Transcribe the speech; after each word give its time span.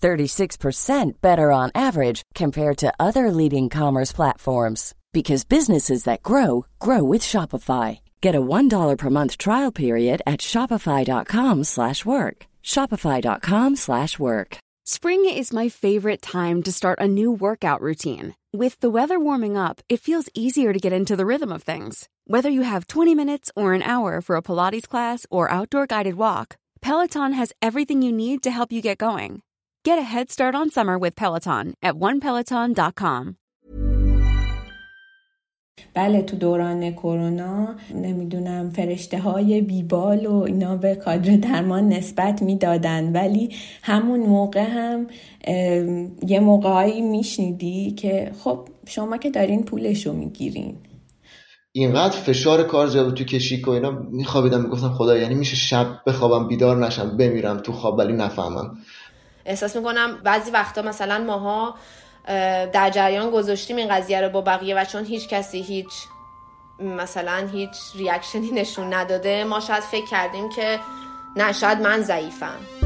36% 0.00 1.20
better 1.20 1.52
on 1.52 1.70
average 1.74 2.22
compared 2.34 2.78
to 2.78 2.92
other 2.98 3.30
leading 3.30 3.68
commerce 3.68 4.12
platforms 4.12 4.94
because 5.12 5.44
businesses 5.44 6.04
that 6.04 6.22
grow 6.22 6.66
grow 6.78 7.02
with 7.02 7.22
Shopify. 7.22 8.00
Get 8.20 8.34
a 8.34 8.40
$1 8.40 8.96
per 8.96 9.10
month 9.10 9.38
trial 9.38 9.72
period 9.72 10.22
at 10.26 10.40
shopify.com/work. 10.40 12.36
shopify.com/work. 12.62 14.50
Spring 14.86 15.24
is 15.24 15.52
my 15.52 15.68
favorite 15.68 16.20
time 16.20 16.62
to 16.62 16.72
start 16.72 16.98
a 17.00 17.06
new 17.06 17.30
workout 17.30 17.80
routine. 17.80 18.34
With 18.52 18.80
the 18.80 18.90
weather 18.90 19.20
warming 19.20 19.56
up, 19.56 19.80
it 19.88 20.00
feels 20.00 20.28
easier 20.34 20.72
to 20.72 20.80
get 20.80 20.92
into 20.92 21.14
the 21.14 21.26
rhythm 21.26 21.52
of 21.52 21.62
things. 21.62 22.08
Whether 22.24 22.50
you 22.50 22.62
have 22.62 22.88
20 22.88 23.14
minutes 23.14 23.52
or 23.54 23.72
an 23.72 23.82
hour 23.82 24.20
for 24.20 24.34
a 24.34 24.42
Pilates 24.42 24.88
class 24.88 25.26
or 25.30 25.50
outdoor 25.50 25.86
guided 25.86 26.14
walk, 26.14 26.56
Peloton 26.80 27.34
has 27.34 27.52
everything 27.62 28.02
you 28.02 28.10
need 28.10 28.42
to 28.42 28.50
help 28.50 28.72
you 28.72 28.82
get 28.82 28.98
going. 28.98 29.42
Get 29.82 29.98
a 29.98 30.02
head 30.02 30.30
start 30.30 30.54
on 30.54 30.68
summer 30.68 30.98
with 30.98 31.16
Peloton 31.16 31.72
at 31.82 31.94
onepeloton.com. 31.96 33.36
بله 35.94 36.22
تو 36.22 36.36
دوران 36.36 36.92
کرونا 36.92 37.74
نمی‌دونم 37.94 38.70
فرشته 38.70 39.18
های 39.18 39.60
بیبال 39.60 40.26
و 40.26 40.34
اینا 40.34 40.76
به 40.76 40.94
کادر 40.94 41.36
درمان 41.36 41.88
نسبت 41.88 42.42
می‌دادن 42.42 43.12
ولی 43.12 43.54
همون 43.82 44.20
موقع 44.20 44.64
هم 44.64 45.06
یه 46.26 46.40
موقعهایی 46.40 47.00
میشنیدی 47.00 47.90
که 47.90 48.32
خب 48.44 48.68
شما 48.88 49.16
که 49.16 49.30
دارین 49.30 49.62
پولشو 49.62 50.12
می‌گیرین 50.12 50.76
اینقدر 51.72 52.16
فشار 52.16 52.62
کار 52.62 52.86
زیاد 52.86 53.14
تو 53.14 53.24
کشیک 53.24 53.68
و 53.68 53.70
اینا 53.70 53.90
میخوابیدم 53.90 54.60
می‌گفتم 54.60 54.92
خدا 54.92 55.16
یعنی 55.16 55.34
میشه 55.34 55.56
شب 55.56 55.86
بخوابم 56.06 56.48
بیدار 56.48 56.86
نشم 56.86 57.16
بمیرم 57.16 57.58
تو 57.58 57.72
خواب 57.72 57.98
ولی 57.98 58.12
نفهمم 58.12 58.78
احساس 59.50 59.76
می‌کنم 59.76 60.16
بعضی 60.24 60.50
وقتا 60.50 60.82
مثلا 60.82 61.24
ماها 61.24 61.74
در 62.72 62.90
جریان 62.90 63.30
گذاشتیم 63.30 63.76
این 63.76 63.88
قضیه 63.88 64.20
رو 64.20 64.28
با 64.28 64.40
بقیه 64.40 64.76
و 64.76 64.84
چون 64.84 65.04
هیچ 65.04 65.28
کسی 65.28 65.62
هیچ 65.62 65.92
مثلا 66.78 67.48
هیچ 67.52 67.76
ریاکشنی 67.94 68.50
نشون 68.50 68.94
نداده 68.94 69.44
ما 69.44 69.60
شاید 69.60 69.82
فکر 69.82 70.06
کردیم 70.06 70.48
که 70.48 70.80
نه 71.36 71.52
شاید 71.52 71.80
من 71.80 72.00
ضعیفم. 72.00 72.79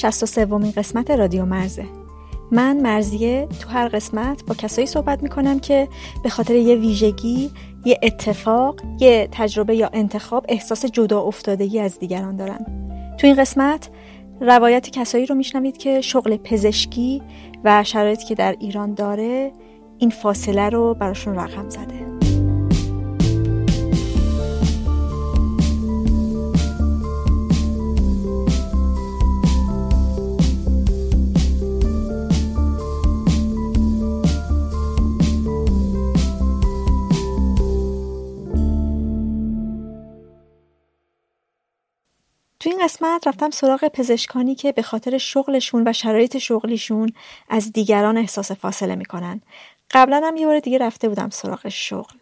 63 0.00 0.44
ومین 0.44 0.72
قسمت 0.76 1.10
رادیو 1.10 1.44
مرزه. 1.44 1.84
من 2.50 2.80
مرزیه 2.80 3.48
تو 3.60 3.68
هر 3.68 3.88
قسمت 3.88 4.44
با 4.46 4.54
کسایی 4.54 4.86
صحبت 4.86 5.22
می‌کنم 5.22 5.58
که 5.58 5.88
به 6.22 6.28
خاطر 6.28 6.54
یه 6.54 6.74
ویژگی 6.74 7.50
یه 7.84 8.00
اتفاق 8.02 8.80
یه 9.00 9.28
تجربه 9.32 9.76
یا 9.76 9.90
انتخاب 9.92 10.46
احساس 10.48 10.84
جدا 10.84 11.20
افتادگی 11.20 11.80
از 11.80 11.98
دیگران 11.98 12.36
دارن. 12.36 12.66
تو 13.18 13.26
این 13.26 13.36
قسمت 13.36 13.88
روایت 14.40 14.90
کسایی 14.90 15.26
رو 15.26 15.34
میشنوید 15.34 15.76
که 15.76 16.00
شغل 16.00 16.36
پزشکی 16.36 17.22
و 17.64 17.84
شرایطی 17.84 18.24
که 18.24 18.34
در 18.34 18.56
ایران 18.60 18.94
داره 18.94 19.52
این 19.98 20.10
فاصله 20.10 20.68
رو 20.68 20.94
براشون 20.94 21.34
رقم 21.34 21.68
زده. 21.68 22.19
تو 42.60 42.70
این 42.70 42.84
قسمت 42.84 43.28
رفتم 43.28 43.50
سراغ 43.50 43.88
پزشکانی 43.88 44.54
که 44.54 44.72
به 44.72 44.82
خاطر 44.82 45.18
شغلشون 45.18 45.88
و 45.88 45.92
شرایط 45.92 46.38
شغلیشون 46.38 47.12
از 47.48 47.72
دیگران 47.72 48.16
احساس 48.16 48.52
فاصله 48.52 48.94
می‌کنن. 48.94 49.40
قبلا 49.90 50.22
هم 50.24 50.36
یه 50.36 50.46
بار 50.46 50.60
دیگه 50.60 50.78
رفته 50.78 51.08
بودم 51.08 51.30
سراغ 51.30 51.68
شغل. 51.68 52.14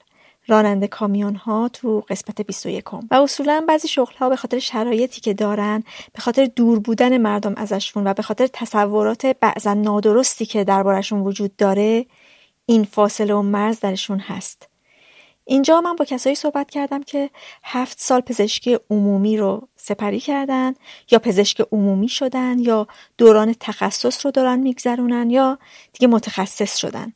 راننده 0.47 0.87
کامیون 0.87 1.34
ها 1.34 1.69
تو 1.72 2.00
قسمت 2.09 2.41
21 2.41 2.94
و 2.94 3.15
اصولا 3.15 3.65
بعضی 3.69 3.88
شغل 3.88 4.15
ها 4.15 4.28
به 4.28 4.37
خاطر 4.37 4.59
شرایطی 4.59 5.21
که 5.21 5.34
دارن 5.34 5.84
به 6.12 6.21
خاطر 6.21 6.44
دور 6.44 6.78
بودن 6.78 7.19
مردم 7.19 7.55
ازشون 7.56 8.06
و 8.06 8.15
به 8.15 8.22
خاطر 8.22 8.47
تصورات 8.53 9.26
بعضا 9.26 9.75
نادرستی 9.75 10.47
که 10.47 10.65
دربارشون 10.65 11.20
وجود 11.20 11.56
داره 11.56 12.06
این 12.66 12.84
فاصله 12.84 13.34
و 13.34 13.43
مرز 13.43 13.81
درشون 13.81 14.19
هست 14.19 14.69
اینجا 15.50 15.81
من 15.81 15.97
با 15.97 16.05
کسایی 16.05 16.37
صحبت 16.37 16.70
کردم 16.70 17.03
که 17.03 17.31
هفت 17.62 18.00
سال 18.00 18.20
پزشکی 18.20 18.78
عمومی 18.91 19.37
رو 19.37 19.69
سپری 19.88 20.21
کردن 20.21 20.75
یا 21.10 21.19
پزشک 21.19 21.60
عمومی 21.72 22.09
شدن 22.09 22.59
یا 22.59 22.87
دوران 23.19 23.54
تخصص 23.60 24.26
رو 24.26 24.31
دارن 24.32 24.59
میگذرونن 24.59 25.31
یا 25.31 25.59
دیگه 25.93 26.09
متخصص 26.09 26.76
شدن. 26.76 27.12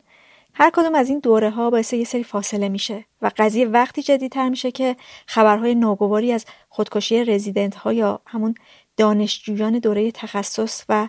هر 0.54 0.70
کدوم 0.70 0.94
از 0.94 1.08
این 1.08 1.18
دوره 1.18 1.50
ها 1.50 1.70
باعث 1.70 1.92
یه 1.92 2.04
سری 2.04 2.24
فاصله 2.24 2.68
میشه 2.68 3.04
و 3.22 3.30
قضیه 3.36 3.66
وقتی 3.66 4.02
جدیتر 4.02 4.48
میشه 4.48 4.70
که 4.70 4.96
خبرهای 5.26 5.74
ناگواری 5.74 6.32
از 6.32 6.44
خودکشی 6.68 7.24
رزیدنت 7.24 7.74
ها 7.74 7.92
یا 7.92 8.20
همون 8.26 8.54
دانشجویان 8.96 9.78
دوره 9.78 10.10
تخصص 10.12 10.84
و 10.88 11.08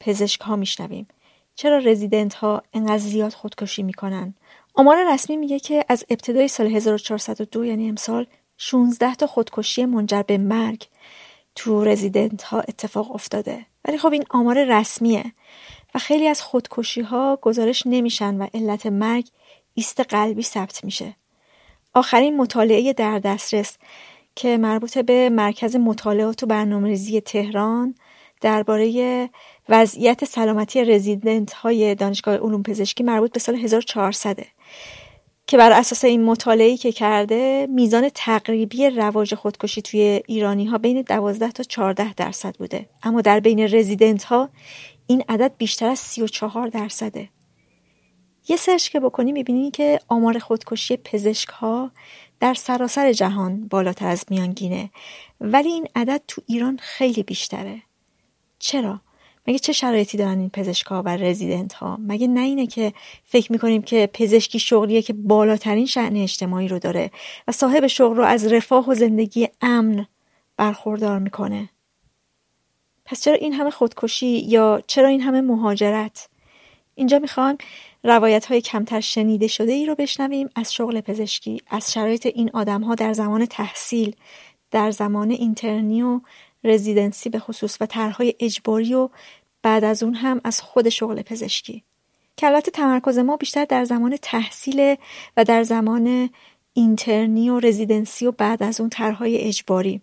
پزشک 0.00 0.40
ها 0.40 0.56
میشنویم. 0.56 1.06
چرا 1.54 1.78
رزیدنت 1.78 2.34
ها 2.34 2.62
انقدر 2.72 2.98
زیاد 2.98 3.32
خودکشی 3.32 3.82
می‌کنن؟ 3.82 4.34
آمار 4.74 5.12
رسمی 5.12 5.36
میگه 5.36 5.58
که 5.58 5.84
از 5.88 6.04
ابتدای 6.10 6.48
سال 6.48 6.66
1402 6.66 7.64
یعنی 7.64 7.88
امسال 7.88 8.26
16 8.56 9.14
تا 9.14 9.26
خودکشی 9.26 9.84
منجر 9.84 10.22
به 10.22 10.38
مرگ 10.38 10.86
تو 11.54 11.84
رزیدنت 11.84 12.42
ها 12.42 12.60
اتفاق 12.60 13.14
افتاده. 13.14 13.66
ولی 13.84 13.98
خب 13.98 14.12
این 14.12 14.24
آمار 14.30 14.64
رسمیه 14.64 15.24
و 15.94 15.98
خیلی 15.98 16.28
از 16.28 16.42
خودکشی 16.42 17.00
ها 17.00 17.38
گزارش 17.42 17.82
نمیشن 17.86 18.36
و 18.36 18.46
علت 18.54 18.86
مرگ 18.86 19.28
ایست 19.74 20.00
قلبی 20.00 20.42
ثبت 20.42 20.84
میشه. 20.84 21.16
آخرین 21.94 22.36
مطالعه 22.36 22.92
در 22.92 23.18
دسترس 23.18 23.76
که 24.36 24.56
مربوط 24.56 24.98
به 24.98 25.30
مرکز 25.30 25.76
مطالعات 25.76 26.42
و 26.42 26.46
برنامه‌ریزی 26.46 27.20
تهران 27.20 27.94
درباره 28.40 29.30
وضعیت 29.68 30.24
سلامتی 30.24 30.84
رزیدنت 30.84 31.52
های 31.52 31.94
دانشگاه 31.94 32.36
علوم 32.36 32.62
پزشکی 32.62 33.04
مربوط 33.04 33.32
به 33.32 33.40
سال 33.40 33.54
1400 33.56 34.38
که 35.46 35.56
بر 35.56 35.72
اساس 35.72 36.04
این 36.04 36.24
مطالعه 36.24 36.76
که 36.76 36.92
کرده 36.92 37.66
میزان 37.70 38.08
تقریبی 38.14 38.90
رواج 38.90 39.34
خودکشی 39.34 39.82
توی 39.82 40.22
ایرانی 40.26 40.64
ها 40.64 40.78
بین 40.78 41.02
12 41.02 41.50
تا 41.50 41.62
14 41.62 42.14
درصد 42.14 42.56
بوده. 42.56 42.88
اما 43.02 43.20
در 43.20 43.40
بین 43.40 43.60
رزیدنت 43.60 44.24
ها 44.24 44.48
این 45.06 45.24
عدد 45.28 45.52
بیشتر 45.58 45.88
از 45.88 45.98
34 45.98 46.68
درصده. 46.68 47.28
یه 48.48 48.56
سرچ 48.56 48.88
که 48.88 49.00
بکنی 49.00 49.32
می‌بینی 49.32 49.70
که 49.70 50.00
آمار 50.08 50.38
خودکشی 50.38 50.96
پزشک 50.96 51.48
ها 51.48 51.90
در 52.40 52.54
سراسر 52.54 53.12
جهان 53.12 53.68
بالاتر 53.68 54.06
از 54.06 54.24
میانگینه 54.30 54.90
ولی 55.40 55.68
این 55.68 55.88
عدد 55.96 56.22
تو 56.28 56.42
ایران 56.46 56.78
خیلی 56.82 57.22
بیشتره. 57.22 57.82
چرا؟ 58.58 59.00
مگه 59.46 59.58
چه 59.58 59.72
شرایطی 59.72 60.18
دارن 60.18 60.38
این 60.38 60.50
پزشکها 60.50 61.02
و 61.02 61.08
رزیدنت 61.08 61.72
ها 61.72 61.98
مگه 62.00 62.26
نه 62.26 62.40
اینه 62.40 62.66
که 62.66 62.92
فکر 63.24 63.52
می‌کنیم 63.52 63.82
که 63.82 64.10
پزشکی 64.12 64.58
شغلیه 64.58 65.02
که 65.02 65.12
بالاترین 65.12 65.86
شعن 65.86 66.16
اجتماعی 66.16 66.68
رو 66.68 66.78
داره 66.78 67.10
و 67.48 67.52
صاحب 67.52 67.86
شغل 67.86 68.16
رو 68.16 68.24
از 68.24 68.52
رفاه 68.52 68.88
و 68.88 68.94
زندگی 68.94 69.48
امن 69.60 70.06
برخوردار 70.56 71.18
می‌کنه؟ 71.18 71.68
پس 73.04 73.22
چرا 73.22 73.34
این 73.34 73.52
همه 73.52 73.70
خودکشی 73.70 74.38
یا 74.38 74.82
چرا 74.86 75.08
این 75.08 75.20
همه 75.20 75.40
مهاجرت؟ 75.40 76.28
اینجا 76.94 77.18
می‌خوام 77.18 77.58
روایت 78.04 78.46
های 78.46 78.60
کمتر 78.60 79.00
شنیده 79.00 79.46
شده 79.46 79.72
ای 79.72 79.86
رو 79.86 79.94
بشنویم 79.94 80.48
از 80.54 80.74
شغل 80.74 81.00
پزشکی 81.00 81.62
از 81.70 81.92
شرایط 81.92 82.26
این 82.26 82.50
آدم 82.54 82.82
ها 82.82 82.94
در 82.94 83.12
زمان 83.12 83.46
تحصیل 83.46 84.16
در 84.70 84.90
زمان 84.90 85.30
اینترنی 85.30 86.02
و 86.02 86.20
رزیدنسی 86.64 87.28
به 87.28 87.38
خصوص 87.38 87.76
و 87.80 87.86
طرحهای 87.86 88.34
اجباری 88.40 88.94
و 88.94 89.08
بعد 89.62 89.84
از 89.84 90.02
اون 90.02 90.14
هم 90.14 90.40
از 90.44 90.60
خود 90.60 90.88
شغل 90.88 91.22
پزشکی. 91.22 91.82
که 92.36 92.46
البته 92.46 92.70
تمرکز 92.70 93.18
ما 93.18 93.36
بیشتر 93.36 93.64
در 93.64 93.84
زمان 93.84 94.16
تحصیل 94.22 94.96
و 95.36 95.44
در 95.44 95.62
زمان 95.62 96.30
اینترنی 96.72 97.50
و 97.50 97.60
رزیدنسی 97.60 98.26
و 98.26 98.32
بعد 98.32 98.62
از 98.62 98.80
اون 98.80 98.90
طرحهای 98.90 99.38
اجباری. 99.38 100.00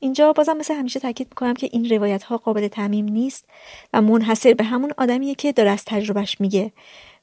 اینجا 0.00 0.32
بازم 0.32 0.56
مثل 0.56 0.74
همیشه 0.74 1.00
تاکید 1.00 1.26
می‌کنم 1.30 1.54
که 1.54 1.68
این 1.72 1.90
روایت 1.90 2.22
ها 2.22 2.36
قابل 2.36 2.68
تعمیم 2.68 3.04
نیست 3.04 3.44
و 3.92 4.02
منحصر 4.02 4.54
به 4.54 4.64
همون 4.64 4.92
آدمیه 4.98 5.34
که 5.34 5.52
داره 5.52 5.70
از 5.70 5.84
تجربهش 5.84 6.36
میگه. 6.40 6.72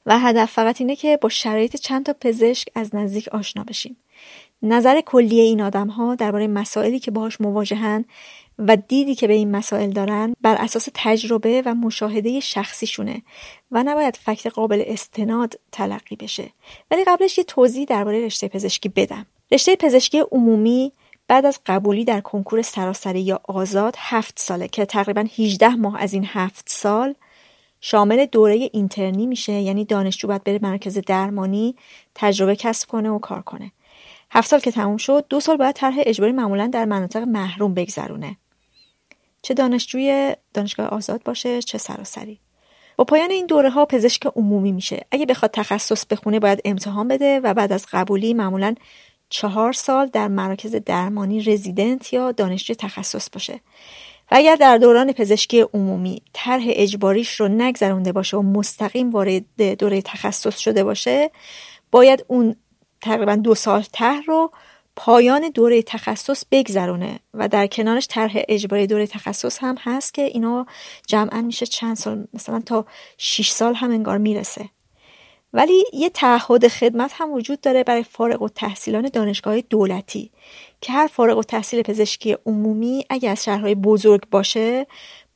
و 0.06 0.20
هدف 0.20 0.52
فقط 0.52 0.82
اینه 0.82 0.96
که 0.96 1.18
با 1.22 1.30
شرایط 1.30 1.76
چند 1.76 2.06
تا 2.06 2.16
پزشک 2.22 2.68
از 2.76 2.96
نزدیک 2.96 3.28
آشنا 3.28 3.64
بشیم. 3.64 3.98
نظر 4.62 5.02
کلی 5.02 5.40
این 5.40 5.62
آدم 5.62 5.88
ها 5.88 6.16
درباره 6.16 6.48
مسائلی 6.48 7.00
که 7.00 7.12
باهاش 7.12 7.42
مواجهن 7.42 8.06
و 8.60 8.76
دیدی 8.76 9.16
که 9.16 9.28
به 9.28 9.34
این 9.34 9.52
مسائل 9.52 9.90
دارن 9.90 10.36
بر 10.42 10.56
اساس 10.56 10.88
تجربه 10.94 11.64
و 11.66 11.74
مشاهده 11.74 12.40
شخصیشونه 12.40 13.22
و 13.72 13.84
نباید 13.84 14.16
فکت 14.16 14.48
قابل 14.48 14.84
استناد 14.88 15.60
تلقی 15.72 16.16
بشه. 16.16 16.50
ولی 16.92 17.04
قبلش 17.04 17.38
یه 17.38 17.44
توضیح 17.44 17.86
درباره 17.86 18.26
رشته 18.26 18.48
پزشکی 18.48 18.90
بدم. 18.90 19.26
رشته 19.52 19.76
پزشکی 19.76 20.24
عمومی 20.32 20.92
بعد 21.28 21.46
از 21.46 21.60
قبولی 21.66 22.06
در 22.06 22.22
کنکور 22.22 22.62
سراسری 22.62 23.22
یا 23.22 23.42
آزاد 23.44 23.96
هفت 23.98 24.40
ساله 24.40 24.68
که 24.68 24.86
تقریبا 24.86 25.26
18 25.38 25.70
ماه 25.70 26.02
از 26.02 26.14
این 26.14 26.26
هفت 26.28 26.70
سال 26.70 27.16
شامل 27.82 28.26
دوره 28.26 28.70
اینترنی 28.74 29.26
میشه 29.26 29.54
یعنی 29.54 29.86
دانشجو 29.86 30.28
باید 30.28 30.44
بره 30.44 30.60
مرکز 30.62 30.98
درمانی 30.98 31.76
تجربه 32.16 32.56
کسب 32.56 32.90
کنه 32.90 33.10
و 33.10 33.20
کار 33.20 33.42
کنه. 33.42 33.72
هفت 34.32 34.50
سال 34.50 34.60
که 34.60 34.72
تموم 34.72 34.98
شد 34.98 35.26
دو 35.30 35.40
سال 35.40 35.58
باید 35.58 35.76
طرح 35.76 35.96
اجباری 35.98 36.32
معمولا 36.32 36.68
در 36.68 36.86
مناطق 36.86 37.22
محروم 37.22 37.74
بگذرونه. 37.74 38.38
چه 39.44 39.54
دانشجوی 39.54 40.36
دانشگاه 40.54 40.88
آزاد 40.88 41.24
باشه 41.24 41.62
چه 41.62 41.78
سراسری. 41.78 42.40
با 42.98 43.04
پایان 43.04 43.32
این 43.32 43.46
دوره 43.46 43.70
ها 43.70 43.86
پزشک 43.86 44.26
عمومی 44.36 44.72
میشه. 44.72 45.06
اگه 45.12 45.26
بخواد 45.26 45.52
تخصص 45.52 46.06
بخونه 46.06 46.40
باید 46.40 46.62
امتحان 46.66 47.08
بده 47.08 47.40
و 47.40 47.54
بعد 47.54 47.74
از 47.74 47.86
قبولی 47.92 48.34
معمولا 48.34 48.76
چهار 49.30 49.74
سال 49.74 50.08
در 50.08 50.28
مراکز 50.28 50.76
درمانی 50.76 51.42
رزیدنت 51.42 52.14
یا 52.14 52.32
دانشجوی 52.32 52.76
تخصص 52.76 53.30
باشه. 53.30 53.54
و 54.32 54.36
اگر 54.36 54.56
در 54.56 54.78
دوران 54.78 55.12
پزشکی 55.12 55.62
عمومی 55.62 56.22
طرح 56.34 56.64
اجباریش 56.66 57.40
رو 57.40 57.48
نگذرونده 57.48 58.12
باشه 58.12 58.38
و 58.38 58.42
مستقیم 58.42 59.12
وارد 59.12 59.62
دوره 59.80 60.02
تخصص 60.02 60.58
شده 60.58 60.84
باشه 60.84 61.32
باید 61.92 62.26
اون 62.28 62.56
تقریبا 63.02 63.36
دو 63.36 63.56
سال 63.56 63.84
طرح 63.92 64.22
رو 64.28 64.52
پایان 64.96 65.50
دوره 65.50 65.82
تخصص 65.82 66.44
بگذرونه 66.52 67.20
و 67.34 67.48
در 67.48 67.68
کنارش 67.68 68.08
طرح 68.10 68.34
اجباری 68.48 68.88
دوره 68.88 69.08
تخصص 69.08 69.58
هم 69.62 69.76
هست 69.80 70.14
که 70.14 70.22
اینا 70.22 70.66
جمعا 71.08 71.42
میشه 71.42 71.66
چند 71.66 71.96
سال 71.96 72.28
مثلا 72.34 72.60
تا 72.60 72.86
6 73.18 73.50
سال 73.50 73.74
هم 73.74 73.92
انگار 73.92 74.18
می‌رسه. 74.18 74.70
ولی 75.54 75.84
یه 75.94 76.10
تعهد 76.10 76.68
خدمت 76.68 77.12
هم 77.14 77.32
وجود 77.32 77.62
داره 77.62 77.84
برای 77.84 78.04
فارغ 78.04 78.42
و 78.42 78.50
تحصیلان 78.50 79.10
دانشگاه 79.14 79.62
دولتی 79.62 80.32
که 80.82 80.92
هر 80.94 81.08
فارغ 81.08 81.38
و 81.38 81.44
تحصیل 81.44 81.82
پزشکی 81.82 82.38
عمومی 82.46 83.06
اگه 83.10 83.30
از 83.30 83.44
شهرهای 83.44 83.76
بزرگ 83.76 84.22
باشه 84.32 84.88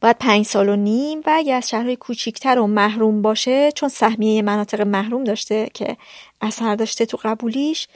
باید 0.02 0.18
پنج 0.18 0.46
سال 0.46 0.70
و 0.70 0.76
نیم 0.76 1.20
و 1.20 1.34
اگه 1.34 1.54
از 1.54 1.70
شهرهای 1.70 1.96
کوچیکتر 1.96 2.60
و 2.60 2.68
محروم 2.68 3.22
باشه 3.22 3.72
چون 3.72 3.90
سهمیه 3.90 4.42
مناطق 4.42 4.82
محروم 4.82 5.24
داشته 5.24 5.70
که 5.74 5.98
اثر 6.42 6.76
داشته 6.76 7.06
تو 7.06 7.18
قبولیش 7.24 7.88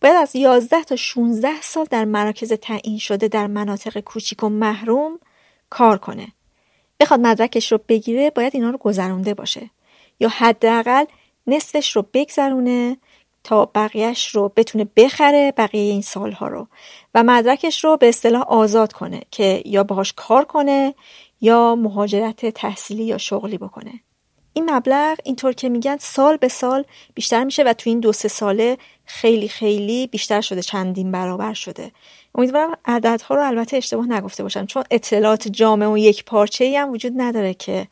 باید 0.00 0.16
از 0.16 0.36
11 0.36 0.82
تا 0.82 0.96
16 0.96 1.60
سال 1.62 1.86
در 1.90 2.04
مراکز 2.04 2.52
تعیین 2.52 2.98
شده 2.98 3.28
در 3.28 3.46
مناطق 3.46 4.00
کوچیک 4.00 4.42
و 4.42 4.48
محروم 4.48 5.18
کار 5.70 5.98
کنه. 5.98 6.28
بخواد 7.00 7.20
مدرکش 7.20 7.72
رو 7.72 7.80
بگیره 7.88 8.30
باید 8.30 8.54
اینا 8.54 8.70
رو 8.70 8.78
گذرونده 8.78 9.34
باشه. 9.34 9.70
یا 10.20 10.28
حداقل 10.28 11.04
نصفش 11.46 11.96
رو 11.96 12.06
بگذرونه 12.14 12.96
تا 13.44 13.70
بقیهش 13.74 14.28
رو 14.28 14.52
بتونه 14.56 14.86
بخره 14.96 15.52
بقیه 15.56 15.92
این 15.92 16.02
سالها 16.02 16.48
رو. 16.48 16.68
و 17.14 17.22
مدرکش 17.22 17.84
رو 17.84 17.96
به 17.96 18.08
اصطلاح 18.08 18.42
آزاد 18.42 18.92
کنه 18.92 19.22
که 19.30 19.62
یا 19.64 19.84
باهاش 19.84 20.12
کار 20.12 20.44
کنه 20.44 20.94
یا 21.40 21.74
مهاجرت 21.74 22.46
تحصیلی 22.46 23.04
یا 23.04 23.18
شغلی 23.18 23.58
بکنه. 23.58 24.00
این 24.56 24.70
مبلغ 24.70 25.18
اینطور 25.24 25.52
که 25.52 25.68
میگن 25.68 25.96
سال 25.96 26.36
به 26.36 26.48
سال 26.48 26.84
بیشتر 27.14 27.44
میشه 27.44 27.62
و 27.62 27.72
تو 27.72 27.90
این 27.90 28.00
دو 28.00 28.12
سه 28.12 28.28
ساله 28.28 28.78
خیلی 29.04 29.48
خیلی 29.48 30.06
بیشتر 30.06 30.40
شده 30.40 30.62
چندین 30.62 31.12
برابر 31.12 31.54
شده. 31.54 31.90
امیدوارم 32.34 32.76
عددها 32.84 33.34
رو 33.34 33.46
البته 33.46 33.76
اشتباه 33.76 34.06
نگفته 34.06 34.42
باشم 34.42 34.66
چون 34.66 34.84
اطلاعات 34.90 35.48
جامع 35.48 35.86
و 35.86 35.98
یک 35.98 36.24
پارچه 36.24 36.64
ای 36.64 36.76
هم 36.76 36.90
وجود 36.90 37.12
نداره 37.16 37.54
که 37.54 37.88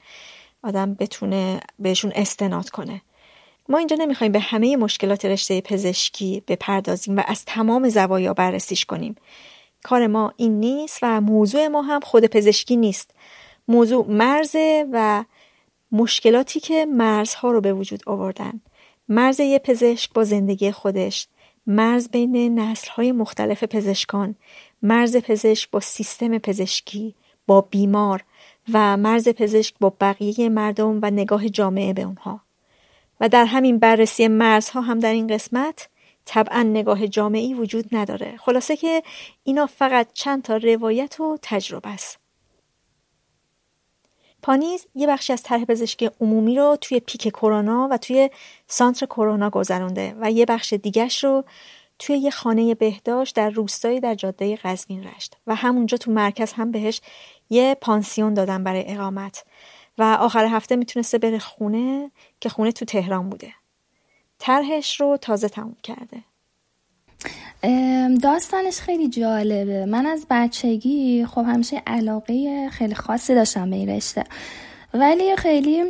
آدم 0.62 0.94
بتونه 0.94 1.60
بهشون 1.78 2.12
استناد 2.14 2.70
کنه. 2.70 3.02
ما 3.68 3.78
اینجا 3.78 3.96
نمی‌خوایم 3.96 4.32
به 4.32 4.40
همه 4.40 4.76
مشکلات 4.76 5.24
رشته 5.24 5.60
پزشکی 5.60 6.42
بپردازیم 6.48 7.16
و 7.16 7.22
از 7.26 7.44
تمام 7.44 7.88
زوایا 7.88 8.34
بررسیش 8.34 8.84
کنیم. 8.84 9.16
کار 9.82 10.06
ما 10.06 10.32
این 10.36 10.60
نیست 10.60 10.98
و 11.02 11.20
موضوع 11.20 11.68
ما 11.68 11.82
هم 11.82 12.00
خود 12.00 12.26
پزشکی 12.26 12.76
نیست. 12.76 13.10
موضوع 13.68 14.06
مرزه 14.08 14.86
و 14.92 15.24
مشکلاتی 15.94 16.60
که 16.60 16.86
مرزها 16.86 17.50
رو 17.50 17.60
به 17.60 17.72
وجود 17.72 18.02
آوردن. 18.06 18.60
مرز 19.08 19.40
یه 19.40 19.58
پزشک 19.58 20.12
با 20.12 20.24
زندگی 20.24 20.72
خودش. 20.72 21.28
مرز 21.66 22.08
بین 22.08 22.58
نسلهای 22.58 23.12
مختلف 23.12 23.64
پزشکان. 23.64 24.34
مرز 24.82 25.16
پزشک 25.16 25.70
با 25.70 25.80
سیستم 25.80 26.38
پزشکی 26.38 27.14
با 27.46 27.60
بیمار 27.60 28.24
و 28.72 28.96
مرز 28.96 29.28
پزشک 29.28 29.74
با 29.80 29.96
بقیه 30.00 30.48
مردم 30.48 30.98
و 31.02 31.10
نگاه 31.10 31.48
جامعه 31.48 31.92
به 31.92 32.02
اونها. 32.02 32.40
و 33.20 33.28
در 33.28 33.44
همین 33.44 33.78
بررسی 33.78 34.28
مرزها 34.28 34.80
هم 34.80 34.98
در 34.98 35.12
این 35.12 35.26
قسمت 35.26 35.88
طبعا 36.24 36.62
نگاه 36.62 37.06
جامعی 37.06 37.54
وجود 37.54 37.84
نداره. 37.92 38.36
خلاصه 38.36 38.76
که 38.76 39.02
اینا 39.44 39.66
فقط 39.66 40.08
چند 40.12 40.42
تا 40.42 40.56
روایت 40.56 41.20
و 41.20 41.38
تجربه 41.42 41.88
است. 41.88 42.23
پانیز 44.44 44.86
یه 44.94 45.06
بخشی 45.06 45.32
از 45.32 45.42
طرح 45.42 45.64
پزشکی 45.64 46.10
عمومی 46.20 46.56
رو 46.56 46.78
توی 46.80 47.00
پیک 47.00 47.28
کرونا 47.28 47.88
و 47.90 47.96
توی 47.96 48.30
سانتر 48.66 49.06
کرونا 49.06 49.50
گذرونده 49.50 50.16
و 50.20 50.30
یه 50.30 50.46
بخش 50.46 50.72
دیگش 50.72 51.24
رو 51.24 51.44
توی 51.98 52.16
یه 52.16 52.30
خانه 52.30 52.74
بهداشت 52.74 53.36
در 53.36 53.50
روستایی 53.50 54.00
در 54.00 54.14
جاده 54.14 54.56
قزوین 54.56 55.04
رشت. 55.04 55.36
و 55.46 55.54
همونجا 55.54 55.98
تو 55.98 56.10
مرکز 56.10 56.52
هم 56.52 56.70
بهش 56.70 57.00
یه 57.50 57.76
پانسیون 57.80 58.34
دادن 58.34 58.64
برای 58.64 58.84
اقامت. 58.86 59.44
و 59.98 60.02
آخر 60.20 60.44
هفته 60.44 60.76
می‌تونسته 60.76 61.18
بره 61.18 61.38
خونه 61.38 62.10
که 62.40 62.48
خونه 62.48 62.72
تو 62.72 62.84
تهران 62.84 63.30
بوده. 63.30 63.52
طرحش 64.38 65.00
رو 65.00 65.16
تازه 65.16 65.48
تموم 65.48 65.76
کرده. 65.82 66.24
داستانش 68.22 68.80
خیلی 68.80 69.08
جالبه. 69.08 69.86
من 69.86 70.06
از 70.06 70.26
بچگی 70.30 71.26
خب 71.30 71.44
همیشه 71.46 71.82
علاقه 71.86 72.68
خیلی 72.70 72.94
خاصی 72.94 73.34
داشتم 73.34 73.70
به 73.70 73.76
این 73.76 73.88
رشته. 73.88 74.24
ولی 74.94 75.36
خیلی 75.36 75.82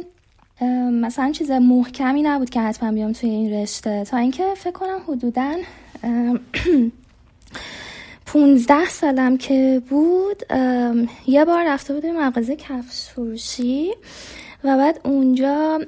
مثلا 0.93 1.33
چیز 1.33 1.51
محکمی 1.51 2.23
نبود 2.23 2.51
که 2.51 2.61
حتما 2.61 2.93
بیام 2.93 3.13
توی 3.13 3.31
این 3.31 3.53
رشته. 3.53 4.05
تا 4.05 4.17
اینکه 4.17 4.45
فکر 4.57 4.73
کنم 4.73 4.99
حدودا 5.09 5.57
پونزده 8.27 8.89
سالم 8.89 9.37
که 9.37 9.83
بود 9.89 10.43
یه 11.27 11.45
بار 11.45 11.65
رفته 11.69 11.95
بودم 11.95 12.27
مغازه 12.27 12.57
کفش 12.57 13.09
فروشی 13.15 13.91
و 14.65 14.77
بعد 14.77 15.01
اونجا 15.05 15.81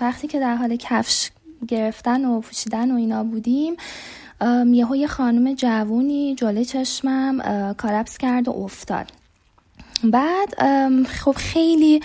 وقتی 0.00 0.28
که 0.28 0.40
در 0.40 0.56
حال 0.56 0.76
کفش 0.76 1.30
گرفتن 1.68 2.24
و 2.24 2.40
پوشیدن 2.40 2.90
و 2.90 2.96
اینا 2.96 3.24
بودیم 3.24 3.76
یهو 4.66 4.96
یه 4.96 5.06
خانم 5.06 5.54
جوونی 5.54 6.34
جلوی 6.34 6.64
چشمم 6.64 7.74
کارپس 7.78 8.18
کرد 8.18 8.48
و 8.48 8.50
افتاد. 8.50 9.06
بعد 10.04 10.54
خب 11.04 11.32
خیلی 11.32 12.00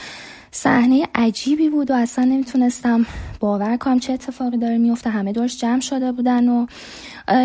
صحنه 0.52 1.08
عجیبی 1.16 1.70
بود 1.70 1.92
و 1.92 1.94
اصلا 1.94 2.26
نمی‌تونستم 2.26 3.06
باور 3.40 3.78
کنم 3.78 4.00
چه 4.00 4.14
اتفاقی 4.14 4.58
داره 4.58 4.78
میفته 4.78 5.10
همه 5.10 5.32
دورش 5.32 5.58
جمع 5.58 5.80
شده 5.80 6.12
بودن 6.12 6.50
و 6.50 6.66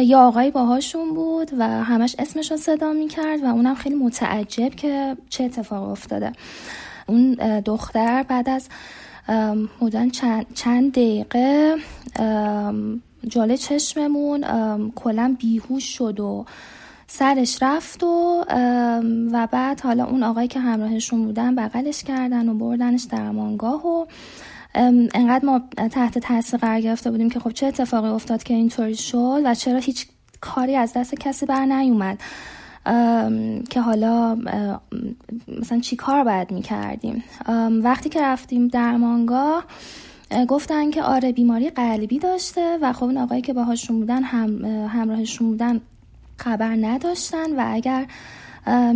یا 0.02 0.20
آقایی 0.20 0.50
باهاشون 0.50 1.14
بود 1.14 1.50
و 1.58 1.64
همش 1.68 2.16
اسمش 2.18 2.50
رو 2.50 2.56
صدا 2.56 2.92
می‌کرد 2.92 3.42
و 3.42 3.46
اونم 3.46 3.74
خیلی 3.74 3.94
متعجب 3.94 4.74
که 4.74 5.16
چه 5.28 5.44
اتفاق 5.44 5.88
افتاده. 5.88 6.32
اون 7.06 7.34
دختر 7.64 8.22
بعد 8.22 8.48
از 8.48 8.68
بودن 9.80 10.10
چند, 10.10 10.46
چند 10.54 10.92
دقیقه 10.92 11.76
جاله 13.28 13.56
چشممون 13.56 14.44
کلا 14.94 15.36
بیهوش 15.38 15.84
شد 15.84 16.20
و 16.20 16.44
سرش 17.06 17.62
رفت 17.62 18.02
و 18.02 18.44
و 19.32 19.48
بعد 19.52 19.80
حالا 19.80 20.04
اون 20.04 20.22
آقایی 20.22 20.48
که 20.48 20.60
همراهشون 20.60 21.24
بودن 21.24 21.54
بغلش 21.54 22.02
کردن 22.02 22.48
و 22.48 22.54
بردنش 22.54 23.02
درمانگاه 23.02 23.86
و 23.86 24.06
انقدر 25.14 25.44
ما 25.44 25.60
تحت 25.90 26.18
تاثیر 26.18 26.60
قرار 26.60 26.80
گرفته 26.80 27.10
بودیم 27.10 27.30
که 27.30 27.40
خب 27.40 27.50
چه 27.50 27.66
اتفاقی 27.66 28.08
افتاد 28.08 28.42
که 28.42 28.54
اینطوری 28.54 28.96
شد 28.96 29.40
و 29.44 29.54
چرا 29.54 29.78
هیچ 29.78 30.06
کاری 30.40 30.76
از 30.76 30.92
دست 30.92 31.14
کسی 31.14 31.46
بر 31.46 31.64
نیومد. 31.64 32.18
که 33.70 33.80
حالا 33.80 34.38
مثلا 35.60 35.80
چی 35.80 35.96
کار 35.96 36.24
باید 36.24 36.50
می‌کردیم؟ 36.50 37.24
وقتی 37.82 38.08
که 38.08 38.22
رفتیم 38.22 38.68
درمانگاه 38.68 39.64
گفتن 40.48 40.90
که 40.90 41.02
آره 41.02 41.32
بیماری 41.32 41.70
قلبی 41.70 42.18
داشته 42.18 42.78
و 42.82 42.92
خب 42.92 43.04
این 43.04 43.18
آقایی 43.18 43.42
که 43.42 43.52
باهاشون 43.52 43.98
بودن 43.98 44.22
هم 44.22 44.64
همراهشون 44.88 45.48
بودن 45.48 45.80
خبر 46.36 46.76
نداشتن 46.76 47.56
و 47.56 47.64
اگر 47.66 48.06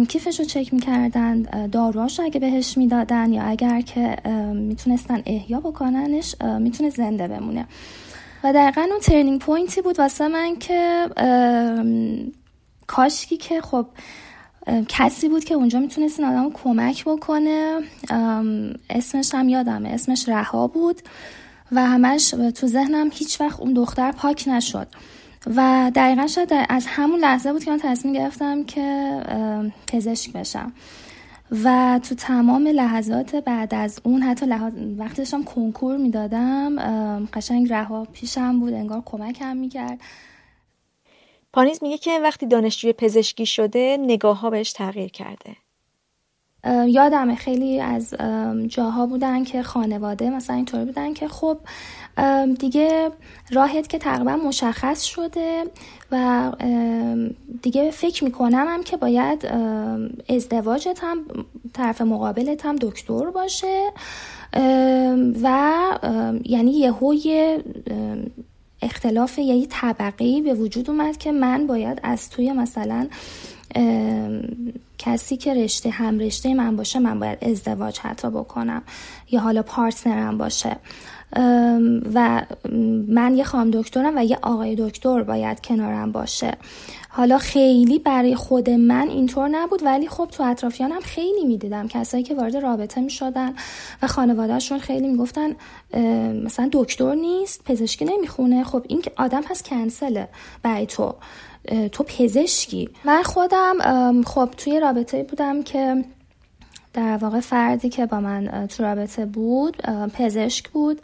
کیفش 0.09 0.41
رو 0.41 0.47
چک 0.47 0.75
می‌کردن 0.75 1.43
داروهاش 1.73 2.21
اگه 2.21 2.41
بهش 2.41 2.79
می‌دادن 2.79 3.33
یا 3.33 3.43
اگر 3.43 3.81
که 3.81 4.17
می‌تونستن 4.55 5.23
احیا 5.27 5.61
بکننش 5.61 6.35
می‌تونه 6.61 6.91
زنده 6.91 7.29
بمونه. 7.29 7.67
و 8.45 8.53
دقیقا 8.53 8.87
اون 8.91 9.01
turning 9.01 9.41
point 9.41 9.76
ی 9.76 9.83
بود 9.83 9.99
واسه 9.99 10.29
من 10.29 10.57
که 10.57 11.09
کاشکی 12.87 13.37
که 13.37 13.61
خب 13.61 13.87
کسی 14.89 15.29
بود 15.29 15.45
که 15.45 15.55
اونجا 15.55 15.81
می‌تونست 15.81 16.21
این 16.21 16.29
آدم 16.29 16.51
کمک 16.51 17.05
بکنه؟ 17.05 17.81
اسمش 18.91 19.35
هم 19.35 19.49
یادمه. 19.49 19.89
اسمش 19.89 20.29
رها 20.29 20.67
بود 20.67 21.03
و 21.73 21.87
همش 21.87 22.31
تو 22.31 22.67
ذهنم 22.67 23.11
هیچ 23.13 23.41
وقت 23.41 23.61
اون 23.61 23.73
دختر 23.73 24.13
پاک 24.13 24.45
نشد. 24.49 24.89
و 25.57 25.91
دقیقا 25.95 26.27
شاید 26.27 26.53
از 26.69 26.87
همون 26.87 27.21
لحظه 27.21 27.53
بود 27.53 27.65
که 27.65 27.71
من 27.71 27.79
تصمیم 27.79 28.15
گرفتم 28.15 28.65
که 28.65 29.21
پزشک 29.87 30.33
بشم. 30.33 30.73
و 31.65 32.01
تو 32.09 32.15
تمام 32.15 32.67
لحظات 32.67 33.37
بعد 33.37 33.75
از 33.75 34.01
اون 34.05 34.23
حتی 34.23 34.47
لحظ... 34.47 34.73
وقتی 34.99 35.23
کنکور 35.45 35.97
می‌دادم 35.97 36.77
قشنگ 37.33 37.73
رها 37.73 38.05
پیشم 38.13 38.61
بود 38.61 38.73
انگار 38.73 39.03
کمکم 39.05 39.57
می‌کرد. 39.57 39.99
پانیز 41.57 41.83
میگه 41.83 41.99
که 41.99 42.21
وقتی 42.23 42.47
دانشجوی 42.47 42.93
پزشکی 42.93 43.47
شده 43.47 43.97
نگاه 44.01 44.41
ها 44.41 44.51
بهش 44.51 44.73
تغییر 44.73 45.11
کرده. 45.11 45.57
یادمه 46.87 47.35
خیلی 47.35 47.81
از 47.81 48.15
جاها 48.69 49.07
بودن 49.07 49.45
که 49.45 49.63
خانواده 49.63 50.31
مثلا 50.31 50.57
اینطوری 50.57 50.85
بودن 50.85 51.15
که 51.15 51.29
خب 51.29 51.59
دیگه 52.59 53.11
راهت 53.51 53.89
که 53.89 53.99
تقریبا 53.99 54.37
مشخص 54.37 55.03
شده 55.03 55.65
و 56.13 56.53
دیگه 57.63 57.91
فکر 57.91 58.25
می‌کنم 58.25 58.67
هم 58.69 58.83
که 58.83 58.97
باید 58.97 59.47
ازدواجت 60.29 60.99
هم 61.03 61.25
طرف 61.75 62.03
مقابلت 62.03 62.67
هم 62.67 62.77
دکتر 62.77 63.31
باشه. 63.31 63.93
و 65.43 65.73
یعنی 66.45 66.73
یه 66.73 66.91
اختلاف 68.83 69.39
یه 69.39 69.67
طبقه 69.71 70.43
به 70.43 70.55
وجود 70.55 70.91
اومد 70.91 71.17
که 71.17 71.33
من 71.33 71.67
باید 71.67 72.01
از 72.03 72.31
توی 72.31 72.53
مثلا 72.53 73.09
کسی 74.99 75.37
که 75.37 75.55
رشته 75.55 75.91
هم 75.91 76.19
رشته 76.19 76.55
من 76.55 76.77
باشه 76.77 76.99
من 76.99 77.21
باید 77.21 77.45
ازدواج 77.45 77.99
حتی 77.99 78.31
بکنم 78.31 78.83
یا 79.31 79.41
حالا 79.41 79.63
پارتنرم 79.63 80.39
باشه. 80.39 80.77
و 82.15 82.43
من 83.09 83.37
یه 83.37 83.45
خواهم 83.45 83.71
دکترم 83.71 84.13
و 84.17 84.25
یه 84.25 84.39
آقای 84.43 84.77
دکتر 84.79 85.23
باید 85.23 85.61
کنارم 85.61 86.13
باشه. 86.13 86.53
حالا 87.09 87.39
خیلی 87.39 87.99
برای 87.99 88.35
خود 88.35 88.71
من 88.71 89.09
اینطور 89.09 89.49
نبود 89.49 89.83
ولی 89.85 90.09
خب 90.09 90.29
تو 90.33 90.43
اطرافیانم 90.43 91.01
خیلی 91.01 91.45
می‌دیدم. 91.45 91.89
کسایی 91.89 92.25
که 92.25 92.35
وارد 92.35 92.57
رابطه 92.57 93.01
می‌شدن 93.01 93.55
و 94.03 94.07
خانوادهشون 94.07 94.79
خیلی 94.79 95.09
می‌گفتن 95.09 95.51
مثلا 96.45 96.69
دکتر 96.73 97.15
نیست 97.15 97.65
پزشکی 97.65 98.05
نمی‌خونه. 98.05 98.65
خب 98.65 98.83
این 98.89 99.03
آدم 99.17 99.41
پس 99.41 99.63
کنسله 99.63 100.29
برای 100.63 100.87
تو. 100.87 101.15
تو 101.93 102.05
پزشکی. 102.05 102.89
من 103.05 103.23
خودم 103.23 104.23
خب 104.23 104.49
توی 104.57 104.81
رابطه 104.81 105.23
بودم 105.23 105.63
که 105.63 106.05
در 106.97 107.17
واقع 107.17 107.41
فردی 107.41 107.89
که 107.89 108.07
با 108.07 108.21
من 108.21 108.67
تو 108.67 108.83
رابطه 108.83 109.27
بود 109.27 109.77
پزشک 110.15 110.69
بود 110.69 111.01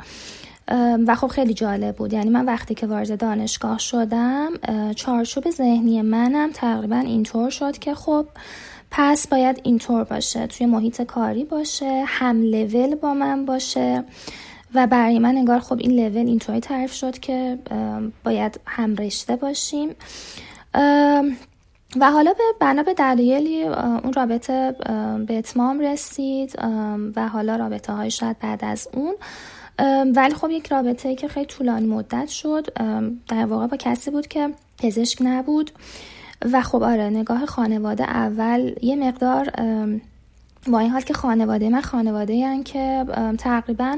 و 1.07 1.15
خب 1.15 1.27
خیلی 1.27 1.55
جالب 1.55 1.97
بود. 1.97 2.13
یعنی 2.13 2.31
من 2.31 2.45
وقتی 2.45 2.75
که 2.75 2.87
وارد 2.87 3.21
دانشگاه 3.21 3.79
شدم 3.79 4.51
چارچوب 4.97 5.51
ذهنی 5.51 6.03
منم 6.03 6.51
تقریبا 6.53 6.97
اینطور 6.97 7.51
شد 7.51 7.79
که 7.79 7.95
خب 7.95 8.27
پس 8.91 9.27
باید 9.27 9.61
اینطور 9.63 10.05
باشه 10.05 10.47
توی 10.47 10.67
محیط 10.67 11.03
کاری 11.03 11.45
باشه 11.45 12.05
هم 12.07 12.43
لول 12.43 12.95
با 12.95 13.15
من 13.15 13.45
باشه. 13.45 14.05
و 14.75 14.87
برای 14.87 15.19
من 15.19 15.37
انگار 15.37 15.61
خب 15.61 15.79
این 15.79 15.93
لول 16.01 16.27
اینطوری 16.27 16.61
تعریف 16.61 16.93
شد 16.93 17.19
که 17.19 17.59
باید 18.25 18.61
هم 18.67 18.97
رشته 18.97 19.37
باشیم. 19.37 19.89
و 22.01 22.11
حالا 22.11 22.33
به 22.33 22.45
بنا 22.61 22.83
به 22.83 22.95
دلایلی 22.95 23.63
اون 23.65 24.13
رابطه 24.13 24.75
به 25.27 25.39
اتمام 25.39 25.81
رسید 25.81 26.55
و 27.17 27.29
حالا 27.29 27.57
رابطه 27.57 27.93
های 27.93 28.11
شاید 28.11 28.39
بعد 28.39 28.65
از 28.65 28.89
اون. 28.93 29.15
ولی 30.17 30.35
خب 30.35 30.51
یک 30.51 30.67
رابطه 30.67 31.15
که 31.15 31.29
خیلی 31.29 31.47
طولانی 31.47 31.87
مدت 31.87 32.29
شد 32.29 32.67
در 33.29 33.47
واقع 33.47 33.67
با 33.67 33.77
کسی 33.77 34.11
بود 34.11 34.27
که 34.27 34.51
پزشک 34.79 35.19
نبود. 35.21 35.71
و 36.53 36.63
خب 36.63 36.83
آره 36.83 37.11
نگاه 37.11 37.47
خانواده 37.47 38.05
اول 38.05 38.75
یه 38.83 38.97
مقدار 38.97 39.51
با 40.67 40.79
این 40.79 40.91
حال 40.91 41.01
که 41.01 41.15
خانواده 41.15 41.69
من 41.69 41.81
خانواده 41.81 42.63
که 42.65 43.05
تقریبا 43.39 43.97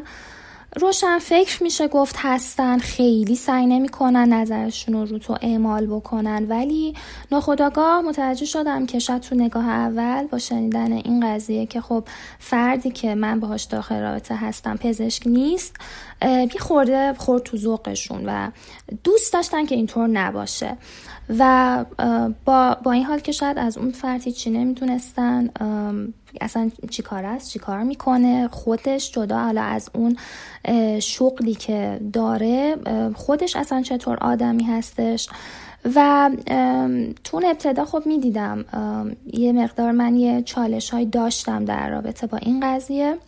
روشن 0.81 1.19
فکر 1.19 1.63
میشه 1.63 1.89
گفت 1.89 2.17
هستن 2.19 2.79
خیلی 2.79 3.35
سعی 3.35 3.67
نمی‌کنن 3.67 4.33
نظرشون 4.33 4.95
رو 4.95 5.05
رو 5.05 5.19
تو 5.19 5.37
اعمال 5.43 5.87
بکنن. 5.87 6.47
ولی 6.49 6.95
ناخداگاه 7.33 8.03
متوجه 8.03 8.47
شدم 8.47 8.87
که 8.87 8.99
شاید 8.99 9.23
تو 9.23 9.35
نگاه 9.35 9.69
اول 9.69 10.27
با 10.27 10.39
شنیدن 10.39 10.93
این 10.93 11.35
قضیه 11.35 11.67
که 11.67 11.81
خب 11.81 12.05
فردی 12.39 12.91
که 12.91 13.15
من 13.15 13.41
باهاش 13.41 13.65
داخل 13.65 14.01
رابطه 14.01 14.37
هستم 14.37 14.77
پزشک 14.77 15.27
نیست 15.27 15.77
یه 16.23 16.61
خورده 16.61 17.13
خورد 17.13 17.43
تو 17.43 17.57
ذوقشون 17.57 18.27
و 18.27 18.51
دوست 19.05 19.33
داشتن 19.33 19.67
که 19.67 19.75
اینطور 19.75 20.07
نباشه. 20.07 20.77
و 21.39 21.85
با, 22.45 22.77
با 22.83 22.93
این 22.93 23.05
حال 23.05 23.19
که 23.19 23.33
شاید 23.33 23.59
از 23.59 23.79
اون 23.79 23.91
فردی 23.91 24.33
چی 24.33 24.51
نمی‌تونستن 24.51 25.51
اصلا 26.41 26.71
چی 26.91 27.03
کار 27.03 27.25
است؟ 27.25 27.51
چی 27.51 27.59
کار 27.59 27.83
می‌کنه؟ 27.83 28.49
خودش 28.49 29.13
جدا 29.13 29.39
حالا 29.39 29.63
از 29.63 29.91
اون 29.95 30.17
شغلی 31.01 31.55
که 31.55 32.01
داره 32.13 32.77
خودش 33.15 33.57
اصلا 33.57 33.83
چطور 33.83 34.17
آدمی 34.17 34.65
هستش؟ 34.65 35.29
و 35.95 36.31
تو 37.25 37.37
ابتدا 37.45 37.85
خب 37.85 38.03
می‌دیدم 38.07 38.65
یه 39.33 39.53
مقدار 39.53 39.93
من 39.93 40.17
یه 40.17 40.43
چالش 40.43 40.91
های 40.91 41.05
داشتم 41.05 41.65
در 41.65 41.91
رابطه 41.91 42.27
با 42.27 42.39
این 42.39 42.61
قضیه. 42.61 43.19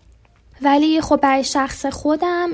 ولی 0.63 1.01
خب 1.01 1.17
برای 1.17 1.45
شخص 1.45 1.87
خودم 1.87 2.49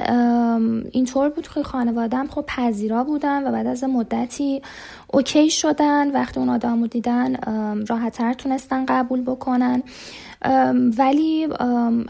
اینطور 0.92 1.28
بود 1.28 1.49
که 1.49 1.62
خانوادم 1.62 2.26
خب 2.26 2.44
پذیرا 2.47 3.04
بودن 3.04 3.49
و 3.49 3.52
بعد 3.52 3.66
از 3.66 3.85
مدتی 3.85 4.62
اوکی 5.12 5.50
شدن. 5.50 6.11
وقتی 6.11 6.40
اون 6.40 6.49
آدم 6.49 6.80
رو 6.80 6.87
دیدن 6.87 7.37
راحتتر 7.88 8.32
تونستن 8.32 8.87
قبول 8.87 9.23
بکنن. 9.23 9.82
ولی 10.99 11.49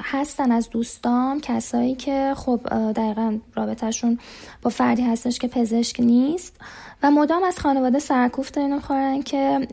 هستن 0.00 0.52
از 0.52 0.70
دوستام 0.70 1.40
کسایی 1.40 1.94
که 1.94 2.34
خب 2.36 2.60
دقیقا 2.92 3.38
رابطهشون 3.54 4.18
با 4.62 4.70
فردی 4.70 5.02
هستش 5.02 5.38
که 5.38 5.48
پزشک 5.48 6.00
نیست 6.00 6.56
و 7.02 7.10
مدام 7.10 7.42
از 7.42 7.58
خانواده 7.58 7.98
سرکوفت 7.98 8.58
اینو 8.58 8.80
خورن 8.80 9.22
که 9.22 9.68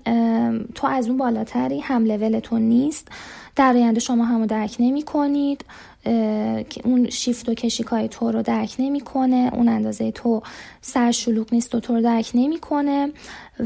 تو 0.76 0.88
از 0.88 1.08
اون 1.08 1.18
بالاتری 1.18 1.80
هم 1.80 2.06
لولتون 2.06 2.62
نیست 2.62 3.08
در 3.56 3.74
آینده 3.74 4.00
شما 4.00 4.26
همو 4.26 4.46
درک 4.46 4.76
نمی 4.80 5.02
کنید 5.02 5.66
اون 6.84 7.10
شیفت 7.10 7.50
و 7.50 7.54
کشیکای 7.54 8.08
تو 8.08 8.32
رو 8.32 8.42
درک 8.42 8.76
نمی‌کنه 8.80 9.52
اون 9.54 9.70
اندازه 9.70 10.12
تو 10.12 10.42
سر 10.82 11.12
شلوغ 11.12 11.48
نیست 11.52 11.76
و 11.76 11.80
تو 11.80 11.94
رو 11.94 12.02
درک 12.02 12.32
نمی‌کنه 12.34 13.12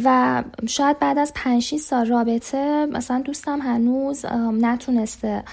و 0.03 0.43
شاید 0.67 0.99
بعد 0.99 1.17
از 1.17 1.31
5 1.35 1.75
سال 1.75 2.05
رابطه 2.05 2.85
مثلا 2.85 3.19
دوستم 3.19 3.61
هنوز 3.61 4.25
نتونسته 4.61 5.43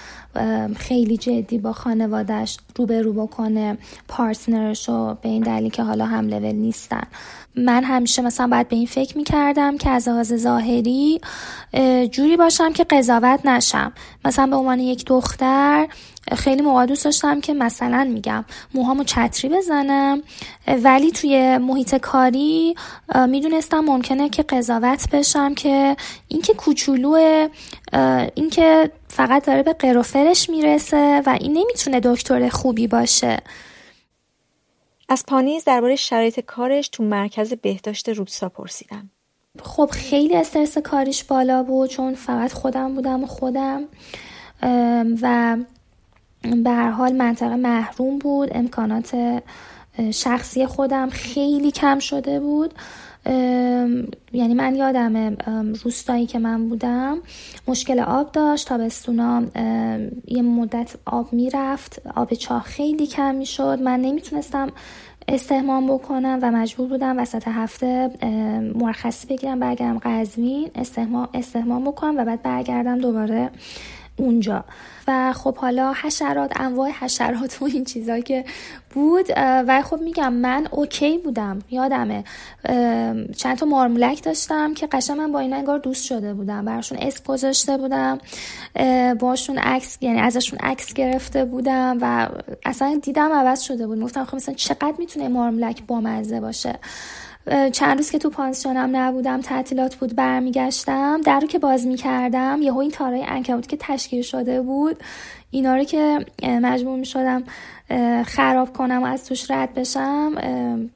خیلی 0.75 1.17
جدی 1.17 1.57
با 1.57 1.73
خانوادش 1.73 2.57
روبرو 2.75 3.13
بکنه 3.13 3.77
پارتنرش 4.07 4.89
رو 4.89 5.17
به 5.21 5.29
این 5.29 5.43
دلیل 5.43 5.69
که 5.69 5.83
حالا 5.83 6.05
هم 6.05 6.27
لول 6.27 6.51
نیستن. 6.51 7.03
من 7.55 7.83
همیشه 7.83 8.21
مثلا 8.21 8.47
باید 8.47 8.67
به 8.67 8.75
این 8.75 8.85
فکر 8.85 9.17
می‌کردم 9.17 9.77
که 9.77 9.89
از 9.89 10.07
لحاظ 10.07 10.33
ظاهری 10.33 11.21
جوری 12.11 12.37
باشم 12.37 12.73
که 12.73 12.83
قضاوت 12.83 13.45
نشم. 13.45 13.93
مثلا 14.25 14.47
به 14.47 14.55
عنوان 14.55 14.79
یک 14.79 15.05
دختر 15.05 15.87
خیلی 16.35 16.61
موقع 16.61 16.85
دوست 16.85 17.05
داشتم 17.05 17.41
که 17.41 17.53
مثلا 17.53 18.03
میگم 18.03 18.45
موهامو 18.73 19.03
چتری 19.03 19.49
بزنم 19.49 20.23
ولی 20.83 21.11
توی 21.11 21.57
محیط 21.57 21.95
کاری 21.95 22.75
می‌دونستم 23.27 23.79
ممکنه 23.79 24.29
که 24.29 24.43
قضاوت 24.43 25.09
بشم 25.11 25.53
که 25.53 25.95
اینکه 26.27 26.53
کوچولو 26.53 27.47
اینکه 28.35 28.91
فقط 29.07 29.45
داره 29.45 29.63
به 29.63 29.73
قروفرش 29.73 30.49
می‌رسه 30.49 31.21
و 31.25 31.37
این 31.41 31.53
نمی‌تونه 31.57 31.99
دکتر 31.99 32.49
خوبی 32.49 32.87
باشه. 32.87 33.37
از 35.09 35.23
پانیز 35.27 35.63
درباره 35.63 35.95
شرایط 35.95 36.39
کارش 36.39 36.87
تو 36.87 37.03
مرکز 37.03 37.53
بهداشت 37.53 38.09
روستا 38.09 38.49
پرسیدم. 38.49 39.09
خب 39.63 39.89
خیلی 39.93 40.35
استرس 40.35 40.77
کاریش 40.77 41.23
بالا 41.23 41.63
بود 41.63 41.89
چون 41.89 42.15
فقط 42.15 42.53
خودم 42.53 42.95
بودم 42.95 43.23
و 43.23 43.27
خودم 43.27 43.83
و 45.21 45.57
به 46.41 46.69
هر 46.69 46.89
حال 46.89 47.13
منطقه 47.13 47.55
محروم 47.55 48.19
بود 48.19 48.49
امکانات 48.51 49.41
شخصی 50.13 50.65
خودم 50.65 51.09
خیلی 51.09 51.71
کم 51.71 51.99
شده 51.99 52.39
بود. 52.39 52.73
یعنی 54.33 54.53
من 54.53 54.75
یادم 54.75 55.37
روستایی 55.83 56.25
که 56.25 56.39
من 56.39 56.69
بودم 56.69 57.17
مشکل 57.67 57.99
آب 57.99 58.31
داشت 58.31 58.67
تابستونا 58.67 59.43
یه 60.27 60.41
مدت 60.41 60.95
آب 61.05 61.33
می‌رفت 61.33 62.01
آب 62.15 62.33
چاه 62.33 62.63
خیلی 62.63 63.07
کم 63.07 63.35
می‌شد. 63.35 63.79
من 63.83 64.01
نمی‌تونستم 64.01 64.69
استهمام 65.27 65.87
بکنم 65.87 66.39
و 66.41 66.51
مجبور 66.51 66.87
بودم 66.87 67.19
وسط 67.19 67.47
هفته 67.47 68.09
مرخصی 68.75 69.27
بگیرم 69.27 69.59
برگردم 69.59 69.99
قزوین 69.99 70.71
استهمام, 70.75 71.29
استهمام 71.33 71.83
بکنم 71.83 72.17
و 72.17 72.25
بعد 72.25 72.41
برگردم 72.41 72.99
دوباره 72.99 73.49
اونجا. 74.15 74.63
و 75.07 75.33
خب 75.33 75.55
حالا 75.55 75.93
حشرات 75.93 76.51
انواع 76.55 76.89
حشرات 76.89 77.61
و 77.61 77.65
این 77.65 77.85
چیزا 77.85 78.19
که 78.19 78.45
بود 78.89 79.25
و 79.37 79.81
خب 79.81 80.01
میگم 80.01 80.33
من 80.33 80.67
اوکی 80.71 81.17
بودم 81.17 81.59
یادمه. 81.69 82.23
چند 83.37 83.57
تا 83.57 83.65
مارمولک 83.65 84.23
داشتم 84.23 84.73
که 84.73 84.87
قشنگ 84.87 85.17
من 85.17 85.31
با 85.31 85.39
این 85.39 85.53
انگار 85.53 85.79
دوست 85.79 86.05
شده 86.05 86.33
بودم. 86.33 86.65
براشون 86.65 86.97
اسم 87.01 87.23
گذاشته 87.27 87.77
بودم. 87.77 88.19
باشون 89.19 89.57
عکس 89.57 89.97
یعنی 90.01 90.19
ازشون 90.19 90.59
عکس 90.59 90.93
گرفته 90.93 91.45
بودم 91.45 91.97
و 92.01 92.29
اصلا 92.65 92.99
دیدم 93.03 93.31
عوض 93.31 93.61
شده 93.61 93.87
بود. 93.87 94.01
گفتم 94.01 94.25
خب 94.25 94.35
مثلا 94.35 94.55
چقدر 94.55 94.93
می‌تونه 94.99 95.27
مارمولک 95.27 95.83
بامزه 95.87 96.39
باشه. 96.39 96.79
چند 97.71 97.97
روز 97.97 98.11
که 98.11 98.17
تو 98.17 98.29
پانسیونم 98.29 98.95
نبودم 98.95 99.41
تعطیلات 99.41 99.95
بود 99.95 100.15
برمیگشتم 100.15 101.21
در 101.21 101.39
رو 101.39 101.47
که 101.47 101.59
باز 101.59 101.87
می‌کردم 101.87 102.59
یهو 102.61 102.77
این 102.77 102.91
تارای 102.91 103.25
انکبوت 103.27 103.67
که 103.67 103.77
تشکیل 103.79 104.21
شده 104.21 104.61
بود 104.61 104.97
اینا 105.51 105.75
رو 105.75 105.83
که 105.83 106.25
مجبور 106.41 106.99
می‌شدم 106.99 107.43
خراب 108.25 108.73
کنم 108.73 109.03
و 109.03 109.05
از 109.05 109.25
توش 109.25 109.51
رد 109.51 109.73
بشم 109.73 110.33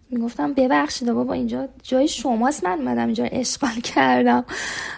می‌گفتم 0.09 0.53
ببخشید 0.53 1.11
بابا 1.11 1.33
اینجا 1.33 1.67
جای 1.83 2.07
شماست 2.07 2.63
من 2.63 2.79
اومدم 2.79 3.05
اینجا 3.05 3.23
اشغال 3.23 3.79
کردم. 3.83 4.45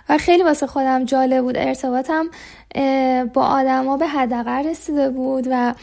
و 0.09 0.17
خیلی 0.17 0.43
واسه 0.43 0.67
خودم 0.67 1.05
جالب 1.05 1.43
بود. 1.43 1.57
ارتباطم 1.57 2.25
با 3.33 3.45
آدما 3.45 3.97
به 3.97 4.07
حداقل 4.07 4.67
رسیده 4.67 5.09
بود 5.09 5.47
و 5.51 5.73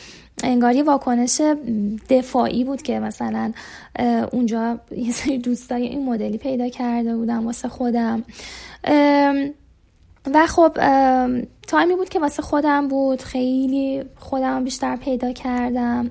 انگار 0.43 0.75
یه 0.75 0.83
واکنش 0.83 1.41
دفاعی 2.09 2.65
بود 2.65 2.83
که 2.83 2.99
مثلا 2.99 3.53
اونجا 4.33 4.81
یه 4.97 5.13
سری 5.13 5.39
دوستای 5.39 5.83
این 5.87 6.05
مدلی 6.05 6.39
پیدا 6.39 6.69
کرده 6.69 7.17
بودم 7.17 7.47
واسه 7.47 7.69
خودم. 7.69 8.25
و 10.35 10.47
خب 10.47 10.73
تایمی 11.67 11.95
بود 11.97 12.09
که 12.09 12.21
واسه 12.21 12.43
خودم 12.43 12.89
بود. 12.89 13.23
خیلی 13.23 14.05
خودم 14.17 14.65
بیشتر 14.65 14.97
پیدا 14.97 15.33
کردم. 15.33 16.11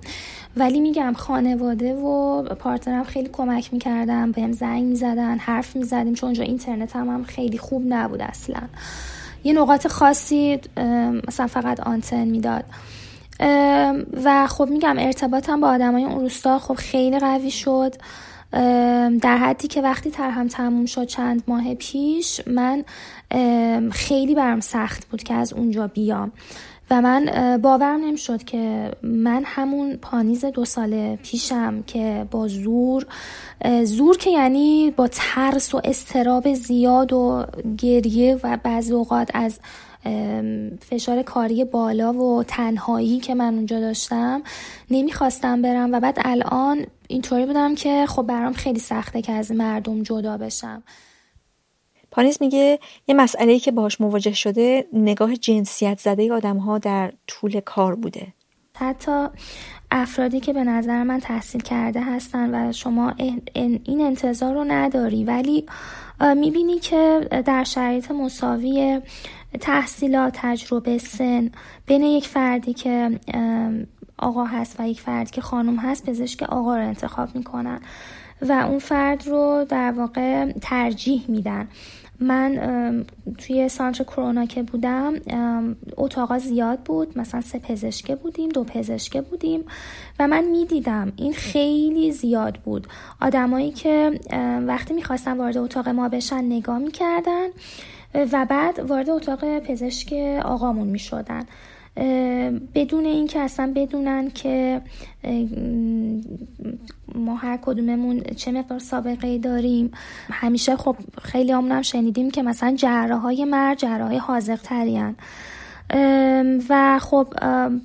ولی 0.58 0.80
میگم 0.80 1.13
خانواده 1.13 1.95
و 1.95 2.43
پارتنرم 2.43 3.04
خیلی 3.04 3.30
کمک 3.34 3.74
می‌کردم 3.74 4.32
بهم 4.32 4.52
زنگ 4.52 4.84
می‌زدن 4.84 5.38
حرف 5.38 5.76
می‌زدیم. 5.76 6.13
چون 6.13 6.28
اونجا 6.28 6.43
اینترنت 6.43 6.95
هم, 6.95 7.10
هم 7.10 7.24
خیلی 7.24 7.58
خوب 7.58 7.84
نبود 7.88 8.21
اصلا. 8.21 8.62
یه 9.43 9.54
نقاط 9.54 9.88
خاصی 9.88 10.60
مثلا 11.28 11.48
فقط 11.48 11.80
آنتن 11.80 12.26
می‌داد. 12.26 12.63
و 14.24 14.48
خب 14.48 14.67
میگم 14.69 14.96
ارتباطم 15.00 15.62
با 15.62 15.67
آدمای 15.67 16.04
اون 16.04 16.19
روستا 16.19 16.60
خب 16.60 16.74
خیلی 16.74 17.19
قوی 17.19 17.52
شد. 17.52 17.96
در 19.22 19.38
حدی 19.38 19.67
که 19.67 19.82
وقتی 19.82 20.12
ترهم 20.12 20.48
تموم 20.48 20.86
شد 20.86 21.06
چند 21.06 21.43
ماه 21.48 21.74
پیش 21.74 22.41
من 22.48 22.84
خیلی 23.91 24.36
برم 24.36 24.60
سخت 24.60 25.08
بود 25.10 25.24
که 25.24 25.34
از 25.34 25.54
اونجا 25.54 25.88
بیام. 25.88 26.32
و 26.91 27.02
من 27.02 27.58
باورم 27.62 28.06
نمی‌شد 28.06 28.43
که 28.43 28.91
من 29.04 29.43
همون 29.46 29.96
پانیز 29.96 30.46
دو 30.46 30.65
سال 30.65 31.15
پیشم 31.15 31.84
که 31.88 32.28
با 32.32 32.48
زور 32.48 33.06
زور 33.84 34.17
که 34.17 34.30
یعنی 34.30 34.91
با 34.91 35.08
ترس 35.12 35.76
و 35.76 35.82
استراب 35.84 36.54
زیاد 36.54 37.13
و 37.13 37.46
گریه 37.78 38.39
و 38.43 38.58
بعضی 38.63 38.93
اوقات 38.93 39.30
از 39.34 39.60
فشار 40.82 41.22
کاری 41.22 41.66
بالا 41.66 42.13
و 42.13 42.44
تنهایی 42.44 43.20
که 43.20 43.36
من 43.36 43.54
اونجا 43.54 43.80
داشتم 43.80 44.44
نمی‌خواستم 44.92 45.62
برم 45.62 45.94
و 45.94 46.00
بعد 46.00 46.18
الان 46.26 46.86
اینطوری 47.08 47.46
بودم 47.46 47.76
که 47.76 48.06
خب 48.06 48.22
برام 48.22 48.54
خیلی 48.54 48.80
سخته 48.80 49.22
که 49.22 49.32
از 49.32 49.52
مردم 49.52 50.04
جدا 50.04 50.38
بشم. 50.38 50.84
پانیز 52.12 52.38
میگه 52.42 52.80
یه 53.08 53.16
مسئله 53.16 53.60
که 53.60 53.72
باهاش 53.72 54.02
مواجه 54.02 54.34
شده 54.34 54.88
نگاه 54.94 55.36
جنسیت 55.36 56.00
زده 56.00 56.34
آدم 56.34 56.58
ها 56.58 56.78
در 56.78 57.13
طول 57.28 57.60
کار 57.60 57.96
بوده. 57.96 58.28
حتی 58.76 59.28
افرادی 59.92 60.39
که 60.39 60.54
به 60.54 60.63
نظر 60.63 61.04
من 61.04 61.20
تحصیل 61.20 61.62
کرده 61.62 62.02
هستن 62.02 62.70
و 62.70 62.72
شما 62.72 63.13
این 63.54 64.02
انتظار 64.02 64.54
رو 64.54 64.63
نداری 64.63 65.24
ولی 65.24 65.66
می‌بینی 66.36 66.80
که 66.80 67.28
در 67.46 67.63
شرایط 67.63 68.12
مساوی 68.12 69.02
تحصیلات 69.62 70.34
تجربه 70.36 70.98
سن. 70.98 71.52
بین 71.86 72.04
یک 72.04 72.28
فردی 72.28 72.74
که 72.74 73.20
آقا 74.18 74.44
هست 74.44 74.80
و 74.80 74.88
یک 74.88 75.02
فردی 75.02 75.32
که 75.32 75.42
خانم 75.42 75.76
هست 75.76 76.10
پزشک 76.10 76.44
آقا 76.44 76.78
رو 76.78 76.88
انتخاب 76.88 77.36
می‌کنن 77.36 77.80
و 78.42 78.52
اون 78.52 78.80
فرد 78.80 79.28
رو 79.28 79.66
در 79.70 79.92
واقع 79.92 80.52
ترجیح 80.52 81.26
میدن. 81.28 81.68
من 82.20 83.06
توی 83.38 83.70
سانتر 83.70 84.04
کرونا 84.04 84.46
که 84.46 84.63
بودم 84.63 85.13
اتاقا 85.98 86.39
زیاد 86.39 86.80
بود. 86.80 87.18
مثلا 87.18 87.42
سه 87.42 87.60
پزشکه 87.60 88.16
بودیم 88.16 88.50
دو 88.50 88.63
پزشکه 88.63 89.22
بودیم 89.22 89.66
و 90.20 90.28
من 90.28 90.44
می‌دیدم 90.44 91.13
این 91.16 91.34
خیلی 91.34 92.12
زیاد 92.12 92.58
بود. 92.58 92.88
آدمایی 93.22 93.72
که 93.72 94.20
وقتی 94.68 94.94
می‌خواستن 94.94 95.38
وارد 95.38 95.58
اتاق 95.58 95.89
ما 95.89 96.10
بشن 96.10 96.44
نگاه 96.44 96.78
می‌کردن. 96.78 97.48
و 98.15 98.45
بعد 98.49 98.80
وارد 98.80 99.10
اتاق 99.10 99.60
پزشک 99.60 100.13
آقامون 100.45 100.88
می 100.88 100.99
شدن 100.99 101.43
بدون 102.76 103.06
اینکه 103.06 103.39
اصلا 103.39 103.73
بدونن 103.76 104.30
که 104.30 104.82
ما 107.15 107.36
هر 107.36 107.60
کدوممون 107.62 108.21
چه 108.36 108.52
مقدار 108.52 108.80
سابقه 108.80 109.38
داریم. 109.38 109.91
همیشه 110.32 110.76
خب 110.76 110.95
خیلی 111.21 111.52
هم 111.52 111.82
شنیدیم 111.82 112.32
که 112.32 112.43
مثلا 112.43 112.76
جراح 112.76 113.21
های 113.21 113.45
مرد 113.45 113.78
جراح 113.78 114.08
های 114.08 114.17
حاضق 114.17 114.62
ترین 114.62 115.15
و 116.69 116.99
خب 116.99 117.28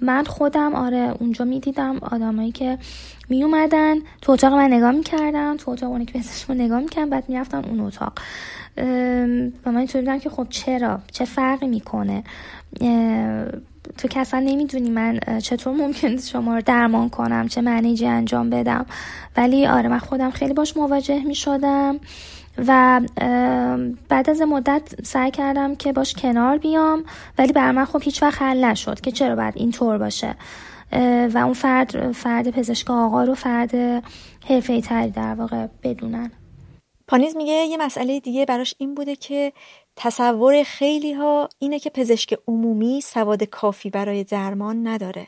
من 0.00 0.24
خودم 0.24 0.74
آره 0.74 1.14
اونجا 1.20 1.44
می‌دیدم 1.44 1.98
آدمایی 1.98 2.52
که 2.52 2.78
می 3.28 3.42
اومدن 3.42 3.96
تو 4.22 4.32
اتاق 4.32 4.52
من 4.52 4.72
نگاه 4.72 4.92
می‌کردم 4.92 5.56
تو 5.56 5.70
اتاق 5.70 5.90
اونی 5.90 6.04
که 6.04 6.18
پزشک 6.18 6.50
نگاه 6.50 6.80
می‌کردم 6.80 7.10
بعد 7.10 7.28
می‌رفتن 7.28 7.64
اون 7.64 7.80
اتاق. 7.80 8.12
و 9.66 9.72
من 9.72 9.76
اینطوری 9.76 10.20
که 10.20 10.30
خب 10.30 10.46
چرا؟ 10.50 11.00
چه 11.12 11.24
فرقی 11.24 11.66
می‌کنه؟ 11.66 12.24
تو 13.98 14.08
که 14.08 14.20
اصلا 14.20 14.40
نمی‌دونی 14.40 14.90
من 14.90 15.20
چطور 15.42 15.76
ممکن 15.76 16.16
شما 16.16 16.54
رو 16.54 16.62
درمان 16.62 17.08
کنم 17.08 17.48
چه 17.48 17.60
منیجی 17.60 18.06
انجام 18.06 18.50
بدم. 18.50 18.86
ولی 19.36 19.66
آره 19.66 19.88
من 19.88 19.98
خودم 19.98 20.30
خیلی 20.30 20.54
باش 20.54 20.76
مواجه 20.76 21.24
می 21.24 21.34
شدم 21.34 22.00
و 22.66 23.00
بعد 24.08 24.30
از 24.30 24.40
مدت 24.40 24.82
سعی 25.02 25.30
کردم 25.30 25.74
که 25.74 25.92
باش 25.92 26.14
کنار 26.14 26.58
بیام 26.58 27.04
ولی 27.38 27.52
بر 27.52 27.72
من 27.72 27.84
خب 27.84 28.02
هیچ 28.02 28.22
وقت 28.22 28.42
حل 28.42 28.64
نشد 28.64 29.00
که 29.00 29.10
چرا 29.10 29.36
باید 29.36 29.54
اینطور 29.56 29.98
باشه. 29.98 30.34
و 31.34 31.38
اون 31.38 31.52
فرد 31.52 32.12
فرد 32.12 32.50
پزشک 32.50 32.90
آقا 32.90 33.24
رو 33.24 33.34
فرد 33.34 33.74
حرفه 34.48 34.80
تری 34.80 35.10
در 35.10 35.34
واقع 35.34 35.66
بدونن. 35.82 36.30
پانیز 37.08 37.36
میگه 37.36 37.52
یه 37.52 37.76
مسئله 37.76 38.20
دیگه 38.20 38.44
براش 38.44 38.74
این 38.78 38.94
بوده 38.94 39.16
که 39.16 39.52
تصور 39.96 40.62
خیلی 40.62 41.12
ها 41.12 41.48
اینه 41.58 41.78
که 41.78 41.90
پزشک 41.90 42.38
عمومی 42.48 43.00
سواد 43.00 43.44
کافی 43.44 43.90
برای 43.90 44.24
درمان 44.24 44.86
نداره. 44.86 45.26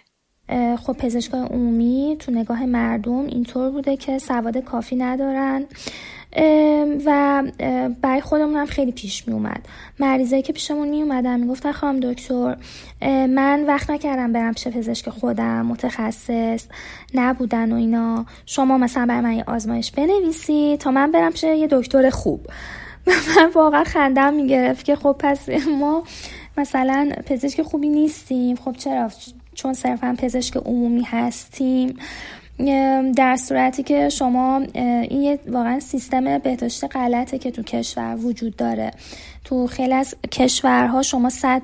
خب 0.76 0.92
پزشکای 0.92 1.40
عمومی 1.40 2.16
تو 2.18 2.32
نگاه 2.32 2.66
مردم 2.66 3.26
اینطور 3.26 3.70
بوده 3.70 3.96
که 3.96 4.18
سواد 4.18 4.58
کافی 4.58 4.96
ندارن. 4.96 5.66
و 7.06 7.42
برای 8.02 8.20
خودمون 8.20 8.56
هم 8.56 8.66
خیلی 8.66 8.92
پیش 8.92 9.28
می 9.28 9.34
اومد. 9.34 9.68
مریضایی 10.00 10.42
که 10.42 10.52
پیشمون 10.52 10.88
می 10.88 11.02
اومدن 11.02 11.40
می 11.40 11.46
گفتن 11.46 11.72
خواهم 11.72 12.00
دکتر 12.00 12.56
من 13.26 13.64
وقت 13.66 13.90
نکردم 13.90 14.32
برم 14.32 14.54
پیش 14.54 14.68
پزشک 14.68 15.08
خودم 15.08 15.66
متخصص 15.66 16.66
نبودن 17.14 17.72
و 17.72 17.76
اینا. 17.76 18.26
شما 18.46 18.78
مثلا 18.78 19.06
برای 19.06 19.20
من 19.20 19.32
یه 19.32 19.44
آزمایش 19.46 19.90
بنویسی 19.90 20.76
تا 20.80 20.90
من 20.90 21.10
برم 21.12 21.32
پیش 21.32 21.42
یه 21.42 21.68
دکتر 21.70 22.10
خوب. 22.10 22.46
من 23.36 23.50
واقعا 23.54 23.84
خندم 23.84 24.34
می‌گرفت 24.34 24.84
که 24.84 24.96
خب 24.96 25.16
پس 25.18 25.48
ما 25.80 26.04
مثلا 26.56 27.10
پزشک 27.26 27.62
خوبی 27.62 27.88
نیستیم. 27.88 28.56
خب 28.56 28.72
چرا؟ 28.72 29.10
چون 29.54 29.74
صرفا 29.74 30.16
پزشک 30.18 30.56
عمومی 30.56 31.02
هستیم. 31.02 31.98
در 33.16 33.36
صورتی 33.36 33.82
که 33.82 34.08
شما 34.08 34.62
این 34.74 35.38
واقعا 35.48 35.80
سیستم 35.80 36.38
بهداشت 36.38 36.96
غلطه 36.96 37.38
که 37.38 37.50
تو 37.50 37.62
کشور 37.62 38.16
وجود 38.16 38.56
داره. 38.56 38.90
تو 39.44 39.66
خیلی 39.66 39.94
از 39.94 40.14
کشورها 40.32 41.02
شما 41.02 41.30
صد 41.30 41.62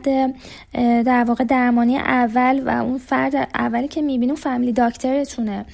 در 1.05 1.25
واقع 1.25 1.45
درمانی 1.45 1.99
اول 1.99 2.63
و 2.67 2.83
اون 2.83 2.99
فرد 2.99 3.49
اولی 3.55 3.89
که 3.89 4.03
می‌بینی 4.03 4.27
اون 4.27 4.41
فامیلی 4.41 4.73
داکترتونه 4.73 5.65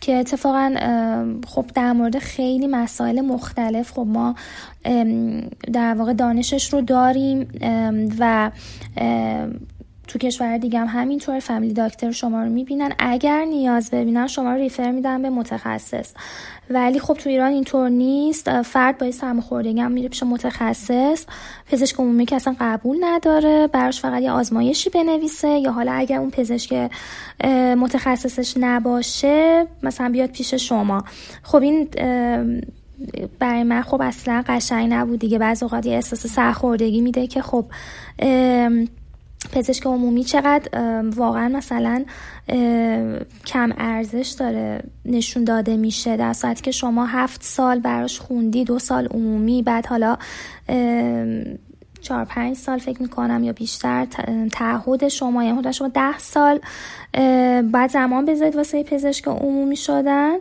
که 0.00 0.14
اتفاقا 0.14 0.74
خب 1.46 1.66
در 1.74 1.92
مورد 1.92 2.18
خیلی 2.18 2.66
مسائل 2.66 3.20
مختلف 3.20 3.92
خب 3.92 4.06
ما 4.08 4.34
در 5.72 5.94
واقع 5.94 6.12
دانشش 6.12 6.72
رو 6.72 6.80
داریم 6.80 7.48
و 8.18 8.50
تو 10.06 10.18
کشور 10.18 10.58
دیگه 10.58 10.78
هم 10.78 11.00
همینطور 11.00 11.40
فامیلی 11.40 11.74
داکتر 11.74 12.10
شما 12.10 12.42
رو 12.42 12.50
می‌بینن. 12.50 12.92
اگر 12.98 13.44
نیاز 13.44 13.90
ببینن 13.90 14.26
شما 14.26 14.52
رو 14.52 14.58
ریفر 14.58 14.90
میدن 14.90 15.22
به 15.22 15.30
متخصص. 15.30 16.12
ولی 16.70 16.98
خب 16.98 17.14
تو 17.14 17.30
ایران 17.30 17.52
اینطور 17.52 17.88
نیست. 17.88 18.62
فرد 18.62 18.98
باید 18.98 19.12
سرماخوردگی 19.12 19.80
هم 19.80 19.92
میره 19.92 20.08
پیش 20.08 20.22
متخصص. 20.22 21.24
پزشک 21.70 21.96
عمومی 21.96 22.26
که 22.26 22.36
اصلا 22.36 22.56
قبول 22.60 22.96
نداره. 23.00 23.66
براش 23.66 24.00
فقط 24.00 24.22
یه 24.22 24.30
آزمایشی 24.30 24.90
بنویسه. 24.90 25.48
یا 25.48 25.72
حالا 25.72 25.92
اگر 25.92 26.18
اون 26.18 26.30
پزشک 26.30 26.90
متخصصش 27.76 28.54
نباشه 28.56 29.66
مثلا 29.82 30.08
بیاد 30.08 30.30
پیش 30.30 30.54
شما. 30.54 31.04
خب 31.42 31.62
این 31.62 31.88
برای 33.38 33.62
من 33.62 33.82
خب 33.82 34.00
اصلا 34.02 34.44
قشنگ 34.46 34.92
نبود 34.92 35.18
دیگه. 35.18 35.38
بعض 35.38 35.62
اوقات 35.62 35.86
یه 35.86 35.94
احساس 35.94 36.26
سرخوردگی 36.26 37.00
میده 37.00 37.26
که 37.26 37.42
خب 37.42 37.64
پزشک 39.52 39.86
عمومی 39.86 40.24
چقدر 40.24 41.02
واقعا 41.16 41.48
مثلا 41.48 42.04
کم 43.46 43.72
ارزش 43.78 44.34
داره 44.38 44.82
نشون 45.04 45.44
داده 45.44 45.76
میشه 45.76 46.16
در 46.16 46.32
ساعتی 46.32 46.62
که 46.62 46.70
شما 46.70 47.06
هفت 47.06 47.42
سال 47.42 47.80
براش 47.80 48.20
خوندی 48.20 48.64
دو 48.64 48.78
سال 48.78 49.06
عمومی 49.06 49.62
بعد 49.62 49.86
حالا 49.86 50.16
چهار 52.00 52.24
پنج 52.24 52.56
سال 52.56 52.78
فکر 52.78 53.02
می‌کنم 53.02 53.44
یا 53.44 53.52
بیشتر 53.52 54.06
تعهد 54.52 55.08
شما 55.08 55.44
یعنی 55.44 55.58
حدود 55.58 55.72
شما 55.72 55.88
ده 55.88 56.18
سال 56.18 56.60
بعد 57.62 57.90
زمان 57.90 58.24
بذارید 58.24 58.56
واسه 58.56 58.82
پزشک 58.82 59.28
عمومی 59.28 59.76
شدن 59.76 60.36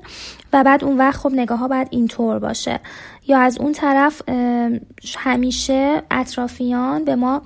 و 0.54 0.64
بعد 0.64 0.84
اون 0.84 0.98
وقت 0.98 1.18
خب 1.18 1.32
نگاه 1.34 1.60
ها 1.60 1.68
باید 1.68 1.88
اینطور 1.92 2.40
باشه. 2.40 2.80
یا 3.28 3.40
از 3.40 3.58
اون 3.58 3.72
طرف 3.72 4.22
همیشه 5.18 6.02
اطرافیان 6.12 7.06
به 7.06 7.16
ما 7.16 7.42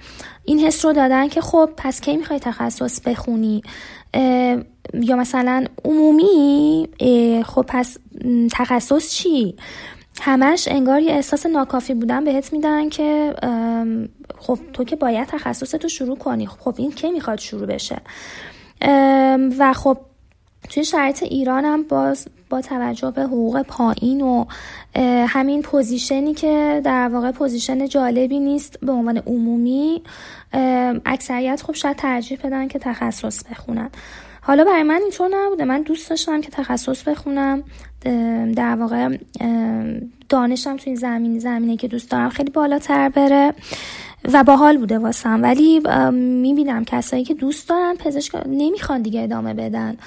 این 0.45 0.59
حس 0.59 0.85
رو 0.85 0.93
دادن 0.93 1.27
که 1.27 1.41
خب 1.41 1.69
پس 1.77 2.01
کی 2.01 2.17
می‌خوای 2.17 2.39
تخصص 2.39 3.01
بخونی؟ 3.01 3.61
یا 4.93 5.15
مثلا 5.15 5.65
عمومی 5.85 6.87
خب 7.45 7.65
پس 7.67 7.97
تخصص 8.51 9.09
چی؟ 9.09 9.55
همش 10.21 10.67
انگار 10.71 11.01
یه 11.01 11.11
احساس 11.11 11.45
ناکافی 11.45 11.93
بودن 11.93 12.23
بهت 12.23 12.53
میدن 12.53 12.89
که 12.89 13.33
خب 14.37 14.59
تو 14.73 14.83
که 14.83 14.95
باید 14.95 15.27
تخصص 15.27 15.85
شروع 15.85 16.17
کنی. 16.17 16.47
خب 16.47 16.75
این 16.77 16.91
کی 16.91 17.11
می‌خواد 17.11 17.39
شروع 17.39 17.65
بشه؟ 17.65 18.01
و 19.59 19.73
خب 19.73 19.97
توی 20.69 20.83
شرایط 20.83 21.23
ایران 21.23 21.65
هم 21.65 21.83
باز 21.83 22.27
با 22.49 22.62
توجه 22.62 23.12
به 23.12 23.23
حقوق 23.23 23.62
پایین 23.62 24.21
و 24.21 24.45
همین 25.27 25.62
position 25.62 26.25
ی 26.25 26.33
که 26.33 26.81
در 26.83 27.07
واقع 27.07 27.31
position 27.31 27.88
جالبی 27.88 28.39
نیست 28.39 28.79
به 28.79 28.91
عنوان 28.91 29.17
عمومی 29.17 30.01
اکثریت 31.05 31.62
خب 31.62 31.73
شاید 31.73 31.97
ترجیح 31.97 32.39
بدن 32.43 32.67
که 32.67 32.79
تخصص 32.79 33.43
بخونن. 33.51 33.89
حالا 34.41 34.63
برای 34.63 34.83
من 34.83 34.99
اینطور 35.01 35.29
نبوده. 35.33 35.65
من 35.65 35.81
دوست 35.81 36.09
داشتم 36.09 36.41
که 36.41 36.51
تخصص 36.51 37.07
بخونم. 37.07 37.63
در 38.55 38.75
واقع 38.75 39.17
دانشم 40.29 40.77
توی 40.77 40.95
زمین 40.95 41.39
زمینه 41.39 41.77
که 41.77 41.88
دوست 41.88 42.12
دارم 42.12 42.29
خیلی 42.29 42.51
بالاتر 42.51 43.09
بره. 43.09 43.53
و 44.34 44.43
باحال 44.43 44.77
بوده 44.77 44.99
واسم. 44.99 45.43
ولی 45.43 45.82
می‌بینم 46.12 46.86
کسایی 46.86 47.23
که 47.23 47.34
دوست 47.34 47.69
دارن 47.69 47.95
پزشک 47.95 48.36
نمی‌خوان 48.47 49.01
دیگه 49.01 49.21
ادامه 49.21 49.53
بدن. 49.53 49.97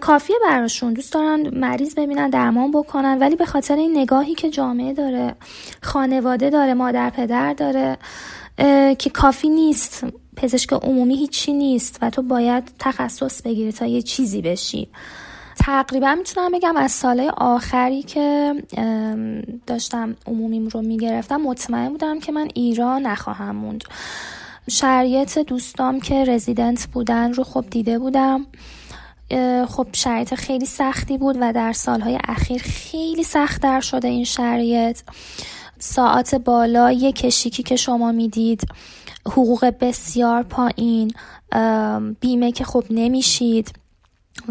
کافیه 0.00 0.36
براشون. 0.48 0.92
دوست 0.92 1.12
دارن 1.12 1.58
مریض 1.58 1.94
ببینن 1.94 2.30
درمان 2.30 2.70
بکنن 2.70 3.18
ولی 3.18 3.36
به 3.36 3.46
خاطر 3.46 3.76
این 3.76 3.98
نگاهی 3.98 4.34
که 4.34 4.50
جامعه 4.50 4.92
داره 4.92 5.34
خانواده 5.82 6.50
داره 6.50 6.74
مادر 6.74 7.10
پدر 7.10 7.52
داره 7.52 7.98
که 8.94 9.10
کافی 9.10 9.48
نیست. 9.48 10.04
پزشک 10.36 10.72
عمومی 10.72 11.16
هیچی 11.16 11.52
نیست 11.52 11.98
و 12.02 12.10
تو 12.10 12.22
باید 12.22 12.64
تخصص 12.78 13.42
بگیری 13.42 13.72
تا 13.72 13.86
یه 13.86 14.02
چیزی 14.02 14.42
بشی. 14.42 14.88
تقریبا 15.58 16.14
می‌تونم 16.14 16.52
بگم 16.52 16.76
از 16.76 16.92
ساله 16.92 17.30
آخری 17.30 18.02
که 18.02 18.54
داشتم 19.66 20.16
عمومیم 20.26 20.68
رو 20.68 20.82
می‌گرفتم 20.82 21.36
مطمئن 21.36 21.88
بودم 21.88 22.20
که 22.20 22.32
من 22.32 22.48
ایران 22.54 23.02
نخواهم 23.02 23.56
موند. 23.56 23.84
شرایط 24.70 25.38
دوستام 25.38 26.00
که 26.00 26.24
رزیدنت 26.24 26.88
بودن 26.92 27.32
رو 27.32 27.44
خب 27.44 27.64
دیده 27.70 27.98
بودم. 27.98 28.46
خب 29.68 29.86
شرایط 29.92 30.34
خیلی 30.34 30.66
سختی 30.66 31.18
بود 31.18 31.36
و 31.40 31.52
در 31.52 31.72
سالهای 31.72 32.18
اخیر 32.28 32.62
خیلی 32.62 33.22
سختتر 33.22 33.80
شده 33.80 34.08
این 34.08 34.24
شرایط. 34.24 35.00
ساعت 35.78 36.34
بالا 36.34 36.92
یه 36.92 37.12
کشیکی 37.12 37.62
که 37.62 37.76
شما 37.76 38.12
می‌دید 38.12 38.60
حقوق 39.26 39.72
بسیار 39.80 40.42
پایین. 40.42 41.12
بیمه 42.20 42.52
که 42.52 42.64
خب 42.64 42.84
نمیشید. 42.90 43.72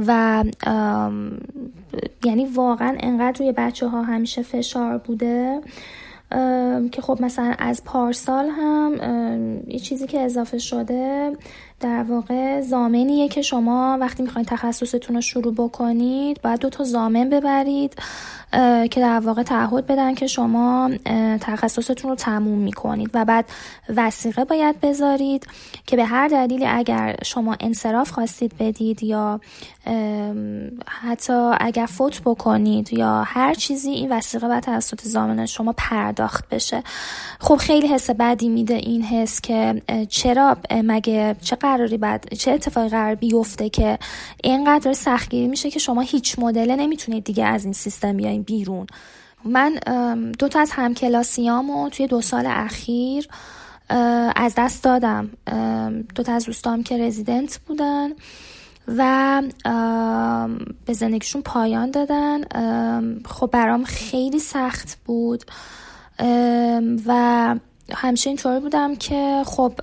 و 0.07 0.43
یعنی 2.23 2.45
واقعا 2.45 2.97
انقدر 2.99 3.39
روی 3.39 3.51
بچه 3.51 3.87
ها 3.87 4.01
همیشه 4.01 4.41
فشار 4.41 4.97
بوده 4.97 5.61
که 6.91 7.01
خب 7.01 7.17
مثلا 7.21 7.55
از 7.59 7.83
پارسال 7.83 8.49
هم 8.49 8.93
یه 9.67 9.79
چیزی 9.79 10.07
که 10.07 10.21
اضافه 10.21 10.57
شده 10.57 11.31
در 11.79 12.03
واقع 12.03 12.61
زامنیه 12.61 13.27
که 13.27 13.41
شما 13.41 13.97
وقتی 14.01 14.23
می‌خواید 14.23 14.47
تخصصتون 14.47 15.15
رو 15.15 15.21
شروع 15.21 15.53
بکنید 15.53 16.41
باید 16.41 16.59
دو 16.59 16.69
تا 16.69 16.83
زامن 16.83 17.29
ببرید. 17.29 17.95
که 18.91 19.01
در 19.01 19.19
واقع 19.19 19.43
تعهد 19.43 19.87
بدن 19.87 20.15
که 20.15 20.27
شما 20.27 20.91
تخصصتون 21.41 22.09
رو 22.09 22.15
تموم 22.15 22.59
می‌کنید 22.59 23.09
و 23.13 23.25
بعد 23.25 23.45
وسیقه 23.95 24.45
باید 24.45 24.79
بذارید 24.81 25.47
که 25.85 25.95
به 25.95 26.05
هر 26.05 26.27
دلیلی 26.27 26.65
اگر 26.65 27.15
شما 27.23 27.55
انصراف 27.59 28.11
خواستید 28.11 28.53
بدید 28.59 29.03
یا 29.03 29.39
حتی 30.87 31.51
اگر 31.59 31.85
فوت 31.85 32.21
بکنید 32.25 32.93
یا 32.93 33.23
هر 33.23 33.53
چیزی 33.53 33.89
این 33.89 34.11
وسیقه 34.11 34.47
باید 34.47 34.63
توسط 34.63 35.01
زامن 35.01 35.45
شما 35.45 35.73
پرداخت 35.77 36.49
بشه. 36.49 36.83
خب 37.39 37.55
خیلی 37.55 37.87
حس 37.87 38.09
بدی 38.09 38.49
میده 38.49 38.73
این 38.73 39.01
حس 39.01 39.41
که 39.41 39.81
چرا 40.09 40.57
مگه 40.71 41.35
چه 41.41 41.55
قراری 41.55 41.97
بعد 41.97 42.33
چه 42.33 42.51
اتفاقی 42.51 42.89
قرار 42.89 43.15
بیفته 43.15 43.69
که 43.69 43.99
اینقدر 44.43 44.93
سختگیری 44.93 45.47
میشه 45.47 45.69
که 45.69 45.79
شما 45.79 46.01
هیچ 46.01 46.39
مدل 46.39 46.75
نمی‌تونید 46.75 47.23
دیگه 47.23 47.45
از 47.45 47.63
این 47.63 47.73
سیستم 47.73 48.17
بیاین 48.17 48.41
بیرون. 48.45 48.88
من 49.45 49.73
دو 50.39 50.47
تا 50.47 50.60
از 50.60 50.71
همکلاسیامو 50.71 51.89
توی 51.89 52.08
دو 52.08 52.21
سال 52.21 52.45
اخیر 52.47 53.27
از 54.36 54.53
دست 54.58 54.84
دادم. 54.84 55.29
دو 56.15 56.23
تا 56.23 56.34
از 56.34 56.45
دوستام 56.45 56.84
که 56.84 56.97
رزیدنت 56.97 57.60
بودن 57.67 58.10
و 58.88 59.41
به 60.86 60.93
زندگیشون 60.93 61.41
پایان 61.41 61.91
دادن. 61.91 62.41
خب 63.25 63.49
برام 63.51 63.84
خیلی 63.84 64.39
سخت 64.39 64.97
بود. 65.05 65.43
و 67.05 67.55
همیشه 67.93 68.29
اینطوری 68.29 68.60
بودم 68.60 68.95
که 68.95 69.43
خب 69.45 69.73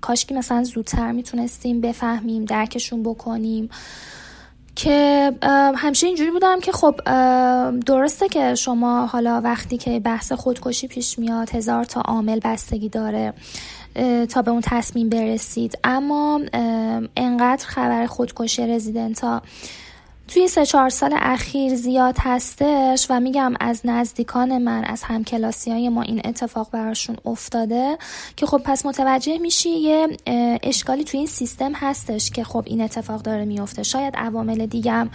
کاشکی 0.00 0.34
مثلا 0.34 0.64
زودتر 0.64 1.12
می‌تونستیم 1.12 1.80
بفهمیم 1.80 2.44
درکشون 2.44 3.02
بکنیم. 3.02 3.68
که 4.76 5.32
همیشه 5.76 6.06
اینجوری 6.06 6.30
بودم 6.30 6.60
که 6.60 6.72
خب 6.72 7.00
درسته 7.86 8.28
که 8.28 8.54
شما 8.54 9.06
حالا 9.06 9.40
وقتی 9.44 9.76
که 9.76 10.00
بحث 10.00 10.32
خودکشی 10.32 10.88
پیش 10.88 11.18
میاد 11.18 11.50
هزار 11.50 11.84
تا 11.84 12.00
عامل 12.00 12.40
بستگی 12.44 12.88
داره 12.88 13.34
تا 14.30 14.42
به 14.42 14.50
اون 14.50 14.60
تصمیم 14.64 15.08
برسید. 15.08 15.78
اما 15.84 16.40
انقدر 17.16 17.66
خبر 17.66 18.06
خودکشی 18.06 18.66
رزیدنت 18.66 19.20
ها 19.20 19.42
توی 20.28 20.48
سه 20.48 20.66
چهار 20.66 20.88
سال 20.88 21.14
اخیر 21.16 21.74
زیاد 21.74 22.16
هستش 22.20 23.06
و 23.10 23.20
میگم 23.20 23.54
از 23.60 23.80
نزدیکان 23.84 24.58
من 24.58 24.84
از 24.84 25.02
همکلاسی 25.02 25.70
های 25.70 25.88
ما 25.88 26.02
این 26.02 26.20
اتفاق 26.24 26.70
براشون 26.70 27.16
افتاده 27.24 27.98
که 28.36 28.46
خب 28.46 28.60
پس 28.64 28.86
متوجه 28.86 29.38
میشی 29.38 29.70
یه 29.70 30.08
اشکالی 30.62 31.04
توی 31.04 31.18
این 31.18 31.26
سیستم 31.26 31.72
هستش 31.74 32.30
که 32.30 32.44
خب 32.44 32.62
این 32.66 32.80
اتفاق 32.80 33.22
داره 33.22 33.44
میفته. 33.44 33.82
شاید 33.82 34.16
عوامل 34.16 34.66
دیگم 34.66 35.08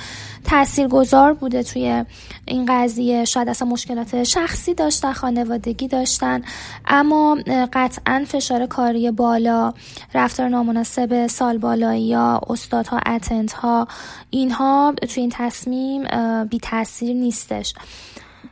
تأثیر 0.43 0.87
گذار 0.87 1.33
بوده 1.33 1.63
توی 1.63 2.05
این 2.45 2.65
قضیه. 2.69 3.25
شاید 3.25 3.49
اصلا 3.49 3.67
مشکلات 3.67 4.23
شخصی 4.23 4.73
داشتن 4.73 5.13
خانوادگی 5.13 5.87
داشتن. 5.87 6.41
اما 6.87 7.37
قطعا 7.73 8.25
فشار 8.27 8.65
کاری 8.65 9.11
بالا 9.11 9.73
رفتار 10.13 10.47
نامناسب 10.47 11.27
سال 11.27 11.57
بالایی 11.57 12.03
یا 12.03 12.41
استادها 12.49 12.99
اتنت 13.05 13.53
ها 13.53 13.87
اینها 14.29 14.93
توی 15.07 15.21
این 15.21 15.31
تصمیم 15.33 16.03
بی 16.43 16.59
تاثیر 16.59 17.13
نیستش. 17.13 17.73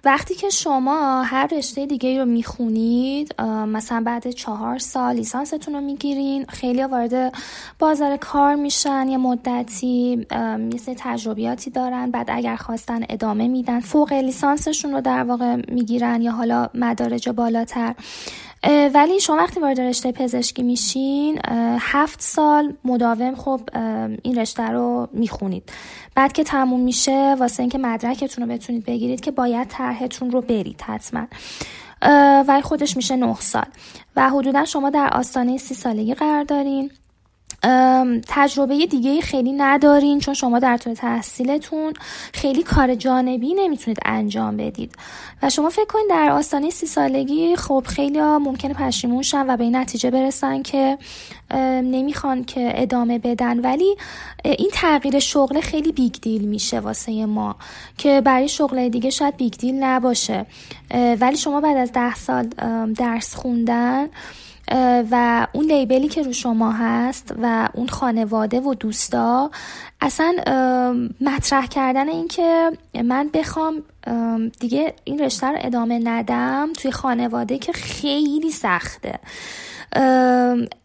وقتی 0.06 0.36
که 0.36 0.50
شما 0.50 1.24
هر 1.24 1.48
رشته 1.52 1.86
دیگه 1.86 2.20
رو 2.20 2.26
می‌خونید 2.26 3.42
مثلا 3.42 4.04
بعد 4.06 4.32
چهار 4.32 4.78
سال 4.78 5.16
لیسانستون 5.16 5.74
رو 5.76 5.82
می‌گیرین 5.82 6.46
خیلی 6.46 6.84
وارد 6.84 7.34
بازار 7.80 8.18
کار 8.18 8.56
میشن 8.56 9.08
یه 9.08 9.18
مدتی 9.18 10.28
یه 10.88 10.96
تجربیاتی 10.98 11.70
دارن 11.70 12.12
بعد 12.12 12.30
اگر 12.30 12.56
خواستن 12.56 13.00
ادامه 13.10 13.48
میدن 13.48 13.80
فوق 13.80 14.14
لیسانسشون 14.14 14.92
رو 14.92 15.02
در 15.02 15.24
واقع 15.24 15.56
می‌گیرن 15.56 16.22
یا 16.22 16.32
حالا 16.32 16.70
مدارج 16.74 17.30
بالاتر. 17.30 17.96
ولی 18.94 19.20
شما 19.20 19.36
وقتی 19.36 19.60
وارد 19.60 19.82
رشته 19.82 20.12
پزشکی 20.12 20.64
میشین 20.64 21.40
هفت 21.80 22.22
سال 22.22 22.74
مداوم 22.84 23.36
خب 23.36 23.62
این 24.24 24.40
رشته 24.40 24.64
رو 24.64 25.10
می‌خونید. 25.14 25.72
بعد 26.16 26.34
که 26.34 26.44
تموم 26.44 26.80
میشه 26.80 27.36
واسه 27.40 27.64
اینکه 27.64 27.78
مدرکتون 27.78 28.44
رو 28.44 28.54
بتونید 28.54 28.86
بگیرید 28.86 29.22
که 29.22 29.32
باید 29.32 29.68
طرحتون 29.68 30.32
رو 30.32 30.42
برید 30.42 30.82
حتما. 30.82 31.28
ولی 32.48 32.62
خودش 32.62 32.96
میشه 32.96 33.16
نه 33.16 33.36
سال. 33.40 33.66
و 34.16 34.30
حدودا 34.30 34.66
شما 34.66 34.90
در 34.90 35.10
آستانه 35.14 35.58
سی 35.58 35.74
سالگی 35.74 36.14
قرار 36.14 36.44
دارین. 36.44 36.92
تجربه 38.28 38.86
دیگه 38.86 39.22
خیلی 39.22 39.52
ندارین 39.52 40.20
چون 40.20 40.34
شما 40.34 40.60
در 40.60 40.78
طول 40.78 40.94
تحصیلتون 40.94 41.94
خیلی 42.34 42.64
کار 42.64 42.96
جانبی 42.96 43.54
نمی‌تونید 43.54 43.98
انجام 44.06 44.58
بدید. 44.58 44.96
و 45.44 45.50
شما 45.50 45.70
فکر 45.70 45.86
کنید 45.86 46.10
در 46.10 46.30
آستانه 46.30 46.70
سی 46.70 46.86
سالگی 46.86 47.56
خب 47.56 47.84
خیلی 47.88 48.22
ممکنه 48.22 48.74
پشیمون 48.74 49.22
شن 49.22 49.50
و 49.50 49.58
به 49.58 49.64
این 49.64 49.76
نتیجه 49.76 50.12
برسن 50.12 50.62
که 50.62 50.98
نمی‌خوان 51.84 52.44
که 52.44 52.72
ادامه 52.82 53.20
بدن. 53.20 53.60
ولی 53.60 53.96
این 54.44 54.70
تغییر 54.74 55.20
شغل 55.20 55.62
خیلی 55.62 55.92
big 55.92 56.14
deal 56.22 56.48
میشه 56.48 56.80
واسه 56.80 57.26
ما 57.26 57.56
که 57.98 58.22
برای 58.22 58.50
شغل 58.50 58.90
دیگه 58.90 59.10
شاید 59.10 59.38
big 59.38 59.54
deal 59.54 59.84
نباشه. 59.84 60.46
ولی 61.20 61.38
شما 61.38 61.62
بعد 61.62 61.78
از 61.78 61.92
ده 61.92 62.16
سال 62.16 62.48
درس 62.98 63.36
خوندن 63.36 64.08
و 65.12 65.48
اون 65.54 65.66
label 65.66 66.01
ی 66.01 66.08
که 66.08 66.24
رو 66.24 66.34
شما 66.34 66.72
هست 66.72 67.34
و 67.42 67.70
اون 67.74 67.88
خانواده 67.88 68.60
و 68.60 68.74
دوستا 68.74 69.52
اصلا 70.02 70.36
مطرح 71.22 71.68
کردن 71.68 72.10
این 72.10 72.28
که 72.28 72.72
من 73.04 73.30
بخوام 73.34 73.84
دیگه 74.60 74.94
این 75.04 75.20
رشته 75.20 75.48
رو 75.48 75.58
ادامه 75.62 76.00
ندم 76.04 76.70
توی 76.74 76.92
خانواده 76.92 77.58
که 77.58 77.72
خیلی 77.72 78.52
سخته. 78.52 79.20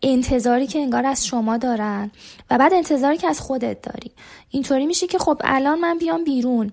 انتظاری 0.02 0.66
که 0.66 0.78
انگار 0.78 1.06
از 1.06 1.26
شما 1.26 1.56
دارن 1.56 2.10
و 2.50 2.58
بعد 2.58 2.72
انتظاری 2.74 3.16
که 3.16 3.28
از 3.28 3.40
خودت 3.40 3.82
داری. 3.82 4.10
اینطوری 4.54 4.86
میشه 4.86 5.06
که 5.06 5.18
خب 5.18 5.40
الان 5.44 5.80
من 5.80 5.98
بیام 5.98 6.24
بیرون. 6.24 6.72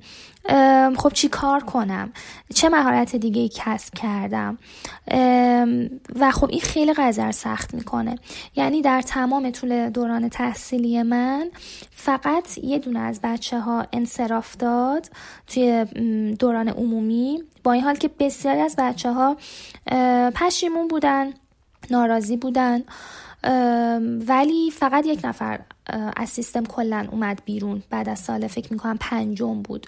خب 0.97 1.11
چی 1.13 1.29
کار 1.29 1.63
کنم؟ 1.63 2.13
چه 2.55 2.69
مهارت 2.69 3.15
دیگه 3.15 3.49
کسب 3.49 3.93
کردم؟ 3.93 4.57
و 6.19 6.31
خب 6.31 6.49
این 6.49 6.61
خیلی 6.61 6.93
قذر 6.93 7.31
سخت 7.31 7.73
می‌کنه. 7.73 8.15
یعنی 8.55 8.81
در 8.81 9.01
تمام 9.01 9.51
طول 9.51 9.89
دوران 9.89 10.29
تحصیلی 10.29 11.03
من 11.03 11.49
فقط 11.91 12.57
یه 12.57 12.79
دونه 12.79 12.99
از 12.99 13.19
بچه 13.23 13.59
ها 13.59 13.85
انصراف 13.93 14.57
داد 14.57 15.09
توی 15.47 15.85
دوران 16.39 16.69
عمومی. 16.69 17.43
با 17.63 17.71
این 17.71 17.83
حال 17.83 17.95
که 17.95 18.09
بسیاری 18.19 18.61
از 18.61 18.75
بچه 18.77 19.11
ها 19.11 19.37
پشیمون 20.35 20.87
بودن 20.87 21.33
ناراضی 21.91 22.37
بودن. 22.37 22.83
ولی 24.27 24.71
فقط 24.71 25.05
یک 25.05 25.19
نفر 25.23 25.59
از 26.15 26.29
سیستم 26.29 26.63
کلا 26.63 27.07
اومد 27.11 27.41
بیرون 27.45 27.83
بعد 27.89 28.09
از 28.09 28.19
سال 28.19 28.47
فکر 28.47 28.73
می‌کنم 28.73 28.97
پنجم 28.99 29.61
بود. 29.61 29.87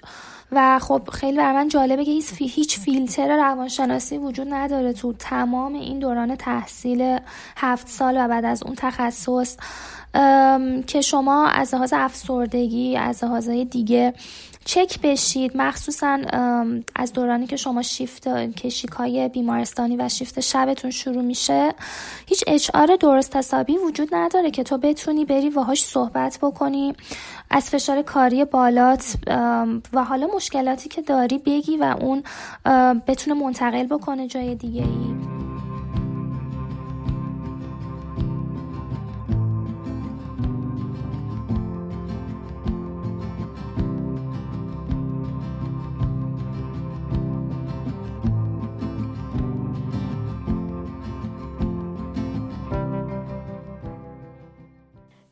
و 0.52 0.78
خب 0.78 1.08
خیلی 1.12 1.36
بر 1.36 1.52
من 1.52 1.68
جالبه 1.68 2.04
که 2.04 2.10
هیچ 2.38 2.78
فیلتر 2.78 3.36
روانشناسی 3.36 4.18
وجود 4.18 4.46
نداره 4.50 4.92
تو 4.92 5.12
تمام 5.12 5.74
این 5.74 5.98
دوران 5.98 6.36
تحصیل 6.36 7.18
هفت 7.56 7.88
سال 7.88 8.16
و 8.16 8.28
بعد 8.28 8.44
از 8.44 8.62
اون 8.62 8.74
تخصص. 8.76 9.56
که 10.86 11.00
شما 11.00 11.48
از 11.48 11.74
لحاظ 11.74 11.92
افسردگی 11.96 12.96
از 12.96 13.24
لحاظ 13.24 13.48
دیگه 13.48 14.14
چک 14.64 15.00
بشید. 15.02 15.56
مخصوصا 15.56 16.18
از 16.96 17.12
دورانی 17.12 17.46
که 17.46 17.56
شما 17.56 17.82
شیفت 17.82 18.28
کشیکای 18.28 19.28
بیمارستانی 19.28 19.96
و 19.96 20.08
شیفت 20.08 20.40
شبتون 20.40 20.90
شروع 20.90 21.22
میشه 21.22 21.74
هیچ 22.26 22.44
اشعار 22.46 22.96
درست 23.00 23.36
حسابی 23.36 23.78
وجود 23.78 24.08
نداره 24.12 24.50
که 24.50 24.62
تو 24.62 24.78
بتونی 24.78 25.24
بری 25.24 25.50
باهاش 25.50 25.84
صحبت 25.84 26.38
بکنی. 26.42 26.94
از 27.50 27.70
فشار 27.70 28.02
کاری 28.02 28.44
بالات 28.44 29.16
و 29.92 30.04
حالا 30.04 30.26
مشکلاتی 30.34 30.88
که 30.88 31.02
داری 31.02 31.38
بگی 31.38 31.76
و 31.76 31.96
اون 32.00 32.22
بتونه 33.06 33.40
منتقل 33.40 33.86
بکنه 33.86 34.26
جای 34.26 34.54
دیگه 34.54 34.82
ای 34.82 35.14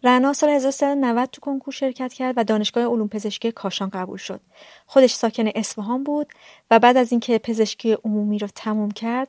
رنا 0.05 0.33
سال 0.33 0.51
1390 0.51 1.29
تو 1.33 1.41
کنکور 1.41 1.75
شرکت 1.75 2.13
کرد 2.13 2.35
و 2.37 2.45
دانشگاه 2.45 2.85
علوم 2.85 3.09
پزشکی 3.09 3.53
کاشان 3.53 3.89
قبول 3.89 4.19
شد. 4.19 4.41
خودش 4.87 5.13
ساکن 5.13 5.45
اصفهان 5.55 6.05
بود 6.05 6.27
و 6.71 6.79
بعد 6.79 6.97
از 6.97 7.13
اینکه 7.13 7.39
پزشکی 7.39 7.97
عمومی 8.05 8.39
رو 8.39 8.49
تموم 8.55 8.91
کرد 8.91 9.29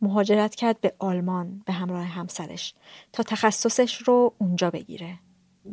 مهاجرت 0.00 0.54
کرد 0.54 0.80
به 0.80 0.92
آلمان 0.98 1.62
به 1.66 1.72
همراه 1.72 2.04
همسرش 2.04 2.74
تا 3.12 3.22
تخصصش 3.22 3.96
رو 3.96 4.34
اونجا 4.38 4.70
بگیره. 4.70 5.18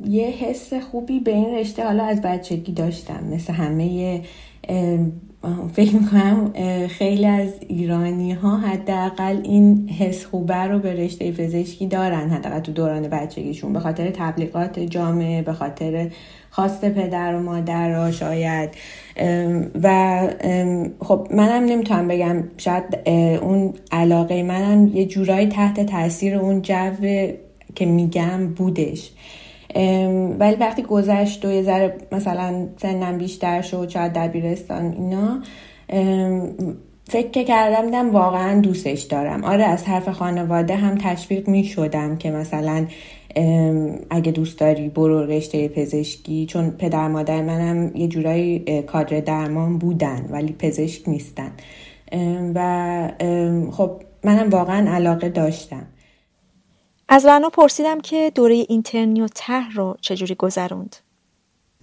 یه 0.05 0.27
حس 0.27 0.73
خوبی 0.73 1.19
به 1.19 1.31
این 1.31 1.55
رشته 1.55 1.85
حالا 1.85 2.03
از 2.03 2.21
بچگی 2.21 2.71
داشتم 2.71 3.23
مثل 3.23 3.53
همه 3.53 4.23
فکر 5.73 5.95
می‌کنم 5.95 6.53
خیلی 6.87 7.25
از 7.25 7.49
ایرانی 7.67 8.31
ها 8.31 8.57
حداقل 8.57 9.41
این 9.43 9.89
حس 9.89 10.25
خوبه 10.25 10.55
رو 10.55 10.79
به 10.79 10.93
رشته 10.93 11.31
پزشکی 11.31 11.87
دارن 11.87 12.29
حداقل 12.29 12.59
تو 12.59 12.71
دوران 12.71 13.07
بچگیشون 13.07 13.73
به 13.73 13.79
خاطر 13.79 14.09
تبلیغات 14.09 14.79
جامعه 14.79 15.41
به 15.41 15.53
خاطر 15.53 16.11
خواست 16.49 16.91
پدر 16.91 17.35
و 17.35 17.39
مادر 17.39 17.89
را 17.89 18.11
شاید 18.11 18.69
و 19.83 20.27
خب 20.99 21.27
منم 21.31 21.65
نمی‌تونم 21.65 22.07
بگم 22.07 22.43
شاید 22.57 23.09
اون 23.41 23.73
علاقه 23.91 24.43
منم 24.43 24.87
یه 24.87 25.05
جورایی 25.05 25.47
تحت 25.47 25.85
تاثیر 25.85 26.35
اون 26.35 26.61
جو 26.61 26.91
که 27.75 27.85
میگم 27.85 28.47
بودش. 28.47 29.11
ولی 30.39 30.55
وقتی 30.55 30.81
گذشت 30.81 31.45
و 31.45 31.51
یه 31.51 31.63
ذره 31.63 31.97
مثلا 32.11 32.67
سنم 32.77 33.17
بیشتر 33.17 33.61
شد 33.61 33.89
شاید 33.89 34.13
دبیرستان 34.13 34.91
اینا 34.91 35.41
فکر 37.09 37.43
کردم 37.43 37.85
دیدم 37.85 38.11
واقعا 38.11 38.61
دوستش 38.61 39.01
دارم. 39.01 39.43
آره 39.43 39.63
از 39.63 39.83
طرف 39.83 40.09
خانواده 40.09 40.75
هم 40.75 40.97
تشویق 40.97 41.49
می 41.49 41.63
شدم 41.63 42.17
که 42.17 42.31
مثلا 42.31 42.85
اگه 44.09 44.31
دوست 44.31 44.59
داری 44.59 44.89
برو 44.89 45.25
رشته 45.25 45.67
پزشکی 45.67 46.45
چون 46.45 46.69
پدر 46.69 47.07
مادر 47.07 47.41
منم 47.41 47.95
یه 47.95 48.07
جورایی 48.07 48.81
کادر 48.81 49.19
درمان 49.19 49.77
بودن 49.77 50.25
ولی 50.29 50.55
پزشک 50.59 51.09
نیستن. 51.09 51.51
و 52.55 53.11
خب 53.71 53.91
منم 54.23 54.49
واقعا 54.49 54.95
علاقه 54.95 55.29
داشتم. 55.29 55.85
از 57.13 57.25
رنا 57.25 57.49
پرسیدم 57.49 58.01
که 58.01 58.31
دوره 58.35 58.65
اینترنی 58.69 59.21
و 59.21 59.27
طرح 59.35 59.71
رو 59.73 59.97
چجوری 60.01 60.35
گذروند؟ 60.35 60.95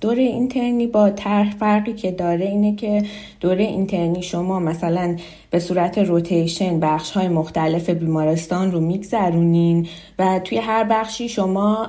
دوره 0.01 0.23
اینترنی 0.23 0.87
با 0.87 1.11
طرح 1.11 1.51
فرقی 1.51 1.93
که 1.93 2.11
داره 2.11 2.45
اینه 2.45 2.77
که 2.77 3.03
دوره 3.41 3.65
اینترنی 3.65 4.23
شما 4.23 4.59
مثلا 4.59 5.17
به 5.51 5.59
صورت 5.59 5.99
روتیشن 5.99 6.81
بخش 6.81 7.11
های 7.11 7.29
مختلف 7.29 7.91
بیمارستان 7.91 8.73
رو 8.73 8.81
میگذرونین 8.81 9.89
و 10.19 10.41
توی 10.45 10.59
هر 10.59 10.85
بخشی 10.85 11.29
شما 11.29 11.89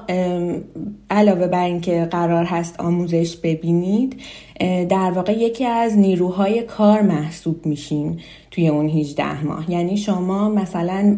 علاوه 1.10 1.48
بر 1.48 1.66
اینکه 1.66 2.08
قرار 2.12 2.46
هست 2.46 2.80
آموزش 2.80 3.38
ببینید 3.38 4.22
در 4.90 5.12
واقع 5.12 5.38
یکی 5.38 5.66
از 5.66 5.98
نیروهای 5.98 6.64
کار 6.64 7.02
محسوب 7.02 7.66
میشین 7.66 8.20
توی 8.52 8.68
اون 8.68 8.90
18 8.90 9.46
ماه. 9.46 9.72
یعنی 9.72 9.98
شما 9.98 10.50
مثلا 10.50 11.18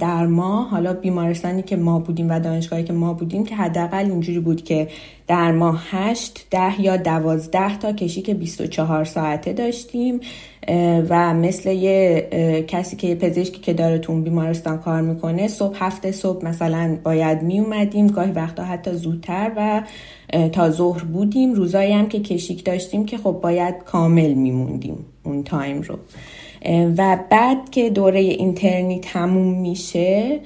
در 0.00 0.26
ماه 0.26 0.68
حالا 0.68 0.92
بیمارستانی 0.92 1.62
که 1.62 1.76
ما 1.76 1.98
بودیم 1.98 2.30
و 2.30 2.40
دانشگاهی 2.40 2.84
که 2.84 2.92
ما 2.92 3.14
بودیم 3.14 3.44
که 3.44 3.56
حداقل 3.56 4.10
اینجوری 4.10 4.40
بود 4.40 4.64
که 4.64 4.88
در 5.26 5.52
ماه 5.52 5.82
8 5.90 6.46
ده 6.50 6.80
یا 6.80 6.96
12 6.96 7.78
تا 7.78 7.92
کشیک 7.92 8.30
24 8.30 9.04
ساعته 9.04 9.52
داشتیم 9.52 10.20
و 11.08 11.34
مثل 11.34 11.70
یه 11.70 12.28
کسی 12.68 12.96
که 12.96 13.14
پزشکی 13.14 13.60
که 13.60 13.72
داره 13.72 13.98
تو 13.98 14.20
بیمارستان 14.20 14.78
کار 14.78 15.00
می‌کنه 15.00 15.48
صبح 15.48 15.76
هفته 15.80 16.12
صبح 16.12 16.44
مثلا 16.44 16.98
باید 17.04 17.42
می 17.42 17.60
اومدیم 17.60 18.06
گاهی 18.06 18.32
وقتا 18.32 18.64
حتی 18.64 18.92
زودتر 18.92 19.52
و 19.56 19.82
تا 20.52 20.70
ظهر 20.70 21.04
بودیم. 21.04 21.54
روزایی 21.54 21.92
هم 21.92 22.08
که 22.08 22.20
کشیک 22.20 22.64
داشتیم 22.64 23.06
که 23.06 23.18
خب 23.18 23.38
باید 23.42 23.74
کامل 23.84 24.32
میموندیم 24.32 25.04
اون 25.24 25.42
تایم 25.42 25.82
رو. 25.82 25.98
و 26.96 27.18
بعد 27.30 27.70
که 27.70 27.90
دوره 27.90 28.20
اینترنی 28.20 29.00
تموم 29.00 29.60
میشه 29.60 30.40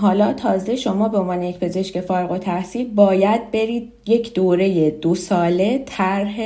حالا 0.00 0.32
تازه 0.32 0.76
شما 0.76 1.08
به 1.08 1.18
عنوان 1.18 1.42
یک 1.42 1.58
پزشک 1.58 2.00
فارغ 2.00 2.32
و 2.32 2.38
تحصیل 2.38 2.94
باید 2.94 3.50
برید 3.50 3.92
یک 4.06 4.34
دوره 4.34 4.90
دو 4.90 5.14
ساله 5.14 5.82
طرح 5.86 6.36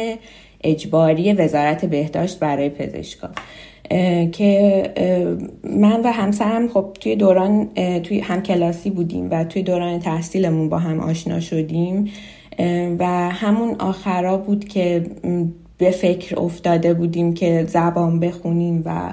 اجباری 0.64 1.32
وزارت 1.32 1.85
بهداشت 1.85 2.38
برای 2.38 2.68
پزشکان 2.68 3.30
که 4.32 4.82
من 5.64 6.00
و 6.04 6.12
همسرم 6.12 6.68
خب 6.68 6.96
توی 7.00 7.16
دوران 7.16 7.68
توی 8.02 8.20
هم 8.20 8.42
کلاسی 8.42 8.90
بودیم 8.90 9.28
و 9.30 9.44
توی 9.44 9.62
دوران 9.62 10.00
تحصیلمون 10.00 10.68
با 10.68 10.78
هم 10.78 11.00
آشنا 11.00 11.40
شدیم. 11.40 12.11
و 12.98 13.30
همون 13.30 13.74
آخرا 13.78 14.36
بود 14.36 14.64
که 14.64 15.06
به 15.78 15.90
فکر 15.90 16.40
افتاده 16.40 16.94
بودیم 16.94 17.34
که 17.34 17.64
زبان 17.68 18.20
بخونیم 18.20 18.82
و 18.84 19.12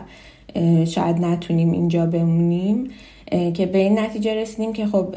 شاید 0.86 1.18
نتونیم 1.18 1.72
اینجا 1.72 2.06
بمونیم 2.06 2.90
که 3.54 3.66
به 3.66 3.78
این 3.78 4.00
نتیجه 4.00 4.34
رسیدیم 4.34 4.74
که 4.74 4.86
خب 4.86 5.16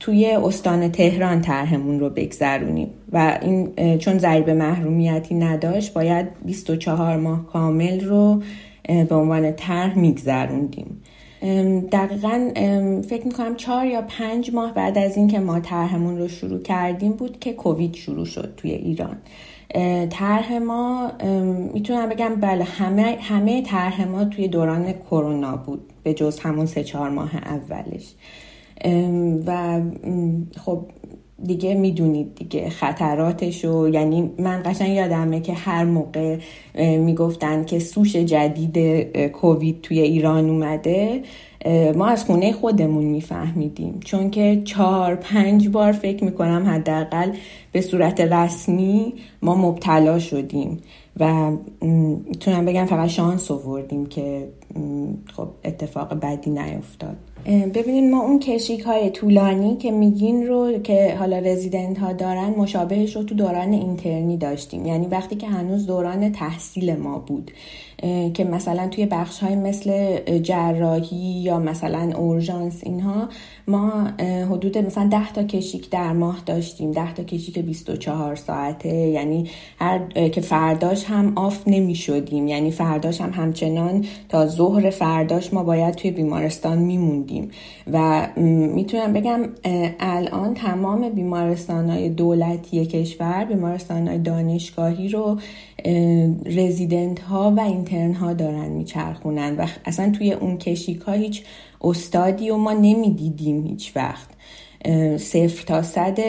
توی 0.00 0.26
استان 0.26 0.92
تهران 0.92 1.40
طرحمون 1.40 2.00
رو 2.00 2.10
بگذرونیم 2.10 2.90
و 3.12 3.38
این 3.42 3.96
چون 3.98 4.18
ضریب 4.18 4.50
محرومیتی 4.50 5.34
نداشت 5.34 5.94
باید 5.94 6.26
24 6.44 7.16
ماه 7.16 7.46
کامل 7.46 8.00
رو 8.00 8.42
به 8.88 9.14
عنوان 9.14 9.52
طرح 9.52 9.98
میگذروندیم. 9.98 11.02
دقیقا 11.92 12.50
فکر 13.08 13.26
می‌کنم 13.26 13.56
چهار 13.56 13.86
یا 13.86 14.02
پنج 14.02 14.54
ماه 14.54 14.74
بعد 14.74 14.98
از 14.98 15.16
اینکه 15.16 15.40
ما 15.40 15.60
طرحمون 15.60 16.18
رو 16.18 16.28
شروع 16.28 16.62
کردیم 16.62 17.12
بود 17.12 17.38
که 17.40 17.52
کووید 17.52 17.94
شروع 17.94 18.24
شد 18.24 18.54
توی 18.56 18.70
ایران. 18.70 19.16
طرح 20.10 20.58
ما 20.58 21.12
می‌تونم 21.74 22.08
بگم 22.08 22.34
بله 22.34 22.64
همه 22.64 23.18
همه 23.20 23.62
طرح 23.62 24.08
ما 24.08 24.24
توی 24.24 24.48
دوران 24.48 24.92
کرونا 24.92 25.56
بود 25.56 25.80
به 26.02 26.14
جز 26.14 26.38
همون 26.38 26.66
سه 26.66 26.84
چهار 26.84 27.10
ماه 27.10 27.36
اولش. 27.36 28.14
و 29.46 29.80
خب 30.56 30.86
دیگه 31.44 31.74
می‌دونید 31.74 32.34
دیگه 32.34 32.70
خطراتش 32.70 33.64
و 33.64 33.88
یعنی 33.88 34.30
من 34.38 34.62
قشنگ 34.64 34.90
یادمه 34.90 35.40
که 35.40 35.52
هر 35.52 35.84
موقع 35.84 36.38
می‌گفتن 36.78 37.64
که 37.64 37.78
سوش 37.78 38.16
جدید 38.16 38.78
کووید 39.28 39.80
توی 39.80 40.00
ایران 40.00 40.50
اومده 40.50 41.22
ما 41.94 42.06
از 42.06 42.24
خونه 42.24 42.52
خودمون 42.52 43.04
میفهمیدیم. 43.04 44.00
چون 44.04 44.30
که 44.30 44.62
چهار 44.64 45.14
پنج 45.14 45.68
بار 45.68 45.92
فکر 45.92 46.24
می‌کنم 46.24 46.66
حداقل 46.66 47.32
به 47.72 47.80
صورت 47.80 48.20
رسمی 48.20 49.14
ما 49.42 49.54
مبتلا 49.54 50.18
شدیم 50.18 50.80
و 51.20 51.50
می‌تونم 51.80 52.64
بگم 52.64 52.84
فقط 52.84 53.08
شانس 53.08 53.50
آوردیم 53.50 54.06
که 54.06 54.48
خب 55.36 55.48
اتفاق 55.64 56.14
بدی 56.14 56.50
نیفتاد. 56.50 57.16
ببینید 57.46 58.10
ما 58.10 58.22
اون 58.22 58.38
کشیک 58.38 58.80
های 58.80 59.10
طولانی 59.10 59.76
که 59.76 59.90
میگین 59.90 60.46
رو 60.46 60.78
که 60.78 61.16
حالا 61.18 61.38
رزیدنت 61.38 61.98
ها 61.98 62.12
دارن 62.12 62.48
مشابهش 62.48 63.16
رو 63.16 63.22
تو 63.22 63.34
دوران 63.34 63.72
اینترنی 63.72 64.36
داشتیم. 64.36 64.86
یعنی 64.86 65.06
وقتی 65.06 65.36
که 65.36 65.46
هنوز 65.46 65.86
دوران 65.86 66.32
تحصیل 66.32 66.96
ما 66.96 67.18
بود 67.18 67.50
که 68.34 68.44
مثلا 68.44 68.88
توی 68.88 69.06
بخش 69.06 69.38
های 69.38 69.56
مثل 69.56 70.18
جراحی 70.38 71.16
یا 71.16 71.58
مثلا 71.58 72.12
اورژانس 72.16 72.80
اینها 72.82 73.28
ما 73.68 73.90
حدود 74.50 74.78
مثلا 74.78 75.08
10 75.08 75.32
تا 75.32 75.42
کشیک 75.42 75.90
در 75.90 76.12
ماه 76.12 76.42
داشتیم. 76.46 76.92
10 76.92 77.14
تا 77.14 77.22
کشیک 77.22 77.58
24 77.58 78.36
ساعته. 78.36 78.88
یعنی 78.88 79.50
هر 79.78 80.28
که 80.28 80.40
فرداش 80.40 81.04
هم 81.04 81.32
آف 81.36 81.62
نمی 81.66 81.94
شدیم 81.94 82.48
یعنی 82.48 82.70
فرداش 82.70 83.20
هم 83.20 83.30
همچنان 83.30 84.04
تا 84.28 84.46
ظهر 84.46 84.90
فرداش 84.90 85.52
ما 85.54 85.64
باید 85.64 85.94
توی 85.94 86.10
بیمارستان 86.10 86.78
میموندیم. 86.78 87.35
و 87.92 88.28
می‌تونم 88.36 89.12
بگم 89.12 89.40
الان 90.00 90.54
تمام 90.54 91.08
بیمارستان 91.08 91.90
های 91.90 92.08
دولتی 92.08 92.86
کشور 92.86 93.44
بیمارستان 93.44 94.08
های 94.08 94.18
دانشگاهی 94.18 95.08
رو 95.08 95.38
رزیدنت 96.46 97.20
ها 97.20 97.54
و 97.56 97.60
اینترن 97.60 98.14
ها 98.14 98.32
دارن 98.32 98.68
میچرخونن 98.68 99.56
و 99.56 99.66
اصلا 99.84 100.12
توی 100.18 100.32
اون 100.32 100.58
کشیک 100.58 101.00
ها 101.00 101.12
هیچ 101.12 101.42
استادی 101.80 102.50
و 102.50 102.56
ما 102.56 102.72
نمی‌دیدیم 102.72 103.66
هیچ 103.66 103.92
وقت. 103.96 104.28
صفر 105.18 105.64
تا 105.66 105.82
صد 105.82 106.20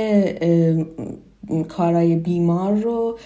کارای 1.68 2.16
بیمار 2.16 2.74
رو 2.74 3.18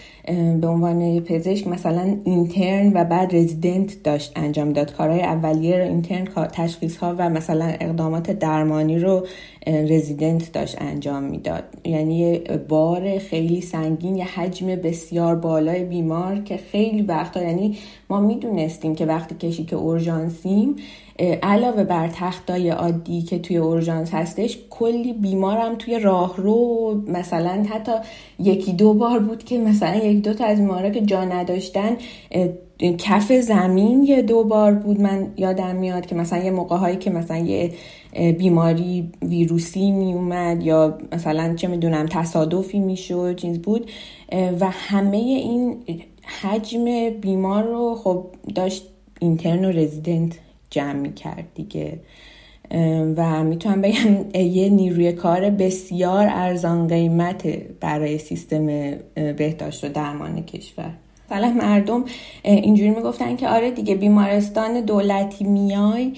به 0.62 0.67
عنوان 0.67 1.19
پزشک 1.19 1.67
مثلا 1.67 2.17
اینترن 2.23 2.91
و 2.93 3.03
بعد 3.03 3.36
رزیدنت 3.36 4.03
داشت 4.03 4.31
انجام 4.36 4.73
داد. 4.73 4.93
کارهای 4.93 5.21
اولیه 5.21 5.77
رو 5.77 5.84
اینترن 5.84 6.27
تشخیص 6.53 6.97
ها 6.97 7.15
و 7.17 7.29
مثلا 7.29 7.65
اقدامات 7.65 8.31
درمانی 8.31 8.99
رو 8.99 9.25
رزیدنت 9.67 10.51
داشت 10.53 10.81
انجام 10.81 11.23
می‌داد. 11.23 11.63
یعنی 11.86 12.39
بار 12.69 13.17
خیلی 13.17 13.62
سنگین 13.62 14.15
یه 14.15 14.25
حجم 14.39 14.67
بسیار 14.67 15.36
بالای 15.36 15.84
بیمار 15.84 16.39
که 16.39 16.57
خیلی 16.57 17.01
وقتا 17.01 17.43
یعنی 17.43 17.77
ما 18.10 18.19
می‌دونستیم 18.19 18.95
که 18.95 19.05
وقتی 19.05 19.36
کشی 19.36 19.63
که 19.63 19.75
اورژانسیم 19.75 20.75
علاوه 21.43 21.84
بر 21.84 22.07
تختای 22.07 22.69
عادی 22.69 23.21
که 23.21 23.39
توی 23.39 23.57
اورژانس 23.57 24.13
هستش 24.13 24.57
کلی 24.69 25.13
بیمارم 25.13 25.75
توی 25.75 25.99
راهرو 25.99 27.01
مثلا 27.07 27.65
حتی 27.69 27.91
یکی 28.39 28.73
دو 28.73 28.93
بار 28.93 29.19
بود 29.19 29.43
که 29.43 29.57
مثلا 29.57 29.95
یک 30.12 30.24
دو 30.24 30.34
تا 30.34 30.45
از 30.45 30.58
بیمارا 30.58 30.89
که 30.89 31.02
جا 31.02 31.26
نداشتن 31.26 31.97
کف 32.97 33.32
زمین 33.32 34.04
یه 34.04 34.21
دو 34.21 34.43
بار 34.43 34.74
بود 34.74 35.02
من 35.02 35.34
یادم 35.38 35.76
میاد 35.76 36.06
که 36.06 36.15
مثلا 36.15 36.43
یه 36.43 36.52
موقع 36.52 36.78
هایی 36.78 36.97
که 36.97 37.10
مثلا 37.10 37.38
یه 37.38 37.71
بیماری 38.32 39.10
ویروسی 39.21 39.91
می 39.91 40.13
اومد 40.13 40.63
یا 40.63 40.97
مثلا 41.12 41.56
چه 41.56 41.67
می‌دونم 41.67 42.06
تصادفی 42.06 42.80
می‌شد 42.80 43.36
چیز 43.36 43.60
بود. 43.60 43.91
و 44.60 44.69
همه 44.69 45.17
این 45.17 45.78
حجم 46.41 47.10
بیمار 47.10 47.63
رو 47.63 47.95
خب 47.95 48.26
داشت 48.56 48.88
اینترن 49.19 49.65
و 49.65 49.71
رزیدنت 49.71 50.39
جمع 50.69 50.93
می 50.93 51.13
کرد 51.13 51.45
دیگه. 51.56 52.00
و 53.17 53.43
می‌تونم 53.43 53.81
بگم 53.81 54.41
یه 54.41 54.69
نیروی 54.69 55.12
کار 55.12 55.49
بسیار 55.49 56.27
ارزان 56.31 56.88
قیمت 56.88 57.47
برای 57.79 58.17
سیستم 58.17 58.67
بهداشت 59.15 59.84
و 59.84 59.89
درمان 59.89 60.43
کشور. 60.43 60.91
مثلا 61.31 61.49
مردم 61.49 62.05
اینجوری 62.43 62.89
می‌گفتن 62.89 63.36
که 63.36 63.47
آره 63.47 63.71
دیگه 63.71 63.95
بیمارستان 63.95 64.81
دولتی 64.81 65.45
میای 65.45 66.13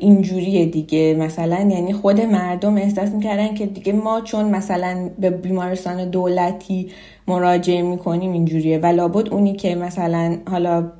اینجوریه 0.00 0.66
دیگه. 0.66 1.16
مثلا 1.18 1.68
یعنی 1.70 1.92
خود 1.92 2.20
مردم 2.20 2.76
احساس 2.76 3.08
می‌کردن 3.08 3.54
که 3.54 3.66
دیگه 3.66 3.92
ما 3.92 4.20
چون 4.20 4.44
مثلا 4.44 5.10
به 5.20 5.30
بیمارستان 5.30 6.10
دولتی 6.10 6.88
مراجعه 7.28 7.82
می‌کنیم 7.82 8.32
اینجوریه. 8.32 8.78
و 8.78 8.86
لابد 8.86 9.28
اونی 9.28 9.52
که 9.52 9.74
مثلا 9.74 10.36
حالا 10.50 10.92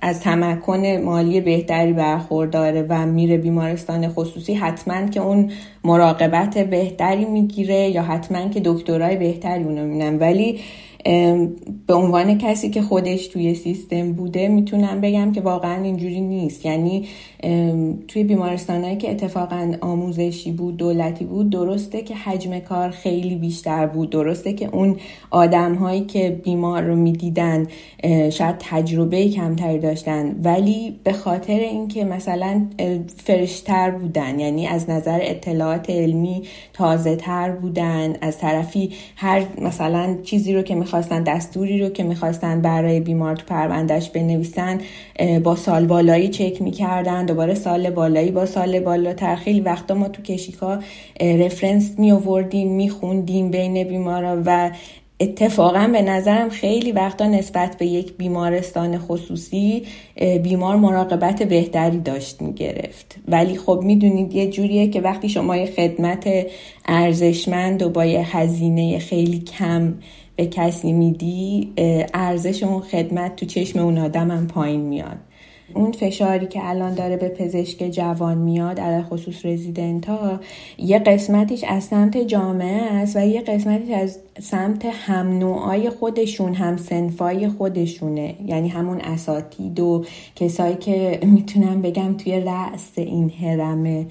از 0.00 0.20
تمکن 0.20 0.86
مالی 0.86 1.40
بهتری 1.40 1.92
برخورداره 1.92 2.86
و 2.88 3.06
میره 3.06 3.36
بیمارستان 3.36 4.08
خصوصی 4.08 4.54
حتما 4.54 5.06
که 5.06 5.20
اون 5.20 5.50
مراقبت 5.84 6.58
بهتری 6.58 7.24
می‌گیره 7.24 7.90
یا 7.90 8.02
حتما 8.02 8.48
که 8.48 8.60
دکترای 8.64 9.16
بهتری 9.16 9.64
اونو 9.64 9.84
مینن 9.84 10.18
ولی 10.18 10.60
به 11.86 11.94
عنوان 11.94 12.38
کسی 12.38 12.70
که 12.70 12.82
خودش 12.82 13.26
توی 13.26 13.54
سیستم 13.54 14.12
بوده 14.12 14.48
می‌تونم 14.48 15.00
بگم 15.00 15.32
که 15.32 15.40
واقعا 15.40 15.82
اینجوری 15.82 16.20
نیست. 16.20 16.66
یعنی 16.66 17.04
توی 18.08 18.24
بیمارستانهایی 18.24 18.96
که 18.96 19.10
اتفاقا 19.10 19.74
آموزشی 19.80 20.52
بود 20.52 20.76
دولتی 20.76 21.24
بود 21.24 21.50
درسته 21.50 22.02
که 22.02 22.14
حجم 22.14 22.58
کار 22.58 22.90
خیلی 22.90 23.34
بیشتر 23.34 23.86
بود. 23.86 24.10
درسته 24.10 24.52
که 24.52 24.68
اون 24.72 24.96
آدم 25.30 25.74
هایی 25.74 26.04
که 26.04 26.40
بیمار 26.44 26.82
رو 26.82 26.96
می‌دیدن 26.96 27.66
شاید 28.30 28.56
تجربه 28.58 29.28
کمتری 29.28 29.78
داشتن 29.78 30.36
ولی 30.42 30.96
به 31.04 31.12
خاطر 31.12 31.58
اینکه 31.58 32.04
مثلا 32.04 32.66
فرشتر 33.16 33.90
بودن 33.90 34.38
یعنی 34.38 34.66
از 34.66 34.90
نظر 34.90 35.18
اطلاعات 35.22 35.90
علمی 35.90 36.42
تازه 36.72 37.16
تر 37.16 37.50
بودن 37.50 38.16
از 38.20 38.38
طرفی 38.38 38.90
هر 39.16 39.42
مثلا 39.62 40.16
چیزی 40.22 40.54
رو 40.54 40.62
که 40.62 40.74
می‌خواستن 40.96 41.22
دستوری 41.22 41.80
رو 41.80 41.88
که 41.88 42.02
می‌خواستن 42.02 42.60
برای 42.60 43.00
بیمار 43.00 43.36
تو 43.36 43.44
پروندهش 43.46 44.08
بنویسن 44.08 44.80
با 45.44 45.56
سال 45.56 45.86
بالایی 45.86 46.28
چک 46.28 46.62
می‌کردن 46.62 47.26
دوباره 47.26 47.54
سال 47.54 47.90
بالایی 47.90 48.30
با 48.30 48.46
سال 48.46 48.80
بالاتر 48.80 49.36
خیلی 49.36 49.60
وقتا 49.60 49.94
ما 49.94 50.08
تو 50.08 50.22
کشیکا 50.22 50.78
رفرنس 51.20 51.98
می 51.98 52.12
آوردیم 52.12 52.72
میخوندیم 52.72 53.50
بین 53.50 53.84
بیمارا 53.84 54.42
و 54.46 54.70
اتفاقا 55.20 55.88
به 55.92 56.02
نظرم 56.02 56.48
خیلی 56.48 56.92
وقتا 56.92 57.26
نسبت 57.26 57.78
به 57.78 57.86
یک 57.86 58.16
بیمارستان 58.16 58.98
خصوصی 58.98 59.82
بیمار 60.42 60.76
مراقبت 60.76 61.42
بهتری 61.42 61.98
داشت 61.98 62.42
می‌گرفت. 62.42 63.16
ولی 63.28 63.56
خب 63.56 63.80
می‌دونید 63.84 64.34
یه 64.34 64.50
جوریه 64.50 64.88
که 64.88 65.00
وقتی 65.00 65.28
شما 65.28 65.56
یه 65.56 65.66
خدمت 65.66 66.28
ارزشمند 66.86 67.82
و 67.82 67.88
با 67.88 68.04
یه 68.04 68.36
هزینه 68.36 68.98
خیلی 68.98 69.38
کم 69.40 69.94
به 70.36 70.46
کسی 70.46 70.92
میدی 70.92 71.72
ارزش 72.14 72.62
اون 72.62 72.80
خدمت 72.80 73.36
تو 73.36 73.46
چشم 73.46 73.78
اون 73.78 73.98
آدم 73.98 74.30
هم 74.30 74.46
پایین 74.46 74.80
میاد. 74.80 75.16
اون 75.74 75.92
فشاری 75.92 76.46
که 76.46 76.68
الان 76.68 76.94
داره 76.94 77.16
به 77.16 77.28
پزشک 77.28 77.88
جوان 77.90 78.38
میاد 78.38 78.80
علی 78.80 79.02
خصوص 79.02 79.46
رزیدنت 79.46 80.08
ها 80.08 80.40
یه 80.78 80.98
قسمتیش 80.98 81.64
از 81.64 81.84
سمت 81.84 82.18
جامعه 82.18 82.82
است 82.82 83.16
و 83.16 83.26
یه 83.26 83.40
قسمتیش 83.40 83.90
از 83.90 84.18
سمت 84.40 84.84
هم 84.84 85.38
نوعای 85.38 85.90
خودشون 85.90 86.54
هم 86.54 86.76
سنفای 86.76 87.48
خودشونه. 87.48 88.34
یعنی 88.46 88.68
همون 88.68 89.00
اساتید 89.00 89.80
و 89.80 90.04
کسایی 90.36 90.76
که 90.76 91.20
می‌تونم 91.22 91.82
بگم 91.82 92.16
توی 92.16 92.40
رأس 92.40 92.92
این 92.96 93.30
هرم 93.30 94.06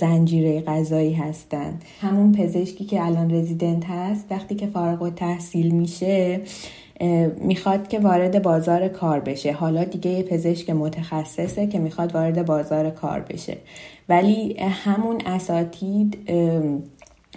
زنجیره 0.00 0.60
غذایی 0.60 1.12
هستن 1.12 1.78
همون 2.00 2.32
پزشکی 2.32 2.84
که 2.84 3.06
الان 3.06 3.34
رزیدنت 3.34 3.84
هست 3.84 4.26
وقتی 4.30 4.54
که 4.54 4.66
فارغ 4.66 5.02
و 5.02 5.10
تحصیل 5.10 5.70
میشه 5.70 6.40
می‌خواد 7.40 7.88
که 7.88 7.98
وارد 7.98 8.42
بازار 8.42 8.88
کار 8.88 9.20
بشه. 9.20 9.52
حالا 9.52 9.84
دیگه 9.84 10.10
یه 10.10 10.22
پزشک 10.22 10.70
متخصصه 10.70 11.66
که 11.66 11.78
می‌خواد 11.78 12.14
وارد 12.14 12.46
بازار 12.46 12.90
کار 12.90 13.20
بشه. 13.20 13.56
ولی 14.08 14.56
همون 14.58 15.20
اساتید 15.26 16.18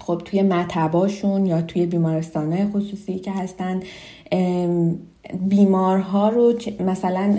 خب 0.02 0.22
توی 0.26 0.42
مطباشون 0.42 1.46
یا 1.46 1.62
توی 1.62 1.86
بیمارستانهای 1.86 2.66
خصوصی 2.66 3.20
که 3.20 3.32
هستن 3.32 3.80
بیمارها 5.34 6.30
رو 6.30 6.54
مثلا 6.80 7.38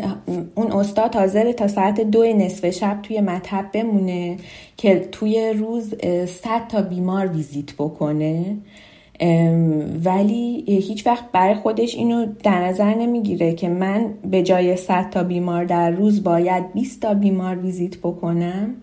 اون 0.54 0.72
استاد 0.72 1.14
حاضر 1.14 1.52
تا 1.52 1.68
ساعت 1.68 2.00
دو 2.00 2.24
نصف 2.24 2.70
شب 2.70 2.98
توی 3.02 3.20
مطب 3.20 3.66
بمونه 3.72 4.36
که 4.76 5.08
توی 5.12 5.54
روز 5.58 5.94
صد 6.26 6.68
تا 6.68 6.82
بیمار 6.82 7.26
ویزیت 7.26 7.72
بکنه. 7.72 8.56
ولی 10.04 10.64
هیچ 10.66 11.06
وقت 11.06 11.24
برای 11.32 11.54
خودش 11.54 11.94
اینو 11.94 12.26
در 12.42 12.64
نظر 12.64 12.94
نمی‌گیره 12.94 13.52
که 13.52 13.68
من 13.68 14.14
به 14.30 14.42
جای 14.42 14.76
100 14.76 15.10
تا 15.10 15.22
بیمار 15.22 15.64
در 15.64 15.90
روز 15.90 16.22
باید 16.22 16.72
20 16.72 17.02
تا 17.02 17.14
بیمار 17.14 17.58
ویزیت 17.58 17.96
بکنم 17.96 18.74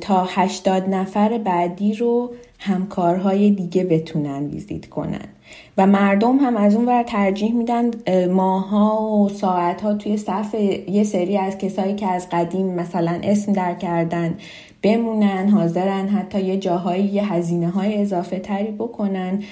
تا 0.00 0.24
80 0.24 0.88
نفر 0.88 1.38
بعدی 1.38 1.94
رو 1.94 2.30
همکارهای 2.58 3.50
دیگه 3.50 3.84
بتونن 3.84 4.46
ویزیت 4.46 4.86
کنن. 4.86 5.28
و 5.78 5.86
مردم 5.86 6.36
هم 6.36 6.56
از 6.56 6.74
اون 6.74 6.86
ور 6.86 7.02
ترجیح 7.02 7.54
میدن 7.54 7.90
ماها 8.26 9.12
و 9.12 9.28
ساعتها 9.28 9.94
توی 9.94 10.16
صف 10.16 10.54
یه 10.88 11.04
سری 11.04 11.38
از 11.38 11.58
کسایی 11.58 11.94
که 11.94 12.06
از 12.06 12.28
قدیم 12.32 12.66
مثلا 12.66 13.20
اسم 13.22 13.52
در 13.52 13.74
کردن 13.74 14.34
بمونن 14.82 15.48
حاضرن 15.48 16.08
حتی 16.08 16.40
یه 16.40 16.56
جاهایی 16.56 17.04
یه 17.04 17.32
هزینه 17.32 17.70
های 17.70 18.02
اضافه 18.02 18.38
تری 18.38 18.70
بکنن 18.70 19.42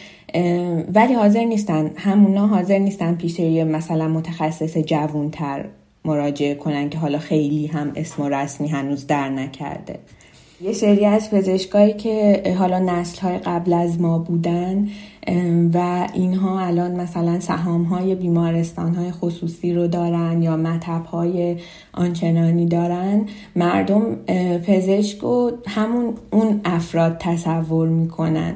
ولی 0.94 1.14
حاضر 1.14 1.44
نیستن. 1.44 1.90
همونا 1.96 2.46
حاضر 2.46 2.78
نیستن 2.78 3.14
پیش 3.14 3.38
یه 3.38 3.64
مثلا 3.64 4.08
متخصص 4.08 4.78
جوونتر 4.78 5.64
مراجعه 6.04 6.54
کنن 6.54 6.90
که 6.90 6.98
حالا 6.98 7.18
خیلی 7.18 7.66
هم 7.66 7.92
اسم 7.96 8.22
و 8.22 8.28
رسمی 8.28 8.68
هنوز 8.68 9.06
در 9.06 9.28
نکرده. 9.28 9.98
یه 10.60 10.72
سری 10.72 11.04
از 11.04 11.30
پزشکایی 11.30 11.92
که 11.92 12.42
حالا 12.58 12.78
نسل 12.78 13.20
های 13.20 13.38
قبل 13.38 13.72
از 13.72 14.00
ما 14.00 14.18
بودن 14.18 14.88
و 15.74 16.08
اینها 16.14 16.60
الان 16.60 17.00
مثلا 17.00 17.40
سهام 17.40 17.82
های 17.82 18.14
بیمارستان 18.14 18.94
های 18.94 19.10
خصوصی 19.10 19.74
رو 19.74 19.86
دارن 19.86 20.42
یا 20.42 20.56
مطب 20.56 21.04
های 21.04 21.56
آنچنانی 21.92 22.66
دارن. 22.66 23.26
مردم 23.56 24.14
پزشک 24.66 25.24
و 25.24 25.50
همون 25.66 26.14
اون 26.30 26.60
افراد 26.64 27.16
تصور 27.18 27.88
می‌کنن. 27.88 28.54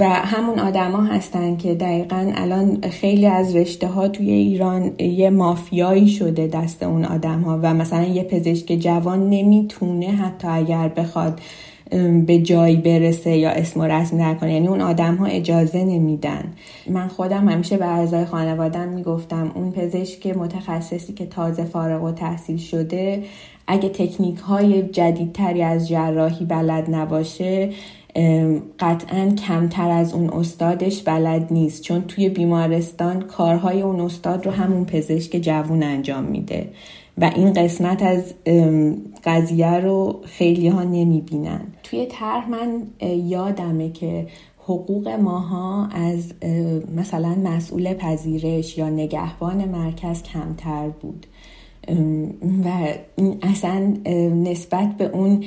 و 0.00 0.08
همون 0.08 0.58
آدما 0.58 1.02
هستن 1.02 1.56
که 1.56 1.74
دقیقا 1.74 2.32
الان 2.34 2.80
خیلی 2.80 3.26
از 3.26 3.56
رشته 3.56 3.86
ها 3.86 4.08
توی 4.08 4.30
ایران 4.30 4.92
یه 4.98 5.30
مافیایی 5.30 6.08
شده 6.08 6.46
دست 6.46 6.82
اون 6.82 7.04
آدم 7.04 7.40
ها 7.40 7.60
و 7.62 7.74
مثلا 7.74 8.04
یه 8.04 8.22
پزشک 8.22 8.72
جوان 8.72 9.30
نمی‌تونه 9.30 10.06
حتی 10.06 10.48
اگر 10.48 10.88
بخواد 10.88 11.40
به 12.26 12.38
جایی 12.38 12.76
برسه 12.76 13.36
یا 13.36 13.50
اسم 13.50 13.80
و 13.80 13.84
رسم 13.84 14.18
در 14.18 14.34
کنه 14.34 14.52
یعنی 14.52 14.68
اون 14.68 14.80
آدم 14.80 15.14
ها 15.14 15.26
اجازه 15.26 15.84
نمیدن. 15.84 16.52
من 16.86 17.08
خودم 17.08 17.48
همیشه 17.48 17.76
به 17.76 17.86
اعضای 17.86 18.24
خانوادم 18.24 18.88
می‌گفتم 18.88 19.52
اون 19.54 19.72
پزشک 19.72 20.26
متخصصی 20.26 21.12
که 21.12 21.26
تازه 21.26 21.64
فارغ 21.64 22.04
و 22.04 22.12
تحصیل 22.12 22.56
شده 22.56 23.22
اگه 23.66 23.88
تکنیک 23.88 24.38
های 24.38 24.82
جدیدتری 24.82 25.62
از 25.62 25.88
جراحی 25.88 26.44
بلد 26.44 26.94
نباشه 26.94 27.70
قطعا 28.78 29.34
کمتر 29.48 29.90
از 29.90 30.14
اون 30.14 30.30
استادش 30.30 31.02
بلد 31.02 31.46
نیست. 31.50 31.82
چون 31.82 32.02
توی 32.02 32.28
بیمارستان 32.28 33.20
کارهای 33.20 33.82
اون 33.82 34.00
استاد 34.00 34.46
رو 34.46 34.52
همون 34.52 34.84
پزشک 34.84 35.36
جوون 35.36 35.82
انجام 35.82 36.24
میده. 36.24 36.68
و 37.18 37.30
این 37.34 37.52
قسمت 37.52 38.02
از 38.02 38.34
قضیه 39.24 39.80
رو 39.80 40.20
خیلی 40.24 40.68
ها 40.68 40.82
نمی 40.82 41.20
بینن. 41.20 41.60
توی 41.82 42.06
طرح 42.06 42.50
من 42.50 42.82
یادمه 43.28 43.90
که 43.90 44.26
حقوق 44.58 45.08
ماها 45.08 45.86
از 45.86 46.32
مثلا 46.96 47.34
مسئول 47.44 47.94
پذیرش 47.94 48.78
یا 48.78 48.88
نگهبان 48.88 49.64
مرکز 49.64 50.22
کمتر 50.22 50.88
بود 50.88 51.26
و 52.64 52.68
اصلا 53.42 53.94
نسبت 54.34 54.96
به 54.96 55.04
اون 55.04 55.44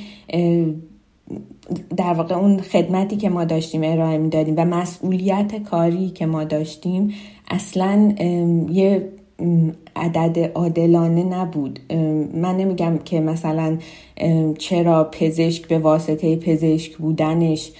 در 1.97 2.13
واقع 2.13 2.35
اون 2.35 2.61
خدمتی 2.61 3.17
که 3.17 3.29
ما 3.29 3.45
داشتیم 3.45 3.81
ارائه 3.83 4.17
می‌دادیم 4.17 4.53
و 4.57 4.65
مسئولیت 4.65 5.63
کاری 5.63 6.09
که 6.09 6.25
ما 6.25 6.43
داشتیم 6.43 7.13
اصلا 7.49 8.13
یه 8.69 9.09
عدد 9.95 10.51
عادلانه 10.55 11.23
نبود. 11.23 11.79
من 12.33 12.57
نمیگم 12.57 12.97
که 12.97 13.19
مثلا 13.19 13.77
چرا 14.57 15.09
پزشک 15.11 15.67
به 15.67 15.79
واسطه 15.79 16.35
پزشک 16.35 16.97
بودنش 16.97 17.71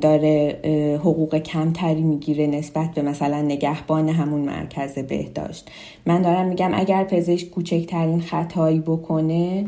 داره 0.00 0.60
حقوق 1.00 1.38
کمتری 1.38 2.02
می‌گیره 2.02 2.46
نسبت 2.46 2.90
به 2.94 3.02
مثلا 3.02 3.42
نگهبان 3.42 4.08
همون 4.08 4.40
مرکز 4.40 4.98
بهداشت. 4.98 5.70
من 6.06 6.22
دارم 6.22 6.46
میگم 6.46 6.70
اگر 6.74 7.04
پزشک 7.04 7.50
کوچکترین 7.50 8.20
خطایی 8.20 8.80
بکنه 8.80 9.64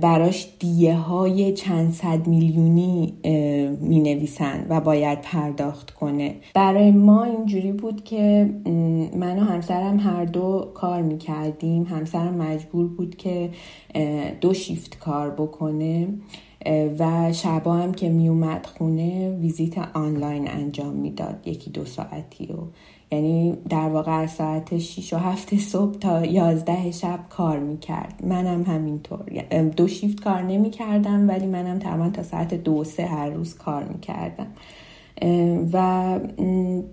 براش 0.00 0.48
دیه 0.58 0.94
های 0.94 1.52
چند 1.52 1.92
صد 1.92 2.26
میلیونی 2.26 3.14
می 3.80 4.00
نویسن 4.00 4.66
و 4.68 4.80
باید 4.80 5.20
پرداخت 5.20 5.90
کنه. 5.90 6.34
برای 6.54 6.90
ما 6.90 7.24
اینجوری 7.24 7.72
بود 7.72 8.04
که 8.04 8.50
من 9.16 9.38
و 9.38 9.42
همسرم 9.42 10.00
هر 10.00 10.24
دو 10.24 10.70
کار 10.74 11.02
می 11.02 11.18
کردیم 11.18 11.82
همسرم 11.82 12.34
مجبور 12.34 12.88
بود 12.88 13.16
که 13.16 13.50
دو 14.40 14.54
شیفت 14.54 14.98
کار 14.98 15.30
بکنه 15.30 16.08
و 16.98 17.32
شبا 17.32 17.74
هم 17.74 17.92
که 17.92 18.08
می 18.08 18.28
اومد 18.28 18.66
خونه 18.66 19.30
ویزیت 19.30 19.78
آنلاین 19.78 20.50
انجام 20.50 20.94
می‌داد. 20.94 21.40
یکی 21.44 21.70
دو 21.70 21.84
ساعتی 21.84 22.46
و 22.46 22.56
یعنی 23.12 23.56
در 23.68 23.88
واقع 23.88 24.12
از 24.12 24.30
ساعت 24.30 24.78
6 24.78 25.12
و 25.12 25.16
7 25.16 25.56
صبح 25.56 25.98
تا 25.98 26.24
11 26.26 26.90
شب 26.90 27.18
کار 27.30 27.58
می‌کرد. 27.58 28.14
منم 28.26 28.62
همینطور. 28.62 29.24
دو 29.76 29.88
شیفت 29.88 30.20
کار 30.24 30.42
نمی‌کردم 30.42 31.28
ولی 31.28 31.46
منم 31.46 31.78
تقریبا 31.78 32.10
تا 32.10 32.22
ساعت 32.22 32.54
دو 32.54 32.84
سه 32.84 33.06
هر 33.06 33.30
روز 33.30 33.54
کار 33.54 33.84
می‌کردم. 33.84 34.46
و 35.72 36.20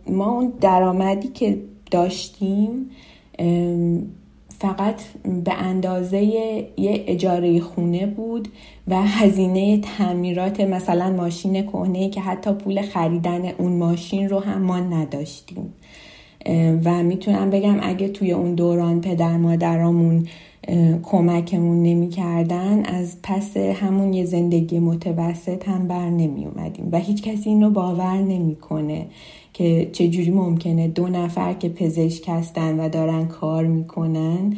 ما 0.09 0.31
اون 0.31 0.53
درآمدی 0.61 1.27
که 1.27 1.61
داشتیم 1.91 2.89
فقط 4.59 5.01
به 5.43 5.53
اندازه 5.53 6.23
یه 6.23 6.69
اجاره 6.77 7.59
خونه 7.59 8.05
بود 8.05 8.47
و 8.87 9.01
هزینه 9.01 9.81
تعمیرات 9.81 10.59
مثلا 10.59 11.11
ماشین 11.11 11.63
کهنه 11.67 12.09
که 12.09 12.21
حتی 12.21 12.53
پول 12.53 12.81
خریدن 12.81 13.45
اون 13.45 13.77
ماشین 13.77 14.29
رو 14.29 14.39
هم 14.39 14.61
ما 14.61 14.79
نداشتیم. 14.79 15.73
و 16.85 17.03
می‌تونم 17.03 17.49
بگم 17.49 17.77
اگه 17.81 18.07
توی 18.07 18.31
اون 18.31 18.55
دوران 18.55 19.01
پدر 19.01 19.37
مادرامون 19.37 20.27
کمکمون 21.03 21.83
نمی‌کردن 21.83 22.85
از 22.85 23.17
پس 23.23 23.57
همون 23.57 24.13
یه 24.13 24.25
زندگی 24.25 24.79
متوسط 24.79 25.67
هم 25.69 25.87
بر 25.87 26.09
نمی 26.09 26.45
اومدیم 26.45 26.89
و 26.91 26.99
هیچ 26.99 27.23
کسی 27.23 27.49
اینو 27.49 27.69
باور 27.69 28.17
نمی‌کنه 28.17 29.05
که 29.53 29.89
چجوری 29.93 30.31
ممکنه 30.31 30.87
دو 30.87 31.07
نفر 31.07 31.53
که 31.53 31.69
پزشک 31.69 32.29
هستن 32.29 32.79
و 32.79 32.89
دارن 32.89 33.27
کار 33.27 33.65
می‌کنن 33.65 34.57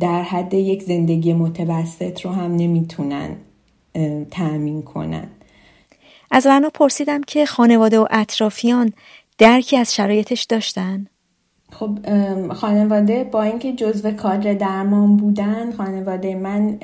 در 0.00 0.22
حد 0.22 0.54
یک 0.54 0.82
زندگی 0.82 1.32
متوسط 1.32 2.20
رو 2.20 2.30
هم 2.30 2.56
نمی‌تونن 2.56 3.36
تأمین 4.30 4.82
کنن. 4.82 5.26
از 6.30 6.46
ورنا 6.46 6.70
پرسیدم 6.74 7.20
که 7.22 7.46
خانواده 7.46 7.98
و 7.98 8.06
اطرافیان 8.10 8.92
درکی 9.38 9.76
از 9.76 9.94
شرایطش 9.94 10.42
داشتن؟ 10.42 11.06
خب 11.72 11.98
خانواده 12.52 13.24
با 13.24 13.42
اینکه 13.42 13.72
جزو 13.72 14.10
کادر 14.10 14.54
درمان 14.54 15.16
بودن 15.16 15.72
خانواده 15.72 16.34
من 16.34 16.78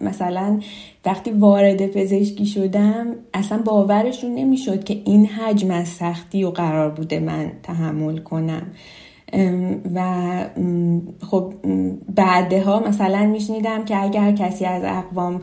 مثلا 0.00 0.60
وقتی 1.04 1.30
وارد 1.30 1.86
پزشکی 1.86 2.46
شدم 2.46 3.06
اصلا 3.34 3.58
باورشون 3.58 4.34
نمی‌شد 4.34 4.84
که 4.84 5.02
این 5.04 5.26
حجم 5.26 5.70
از 5.70 5.88
سختی 5.88 6.44
و 6.44 6.50
قرار 6.50 6.90
بوده 6.90 7.20
من 7.20 7.52
تحمل 7.62 8.18
کنم 8.18 8.66
و 9.94 10.00
خب 11.30 11.54
بعدها 12.14 12.80
مثلا 12.80 13.26
میشنیدم 13.26 13.84
که 13.84 14.02
اگر 14.02 14.32
کسی 14.32 14.64
از 14.64 14.82
اقوام 14.84 15.40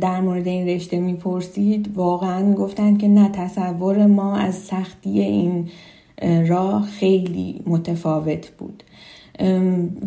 در 0.00 0.20
مورد 0.20 0.46
این 0.48 0.68
رشته 0.68 1.00
می‌پرسید 1.00 1.90
واقعا 1.94 2.52
گفتن 2.52 2.96
که 2.96 3.08
نه 3.08 3.28
تصور 3.28 4.06
ما 4.06 4.36
از 4.36 4.54
سختی 4.54 5.20
این 5.20 5.68
راه 6.48 6.86
خیلی 6.86 7.62
متفاوت 7.66 8.48
بود. 8.48 8.82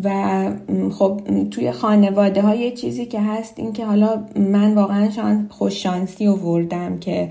و 0.04 0.50
خب 0.90 1.20
توی 1.50 1.72
خانواده 1.72 2.42
ها 2.42 2.54
یه 2.54 2.70
چیزی 2.70 3.06
که 3.06 3.20
هست 3.20 3.58
این 3.58 3.72
که 3.72 3.86
حالا 3.86 4.24
من 4.36 4.74
واقعا 4.74 5.10
شان 5.10 5.46
خوش 5.50 5.82
شانسی 5.82 6.26
آوردم 6.26 6.98
که 6.98 7.28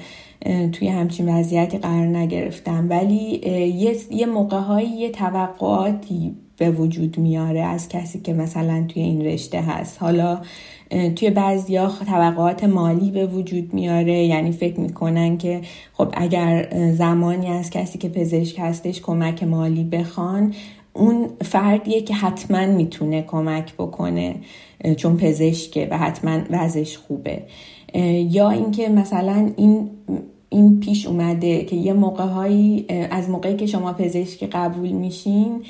توی 0.72 0.88
همچین 0.88 1.30
وضعیتی 1.30 1.78
قرار 1.78 2.06
نگرفتم. 2.06 2.90
ولی 2.90 3.42
یه, 4.12 4.26
موقع 4.26 4.84
یه 4.84 5.10
توقعاتی 5.10 6.36
به 6.58 6.72
وجود 6.72 7.18
میاره 7.18 7.60
از 7.60 7.90
کسی 7.90 8.20
که 8.20 8.34
مثلا 8.34 8.86
توی 8.88 9.02
این 9.02 9.22
رشته 9.22 9.62
هست. 9.62 10.02
حالا 10.02 10.42
توی 11.16 11.30
بعضیا 11.30 11.92
توقعات 12.06 12.64
مالی 12.64 13.12
به 13.12 13.26
وجود 13.26 13.74
میاره. 13.74 14.14
یعنی 14.14 14.52
فکر 14.52 14.80
می‌کنن 14.80 15.38
که 15.38 15.62
خب 15.94 16.08
اگر 16.14 16.68
زمانی 16.92 17.48
از 17.48 17.70
کسی 17.70 17.98
که 17.98 18.10
پزشک 18.10 18.60
هستش 18.60 19.02
کمک 19.02 19.44
مالی 19.44 19.84
بخوان 19.84 20.54
اون 20.94 21.28
فردیه 21.42 22.02
که 22.02 22.14
حتما 22.14 22.66
می‌تونه 22.66 23.22
کمک 23.22 23.74
بکنه 23.74 24.36
چون 24.98 25.18
پزشکه 25.18 25.88
و 25.92 25.98
حتما 25.98 26.40
وضعش 26.50 26.98
خوبه. 26.98 27.44
یا 28.30 28.50
اینکه 28.50 28.90
مثلا 28.90 29.52
این 29.58 29.90
این 30.54 30.80
پیش 30.80 31.08
اومده 31.08 31.64
که 31.64 31.76
یه 31.76 31.94
موقع 31.94 32.24
هایی 32.24 32.86
از 32.90 33.30
موقعی 33.30 33.56
که 33.56 33.66
شما 33.66 33.94
پزشک 33.94 34.50
قبول 34.52 34.90
میشین 34.90 35.64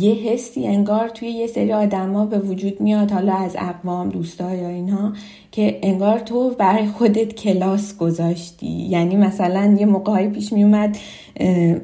یه 0.00 0.14
حسی 0.14 0.66
انگار 0.66 1.08
توی 1.08 1.28
یه 1.28 1.46
سری 1.46 1.72
آدما 1.72 2.26
به 2.26 2.38
وجود 2.38 2.80
میاد 2.80 3.10
حالا 3.10 3.34
از 3.34 3.56
اقوام 3.58 4.08
دوستا 4.08 4.54
یا 4.54 4.68
اینها. 4.68 5.12
که 5.54 5.78
انگار 5.82 6.18
تو 6.18 6.50
برای 6.50 6.86
خودت 6.86 7.34
کلاس 7.34 7.96
گذاشتی. 7.96 8.66
یعنی 8.66 9.16
مثلا 9.16 9.76
یه 9.80 9.86
موقعهایی 9.86 10.28
پیش 10.28 10.52
میومد 10.52 10.96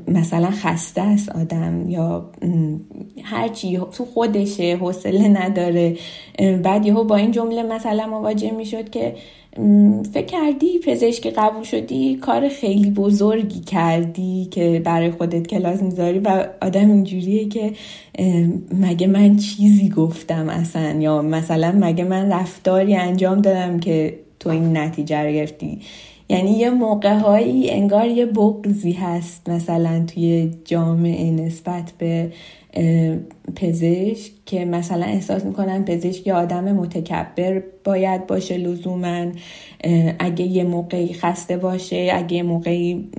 مثلا 0.08 0.50
خسته 0.50 1.00
است 1.00 1.28
آدم 1.28 1.88
یا 1.88 2.30
هرچی 3.22 3.78
تو 3.92 4.04
خودشه 4.04 4.76
حوصله 4.80 5.28
نداره. 5.28 5.96
بعد 6.62 6.86
یهو 6.86 7.04
با 7.04 7.16
این 7.16 7.30
جمله 7.30 7.62
مثلا 7.62 8.06
مواجه 8.06 8.50
می‌شد 8.50 8.90
که 8.90 9.14
فکر 10.12 10.26
کردی 10.26 10.78
پزشک 10.78 11.32
قبول 11.36 11.62
شدی؟ 11.62 12.16
کار 12.16 12.48
خیلی 12.48 12.90
بزرگی 12.90 13.60
کردی 13.60 14.48
که 14.50 14.82
برای 14.84 15.10
خودت 15.10 15.46
کلاس 15.46 15.82
می‌ذاری 15.82 16.18
و 16.18 16.46
آدم 16.62 16.90
اینجوریه 16.90 17.48
که 17.48 17.72
مگه 18.80 19.06
من 19.06 19.36
چیزی 19.36 19.88
گفتم 19.88 20.48
اصلا؟ 20.48 21.00
یا 21.00 21.22
مثلا 21.22 21.72
مگه 21.80 22.04
من 22.04 22.32
رفتاری 22.32 22.94
انجام 22.94 23.40
دادم؟ 23.40 23.59
که 23.80 24.18
تو 24.40 24.50
این 24.50 24.76
نتیجه 24.76 25.18
رو 25.18 25.32
گرفتی. 25.32 25.80
یعنی 26.28 26.50
یه 26.50 26.70
موقع 26.70 27.18
هایی 27.18 27.70
انگار 27.70 28.06
یه 28.06 28.26
بغزی 28.26 28.92
هست 28.92 29.48
مثلا 29.48 30.04
توی 30.14 30.50
جامعه 30.64 31.30
نسبت 31.30 31.92
به 31.98 32.32
پزشک 33.56 34.32
که 34.46 34.64
مثلا 34.64 35.04
احساس 35.04 35.44
می‌کنن 35.44 35.84
پزشک 35.84 36.26
یه 36.26 36.34
آدم 36.34 36.64
متکبر 36.64 37.62
باید 37.84 38.26
باشه 38.26 38.56
لزوما. 38.56 39.26
اگه 40.18 40.44
یه 40.44 40.64
موقعی 40.64 41.14
خسته 41.14 41.56
باشه 41.56 42.10
اگه 42.14 42.36
یه 42.36 42.42
موقعی 42.42 43.10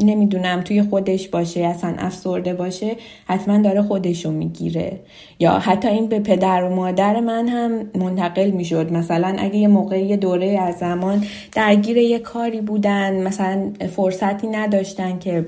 نمی‌دونم 0.00 0.60
توی 0.60 0.82
خودش 0.82 1.28
باشه 1.28 1.60
اصلا 1.60 1.94
افسرده 1.98 2.54
باشه 2.54 2.96
حتما 3.26 3.58
داره 3.58 3.82
خودشو 3.82 4.30
می‌گیره. 4.30 5.00
یا 5.38 5.52
حتی 5.52 5.88
این 5.88 6.06
به 6.06 6.20
پدر 6.20 6.64
و 6.64 6.74
مادر 6.74 7.20
من 7.20 7.48
هم 7.48 7.90
منتقل 7.94 8.50
می‌شد. 8.50 8.92
مثلا 8.92 9.36
اگه 9.38 9.56
یه 9.56 9.68
موقعی 9.68 10.16
دوره 10.16 10.58
از 10.60 10.78
زمان 10.78 11.24
درگیر 11.52 11.96
یه 11.96 12.18
کاری 12.18 12.60
بودن 12.60 13.22
مثلا 13.22 13.72
فرصتی 13.96 14.46
نداشتن 14.46 15.18
که 15.18 15.46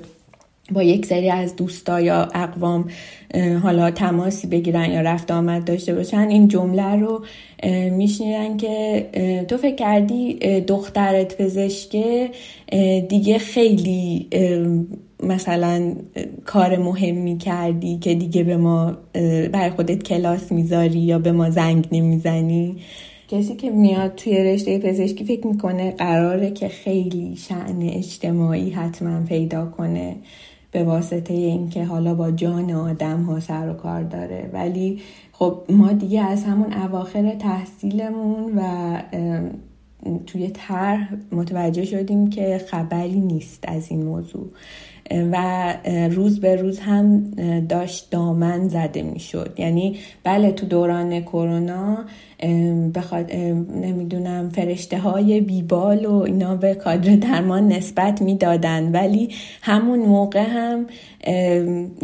با 0.72 0.82
یک 0.82 1.06
سری 1.06 1.30
از 1.30 1.56
دوستا 1.56 2.00
یا 2.00 2.28
اقوام 2.34 2.90
حالا 3.62 3.90
تماسی 3.90 4.46
بگیرن 4.46 4.90
یا 4.90 5.00
رفت 5.00 5.30
آمد 5.30 5.64
داشته 5.64 5.94
باشن 5.94 6.28
این 6.28 6.48
جمله 6.48 7.00
رو 7.00 7.24
میشنیدن 7.90 8.56
که 8.56 9.06
تو 9.48 9.56
فکر 9.56 9.74
کردی 9.74 10.34
دخترت 10.60 11.42
پزشکه 11.42 12.30
دیگه 13.08 13.38
خیلی 13.38 14.28
مثلا 15.22 15.94
کار 16.44 16.76
مهمی 16.76 17.38
کردی 17.38 17.98
که 17.98 18.14
دیگه 18.14 18.44
به 18.44 18.56
ما 18.56 18.96
بر 19.52 19.70
خودت 19.70 20.02
کلاس 20.02 20.52
می‌ذاری 20.52 20.98
یا 20.98 21.18
به 21.18 21.32
ما 21.32 21.50
زنگ 21.50 21.88
نمی‌زنی؟ 21.92 22.76
کسی 23.28 23.56
که 23.56 23.70
میاد 23.70 24.14
توی 24.14 24.44
رشته 24.44 24.78
پزشکی 24.78 25.24
فکر 25.24 25.46
می‌کنه 25.46 25.90
قراره 25.90 26.50
که 26.50 26.68
خیلی 26.68 27.36
شعن 27.36 27.82
اجتماعی 27.82 28.70
حتما 28.70 29.24
پیدا 29.24 29.66
کنه. 29.66 30.16
به 30.70 30.84
واسطه 30.84 31.34
اینکه 31.34 31.84
حالا 31.84 32.14
با 32.14 32.30
جان 32.30 32.70
آدم 32.70 33.22
ها 33.22 33.40
سر 33.40 33.68
و 33.68 33.72
کار 33.72 34.02
داره. 34.02 34.50
ولی 34.52 35.00
خب 35.32 35.62
ما 35.68 35.92
دیگه 35.92 36.22
از 36.22 36.44
همون 36.44 36.72
اواخر 36.72 37.34
تحصیلمون 37.34 38.58
و 38.58 39.02
توی 40.26 40.50
طرح 40.50 41.14
متوجه 41.32 41.84
شدیم 41.84 42.30
که 42.30 42.60
خبری 42.70 43.20
نیست 43.20 43.64
از 43.68 43.90
این 43.90 44.04
موضوع. 44.04 44.50
و 45.10 45.74
روز 46.10 46.40
به 46.40 46.56
روز 46.56 46.78
هم 46.78 47.30
داشت 47.68 48.10
دامن 48.10 48.68
زده 48.68 49.02
می‌شد. 49.02 49.54
یعنی 49.58 49.96
بله 50.24 50.52
تو 50.52 50.66
دوران 50.66 51.20
کرونا 51.20 51.98
بخواد 52.94 53.32
نمی‌دونم 53.82 54.50
فرشته 54.50 54.98
های 54.98 55.40
بیبال 55.40 56.06
و 56.06 56.12
اینا 56.12 56.56
به 56.56 56.74
کادر 56.74 57.16
درمان 57.16 57.68
نسبت 57.72 58.22
می‌دادن. 58.22 58.92
ولی 58.92 59.28
همون 59.62 59.98
موقع 59.98 60.44
هم 60.48 60.86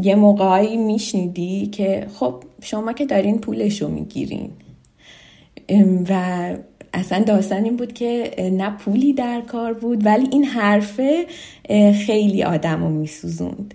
یه 0.03 0.15
موقعهایی 0.15 0.77
میشنیدی 0.77 1.67
که 1.67 2.07
خب 2.15 2.35
شما 2.63 2.93
که 2.93 3.07
دارین 3.07 3.39
پولشو 3.39 3.89
می‌گیرین. 3.89 4.51
و 6.09 6.51
اصلا 6.95 7.25
داستان 7.25 7.65
این 7.65 7.77
بود 7.77 7.93
که 7.93 8.31
نه 8.53 8.71
پولی 8.71 9.13
در 9.13 9.41
کار 9.41 9.75
بود 9.75 10.07
ولی 10.07 10.29
این 10.33 10.45
حرفه 10.45 11.27
خیلی 12.07 12.43
آدم 12.43 12.83
رو 12.83 12.89
میسوزوند 12.89 13.75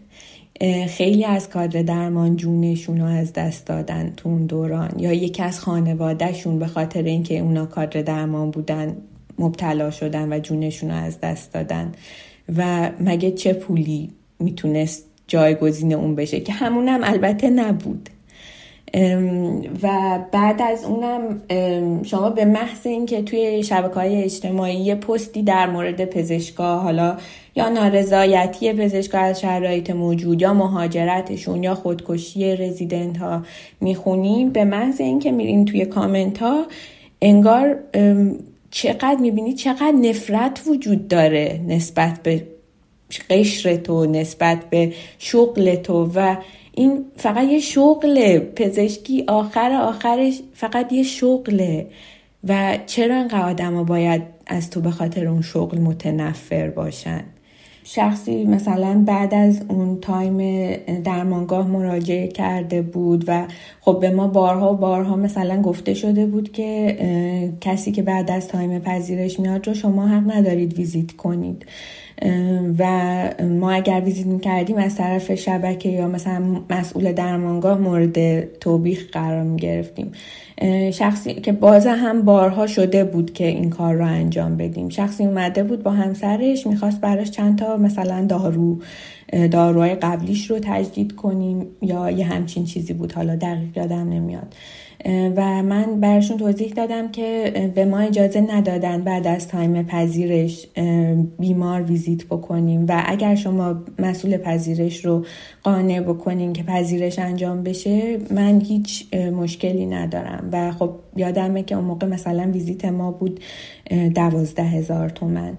خیلی 0.87 1.25
از 1.25 1.49
کادر 1.49 1.81
درمان 1.81 2.35
جونشون 2.35 3.01
رو 3.01 3.05
از 3.05 3.33
دست 3.33 3.65
دادن 3.65 4.13
تو 4.17 4.29
اون 4.29 4.45
دوران. 4.45 4.99
یا 4.99 5.13
یکی 5.13 5.43
از 5.43 5.59
خانوادهشون 5.59 6.59
به 6.59 6.67
خاطر 6.67 7.03
اینکه 7.03 7.39
اونا 7.39 7.65
کادر 7.65 8.01
درمان 8.01 8.51
بودن 8.51 8.97
مبتلا 9.39 9.91
شدن 9.91 10.33
و 10.33 10.39
جونشون 10.39 10.91
رو 10.91 10.95
از 10.95 11.19
دست 11.19 11.53
دادن. 11.53 11.91
و 12.57 12.91
مگه 12.99 13.31
چه 13.31 13.53
پولی 13.53 14.09
می‌تونست 14.39 15.05
جایگزین 15.27 15.93
اون 15.93 16.15
بشه؟ 16.15 16.39
که 16.39 16.53
همونم 16.53 16.99
البته 17.03 17.49
نبود. 17.49 18.09
و 19.83 20.19
بعد 20.31 20.61
از 20.61 20.83
اونم 20.83 21.41
شما 22.03 22.29
به 22.29 22.45
محض 22.45 22.87
اینکه 22.87 23.21
توی 23.21 23.63
شبکه 23.63 23.93
های 23.93 24.23
اجتماعی 24.23 24.95
پستی 24.95 25.43
در 25.43 25.69
مورد 25.69 26.05
پزشکا 26.05 26.79
حالا 26.79 27.17
یا 27.55 27.69
نارضایتی 27.69 28.73
پزشکا 28.73 29.17
از 29.17 29.41
شرایط 29.41 29.89
موجود 29.89 30.41
یا 30.41 30.53
مهاجرتشون 30.53 31.63
یا 31.63 31.75
خودکشی 31.75 32.55
رزیدنت 32.55 33.17
ها 33.17 33.43
می‌خونیم 33.81 34.49
به 34.49 34.63
محض 34.65 35.01
اینکه 35.01 35.31
میرین 35.31 35.65
توی 35.65 35.85
کامنت 35.85 36.37
ها 36.37 36.65
انگار 37.21 37.75
چقدر 38.71 39.17
می‌بینی 39.21 39.53
چقدر 39.53 39.91
نفرت 39.91 40.61
وجود 40.67 41.07
داره 41.07 41.59
نسبت 41.67 42.23
به 42.23 42.43
قشر 43.29 43.75
تو 43.75 44.05
نسبت 44.05 44.69
به 44.69 44.93
شغل 45.19 45.75
تو 45.75 46.11
و 46.15 46.35
این 46.79 47.05
فقط 47.17 47.47
یه 47.47 47.59
شغله 47.59 48.39
پزشکی 48.39 49.23
آخر 49.27 49.71
آخرش 49.71 50.41
فقط 50.53 50.93
یه 50.93 51.03
شغله 51.03 51.87
و 52.47 52.77
چرا 52.85 53.15
انقدر 53.15 53.49
آدم 53.49 53.83
باید 53.83 54.21
از 54.47 54.69
تو 54.69 54.81
به 54.81 54.91
خاطر 54.91 55.27
اون 55.27 55.41
شغل 55.41 55.77
متنفر 55.77 56.69
باشن؟ 56.69 57.23
شخصی 57.83 58.43
مثلا 58.43 59.03
بعد 59.05 59.33
از 59.33 59.61
اون 59.67 59.99
time 59.99 60.71
درمانگاه 61.03 61.67
مراجعه 61.67 62.27
کرده 62.27 62.81
بود 62.81 63.23
و 63.27 63.47
خب 63.81 63.99
به 63.99 64.09
ما 64.09 64.27
بارها 64.27 64.73
بارها 64.73 65.15
مثلا 65.15 65.61
گفته 65.61 65.93
شده 65.93 66.25
بود 66.25 66.51
که 66.51 66.97
کسی 67.61 67.91
که 67.91 68.01
بعد 68.01 68.31
از 68.31 68.47
time 68.47 68.79
پذیرش 68.79 69.39
میاد 69.39 69.67
رو 69.67 69.73
شما 69.73 70.07
حق 70.07 70.31
ندارید 70.31 70.73
ویزیت 70.73 71.11
کنید. 71.11 71.65
و 72.79 72.83
ما 73.41 73.71
اگر 73.71 74.01
ویزیت 74.05 74.41
کردیم 74.41 74.77
از 74.77 74.95
طرف 74.95 75.35
شبکه 75.35 75.89
یا 75.89 76.07
مثلا 76.07 76.41
مسئول 76.69 77.11
درمانگاه 77.11 77.77
مورد 77.77 78.45
توبیخ 78.59 79.11
قرار 79.11 79.43
می 79.43 79.57
گرفتیم 79.57 80.11
شخصی 80.91 81.33
که 81.33 81.51
باز 81.51 81.87
هم 81.87 82.21
بارها 82.21 82.67
شده 82.67 83.03
بود 83.03 83.33
که 83.33 83.45
این 83.47 83.69
کار 83.69 83.93
رو 83.93 84.05
انجام 84.05 84.57
بدیم. 84.57 84.89
شخصی 84.89 85.25
اومده 85.25 85.63
بود 85.63 85.83
با 85.83 85.91
همسرش 85.91 86.67
می‌خواست 86.67 87.01
براش 87.01 87.31
چند 87.31 87.57
تا 87.57 87.77
مثلا 87.77 88.25
دارو 88.25 88.79
داروهای 89.51 89.95
قبلیش 89.95 90.51
رو 90.51 90.59
تجدید 90.61 91.15
کنیم 91.15 91.67
یا 91.81 92.11
یه 92.11 92.25
همچین 92.25 92.65
چیزی 92.65 92.93
بود. 92.93 93.11
حالا 93.11 93.35
دقیق 93.35 93.77
یادم 93.77 94.09
نمیاد. 94.09 94.55
و 95.05 95.63
من 95.63 95.99
برشون 95.99 96.37
توضیح 96.37 96.73
دادم 96.73 97.11
که 97.11 97.71
به 97.75 97.85
ما 97.85 97.99
اجازه 97.99 98.41
ندادن 98.41 99.01
بعد 99.01 99.27
از 99.27 99.47
تایم 99.47 99.83
پذیرش 99.83 100.67
بیمار 101.39 101.81
ویزیت 101.81 102.25
بکنیم 102.25 102.85
و 102.89 103.03
اگر 103.05 103.35
شما 103.35 103.83
مسئول 103.99 104.37
پذیرش 104.37 105.05
رو 105.05 105.25
قانع 105.63 106.01
بکنین 106.01 106.53
که 106.53 106.63
پذیرش 106.63 107.19
انجام 107.19 107.63
بشه 107.63 108.17
من 108.31 108.61
هیچ 108.61 109.13
مشکلی 109.15 109.85
ندارم. 109.85 110.49
و 110.51 110.71
خب 110.71 110.91
یادمه 111.15 111.63
که 111.63 111.75
اون 111.75 111.85
موقع 111.85 112.07
مثلا 112.07 112.51
ویزیت 112.53 112.85
ما 112.85 113.11
بود 113.11 113.39
دوازده 114.15 114.63
هزار 114.63 115.09
تومن 115.09 115.57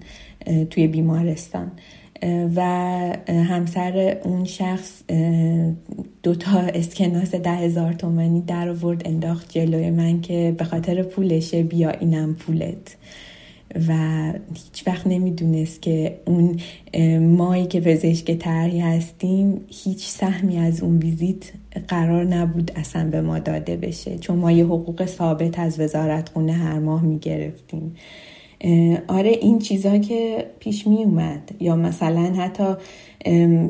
توی 0.71 0.87
بیمارستان. 0.87 1.71
و 2.57 2.61
همسر 3.29 4.19
اون 4.25 4.45
شخص 4.45 5.03
دوتا 6.23 6.59
اسکناس 6.59 7.35
ده 7.35 7.51
هزار 7.51 7.93
تومنی 7.93 8.41
در 8.41 8.69
آورد 8.69 9.03
انداخت 9.09 9.53
جلوی 9.53 9.91
من 9.91 10.21
که 10.21 10.55
به 10.59 10.65
خاطر 10.65 11.03
پولشه 11.03 11.63
بیا 11.63 11.91
اینم 11.91 12.35
پولت. 12.35 12.97
و 13.89 13.93
هیچ 14.55 14.87
وقت 14.87 15.07
نمی‌دونست 15.07 15.83
که 15.83 16.21
اون 16.25 16.61
مایی 17.19 17.67
که 17.67 17.81
پزشک 17.81 18.31
طرحی 18.31 18.81
هستیم 18.81 19.61
هیچ 19.69 20.07
سهمی 20.07 20.59
از 20.59 20.83
اون 20.83 20.99
ویزیت 20.99 21.45
قرار 21.89 22.25
نبود 22.25 22.73
اصلا 22.77 23.11
به 23.11 23.21
ما 23.21 23.39
داده 23.39 23.77
بشه. 23.77 24.19
چون 24.19 24.39
ما 24.39 24.53
یه 24.53 24.65
حقوق 24.65 25.07
ثابت 25.07 25.59
از 25.59 25.81
وزارت 25.81 26.29
خونه 26.29 26.53
هر 26.53 26.79
ماه 26.79 27.03
می‌گرفتیم. 27.03 27.95
آره 29.09 29.31
این 29.31 29.59
چیزها 29.59 29.99
که 29.99 30.47
پیش 30.59 30.87
می 30.87 31.05
اومد. 31.05 31.51
یا 31.61 31.77
مثلا 31.77 32.21
حتی 32.21 32.65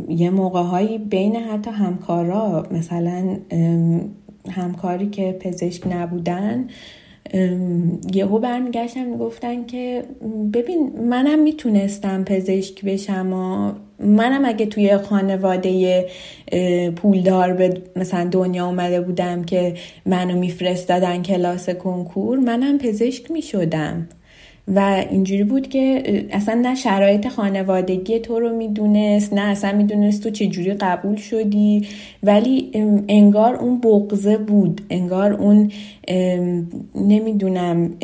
یه 0.09 0.30
موقع 0.30 0.62
هایی 0.62 0.99
بین 0.99 1.36
حتی 1.36 1.70
همکارا 1.70 2.66
مثلا 2.70 3.36
همکاری 4.51 5.07
که 5.11 5.32
پزشک 5.41 5.82
نبودن 5.91 6.68
یهو 8.14 8.38
برمیگشتن 8.38 9.05
می‌گفتن 9.05 9.64
که 9.66 10.05
ببین 10.53 10.93
منم 11.09 11.38
می‌تونستم 11.38 12.24
پزشک 12.24 12.84
بشم 12.84 13.32
و 13.32 13.72
منم 14.07 14.45
اگه 14.45 14.66
توی 14.66 14.97
خانواده 14.97 16.07
پولدار 16.97 17.53
به 17.53 17.82
مثلا 17.97 18.24
دنیا 18.24 18.66
اومده 18.66 19.01
بودم 19.01 19.45
که 19.45 19.74
منو 20.07 20.38
میفرستادن 20.38 21.22
کلاس 21.22 21.70
کنکور 21.70 22.38
منم 22.38 22.78
پزشک 22.78 23.30
می‌شدم. 23.30 24.09
و 24.76 25.04
اینجوری 25.10 25.44
بود 25.44 25.68
که 25.68 26.02
اصلا 26.30 26.54
نه 26.54 26.74
شرایط 26.74 27.28
خانوادگی 27.28 28.18
تو 28.18 28.40
رو 28.40 28.56
می‌دونست 28.56 29.32
نه 29.32 29.40
اصلا 29.40 29.72
می‌دونست 29.76 30.22
تو 30.22 30.30
چجوری 30.30 30.74
قبول 30.74 31.16
شدی. 31.16 31.86
ولی 32.22 32.70
انگار 33.08 33.54
اون 33.54 33.80
بغزه 33.80 34.36
بود. 34.36 34.80
انگار 34.90 35.32
اون 35.32 35.70
نمی‌دونم 36.94 37.94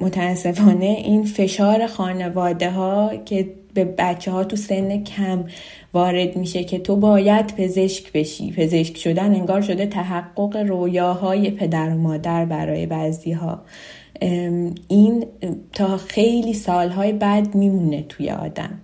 متاسفانه 0.00 0.86
این 0.86 1.24
فشار 1.24 1.86
خانواده 1.86 2.70
ها 2.70 3.12
که 3.24 3.48
به 3.74 3.84
بچه 3.84 4.30
ها 4.30 4.44
تو 4.44 4.56
سن 4.56 5.04
کم 5.04 5.44
وارد 5.92 6.36
میشه 6.36 6.64
که 6.64 6.78
تو 6.78 6.96
باید 6.96 7.54
پزشک 7.56 8.12
بشی. 8.12 8.52
پزشک 8.52 8.96
شدن 8.96 9.34
انگار 9.34 9.60
شده 9.60 9.86
تحقق 9.86 10.56
رویاهای 10.56 11.50
پدر 11.50 11.90
و 11.90 11.98
مادر 11.98 12.44
برای 12.44 12.86
بعضی 12.86 13.32
ها 13.32 13.62
این 14.88 15.26
تا 15.72 15.96
خیلی 15.96 16.54
سالهای 16.54 17.12
بعد 17.12 17.54
میمونه 17.54 18.02
توی 18.02 18.30
آدم. 18.30 18.80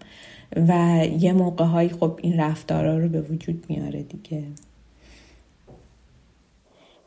و 0.68 1.00
یه 1.18 1.32
موقع 1.32 1.64
های 1.64 1.88
خب 1.88 2.18
این 2.22 2.40
رفتارا 2.40 2.98
رو 2.98 3.08
به 3.08 3.20
وجود 3.20 3.64
میاره 3.68 4.02
دیگه. 4.02 4.42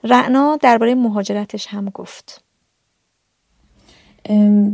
رعنا 0.03 0.57
درباره 0.61 0.95
مهاجرتش 0.95 1.67
هم 1.67 1.89
گفت. 1.89 2.43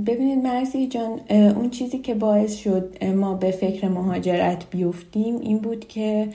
ببینید 0.06 0.40
مرزی 0.44 0.88
جان 0.88 1.20
اون 1.30 1.70
چیزی 1.70 2.00
که 2.00 2.14
باعث 2.14 2.56
شد 2.56 3.04
ما 3.04 3.34
به 3.34 3.52
فکر 3.52 3.88
مهاجرت 3.88 4.70
بیفتیم 4.70 5.40
این 5.40 5.58
بود 5.58 5.88
که 5.88 6.30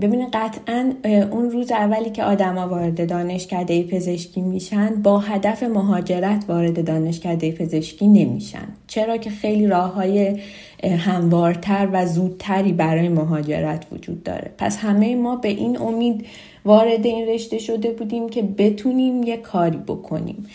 ببینید 0.00 0.28
قطعا 0.32 0.92
اون 1.30 1.50
روز 1.50 1.72
اولی 1.72 2.10
که 2.10 2.24
آدما 2.24 2.68
وارد 2.68 3.08
دانشکده 3.08 3.82
پزشکی 3.82 4.40
میشن 4.40 5.02
با 5.02 5.18
هدف 5.18 5.62
مهاجرت 5.62 6.44
وارد 6.48 6.86
دانشکده 6.86 7.52
پزشکی 7.52 8.06
نمیشن. 8.06 8.68
چرا 8.86 9.16
که 9.16 9.30
خیلی 9.30 9.66
راه 9.66 9.92
های 9.92 10.40
هموارتر 10.84 11.88
و 11.92 12.06
زودتری 12.06 12.72
برای 12.72 13.08
مهاجرت 13.08 13.86
وجود 13.92 14.22
داره. 14.22 14.50
پس 14.58 14.78
همه 14.78 15.16
ما 15.16 15.36
به 15.36 15.48
این 15.48 15.80
امید 15.80 16.26
وارد 16.64 17.06
این 17.06 17.28
رشته 17.28 17.58
شده 17.58 17.90
بودیم 17.90 18.28
که 18.28 18.42
بتونیم 18.42 19.22
یه 19.22 19.36
کاری 19.36 19.78
بکنیم. 19.86 20.46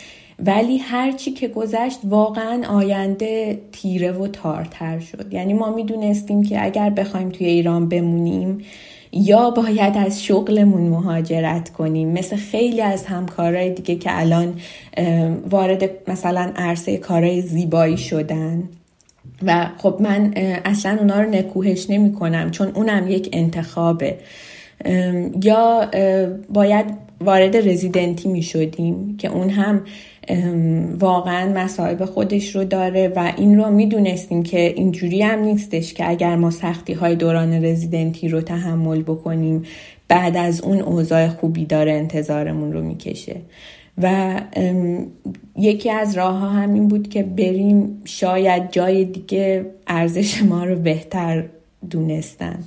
ولی 0.46 0.78
هرچی 0.78 1.32
که 1.32 1.48
گذشت 1.48 2.00
واقعا 2.04 2.64
آینده 2.70 3.62
تیره 3.72 4.12
و 4.12 4.28
تارتر 4.28 5.00
شد. 5.00 5.34
یعنی 5.34 5.54
ما 5.54 5.76
می‌دونستیم 5.76 6.44
که 6.44 6.66
اگر 6.66 6.90
بخوایم 6.90 7.30
توی 7.30 7.48
ایران 7.48 7.90
بمونیم 7.90 8.58
یا 9.14 9.50
باید 9.50 9.98
از 9.98 10.24
شغلمون 10.24 10.82
مهاجرت 10.82 11.70
کنیم. 11.70 12.10
مثل 12.10 12.36
خیلی 12.36 12.82
از 12.82 13.06
همکارای 13.06 13.70
دیگه 13.70 13.96
که 13.96 14.20
الان 14.20 14.54
وارد 15.50 15.90
مثلا 16.08 16.52
عرصه 16.56 16.98
کارهای 16.98 17.42
زیبایی 17.42 17.98
شدن. 17.98 18.64
و 19.44 19.70
خب 19.78 19.98
من 20.00 20.34
اصلا 20.66 20.98
اونا 21.00 21.22
رو 21.22 21.30
نکوهش 21.30 21.90
نمی 21.90 22.14
کنم 22.14 22.52
چون 22.52 22.72
اونم 22.76 23.08
یک 23.08 23.30
انتخابه. 23.34 24.18
یا 25.44 25.92
باید 26.50 26.86
وارد 27.22 27.58
رزیدنتی 27.70 28.30
می 28.30 28.44
شدیم 28.44 29.18
که 29.18 29.28
اون 29.28 29.50
هم 29.50 29.82
واقعا 31.00 31.64
مسائب 31.64 32.06
خودش 32.06 32.56
رو 32.56 32.64
داره 32.64 33.14
و 33.16 33.34
این 33.38 33.58
رو 33.58 33.70
می‌دونستیم 33.70 34.44
که 34.44 34.74
اینجوری 34.76 35.22
هم 35.22 35.40
نیستش 35.40 35.94
که 35.94 36.10
اگر 36.10 36.36
ما 36.36 36.52
سختی 36.52 36.94
های 36.94 37.16
دوران 37.16 37.66
رزیدنتی 37.66 38.28
رو 38.28 38.42
تحمل 38.42 39.02
بکنیم 39.02 39.64
بعد 40.08 40.38
از 40.38 40.62
اون 40.62 40.80
اوضاع 40.80 41.28
خوبی 41.28 41.66
داره 41.66 41.92
انتظارمون 41.92 42.74
رو 42.74 42.82
می‌کشه. 42.82 43.36
و 43.98 44.42
یکی 45.56 45.90
از 45.90 46.18
راه 46.18 46.38
ها 46.38 46.50
همین 46.50 46.88
بود 46.88 47.10
که 47.10 47.24
بریم 47.24 48.02
شاید 48.06 48.72
جای 48.72 49.06
دیگه 49.06 49.66
ارزش 49.88 50.44
ما 50.44 50.64
رو 50.64 50.76
بهتر 50.76 51.46
دونستن. 51.90 52.64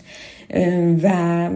و 1.02 1.50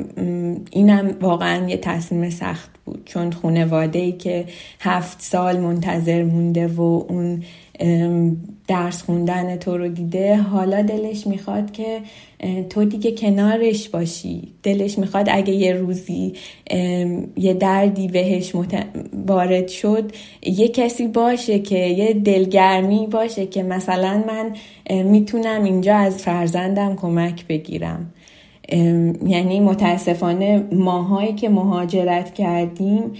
اینم 0.70 1.16
واقعا 1.20 1.68
یه 1.68 1.76
تصمیم 1.76 2.30
سخت 2.30 2.70
بود. 2.84 3.02
چون 3.04 3.32
خانواده 3.32 3.98
ای 3.98 4.12
که 4.12 4.44
هفت 4.80 5.22
سال 5.22 5.60
منتظر 5.60 6.22
مونده 6.22 6.66
و 6.66 6.80
اون 6.80 7.42
درس 8.68 9.02
خوندن 9.02 9.56
تو 9.56 9.76
رو 9.76 9.88
دیده 9.88 10.36
حالا 10.36 10.82
دلش 10.82 11.26
می‌خواد 11.26 11.72
که 11.72 12.00
تو 12.70 12.84
دیگه 12.84 13.12
کنارش 13.12 13.88
باشی. 13.88 14.48
دلش 14.62 14.98
می‌خواد 14.98 15.28
اگه 15.30 15.52
یه 15.52 15.72
روزی 15.72 16.32
یه 17.36 17.54
دردی 17.54 18.08
بهش 18.08 18.52
وارد 19.26 19.68
شد 19.68 20.12
یه 20.42 20.68
کسی 20.68 21.08
باشه 21.08 21.58
که 21.58 21.78
یه 21.78 22.12
دلگرمی 22.12 23.06
باشه 23.06 23.46
که 23.46 23.62
مثلا 23.62 24.24
من 24.26 24.52
می‌تونم 25.02 25.64
اینجا 25.64 25.96
از 25.96 26.22
فرزندم 26.22 26.96
کمک 26.96 27.46
بگیرم. 27.46 28.12
یعنی 29.26 29.60
متاسفانه 29.60 30.64
ماهایی 30.72 31.32
که 31.32 31.48
مهاجرت 31.48 32.34
کردیم 32.34 33.12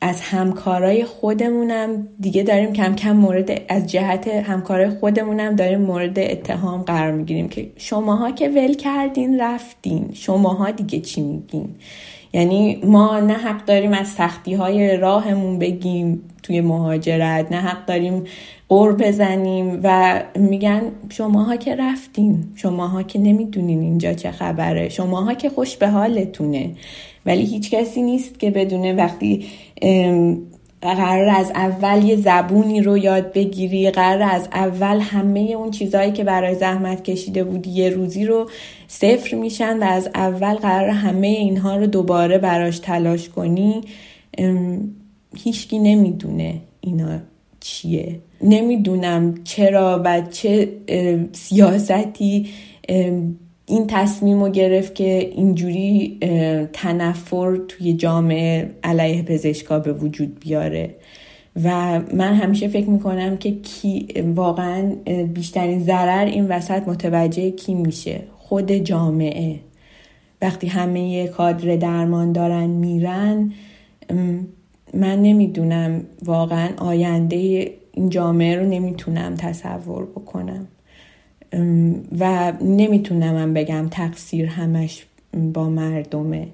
از 0.00 0.20
همکارای 0.20 1.04
خودمونم 1.04 2.08
دیگه 2.20 2.42
داریم 2.42 2.72
کم 2.72 2.94
کم 2.94 3.16
مورد 3.16 3.62
از 3.68 3.86
جهت 3.86 4.28
همکارای 4.28 4.90
خودمونم 4.90 5.56
داریم 5.56 5.80
مورد 5.80 6.18
اتهام 6.18 6.82
قرار 6.82 7.12
می‌گیریم 7.12 7.48
که 7.48 7.70
شماها 7.76 8.30
که 8.30 8.48
ول 8.48 8.74
کردین 8.74 9.40
رفتین. 9.40 10.10
شماها 10.12 10.70
دیگه 10.70 11.00
چی 11.00 11.20
میگین؟ 11.20 11.74
یعنی 12.32 12.76
ما 12.84 13.20
نه 13.20 13.32
حق 13.32 13.64
داریم 13.64 13.92
از 13.92 14.08
سختی 14.08 14.54
های 14.54 14.96
راهمون 14.96 15.58
بگیم 15.58 16.22
توی 16.42 16.60
مهاجرت 16.60 17.52
نه 17.52 17.60
حق 17.60 17.86
داریم 17.86 18.24
قور 18.68 18.92
بزنیم 18.92 19.80
و 19.82 20.20
میگن 20.36 20.82
شماها 21.08 21.56
که 21.56 21.76
رفتین 21.76 22.44
شماها 22.54 23.02
که 23.02 23.18
نمی‌دونین 23.18 23.80
اینجا 23.80 24.12
چه 24.12 24.30
خبره 24.30 24.88
شماها 24.88 25.34
که 25.34 25.50
خوش 25.50 25.76
به 25.76 25.88
حالتونه. 25.88 26.70
ولی 27.26 27.44
هیچ 27.44 27.70
کسی 27.70 28.02
نیست 28.02 28.38
که 28.38 28.50
بدونه 28.50 28.92
وقتی 28.92 29.46
قرار 30.82 31.28
از 31.28 31.50
اول 31.54 32.04
یه 32.04 32.16
زبونی 32.16 32.80
رو 32.80 32.98
یاد 32.98 33.32
بگیری 33.32 33.90
قرار 33.90 34.22
از 34.22 34.48
اول 34.52 35.00
همه 35.00 35.40
اون 35.40 35.70
چیزهایی 35.70 36.12
که 36.12 36.24
برای 36.24 36.54
زحمت 36.54 37.04
کشیده 37.04 37.44
بودی 37.44 37.70
یه 37.70 37.90
روزی 37.90 38.24
رو 38.24 38.50
صفر 38.92 39.36
میشن 39.36 39.78
و 39.78 39.82
از 39.84 40.08
اول 40.14 40.54
قرار 40.54 40.88
همه 40.88 41.26
اینها 41.26 41.76
رو 41.76 41.86
دوباره 41.86 42.38
براش 42.38 42.78
تلاش 42.78 43.28
کنی 43.28 43.80
هیچکی 45.36 45.78
نمی‌دونه 45.78 46.54
اینا 46.80 47.18
چیه. 47.60 48.18
نمی‌دونم 48.42 49.34
چرا 49.44 50.02
و 50.04 50.22
چه 50.30 50.68
سیاستی 51.32 52.48
این 53.66 53.86
تصمیم 53.88 54.42
رو 54.42 54.50
گرفت 54.50 54.94
که 54.94 55.30
اینجوری 55.36 56.18
تنفر 56.72 57.56
توی 57.68 57.92
جامعه 57.92 58.70
علیه 58.82 59.22
پزشکا 59.22 59.78
به 59.78 59.92
وجود 59.92 60.40
بیاره. 60.40 60.94
و 61.64 62.00
من 62.14 62.34
همیشه 62.34 62.68
فکر 62.68 62.90
می‌کنم 62.90 63.36
که 63.36 63.50
کی 63.50 64.06
واقعا 64.34 64.92
بیشترین 65.34 65.84
ضرر 65.84 66.24
این 66.24 66.48
وسط 66.48 66.88
متوجه 66.88 67.50
کی 67.50 67.74
میشه. 67.74 68.20
خود 68.50 68.72
جامعه. 68.72 69.60
وقتی 70.42 70.66
همه 70.66 71.28
کادر 71.28 71.76
درمان 71.76 72.32
دارن 72.32 72.66
میرن 72.66 73.52
من 74.94 75.22
نمی‌دونم 75.22 76.02
واقعا 76.24 76.68
آینده 76.76 77.70
این 77.92 78.08
جامعه 78.08 78.56
رو 78.56 78.66
نمی‌تونم 78.66 79.34
تصور 79.34 80.04
بکنم. 80.04 80.66
و 82.18 82.52
نمی‌تونم 82.62 83.34
من 83.34 83.54
بگم 83.54 83.88
تقصیر 83.90 84.46
همش 84.46 85.04
با 85.54 85.68
مردمه. 85.68 86.48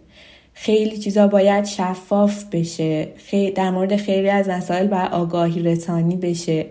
خیلی 0.55 0.97
چیزا 0.97 1.29
باید 1.29 1.65
شفاف 1.65 2.45
بشه. 2.53 3.09
در 3.55 3.71
مورد 3.71 3.97
خیلی 3.97 4.29
از 4.29 4.49
مسائل 4.49 4.87
باید 4.87 5.13
آگاهی 5.13 5.63
رسانی 5.63 6.17
بشه. 6.17 6.67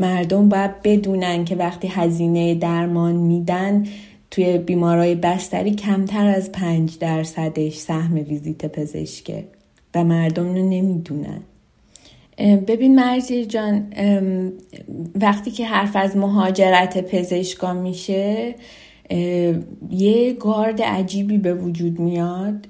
مردم 0.00 0.48
باید 0.48 0.82
بدونن 0.84 1.44
که 1.44 1.56
وقتی 1.56 1.88
هزینه 1.88 2.54
درمان 2.54 3.14
میدن 3.14 3.84
توی 4.30 4.58
بیمارای 4.58 5.14
بستری 5.14 5.74
کمتر 5.74 6.26
از 6.26 6.52
پنج 6.52 6.98
درصدش 6.98 7.76
سهم 7.76 8.14
ویزیت 8.14 8.66
پزشکه 8.66 9.44
و 9.94 10.04
مردم 10.04 10.54
رو 10.54 10.68
نمی‌دونن. 10.68 11.40
ببین 12.38 12.94
مرزی 12.94 13.46
جان 13.46 13.92
وقتی 15.14 15.50
که 15.50 15.66
حرف 15.66 15.96
از 15.96 16.16
مهاجرت 16.16 16.98
پزشکا 17.00 17.72
میشه 17.72 18.54
یه 19.90 20.32
گارد 20.32 20.82
عجیبی 20.82 21.38
به 21.38 21.54
وجود 21.54 21.98
میاد 21.98 22.66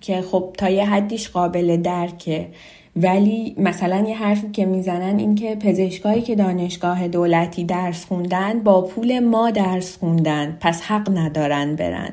که 0.00 0.22
خب 0.22 0.54
تا 0.58 0.70
یه 0.70 0.84
حدیش 0.84 1.28
قابل 1.28 1.76
درکه. 1.76 2.48
ولی 2.96 3.54
مثلا 3.58 4.04
یه 4.08 4.16
حرفی 4.16 4.50
که 4.50 4.66
می‌زنن 4.66 5.18
این 5.18 5.34
که 5.34 5.54
پزشکایی 5.54 6.22
که 6.22 6.34
دانشگاه 6.34 7.08
دولتی 7.08 7.64
درس 7.64 8.04
خوندن 8.04 8.62
با 8.62 8.82
پول 8.82 9.18
ما 9.18 9.50
درس 9.50 9.96
خوندن 9.96 10.56
پس 10.60 10.82
حق 10.82 11.18
ندارن 11.18 11.76
برن. 11.76 12.12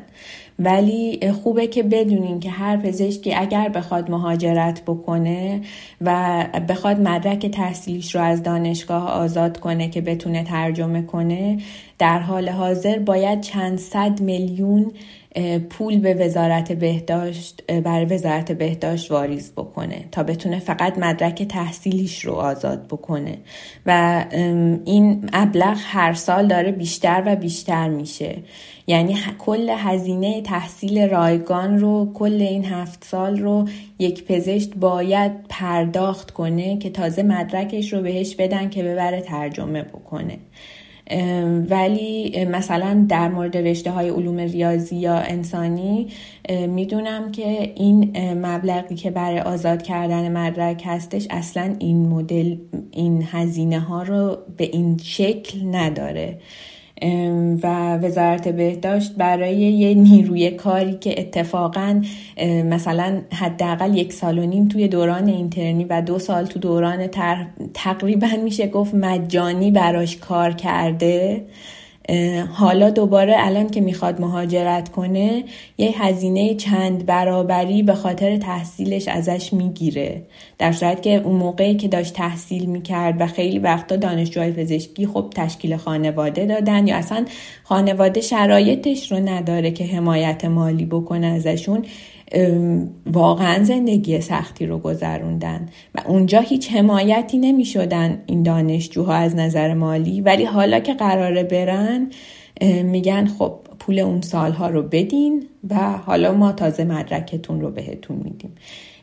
ولی 0.59 1.31
خوبه 1.43 1.67
که 1.67 1.83
بدونین 1.83 2.39
که 2.39 2.49
هر 2.49 2.77
پزشکی 2.77 3.33
اگر 3.33 3.69
بخواد 3.69 4.11
مهاجرت 4.11 4.81
بکنه 4.81 5.61
و 6.01 6.45
بخواد 6.69 6.99
مدرک 6.99 7.45
تحصیلیش 7.45 8.15
رو 8.15 8.21
از 8.21 8.43
دانشگاه 8.43 9.09
آزاد 9.09 9.59
کنه 9.59 9.89
که 9.89 10.01
بتونه 10.01 10.43
ترجمه 10.43 11.01
کنه 11.01 11.57
در 11.99 12.19
حال 12.19 12.49
حاضر 12.49 12.99
باید 12.99 13.41
چند 13.41 13.77
صد 13.77 14.21
میلیون 14.21 14.91
پول 15.69 15.99
به 15.99 16.13
وزارت 16.13 16.71
بهداشت 16.71 17.71
برای 17.71 18.05
وزارت 18.05 18.51
بهداشت 18.51 19.11
واریز 19.11 19.51
بکنه 19.51 20.05
تا 20.11 20.23
بتونه 20.23 20.59
فقط 20.59 20.97
مدرک 20.97 21.43
تحصیلیش 21.43 22.25
رو 22.25 22.33
آزاد 22.33 22.87
بکنه. 22.87 23.37
و 23.85 24.25
این 24.85 25.29
ابلغ 25.33 25.77
هر 25.81 26.13
سال 26.13 26.47
داره 26.47 26.71
بیشتر 26.71 27.23
و 27.25 27.35
بیشتر 27.35 27.89
میشه. 27.89 28.37
یعنی 28.87 29.17
کل 29.39 29.69
هزینه 29.77 30.41
تحصیل 30.41 31.09
رایگان 31.09 31.79
رو 31.79 32.11
کل 32.13 32.41
این 32.41 32.65
هفت 32.65 33.03
سال 33.03 33.39
رو 33.39 33.67
یک 33.99 34.25
پزشک 34.25 34.75
باید 34.75 35.31
پرداخت 35.49 36.31
کنه 36.31 36.77
که 36.77 36.89
تازه 36.89 37.23
مدرکش 37.23 37.93
رو 37.93 38.01
بهش 38.01 38.35
بدن 38.35 38.69
که 38.69 38.83
ببره 38.83 39.21
ترجمه 39.21 39.83
بکنه. 39.83 40.37
ولی 41.69 42.45
مثلا 42.45 43.05
در 43.09 43.27
مورد 43.27 43.57
رشته 43.57 43.91
های 43.91 44.09
علوم 44.09 44.37
ریاضی 44.37 44.95
یا 44.95 45.15
انسانی 45.15 46.07
می‌دونم 46.67 47.31
که 47.31 47.73
این 47.75 48.17
مبلغی 48.33 48.95
که 48.95 49.11
برای 49.11 49.39
آزاد 49.39 49.81
کردن 49.81 50.31
مدرک 50.31 50.83
هستش 50.85 51.27
اصلا 51.29 51.75
این 51.79 52.07
مدل 52.07 52.57
این 52.91 53.27
هزینه 53.31 53.79
ها 53.79 54.03
رو 54.03 54.37
به 54.57 54.63
این 54.63 54.97
شکل 55.03 55.59
نداره. 55.75 56.39
و 57.63 57.97
وزارت 57.97 58.47
بهداشت 58.47 59.15
برای 59.15 59.55
یه 59.55 59.93
نیروی 59.93 60.51
کاری 60.51 60.97
که 60.97 61.21
اتفاقا 61.21 62.01
مثلا 62.65 63.21
حداقل 63.33 63.97
یک 63.97 64.13
سال 64.13 64.39
و 64.39 64.45
نیم 64.45 64.67
توی 64.67 64.87
دوران 64.87 65.27
اینترنی 65.27 65.83
و 65.83 66.01
دو 66.01 66.19
سال 66.19 66.45
تو 66.45 66.59
دوران 66.59 67.07
تقریبا 67.73 68.27
میشه 68.43 68.67
گفت 68.67 68.93
مجانی 68.93 69.71
براش 69.71 70.17
کار 70.17 70.51
کرده. 70.51 71.45
حالا 72.53 72.89
دوباره 72.89 73.35
الان 73.37 73.69
که 73.69 73.81
می‌خواد 73.81 74.21
مهاجرت 74.21 74.89
کنه 74.89 75.43
یه 75.77 76.03
هزینه 76.03 76.55
چند 76.55 77.05
برابری 77.05 77.83
به 77.83 77.93
خاطر 77.95 78.37
تحصیلش 78.37 79.07
ازش 79.07 79.53
می‌گیره. 79.53 80.21
در 80.57 80.71
صورت 80.71 81.01
که 81.01 81.09
اون 81.09 81.35
موقعی 81.35 81.75
که 81.75 81.87
داشت 81.87 82.13
تحصیل 82.13 82.65
می‌کرد 82.65 83.21
و 83.21 83.27
خیلی 83.27 83.59
وقتا 83.59 83.95
دانشجوهای 83.95 84.51
پزشکی 84.51 85.07
خب 85.07 85.25
تشکیل 85.35 85.77
خانواده 85.77 86.45
دادن 86.45 86.87
یا 86.87 86.95
اصلا 86.95 87.25
خانواده 87.63 88.21
شرایطش 88.21 89.11
رو 89.11 89.17
نداره 89.17 89.71
که 89.71 89.85
حمایت 89.85 90.45
مالی 90.45 90.85
بکنه 90.85 91.27
ازشون. 91.27 91.85
واقعا 93.05 93.63
زندگی 93.63 94.21
سختی 94.21 94.65
رو 94.65 94.77
گذروندن 94.77 95.69
و 95.95 96.01
اونجا 96.07 96.39
هیچ 96.39 96.71
حمایتی 96.71 97.37
نمی 97.37 97.65
شدن 97.65 98.23
این 98.25 98.43
دانشجوها 98.43 99.13
از 99.13 99.35
نظر 99.35 99.73
مالی. 99.73 100.21
ولی 100.21 100.45
حالا 100.45 100.79
که 100.79 100.93
قراره 100.93 101.43
برن 101.43 102.07
میگن 102.83 103.25
خب 103.25 103.59
پول 103.79 103.99
اون 103.99 104.21
سالها 104.21 104.69
رو 104.69 104.81
بدین 104.81 105.47
و 105.69 105.75
حالا 105.91 106.33
ما 106.33 106.51
تازه 106.51 106.83
مدرکتون 106.83 107.61
رو 107.61 107.71
بهتون 107.71 108.17
میدیم. 108.17 108.55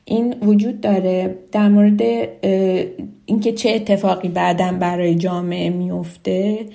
این 0.04 0.34
وجود 0.42 0.80
داره 0.80 1.38
در 1.52 1.68
مورد 1.68 2.02
اینکه 3.26 3.52
چه 3.52 3.70
اتفاقی 3.70 4.28
بعدا 4.28 4.72
برای 4.72 5.14
جامعه 5.14 5.70
میفته 5.70 6.66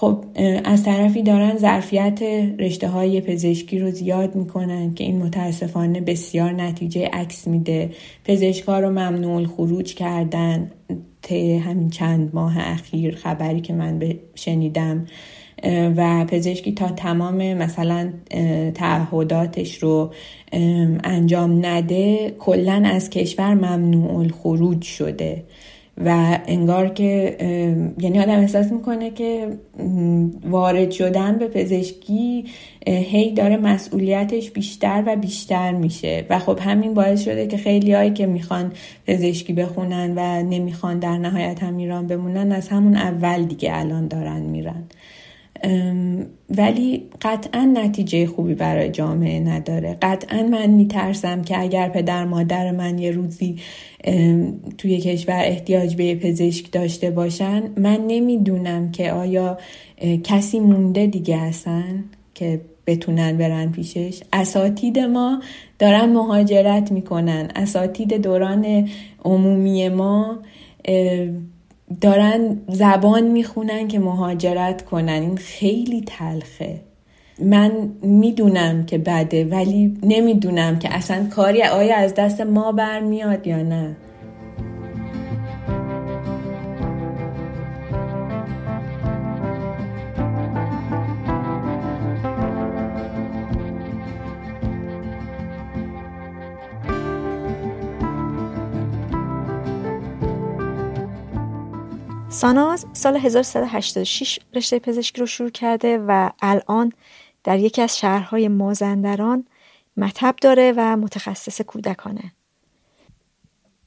خب 0.00 0.24
از 0.64 0.84
طرفی 0.84 1.22
دارن 1.22 1.56
ظرفیت 1.56 2.22
رشته 2.58 2.88
های 2.88 3.20
پزشکی 3.20 3.78
رو 3.78 3.90
زیاد 3.90 4.34
می‌کنن 4.34 4.94
که 4.94 5.04
این 5.04 5.22
متاسفانه 5.22 6.00
بسیار 6.00 6.52
نتیجه 6.52 7.06
عکس 7.12 7.48
میده. 7.48 7.90
پزشکا 8.24 8.78
رو 8.80 8.90
ممنوع 8.90 9.46
خروج 9.46 9.94
کردن 9.94 10.70
طی 11.22 11.56
همین 11.56 11.90
چند 11.90 12.30
ماه 12.34 12.54
اخیر 12.58 13.16
خبری 13.16 13.60
که 13.60 13.72
من 13.72 14.14
شنیدم 14.34 15.06
و 15.96 16.24
پزشکی 16.24 16.72
تا 16.72 16.88
تمام 16.88 17.54
مثلا 17.54 18.12
تعهداتش 18.74 19.82
رو 19.82 20.12
انجام 21.04 21.66
نده 21.66 22.34
کلا 22.38 22.82
از 22.84 23.10
کشور 23.10 23.54
ممنوع 23.54 24.28
خروج 24.28 24.82
شده. 24.82 25.44
و 26.06 26.38
انگار 26.46 26.88
که 26.88 27.36
یعنی 28.00 28.20
آدم 28.20 28.38
احساس 28.38 28.72
می‌کنه 28.72 29.10
که 29.10 29.48
وارد 30.50 30.90
شدن 30.90 31.38
به 31.38 31.48
پزشکی 31.48 32.44
هی 32.86 33.32
داره 33.32 33.56
مسئولیتش 33.56 34.50
بیشتر 34.50 35.02
و 35.06 35.16
بیشتر 35.16 35.72
میشه. 35.72 36.26
و 36.30 36.38
خب 36.38 36.58
همین 36.62 36.94
باعث 36.94 37.24
شده 37.24 37.46
که 37.46 37.56
خیلی 37.56 37.92
هایی 37.92 38.10
که 38.10 38.26
می‌خوان 38.26 38.72
پزشکی 39.06 39.52
بخونن 39.52 40.12
و 40.16 40.42
نمی‌خوان 40.42 40.98
در 40.98 41.18
نهایت 41.18 41.62
هم 41.62 41.76
ایران 41.76 42.06
بمونن 42.06 42.52
از 42.52 42.68
همون 42.68 42.96
اول 42.96 43.42
دیگه 43.42 43.70
الان 43.72 44.08
دارن 44.08 44.40
میرن. 44.40 44.84
ولی 46.56 47.02
قطعا 47.22 47.72
نتیجه 47.74 48.26
خوبی 48.26 48.54
برای 48.54 48.90
جامعه 48.90 49.40
نداره. 49.40 49.96
قطعا 50.02 50.42
من 50.42 50.66
میترسم 50.66 51.42
که 51.42 51.60
اگر 51.60 51.88
پدر 51.88 52.24
مادر 52.24 52.70
من 52.70 52.98
یه 52.98 53.10
روزی 53.10 53.56
توی 54.78 54.98
کشور 54.98 55.42
احتیاج 55.44 55.96
به 55.96 56.14
پزشک 56.14 56.72
داشته 56.72 57.10
باشن 57.10 57.62
من 57.76 58.00
نمی‌دونم 58.06 58.90
که 58.90 59.12
آیا 59.12 59.58
کسی 60.24 60.60
مونده 60.60 61.06
دیگه 61.06 61.36
هستن 61.36 62.04
که 62.34 62.60
بتونن 62.86 63.36
برن 63.36 63.72
پیشش. 63.72 64.20
اساتید 64.32 64.98
ما 64.98 65.42
دارن 65.78 66.12
مهاجرت 66.12 66.92
می‌کنن. 66.92 67.50
اساتید 67.56 68.22
دوران 68.22 68.88
عمومی 69.24 69.88
ما 69.88 70.38
دارن 72.00 72.58
زبان 72.68 73.24
می‌خونن 73.26 73.88
که 73.88 73.98
مهاجرت 73.98 74.84
کنن. 74.84 75.08
این 75.08 75.36
خیلی 75.36 76.04
تلخه. 76.06 76.80
من 77.42 77.72
می‌دونم 78.02 78.86
که 78.86 78.98
بده 78.98 79.44
ولی 79.44 79.98
نمی‌دونم 80.02 80.78
که 80.78 80.94
اصلا 80.94 81.26
کاری 81.26 81.62
آیا 81.62 81.96
از 81.96 82.14
دست 82.14 82.40
ما 82.40 82.72
برمیاد 82.72 83.46
یا 83.46 83.62
نه. 83.62 83.96
ساناز 102.32 102.86
سال 102.92 103.16
1386 103.16 104.38
رشته 104.54 104.78
پزشکی 104.78 105.20
رو 105.20 105.26
شروع 105.26 105.50
کرده 105.50 105.98
و 106.08 106.30
الان 106.42 106.92
در 107.44 107.58
یکی 107.58 107.82
از 107.82 107.98
شهرهای 107.98 108.48
مازندران 108.48 109.44
مطب 109.96 110.34
داره 110.42 110.74
و 110.76 110.96
متخصص 110.96 111.60
کودکانه. 111.60 112.32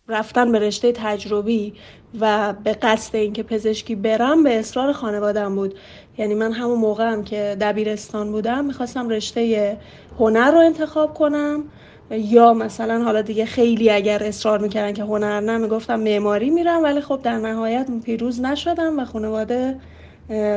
رفتن 0.08 0.52
به 0.52 0.60
رشته 0.60 0.92
تجربی 0.92 1.74
و 2.20 2.54
به 2.54 2.74
قصد 2.74 3.16
اینکه 3.16 3.44
پزشکی 3.44 3.96
برم 3.96 4.44
به 4.44 4.60
اصرار 4.60 4.94
خانوادم 4.94 5.56
بود. 5.56 5.80
یعنی 6.18 6.34
من 6.34 6.52
همون 6.52 6.80
موقع 6.80 7.12
هم 7.12 7.24
که 7.24 7.58
دبیرستان 7.62 8.32
بودم 8.32 8.66
می‌خواستم 8.66 9.10
رشته 9.10 9.78
هنر 10.20 10.52
رو 10.52 10.58
انتخاب 10.58 11.14
کنم. 11.14 11.64
یا 12.12 12.54
مثلا 12.54 13.04
حالا 13.04 13.22
دیگه 13.22 13.46
خیلی 13.46 13.90
اگر 13.90 14.24
اصرار 14.24 14.60
می‌کردن 14.60 14.94
که 14.94 15.04
هنر 15.04 15.40
نه 15.40 15.58
می‌گفتم 15.58 16.00
معماری 16.00 16.50
میرم 16.50 16.84
ولی 16.84 17.02
خب 17.02 17.22
در 17.24 17.38
نهایت 17.38 17.88
پیروز 18.06 18.42
نشدم 18.42 19.00
و 19.00 19.06
خانواده 19.06 19.80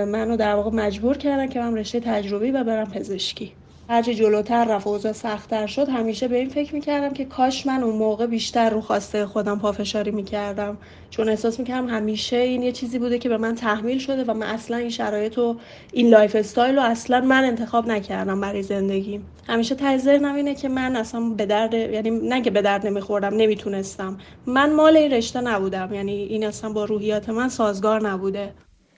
منو 0.07 0.37
در 0.37 0.55
واقع 0.55 0.71
مجبور 0.71 1.17
کردن 1.17 1.49
که 1.49 1.61
من 1.61 1.77
رشته 1.79 2.01
تجربی 2.01 2.51
و 2.51 2.65
برم 2.65 2.91
پزشکی. 2.91 3.53
هرچی 3.89 4.15
جلوتر 4.15 4.65
رفت 4.65 4.87
اوضاع 4.87 5.13
سختتر 5.13 5.67
شد 5.67 5.89
همیشه 5.89 6.29
به 6.29 6.37
این 6.37 6.49
فکر 6.49 6.75
می‌کردم 6.75 7.13
که 7.15 7.25
کاش 7.25 7.67
من 7.67 7.83
اون 7.83 7.97
موقع 7.97 8.27
بیشتر 8.27 8.71
رو 8.71 8.81
خواسته 8.81 9.27
خودم 9.27 9.59
پافشاری 9.59 10.11
می‌کردم. 10.11 10.79
چون 11.11 11.29
احساس 11.29 11.59
می‌کردم 11.59 11.89
همیشه 11.89 12.37
این 12.37 12.63
یه 12.63 12.73
چیزی 12.73 12.99
بوده 12.99 13.19
که 13.19 13.29
به 13.29 13.37
من 13.37 13.55
تحمیل 13.55 13.99
شده 13.99 14.25
و 14.25 14.35
من 14.35 14.47
اصلا 14.47 14.77
این 14.77 14.89
شرایط 14.89 15.39
و 15.39 15.57
این 15.93 16.09
lifestyle 16.09 16.77
رو 16.77 16.83
اصلا 16.83 17.21
من 17.21 17.45
انتخاب 17.45 17.87
نکردم 17.87 18.41
برای 18.41 18.63
زندگیم 18.63 19.27
همیشه 19.49 19.75
تجربه 19.75 20.35
اینه 20.35 20.55
که 20.55 20.69
من 20.69 20.97
اصلا 20.97 21.21
به 21.21 21.47
درد 21.47 21.75
یعنی 21.75 22.11
نه 22.11 22.43
که 22.43 22.51
به 22.51 22.63
درد 22.63 22.87
نمیخوردم 22.87 23.35
نمی‌تونستم. 23.35 24.19
من 24.47 24.73
مال 24.73 24.97
این 24.97 25.13
رشته 25.13 25.41
نبودم 25.41 25.95
یعنی 25.95 26.13
این 26.13 26.47
اصلا 26.47 26.73
با 26.73 26.85
روحیات 26.85 27.29
من 27.29 27.49
سازگار 27.49 28.09
نبوده. 28.09 28.53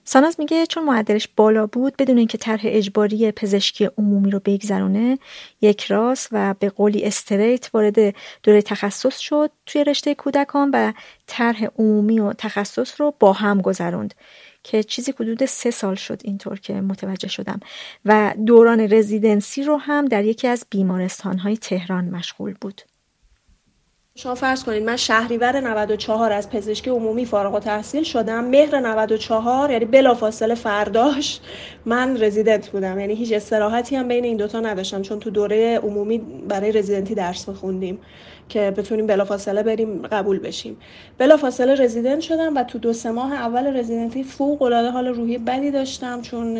ساناز 0.09 0.35
میگه 0.39 0.65
چون 0.65 0.85
معدلش 0.85 1.27
بالا 1.35 1.67
بود 1.67 1.97
بدون 1.97 2.17
اینکه 2.17 2.37
طرح 2.37 2.61
اجباری 2.63 3.31
پزشکی 3.31 3.89
عمومی 3.97 4.31
رو 4.31 4.41
بگذرونه 4.45 5.19
یک 5.61 5.83
راست 5.83 6.29
و 6.31 6.55
به 6.59 6.69
قولی 6.69 7.03
استریت 7.03 7.69
وارد 7.73 8.15
دوره 8.43 8.61
تخصص 8.61 9.17
شد 9.17 9.51
توی 9.65 9.83
رشته 9.83 10.15
کودکان 10.15 10.71
و 10.73 10.93
طرح 11.27 11.65
عمومی 11.77 12.19
و 12.19 12.33
تخصص 12.33 13.01
رو 13.01 13.13
با 13.19 13.33
هم 13.33 13.61
گذروند 13.61 14.13
که 14.63 14.83
چیزی 14.83 15.13
حدود 15.19 15.45
سه 15.45 15.71
سال 15.71 15.95
شد 15.95 16.21
اینطور 16.23 16.59
که 16.59 16.73
متوجه 16.73 17.27
شدم. 17.27 17.59
و 18.05 18.33
دوران 18.45 18.79
رزیدنسی 18.79 19.63
رو 19.63 19.77
هم 19.77 20.05
در 20.05 20.25
یکی 20.25 20.47
از 20.47 20.65
بیمارستانهای 20.69 21.57
تهران 21.57 22.05
مشغول 22.09 22.55
بود. 22.61 22.81
شما 24.21 24.35
فرض 24.35 24.63
کنید 24.63 24.83
من 24.83 24.95
شهریور 24.95 25.59
94 25.59 26.31
از 26.31 26.49
پزشکی 26.49 26.89
عمومی 26.89 27.25
فارغ 27.25 27.55
و 27.55 27.59
تحصیل 27.59 28.03
شدم. 28.03 28.45
مهر 28.45 28.79
94 28.79 29.71
یعنی 29.71 29.85
بلافاصله 29.85 30.55
فرداش 30.55 31.39
من 31.85 32.23
رزیدنت 32.23 32.69
بودم. 32.69 32.99
یعنی 32.99 33.15
هیچ 33.15 33.33
استراحتی 33.33 33.95
هم 33.95 34.07
بین 34.07 34.23
این 34.23 34.37
دوتا 34.37 34.59
نداشتم 34.59 35.01
چون 35.01 35.19
تو 35.19 35.29
دوره 35.29 35.77
عمومی 35.77 36.17
برای 36.49 36.71
رزیدنتی 36.71 37.15
درس 37.15 37.49
میخوندیم 37.49 37.99
که 38.49 38.71
بتونیم 38.71 39.07
بلافاصله 39.07 39.63
بریم 39.63 40.01
قبول 40.01 40.39
بشیم. 40.39 40.77
بلافاصله 41.17 41.75
رزیدنت 41.75 42.19
شدم 42.19 42.57
و 42.57 42.63
تو 42.63 42.79
دو 42.79 42.93
سه 42.93 43.11
ماه 43.11 43.33
اول 43.33 43.77
رزیدنتی 43.77 44.23
فوق 44.23 44.61
العاده 44.61 44.89
حال 44.89 45.07
روحی 45.07 45.37
بدی 45.37 45.71
داشتم 45.71 46.21
چون 46.21 46.57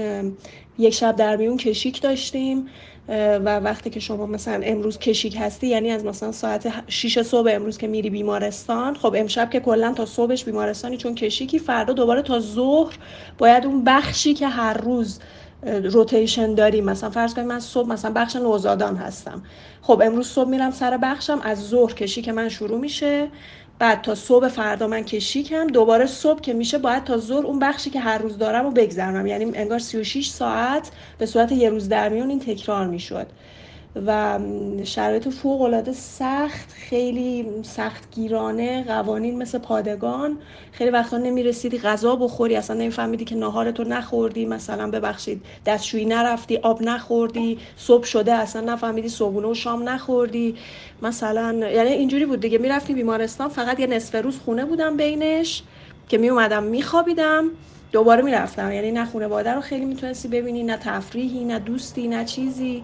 یک 0.77 0.93
شب 0.93 1.15
در 1.15 1.35
میون 1.35 1.57
کشیک 1.57 2.01
داشتیم. 2.01 2.67
و 3.45 3.59
وقتی 3.59 3.89
که 3.89 3.99
شما 3.99 4.25
مثلا 4.25 4.61
امروز 4.63 4.97
کشیک 4.97 5.37
هستی 5.39 5.67
یعنی 5.67 5.91
از 5.91 6.05
مثلا 6.05 6.31
ساعت 6.31 6.73
6 6.87 7.21
صبح 7.21 7.51
امروز 7.53 7.77
که 7.77 7.87
میری 7.87 8.09
بیمارستان 8.09 8.95
خب 8.95 9.15
امشب 9.17 9.49
که 9.49 9.59
کلا 9.59 9.93
تا 9.93 10.05
صبحش 10.05 10.45
بیمارستانی 10.45 10.97
چون 10.97 11.15
کشیکی 11.15 11.59
فردا 11.59 11.93
دوباره 11.93 12.21
تا 12.21 12.39
ظهر 12.39 12.97
باید 13.37 13.65
اون 13.65 13.83
بخشی 13.83 14.33
که 14.33 14.47
هر 14.47 14.73
روز 14.73 15.19
روتیشن 15.63 16.53
داریم. 16.53 16.85
مثلا 16.85 17.09
فرض 17.09 17.33
کنید 17.33 17.47
من 17.47 17.59
صبح 17.59 17.89
مثلا 17.89 18.11
بخش 18.11 18.35
نوزادان 18.35 18.95
هستم. 18.95 19.43
خب 19.81 20.01
امروز 20.05 20.27
صبح 20.27 20.49
میرم 20.49 20.71
سر 20.71 20.97
بخشم 20.97 21.39
از 21.43 21.67
ظهر 21.67 21.93
کشیک 21.93 22.29
من 22.29 22.49
شروع 22.49 22.79
میشه. 22.79 23.27
بعد 23.79 24.01
تا 24.01 24.15
صبح 24.15 24.47
فردا 24.47 24.87
من 24.87 25.03
کشیکم 25.03 25.67
دوباره 25.67 26.05
صبح 26.05 26.41
که 26.41 26.53
میشه 26.53 26.77
باید 26.77 27.03
تا 27.03 27.17
ظهر 27.17 27.45
اون 27.45 27.59
بخشی 27.59 27.89
که 27.89 27.99
هر 27.99 28.17
روز 28.17 28.37
دارم 28.37 28.63
رو 28.65 28.71
بگذرم 28.71 29.27
یعنی 29.27 29.45
انگار 29.55 29.79
36 29.79 30.27
ساعت 30.29 30.91
به 31.17 31.25
صورت 31.25 31.51
یه 31.51 31.69
روز 31.69 31.89
در 31.89 32.09
میون 32.09 32.29
این 32.29 32.39
تکرار 32.39 32.87
می‌شد. 32.87 33.27
و 33.95 34.39
شرایط 34.83 35.27
فوق 35.29 35.61
العاده 35.61 35.93
سخت 35.93 36.71
خیلی 36.71 37.45
سخت 37.63 38.11
گیرانه 38.11 38.83
قوانین 38.83 39.37
مثل 39.37 39.57
پادگان. 39.57 40.37
خیلی 40.71 40.89
وقتا 40.89 41.17
نمی‌رسیدی 41.17 41.79
غذا 41.79 42.15
بخوری 42.15 42.55
اصلا 42.55 42.75
نمیفهمیدی 42.75 43.25
که 43.25 43.35
ناهارتو 43.35 43.83
نخوردی 43.83 44.45
مثلا 44.45 44.91
ببخشید 44.91 45.41
دستشویی 45.65 46.05
نرفتی 46.05 46.57
آب 46.57 46.81
نخوردی 46.83 47.57
صبح 47.77 48.05
شده 48.05 48.33
اصلا 48.33 48.73
نفهمیدی 48.73 49.09
صبحونه 49.09 49.47
و 49.47 49.53
شام 49.53 49.89
نخوردی. 49.89 50.55
مثلا 51.01 51.53
یعنی 51.53 51.89
اینجوری 51.89 52.25
بود 52.25 52.39
دیگه. 52.39 52.57
می‌رفتی 52.57 52.93
بیمارستان 52.93 53.49
فقط 53.49 53.79
یه 53.79 53.87
نصف 53.87 54.15
روز 54.15 54.39
خونه 54.39 54.65
بودم 54.65 54.97
بینش 54.97 55.63
که 56.09 56.17
می 56.17 56.29
اومدم 56.29 56.63
میخوابیدم 56.63 57.49
دوباره 57.91 58.21
می‌رفتم. 58.21 58.71
یعنی 58.71 58.91
نه 58.91 59.05
خانواده 59.05 59.53
رو 59.53 59.61
خیلی 59.61 59.85
می‌تونستی 59.85 60.27
ببینی 60.27 60.63
نه 60.63 60.77
تفریحی 60.77 61.45
نه 61.45 61.59
دوستی 61.59 62.07
نه 62.07 62.25
چیزی. 62.25 62.83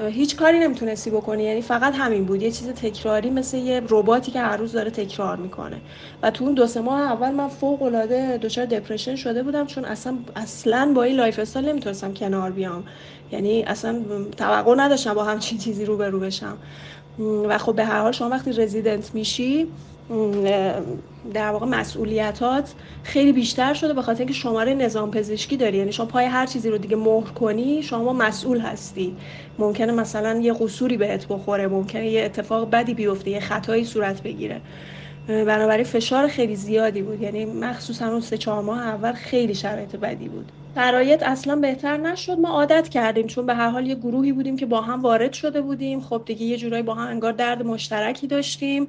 هیچ 0.00 0.36
کاری 0.36 0.58
نمی‌تونستی 0.58 1.10
بکنی. 1.10 1.42
یعنی 1.42 1.62
فقط 1.62 1.94
همین 1.94 2.24
بود. 2.24 2.42
یه 2.42 2.50
چیز 2.50 2.68
تکراری 2.68 3.30
مثل 3.30 3.56
یه 3.56 3.82
رباتی 3.88 4.32
که 4.32 4.40
هر 4.40 4.56
روز 4.56 4.72
داره 4.72 4.90
تکرار 4.90 5.36
می‌کنه. 5.36 5.76
و 6.22 6.30
تو 6.30 6.44
اون 6.44 6.54
دو 6.54 6.66
سه 6.66 6.80
ماه 6.80 7.00
اول 7.00 7.30
من 7.30 7.48
فوق 7.48 7.82
العاده 7.82 8.38
دچار 8.38 8.64
depression 8.66 9.16
شده 9.16 9.42
بودم 9.42 9.66
چون 9.66 9.84
اصلا 9.84 10.16
اصلا 10.36 10.92
با 10.94 11.02
این 11.02 11.16
lifestyle 11.16 11.68
نمی‌تونستم 11.68 12.14
کنار 12.14 12.50
بیام. 12.50 12.84
یعنی 13.32 13.62
اصلا 13.62 14.02
توقع 14.36 14.74
نداشتم 14.76 15.14
با 15.14 15.24
همچین 15.24 15.58
چیزی 15.58 15.84
رو 15.84 15.96
به 15.96 16.10
رو 16.10 16.20
بشم. 16.20 16.56
و 17.48 17.58
خب 17.58 17.76
به 17.76 17.84
هر 17.84 18.00
حال 18.00 18.12
شما 18.12 18.28
وقتی 18.28 18.52
رزیدنت 18.52 19.14
میشی 19.14 19.66
در 21.34 21.50
واقع 21.50 21.66
مسئولیتات 21.66 22.74
خیلی 23.02 23.32
بیشتر 23.32 23.74
شده 23.74 23.94
به 23.94 24.02
خاطر 24.02 24.18
اینکه 24.18 24.34
شماره 24.34 24.74
نظام 24.74 25.10
پزشکی 25.10 25.56
داری. 25.56 25.78
یعنی 25.78 25.92
شما 25.92 26.06
پای 26.06 26.24
هر 26.24 26.46
چیزی 26.46 26.70
رو 26.70 26.78
دیگه 26.78 26.96
مهر 26.96 27.30
کنی 27.30 27.82
شما 27.82 28.12
مسئول 28.12 28.60
هستی. 28.60 29.16
ممکنه 29.58 29.92
مثلا 29.92 30.40
یه 30.40 30.52
قصوری 30.52 30.96
بهت 30.96 31.26
بخوره 31.28 31.66
ممکنه 31.66 32.08
یه 32.08 32.24
اتفاق 32.24 32.70
بدی 32.70 32.94
بیفته 32.94 33.30
یه 33.30 33.40
خطایی 33.40 33.84
صورت 33.84 34.22
بگیره. 34.22 34.60
بنابراین 35.28 35.84
فشار 35.84 36.28
خیلی 36.28 36.56
زیادی 36.56 37.02
بود. 37.02 37.22
یعنی 37.22 37.44
مخصوصا 37.44 38.08
اون 38.08 38.20
سه 38.20 38.38
چهار 38.38 38.62
ماه 38.62 38.78
اول 38.78 39.12
خیلی 39.12 39.54
شرایط 39.54 39.96
بدی 39.96 40.28
بود. 40.28 40.52
شرایط 40.74 41.22
اصلا 41.22 41.56
بهتر 41.56 41.96
نشد. 41.96 42.38
ما 42.38 42.48
عادت 42.48 42.88
کردیم 42.88 43.26
چون 43.26 43.46
به 43.46 43.54
هر 43.54 43.68
حال 43.68 43.86
یه 43.86 43.94
گروهی 43.94 44.32
بودیم 44.32 44.56
که 44.56 44.66
با 44.66 44.80
هم 44.80 45.02
وارد 45.02 45.32
شده 45.32 45.60
بودیم. 45.60 46.00
خب 46.00 46.22
دیگه 46.26 46.46
یه 46.46 46.56
جورایی 46.56 46.82
با 46.82 46.94
هم 46.94 47.08
انگار 47.08 47.32
درد 47.32 47.66
مشترکی 47.66 48.26
داشتیم. 48.26 48.88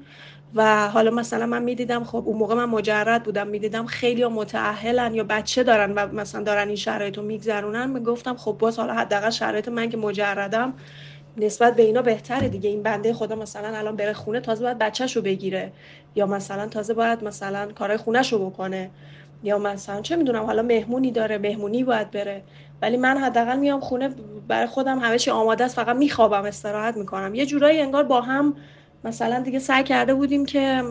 و 0.53 0.89
حالا 0.89 1.11
مثلا 1.11 1.45
من 1.45 1.63
می‌دیدم 1.63 2.03
خب 2.03 2.23
اون 2.25 2.37
موقع 2.37 2.55
من 2.55 2.65
مجرد 2.65 3.23
بودم 3.23 3.47
می‌دیدم 3.47 3.85
خیلی 3.85 4.23
ها 4.23 4.29
متعهلن 4.29 5.13
یا 5.15 5.23
بچه 5.23 5.63
دارن 5.63 5.91
و 5.91 6.07
مثلا 6.13 6.43
دارن 6.43 6.67
این 6.67 6.75
شرایط 6.75 7.17
رو 7.17 7.23
میگذرونن 7.23 7.89
می‌گفتم 7.89 8.35
خب 8.35 8.55
باز 8.59 8.79
حالا 8.79 8.93
حداقل 8.93 9.29
شرایط 9.29 9.67
من 9.67 9.89
که 9.89 9.97
مجردم 9.97 10.73
نسبت 11.37 11.75
به 11.75 11.83
اینا 11.83 12.01
بهتره 12.01 12.49
دیگه. 12.49 12.69
این 12.69 12.83
بنده 12.83 13.13
خدا 13.13 13.35
مثلا 13.35 13.77
الان 13.77 13.95
بره 13.95 14.13
خونه 14.13 14.39
تازه 14.39 14.63
باید 14.63 14.77
بچهش 14.77 15.15
رو 15.15 15.21
بگیره. 15.21 15.71
یا 16.15 16.25
مثلا 16.25 16.67
تازه 16.67 16.93
باید 16.93 17.23
مثلا 17.23 17.71
کارهای 17.71 17.97
خونش 17.97 18.33
رو 18.33 18.49
بکنه. 18.49 18.89
یا 19.43 19.57
مثلا 19.57 20.01
چه 20.01 20.15
می‌دونم 20.15 20.43
حالا 20.43 20.61
مهمونی 20.61 21.11
داره 21.11 21.37
مهمونی 21.37 21.83
باید 21.83 22.11
بره. 22.11 22.43
ولی 22.81 22.97
من 22.97 23.17
حداقل 23.17 23.59
میام 23.59 23.79
خونه 23.79 24.09
برای 24.47 24.67
خودم 24.67 24.99
همه 24.99 25.19
چی 25.19 25.31
آماده 25.31 25.63
است 25.63 25.75
فقط 25.75 25.95
میخوابم 25.95 26.43
استراحت 26.43 26.97
می‌کنم. 26.97 27.35
یه 27.35 27.45
جورایی 27.45 27.81
انگار 27.81 28.03
با 28.03 28.21
هم 28.21 28.55
مثلا 29.05 29.39
دیگه 29.39 29.59
سعی 29.59 29.83
کرده 29.83 30.13
بودیم 30.13 30.45
که 30.45 30.81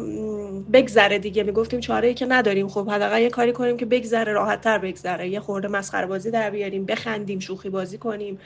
بگذره 0.72 1.18
دیگه. 1.18 1.42
می‌گفتیم 1.42 1.80
چاره 1.80 2.08
ای 2.08 2.14
که 2.14 2.26
نداریم. 2.26 2.68
خب 2.68 2.88
حداقل 2.88 3.22
یه 3.22 3.30
کاری 3.30 3.52
کنیم 3.52 3.76
که 3.76 3.86
بگذره 3.86 4.32
راحت 4.32 4.60
تر 4.60 4.78
بگذره. 4.78 5.28
یه 5.28 5.40
خورده 5.40 5.68
مسخره 5.68 6.06
بازی 6.06 6.30
در 6.30 6.50
بیاریم 6.50 6.84
بخندیم 6.84 7.38
شوخی 7.38 7.70
بازی 7.70 7.98
کنیم. 7.98 8.38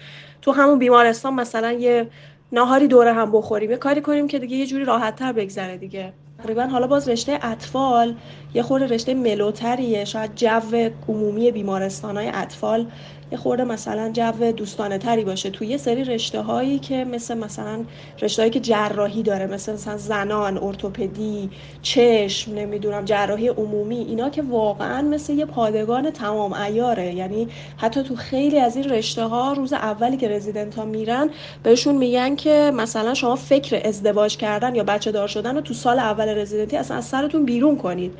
تو 0.42 0.52
همون 0.52 0.78
بیمارستان 0.78 1.34
مثلا 1.34 1.72
یه 1.72 2.08
ناهاری 2.52 2.88
دوره 2.88 3.12
هم 3.12 3.32
بخوریم. 3.32 3.70
یه 3.70 3.76
کاری 3.76 4.00
کنیم 4.00 4.28
که 4.28 4.38
دیگه 4.38 4.56
یه 4.56 4.66
جوری 4.66 4.84
راحت 4.84 5.16
تر 5.16 5.32
بگذره 5.32 5.76
دیگه. 5.76 6.12
تقریبا 6.38 6.62
حالا 6.62 6.86
باز 6.86 7.08
رشته 7.08 7.38
اطفال 7.42 8.14
یه 8.54 8.62
خورده 8.62 8.86
رشته 8.86 9.14
ملوتریه. 9.14 10.04
شاید 10.04 10.34
جو 10.34 10.90
عمومی 11.08 11.50
بیمارستان 11.50 12.16
های 12.16 12.30
اطفال 12.34 12.86
یه 13.32 13.38
خورده 13.38 13.64
مثلا 13.64 14.10
جو 14.12 14.52
دوستانه 14.52 14.98
تری 14.98 15.24
باشه. 15.24 15.50
توی 15.50 15.66
یه 15.66 15.76
سری 15.76 16.04
رشته 16.04 16.40
هایی 16.40 16.78
که 16.78 17.04
مثل 17.04 17.38
مثلا 17.38 17.84
رشته 18.22 18.42
هایی 18.42 18.50
که 18.50 18.60
جراحی 18.60 19.22
داره 19.22 19.46
مثل 19.46 19.72
مثلا 19.72 19.96
زنان 19.96 20.58
ارتوپدی 20.58 21.50
چشم 21.82 22.54
نمی‌دونم 22.54 23.04
جراحی 23.04 23.48
عمومی 23.48 23.96
اینا 23.96 24.30
که 24.30 24.42
واقعا 24.42 25.02
مثل 25.02 25.32
یه 25.32 25.44
پادگان 25.44 26.10
تمام 26.10 26.52
ایاره 26.52 27.14
یعنی 27.14 27.48
حتی 27.76 28.02
تو 28.02 28.16
خیلی 28.16 28.58
از 28.58 28.76
این 28.76 28.90
رشته 28.90 29.24
ها 29.24 29.52
روز 29.52 29.72
اولی 29.72 30.16
که 30.16 30.28
رزیدنت 30.28 30.74
ها 30.74 30.84
میرن 30.84 31.30
بهشون 31.62 31.94
میگن 31.94 32.36
که 32.36 32.72
مثلا 32.74 33.14
شما 33.14 33.36
فکر 33.36 33.88
ازدواج 33.88 34.36
کردن 34.36 34.74
یا 34.74 34.84
بچه 34.84 35.12
دار 35.12 35.28
شدن 35.28 35.54
رو 35.54 35.60
تو 35.60 35.74
سال 35.74 35.98
اول 35.98 36.28
رزیدنتی 36.28 36.76
اصلا 36.76 36.96
از 36.96 37.04
سرتون 37.04 37.44
بیرون 37.44 37.76
کنید. 37.76 38.14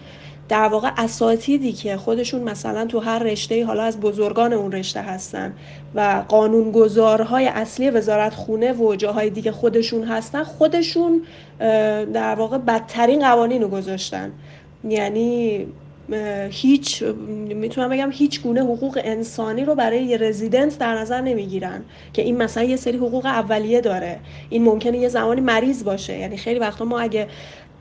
در 0.49 0.69
واقع 0.69 0.91
اساتیدی 0.97 1.73
که 1.73 1.97
خودشون 1.97 2.43
مثلا 2.43 2.87
تو 2.87 3.01
هر 3.01 3.19
رشته 3.19 3.67
حالا 3.67 3.83
از 3.83 4.01
بزرگان 4.01 4.53
اون 4.53 4.73
رشته 4.73 5.01
هستن 5.01 5.53
و 5.95 6.25
قانونگذارهای 6.29 7.47
اصلی 7.47 7.91
وزارت 7.91 8.35
خونه 8.35 8.73
و 8.73 8.97
جاهای 8.97 9.31
دیگه 9.31 9.53
خودشون 9.53 10.05
هستن 10.05 10.43
خودشون 10.43 11.23
در 12.13 12.35
واقع 12.35 12.59
بدترین 12.59 13.21
قوانین 13.21 13.63
رو 13.63 13.69
گذاشتن. 13.69 14.33
یعنی 14.89 15.67
هیچ 16.51 17.03
می‌تونم 17.49 17.89
بگم 17.89 18.11
هیچ 18.13 18.43
گونه 18.43 18.61
حقوق 18.61 19.01
انسانی 19.05 19.65
رو 19.65 19.75
برای 19.75 20.05
یه 20.05 20.17
رزیدنت 20.17 20.79
در 20.79 20.95
نظر 20.95 21.21
نمی‌گیرن 21.21 21.83
که 22.13 22.23
این 22.23 22.37
مثلا 22.37 22.65
یه 22.65 22.77
سری 22.77 22.97
حقوق 22.97 23.27
اولیه 23.27 23.81
داره. 23.81 24.21
این 24.51 24.65
ممکنه 24.65 24.99
یه 24.99 25.09
زمانی 25.09 25.41
مریض 25.41 25.85
باشه. 25.85 26.19
یعنی 26.19 26.37
خیلی 26.37 26.59
وقتا 26.59 26.85
ما 26.85 27.01
اگه 27.01 27.29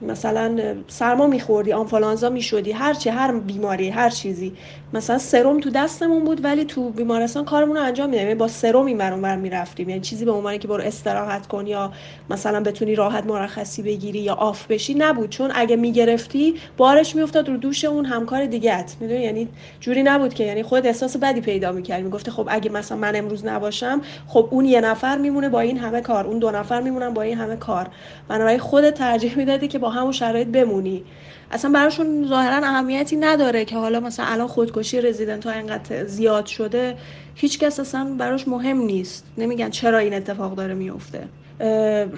مثلا 0.01 0.75
سرما 0.87 1.27
میخوردی 1.27 1.73
آنفولانزا 1.73 2.29
می‌شدی 2.29 2.71
هر 2.71 2.93
چی 2.93 3.09
هر 3.09 3.31
بیماری 3.31 3.89
هر 3.89 4.09
چیزی. 4.09 4.53
مثلا 4.93 5.17
سرم 5.17 5.59
تو 5.59 5.69
دستمون 5.69 6.23
بود 6.23 6.43
ولی 6.45 6.65
تو 6.65 6.89
بیمارستان 6.89 7.45
کارمون 7.45 7.77
رو 7.77 7.83
انجام 7.83 8.09
میدیم 8.09 8.23
یعنی 8.23 8.35
با 8.35 8.47
سرم 8.47 8.85
این 8.85 8.97
بر 8.97 9.35
می‌رفتیم. 9.35 9.89
یعنی 9.89 10.01
چیزی 10.01 10.25
به 10.25 10.31
عنوان 10.31 10.57
که 10.57 10.67
برو 10.67 10.83
استراحت 10.83 11.47
کن 11.47 11.67
یا 11.67 11.91
مثلا 12.29 12.63
بتونی 12.63 12.95
راحت 12.95 13.25
مرخصی 13.25 13.81
بگیری 13.81 14.19
یا 14.19 14.33
آف 14.33 14.67
بشی 14.67 14.93
نبود. 14.93 15.29
چون 15.29 15.51
اگه 15.55 15.75
می‌گرفتی 15.75 16.55
بارش 16.77 17.15
میافتاد 17.15 17.49
رو 17.49 17.57
دوش 17.57 17.85
اون 17.85 18.05
همکار 18.05 18.45
دیگهت. 18.45 18.95
می‌دونی؟ 18.99 19.23
یعنی 19.23 19.47
جوری 19.79 20.03
نبود 20.03 20.33
که. 20.33 20.43
یعنی 20.43 20.63
خود 20.63 20.85
احساس 20.85 21.17
بدی 21.17 21.41
پیدا 21.41 21.71
می‌کردی. 21.71 22.03
می‌گفتی 22.03 22.31
خب 22.31 22.47
اگه 22.49 22.71
مثلا 22.71 22.97
من 22.97 23.15
امروز 23.15 23.45
نباشم 23.45 24.01
خب 24.27 24.47
اون 24.51 24.65
یه 24.65 24.81
نفر 24.81 25.17
میمونه 25.17 25.49
با 25.49 25.59
این 25.59 25.77
همه 25.77 26.01
کار. 26.01 26.27
اون 26.27 26.39
دو 26.39 26.51
نفر 26.51 26.81
میمونن 26.81 27.13
با 27.13 27.21
این 27.21 27.37
همه 27.37 27.55
کار. 27.55 27.87
بنابراین 28.27 28.59
خودت 28.59 28.93
ترجیح 28.93 29.37
می‌دادی 29.37 29.67
که 29.67 29.79
همون 29.89 30.11
شرایط 30.11 30.47
بمونی. 30.47 31.03
اصلا 31.51 31.71
براشون 31.71 32.27
ظاهرا 32.27 32.67
اهمیتی 32.67 33.15
نداره 33.15 33.65
که 33.65 33.75
حالا 33.75 33.99
مثلا 33.99 34.25
الان 34.25 34.47
خودکشی 34.47 35.01
رزیدنت 35.01 35.45
ها 35.45 35.51
اینقدر 35.51 36.05
زیاد 36.05 36.45
شده 36.45 36.97
هیچ 37.35 37.59
کس 37.59 37.79
اصلا 37.79 38.15
براش 38.17 38.47
مهم 38.47 38.77
نیست. 38.77 39.25
نمیگن 39.37 39.69
چرا 39.69 39.97
این 39.97 40.13
اتفاق 40.13 40.55
داره 40.55 40.73
میفته. 40.73 41.27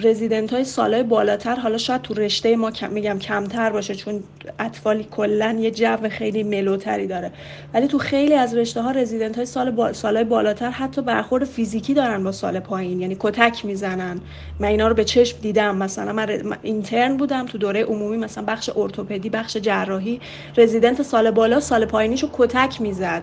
رزیدنت 0.03 0.53
های 0.53 0.63
سالهای 0.63 1.03
بالاتر 1.03 1.55
حالا 1.55 1.77
شاید 1.77 2.01
تو 2.01 2.13
رشته 2.13 2.55
ما 2.55 2.71
میگم 2.91 3.19
کمتر 3.19 3.69
باشه 3.69 3.95
چون 3.95 4.23
اطفالی 4.59 5.07
کلا 5.11 5.57
یه 5.59 5.71
جو 5.71 6.09
خیلی 6.09 6.43
ملوتری 6.43 7.07
داره. 7.07 7.31
ولی 7.73 7.87
تو 7.87 7.97
خیلی 7.97 8.33
از 8.33 8.55
رشته 8.55 8.81
ها 8.81 8.91
رزیدنت 8.91 9.35
های 9.35 9.45
سال 9.45 9.71
با... 9.71 9.91
بالاتر 10.29 10.69
حتی 10.69 11.01
برخورد 11.01 11.43
فیزیکی 11.43 11.93
دارن 11.93 12.23
با 12.23 12.31
سال 12.31 12.59
پایین 12.59 13.01
یعنی 13.01 13.17
کتک 13.19 13.65
می‌زنن. 13.65 14.21
من 14.59 14.67
اینا 14.67 14.87
رو 14.87 14.93
به 14.93 15.03
چشم 15.03 15.37
دیدم. 15.41 15.75
مثلا 15.75 16.13
من, 16.13 16.57
اینترن 16.61 17.17
بودم 17.17 17.45
تو 17.45 17.57
دوره 17.57 17.83
عمومی 17.83 18.17
مثلا 18.17 18.43
بخش 18.47 18.69
ارتوپدی 18.75 19.29
بخش 19.29 19.57
جراحی. 19.57 20.21
رزیدنت 20.57 21.01
سال 21.01 21.31
بالا 21.31 21.59
سال 21.59 21.85
پایینیشو 21.85 22.29
کتک 22.33 22.81
می‌زد. 22.81 23.21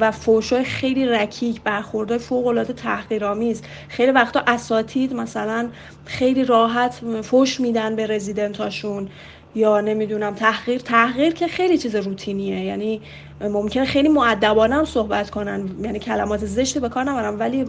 و 0.00 0.10
فوشای 0.10 0.64
خیلی 0.64 1.06
رکیک 1.06 1.62
برخوردهای 1.62 2.18
فوق 2.18 2.46
العاده 2.46 2.72
تحقیرآمیز. 2.72 3.62
خیلی 3.88 4.12
وقتا 4.12 4.42
اساتید 4.46 5.14
مثلا 5.14 5.68
خیلی 6.04 6.44
راحت 6.44 7.00
فوش 7.22 7.60
میدن 7.60 7.96
به 7.96 8.06
رزیدنتاشون 8.06 9.08
یا 9.54 9.80
نمی‌دونم 9.80 10.34
تحقیر 10.34 10.80
تحقیر 10.80 11.32
که 11.32 11.46
خیلی 11.48 11.78
چیز 11.78 11.96
روتینیه. 11.96 12.64
یعنی 12.64 13.00
ممکنه 13.40 13.84
خیلی 13.84 14.08
معدبانه 14.08 14.74
هم 14.74 14.84
صحبت 14.84 15.30
کنن. 15.30 15.68
یعنی 15.82 15.98
کلمات 15.98 16.46
زشت 16.46 16.78
به 16.78 16.88
کار 16.88 17.04
نبرم 17.04 17.40
ولی 17.40 17.60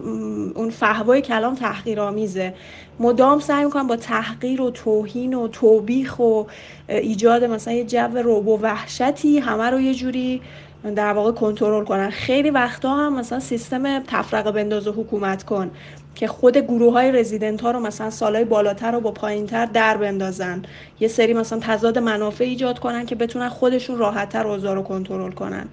اون 0.55 0.69
فهوای 0.69 1.21
کلام 1.21 1.55
تحقیرآمیزه. 1.55 2.53
مدام 2.99 3.39
سعی 3.39 3.65
می‌کنن 3.65 3.87
با 3.87 3.95
تحقیر 3.95 4.61
و 4.61 4.71
توهین 4.71 5.33
و 5.33 5.47
توبیخ 5.47 6.19
و 6.19 6.43
ایجاد 6.89 7.43
مثلا 7.43 7.73
یه 7.73 7.85
جو 7.85 8.17
روب 8.23 8.47
و 8.47 8.57
وحشتی 8.61 9.39
همه 9.39 9.69
رو 9.69 9.81
یه 9.81 9.93
جوری 9.93 10.41
در 10.93 11.13
واقع 11.13 11.31
کنترل 11.31 11.85
کنن. 11.85 12.09
خیلی 12.09 12.49
وقتا 12.49 12.95
هم 12.95 13.19
مثلا 13.19 13.39
سیستم 13.39 13.99
تفرقه 13.99 14.51
بنداز 14.51 14.87
و 14.87 14.91
حکومت 14.91 15.43
کن 15.43 15.71
که 16.15 16.27
خود 16.27 16.57
گروه 16.57 16.93
های 16.93 17.11
رزیدنت 17.11 17.61
ها 17.61 17.71
رو 17.71 17.79
مثلا 17.79 18.09
سالهای 18.09 18.45
بالاتر 18.45 18.95
و 18.95 18.99
با 18.99 19.11
پایین 19.11 19.45
تر 19.47 19.65
در 19.65 19.97
بندازن. 19.97 20.61
یه 20.99 21.07
سری 21.07 21.33
مثلا 21.33 21.59
تضاد 21.61 21.97
منافع 21.97 22.43
ایجاد 22.43 22.79
کنن 22.79 23.05
که 23.05 23.15
بتونن 23.15 23.49
خودشون 23.49 23.97
راحتتر 23.97 24.47
اوضاع 24.47 24.75
رو 24.75 24.81
کنترل 24.81 25.31
کنن. 25.31 25.69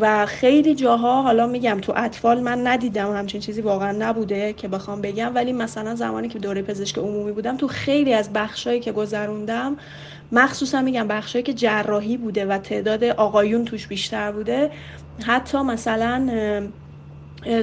و 0.00 0.26
خیلی 0.26 0.74
جاها 0.74 1.22
حالا 1.22 1.46
میگم 1.46 1.78
تو 1.82 1.92
اطفال 1.96 2.40
من 2.40 2.66
ندیدم 2.66 3.16
همچین 3.16 3.40
چیزی 3.40 3.60
واقعا 3.60 3.92
نبوده 3.92 4.52
که 4.52 4.68
بخوام 4.68 5.00
بگم 5.00 5.34
ولی 5.34 5.52
مثلا 5.52 5.94
زمانی 5.94 6.28
که 6.28 6.38
دوره 6.38 6.62
پزشک 6.62 6.98
عمومی 6.98 7.32
بودم 7.32 7.56
تو 7.56 7.68
خیلی 7.68 8.12
از 8.12 8.32
بخشایی 8.32 8.80
که 8.80 8.92
گذروندم 8.92 9.76
مخصوصا 10.32 10.82
میگم 10.82 11.08
بخشایی 11.08 11.42
که 11.42 11.54
جراحی 11.54 12.16
بوده 12.16 12.46
و 12.46 12.58
تعداد 12.58 13.04
آقایون 13.04 13.64
توش 13.64 13.86
بیشتر 13.86 14.32
بوده 14.32 14.70
حتی 15.26 15.58
مثلا 15.58 16.28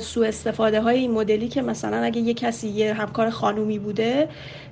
سوء 0.01 0.28
استفاده 0.28 0.82
های 0.82 0.99
این 0.99 1.11
مدلی 1.11 1.47
که 1.47 1.61
مثلا 1.61 1.97
اگه 1.97 2.22
یه 2.22 2.34
کسی 2.34 2.70
یه 2.70 2.93
همکار 2.93 3.30
خانومی 3.30 3.80
بوده 3.80 4.30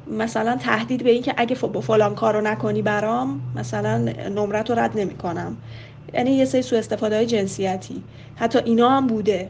مثلا 0.07 0.55
تهدید 0.55 1.03
به 1.03 1.09
این 1.11 1.21
که 1.21 1.33
اگه 1.37 1.55
فلان 1.55 2.15
کارو 2.15 2.41
نکنی 2.41 2.81
برام 2.81 3.41
مثلا 3.55 3.97
نمرت 4.29 4.69
رو 4.69 4.79
رد 4.79 4.99
نمی‌کنم. 4.99 5.57
یعنی 6.13 6.31
یه 6.31 6.45
سری 6.45 6.61
سوء 6.61 6.79
استفاده 6.79 7.15
های 7.15 7.25
جنسیتی. 7.25 8.03
حتی 8.35 8.59
اینا 8.59 8.89
هم 8.89 9.07
بوده. 9.07 9.49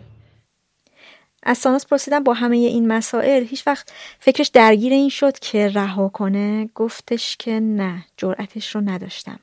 از 1.43 1.57
ساناس 1.57 1.85
پرسیدم 1.85 2.23
با 2.23 2.33
همه 2.33 2.55
این 2.55 2.87
مسائل 2.87 3.43
هیچ 3.43 3.67
وقت 3.67 3.93
فکرش 4.19 4.47
درگیر 4.47 4.93
این 4.93 5.09
شد 5.09 5.39
که 5.39 5.67
رها 5.67 6.09
کنه. 6.09 6.69
گفتش 6.75 7.37
که 7.37 7.59
نه 7.59 8.05
جرأتش 8.17 8.75
رو 8.75 8.81
نداشتم. 8.81 9.39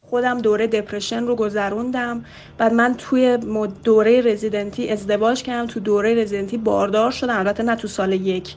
خودم 0.00 0.40
دوره 0.40 0.66
دپرشن 0.66 1.24
رو 1.24 1.36
گذروندم. 1.36 2.24
بعد 2.58 2.72
من 2.72 2.94
توی 2.94 3.38
دوره 3.84 4.20
رزیدنتی 4.20 4.90
ازدواج 4.90 5.42
کردم. 5.42 5.66
تو 5.66 5.80
دوره 5.80 6.14
رزیدنتی 6.14 6.56
باردار 6.56 7.10
شدم. 7.10 7.38
البته 7.38 7.62
نه 7.62 7.76
تو 7.76 7.88
سال 7.88 8.12
یک. 8.12 8.54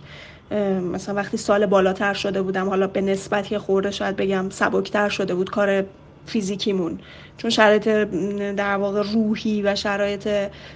مثلا 0.92 1.16
وقتی 1.16 1.38
سال 1.38 1.66
بالاتر 1.66 2.14
شده 2.14 2.42
بودم 2.42 2.70
حالا 2.70 2.88
به 2.88 3.02
نسبت 3.02 3.52
یه 3.52 3.60
خورده 3.60 3.92
شاید 3.92 4.16
بگم 4.16 4.50
سبکتر 4.50 5.10
شده 5.10 5.36
بود 5.36 5.50
کار 5.50 5.86
فیزیکیمون. 6.26 7.00
چون 7.38 7.50
شرایط 7.50 7.88
در 8.56 8.76
واقع 8.76 9.04
روحی 9.14 9.62
و 9.62 9.76
شرایط 9.76 10.30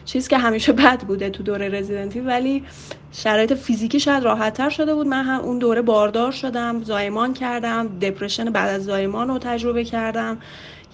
چیز 0.06 0.28
که 0.28 0.38
همیشه 0.38 0.74
بد 0.74 1.00
بوده 1.00 1.30
تو 1.30 1.43
دوره 1.43 1.70
رزیدنتی 1.70 2.20
ولی 2.20 2.64
شرایط 3.12 3.54
فیزیکی 3.54 4.00
شاید 4.00 4.24
راحتتر 4.24 4.70
شده 4.70 4.96
بود. 4.96 5.08
من 5.08 5.24
هم 5.24 5.39
اون 5.39 5.60
دوره 5.60 5.82
باردار 5.82 6.32
شدم 6.32 6.84
زایمان 6.84 7.34
کردم 7.34 8.00
دپرشن 8.00 8.46
بعد 8.46 8.70
از 8.70 8.86
زایمان 8.86 9.28
رو 9.28 9.38
تجربه 9.38 9.84
کردم. 9.84 10.38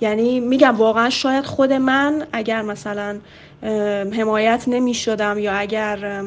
یعنی 0.02 0.40
میگم 0.40 0.76
واقعا 0.76 1.10
شاید 1.10 1.46
خود 1.46 1.74
من 1.74 2.28
اگر 2.34 2.62
مثلا 2.62 3.20
حمایت 4.12 4.64
نمی 4.68 4.94
شدم 4.94 5.40
یا 5.40 5.54
اگر 5.54 6.24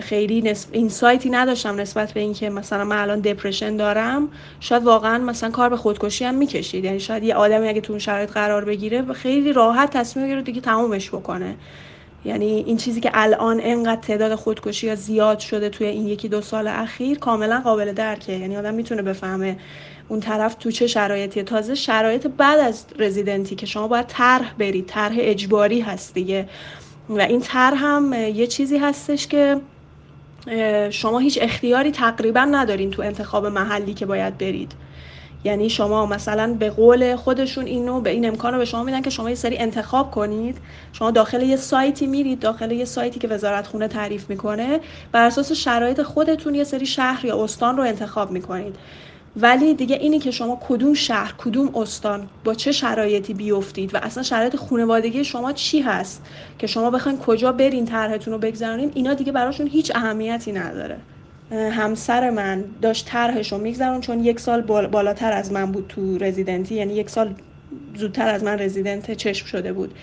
خیلی 0.00 0.42
نسب... 0.42 0.68
این 0.72 0.88
سایتی 0.88 1.30
نداشتم 1.30 1.80
نسبت 1.80 2.12
به 2.12 2.20
اینکه 2.20 2.50
مثلا 2.50 2.84
من 2.84 2.98
الان 2.98 3.20
دپرشن 3.20 3.76
دارم. 3.76 4.28
شاید 4.60 4.84
واقعا 4.84 5.18
مثلا 5.18 5.50
کار 5.50 5.68
به 5.68 5.76
خودکشی 5.76 6.24
هم 6.24 6.34
می‌کشید. 6.34 6.84
یعنی 6.84 7.00
شاید 7.00 7.22
یه 7.22 7.34
آدمی 7.34 7.68
اگه 7.68 7.80
تو 7.80 7.92
اون 7.92 7.98
شرایط 8.00 8.30
قرار 8.30 8.64
بگیره 8.64 9.12
خیلی 9.12 9.52
راحت 9.52 9.90
تصمیم 9.90 10.26
بگیره 10.26 10.42
دیگه 10.42 10.60
تمومش 10.60 11.08
بکنه. 11.08 11.54
یعنی 12.24 12.46
این 12.46 12.76
چیزی 12.76 13.00
که 13.00 13.10
الان 13.14 13.60
انقدر 13.62 14.00
تعداد 14.00 14.34
خودکشی 14.34 14.88
ها 14.88 14.94
زیاد 14.94 15.38
شده 15.38 15.68
توی 15.68 15.86
این 15.86 16.06
یکی 16.06 16.28
دو 16.28 16.40
سال 16.40 16.68
اخیر 16.68 17.18
کاملا 17.18 17.60
قابل 17.64 17.92
درکه. 17.92 18.32
یعنی 18.32 18.56
آدم 18.56 18.74
می‌تونه 18.74 19.02
بفهمه 19.02 19.56
اون 20.08 20.20
طرف 20.20 20.54
تو 20.54 20.70
چه 20.70 20.86
شرایطی 20.86 21.42
تازه 21.42 21.74
شرایط 21.74 22.26
بعد 22.26 22.58
از 22.58 22.84
رزیدنتی 22.98 23.56
که 23.56 23.66
شما 23.66 23.88
باید 23.88 24.06
طرح 24.06 24.54
برید. 24.58 24.86
طرح 24.86 25.14
اجباری 25.18 25.80
هست 25.80 26.14
دیگه. 26.14 26.48
و 27.08 27.20
این 27.20 27.40
طرح 27.40 27.84
هم 27.84 28.12
یه 28.12 28.46
چیزی 28.46 28.78
هستش 28.78 29.26
که 29.26 29.60
شما 30.90 31.18
هیچ 31.18 31.38
اختیاری 31.42 31.90
تقریبا 31.90 32.40
ندارین 32.40 32.90
تو 32.90 33.02
انتخاب 33.02 33.46
محلی 33.46 33.94
که 33.94 34.06
باید 34.06 34.38
برید. 34.38 34.72
یعنی 35.44 35.70
شما 35.70 36.06
مثلا 36.06 36.56
به 36.58 36.70
قول 36.70 37.16
خودشون 37.16 37.66
اینو 37.66 38.00
به 38.00 38.10
این 38.10 38.28
امکان 38.28 38.52
رو 38.52 38.58
به 38.58 38.64
شما 38.64 38.84
میدن 38.84 39.02
که 39.02 39.10
شما 39.10 39.28
یه 39.28 39.34
سری 39.36 39.58
انتخاب 39.58 40.10
کنید. 40.10 40.58
شما 40.92 41.10
داخل 41.10 41.42
یه 41.42 41.56
سایتی 41.56 42.06
میرید 42.06 42.40
داخل 42.40 42.70
یه 42.70 42.84
سایتی 42.84 43.20
که 43.20 43.28
وزارت 43.28 43.66
خونه 43.66 43.88
تعریف 43.88 44.30
می‌کنه. 44.30 44.80
بر 45.12 45.26
اساس 45.26 45.52
شرایط 45.52 46.02
خودتون 46.02 46.54
یه 46.54 46.64
سری 46.64 46.86
شهر 46.86 47.24
یا 47.24 47.44
استان 47.44 47.76
رو 47.76 47.82
انتخاب 47.82 48.30
می‌کنید. 48.30 48.76
ولی 49.36 49.74
دیگه 49.74 49.96
اینی 49.96 50.18
که 50.18 50.30
شما 50.30 50.58
کدوم 50.68 50.94
شهر 50.94 51.34
کدوم 51.38 51.76
استان 51.76 52.28
با 52.44 52.54
چه 52.54 52.72
شرایطی 52.72 53.34
بیفتید 53.34 53.94
و 53.94 53.98
اصلا 54.02 54.22
شرایط 54.22 54.56
خانوادگی 54.56 55.24
شما 55.24 55.52
چی 55.52 55.80
هست 55.80 56.22
که 56.58 56.66
شما 56.66 56.90
بخواین 56.90 57.18
کجا 57.18 57.52
برین 57.52 57.84
طرحتون 57.86 58.34
رو 58.34 58.38
بگذارین 58.38 58.92
اینا 58.94 59.14
دیگه 59.14 59.32
براشون 59.32 59.66
هیچ 59.66 59.92
اهمیتی 59.94 60.52
نداره. 60.52 60.96
همسر 61.52 62.30
من 62.30 62.64
داشت 62.82 63.06
طرحش 63.06 63.52
رو 63.52 63.58
میگذرون 63.58 64.00
چون 64.00 64.24
یک 64.24 64.40
سال 64.40 64.62
بالاتر 64.62 65.32
از 65.32 65.52
من 65.52 65.72
بود 65.72 65.86
تو 65.88 66.18
رزیدنتی 66.18 66.74
یعنی 66.74 66.94
یک 66.94 67.10
سال 67.10 67.34
زودتر 67.96 68.28
از 68.28 68.44
من 68.44 68.58
رزیدنت 68.58 69.12
چشم 69.12 69.46
شده 69.46 69.72
بود. 69.72 69.94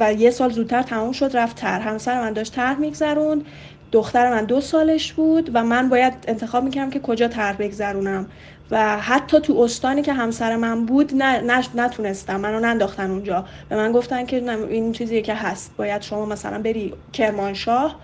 و 0.00 0.12
یه 0.18 0.30
سال 0.30 0.50
زودتر 0.50 0.82
تموم 0.82 1.12
شد 1.12 1.30
رفت 1.34 1.56
طرح. 1.56 1.88
همسر 1.88 2.20
من 2.20 2.32
داشت 2.32 2.54
طرح 2.54 2.78
میگذروند 2.78 3.44
دختر 3.92 4.30
من 4.30 4.44
دو 4.44 4.60
سالش 4.60 5.12
بود 5.12 5.50
و 5.54 5.64
من 5.64 5.88
باید 5.88 6.14
انتخاب 6.28 6.64
می‌کردم 6.64 6.90
که 6.90 7.00
کجا 7.00 7.28
طرح 7.28 7.56
بگذرونم. 7.56 8.26
و 8.70 8.98
حتی 8.98 9.40
تو 9.40 9.60
استانی 9.60 10.02
که 10.02 10.12
همسر 10.12 10.56
من 10.56 10.86
بود 10.86 11.14
نه 11.14 11.62
نتونستم. 11.74 12.40
منو 12.40 12.60
ننداختن 12.60 13.10
اونجا. 13.10 13.44
به 13.68 13.76
من 13.76 13.92
گفتن 13.92 14.26
که 14.26 14.50
این 14.50 14.92
چیزیه 14.92 15.22
که 15.22 15.34
هست. 15.34 15.70
باید 15.76 16.02
شما 16.02 16.26
مثلا 16.26 16.62
بری 16.62 16.94
کرمانشاه. 17.12 17.96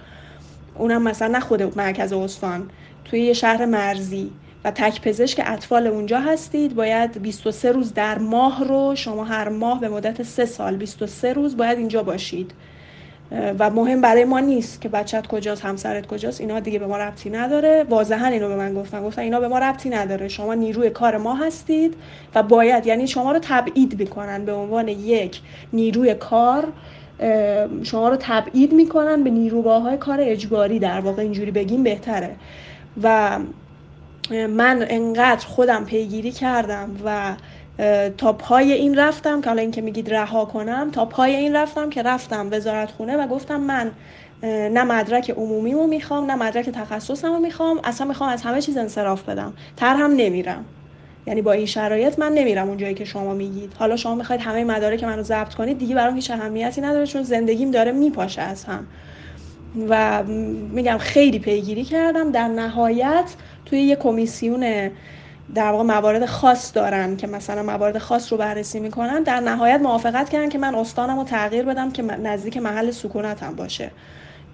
اونم 0.78 1.02
مثلا 1.02 1.28
نه 1.28 1.40
خود 1.40 1.78
مرکز 1.78 2.12
استان. 2.12 2.70
توی 3.04 3.20
یه 3.20 3.32
شهر 3.32 3.64
مرزی. 3.64 4.30
و 4.64 4.70
تک 4.70 5.00
پزشک 5.00 5.42
اطفال 5.46 5.86
اونجا 5.86 6.20
هستید. 6.20 6.74
باید 6.74 7.22
23 7.22 7.72
روز 7.72 7.94
در 7.94 8.18
ماه 8.18 8.64
رو 8.64 8.94
شما 8.96 9.24
هر 9.24 9.48
ماه 9.48 9.80
به 9.80 9.88
مدت 9.88 10.22
3 10.22 10.46
سال 10.46 10.76
23 10.76 11.32
روز 11.32 11.56
باید 11.56 11.78
اینجا 11.78 12.02
باشید. 12.02 12.52
و 13.58 13.70
مهم 13.70 14.00
برای 14.00 14.24
ما 14.24 14.40
نیست 14.40 14.80
که 14.80 14.88
بچت 14.88 15.26
کجاست 15.26 15.64
همسرت 15.64 16.06
کجاست. 16.06 16.40
اینا 16.40 16.60
دیگه 16.60 16.78
به 16.78 16.86
ما 16.86 16.96
ربطی 16.96 17.30
نداره. 17.30 17.84
واضحا 17.88 18.26
اینو 18.26 18.48
به 18.48 18.56
من 18.56 18.74
گفتن. 18.74 19.02
گفتن 19.02 19.22
اینا 19.22 19.40
به 19.40 19.48
ما 19.48 19.58
ربطی 19.58 19.90
نداره. 19.90 20.28
شما 20.28 20.54
نیروی 20.54 20.90
کار 20.90 21.16
ما 21.16 21.34
هستید 21.34 21.94
و 22.34 22.42
باید 22.42 22.86
یعنی 22.86 23.06
شما 23.06 23.32
رو 23.32 23.38
تبعید 23.42 23.98
می‌کنن 23.98 24.44
به 24.44 24.52
عنوان 24.52 24.88
یک 24.88 25.40
نیروی 25.72 26.14
کار 26.14 26.68
شما 27.82 28.08
رو 28.08 28.16
تبعید 28.20 28.72
می‌کنن 28.72 29.24
به 29.24 29.30
نیروگاه 29.30 29.96
کار 29.96 30.18
اجباری. 30.20 30.78
در 30.78 31.00
واقع 31.00 31.22
اینجوری 31.22 31.50
بگیم 31.50 31.82
بهتره. 31.82 32.36
و 33.02 33.38
من 34.30 34.86
انقدر 34.88 35.46
خودم 35.46 35.84
پیگیری 35.84 36.30
کردم 36.30 36.90
و 37.04 37.34
تا 38.18 38.32
پای 38.32 38.72
این 38.72 38.98
رفتم 38.98 39.40
که 39.40 39.48
حالا 39.48 39.62
اینکه 39.62 39.80
میگید 39.80 40.14
رها 40.14 40.44
کنم 40.44 40.90
تا 40.90 41.04
پای 41.04 41.36
این 41.36 41.56
رفتم 41.56 41.90
که 41.90 42.02
رفتم 42.02 42.48
وزارت 42.52 42.90
خونه 42.90 43.16
و 43.16 43.26
گفتم 43.26 43.60
من 43.60 43.90
نه 44.42 44.84
مدرک 44.84 45.30
عمومیمو 45.30 45.86
می‌خوام 45.86 46.30
نه 46.30 46.34
مدرک 46.34 46.70
تخصصمو 46.70 47.38
می‌خوام 47.38 47.80
اصلا 47.84 48.06
می‌خوام 48.06 48.30
از 48.30 48.42
همه 48.42 48.60
چیز 48.60 48.76
انصراف 48.76 49.22
بدم. 49.22 49.52
تر 49.76 49.96
هم 49.96 50.10
نمیرم. 50.10 50.64
یعنی 51.26 51.42
با 51.42 51.52
این 51.52 51.66
شرایط 51.66 52.18
من 52.18 52.32
نمیرم 52.32 52.68
اون 52.68 52.76
جایی 52.76 52.94
که 52.94 53.04
شما 53.04 53.34
میگید. 53.34 53.72
حالا 53.78 53.96
شما 53.96 54.14
می‌خواید 54.14 54.40
همه 54.40 54.64
مدارک 54.64 55.04
منو 55.04 55.22
ضبط 55.22 55.54
کنید 55.54 55.78
دیگه 55.78 55.94
برام 55.94 56.14
هیچ 56.14 56.30
اهمیتی 56.30 56.80
نداره 56.80 57.06
چون 57.06 57.22
زندگیم 57.22 57.70
داره 57.70 57.92
میپاشه 57.92 58.42
از 58.42 58.64
هم. 58.64 58.86
و 59.88 60.22
میگم 60.72 60.98
خیلی 60.98 61.38
پیگیری 61.38 61.84
کردم. 61.84 62.30
در 62.30 62.48
نهایت 62.48 63.34
توی 63.66 63.80
یه 63.80 63.96
کمیسیون 63.96 64.90
در 65.54 65.70
واقع 65.70 65.84
موارد 65.84 66.26
خاص 66.26 66.74
دارن 66.74 67.16
که 67.16 67.26
مثلا 67.26 67.62
موارد 67.62 67.98
خاص 67.98 68.32
رو 68.32 68.38
بررسی 68.38 68.80
می‌کنن 68.80 69.22
در 69.22 69.40
نهایت 69.40 69.80
موافقت 69.80 70.28
کردن 70.28 70.48
که 70.48 70.58
من 70.58 70.74
استانم 70.74 71.18
رو 71.18 71.24
تغییر 71.24 71.64
بدم 71.64 71.90
که 71.90 72.02
نزدیک 72.02 72.56
محل 72.56 72.90
سکونتم 72.90 73.54
باشه 73.54 73.90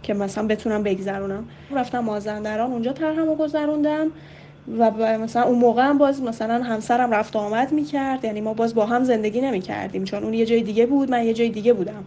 که 0.02 0.14
مثلا 0.14 0.46
بتونم 0.46 0.82
بگذرونم. 0.82 1.44
رفتم 1.70 1.98
مازندران 1.98 2.72
اونجا 2.72 2.92
طرحمو 2.92 3.34
گذروندم 3.34 4.06
و 4.78 4.90
مثلا 5.18 5.42
اون 5.42 5.58
موقع 5.58 5.82
هم 5.82 5.98
باز 5.98 6.22
مثلا 6.22 6.62
همسرم 6.62 7.10
رفت 7.10 7.36
آمد 7.36 7.72
می‌کرد 7.72 8.24
یعنی 8.24 8.40
ما 8.40 8.54
باز 8.54 8.74
با 8.74 8.86
هم 8.86 9.04
زندگی 9.04 9.40
نمی‌کردیم. 9.40 10.04
چون 10.04 10.24
اون 10.24 10.34
یه 10.34 10.46
جای 10.46 10.62
دیگه 10.62 10.86
بود 10.86 11.10
من 11.10 11.24
یه 11.24 11.34
جای 11.34 11.48
دیگه 11.48 11.72
بودم. 11.72 12.04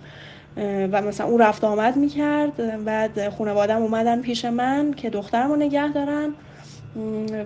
و 0.91 1.01
مثلا 1.01 1.27
اون 1.27 1.41
رفت 1.41 1.63
آمد 1.63 1.95
می‌کرد. 1.95 2.83
بعد 2.85 3.29
خانوادم 3.29 3.81
اومدن 3.81 4.21
پیش 4.21 4.45
من 4.45 4.93
که 4.93 5.09
دخترم 5.09 5.49
رو 5.49 5.55
نگه 5.55 5.91
دارن. 5.91 6.33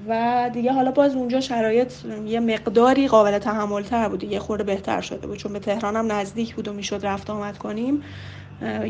و 0.08 0.50
دیگه 0.54 0.72
حالا 0.72 0.92
باز 0.92 1.16
اونجا 1.16 1.42
شرایط 1.42 1.94
یه 2.26 2.40
مقداری 2.40 3.08
قابل 3.08 3.40
تحمل 3.40 3.84
تر 3.84 4.10
بود. 4.10 4.24
یه 4.24 4.40
خورده 4.40 4.64
بهتر 4.64 5.02
شده 5.02 5.28
بود. 5.28 5.38
چون 5.38 5.54
به 5.54 5.60
تهران 5.60 5.96
هم 5.96 6.12
نزدیک 6.12 6.56
بود 6.56 6.68
و 6.68 6.74
می‌شد 6.74 7.06
رفت 7.06 7.30
آمد 7.30 7.58
کنیم 7.58 8.04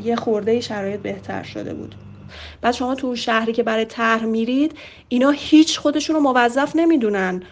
یه 0.03 0.15
خورده 0.15 0.59
شرایط 0.59 0.99
بهتر 0.99 1.43
شده 1.43 1.73
بود. 1.73 1.95
بعد 2.61 2.73
شما 2.73 2.95
تو 2.95 3.15
شهری 3.15 3.53
که 3.53 3.63
برای 3.63 3.85
طرح 3.85 4.25
میرید 4.25 4.77
اینا 5.09 5.29
هیچ 5.29 5.79
خودشون 5.79 6.15
رو 6.15 6.21
موظف 6.21 6.75
نمی‌دونن 6.75 7.43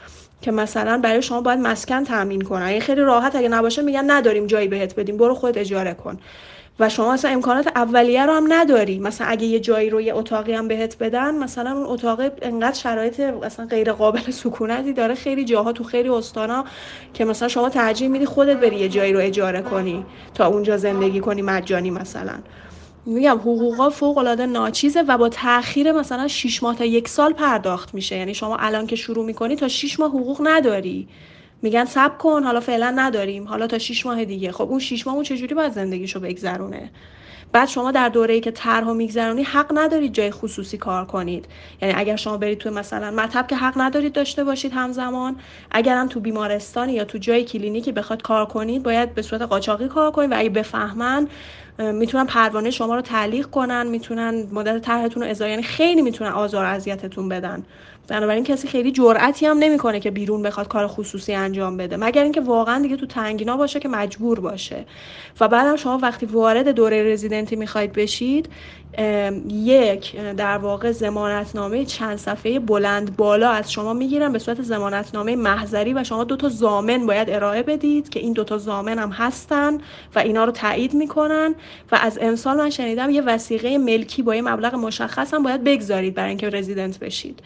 که 0.42 0.52
مثلا 0.52 0.98
برای 0.98 1.22
شما 1.22 1.42
باید 1.42 1.60
مسکن 1.60 2.04
تامین 2.04 2.42
کنن. 2.42 2.80
خیلی 2.80 3.02
راحت 3.02 3.36
اگه 3.36 3.50
نباشه 3.50 3.82
میگن 3.82 4.12
نداریم 4.12 4.48
جایی 4.48 4.68
بهت 4.68 4.96
بدیم 4.96 5.18
برو 5.18 5.36
خود 5.36 5.58
اجاره 5.58 5.94
کن. 5.94 6.20
و 6.80 6.90
شما 6.90 7.14
اصلا 7.14 7.32
امکانات 7.32 7.68
اولیه 7.76 8.26
رو 8.26 8.34
هم 8.34 8.54
نداری. 8.54 9.00
مثلا 9.00 9.28
اگه 9.28 9.46
یه 9.46 9.60
جایی 9.60 9.90
رو 9.90 10.02
یه 10.02 10.16
اتاقی 10.16 10.54
هم 10.54 10.68
بهت 10.68 10.98
بدن 10.98 11.36
مثلا 11.38 11.72
اون 11.72 11.86
اتاق 11.86 12.22
انقدر 12.42 12.78
شرایط 12.78 13.20
اصلا 13.20 13.66
غیر 13.66 13.92
قابل 13.92 14.32
سکونتی 14.32 14.94
داره. 14.94 15.16
خیلی 15.16 15.46
جاها 15.46 15.72
تو 15.72 15.84
خیلی 15.84 16.10
استانا 16.10 16.66
که 17.14 17.26
مثلا 17.26 17.48
شما 17.48 17.70
ترجیح 17.70 18.08
میدی 18.08 18.26
خودت 18.26 18.58
بری 18.58 18.76
یه 18.76 18.90
جایی 18.90 19.14
رو 19.14 19.20
اجاره 19.20 19.62
کنی 19.62 20.06
تا 20.34 20.48
اونجا 20.48 20.78
زندگی 20.78 21.20
کنی 21.20 21.42
مجانی 21.42 21.92
مثلا. 21.92 22.34
میگم 23.06 23.38
حقوقا 23.38 23.90
فوق 23.90 24.18
العاده 24.18 24.46
ناچیزه 24.46 25.02
و 25.02 25.18
با 25.18 25.30
تاخیر 25.30 25.92
مثلا 25.92 26.28
6 26.28 26.64
ماه 26.64 26.76
تا 26.76 26.86
یک 26.86 27.08
سال 27.08 27.34
پرداخت 27.34 27.94
میشه. 27.94 28.18
یعنی 28.18 28.34
شما 28.34 28.58
الان 28.58 28.88
که 28.88 28.96
شروع 28.96 29.26
می‌کنی 29.26 29.56
تا 29.56 29.68
6 29.68 30.00
ماه 30.00 30.10
حقوق 30.10 30.42
نداری. 30.44 31.08
میگن 31.62 31.86
سب 31.86 32.18
کن 32.18 32.44
حالا 32.44 32.60
فعلا 32.60 32.94
نداریم 32.96 33.48
حالا 33.48 33.68
تا 33.68 33.78
6 33.78 34.06
ماه 34.06 34.26
دیگه. 34.26 34.52
خب 34.52 34.70
اون 34.70 34.80
6 34.80 35.08
ماه 35.08 35.16
اون 35.16 35.24
چجوری 35.24 35.56
باید 35.56 35.74
زندگیشو 35.74 36.20
بگذرونه؟ 36.20 36.92
بعد 37.52 37.68
شما 37.68 37.92
در 37.92 38.10
دوره‌ای 38.10 38.40
که 38.40 38.52
طرحو 38.52 38.94
میگذرونی 38.94 39.44
حق 39.44 39.72
ندارید 39.74 40.14
جای 40.14 40.32
خصوصی 40.32 40.78
کار 40.78 41.06
کنید. 41.06 41.46
یعنی 41.82 41.94
اگر 41.98 42.16
شما 42.16 42.38
برید 42.38 42.58
تو 42.58 42.72
مثلا 42.72 43.12
مطب 43.12 43.48
که 43.48 43.56
حق 43.56 43.74
ندارید 43.78 44.14
داشته 44.14 44.44
باشید 44.44 44.72
همزمان 44.74 45.36
اگر 45.72 45.98
هم 45.98 46.08
تو 46.08 46.20
بیمارستانی 46.20 46.94
یا 46.94 47.04
تو 47.04 47.18
جای 47.18 47.44
کلینیکی 47.44 47.92
بخواد 47.92 48.22
کار 48.22 48.46
کنید 48.46 48.84
باید 48.84 49.16
به 49.16 49.22
صورت 49.22 49.42
قاچاقی 49.42 49.88
کار 49.88 50.12
کنید 50.12 50.32
و 50.32 50.40
اگه 50.40 50.50
بفهمن 50.50 51.28
می‌تونن 51.80 52.26
پروانه 52.26 52.72
شما 52.72 52.96
رو 52.96 53.02
تعلیق 53.02 53.46
کنن 53.46 53.88
می‌تونن 53.88 54.48
مدت 54.52 54.82
طرحتون 54.82 55.24
رو 55.24 55.30
ازای 55.30 55.50
یعنی 55.50 55.64
خیلی 55.64 56.02
می‌تونن 56.02 56.32
آزار 56.32 56.66
اذیتتون 56.66 57.30
بدن. 57.30 57.64
بنابراین 58.08 58.44
کسی 58.44 58.68
خیلی 58.68 58.92
جرأتی 58.92 59.46
هم 59.46 59.58
نمی‌کنه 59.58 60.00
که 60.00 60.12
بیرون 60.12 60.42
بخواد 60.42 60.68
کار 60.68 60.88
خصوصی 60.88 61.34
انجام 61.34 61.78
بده. 61.78 61.98
مگر 61.98 62.24
اینکه 62.24 62.42
واقعا 62.42 62.82
دیگه 62.82 62.96
تو 62.96 63.06
تنگینا 63.06 63.58
باشه 63.58 63.80
که 63.80 63.88
مجبور 63.88 64.40
باشه. 64.40 64.86
و 65.40 65.48
بعدم 65.48 65.76
شما 65.76 65.98
وقتی 65.98 66.26
وارد 66.26 66.68
دوره 66.68 67.14
رزیدنتی 67.14 67.56
می‌خواید 67.56 67.94
بشید 67.94 68.50
یک 69.50 70.16
در 70.38 70.58
واقع 70.58 70.92
زمانتنامه 70.92 71.86
چند 71.86 72.18
صفحه 72.18 72.60
بلند 72.60 73.16
بالا 73.16 73.50
از 73.50 73.72
شما 73.72 73.94
می‌گیرن 73.94 74.32
به 74.32 74.40
صورت 74.40 74.62
زمانتنامه 74.62 75.36
محضری 75.36 75.94
و 75.94 76.04
شما 76.04 76.24
دو 76.24 76.36
تا 76.36 76.50
زامن 76.50 77.06
باید 77.06 77.30
ارائه 77.30 77.64
بدید 77.64 78.10
که 78.10 78.20
این 78.20 78.34
دو 78.34 78.44
تا 78.44 78.58
زامن 78.58 79.00
هم 79.00 79.10
هستن 79.10 79.78
و 80.16 80.20
اینا 80.20 80.46
رو 80.46 80.52
تایید 80.52 80.94
می‌کنن. 80.94 81.56
و 81.92 82.00
از 82.02 82.20
امسال 82.22 82.58
من 82.58 82.70
شنیدم 82.70 83.10
یه 83.10 83.22
وسیقه 83.22 83.78
ملکی 83.78 84.22
با 84.22 84.36
یه 84.36 84.42
مبلغ 84.42 84.76
مشخص 84.76 85.34
هم 85.34 85.44
باید 85.44 85.64
بگذارید 85.64 86.14
برای 86.14 86.30
اینکه 86.30 86.50
رزیدنت 86.50 87.00
بشید. 87.00 87.40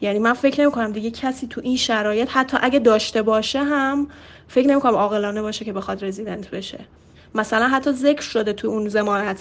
یعنی 0.00 0.18
من 0.18 0.32
فکر 0.32 0.62
نمی 0.62 0.72
کنم 0.72 0.92
دیگه 0.92 1.10
کسی 1.10 1.46
تو 1.46 1.60
این 1.64 1.76
شرایط 1.76 2.28
حتی 2.30 2.56
اگه 2.60 2.78
داشته 2.78 3.22
باشه 3.22 3.64
هم 3.64 4.08
فکر 4.48 4.66
نمی 4.66 4.80
کنم 4.80 4.94
عاقلانه 4.94 5.42
باشه 5.42 5.64
که 5.64 5.72
بخواد 5.72 6.04
رزیدنت 6.04 6.50
بشه. 6.50 6.78
مثلا 7.34 7.68
حتی 7.68 7.92
ذکر 7.92 8.22
شده 8.22 8.52
تو 8.52 8.68
اون 8.68 8.90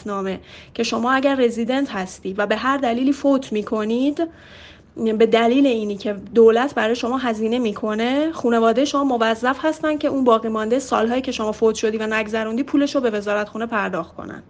نامه 0.06 0.40
که 0.74 0.84
شما 0.84 1.12
اگر 1.12 1.36
رزیدنت 1.36 1.92
هستی 1.92 2.34
و 2.34 2.46
به 2.46 2.56
هر 2.56 2.78
دلیلی 2.78 3.14
فوت 3.14 3.54
می‌کنید 3.54 4.28
به 4.96 5.26
دلیل 5.26 5.68
اینی 5.68 5.98
که 5.98 6.14
دولت 6.36 6.76
برای 6.76 6.96
شما 6.96 7.18
هزینه 7.18 7.60
می‌کنه 7.60 8.32
خانواده 8.32 8.86
شما 8.86 9.04
موظف 9.04 9.66
هستن 9.66 9.98
که 9.98 10.08
اون 10.08 10.24
باقی 10.24 10.50
مانده 10.50 10.80
سالهایی 10.80 11.22
که 11.22 11.32
شما 11.32 11.52
فوت 11.52 11.76
شدی 11.76 11.98
و 11.98 12.08
نگذروندی 12.08 12.64
پولش 12.64 12.96
رو 12.96 13.02
به 13.02 13.10
وزارت 13.10 13.50
خونه 13.50 13.66
پرداخت 13.66 14.16
کنن. 14.16 14.44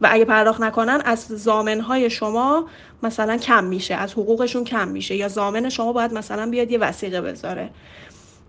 و 0.00 0.08
اگه 0.10 0.24
پرداخت 0.24 0.60
نکنن 0.60 1.02
از 1.04 1.26
زامنهای 1.26 2.10
شما 2.10 2.68
مثلا 3.02 3.36
کم 3.36 3.64
میشه 3.64 3.94
از 3.94 4.12
حقوقشون 4.12 4.64
کم 4.64 4.88
میشه 4.88 5.16
یا 5.16 5.28
زامن 5.28 5.68
شما 5.68 5.92
باید 5.92 6.12
مثلا 6.12 6.50
بیاد 6.50 6.70
یه 6.70 6.78
وسیقه 6.78 7.20
بذاره. 7.20 7.70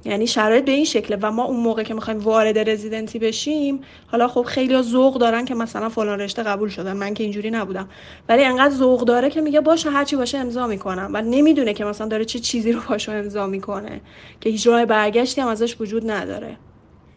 یعنی 0.05 0.27
شرایط 0.27 0.65
به 0.65 0.71
این 0.71 0.85
شکله 0.85 1.17
و 1.21 1.31
ما 1.31 1.43
اون 1.43 1.59
موقع 1.59 1.83
که 1.83 1.93
می‌خوایم 1.93 2.19
وارد 2.19 2.69
رزیدنتی 2.69 3.19
بشیم 3.19 3.81
حالا 4.07 4.27
خب 4.27 4.43
خیلی 4.43 4.81
ذوق 4.81 5.17
دارن 5.17 5.45
که 5.45 5.55
مثلا 5.55 5.89
فلان 5.89 6.19
رشته 6.19 6.43
قبول 6.43 6.69
شدن 6.69 6.93
من 6.93 7.13
که 7.13 7.23
اینجوری 7.23 7.51
نبودم. 7.51 7.89
ولی 8.29 8.43
انقدر 8.43 8.73
ذوق 8.75 9.05
داره 9.05 9.29
که 9.29 9.41
میگه 9.41 9.61
باشه 9.61 9.89
هرچی 9.89 10.15
باشه 10.15 10.37
امضا 10.37 10.67
می‌کنم. 10.67 11.11
و 11.13 11.21
نمی‌دونه 11.21 11.73
که 11.73 11.85
مثلا 11.85 12.07
داره 12.07 12.25
چه 12.25 12.39
چیزی 12.39 12.71
رو 12.71 12.79
پاشو 12.79 13.11
امضا 13.11 13.47
می‌کنه 13.47 14.01
که 14.41 14.49
هیچ 14.49 14.67
راه 14.67 14.85
برگشتی 14.85 15.41
هم 15.41 15.47
ازش 15.47 15.81
وجود 15.81 16.11
نداره. 16.11 16.57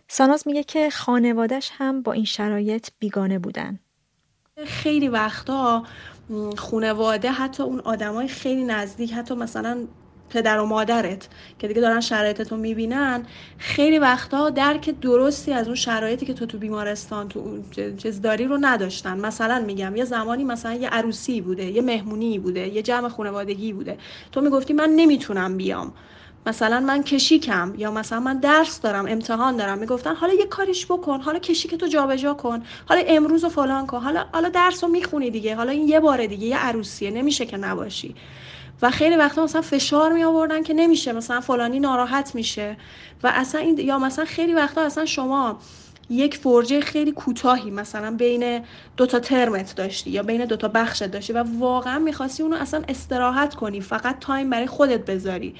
ساناز 0.09 0.47
میگه 0.47 0.65
که 0.65 0.91
خانوادش 0.91 1.71
هم 1.75 2.03
با 2.03 2.13
این 2.13 2.25
شرایط 2.25 2.89
بیگانه 2.99 3.39
بودن. 3.39 3.79
خیلی 4.67 5.09
وقتا 5.09 5.83
خونواده 6.59 7.31
حتی 7.31 7.63
اون 7.63 7.81
آدمای 7.81 8.29
خیلی 8.29 8.65
نزدیک 8.65 9.13
حتی 9.13 9.35
مثلا 9.35 9.79
پدر 10.31 10.59
و 10.61 10.67
مادرت 10.67 11.29
که 11.59 11.69
دیگه 11.69 11.81
دارن 11.81 12.01
شرایطتو 12.01 12.57
می‌بینن 12.57 13.23
خیلی 13.59 13.99
وقتا 13.99 14.51
درک 14.51 15.01
درستی 15.01 15.53
از 15.53 15.67
اون 15.67 15.75
شرایطی 15.77 16.27
که 16.27 16.35
تو 16.35 16.47
تو 16.47 16.59
بیمارستان 16.59 17.29
تو 17.29 17.63
چیز 17.97 18.21
داری 18.23 18.45
رو 18.45 18.59
نداشتن. 18.61 19.21
مثلا 19.21 19.63
میگم 19.67 19.97
یه 19.97 20.05
زمانی 20.05 20.45
مثلا 20.45 20.75
یه 20.75 20.89
عروسی 20.89 21.41
بوده 21.41 21.65
یه 21.65 21.83
مهمونی 21.83 22.39
بوده 22.39 22.69
یه 22.69 22.83
جمع 22.83 23.09
خانوادگی 23.09 23.73
بوده. 23.73 23.99
تو 24.33 24.41
می‌گفتی 24.41 24.73
من 24.73 24.91
نمی‌تونم 24.91 25.57
بیام. 25.57 25.93
مثلا 26.47 26.81
من 26.81 27.03
کشیکم 27.03 27.75
یا 27.77 27.91
مثلا 27.91 28.21
من 28.21 28.39
درس 28.39 28.81
دارم 28.81 29.07
امتحان 29.09 29.57
دارم 29.57 29.79
می‌گفتن 29.79 30.15
حالا 30.15 30.33
یه 30.35 30.47
کاریش 30.47 30.87
بکن 30.87 31.21
حالا 31.21 31.39
کشیک 31.39 31.75
تو 31.75 31.87
جابجا 31.87 32.35
کن 32.35 32.63
حالا 32.89 33.03
امروز 33.07 33.45
و 33.45 33.49
فلان 33.49 33.87
کن 33.87 34.01
حالا 34.01 34.25
حالا 34.33 34.49
درس 34.49 34.85
رو 34.85 34.91
می‌خونی 34.91 35.31
دیگه 35.31 35.57
حالا 35.57 35.73
این 35.73 35.89
یه 35.89 36.01
بار 36.01 36.27
دیگه 36.27 36.47
یه 36.47 36.59
عروسیه 36.59 37.11
نمیشه 37.11 37.47
که 37.47 37.57
نباشی. 37.57 38.15
و 38.83 38.91
خیلی 38.91 39.17
وقتا 39.17 39.45
مثلا 39.45 39.63
فشار 39.63 40.13
می 40.13 40.25
آوردن 40.25 40.63
که 40.63 40.75
نمیشه 40.75 41.13
مثلا 41.13 41.41
فلانی 41.41 41.81
ناراحت 41.81 42.35
میشه. 42.35 42.77
و 43.23 43.33
اصلا 43.35 43.61
این 43.61 43.79
یا 43.79 43.99
مثلا 43.99 44.25
خیلی 44.25 44.55
وقتا 44.55 44.81
اصلا 44.83 45.05
شما 45.07 45.59
یک 46.11 46.37
فرجه 46.37 46.81
خیلی 46.81 47.13
کوتاهی 47.13 47.71
مثلا 47.71 48.11
بین 48.17 48.65
دو 48.97 49.07
تا 49.07 49.21
ترمت 49.21 49.75
داشتی 49.77 50.11
یا 50.11 50.23
بین 50.23 50.45
دو 50.45 50.57
تا 50.57 50.69
بخشت 50.69 51.05
داشتی 51.05 51.33
و 51.33 51.45
واقعا 51.59 51.99
می‌خواستی 51.99 52.43
اونو 52.43 52.57
اصلا 52.57 52.83
استراحت 52.89 53.55
کنی 53.55 53.81
فقط 53.81 54.19
تایم 54.21 54.51
برای 54.51 54.67
خودت 54.67 55.05
بذاری. 55.07 55.55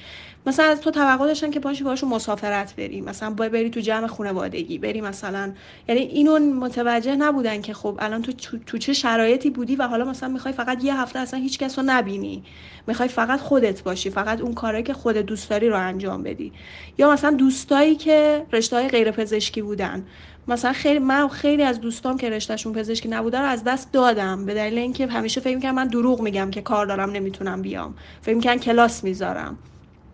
مثلا 0.45 0.65
از 0.65 0.81
تو 0.81 0.91
توقع 0.91 1.25
داشتن 1.27 1.51
که 1.51 1.59
پاشی 1.59 1.83
باشون 1.83 2.09
مسافرت 2.09 2.75
بری. 2.75 3.01
مثلا 3.01 3.29
بری 3.29 3.69
تو 3.69 3.79
جمع 3.79 4.07
خانوادگی 4.07 4.77
بری 4.77 5.01
مثلا. 5.01 5.53
یعنی 5.87 6.01
اینو 6.01 6.39
متوجه 6.39 7.15
نبودن 7.15 7.61
که 7.61 7.73
خب 7.73 7.97
الان 7.99 8.21
تو 8.21 8.57
تو 8.65 8.77
چه 8.77 8.93
شرایطی 8.93 9.49
بودی 9.49 9.75
و 9.75 9.87
حالا 9.87 10.05
مثلا 10.05 10.29
می‌خوای 10.29 10.53
فقط 10.53 10.83
یه 10.83 11.01
هفته 11.01 11.19
اصلا 11.19 11.39
هیچ 11.39 11.59
کس 11.59 11.79
رو 11.79 11.85
نبینی. 11.87 12.43
می‌خوای 12.87 13.09
فقط 13.09 13.39
خودت 13.39 13.83
باشی 13.83 14.09
فقط 14.09 14.41
اون 14.41 14.53
کارهایی 14.53 14.83
که 14.83 14.93
خودت 14.93 15.25
دوست 15.25 15.49
داری 15.49 15.69
رو 15.69 15.77
انجام 15.79 16.23
بدی. 16.23 16.51
یا 16.97 17.11
مثلا 17.11 17.31
دوستایی 17.31 17.95
که 17.95 18.45
رشته 18.53 18.75
های 18.75 18.87
غیر 18.87 19.11
پزشکی 19.11 19.61
بودن. 19.61 20.05
مثلا 20.47 20.73
خیلی 20.73 20.99
من 20.99 21.27
خیلی 21.27 21.63
از 21.63 21.81
دوستام 21.81 22.17
که 22.17 22.29
رشتهشون 22.29 22.73
پزشکی 22.73 23.07
نبوده 23.07 23.39
رو 23.39 23.45
از 23.45 23.63
دست 23.63 23.91
دادم. 23.91 24.45
به 24.45 24.53
دلیل 24.53 24.77
اینکه 24.77 25.07
همیشه 25.07 25.41
فکر 25.41 25.55
می‌کنم 25.55 25.75
من 25.75 25.87
دروغ 25.87 26.21
میگم 26.21 26.51
که 26.51 26.61
کار 26.61 26.85
دارم 26.85 27.11
نمی‌تونم 27.11 27.61
بیام. 27.61 27.95
فکر 28.21 28.35
می‌کنم 28.35 28.59
کلاس 28.59 29.03
می‌ذارم. 29.03 29.57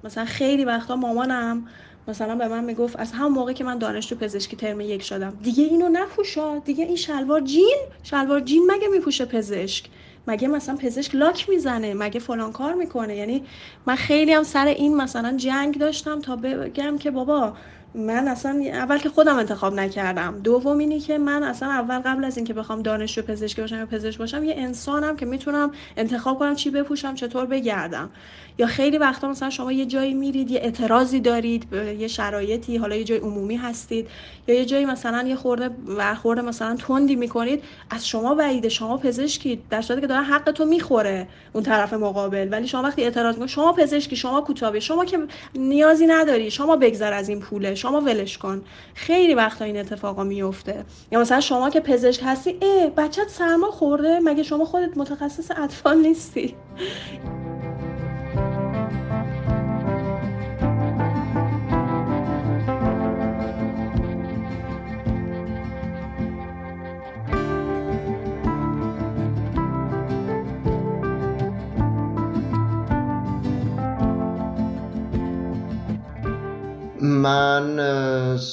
مثلا 0.04 0.26
خیلی 0.26 0.66
وقتا 0.66 0.96
مامانم 0.96 1.68
مثلا 2.08 2.36
به 2.36 2.48
من 2.48 2.64
می‌گفت 2.64 3.00
از 3.00 3.12
همون 3.12 3.32
موقع 3.32 3.54
که 3.54 3.64
من 3.64 3.78
دانشجو 3.78 4.16
پزشکی 4.16 4.56
ترم 4.56 4.82
یک 4.82 5.02
شدم 5.04 5.38
دیگه 5.44 5.64
اینو 5.64 5.90
نپوشا 5.90 6.60
دیگه 6.60 6.86
این 6.86 6.96
شلوار 6.96 7.42
جین 7.42 7.78
شلوار 8.04 8.40
جین 8.40 8.72
مگه 8.72 8.88
میپوشه 8.88 9.26
پزشک؟ 9.26 9.86
مگه 10.28 10.48
مثلا 10.48 10.76
پزشک 10.76 11.16
لاک 11.16 11.50
می‌زنه؟ 11.50 11.94
مگه 11.94 12.20
فلان 12.20 12.52
کار 12.52 12.74
می‌کنه؟ 12.74 13.16
یعنی 13.16 13.46
من 13.86 13.96
خیلی 13.96 14.34
هم 14.34 14.44
سر 14.44 14.66
این 14.66 14.98
مثلا 14.98 15.38
جنگ 15.38 15.78
داشتم 15.78 16.22
تا 16.22 16.36
بگم 16.36 16.98
که 16.98 17.12
بابا 17.12 17.58
من 17.96 18.28
اصلا 18.28 18.64
اول 18.74 18.98
که 18.98 19.10
خودم 19.10 19.36
انتخاب 19.36 19.74
نکردم. 19.74 20.40
دوم 20.44 20.78
اینی 20.78 21.00
که 21.00 21.18
من 21.18 21.44
اصلا 21.44 21.70
اول 21.70 22.00
قبل 22.00 22.24
از 22.24 22.38
اینکه 22.38 22.54
بخوام 22.54 22.82
دانشجو 22.82 23.22
پزشکی 23.22 23.62
باشم 23.62 23.78
یا 23.80 23.86
پزشک 23.86 24.18
باشم 24.18 24.44
یه 24.44 24.54
انسانم 24.58 25.16
که 25.16 25.26
می‌تونم 25.26 25.72
انتخاب 25.98 26.40
کنم 26.40 26.56
چی 26.56 26.70
بپوشم 26.70 27.16
چطور 27.16 27.46
بگردم. 27.46 28.10
یا 28.58 28.68
خیلی 28.68 28.98
وقتا 28.98 29.30
مثلا 29.30 29.50
شما 29.50 29.72
یه 29.72 29.86
جایی 29.86 30.14
میرید 30.14 30.52
یه 30.52 30.60
اعتراضی 30.60 31.20
دارید 31.20 31.70
به 31.70 31.96
یه 32.00 32.08
شرایطی 32.08 32.78
حالا 32.78 32.96
یه 32.96 33.04
جای 33.04 33.18
عمومی 33.18 33.56
هستید 33.56 34.08
یا 34.48 34.56
یه 34.56 34.66
جایی 34.66 34.86
مثلا 34.86 35.28
یه 35.28 35.36
خورده 35.36 35.70
برخورده 35.70 36.42
مثلا 36.42 36.76
تندی 36.76 37.16
می‌کنید 37.16 37.64
از 37.90 38.08
شما 38.08 38.36
بعیده. 38.36 38.70
شما 38.70 38.98
پزشکی 38.98 39.62
در 39.70 39.82
صورتی 39.82 40.02
که 40.02 40.08
داره 40.08 40.22
حق 40.22 40.52
تو 40.52 40.66
می‌خوره 40.66 41.28
اون 41.54 41.64
طرف 41.64 41.94
مقابل. 41.94 42.48
ولی 42.52 42.68
شما 42.68 42.82
وقتی 42.82 43.04
اعتراض 43.04 43.34
می‌کنید 43.34 43.50
شما 43.50 43.74
پزشکی 43.74 44.16
شما 44.16 44.42
کوتابی 44.42 44.82
شما 44.82 45.06
که 45.06 45.20
نیازی 45.56 46.06
نداری 46.06 46.52
شما 46.52 46.76
بگذر 46.76 47.14
از 47.14 47.30
این 47.30 47.40
پوله 47.40 47.76
شما 47.80 48.02
ولش 48.02 48.38
کن. 48.38 48.62
خیلی 48.96 49.34
وقتا 49.34 49.66
این 49.66 49.78
اتفاقا 49.78 50.24
میفته 50.24 50.86
یا 51.12 51.20
مثلا 51.20 51.40
شما 51.42 51.70
که 51.70 51.80
پزشک 51.80 52.22
هستی 52.26 52.50
ای 52.62 52.90
بچت 52.98 53.30
سرما 53.30 53.72
خورده 53.72 54.20
مگه 54.20 54.44
شما 54.44 54.66
خودت 54.66 54.98
متخصص 54.98 55.52
اطفال 55.58 55.98
نیستی؟ 55.98 56.56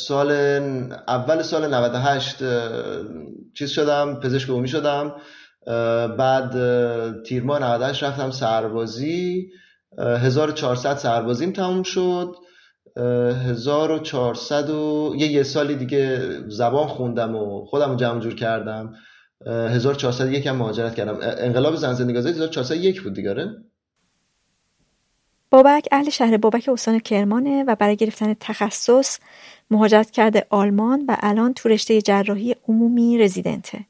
سال 0.07 0.31
اول 1.09 1.43
سال 1.43 1.75
98 1.75 2.37
چیز 3.55 3.71
شدم 3.71 4.21
پزشک 4.21 4.51
عمومی 4.51 4.69
شدم. 4.69 5.15
بعد 6.19 6.53
تیر 7.23 7.43
ماه 7.43 7.59
98 7.59 8.03
رفتم 8.03 8.31
سربازی. 8.31 9.51
1400 9.99 10.97
سربازیم 10.97 11.53
تموم 11.53 11.83
شد. 11.83 12.35
1400 12.97 14.71
و 14.71 15.15
یه 15.17 15.27
یه 15.27 15.43
سالی 15.43 15.75
دیگه 15.75 16.21
زبان 16.49 16.87
خوندم 16.87 17.37
و 17.37 17.65
خودم 17.65 17.91
رو 17.91 17.97
جمع 17.97 18.21
جور 18.21 18.35
کردم. 18.35 18.95
1401 19.47 20.47
هم 20.47 20.57
مهاجرت 20.57 20.95
کردم. 20.95 21.19
انقلاب 21.21 21.75
زن 21.75 21.93
زندگی 21.93 22.19
1401 22.19 23.03
بود 23.03 23.15
دیگه 23.15 23.31
آره؟ 23.31 23.66
بابک 25.51 25.89
اهل 25.93 26.11
شهر 26.11 26.37
بابک 26.37 26.69
استان 26.69 26.99
کرمانه 26.99 27.65
و 27.65 27.75
برای 27.75 27.97
گرفتن 27.97 28.35
تخصص 28.41 29.19
مهاجرت 29.71 30.11
کرده 30.11 30.47
آلمان 30.51 31.05
و 31.09 31.17
الان 31.21 31.55
تو 31.55 31.69
رشته 31.69 32.03
جراحی 32.03 32.57
عمومی 32.69 33.19
رزیدنته. 33.19 33.87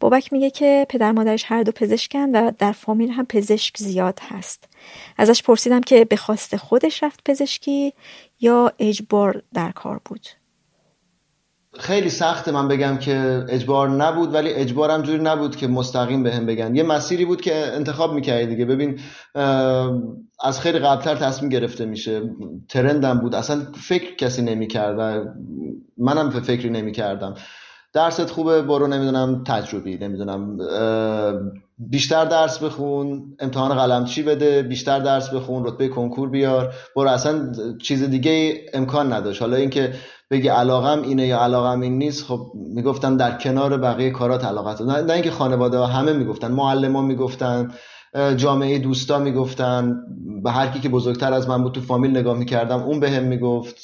بابک 0.00 0.32
میگه 0.32 0.50
که 0.50 0.86
پدر 0.88 1.12
مادرش 1.12 1.44
هر 1.46 1.62
دو 1.62 1.72
پزشکن 1.72 2.30
و 2.30 2.50
در 2.58 2.72
فامیل 2.72 3.10
هم 3.10 3.26
پزشک 3.26 3.78
زیاد 3.78 4.20
هست. 4.22 4.68
ازش 5.16 5.42
پرسیدم 5.42 5.80
که 5.80 6.04
به 6.04 6.16
خواست 6.16 6.56
خودش 6.56 7.02
رفت 7.02 7.20
پزشکی 7.24 7.92
یا 8.40 8.72
اجبار 8.78 9.42
در 9.54 9.72
کار 9.72 10.00
بود. 10.04 10.26
خیلی 11.78 12.10
سخته 12.10 12.52
من 12.52 12.68
بگم 12.68 12.96
که 12.96 13.44
اجبار 13.48 13.88
نبود 13.88 14.34
ولی 14.34 14.50
اجبارم 14.50 15.02
جوری 15.02 15.22
نبود 15.22 15.56
که 15.56 15.66
مستقیم 15.66 16.22
به 16.22 16.34
هم 16.34 16.46
بگن. 16.46 16.76
یه 16.76 16.82
مسیری 16.82 17.24
بود 17.24 17.40
که 17.40 17.54
انتخاب 17.54 18.14
می‌کردی 18.14 18.46
دیگه. 18.46 18.64
ببین 18.64 19.00
از 20.40 20.60
خیلی 20.60 20.78
قبلتر 20.78 21.14
تصمیم 21.14 21.50
گرفته 21.50 21.84
میشه. 21.84 22.22
ترندم 22.68 23.18
بود. 23.18 23.34
اصلا 23.34 23.62
فکر 23.74 24.16
کسی 24.16 24.42
نمی‌کرد 24.42 24.96
و 24.98 25.24
منم 25.98 26.30
فکری 26.30 26.70
نمی‌کردم. 26.70 27.34
درست 27.92 28.30
خوبه 28.30 28.62
برو 28.62 28.86
نمی‌دونم 28.86 29.44
تجربی 29.44 29.96
نمی‌دونم. 29.96 30.58
بیشتر 31.78 32.24
درس 32.24 32.62
بخون 32.62 33.36
امتحان 33.40 33.76
قلمچی 33.76 34.22
بده 34.22 34.62
بیشتر 34.62 34.98
درس 34.98 35.34
بخون 35.34 35.66
رتبه 35.66 35.88
کنکور 35.88 36.30
بیار. 36.30 36.74
برو 36.96 37.08
اصلا 37.08 37.52
چیز 37.82 38.02
دیگه 38.02 38.66
امکان 38.74 39.12
نداشت. 39.12 39.42
حالا 39.42 39.56
اینکه 39.56 39.92
بگی 40.30 40.48
علاقم 40.48 41.02
اینه 41.02 41.26
یا 41.26 41.40
علاقم 41.40 41.80
این 41.80 41.98
نیست 41.98 42.24
خب 42.24 42.52
می‌گفتم 42.54 43.16
در 43.16 43.38
کنار 43.38 43.76
بقیه 43.76 44.10
کارات 44.10 44.44
علاقت 44.44 44.80
نه, 44.80 45.02
نه 45.02 45.12
اینکه 45.12 45.30
خانواده 45.30 45.86
همه 45.86 46.12
می‌گفتن 46.12 46.52
معلم 46.52 46.96
ها 46.96 47.02
می‌گفتن 47.02 47.70
جامعه 48.36 48.78
دوستا 48.78 49.18
می‌گفتن 49.18 49.96
به 50.42 50.50
هر 50.50 50.66
کی 50.66 50.80
که 50.80 50.88
بزرگتر 50.88 51.32
از 51.32 51.48
من 51.48 51.62
بود 51.62 51.72
تو 51.72 51.80
فامیل 51.80 52.10
نگاه 52.10 52.38
می‌کردم 52.38 52.82
اون 52.82 53.00
به 53.00 53.10
هم 53.10 53.22
می‌گفت 53.22 53.76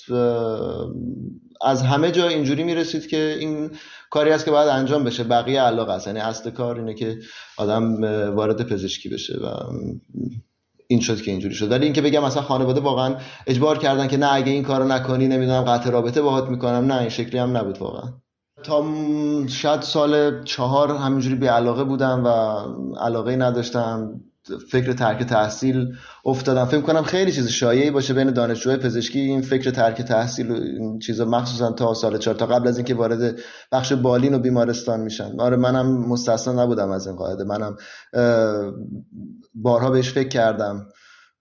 از 1.62 1.82
همه 1.82 2.10
جا 2.10 2.28
اینجوری 2.28 2.62
می‌رسید 2.62 3.06
که 3.06 3.36
این 3.40 3.70
کاری 4.10 4.30
است 4.30 4.44
که 4.44 4.50
باید 4.50 4.68
انجام 4.68 5.04
بشه. 5.04 5.24
بقیه 5.24 5.60
علاقه 5.60 5.92
است. 5.92 6.06
یعنی 6.06 6.18
اصل 6.18 6.50
کار 6.50 6.78
اینه 6.78 6.94
که 6.94 7.18
آدم 7.56 8.04
وارد 8.34 8.66
پزشکی 8.66 9.08
بشه 9.08 9.38
و 9.42 9.46
این 10.90 11.00
شد 11.00 11.22
که 11.22 11.30
اینجوری 11.30 11.54
شد. 11.54 11.70
ولی 11.70 11.84
اینکه 11.84 12.02
بگم 12.02 12.24
مثلا 12.24 12.42
خانواده 12.42 12.80
واقعا 12.80 13.14
اجبار 13.46 13.78
کردن 13.78 14.08
که 14.08 14.16
نه 14.16 14.32
اگه 14.32 14.52
این 14.52 14.62
کارو 14.62 14.84
نکنی 14.84 15.28
نمی‌دونم 15.28 15.62
قطع 15.62 15.90
رابطه 15.90 16.22
باهات 16.22 16.48
می‌کنم. 16.48 16.92
نه 16.92 17.00
این 17.00 17.08
شکلی 17.08 17.38
هم 17.38 17.56
نبود 17.56 17.78
واقعا. 17.78 18.10
تا 18.62 18.84
شاید 19.46 19.82
سال 19.82 20.44
چهار 20.44 20.96
همینجوری 20.96 21.34
بی 21.34 21.46
علاقه 21.46 21.84
بودم 21.84 22.24
و 22.24 22.30
علاقه 22.98 23.36
نداشتم. 23.36 24.20
فکر 24.58 24.92
ترک 24.92 25.22
تحصیل 25.22 25.86
افتادم. 26.24 26.64
فکر 26.64 26.80
کنم 26.80 27.02
خیلی 27.02 27.32
چیز 27.32 27.48
شایعی 27.48 27.90
باشه 27.90 28.14
بین 28.14 28.30
دانشجوهای 28.30 28.78
پزشکی 28.78 29.20
این 29.20 29.42
فکر 29.42 29.70
ترک 29.70 30.02
تحصیل 30.02 30.50
و 30.50 30.54
این 30.54 30.98
چیزا 30.98 31.24
مخصوصا 31.24 31.72
تا 31.72 31.94
سال 31.94 32.18
چهار 32.18 32.36
تا 32.36 32.46
قبل 32.46 32.68
از 32.68 32.76
اینکه 32.76 32.94
وارد 32.94 33.38
بخش 33.72 33.92
بالین 33.92 34.34
و 34.34 34.38
بیمارستان 34.38 35.00
میشن. 35.00 35.40
آره 35.40 35.56
منم 35.56 36.08
مستثنا 36.08 36.62
نبودم 36.62 36.90
از 36.90 37.06
این 37.06 37.16
قاعده. 37.16 37.44
منم 37.44 37.76
بارها 39.54 39.90
بهش 39.90 40.12
فکر 40.12 40.28
کردم 40.28 40.86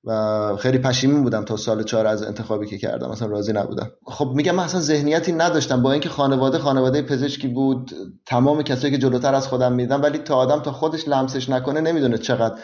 و 0.04 0.56
خیلی 0.60 0.78
پشیمون 0.78 1.24
بودم 1.24 1.46
تا 1.46 1.58
سال 1.58 1.84
چهار 1.84 2.08
از 2.08 2.24
انتخابی 2.24 2.68
که 2.68 2.78
کردم. 2.78 3.10
مثلا 3.12 3.28
راضی 3.28 3.54
نبودم. 3.54 3.92
خب 4.06 4.32
میگم 4.36 4.56
من 4.56 4.64
اصلا 4.64 4.82
ذهنیتی 4.82 5.32
نداشتم. 5.32 5.82
با 5.82 5.92
اینکه 5.92 6.10
خانواده 6.10 6.58
خانواده 6.58 7.02
پزشکی 7.02 7.48
بود 7.48 7.92
تمام 8.26 8.62
کسایی 8.64 8.94
که 8.94 9.00
جلوتر 9.00 9.36
از 9.36 9.48
خودم 9.48 9.74
میدم 9.74 10.02
ولی 10.02 10.18
تا 10.18 10.36
آدم 10.36 10.60
تا 10.60 10.72
خودش 10.72 11.08
لمسش 11.08 11.50
نکنه 11.50 11.82
نمی‌دونه 11.82 12.18
چقدر 12.18 12.56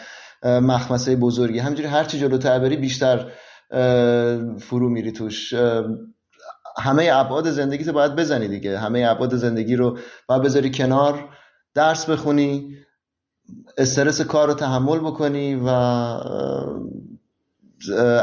مخمسه 0.44 1.16
بزرگی. 1.16 1.58
همجوری 1.58 1.88
هرچی 1.88 2.18
جلوتر 2.18 2.58
بری 2.58 2.76
بیشتر 2.76 3.32
فرو 4.58 4.88
میری 4.88 5.12
توش. 5.12 5.54
همه 6.78 7.10
ابعاد 7.12 7.50
زندگی 7.50 7.84
تو 7.84 7.92
باید 7.92 8.16
بزنی 8.16 8.48
دیگه. 8.48 8.78
همه 8.78 9.06
ابعاد 9.08 9.36
زندگی 9.36 9.76
رو 9.76 9.98
باید 10.28 10.42
بذاری 10.42 10.70
کنار 10.70 11.28
درس 11.74 12.10
بخونی 12.10 12.76
استرس 13.78 14.20
کار 14.20 14.48
رو 14.48 14.54
تحمل 14.54 14.98
بکنی 14.98 15.54
و 15.54 15.68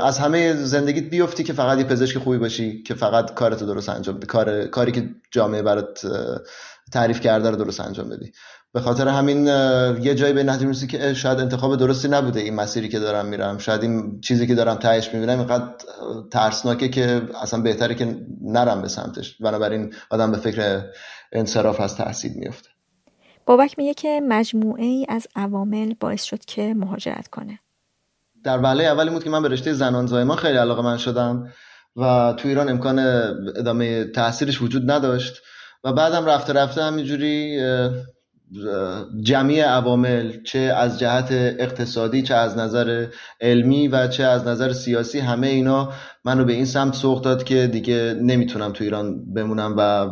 از 0.03 0.19
همه 0.19 0.53
زندگیت 0.53 1.09
بیفتی 1.09 1.43
که 1.43 1.53
فقط 1.53 1.77
یه 1.77 1.83
پزشک 1.83 2.17
خوبی 2.17 2.37
باشی 2.37 2.83
که 2.83 2.93
فقط 2.93 3.33
کارتو 3.33 3.65
درست 3.65 3.89
انجام 3.89 4.17
بدی 4.17 4.27
کار 4.27 4.65
کاری 4.65 4.91
که 4.91 5.09
جامعه 5.31 5.61
برات 5.61 6.07
تعریف 6.91 7.19
کرده 7.19 7.49
رو 7.49 7.55
درست 7.55 7.79
انجام 7.79 8.09
بدی. 8.09 8.31
به 8.73 8.81
خاطر 8.81 9.07
همین 9.07 9.47
یه 10.01 10.15
جایی 10.15 10.33
به 10.33 10.43
نتیجه 10.43 10.65
می‌رسی 10.65 10.87
که 10.87 11.13
شاید 11.13 11.39
انتخاب 11.39 11.75
درستی 11.75 12.07
نبوده 12.07 12.39
این 12.39 12.55
مسیری 12.55 12.89
که 12.89 12.99
دارم 12.99 13.25
میرم. 13.25 13.57
شاید 13.57 13.81
این 13.81 14.21
چیزی 14.21 14.47
که 14.47 14.55
دارم 14.55 14.75
تهش 14.75 15.13
می‌بینم 15.13 15.39
اینقدر 15.39 15.65
ترسناکه 16.31 16.89
که 16.89 17.21
اصلا 17.41 17.61
بهتره 17.61 17.95
که 17.95 18.17
نرم 18.41 18.81
به 18.81 18.87
سمتش. 18.87 19.37
بنابراین 19.41 19.93
آدم 20.09 20.31
به 20.31 20.37
فکر 20.37 20.81
انصراف 21.31 21.81
از 21.81 21.97
تحصیل 21.97 22.31
میفته 22.35 22.69
بابک 23.45 23.79
میگه 23.79 23.93
که 23.93 24.21
مجموعه 24.27 24.85
ای 24.85 25.05
از 25.09 25.27
عوامل 25.35 25.93
باعث 25.99 26.23
شد 26.23 26.45
که 26.45 26.73
مهاجرت 26.73 27.27
کنه. 27.27 27.59
در 28.43 28.57
وله 28.57 28.83
اولی 28.83 29.09
بود 29.09 29.23
که 29.23 29.29
من 29.29 29.41
به 29.41 29.49
رشته 29.49 29.73
زنان 29.73 30.05
زایمان 30.05 30.37
خیلی 30.37 30.57
علاقه 30.57 30.81
من 30.81 30.97
شدم 30.97 31.51
و 31.95 32.33
تو 32.37 32.47
ایران 32.47 32.69
امکان 32.69 32.99
ادامه 33.55 34.03
تحصیلش 34.03 34.61
وجود 34.61 34.91
نداشت 34.91 35.41
و 35.83 35.93
بعدم 35.93 36.25
رفته 36.25 36.53
رفته 36.53 36.83
همینجوری 36.83 37.59
جمعی 39.21 39.59
عوامل 39.59 40.43
چه 40.43 40.59
از 40.59 40.99
جهت 40.99 41.27
اقتصادی 41.31 42.21
چه 42.21 42.35
از 42.35 42.57
نظر 42.57 43.07
علمی 43.41 43.87
و 43.87 44.07
چه 44.07 44.23
از 44.23 44.47
نظر 44.47 44.73
سیاسی 44.73 45.19
همه 45.19 45.47
اینا 45.47 45.91
منو 46.25 46.45
به 46.45 46.53
این 46.53 46.65
سمت 46.65 46.93
سوق 46.93 47.21
داد 47.21 47.43
که 47.43 47.67
دیگه 47.67 48.15
نمی‌تونم 48.21 48.71
تو 48.71 48.83
ایران 48.83 49.33
بمونم 49.33 49.75
و 49.77 50.09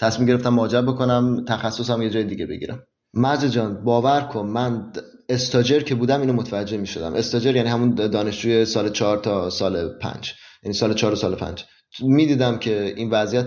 تصمیم 0.00 0.28
گرفتم 0.28 0.48
ماجب 0.48 0.82
بکنم 0.82 1.44
تخصصم 1.48 2.02
یه 2.02 2.10
جای 2.10 2.24
دیگه 2.24 2.46
بگیرم. 2.46 2.82
مجد 3.14 3.48
جان 3.48 3.84
باور 3.84 4.20
کن 4.20 4.46
من 4.46 4.92
استاجر 5.28 5.80
که 5.80 5.94
بودم 5.94 6.20
اینو 6.20 6.32
متوجه 6.32 6.76
می 6.76 6.86
شدم 6.86 7.14
استاجر 7.14 7.56
یعنی 7.56 7.68
همون 7.68 7.94
دانشجوی 7.94 8.64
سال 8.64 8.88
چهار 8.88 9.18
تا 9.18 9.50
سال 9.50 9.88
پنج. 9.98 10.34
یعنی 10.62 10.74
سال 10.74 10.94
چهار 10.94 11.12
و 11.12 11.16
سال 11.16 11.34
پنج. 11.34 11.64
می‌دیدم 12.00 12.58
که 12.58 12.94
این 12.96 13.10
وضعیت 13.10 13.46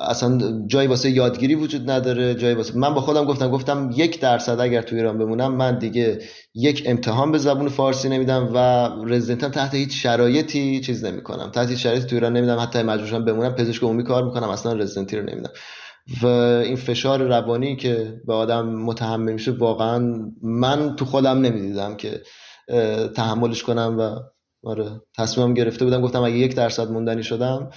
اصلا 0.00 0.62
جایی 0.66 0.88
واسه 0.88 1.10
یادگیری 1.10 1.54
وجود 1.54 1.90
نداره 1.90 2.34
جایی 2.34 2.54
واسه 2.54 2.78
من 2.78 2.94
با 2.94 3.00
خودم 3.00 3.24
گفتم 3.24 3.50
گفتم 3.50 3.90
یک 3.94 4.20
درصد 4.20 4.60
اگر 4.60 4.82
تو 4.82 4.96
ایران 4.96 5.18
بمونم 5.18 5.54
من 5.54 5.78
دیگه 5.78 6.18
یک 6.54 6.82
امتحان 6.86 7.32
به 7.32 7.38
زبون 7.38 7.68
فارسی 7.68 8.08
نمیدم 8.08 8.50
و 8.54 8.88
رزیدنتم 9.06 9.48
تحت 9.48 9.74
هیچ 9.74 10.02
شرایطی 10.02 10.80
چیز 10.80 11.04
نمی‌کنم. 11.04 11.50
تحت 11.50 11.68
هیچ 11.68 11.82
شرایطی 11.82 12.06
تو 12.06 12.16
ایران 12.16 12.32
نمیدم 12.32 12.58
حتی 12.58 12.82
مجبورشم 12.82 13.24
بمونم 13.24 13.54
پزشک 13.54 13.82
عمومی 13.82 14.04
کار 14.04 14.24
می‌کنم 14.24 14.48
اصلا 14.48 14.72
رزیدنتی 14.72 15.16
رو 15.16 15.22
نمیدم. 15.22 15.50
و 16.22 16.26
این 16.26 16.76
فشار 16.76 17.22
روانی 17.22 17.76
که 17.76 18.20
به 18.26 18.34
آدم 18.34 18.68
متحمل 18.68 19.32
میشه 19.32 19.50
واقعا 19.50 20.30
من 20.42 20.96
تو 20.96 21.04
خودم 21.04 21.38
نمی‌دیدم 21.38 21.96
که 21.96 22.22
تحملش 23.16 23.62
کنم 23.62 23.96
و 23.98 24.20
آره 24.64 25.00
تصمیمم 25.18 25.54
گرفته 25.54 25.84
بودم 25.84 26.00
گفتم 26.00 26.22
اگه 26.22 26.36
یک 26.36 26.56
درصد 26.56 26.90
موندنی 26.90 27.22
شدم 27.22 27.70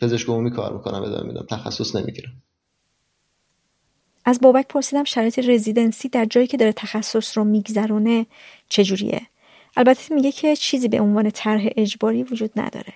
پزشک 0.00 0.28
عمومی 0.28 0.50
کار 0.50 0.72
می‌کنم 0.72 1.02
ادامه 1.02 1.26
میدم. 1.28 1.46
تخصص 1.50 1.96
نمی‌گیرم. 1.96 2.32
از 4.24 4.40
بابک 4.40 4.68
پرسیدم 4.68 5.04
شرایط 5.04 5.38
رزیدنسی 5.38 6.08
در 6.08 6.24
جایی 6.24 6.46
که 6.46 6.56
داره 6.56 6.72
تخصص 6.72 7.38
رو 7.38 7.44
میگذرونه 7.44 8.26
چجوریه؟ 8.68 9.20
البته 9.76 10.14
میگه 10.14 10.32
که 10.32 10.56
چیزی 10.56 10.88
به 10.88 11.00
عنوان 11.00 11.30
طرح 11.30 11.66
اجباری 11.76 12.22
وجود 12.22 12.50
نداره. 12.56 12.94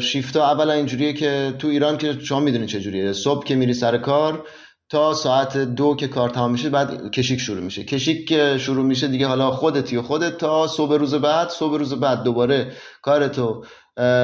شیفتا 0.00 0.44
اولا 0.50 0.72
اینجوریه 0.72 1.12
که 1.12 1.54
تو 1.58 1.68
ایران 1.68 1.98
که 1.98 2.18
شما 2.20 2.40
می‌دونید 2.40 2.68
چجوریه. 2.68 3.12
صبح 3.12 3.44
که 3.44 3.54
میری 3.54 3.74
سر 3.74 3.98
کار 3.98 4.46
تا 4.88 5.14
ساعت 5.14 5.58
دو 5.58 5.96
که 5.96 6.08
کار 6.08 6.30
تمام 6.30 6.52
میشه 6.52 6.70
بعد 6.70 7.10
کشیک 7.10 7.40
شروع 7.40 7.60
میشه. 7.60 7.84
کشیک 7.84 8.28
که 8.28 8.58
شروع 8.58 8.84
میشه 8.84 9.08
دیگه 9.08 9.26
حالا 9.26 9.50
خودتی 9.50 9.96
و 9.96 10.02
خودت 10.02 10.38
تا 10.38 10.66
صبح 10.66 10.94
روز 10.94 11.14
بعد 11.14 11.48
صبح 11.48 11.78
روز 11.78 11.94
بعد 11.94 12.22
دوباره 12.22 12.72
کارتو 13.02 13.64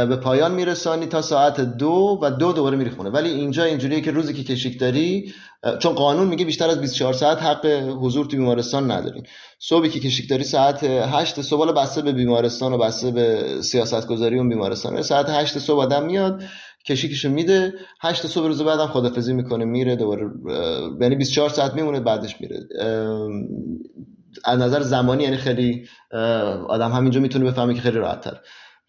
به 0.09 0.17
پایان 0.17 0.55
میرسانی 0.55 1.07
تا 1.07 1.23
ساعت 1.23 1.61
دو 1.61 2.19
و 2.23 2.31
دو 2.31 2.53
دوباره 2.53 2.77
میری 2.77 2.91
خونه 2.91 3.11
ولی 3.11 3.29
اینجا 3.29 3.65
اینجوریه 3.65 4.01
که 4.01 4.11
روزی 4.11 4.35
که 4.35 4.45
کشیک 4.45 4.81
داری 4.81 5.35
چون 5.79 5.93
قانون 5.93 6.29
میگه 6.29 6.45
بیشتر 6.45 6.69
از 6.69 6.81
24 6.81 7.13
ساعت 7.13 7.43
حق 7.43 7.67
حضور 8.03 8.27
تو 8.27 8.37
بیمارستان 8.37 8.91
ندارین. 8.91 9.27
صبحی 9.59 9.89
که 9.89 10.01
کشیک 10.01 10.31
داری 10.31 10.45
ساعت 10.45 10.85
8 10.85 11.41
صبح 11.41 11.73
بسته 11.73 12.03
به 12.03 12.13
بیمارستان 12.13 12.73
و 12.73 12.79
بسته 12.79 13.11
به 13.11 13.45
سیاست 13.63 14.07
گذاری 14.07 14.39
اون 14.39 14.49
بیمارستان 14.49 15.03
ساعت 15.03 15.31
8 15.31 15.59
صبح 15.59 15.81
آدم 15.81 16.07
میاد 16.07 16.43
کشیکشو 16.87 17.29
میده 17.29 17.73
8 18.01 18.27
صبح 18.27 18.47
روز 18.47 18.63
بعدم 18.63 18.87
خدافظی 18.87 19.33
می‌کنه 19.33 19.65
میره 19.65 19.97
دوباره 19.97 20.31
یعنی 21.01 21.17
24 21.17 21.49
ساعت 21.49 21.75
میمونه 21.75 22.01
بعدش 22.01 22.41
میره. 22.41 22.61
از 24.45 24.59
نظر 24.59 24.81
زمانی 24.81 25.23
یعنی 25.25 25.37
خیلی 25.37 25.89
آدم 26.69 26.93
همینجا 26.93 27.21
می‌تونه 27.21 27.45
بفهمه 27.45 27.75
که 27.75 27.81
خیلی 27.81 27.99
راحت 27.99 28.33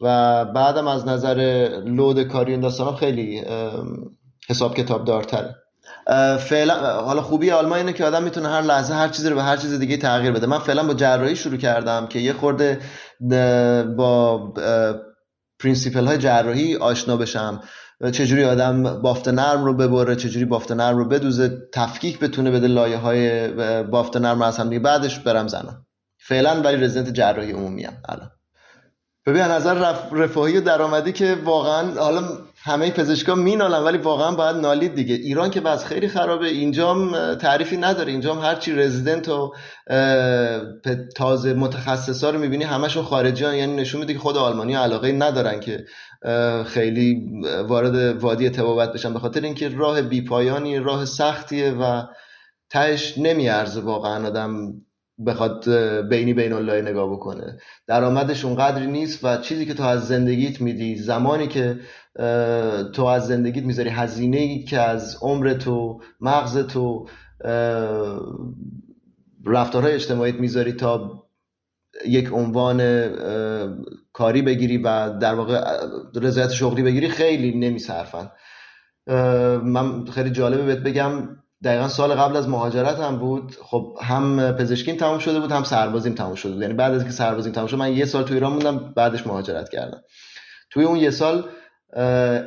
و 0.02 0.46
بعدم 0.46 0.88
از 0.88 1.08
نظر 1.08 1.36
لود 1.86 2.24
کاری 2.24 2.52
این 2.52 2.62
داستان 2.62 2.96
خیلی 2.96 3.44
حساب 4.50 4.76
کتاب 4.76 5.06
دارتره 5.06 5.56
فعلا 6.40 7.02
حالا 7.02 7.22
خوبی 7.22 7.52
آلمان 7.52 7.78
اینه 7.78 7.94
که 7.94 8.06
آدم 8.06 8.24
می‌تونه 8.24 8.50
هر 8.50 8.62
لحظه 8.62 8.94
هر 8.94 9.08
چیزی 9.08 9.30
رو 9.30 9.36
به 9.36 9.44
هر 9.44 9.58
چیز 9.58 9.80
دیگه 9.80 9.98
تغییر 9.98 10.32
بده. 10.32 10.48
من 10.48 10.60
فعلا 10.60 10.84
با 10.84 10.94
جراحی 10.94 11.36
شروع 11.36 11.58
کردم 11.58 12.08
که 12.08 12.20
یه 12.20 12.34
خورده 12.34 12.80
با 13.98 14.54
principle 15.60 16.06
های 16.06 16.18
جراحی 16.18 16.76
آشنا 16.76 17.18
بشم. 17.18 17.62
چجوری 18.12 18.44
آدم 18.44 19.02
بافت 19.02 19.28
نرم 19.28 19.66
رو 19.66 19.74
ببره 19.74 20.16
چجوری 20.16 20.46
بافت 20.46 20.72
نرم 20.72 20.98
رو 20.98 21.08
بدوزه 21.08 21.58
تفکیک 21.74 22.20
بتونه 22.20 22.52
بده 22.52 22.68
لایه 22.68 22.98
های 22.98 23.48
بافت 23.84 24.18
نرم 24.18 24.42
از 24.42 24.58
هم 24.58 24.70
دیگه. 24.70 24.80
بعدش 24.80 25.20
برم 25.20 25.48
زنم. 25.48 25.86
فعلا 26.20 26.62
ولی 26.62 26.78
رزیدنت 26.84 27.14
جراحی 27.14 27.52
عمومی 27.52 27.84
هم 27.84 27.94
الان. 28.10 28.32
ببین 29.26 29.42
نظر 29.42 29.74
رف... 29.74 30.14
رفاهی 30.14 30.58
و 30.58 30.62
درآمدی 30.62 31.12
که 31.12 31.38
واقعا 31.44 32.02
حالا 32.02 32.24
همه 32.64 32.92
پزشکا 32.92 33.36
مینالن 33.36 33.84
ولی 33.84 33.98
واقعا 33.98 34.32
باید 34.32 34.56
نالید 34.56 34.96
دیگه. 34.96 35.16
ایران 35.16 35.50
که 35.50 35.62
بعض 35.62 35.86
خیلی 35.86 36.08
خرابه. 36.08 36.48
اینجام 36.48 37.36
تعریفی 37.36 37.78
نداره. 37.78 38.12
اینجام 38.12 38.40
هرچی 38.40 38.72
رزیدنت 38.72 39.30
و 39.30 39.54
تازه 41.16 41.54
متخصصا 41.54 42.30
رو 42.30 42.40
می‌بینی 42.40 42.64
همشون 42.64 43.04
خارجیان. 43.04 43.56
یعنی 43.56 43.76
نشون 43.76 44.02
میده 44.02 44.14
که 44.14 44.20
خود 44.20 44.38
آلمانی 44.38 44.76
علاقه 44.76 45.12
ندارن 45.12 45.60
که 45.60 45.86
خیلی 46.66 47.32
وارد 47.68 47.96
وادی 47.96 48.50
تبابت 48.50 48.94
بشن. 48.94 49.14
به 49.14 49.20
خاطر 49.20 49.42
اینکه 49.42 49.70
راه 49.70 50.02
بیپایانی 50.02 50.80
راه 50.80 51.06
سختیه 51.06 51.72
و 51.72 52.04
تهش 52.70 53.18
نمیارزه 53.18 53.82
واقعا 53.82 54.28
آدم 54.28 54.74
بخواد 55.28 55.70
بینی 56.10 56.34
بین 56.34 56.54
الله 56.54 56.82
نگاه 56.82 57.12
بکنه. 57.12 57.58
درآمدش 57.88 58.46
اونقدری 58.46 58.88
نیست 58.88 59.24
و 59.24 59.38
چیزی 59.38 59.66
که 59.66 59.74
تو 59.74 59.84
از 59.84 60.08
زندگیت 60.08 60.62
میدی 60.62 60.96
زمانی 60.96 61.48
که 61.48 61.80
تو 62.94 63.06
از 63.06 63.28
زندگیت 63.28 63.64
می‌ذاری 63.64 63.90
هزینه 63.90 64.38
ای 64.38 64.64
که 64.64 64.80
از 64.80 65.18
عمر 65.22 65.54
تو 65.54 66.02
مغز 66.22 66.58
تو 66.58 67.08
رفتارهای 69.46 69.94
اجتماعیت 69.94 70.36
می‌ذاری 70.36 70.74
تا 70.74 71.24
یک 72.08 72.30
عنوان 72.34 73.10
کاری 74.14 74.42
بگیری 74.42 74.78
و 74.78 75.10
در 75.20 75.36
واقع 75.36 75.64
رضایت 76.16 76.50
شغلی 76.50 76.84
بگیری 76.84 77.10
خیلی 77.10 77.60
نمیصرفن. 77.60 78.32
من 79.64 80.06
خیلی 80.06 80.30
جالبه 80.30 80.66
بهت 80.66 80.80
بگم 80.80 81.38
دقیقا 81.66 81.88
سال 81.88 82.14
قبل 82.14 82.38
از 82.38 82.50
مهاجرت 82.50 83.00
هم 83.00 83.18
بود. 83.18 83.56
خب 83.62 83.98
هم 84.02 84.52
پزشکیم 84.52 84.96
تموم 84.96 85.20
شده 85.20 85.40
بود 85.40 85.52
هم 85.52 85.64
سربازیم 85.64 86.14
تموم 86.14 86.36
شده 86.36 86.52
بود. 86.52 86.62
یعنی 86.62 86.74
بعد 86.74 86.94
از 86.94 87.04
که 87.04 87.12
سربازیم 87.12 87.54
تموم 87.54 87.68
شد 87.68 87.78
من 87.78 87.94
یه 87.94 88.06
سال 88.06 88.24
تو 88.24 88.34
ایران 88.34 88.52
موندم 88.52 88.94
بعدش 88.96 89.28
مهاجرت 89.28 89.70
کردم. 89.70 90.02
توی 90.70 90.84
اون 90.84 90.98
یه 90.98 91.10
سال 91.10 91.44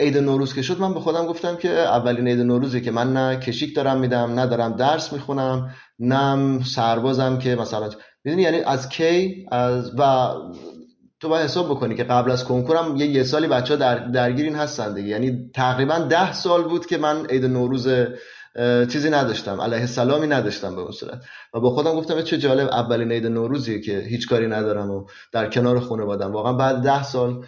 عید 0.00 0.18
نوروز 0.18 0.54
که 0.54 0.62
شد 0.62 0.80
من 0.80 0.94
به 0.94 1.00
خودم 1.00 1.26
گفتم 1.26 1.56
که 1.56 1.70
اولین 1.70 2.28
عید 2.28 2.40
نوروزی 2.40 2.80
که 2.80 2.90
من 2.90 3.12
نه 3.12 3.36
کشیک 3.36 3.76
دارم 3.76 4.00
میدم 4.00 4.34
نه 4.34 4.46
دارم 4.46 4.76
درس 4.76 5.12
می‌خونم 5.12 5.74
نه 5.98 6.62
سربازم 6.64 7.38
که 7.38 7.54
مثلا 7.54 7.90
می‌دونی 8.24 8.42
یعنی 8.42 8.60
از 8.60 8.88
کی 8.88 9.46
از 9.52 9.92
و 9.98 10.32
تو 11.20 11.28
باید 11.28 11.44
حساب 11.44 11.70
بکنی 11.70 11.94
که 11.94 12.04
قبل 12.04 12.30
از 12.30 12.44
کنکورم 12.44 12.96
یه 12.96 13.06
یه 13.06 13.22
سالی 13.22 13.46
بچه 13.46 13.74
ها 13.74 13.80
در 13.80 13.98
درگیر 13.98 14.54
هستن 14.54 14.94
دیگه. 14.94 15.08
یعنی 15.08 15.50
تقریبا 15.54 15.98
ده 15.98 16.32
سال 16.32 16.62
بود 16.62 16.86
که 16.86 16.98
من 16.98 17.26
عید 17.26 17.44
نوروز 17.44 17.88
چیزی 18.92 19.10
نداشتم 19.10 19.60
علیه 19.60 19.86
سلامی 19.86 20.26
نداشتم 20.26 20.74
به 20.74 20.80
اون 20.80 20.92
صورت. 20.92 21.22
و 21.54 21.60
با 21.60 21.70
خودم 21.70 21.94
گفتم 21.94 22.22
چه 22.22 22.38
جالب 22.38 22.68
اولین 22.68 23.12
عید 23.12 23.26
نوروزیه 23.26 23.80
که 23.80 23.98
هیچ 23.98 24.28
کاری 24.28 24.46
ندارم 24.46 24.90
و 24.90 25.06
در 25.32 25.50
کنار 25.50 25.80
خونه 25.80 26.04
بادم 26.04 26.32
واقعا 26.32 26.52
بعد 26.52 26.82
ده 26.82 27.02
سال 27.02 27.44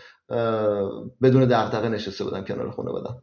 بدون 1.23 1.45
دغدغه 1.45 1.89
نشسته 1.89 2.25
بودم 2.25 2.45
کنار 2.45 2.71
خونه 2.71 2.91
بودم. 2.91 3.23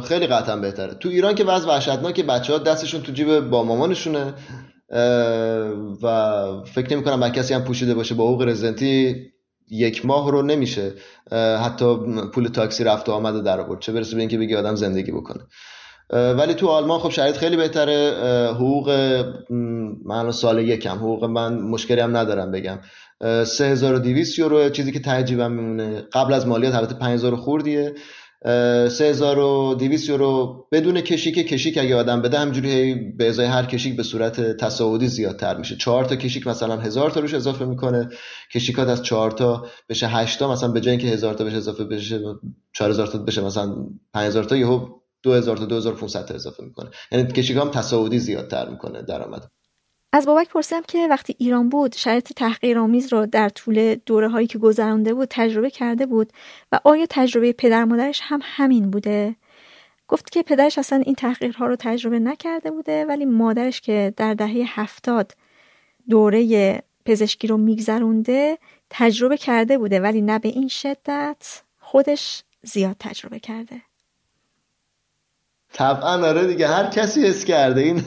خیلی 0.00 0.26
قطعا 0.26 0.56
بهتره. 0.56 0.94
تو 0.94 1.08
ایران 1.08 1.34
که 1.34 1.44
وضع 1.44 1.68
وحشتناکه 1.68 2.22
بچه 2.22 2.52
ها 2.52 2.58
دستشون 2.58 3.02
تو 3.02 3.12
جیب 3.12 3.40
با 3.40 3.64
مامانشونه. 3.64 4.34
و 6.02 6.44
فکر 6.64 6.92
نمی 6.94 7.04
کنم 7.04 7.28
کسی 7.28 7.54
هم 7.54 7.64
پوشیده 7.64 7.94
باشه 7.94 8.14
با 8.14 8.24
حقوق 8.24 8.42
رزنتی 8.42 9.26
یک 9.70 10.06
ماه 10.06 10.30
رو 10.30 10.42
نمیشه. 10.42 10.92
حتی 11.64 11.96
پول 12.34 12.48
تاکسی 12.48 12.84
رفت 12.84 13.08
و 13.08 13.12
آمد 13.12 13.34
و 13.34 13.40
در 13.40 13.60
آورد. 13.60 13.80
چه 13.80 13.92
برسه 13.92 14.14
به 14.14 14.20
اینکه 14.20 14.38
بگی 14.38 14.54
آدم 14.54 14.74
زندگی 14.74 15.12
بکنه. 15.12 15.46
ولی 16.14 16.54
تو 16.54 16.68
آلمان 16.68 16.98
خب 16.98 17.10
شرایط 17.10 17.36
خیلی 17.36 17.56
بهتره. 17.56 18.12
حقوق 18.54 18.90
من 20.04 20.30
سال 20.30 20.58
یکم. 20.58 20.96
حقوق 20.96 21.24
من 21.24 21.58
مشکلی 21.58 22.00
هم 22.00 22.16
ندارم 22.16 22.50
بگم. 22.50 22.78
3200 23.44 24.38
یورو 24.38 24.70
چیزی 24.70 24.92
که 24.92 25.00
تعجیبم 25.00 25.52
میمونه. 25.52 26.02
قبل 26.12 26.32
از 26.32 26.46
مالیات 26.46 26.74
البته 26.74 26.94
5000 26.94 27.36
خوردیه. 27.36 27.94
3200 28.88 30.08
یورو 30.08 30.66
بدون 30.72 31.00
کشیک 31.00 31.48
کشیک 31.48 31.78
اگه 31.78 31.96
آدم 31.96 32.22
بده 32.22 32.38
همجوری 32.38 32.94
به 32.94 33.28
ازای 33.28 33.46
هر 33.46 33.64
کشیک 33.64 33.96
به 33.96 34.02
صورت 34.02 34.40
تصاعدی 34.40 35.08
زیادتر 35.08 35.56
میشه. 35.56 35.76
4 35.76 36.04
تا 36.04 36.16
کشیک 36.16 36.46
مثلا 36.46 36.76
1000 36.76 37.10
تا 37.10 37.20
روش 37.20 37.34
اضافه 37.34 37.64
می‌کنه. 37.64 38.08
کشیکات 38.52 38.88
از 38.88 39.02
4 39.02 39.30
تا 39.30 39.66
بشه 39.88 40.06
8 40.06 40.38
تا 40.38 40.52
مثلا 40.52 40.68
به 40.68 40.80
جای 40.80 40.90
اینکه 40.90 41.08
1000 41.08 41.34
تا 41.34 41.44
بشه 41.44 41.56
اضافه 41.56 41.84
بشه 41.84 42.20
4000 42.72 43.06
تا 43.06 43.18
بشه 43.18 43.44
مثلا 43.44 43.76
5000 44.14 44.44
تا 44.44 44.56
یهو 44.56 44.88
2000 45.24 45.56
تا 45.56 45.64
2500 45.64 46.24
تا 46.24 46.34
اضافه 46.34 46.64
می‌کنه. 46.64 46.90
یعنی 47.12 47.32
کشیک 47.32 47.56
هم 47.56 47.70
تصاعدی 47.70 48.18
زیادتر 48.18 48.68
می‌کنه 48.68 49.02
درآمد 49.02 49.50
از 50.12 50.26
بابک 50.26 50.48
پرسیدم 50.48 50.82
که 50.88 51.08
وقتی 51.10 51.34
ایران 51.38 51.68
بود 51.68 51.94
شرایط 51.94 52.32
تحقیرآمیز 52.32 53.12
رو 53.12 53.26
در 53.26 53.48
طول 53.48 53.94
دوره 54.06 54.28
هایی 54.28 54.46
که 54.46 54.58
گذرانده 54.58 55.14
بود 55.14 55.28
تجربه 55.30 55.70
کرده 55.70 56.06
بود 56.06 56.32
و 56.72 56.80
آیا 56.84 57.06
تجربه 57.10 57.52
پدر 57.52 57.84
مادرش 57.84 58.20
هم 58.22 58.40
همین 58.42 58.90
بوده؟ 58.90 59.36
گفت 60.08 60.30
که 60.30 60.42
پدرش 60.42 60.78
اصلا 60.78 61.02
این 61.06 61.14
تحقیرها 61.14 61.66
رو 61.66 61.76
تجربه 61.78 62.18
نکرده 62.18 62.70
بوده 62.70 63.04
ولی 63.04 63.24
مادرش 63.24 63.80
که 63.80 64.14
در 64.16 64.34
دهه 64.34 64.64
هفتاد 64.80 65.32
دوره 66.08 66.82
پزشکی 67.04 67.46
رو 67.46 67.56
میگذرونده 67.56 68.58
تجربه 68.90 69.36
کرده 69.36 69.78
بوده 69.78 70.00
ولی 70.00 70.20
نه 70.20 70.38
به 70.38 70.48
این 70.48 70.68
شدت 70.68 71.62
خودش 71.80 72.42
زیاد 72.62 72.96
تجربه 73.00 73.38
کرده. 73.38 73.82
طبعا 75.74 76.28
آره 76.28 76.46
دیگه 76.46 76.68
هر 76.68 76.86
کسی 76.86 77.26
حس 77.26 77.44
کرده. 77.44 77.80
این 77.80 78.02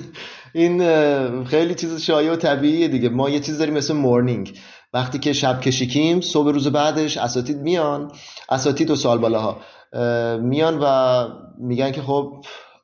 این 0.54 1.46
خیلی 1.46 1.76
چیز 1.76 2.02
شایع 2.02 2.32
و 2.32 2.36
طبیعیه 2.36 2.88
دیگه. 2.88 3.10
ما 3.10 3.30
یه 3.30 3.40
چیز 3.40 3.58
داریم 3.58 3.74
مثل 3.74 3.94
مورنینگ 3.94 4.60
وقتی 4.94 5.20
که 5.20 5.34
شب 5.34 5.62
کشیکیم 5.62 6.22
صبح 6.22 6.52
روز 6.52 6.68
بعدش 6.68 7.18
اساتید 7.18 7.58
میان. 7.58 8.12
اساتید 8.50 8.92
و 8.92 8.96
سال 8.96 9.18
بالاها 9.18 9.58
میان 10.42 10.80
و 10.82 11.24
میگن 11.60 11.92
که 11.92 12.02
خب 12.02 12.34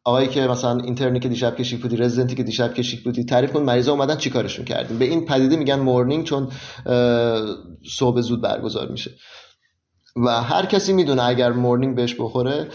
آقایی 0.06 0.28
که 0.28 0.42
مثلا 0.42 0.78
اینترنی 0.78 1.20
که 1.20 1.30
دیشب 1.30 1.56
کشیک 1.56 1.82
بودی 1.82 1.98
رزیدنتی 1.98 2.36
که 2.36 2.44
دیشب 2.44 2.74
کشیک 2.74 3.04
بودی 3.04 3.24
تعریف 3.24 3.54
کن 3.54 3.62
مریضا 3.62 3.92
اومدن 3.92 4.18
چیکارشون 4.18 4.66
کردیم 4.66 5.00
به 5.00 5.06
این 5.06 5.26
پدیده 5.26 5.56
میگن 5.56 5.80
مورنینگ 5.80 6.24
چون 6.24 6.52
صبح 7.98 8.22
زود 8.22 8.42
برگزار 8.42 8.88
میشه. 8.88 9.12
و 10.26 10.30
هر 10.42 10.66
کسی 10.66 10.94
می‌دونه 10.94 11.24
اگر 11.24 11.52
مورنینگ 11.52 11.96
بهش 11.96 12.16
بخوره 12.20 12.68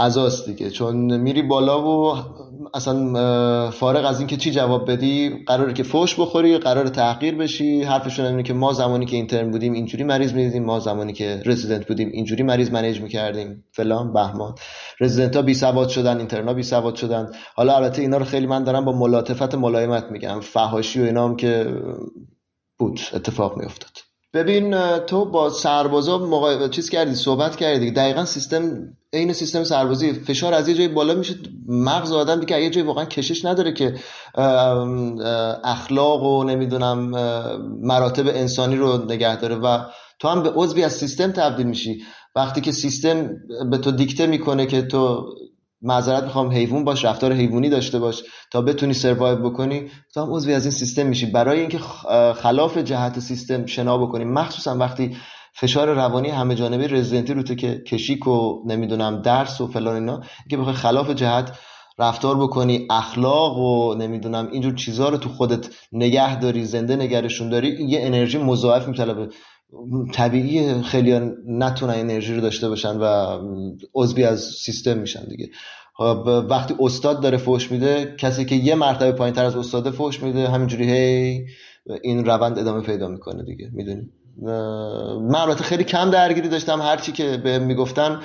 عزاست 0.00 0.46
دیگه. 0.46 0.70
چون 0.70 1.16
میری 1.16 1.42
بالا 1.42 1.82
و 1.82 2.16
اصلا 2.74 3.70
فارغ 3.70 4.04
از 4.04 4.18
اینکه 4.18 4.36
چی 4.36 4.50
جواب 4.50 4.90
بدی 4.90 5.44
قراره 5.46 5.72
که 5.72 5.82
فوش 5.82 6.20
بخوری 6.20 6.58
قرار 6.58 6.88
تحقیر 6.88 7.34
بشی. 7.34 7.82
حرفشون 7.82 8.26
اینه 8.26 8.42
که 8.42 8.52
ما 8.52 8.72
زمانی 8.72 9.06
که 9.06 9.16
اینترن 9.16 9.50
بودیم 9.50 9.72
اینجوری 9.72 10.04
مریض 10.04 10.32
می‌دیدیم 10.32 10.64
ما 10.64 10.78
زمانی 10.78 11.12
که 11.12 11.42
رزیدنت 11.46 11.86
بودیم 11.86 12.10
اینجوری 12.12 12.42
مریض 12.42 12.70
منیج 12.70 13.00
می‌کردیم. 13.00 13.64
فلان 13.72 14.12
بهمان. 14.12 14.54
رزیدنت 15.00 15.36
ها 15.36 15.42
بی 15.42 15.54
سواد 15.54 15.88
شدن 15.88 16.18
اینترنا 16.18 16.54
بی 16.54 16.62
سواد 16.62 16.94
شدن. 16.94 17.32
حالا 17.54 17.76
البته 17.76 18.02
اینا 18.02 18.16
رو 18.16 18.24
خیلی 18.24 18.46
من 18.46 18.64
دارم 18.64 18.84
با 18.84 18.92
ملاطفت 18.92 19.54
ملایمت 19.54 20.04
میگم. 20.10 20.40
فهاشی 20.40 21.00
و 21.00 21.04
اینا 21.04 21.24
هم 21.24 21.36
که 21.36 21.66
بود 22.78 23.00
اتفاق 23.14 23.58
میافتاد. 23.58 23.99
ببین 24.34 24.98
تو 24.98 25.24
با 25.24 25.50
سربازا 25.50 26.18
موقع 26.18 26.68
چیز 26.68 26.90
کردی 26.90 27.14
صحبت 27.14 27.56
کردی. 27.56 27.90
دقیقا 27.90 28.24
سیستم 28.24 28.96
عین 29.12 29.32
سیستم 29.32 29.64
سربازی. 29.64 30.12
فشار 30.12 30.54
از 30.54 30.68
یه 30.68 30.74
جای 30.74 30.88
بالا 30.88 31.14
میشه 31.14 31.34
مغز 31.68 32.12
آدم 32.12 32.40
دیگه 32.40 32.62
یه 32.62 32.70
جای 32.70 32.84
واقعا 32.84 33.04
کشش 33.04 33.44
نداره 33.44 33.72
که 33.72 33.94
اخلاق 35.64 36.22
و 36.22 36.44
نمی‌دونم 36.44 36.98
مراتب 37.82 38.26
انسانی 38.26 38.76
رو 38.76 39.04
نگه 39.04 39.36
داره. 39.36 39.56
و 39.56 39.78
تو 40.18 40.28
هم 40.28 40.42
به 40.42 40.50
عضوی 40.50 40.84
از 40.84 40.92
سیستم 40.92 41.32
تبدیل 41.32 41.66
میشی. 41.66 42.02
وقتی 42.36 42.60
که 42.60 42.72
سیستم 42.72 43.30
به 43.70 43.78
تو 43.78 43.90
دیکته 43.90 44.26
می‌کنه 44.26 44.66
که 44.66 44.82
تو 44.82 45.26
معذرت 45.82 46.22
می‌خوام 46.24 46.52
حیوان 46.52 46.84
باش 46.84 47.04
رفتار 47.04 47.32
حیوانی 47.32 47.68
داشته 47.68 47.98
باش. 47.98 48.22
تا 48.52 48.62
بتونی 48.62 48.94
سروایو 48.94 49.36
بکنی 49.36 49.90
تو 50.14 50.20
هم 50.20 50.32
عضوی 50.32 50.54
از 50.54 50.64
این 50.64 50.72
سیستم 50.72 51.06
میشی. 51.06 51.26
برای 51.26 51.60
اینکه 51.60 51.78
خلاف 52.36 52.78
جهت 52.78 53.18
سیستم 53.18 53.66
شنا 53.66 53.98
بکنی 53.98 54.24
مخصوصا 54.24 54.76
وقتی 54.76 55.16
فشار 55.52 55.94
روانی 55.94 56.28
همه 56.28 56.54
جانبه 56.54 56.86
رزیدنتی 56.86 57.34
رو 57.34 57.42
تو 57.42 57.54
که 57.54 57.82
کشیک 57.86 58.26
و 58.26 58.62
نمی‌دونم 58.66 59.22
درس 59.22 59.60
و 59.60 59.66
فلان 59.66 59.94
اینا 59.94 60.20
که 60.50 60.56
بخوای 60.56 60.74
خلاف 60.74 61.10
جهت 61.10 61.58
رفتار 61.98 62.36
بکنی 62.36 62.86
اخلاق 62.90 63.58
و 63.58 63.94
نمی‌دونم 63.94 64.48
اینجور 64.52 64.74
چیزها 64.74 65.08
رو 65.08 65.16
تو 65.16 65.28
خودت 65.28 65.68
نگه 65.92 66.40
داری 66.40 66.64
زنده 66.64 66.96
نگرشون 66.96 67.48
داری 67.48 67.68
یه 67.88 68.00
انرژی 68.02 68.38
مضاعف 68.38 68.88
میطلبه. 68.88 69.28
طبیعی 70.12 70.82
خیلی 70.82 71.20
نتونن 71.46 71.94
انرژی 71.94 72.34
رو 72.34 72.40
داشته 72.40 72.68
باشن 72.68 72.96
و 72.98 73.38
عضوی 73.94 74.24
از 74.24 74.40
سیستم 74.40 74.98
میشن 74.98 75.24
دیگه. 75.24 75.48
خب، 75.94 76.44
وقتی 76.50 76.74
استاد 76.80 77.20
داره 77.20 77.38
فوش 77.38 77.70
میده 77.70 78.14
کسی 78.18 78.44
که 78.44 78.54
یه 78.54 78.74
مرتبه 78.74 79.12
پایین 79.12 79.34
تر 79.34 79.44
از 79.44 79.56
استاد 79.56 79.90
فوش 79.90 80.22
میده 80.22 80.48
همینجوری 80.48 80.90
هی 80.90 81.46
این 82.02 82.24
روند 82.24 82.58
ادامه 82.58 82.80
پیدا 82.82 83.08
می‌کنه 83.08 83.42
دیگه 83.44 83.70
می‌دونی؟ 83.72 84.10
من 85.30 85.34
البته 85.34 85.64
خیلی 85.64 85.84
کم 85.84 86.10
درگیری 86.10 86.48
داشتم 86.48 86.80
هرچی 86.80 87.12
که 87.12 87.36
به 87.36 87.58
می‌گفتن 87.58 88.20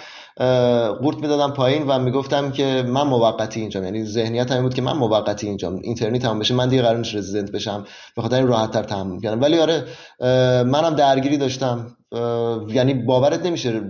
قورت 1.01 1.17
می‌دادم 1.17 1.53
پایین 1.53 1.87
و 1.87 1.99
می‌گفتم 1.99 2.51
که 2.51 2.83
من 2.87 3.07
موقتی 3.07 3.59
اینجام. 3.59 3.83
یعنی 3.83 4.05
ذهنیت 4.05 4.51
همین 4.51 4.63
بود 4.63 4.73
که 4.73 4.81
من 4.81 4.93
موقتی 4.93 5.47
اینجام. 5.47 5.75
اینترنت 5.83 6.21
تمام 6.21 6.39
بشه 6.39 6.53
من 6.53 6.69
دیگه 6.69 6.81
قرار 6.81 6.97
نیست 6.97 7.15
رزیدنت 7.15 7.51
بشم. 7.51 7.85
به 8.15 8.21
خاطر 8.21 8.35
این 8.35 8.47
راحت 8.47 8.71
تر 8.71 8.83
تحمل 8.83 9.19
کردم 9.19 9.41
ولی 9.41 9.59
آره 9.59 9.83
منم 10.63 10.95
درگیری 10.95 11.37
داشتم. 11.37 11.97
یعنی 12.67 12.93
باورت 12.93 13.45
نمیشه 13.45 13.81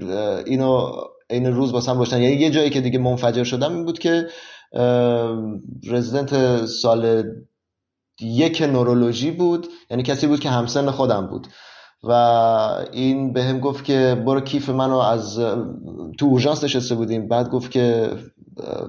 اینو 0.46 0.92
این 1.30 1.46
روز 1.46 1.72
واسم 1.72 1.98
روشن. 1.98 2.22
یعنی 2.22 2.36
یه 2.36 2.50
جایی 2.50 2.70
که 2.70 2.82
دیگه 2.82 3.00
منفجر 3.00 3.44
شدم 3.44 3.74
این 3.74 3.86
بود 3.86 4.00
که 4.00 4.28
رزیدنت 5.88 6.66
سال 6.66 7.24
یک 8.22 8.62
نورولوژی 8.62 9.32
بود. 9.32 9.68
یعنی 9.90 10.04
کسی 10.04 10.28
بود 10.28 10.40
که 10.40 10.50
همسن 10.50 10.92
خودم 10.92 11.28
بود. 11.28 11.48
و 12.06 12.12
این 12.92 13.34
به 13.34 13.44
هم 13.44 13.60
گفت 13.60 13.86
که 13.86 14.24
برو 14.26 14.42
کیف 14.42 14.70
منو 14.70 14.98
از 14.98 15.40
تو 16.18 16.26
اورژانس 16.26 16.64
نشسته 16.64 16.96
بودیم. 16.96 17.28
بعد 17.28 17.50
گفت 17.50 17.72
که 17.72 18.12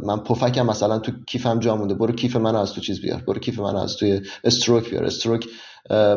من 0.03 0.17
پفکم 0.17 0.67
مثلا 0.67 0.99
تو 0.99 1.13
کیفم 1.27 1.59
جا 1.59 1.77
مونده. 1.77 1.95
برو 1.95 2.13
کیف 2.13 2.37
منو 2.37 2.59
از 2.59 2.73
تو 2.73 2.81
چیز 2.81 3.01
بیار. 3.01 3.23
برو 3.27 3.39
کیف 3.39 3.59
منو 3.59 3.79
از 3.79 3.97
توی 3.97 4.21
استروک 4.45 4.91
بیار. 4.91 5.05
استروک 5.05 5.47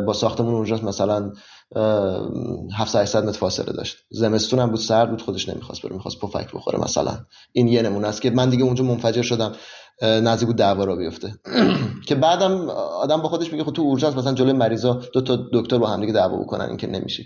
با 0.05 0.13
ساختمون 0.13 0.53
اورژانس 0.53 0.83
مثلا 0.83 1.31
700 1.75 3.01
800 3.01 3.25
متر 3.25 3.39
فاصله 3.39 3.73
داشت. 3.73 3.97
زمستون 4.09 4.59
هم 4.59 4.69
بود 4.69 4.79
سرد 4.79 5.09
بود 5.09 5.21
خودش 5.21 5.49
نمی‌خواست 5.49 5.81
بره 5.81 5.93
می‌خواست 5.93 6.19
پفک 6.19 6.51
بخوره. 6.53 6.79
مثلا 6.79 7.17
این 7.51 7.67
یه 7.67 7.81
نمونه 7.81 8.07
است 8.07 8.21
که 8.21 8.29
من 8.29 8.49
دیگه 8.49 8.63
اونجا 8.63 8.83
منفجر 8.83 9.21
شدم 9.21 9.55
نزدیک 10.01 10.47
بود 10.47 10.55
دعوا 10.55 10.83
را 10.83 10.95
بیفته. 10.95 11.33
که 12.07 12.15
بعدم 12.15 12.69
آدم 12.69 13.21
با 13.21 13.29
خودش 13.29 13.51
میگه 13.51 13.63
خب 13.63 13.73
تو 13.73 13.81
اورژانس 13.81 14.15
مثلا 14.15 14.33
جلوی 14.33 14.53
مریضا 14.53 15.01
دو 15.13 15.21
تا 15.21 15.39
دکتر 15.53 15.77
با 15.77 15.87
هم 15.87 16.01
دیگه 16.01 16.13
دعوا 16.13 16.37
بکنن 16.37 16.65
این 16.65 16.77
که 16.77 16.87
نمیشه 16.87 17.23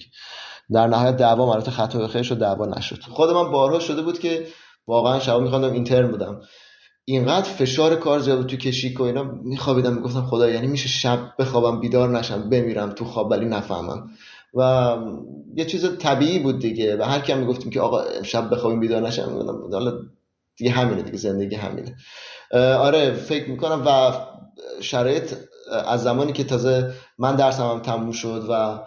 در 0.73 0.87
نهایت 0.87 1.17
دعوا 1.17 1.45
مرات 1.45 1.69
خطا 1.69 2.07
خیر 2.07 2.23
شد 2.23 2.37
دعوا 2.37 2.65
نشد. 2.65 3.01
خود 3.01 3.29
من 3.29 3.51
بارها 3.51 3.79
شده 3.79 4.01
بود 4.01 4.19
که 4.19 4.47
واقعا 4.87 5.19
شب 5.19 5.39
میخواندم 5.39 5.73
اینترن 5.73 6.11
بودم. 6.11 6.41
اینقدر 7.05 7.49
فشار 7.49 7.95
کار 7.95 8.19
زیاد 8.19 8.37
بود 8.37 8.47
تو 8.47 8.57
کشیک 8.57 8.99
و 8.99 9.03
اینا 9.03 9.23
میخوابیدم 9.23 9.93
می‌گفتم 9.93 10.25
خدا 10.25 10.49
یعنی 10.49 10.67
میشه 10.67 10.89
شب 10.89 11.19
بخوابم 11.39 11.79
بیدار 11.79 12.09
نشم 12.19 12.49
بمیرم 12.49 12.91
تو 12.91 13.05
خواب 13.05 13.31
ولی 13.31 13.45
نفهمم. 13.45 14.09
و 14.53 14.95
یه 15.55 15.65
چیز 15.65 15.97
طبیعی 15.97 16.39
بود 16.39 16.59
دیگه. 16.59 16.97
و 16.97 17.03
هر 17.03 17.19
کیم 17.19 17.37
می‌گفتیم 17.37 17.69
که 17.71 17.81
آقا 17.81 18.23
شب 18.23 18.49
بخوابیم 18.49 18.79
بیدار 18.79 19.01
نشم 19.01 19.57
حالا 19.71 19.93
دیگه 20.57 20.71
همینه 20.71 21.01
دیگه 21.01 21.17
زندگی 21.17 21.55
همینه. 21.55 21.95
آره 22.75 23.13
فکر 23.13 23.49
می‌کنم 23.49 23.83
و 23.85 24.11
شرایط 24.81 25.33
از 25.87 26.03
زمانی 26.03 26.33
که 26.33 26.43
تازه 26.43 26.93
من 27.17 27.35
درسم 27.35 27.63
هم 27.63 27.79
تموم 27.79 28.11
شد 28.11 28.45
و 28.49 28.79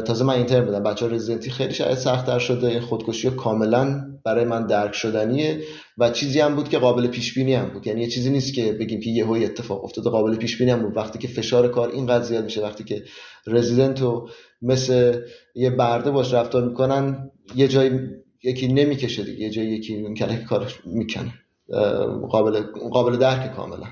تازه 0.00 0.24
من 0.24 0.34
اینتر 0.34 0.60
بودم. 0.60 0.82
بچه 0.82 1.08
رزیدنتی 1.08 1.50
خیلی 1.50 1.74
شاید 1.74 1.94
سختتر 1.94 2.38
شده. 2.38 2.80
خودکشی 2.80 3.30
کاملا 3.30 4.04
برای 4.24 4.44
من 4.44 4.66
درک 4.66 4.94
شدنیه 4.94 5.60
و 5.98 6.10
چیزی 6.10 6.40
هم 6.40 6.54
بود 6.54 6.68
که 6.68 6.78
قابل 6.78 7.06
پیش 7.06 7.34
بینی 7.34 7.54
هم 7.54 7.68
بود. 7.68 7.86
یعنی 7.86 8.00
یه 8.00 8.08
چیزی 8.08 8.30
نیست 8.30 8.54
که 8.54 8.72
بگیم 8.72 9.00
که 9.00 9.10
یه 9.10 9.26
هوی 9.26 9.44
اتفاق 9.44 9.84
افتاده 9.84 10.10
قابل 10.10 10.36
پیش 10.36 10.58
بینی 10.58 10.70
هم 10.70 10.82
بود. 10.82 10.96
وقتی 10.96 11.18
که 11.18 11.28
فشار 11.28 11.68
کار 11.68 11.90
اینقدر 11.90 12.24
زیاد 12.24 12.44
میشه 12.44 12.62
وقتی 12.62 12.84
که 12.84 13.02
رزیدنت 13.46 14.00
رو 14.00 14.28
مثل 14.62 15.20
یه 15.54 15.70
برده 15.70 16.10
باش 16.10 16.34
رفتار 16.34 16.68
می‌کنن 16.68 17.30
یه 17.54 17.68
جایی 17.68 17.90
یکی 18.42 18.68
نمی‌کشه 18.68 19.24
دیگه 19.24 19.40
یه 19.40 19.50
جایی 19.50 19.68
یکی 19.68 19.96
اون 19.96 20.44
کارش 20.48 20.80
می‌کنه. 20.86 21.32
قابل 22.30 22.60
قابل 22.92 23.16
درک 23.16 23.56
کاملا. 23.56 23.86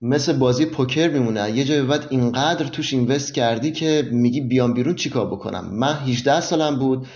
مثل 0.00 0.38
بازی 0.38 0.66
پوکر 0.66 1.08
میمونه. 1.08 1.50
یه 1.50 1.64
جای 1.64 1.82
بعد 1.82 2.06
اینقدر 2.10 2.66
توش 2.66 2.94
اینوست 2.94 3.34
کردی 3.34 3.72
که 3.72 4.08
میگی 4.12 4.40
بیام 4.40 4.74
بیرون 4.74 4.94
چیکار 4.94 5.26
بکنم؟ 5.26 5.70
من 5.72 5.92
18 5.92 6.40
سالم 6.40 6.78
بود. 6.78 7.06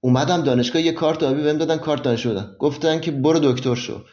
اومدم 0.00 0.42
دانشگاه 0.42 0.82
یه 0.82 0.92
کارت 0.92 1.22
آبی 1.22 1.42
بهم 1.42 1.58
دادن 1.58 1.76
کارت 1.76 2.02
دانشجو 2.02 2.34
دادن. 2.34 2.56
گفتن 2.58 3.00
که 3.00 3.10
برو 3.10 3.38
دکتر 3.38 3.74
شو. 3.74 4.04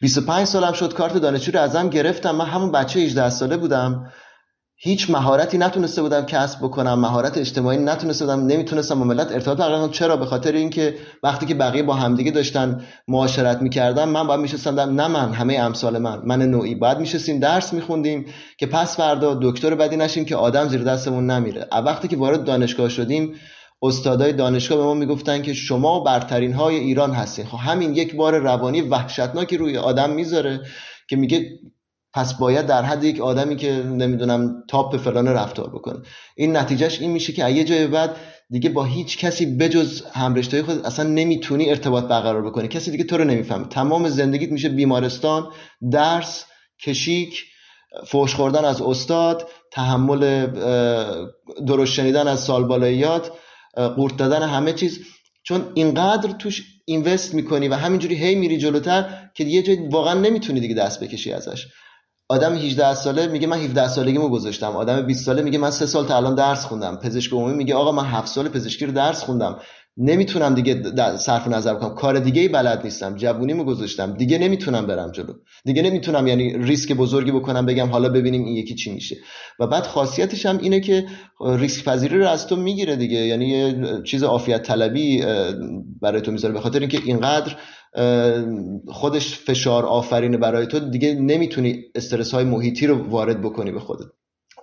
25 0.00 0.46
سالم 0.46 0.72
شد 0.72 0.94
کارت 0.94 1.16
دانشجو 1.16 1.52
رو 1.52 1.60
ازم 1.60 1.90
گرفتم. 1.90 2.36
من 2.36 2.46
همون 2.46 2.72
بچه 2.72 3.00
18 3.00 3.30
ساله 3.30 3.56
بودم. 3.56 4.12
هیچ 4.78 5.10
مهارتی 5.10 5.58
نتونسته 5.58 6.02
بودم 6.02 6.26
کسب 6.26 6.58
بکنم 6.58 7.00
مهارت 7.00 7.38
اجتماعی 7.38 7.78
نتونسته 7.78 8.24
بودم 8.24 8.46
نمی‌تونستم 8.46 8.98
با 8.98 9.04
ملت 9.04 9.32
ارتباط 9.32 9.58
برقرار 9.58 9.80
کنم. 9.80 9.90
چرا؟ 9.90 10.16
به 10.16 10.26
خاطر 10.26 10.52
اینکه 10.52 10.94
وقتی 11.22 11.46
که 11.46 11.54
بقیه 11.54 11.82
با 11.82 11.94
همدیگه 11.94 12.30
داشتن 12.30 12.84
معاشرت 13.08 13.62
می‌کردم 13.62 14.08
من 14.08 14.26
باید 14.26 14.40
میشستم 14.40 14.80
نه 14.80 15.08
من 15.08 15.32
همه 15.32 15.54
امثال 15.54 15.98
من. 15.98 16.22
من 16.24 16.42
نوعی 16.42 16.74
باید 16.74 16.98
میشستیم 16.98 17.38
درس 17.38 17.72
میخوندیم 17.72 18.26
که 18.58 18.66
پس 18.66 18.96
فردا 18.96 19.38
دکتر 19.42 19.74
بدی 19.74 19.96
نشیم 19.96 20.24
که 20.24 20.36
آدم 20.36 20.68
زیر 20.68 20.82
دستمون 20.82 21.30
نمیره. 21.30 21.68
وقتی 21.72 22.08
که 22.08 22.16
وارد 22.16 22.44
دانشگاه 22.44 22.88
شدیم 22.88 23.34
استادای 23.82 24.32
دانشگاه 24.32 24.78
به 24.78 24.84
ما 24.84 24.94
می‌گفتن 24.94 25.42
که 25.42 25.54
شما 25.54 26.00
برترین 26.00 26.52
های 26.52 26.76
ایران 26.76 27.12
هستین. 27.12 27.44
خب 27.44 27.58
همین 27.58 27.94
یک 27.94 28.16
بار 28.16 28.38
روانی 28.38 28.80
وحشتناکی 28.80 29.56
روی 29.56 29.78
آدم 29.78 30.10
می‌ذاره 30.10 30.60
که 31.08 31.16
میگه 31.16 31.50
پس 32.16 32.34
باید 32.34 32.66
در 32.66 32.82
حد 32.82 33.04
یک 33.04 33.20
آدمی 33.20 33.56
که 33.56 33.72
نمی‌دونم 33.72 34.62
تاپ 34.68 34.96
فلان 34.96 35.28
رفتار 35.28 35.70
بکنه. 35.70 35.98
این 36.36 36.56
نتیجهش 36.56 37.00
این 37.00 37.10
میشه 37.10 37.32
که 37.32 37.50
یه 37.50 37.64
جای 37.64 37.86
بعد 37.86 38.16
دیگه 38.50 38.70
با 38.70 38.84
هیچ 38.84 39.18
کسی 39.18 39.56
بجز 39.56 40.02
همرشتای 40.12 40.62
خود 40.62 40.86
اصلا 40.86 41.08
نمی‌تونی 41.08 41.70
ارتباط 41.70 42.04
برقرار 42.04 42.42
بکنی. 42.42 42.68
کسی 42.68 42.90
دیگه 42.90 43.04
تو 43.04 43.16
رو 43.16 43.24
نمی‌فهمه. 43.24 43.68
تمام 43.68 44.08
زندگیت 44.08 44.52
میشه 44.52 44.68
بیمارستان 44.68 45.48
درس 45.92 46.44
کشیک 46.84 47.44
فوش 48.06 48.34
خوردن 48.34 48.64
از 48.64 48.82
استاد 48.82 49.48
تحمل 49.72 50.46
درست 51.66 51.92
شنیدن 51.92 52.28
از 52.28 52.40
سالبالاییات 52.40 53.30
قورت 53.96 54.16
دادن 54.16 54.42
همه 54.42 54.72
چیز. 54.72 54.98
چون 55.42 55.72
اینقدر 55.74 56.30
توش 56.32 56.62
اینوست 56.84 57.34
می‌کنی 57.34 57.68
و 57.68 57.74
همینجوری 57.74 58.14
هی 58.14 58.34
میری 58.34 58.58
جلوتر 58.58 59.30
که 59.34 59.44
یه 59.44 59.62
جای 59.62 59.88
واقعا 59.88 60.14
نمی‌تونی 60.14 60.60
دیگه 60.60 60.74
دست 60.74 61.04
بکشی 61.04 61.32
ازش. 61.32 61.66
آدم 62.28 62.54
18 62.54 62.94
ساله 62.94 63.26
میگه 63.26 63.46
من 63.46 63.58
17 63.58 63.88
سالگیمو 63.88 64.28
گذاشتم. 64.28 64.70
آدم 64.70 65.00
20 65.02 65.24
ساله 65.24 65.42
میگه 65.42 65.58
من 65.58 65.70
3 65.70 65.86
سال 65.86 66.06
تا 66.06 66.16
الان 66.16 66.34
درس 66.34 66.64
خوندم. 66.64 66.96
پزشک 66.96 67.32
عمومی 67.32 67.54
میگه 67.54 67.74
آقا 67.74 67.92
من 67.92 68.04
7 68.04 68.26
سال 68.28 68.48
پزشکی 68.48 68.86
رو 68.86 68.92
درس 68.92 69.22
خوندم. 69.22 69.58
نمی‌تونم 69.98 70.54
دیگه 70.54 70.82
صرف 71.16 71.48
نظر 71.48 71.74
کنم 71.74 71.94
کار 71.94 72.18
دیگه 72.18 72.42
ای 72.42 72.48
بلد 72.48 72.80
نیستم. 72.84 73.16
جوونیمو 73.16 73.64
گذاشتم. 73.64 74.12
دیگه 74.12 74.38
نمی‌تونم 74.38 74.86
برم 74.86 75.10
جلو. 75.10 75.32
دیگه 75.64 75.82
نمی‌تونم 75.82 76.26
یعنی 76.26 76.58
ریسک 76.58 76.92
بزرگی 76.92 77.32
بکنم 77.32 77.66
بگم 77.66 77.88
حالا 77.88 78.08
ببینیم 78.08 78.44
این 78.44 78.56
یکی 78.56 78.74
چی 78.74 78.92
میشه. 78.94 79.16
و 79.60 79.66
بعد 79.66 79.86
خاصیتش 79.86 80.46
هم 80.46 80.58
اینه 80.58 80.80
که 80.80 81.06
ریسک 81.40 81.84
پذیری 81.84 82.18
رو 82.18 82.28
از 82.28 82.46
تو 82.46 82.56
می‌گیره 82.56 82.96
دیگه. 82.96 83.18
یعنی 83.18 83.48
یه 83.48 84.02
چیز 84.04 84.22
عافیت 84.22 84.62
طلبی 84.62 85.24
برای 86.02 86.20
تو 86.20 86.32
می‌ذاره. 86.32 86.54
به 86.54 86.60
خاطر 86.60 86.80
اینکه 86.80 86.98
اینقدر 87.04 87.56
خودش 88.88 89.38
فشار 89.38 89.86
آفرینه 89.86 90.36
برای 90.36 90.66
تو 90.66 90.78
دیگه 90.78 91.14
نمی‌تونی 91.14 91.84
استرس 91.94 92.34
های 92.34 92.44
محیطی 92.44 92.86
رو 92.86 93.08
وارد 93.08 93.42
بکنی 93.42 93.72
به 93.72 93.80
خودت. 93.80 94.06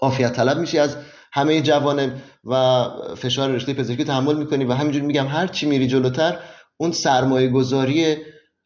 عافیت 0.01 0.33
طلب 0.33 0.59
میشی 0.59 0.79
از 0.79 0.97
همه 1.33 1.61
جوانه 1.61 2.21
و 2.43 2.85
فشار 3.17 3.49
رشته 3.49 3.73
پزشکی 3.73 4.03
تحمل 4.03 4.37
می‌کنی 4.37 4.65
و 4.65 4.73
همینجوری 4.73 5.05
میگم 5.05 5.27
هر 5.27 5.47
چی 5.47 5.65
میری 5.65 5.87
جلوتر 5.87 6.39
اون 6.77 6.91
سرمایه 6.91 7.47
گذاری 7.49 8.15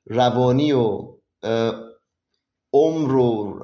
روانی 0.06 0.72
و 0.72 1.00
عمر 2.74 3.16
و 3.16 3.60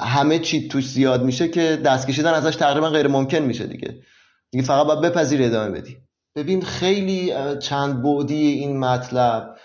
همه 0.00 0.38
چی 0.38 0.68
توش 0.68 0.88
زیاد 0.88 1.24
میشه 1.24 1.48
که 1.48 1.80
دست 1.84 2.06
کشیدن 2.06 2.34
ازش 2.34 2.56
تقریبا 2.56 2.90
غیر 2.90 3.08
ممکن 3.08 3.38
میشه 3.38 3.66
دیگه. 3.66 4.02
دیگه 4.50 4.64
فقط 4.64 4.86
باید 4.86 5.00
بپذیری 5.00 5.44
ادامه 5.44 5.80
بدی. 5.80 5.96
ببین 6.36 6.62
خیلی 6.62 7.32
چند 7.60 8.02
بعدی 8.02 8.46
این 8.46 8.78
مطلب. 8.78 9.56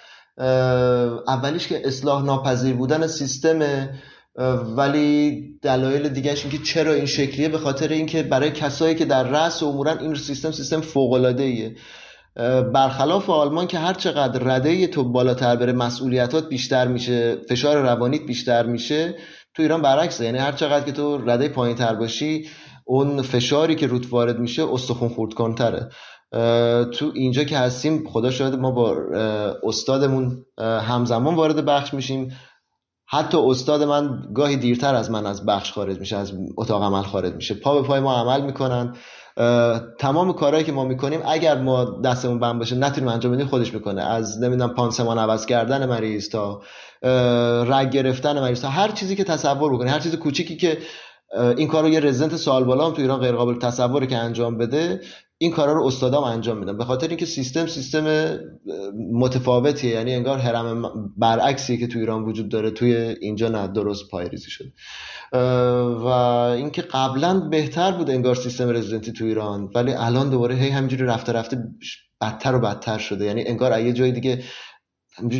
اولیش 1.27 1.67
که 1.67 1.87
اصلاح 1.87 2.25
ناپذیر 2.25 2.75
بودن 2.75 3.07
سیستم 3.07 3.89
ولی 4.77 5.43
دلایل 5.61 6.09
دیگهش 6.09 6.41
این 6.41 6.51
که 6.51 6.57
چرا 6.57 6.93
این 6.93 7.05
شکلیه 7.05 7.49
به 7.49 7.57
خاطر 7.57 7.87
اینکه 7.87 8.23
برای 8.23 8.51
کسایی 8.51 8.95
که 8.95 9.05
در 9.05 9.23
رأس 9.23 9.63
امورن 9.63 9.99
این 9.99 10.15
سیستم 10.15 10.51
سیستم 10.51 10.81
فوق 10.81 11.13
العاده 11.13 11.75
برخلاف 12.73 13.29
آلمان 13.29 13.67
که 13.67 13.79
هر 13.79 13.93
چقدر 13.93 14.43
رده 14.43 14.87
تو 14.87 15.03
بالاتر 15.03 15.55
بره 15.55 15.73
مسئولیتات 15.73 16.49
بیشتر 16.49 16.87
میشه 16.87 17.35
فشار 17.49 17.81
روانیت 17.81 18.21
بیشتر 18.21 18.65
میشه 18.65 19.15
تو 19.53 19.63
ایران 19.63 19.81
برعکسه. 19.81 20.25
یعنی 20.25 20.37
هر 20.37 20.51
چقدر 20.51 20.85
که 20.85 20.91
تو 20.91 21.17
رده 21.17 21.49
پایین 21.49 21.75
تر 21.75 21.95
باشی 21.95 22.49
اون 22.85 23.21
فشاری 23.21 23.75
که 23.75 23.87
روت 23.87 24.13
وارد 24.13 24.39
میشه 24.39 24.73
استخون 24.73 25.09
خورد 25.09 25.33
کنتره 25.33 25.89
تو 26.91 27.11
اینجا 27.13 27.43
که 27.43 27.57
هستیم 27.57 28.09
خدا 28.09 28.31
شاید 28.31 28.55
ما 28.55 28.71
با 28.71 28.95
استادمون 29.63 30.45
همزمان 30.59 31.35
وارد 31.35 31.65
بخش 31.65 31.93
میشیم. 31.93 32.37
حتی 33.09 33.37
استاد 33.37 33.83
من 33.83 34.19
گاهی 34.35 34.57
دیرتر 34.57 34.95
از 34.95 35.11
من 35.11 35.25
از 35.25 35.45
بخش 35.45 35.71
خارج 35.71 35.99
میشه 35.99 36.17
از 36.17 36.33
اتاق 36.57 36.83
عمل 36.83 37.01
خارج 37.01 37.33
میشه. 37.33 37.53
پا 37.53 37.81
به 37.81 37.87
پای 37.87 37.99
ما 37.99 38.15
عمل 38.15 38.45
می‌کنن. 38.45 38.95
تمام 39.99 40.33
کارهایی 40.33 40.65
که 40.65 40.71
ما 40.71 40.83
می‌کنیم 40.85 41.21
اگر 41.25 41.61
ما 41.61 42.01
دستمون 42.01 42.39
بند 42.39 42.59
باشه 42.59 42.75
نتونیم 42.75 43.09
انجام 43.09 43.31
بدیم 43.31 43.47
خودش 43.47 43.73
می‌کنه. 43.73 44.03
از 44.03 44.41
نمی‌دونم 44.43 44.73
پانسمان 44.73 45.17
عوض 45.17 45.45
کردن 45.45 45.85
مریض 45.85 46.29
تا 46.29 46.61
رگ 47.63 47.89
گرفتن 47.89 48.39
مریض 48.39 48.61
تا 48.61 48.69
هر 48.69 48.91
چیزی 48.91 49.15
که 49.15 49.23
تصور 49.23 49.73
بکنه 49.73 49.91
هر 49.91 49.99
چیز 49.99 50.15
کوچیکی 50.15 50.57
که 50.57 50.77
این 51.57 51.67
کار 51.67 51.83
رو 51.83 51.89
یه 51.89 51.99
رزیدنت 51.99 52.35
سوال 52.35 52.63
بالا 52.63 52.85
هم 52.85 52.93
تو 52.93 53.01
ایران 53.01 53.19
غیر 53.19 53.35
قابل 53.35 53.59
تصوره 53.59 54.07
که 54.07 54.17
انجام 54.17 54.57
بده 54.57 55.01
این 55.39 55.51
کارا 55.51 55.73
رو 55.73 55.85
استادام 55.85 56.23
انجام 56.23 56.57
میدن. 56.57 56.77
به 56.77 56.85
خاطر 56.85 57.07
اینکه 57.07 57.25
سیستم 57.25 57.67
سیستم 57.67 58.37
متفاوتیه. 59.11 59.91
یعنی 59.91 60.13
انگار 60.15 60.37
حرم 60.37 60.91
برعکسی 61.17 61.77
که 61.77 61.87
تو 61.87 61.99
ایران 61.99 62.23
وجود 62.23 62.49
داره 62.49 62.71
توی 62.71 62.93
اینجا 62.95 63.49
نه 63.49 63.67
درست 63.67 64.09
پایریزی 64.11 64.49
شده. 64.51 64.71
و 65.93 66.05
اینکه 66.05 66.81
قبلا 66.81 67.39
بهتر 67.39 67.91
بود 67.91 68.09
انگار 68.09 68.35
سیستم 68.35 68.69
رزیدنتی 68.69 69.11
تو 69.11 69.25
ایران 69.25 69.69
ولی 69.75 69.93
الان 69.93 70.29
دوباره 70.29 70.55
هی 70.55 70.69
همینجوری 70.69 71.03
رفته 71.03 71.31
رفته 71.31 71.63
بدتر 72.21 72.55
و 72.55 72.59
بدتر 72.59 72.97
شده. 72.97 73.25
یعنی 73.25 73.43
انگار 73.47 73.81
یه 73.81 73.93
جای 73.93 74.11
دیگه 74.11 74.43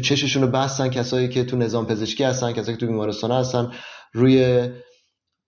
چششون 0.04 0.44
رو 0.44 0.48
بستن 0.48 0.90
کسایی 0.90 1.30
که 1.30 1.44
تو 1.44 1.58
نظام 1.58 1.86
پزشکی 1.86 2.24
هستن 2.24 2.52
کسایی 2.52 2.78
که 2.78 2.86
تو 2.86 2.92
بیمارستان 2.92 3.32
هستن 3.32 3.72
روی 4.14 4.68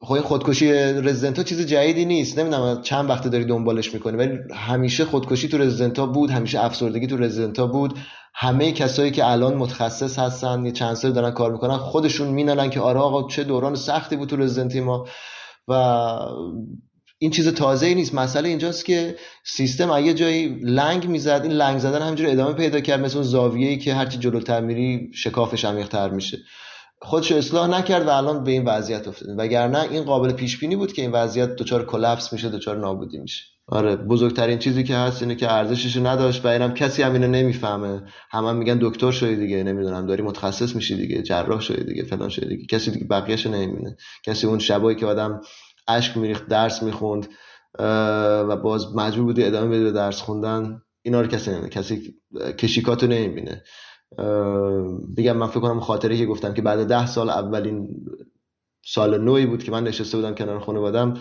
خب 0.02 0.14
این 0.14 0.24
خودکشی 0.24 0.72
رزیدنت 0.74 1.38
ها 1.38 1.44
چیز 1.44 1.66
جدیدی 1.66 2.06
نیست. 2.06 2.40
نمی‌دونم 2.40 2.82
چند 2.82 3.10
وقت 3.10 3.28
داری 3.28 3.46
دنبالش 3.46 3.94
می‌کنی 3.94 4.18
ولی 4.18 4.38
همیشه 4.56 5.06
خودکشی 5.06 5.48
تو 5.48 5.58
رزیدنت 5.58 6.00
ها 6.00 6.06
بود 6.06 6.30
همیشه 6.32 6.66
افسردگی 6.66 7.08
تو 7.08 7.18
رزیدنت 7.18 7.60
ها 7.60 7.68
بود. 7.68 7.94
همه 8.34 8.72
کسایی 8.72 9.12
که 9.12 9.26
الان 9.26 9.54
متخصص 9.56 10.20
هستن 10.20 10.66
یه 10.66 10.72
چند 10.72 10.94
سال 10.94 11.12
دارن 11.12 11.32
کار 11.32 11.52
می‌کنن 11.52 11.78
خودشون 11.78 12.28
مینالن 12.28 12.70
که 12.70 12.80
آره 12.80 13.00
آقا 13.00 13.28
چه 13.28 13.44
دوران 13.44 13.76
سختی 13.76 14.16
بود 14.16 14.30
تو 14.30 14.38
رزیدنتی 14.38 14.82
ما. 14.82 15.06
و 15.68 15.74
این 17.18 17.32
چیز 17.32 17.48
تازه 17.48 17.86
ای 17.86 17.96
نیست. 17.96 18.16
مسئله 18.16 18.50
اینجاست 18.50 18.86
که 18.86 19.16
سیستم 19.44 19.92
اگه 19.92 20.14
جایی 20.14 20.60
لنگ 20.64 21.08
می‌زد 21.08 21.42
این 21.44 21.52
لنگ 21.52 21.80
زدن 21.80 22.02
همینجور 22.02 22.30
ادامه 22.30 22.54
پیدا 22.54 22.80
کرد 22.80 23.00
مثل 23.00 23.16
اون 23.16 23.28
زاویه‌ای 23.28 23.78
که 23.78 23.94
هرچی 23.94 24.18
جلوتر 24.18 24.62
میری 24.62 25.12
شکافش 25.14 25.66
عمیق‌تر 25.66 26.10
میشه. 26.10 26.38
خودشو 27.02 27.36
اصلاح 27.36 27.68
نکرد 27.70 28.08
و 28.08 28.10
الان 28.10 28.44
به 28.44 28.52
این 28.52 28.66
وضعیت 28.66 29.08
افتادیم 29.08 29.38
وگرنه 29.38 29.82
این 29.82 30.04
قابل 30.04 30.32
پیش 30.32 30.60
بینی 30.60 30.76
بود 30.76 30.94
که 30.94 31.02
این 31.02 31.12
وضعیت 31.12 31.56
دچار 31.56 31.86
کلپس 31.86 32.34
میشه 32.34 32.50
دچار 32.50 32.78
نابودی 32.78 33.18
میشه. 33.18 33.44
آره 33.68 33.96
بزرگترین 33.96 34.60
چیزی 34.60 34.84
که 34.84 34.96
هست 34.96 35.22
اینه 35.22 35.36
که 35.36 35.52
ارزشش 35.52 35.98
نداشت 35.98 36.46
و 36.46 36.48
اینم 36.48 36.74
کسی 36.74 37.02
هم 37.02 37.14
اینو 37.14 37.28
نمی‌فهمه. 37.28 38.04
همه 38.30 38.50
هم 38.50 38.56
میگن 38.56 38.78
دکتر 38.82 39.12
شدی 39.12 39.36
دیگه 39.36 39.64
نمی‌دونم 39.64 40.06
داری 40.06 40.24
متخصص 40.24 40.76
میشی 40.76 40.96
دیگه 40.96 41.22
جراح 41.22 41.60
شدی 41.60 41.84
دیگه 41.84 42.04
فلان 42.04 42.30
شدی 42.30 42.48
دیگه. 42.48 42.66
کسی 42.66 42.92
دیگه 42.92 43.06
بقیه‌ش 43.06 43.48
نمی‌بینه. 43.48 43.98
کسی 44.24 44.48
اون 44.48 44.60
شبایی 44.60 44.98
که 44.98 45.06
آدم 45.06 45.42
اشک 45.88 46.18
میریخت 46.18 46.48
درس 46.48 46.84
می‌خوند 46.84 47.28
و 48.50 48.58
باز 48.58 48.96
مجبور 48.96 49.26
بودی 49.26 49.44
ادامه 49.44 49.80
بدی 49.80 49.92
درس 49.92 50.22
خوندن 50.22 50.82
اینا 51.02 51.22
رو 51.22 51.28
کسی 51.28 51.52
نمی‌بینه. 51.52 51.72
کسی 51.72 52.16
کشیکاتو 52.58 53.08
نمی‌بینه. 53.08 53.64
بگم 55.18 55.38
من 55.38 55.48
فکر 55.48 55.60
کنم 55.60 55.80
خاطره 55.80 56.18
که 56.18 56.26
گفتم 56.26 56.53
که 56.53 56.61
بعد 56.61 56.88
ده 56.88 57.06
سال 57.06 57.30
اولین 57.30 57.90
سال 58.86 59.22
نوی 59.22 59.45
بود 59.45 59.64
که 59.64 59.72
من 59.72 59.84
نشسته 59.84 60.18
بودم 60.18 60.36
کنار 60.36 60.60
خانوادم 60.60 61.14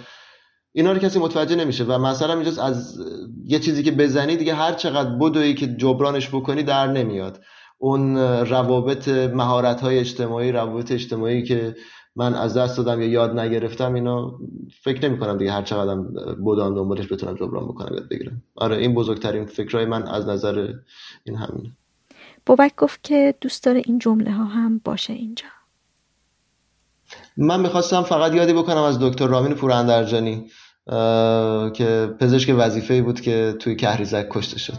اینا 0.73 0.93
رو 0.93 0.99
کسی 0.99 1.19
متوجه 1.19 1.57
نمیشه 1.57 1.85
و 1.85 1.99
مثلا 1.99 2.35
اینجاست 2.35 2.59
از 2.59 3.01
یه 3.45 3.59
چیزی 3.59 3.83
که 3.83 3.93
بزنی 3.93 4.37
دیگه 4.37 4.55
هر 4.55 4.73
چقدر 4.73 5.11
بدوی 5.11 5.55
که 5.55 5.67
جبرانش 5.67 6.29
بکنی 6.29 6.63
در 6.63 6.87
نمیاد. 6.87 7.41
اون 7.79 8.17
روابط 8.47 9.09
مهارت 9.09 9.81
های 9.81 9.99
اجتماعی 9.99 10.53
روابط 10.53 10.93
اجتماعی 10.93 11.43
که 11.43 11.77
من 12.17 12.35
از 12.35 12.57
دست 12.57 12.77
دادم 12.77 13.01
یا 13.01 13.09
یاد 13.09 13.39
نگرفتم 13.39 13.95
اینا 13.95 14.39
فکر 14.83 15.09
نمی 15.09 15.19
کنم 15.19 15.39
دیگه 15.39 15.53
هر 15.53 15.63
چقدر 15.63 15.95
بودم 16.35 16.75
دنبالش 16.75 17.13
بتونم 17.13 17.35
جبران 17.35 17.69
بکنم 17.69 17.95
یاد 17.95 18.09
بگیرم. 18.09 18.43
آره 18.55 18.77
این 18.77 18.95
بزرگترین 18.95 19.47
فکرهای 19.47 19.85
من 19.85 20.03
از 20.03 20.29
نظر 20.29 20.73
این 21.25 21.37
همینه. 21.37 21.77
بابک 22.49 22.77
گفت 22.77 23.03
که 23.03 23.35
دوست 23.41 23.65
داره 23.65 23.83
این 23.85 23.99
جمله 23.99 24.33
ها 24.33 24.45
هم 24.45 24.81
باشه 24.85 25.13
اینجا. 25.13 25.47
من 27.37 27.61
می‌خواستم 27.61 28.03
فقط 28.03 28.35
یادی 28.35 28.53
بکنم 28.53 28.83
از 28.83 28.99
دکتر 28.99 29.27
رامین 29.27 29.55
پوراندرجانی 29.55 30.51
که 31.75 32.15
پزشک 32.21 32.55
وظیفه 32.59 33.03
بود 33.03 33.21
که 33.21 33.55
توی 33.61 33.77
کهریزک 33.77 34.27
کشته 34.31 34.59
شد. 34.59 34.79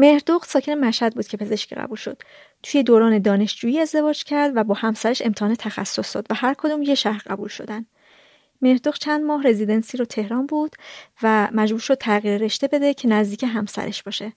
مهردخت 0.00 0.48
ساکن 0.48 0.72
مشهد 0.72 1.14
بود 1.14 1.26
که 1.26 1.36
پزشکی 1.36 1.74
قبول 1.74 1.96
شد. 1.96 2.22
توی 2.62 2.82
دوران 2.82 3.18
دانشجویی 3.18 3.80
ازدواج 3.80 4.24
کرد 4.24 4.52
و 4.56 4.64
با 4.64 4.74
همسرش 4.74 5.22
امتحان 5.22 5.54
تخصص 5.54 6.16
داد 6.16 6.26
و 6.30 6.34
هر 6.34 6.54
کدوم 6.54 6.82
یه 6.82 6.94
شهر 6.94 7.22
قبول 7.26 7.48
شدن. 7.48 7.86
مهردخت 8.62 9.00
چند 9.00 9.24
ماه 9.24 9.46
رزیدنسی 9.46 9.96
رو 9.96 10.04
تهران 10.04 10.46
بود 10.46 10.76
و 11.22 11.48
مجبور 11.52 11.80
شد 11.80 11.94
تغییر 11.94 12.36
رشته 12.36 12.68
بده 12.68 12.94
که 12.94 13.08
نزدیک 13.08 13.42
همسرش 13.42 14.02
باشه. 14.02 14.32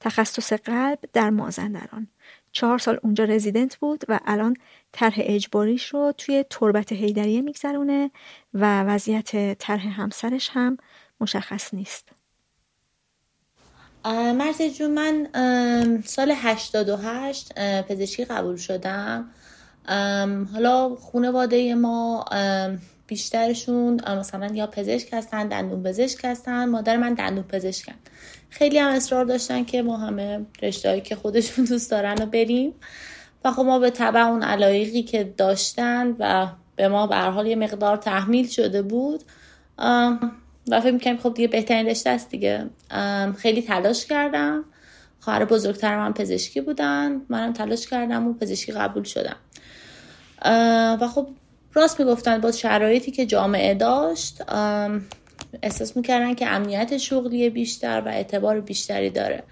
تخصص 0.00 0.52
قلب 0.52 0.98
در 1.12 1.30
مازندران. 1.30 2.08
چهار 2.52 2.78
سال 2.78 2.98
اونجا 3.02 3.24
رزیدنت 3.24 3.76
بود 3.76 4.04
و 4.08 4.20
الان 4.26 4.56
طرح 4.92 5.14
اجباریش 5.16 5.88
رو 5.88 6.12
توی 6.18 6.44
تربت 6.50 6.92
هیدریه 6.92 7.40
میگذرونه 7.40 8.10
و 8.54 8.82
وضعیت 8.82 9.58
طرح 9.58 10.00
همسرش 10.00 10.50
هم 10.52 10.76
مشخص 11.20 11.74
نیست. 11.74 12.21
مرزی 14.04 14.70
جون 14.70 14.90
من 14.90 15.28
سال 16.04 16.32
88 16.36 17.52
پزشکی 17.58 18.24
قبول 18.24 18.56
شدم. 18.56 19.30
حالا 20.52 20.96
خانواده 21.12 21.74
ما 21.74 22.24
بیشترشون 23.06 24.00
مثلا 24.18 24.46
یا 24.54 24.66
پزشک 24.66 25.08
هستن 25.12 25.48
دندون 25.48 25.82
پزشک 25.82 26.24
هستن 26.24 26.68
مادر 26.68 26.96
من 26.96 27.14
دندون 27.14 27.44
پزشکن. 27.44 27.94
خیلی 28.50 28.78
هم 28.78 28.92
اصرار 28.92 29.24
داشتن 29.24 29.64
که 29.64 29.82
ما 29.82 29.96
همه 29.96 30.46
رشتهایی 30.62 31.00
که 31.00 31.16
خودشون 31.16 31.64
دوست 31.64 31.90
دارن 31.90 32.16
رو 32.16 32.26
بریم. 32.26 32.74
و 33.44 33.52
خب 33.52 33.62
ما 33.62 33.78
به 33.78 33.90
طبع 33.90 34.20
اون 34.20 34.42
علایقی 34.42 35.02
که 35.02 35.24
داشتن 35.36 36.16
و 36.18 36.46
به 36.76 36.88
ما 36.88 37.06
به 37.06 37.16
حال 37.16 37.46
یه 37.46 37.56
مقدار 37.56 37.96
تحمیل 37.96 38.48
شده 38.48 38.82
بود 38.82 39.22
و 40.68 40.80
فکر 40.80 40.90
می‌کنم 40.90 41.16
خب 41.16 41.34
دیگه 41.34 41.48
بهترین 41.48 41.86
رشته 41.86 42.10
است 42.10 42.30
دیگه. 42.30 42.70
خیلی 43.38 43.62
تلاش 43.62 44.06
کردم. 44.06 44.64
خواهر 45.20 45.44
بزرگتر 45.44 45.98
من 45.98 46.12
پزشکی 46.12 46.60
بودن. 46.60 47.22
منم 47.28 47.52
تلاش 47.52 47.86
کردم 47.86 48.28
و 48.28 48.34
پزشکی 48.34 48.72
قبول 48.72 49.02
شدم. 49.02 49.36
و 51.00 51.08
خب 51.14 51.28
راست 51.74 52.00
می‌گفتن 52.00 52.40
با 52.40 52.52
شرایطی 52.52 53.10
که 53.10 53.26
جامعه 53.26 53.74
داشت 53.74 54.42
احساس 55.62 55.96
می‌کردن 55.96 56.34
که 56.34 56.46
امنیت 56.46 56.96
شغلی 56.96 57.50
بیشتر 57.50 58.02
و 58.06 58.08
اعتبار 58.08 58.60
بیشتری 58.60 59.10
داره. 59.10 59.42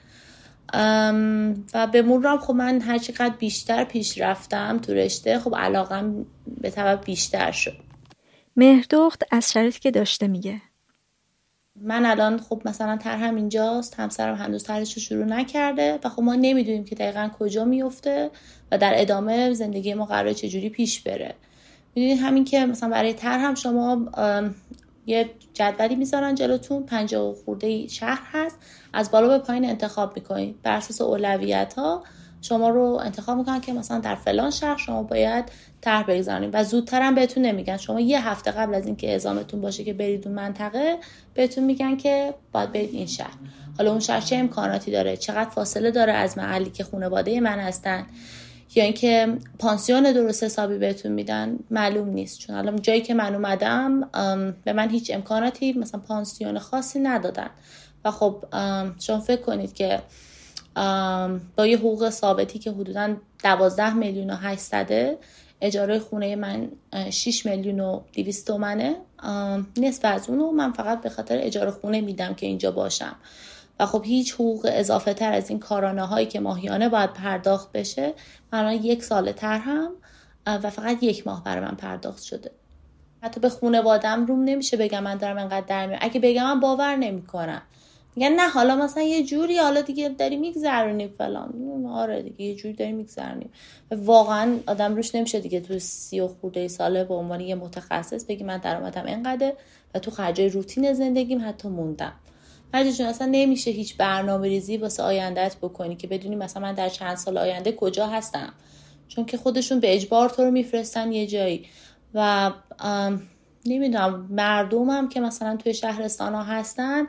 و 1.75 1.87
به 1.93 2.03
مرورم 2.03 2.39
خب 2.39 2.55
من 2.55 2.81
هر 2.81 2.99
چقدر 2.99 3.35
بیشتر 3.39 3.85
پیش 3.85 4.21
رفتم 4.21 4.79
تو 4.79 4.95
رشته 4.95 5.39
خب 5.39 5.55
علاقم 5.57 6.27
به 6.61 6.71
طبع 6.71 6.95
بیشتر 6.95 7.51
شد. 7.51 7.77
مهردخت 8.57 9.23
از 9.31 9.53
شرایطی 9.53 9.81
که 9.81 9.91
داشته 9.91 10.29
میگه. 10.29 10.61
من 11.81 12.07
الان 12.07 12.39
خب 12.41 12.63
مثلا 12.65 12.97
طرحم 12.97 13.37
اینجاست 13.37 14.01
همسرم 14.01 14.35
هنوز 14.35 14.65
طرحش 14.65 14.93
رو 14.95 15.03
شروع 15.03 15.25
نکرده 15.25 15.99
و 16.05 16.09
خب 16.09 16.23
ما 16.23 16.35
نمی‌دونیم 16.35 16.85
که 16.85 16.95
دقیقا 16.95 17.31
کجا 17.39 17.65
میفته 17.65 18.31
و 18.73 18.79
در 18.79 18.93
ادامه 18.97 19.53
زندگی 19.55 19.95
ما 19.95 20.05
قرار 20.05 20.33
چجوری 20.33 20.69
پیش 20.69 21.01
بره. 21.01 21.35
می‌دونید 21.95 22.19
همین 22.19 22.45
که 22.45 22.67
مثلا 22.67 22.89
برای 22.89 23.13
طرحم 23.13 23.55
شما 23.55 24.11
یه 25.07 25.31
جدولی 25.55 25.97
می‌ذارن 25.97 26.35
جلوتون 26.35 26.83
پنجاه 26.83 27.35
خورده 27.35 27.87
شهر 27.87 28.23
هست 28.33 28.57
از 28.93 29.11
بالا 29.11 29.29
به 29.29 29.39
پایین 29.39 29.65
انتخاب 29.65 30.17
می‌کنید 30.17 30.63
بر 30.63 30.77
اساس 30.77 31.01
اولویت 31.01 31.75
ها 31.75 32.05
شما 32.43 32.69
رو 32.69 32.99
انتخاب 33.03 33.39
می‌کنن 33.39 33.61
که 33.61 33.73
مثلا 33.73 33.99
در 33.99 34.15
فلان 34.15 34.51
شهر 34.51 34.77
شما 34.77 35.03
باید 35.03 35.45
طرح 35.81 36.03
بگذارید 36.03 36.51
و 36.53 36.65
زودتر 36.65 37.03
هم 37.03 37.15
بهتون 37.15 37.43
نمیگن. 37.43 37.77
شما 37.77 38.01
یه 38.01 38.29
هفته 38.29 38.51
قبل 38.51 38.75
از 38.75 38.87
اینکه 38.87 39.11
اعزامتون 39.11 39.61
باشه 39.61 39.85
که 39.85 39.93
برید 39.93 40.27
اون 40.27 40.37
منطقه 40.37 40.99
بهتون 41.35 41.65
میگن 41.65 41.97
که 41.97 42.35
باید 42.53 42.73
برید 42.73 42.95
این 42.95 43.07
شهر. 43.07 43.35
حالا 43.79 43.91
اون 43.91 44.01
شهر 44.01 44.21
چه 44.21 44.37
امکاناتی 44.37 44.91
داره؟ 44.91 45.17
چقدر 45.17 45.51
فاصله 45.51 45.91
داره 45.91 46.13
از 46.13 46.39
محلی 46.39 46.71
که 46.71 46.85
خانواده 46.85 47.41
من 47.41 47.59
هستن؟ 47.59 48.07
یا 48.75 48.85
اینکه 48.85 49.37
پانسیون 49.59 50.13
درست 50.13 50.45
حسابی 50.45 50.79
بهتون 50.79 51.13
میدن؟ 51.13 51.59
معلوم 51.71 52.09
نیست. 52.09 52.39
چون 52.39 52.57
الان 52.57 52.83
جایی 52.83 53.01
که 53.01 53.15
من 53.15 53.35
اومدم 53.35 54.01
به 54.65 54.73
من 54.73 54.91
هیچ 54.91 55.11
امکاناتی 55.15 55.73
مثلا 55.73 56.01
پانسیون 56.01 56.59
خاصی 56.59 57.01
ندادن. 57.01 57.51
و 58.05 58.11
خب 58.11 58.45
شما 58.99 59.21
فکر 59.21 59.41
کنید 59.41 59.73
که 59.73 60.01
با 61.57 61.67
یه 61.67 61.79
حقوق 61.79 62.11
ثابتی 62.11 62.59
که 62.59 62.71
حدودا 62.71 63.17
12 63.45 63.95
میلیون 63.95 64.31
و 64.31 64.37
800 64.37 65.19
اجاره 65.61 65.99
خونه 65.99 66.37
من 66.37 66.69
6 67.11 67.47
میلیون 67.47 67.81
و 67.81 68.01
200 68.13 68.47
تومنه. 68.47 68.97
نصف 69.77 70.05
از 70.05 70.29
اونو 70.29 70.51
من 70.51 70.73
فقط 70.73 71.01
به 71.01 71.09
خاطر 71.09 71.39
اجاره 71.41 71.71
خونه 71.71 72.01
میدم 72.01 72.35
که 72.35 72.47
اینجا 72.47 72.71
باشم. 72.71 73.17
و 73.81 73.87
خب 73.87 74.03
هیچ 74.05 74.35
حقوق 74.35 74.71
اضافه 74.73 75.15
تر 75.15 75.33
از 75.33 75.51
این 75.51 75.59
کارانه 75.59 76.07
هایی 76.07 76.27
که 76.27 76.41
ماهیانه 76.41 76.89
باید 76.89 77.13
پرداخت 77.13 77.73
بشه 77.73 78.13
من 78.53 78.73
یک 78.73 79.05
سال 79.05 79.33
تر 79.33 79.59
هم 79.59 79.91
و 80.47 80.71
فقط 80.71 81.03
یک 81.03 81.27
ماه 81.27 81.45
برای 81.45 81.65
من 81.65 81.75
پرداخت 81.75 82.23
شده. 82.23 82.51
حتی 83.23 83.41
به 83.41 83.49
خانوادم 83.49 84.27
روم 84.27 84.45
نمیشه 84.45 84.77
بگم 84.77 85.03
من 85.03 85.17
دارم 85.17 85.39
انقدر 85.39 85.67
در 85.67 85.87
میارم. 85.87 86.03
اگه 86.03 86.21
بگم 86.21 86.45
من 86.45 86.61
باور 86.61 86.97
نمی‌کنم. 86.97 87.63
میگن 88.21 88.33
نه 88.33 88.49
حالا 88.49 88.77
مثلا 88.77 89.03
یه 89.03 89.25
جوری 89.25 89.59
حالا 89.59 89.81
دیگه 89.81 90.09
داری 90.09 90.37
میگذرونی 90.37 91.09
فلان. 91.09 91.87
آره 91.87 92.23
دیگه 92.23 92.45
یه 92.45 92.55
جوری 92.55 92.75
داری 92.75 92.93
میگذرونی. 92.93 93.47
واقعا 93.91 94.59
آدم 94.67 94.97
روش 94.97 95.15
نمیشه 95.15 95.41
دیگه 95.41 95.61
تو 95.61 95.79
سی 95.79 96.21
و 96.21 96.29
خورده 96.29 96.69
ساله 96.69 97.05
به 97.05 97.15
عنوان 97.15 97.41
یه 97.41 97.55
متخصص 97.55 98.25
بگی 98.25 98.45
من 98.45 98.59
درآمدم 98.59 99.07
اینقدر 99.07 99.53
و 99.95 99.99
تو 99.99 100.11
خرجای 100.11 100.49
روتین 100.49 100.93
زندگیم 100.93 101.49
حتی 101.49 101.69
موندم. 101.69 102.13
هر 102.75 102.91
جون 102.91 103.07
اصلا 103.07 103.29
نمیشه 103.31 103.71
هیچ 103.71 103.97
برنامه 103.97 104.49
ریزی 104.49 104.77
واسه 104.77 105.03
آیندهت 105.03 105.57
بکنی 105.57 105.97
که 105.97 106.07
بدونی 106.07 106.37
مثلا 106.37 106.63
من 106.63 106.75
در 106.75 106.89
چند 106.89 107.17
سال 107.17 107.39
آینده 107.39 107.73
کجا 107.73 108.07
هستم. 108.07 108.53
چون 109.09 109.25
که 109.25 109.37
خودشون 109.37 109.81
به 109.81 109.95
اجبار 109.95 110.31
تو 110.31 110.45
رو 110.45 110.51
میفرستن 110.51 111.13
یه 111.13 111.27
جایی. 111.27 111.67
و 112.15 112.51
نمی‌دونم 113.67 114.27
مردمم 114.31 115.09
که 115.09 115.21
مثلا 115.21 115.57
توی 115.57 115.75
شهرستان 115.75 116.35
ها 116.35 116.43
هستن 116.43 117.07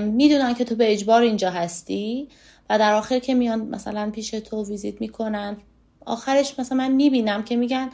می‌دونن 0.00 0.54
که 0.54 0.64
تو 0.64 0.74
به 0.74 0.92
اجبار 0.92 1.22
اینجا 1.22 1.50
هستی 1.50 2.28
و 2.70 2.78
در 2.78 2.94
آخر 2.94 3.18
که 3.18 3.34
میان 3.34 3.60
مثلا 3.60 4.10
پیش 4.10 4.30
تو 4.30 4.64
ویزیت 4.64 5.00
می‌کنن. 5.00 5.56
آخرش 6.06 6.58
مثلا 6.58 6.78
من 6.78 6.92
می‌بینم 6.92 7.42
که 7.42 7.56
میگن 7.56 7.90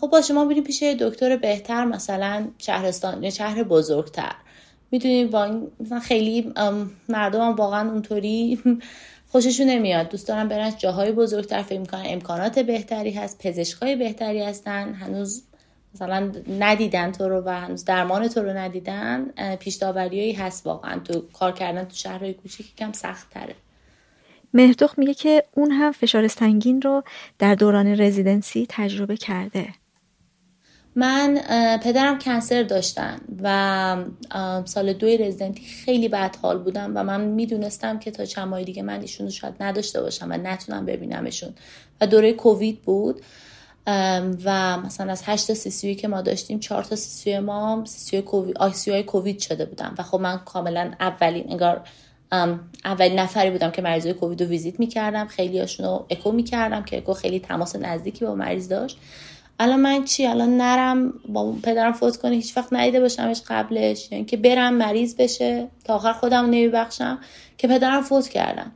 خب 0.00 0.08
باشه 0.12 0.34
ما 0.34 0.44
بریم 0.44 0.64
پیش 0.64 0.82
دکتر 0.82 1.36
بهتر 1.36 1.84
مثلا 1.84 2.48
شهرستان 2.58 3.22
یا 3.22 3.30
شهر 3.30 3.62
بزرگتر. 3.62 4.32
می‌دونی 4.90 5.24
مثلا 5.80 6.00
خیلی 6.00 6.52
مردم 7.08 7.54
واقعا 7.54 7.90
اونطوری 7.90 8.58
خوششون 9.32 9.66
نمیاد. 9.66 10.08
دوست 10.08 10.28
دارم 10.28 10.48
برن 10.48 10.72
جاهای 10.78 11.12
بزرگتر 11.12 11.62
فکر 11.62 11.80
می‌کنن 11.80 12.02
امکانات 12.06 12.58
بهتری 12.58 13.10
هست 13.10 13.38
پزشکای 13.46 13.96
بهتری 13.96 14.42
هستن. 14.42 14.94
هنوز 14.94 15.42
مثلا 15.96 16.32
ندیدن 16.58 17.12
تو 17.12 17.28
رو 17.28 17.42
و 17.46 17.48
هنوز 17.48 17.84
درمان 17.84 18.28
تو 18.28 18.42
رو 18.42 18.48
ندیدن 18.48 19.24
پیش 19.56 19.82
هست 20.38 20.66
واقعا. 20.66 20.98
تو 20.98 21.24
کار 21.32 21.52
کردن 21.52 21.84
تو 21.84 21.96
شهرهای 21.96 22.34
کوچیک 22.34 22.76
کم 22.76 22.92
سخت 22.92 23.30
تره 23.30 23.54
مهردخ 24.54 24.98
میگه 24.98 25.14
که 25.14 25.44
اون 25.54 25.70
هم 25.70 25.92
فشار 25.92 26.28
سنگین 26.28 26.82
رو 26.82 27.02
در 27.38 27.54
دوران 27.54 28.00
رزیدنسی 28.00 28.66
تجربه 28.68 29.16
کرده. 29.16 29.68
من 30.94 31.40
پدرم 31.82 32.18
کنسر 32.18 32.62
داشتن 32.62 33.20
و 33.42 33.96
سال 34.64 34.92
دوی 34.92 35.18
رزیدنتی 35.18 35.64
خیلی 35.64 36.08
بد 36.08 36.36
حال 36.42 36.58
بودم 36.58 36.92
و 36.94 37.04
من 37.04 37.20
می‌دونستم 37.20 37.98
که 37.98 38.10
تا 38.10 38.24
چند 38.24 38.48
ماه 38.48 38.64
دیگه 38.64 38.82
من 38.82 39.00
ایشون 39.00 39.30
شاید 39.30 39.54
نداشته 39.60 40.00
باشم 40.00 40.26
و 40.30 40.36
نتونم 40.36 40.86
ببینمشون. 40.86 41.54
و 42.00 42.06
دوره 42.06 42.32
کووید 42.32 42.82
بود. 42.82 43.22
و 44.44 44.76
مثلا 44.76 45.12
از 45.12 45.22
هشت 45.26 45.52
سی 45.54 45.94
که 45.94 46.08
ما 46.08 46.20
داشتیم 46.22 46.58
چهار 46.58 46.84
تا 46.84 46.96
سی 46.96 47.38
ما 47.38 47.82
سی 47.84 48.22
کووید 48.22 48.56
های 48.88 49.02
کووید 49.02 49.40
شده 49.40 49.64
بودم 49.64 49.94
و 49.98 50.02
خب 50.02 50.20
من 50.20 50.38
کاملا 50.38 50.92
اولین 51.00 51.50
انگار 51.50 51.80
اولین 52.84 53.18
نفری 53.18 53.50
بودم 53.50 53.70
که 53.70 53.82
مریضای 53.82 54.12
کووید 54.12 54.42
رو 54.42 54.48
ویزیت 54.48 54.80
می‌کردم. 54.80 55.26
خیلی 55.26 55.60
هاشون 55.60 55.86
رو 55.86 56.06
اکو 56.10 56.32
می‌کردم 56.32 56.82
که 56.82 56.96
اکو 56.96 57.12
خیلی 57.12 57.40
تماس 57.40 57.76
نزدیکی 57.76 58.24
با 58.24 58.34
مریض 58.34 58.68
داشت. 58.68 58.98
الان 59.58 59.80
من 59.80 60.04
چی؟ 60.04 60.26
الان 60.26 60.56
نرم 60.56 61.12
با 61.28 61.52
پدرم 61.62 61.92
فوت 61.92 62.16
کنه 62.16 62.34
هیچ 62.34 62.56
وقت 62.56 62.72
ندیده 62.72 63.00
باشمش 63.00 63.42
قبلش. 63.48 64.12
یعنی 64.12 64.24
که 64.24 64.36
برم 64.36 64.74
مریض 64.74 65.16
بشه 65.16 65.68
تا 65.84 65.94
آخر 65.94 66.12
خودم 66.12 66.44
نمیبخشم 66.44 67.18
که 67.58 67.68
پدرم 67.68 68.02
فوت 68.02 68.28
کردن. 68.28 68.72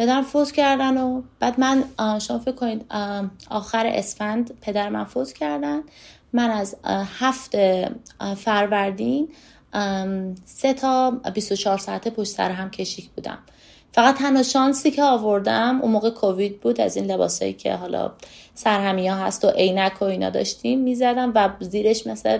پدرم 0.00 0.22
فوت 0.22 0.52
کردن 0.52 0.96
و 0.96 1.22
بعد 1.40 1.60
من 1.60 1.84
شما 2.18 2.38
فکر 2.38 2.52
کنید 2.52 2.84
آخر 3.50 3.86
اسفند 3.86 4.58
پدر 4.60 4.88
من 4.88 5.04
فوت 5.04 5.32
کردن. 5.32 5.80
من 6.32 6.50
از 6.50 6.76
هفت 7.18 7.56
فروردین 8.36 9.28
سه 10.44 10.72
تا 10.72 11.10
24 11.10 11.78
ساعته 11.78 12.10
پشت 12.10 12.30
سر 12.30 12.50
هم 12.50 12.70
کشیک 12.70 13.10
بودم. 13.10 13.38
فقط 13.92 14.18
تنها 14.18 14.42
شانسی 14.42 14.90
که 14.90 15.02
آوردم 15.02 15.80
اون 15.82 15.90
موقع 15.90 16.10
کووید 16.10 16.60
بود 16.60 16.80
از 16.80 16.96
این 16.96 17.10
لباسایی 17.10 17.52
که 17.52 17.74
حالا 17.74 18.12
سرهمی 18.54 19.08
ها 19.08 19.16
هست 19.16 19.44
و 19.44 19.48
عینک 19.48 20.02
و 20.02 20.04
اینا 20.04 20.30
داشتیم 20.30 20.80
می‌زدم 20.80 21.32
و 21.34 21.50
زیرش 21.60 22.06
مثل 22.06 22.38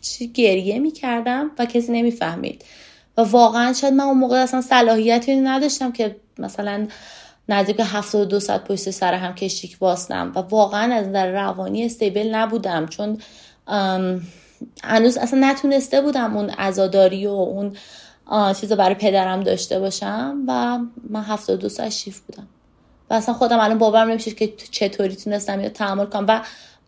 چی 0.00 0.28
گریه 0.32 0.78
می‌کردم 0.78 1.50
و 1.58 1.66
کسی 1.66 1.92
نمی‌فهمید. 1.92 2.64
و 3.16 3.22
واقعا 3.22 3.72
شاید 3.72 3.94
من 3.94 4.04
اون 4.04 4.18
موقع 4.18 4.42
اصلا 4.42 4.60
صلاحیتی 4.60 5.36
نداشتم 5.36 5.92
که 5.92 6.16
مثلا 6.38 6.86
نزدیک 7.48 7.80
دو 8.14 8.40
ساعت 8.40 8.64
پشت 8.64 8.90
سر 8.90 9.14
هم 9.14 9.34
کشیک 9.34 9.78
باستم 9.78 10.32
و 10.34 10.38
واقعا 10.38 10.94
از 10.94 11.08
نظر 11.08 11.32
روانی 11.32 11.84
استیبل 11.84 12.34
نبودم 12.34 12.86
چون 12.86 13.18
هنوز 14.84 15.16
اصلا 15.16 15.50
نتونسته 15.50 16.00
بودم 16.00 16.36
اون 16.36 16.50
ازاداری 16.58 17.26
و 17.26 17.30
اون 17.30 17.76
چیز 18.60 18.72
برای 18.72 18.94
پدرم 18.94 19.40
داشته 19.40 19.80
باشم 19.80 20.44
و 20.48 20.78
من 21.10 21.24
دو 21.48 21.68
ساعت 21.68 21.90
شیف 21.90 22.20
بودم. 22.20 22.46
و 23.10 23.14
اصلا 23.14 23.34
خودم 23.34 23.58
الان 23.58 23.78
باورم 23.78 24.08
نمیشه 24.08 24.30
که 24.30 24.52
چطوری 24.70 25.16
تونستم 25.16 25.60
یا 25.60 25.68
تحمل 25.68 26.06
کنم 26.06 26.24
و 26.28 26.40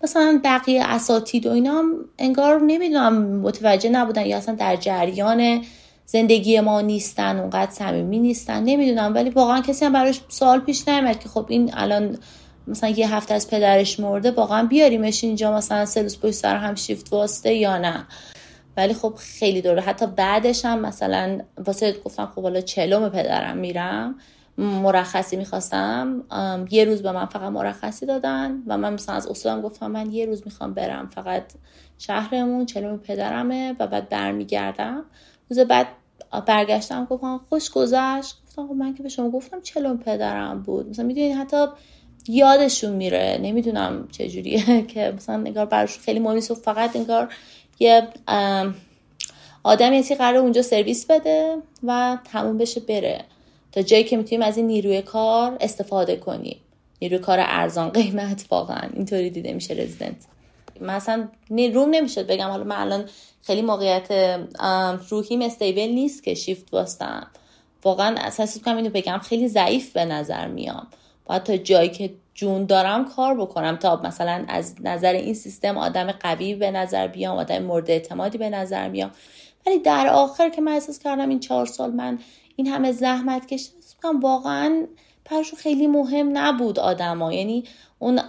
مثلا 0.03 0.40
بقیه 0.44 0.85
اساتید 0.85 1.47
و 1.47 1.51
اینا 1.51 1.82
انگار 2.19 2.61
نمی‌دونم 2.61 3.23
متوجه 3.23 3.90
نبودن 3.90 4.27
یا 4.27 4.36
اصلا 4.36 4.55
در 4.55 4.77
جریان 4.77 5.65
زندگی 6.07 6.61
ما 6.61 6.81
نیستن 6.81 7.39
اونقدر 7.39 7.70
صمیمی 7.70 8.19
نیستن. 8.19 8.62
نمی‌دونم 8.62 9.15
ولی 9.15 9.31
واقعا 9.31 9.61
کسی 9.61 9.85
هم 9.85 9.93
براش 9.93 10.20
سوال 10.29 10.61
پیش 10.61 10.89
نمیاد 10.89 11.19
که 11.19 11.29
خب 11.29 11.47
این 11.49 11.70
الان 11.74 12.19
مثلا 12.66 12.91
یه 12.91 13.15
هفته 13.15 13.35
از 13.35 13.51
پدرش 13.51 14.01
مرده 14.01 14.31
واقعا 14.31 14.66
بیاریمش 14.66 15.24
اینجا 15.24 15.57
مثلا 15.57 15.85
پشت 16.23 16.31
سر 16.31 16.57
هم 16.57 16.74
شیفت 16.74 17.12
واسطه 17.12 17.55
یا 17.55 17.79
نه. 17.79 18.07
ولی 18.77 18.95
خب 18.95 19.15
خیلی 19.19 19.62
دوره 19.62 19.83
حتی 19.83 20.07
بعدش 20.07 20.65
هم 20.65 20.79
مثلا 20.79 21.41
واسه 21.66 21.97
گفتم 22.05 22.33
خب 22.35 22.43
حالا 22.43 22.61
چلوم 22.61 23.09
پدرم 23.09 23.57
میرم 23.57 24.15
مرخصی 24.59 25.37
می‌خواستم. 25.37 26.24
یه 26.70 26.85
روز 26.85 27.03
به 27.03 27.12
من 27.12 27.27
فقط 27.27 27.53
مرخصی 27.53 28.07
دادن 28.07 28.62
و 28.66 28.79
من 28.79 28.95
مثلا 28.95 29.15
از 29.15 29.27
اصولم 29.27 29.61
گفتم 29.61 29.91
من 29.91 30.12
یه 30.12 30.27
روز 30.27 30.43
می‌خوام 30.45 30.74
برم. 30.74 31.11
فقط 31.15 31.43
شهرمون 31.99 32.66
چلوم 32.66 32.97
پدرمه 32.99 33.77
و 33.79 33.87
بعد 33.87 34.09
برمیگردم. 34.09 35.05
روز 35.51 35.59
بعد 35.59 35.86
برگشتم 36.47 37.05
گفتم 37.05 37.40
خوش 37.48 37.70
گذشت. 37.70 38.36
گفتم 38.47 38.66
خب 38.66 38.74
من 38.74 38.94
که 38.94 39.02
به 39.02 39.09
شما 39.09 39.31
گفتم 39.31 39.60
چلون 39.60 39.98
پدرم 39.98 40.62
بود. 40.62 40.89
مثلا 40.89 41.05
می‌دونید 41.06 41.36
حتی 41.36 41.66
یادشون 42.28 42.93
میره. 42.93 43.39
نمی‌دونم 43.43 44.09
چجوریه 44.12 44.82
که 44.94 45.12
مثلا 45.16 45.36
نگار 45.36 45.66
براش 45.66 45.98
خیلی 45.98 46.20
مهمی 46.20 46.40
و 46.51 46.55
فقط 46.55 46.97
انگار 46.97 47.35
یه 47.81 48.09
آدم 49.62 49.93
یه 49.93 50.02
قرار 50.02 50.36
اونجا 50.36 50.62
سرویس 50.62 51.06
بده 51.06 51.56
و 51.82 52.19
تموم 52.24 52.59
بشه 52.59 52.81
بره. 52.81 53.24
تا 53.73 53.82
جایی 53.82 54.05
که 54.05 54.16
می‌تونیم 54.16 54.43
از 54.43 54.56
این 54.56 54.66
نیروی 54.66 55.02
کار 55.02 55.56
استفاده 55.60 56.16
کنیم. 56.16 56.56
نیروی 57.02 57.19
کار 57.19 57.39
ارزان 57.40 57.89
قیمت 57.89 58.44
واقعا. 58.51 58.89
اینطوری 58.94 59.31
دیده 59.31 59.52
میشه 59.52 59.74
رزیدنت. 59.74 60.16
مثلا 60.81 61.28
روم 61.74 61.90
نمی‌شد 61.90 62.27
بگم. 62.27 62.48
حالا 62.48 62.64
من 62.64 62.77
الان 62.77 63.05
خیلی 63.43 63.62
موقعیت 63.62 64.39
روحیم 65.09 65.43
استیبل 65.43 65.89
نیست 65.89 66.23
که 66.23 66.35
شیفت 66.35 66.70
باستم 66.70 67.27
واقعا 67.85 68.14
اساسی 68.19 68.60
کنم 68.60 68.77
اینو 68.77 68.90
بگم 68.90 69.19
خیلی 69.19 69.48
ضعیف 69.48 69.93
به 69.93 70.05
نظر 70.05 70.47
میام. 70.47 70.86
باید 71.24 71.43
تا 71.43 71.56
جایی 71.56 71.89
که 71.89 72.14
جون 72.35 72.66
دارم 72.66 73.05
کار 73.05 73.35
بکنم 73.35 73.77
تا 73.77 74.01
مثلا 74.05 74.44
از 74.48 74.74
نظر 74.81 75.12
این 75.12 75.35
سیستم 75.35 75.78
آدم 75.78 76.12
قوی 76.12 76.55
به 76.55 76.70
نظر 76.70 77.06
بیام 77.06 77.36
آدم 77.36 77.62
مورد 77.62 77.90
اعتمادی 77.90 78.39
به 78.39 78.51
نظر 78.51 78.89
بیام. 78.89 79.10
ولی 79.66 79.78
در 79.78 80.09
آخر 80.09 80.48
که 80.48 80.60
من 80.60 80.73
احساس 80.73 80.98
کردم 80.98 81.28
این 81.28 81.40
چهار 81.40 81.66
سال 81.66 81.90
من 81.90 82.19
این 82.56 82.66
همه 82.66 82.93
زحمت 82.93 83.47
کشیدم 83.47 84.20
واقعا 84.20 84.86
براشون 85.31 85.59
خیلی 85.59 85.86
مهم 85.86 86.39
نبود 86.39 86.78
آدما 86.78 87.32
یعنی 87.32 87.64
اون 87.98 88.20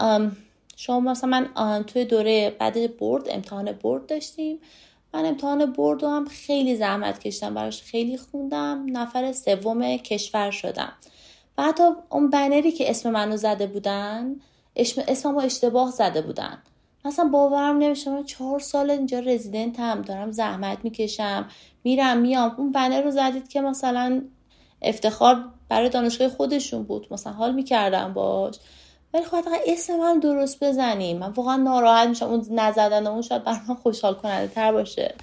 شما 0.75 0.99
مثلا 0.99 1.47
من 1.55 1.83
توی 1.83 2.05
دوره 2.05 2.55
بعد 2.59 2.97
برد 2.97 3.29
امتحان 3.29 3.71
برد 3.71 4.05
داشتیم. 4.05 4.59
من 5.13 5.25
امتحان 5.25 5.73
برد 5.73 6.03
هم 6.03 6.25
خیلی 6.25 6.75
زحمت 6.75 7.19
کشیدم 7.19 7.53
براش 7.53 7.81
خیلی 7.81 8.17
خوندم 8.17 8.85
نفر 8.87 9.31
سوم 9.31 9.97
کشور 9.97 10.51
شدم. 10.51 10.93
و 11.57 11.63
حتی 11.63 11.83
اون 12.09 12.29
بنری 12.29 12.71
که 12.71 12.89
اسم 12.89 13.09
منو 13.09 13.37
زده 13.37 13.67
بودن 13.67 14.35
اسم 14.75 15.01
اسممو 15.07 15.39
اشتباه 15.39 15.91
زده 15.91 16.21
بودن. 16.21 16.57
مثلا 17.05 17.25
باورم 17.25 17.77
نمیشه 17.77 18.11
من 18.11 18.23
چهار 18.23 18.59
سال 18.59 18.89
اینجا 18.89 19.19
رزیدنت 19.19 19.79
هم 19.79 20.01
دارم 20.01 20.31
زحمت 20.31 20.77
می‌کشم 20.83 21.47
میرم 21.83 22.17
میام. 22.17 22.55
اون 22.57 22.71
بنر 22.71 23.01
رو 23.01 23.11
زدید 23.11 23.47
که 23.47 23.61
مثلا 23.61 24.21
افتخار 24.81 25.45
برای 25.69 25.89
دانشگاه 25.89 26.27
خودشون 26.27 26.83
بود 26.83 27.07
مثلا 27.11 27.33
حال 27.33 27.53
می‌کردم 27.53 28.13
باش. 28.13 28.55
ولی 29.13 29.23
خب 29.23 29.47
اسم 29.67 29.97
من 29.97 30.19
درست 30.19 30.63
بزنیم. 30.63 31.17
من 31.17 31.29
واقعا 31.29 31.55
ناراحت 31.55 32.07
میشم 32.09 32.25
اون 32.25 32.45
نزدن 32.51 33.07
اون 33.07 33.21
شاید 33.21 33.43
برای 33.43 33.59
من 33.69 33.75
خوشحال 33.75 34.13
کننده 34.13 34.53
تر 34.53 34.71
باشه. 34.71 35.15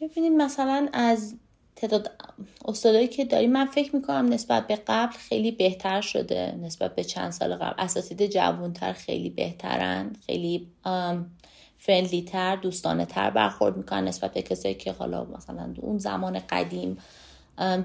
ببینیم 0.00 0.36
مثلا 0.36 0.88
از 0.92 1.34
تعداد 1.76 2.10
استادایی 2.64 3.08
که 3.08 3.24
داریم 3.24 3.52
من 3.52 3.66
فکر 3.66 3.96
می‌کنم 3.96 4.28
نسبت 4.32 4.66
به 4.66 4.78
قبل 4.86 5.12
خیلی 5.12 5.50
بهتر 5.50 6.00
شده. 6.00 6.54
نسبت 6.62 6.94
به 6.94 7.04
چند 7.04 7.30
سال 7.30 7.54
قبل. 7.54 7.74
اساتید 7.78 8.26
جوانتر 8.26 8.92
خیلی 8.92 9.30
بهترن. 9.30 10.16
خیلی 10.26 10.68
فرندلی 11.78 12.22
تر 12.22 12.56
دوستانه 12.56 13.06
تر 13.06 13.30
برخورد 13.30 13.76
می‌کنن 13.76 14.04
نسبت 14.04 14.34
به 14.34 14.42
کسایی 14.42 14.74
که 14.74 14.92
حالا 14.92 15.24
مثلا 15.24 15.74
اون 15.80 15.98
زمان 15.98 16.38
قدیم 16.50 16.98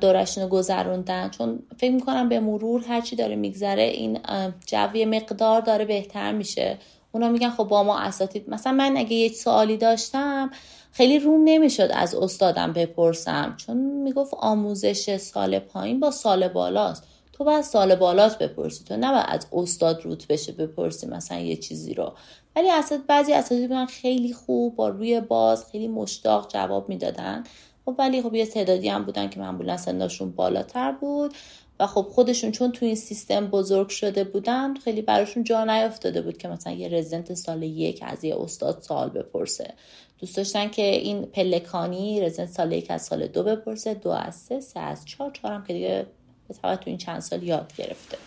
دورشون 0.02 0.44
رو 0.44 0.50
گذروندن. 0.50 1.30
چون 1.30 1.60
فکر 1.78 1.92
می‌کنم 1.92 2.30
به 2.30 2.40
مرور 2.40 2.84
هرچی 2.88 3.16
داره 3.16 3.36
میگذره 3.36 3.84
این 3.84 4.20
جوی 4.66 5.06
مقدار 5.06 5.62
داره 5.62 5.86
بهتر 5.86 6.32
میشه. 6.32 6.78
اونا 7.12 7.30
میگن 7.30 7.50
خب 7.50 7.64
با 7.64 7.84
ما 7.84 8.00
اساتید. 8.00 8.50
مثلا 8.50 8.74
من 8.74 8.98
اگه 8.98 9.14
یه 9.14 9.30
سوالی 9.30 9.78
داشتم 9.78 10.52
خیلی 10.92 11.20
روم 11.20 11.42
نمی‌شد 11.44 11.90
از 11.94 12.16
استادم 12.16 12.74
بپرسم. 12.74 13.56
چون 13.58 13.78
می‌گفت 13.78 14.34
آموزش 14.34 15.18
سال 15.18 15.60
پایین 15.60 16.00
با 16.00 16.12
سال 16.12 16.48
بالاست. 16.48 17.04
تو 17.34 17.44
باید 17.44 17.62
سال 17.62 17.96
بالات 17.96 18.38
بپرسی. 18.38 18.84
تو 18.84 18.98
نباید 18.98 19.26
از 19.28 19.48
استاد 19.54 20.02
روت 20.06 20.28
بشه 20.28 20.52
بپرسی 20.52 21.08
مثلا 21.08 21.40
یه 21.40 21.56
چیزی 21.56 21.94
رو. 21.94 22.14
ولی 22.56 22.72
اساتید 22.72 23.08
بعضی 23.08 23.34
اساتید 23.34 23.68
بودن 23.70 23.86
خیلی 23.86 24.34
خوب 24.34 24.76
با 24.76 24.90
روی 24.90 25.22
باز 25.22 25.66
خیلی 25.72 25.88
مشتاق 25.88 26.52
جواب 26.52 26.90
می‌دادن. 26.90 27.44
خب 27.90 27.96
ولی 27.98 28.22
خب 28.22 28.36
یه 28.36 28.46
تعدادی 28.46 28.90
هم 28.90 29.04
بودن 29.04 29.30
که 29.30 29.40
معمولا 29.40 29.78
سنشون 29.78 30.32
بالاتر 30.32 30.92
بود 30.92 31.34
و 31.80 31.88
خب 31.88 32.02
خودشون 32.02 32.52
چون 32.52 32.72
تو 32.72 32.86
این 32.86 32.96
سیستم 32.96 33.48
بزرگ 33.48 33.90
شده 33.90 34.24
بودن 34.24 34.76
خیلی 34.76 35.02
براشون 35.02 35.44
جا 35.44 35.64
نیافتاده 35.64 36.22
بود 36.22 36.38
که 36.38 36.48
مثلا 36.48 36.74
یه 36.74 36.90
رزیدنت 36.90 37.34
سال 37.34 37.64
یک 37.64 38.04
از 38.08 38.24
یه 38.24 38.42
استاد 38.42 38.82
سال 38.82 39.10
بپرسه. 39.10 39.74
دوست 40.20 40.38
داشتن 40.38 40.70
که 40.70 40.82
این 40.82 41.26
پلکانی 41.26 42.22
رزیدنت 42.22 42.50
سال 42.50 42.72
یک 42.72 42.92
از 42.92 43.02
سال 43.02 43.28
دو 43.28 43.44
بپرسه 43.44 43.94
دو 43.94 44.10
از 44.10 44.36
سه 44.36 44.60
سه 44.60 44.80
از 44.80 45.06
چهار 45.06 45.32
چهار 45.32 45.54
هم 45.54 45.64
که 45.64 45.74
دیگه 45.74 46.06
به 46.48 46.54
تو 46.76 46.84
این 46.86 46.98
چند 46.98 47.20
سال 47.20 47.44
یاد 47.44 47.74
گرفته. 47.78 48.18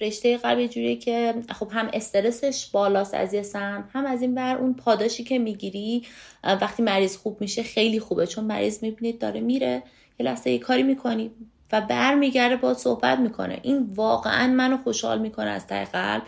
رشته 0.00 0.36
قلب 0.36 0.58
یه 0.58 0.68
جوریه 0.68 0.96
که 0.96 1.34
خب 1.58 1.68
هم 1.70 1.90
استرسش 1.92 2.66
بالاست 2.66 3.14
از 3.14 3.34
یه 3.34 3.42
سم 3.42 3.88
هم 3.92 4.06
از 4.06 4.22
این 4.22 4.34
بر 4.34 4.56
اون 4.56 4.74
پاداشی 4.74 5.24
که 5.24 5.38
می‌گیری 5.38 6.06
وقتی 6.44 6.82
مریض 6.82 7.16
خوب 7.16 7.40
میشه 7.40 7.62
خیلی 7.62 8.00
خوبه 8.00 8.26
چون 8.26 8.44
مریض 8.44 8.82
می‌بینید 8.82 9.18
داره 9.18 9.40
میره 9.40 9.82
یه 10.20 10.26
لحظه 10.26 10.50
یه 10.50 10.58
کاری 10.58 10.82
می‌کنی 10.82 11.30
و 11.72 11.80
برمیگرده 11.80 12.56
با 12.56 12.74
صحبت 12.74 13.18
می‌کنه. 13.18 13.58
این 13.62 13.90
واقعا 13.94 14.46
منو 14.46 14.76
خوشحال 14.76 15.18
می‌کنه 15.20 15.50
از 15.50 15.66
ته 15.66 15.84
قلب. 15.84 16.22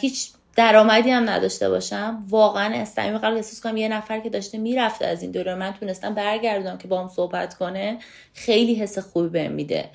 هیچ 0.00 0.28
درآمدی 0.56 1.10
هم 1.10 1.30
نداشته 1.30 1.68
باشم. 1.68 2.24
واقعا 2.28 2.74
استمی 2.74 3.18
قلب 3.18 3.36
احساس 3.36 3.60
کنم 3.60 3.76
یه 3.76 3.88
نفر 3.88 4.20
که 4.20 4.30
داشته 4.30 4.58
می‌رفته 4.58 5.06
از 5.06 5.22
این 5.22 5.30
دوره 5.30 5.54
من 5.54 5.72
تونستم 5.80 6.14
برگردم 6.14 6.78
که 6.78 6.88
با 6.88 7.02
هم 7.02 7.08
صحبت 7.08 7.54
کنه 7.54 7.98
خیلی 8.34 8.74
حس 8.74 8.98
خوبی 8.98 9.28
بهم 9.28 9.52
میده. 9.52 9.90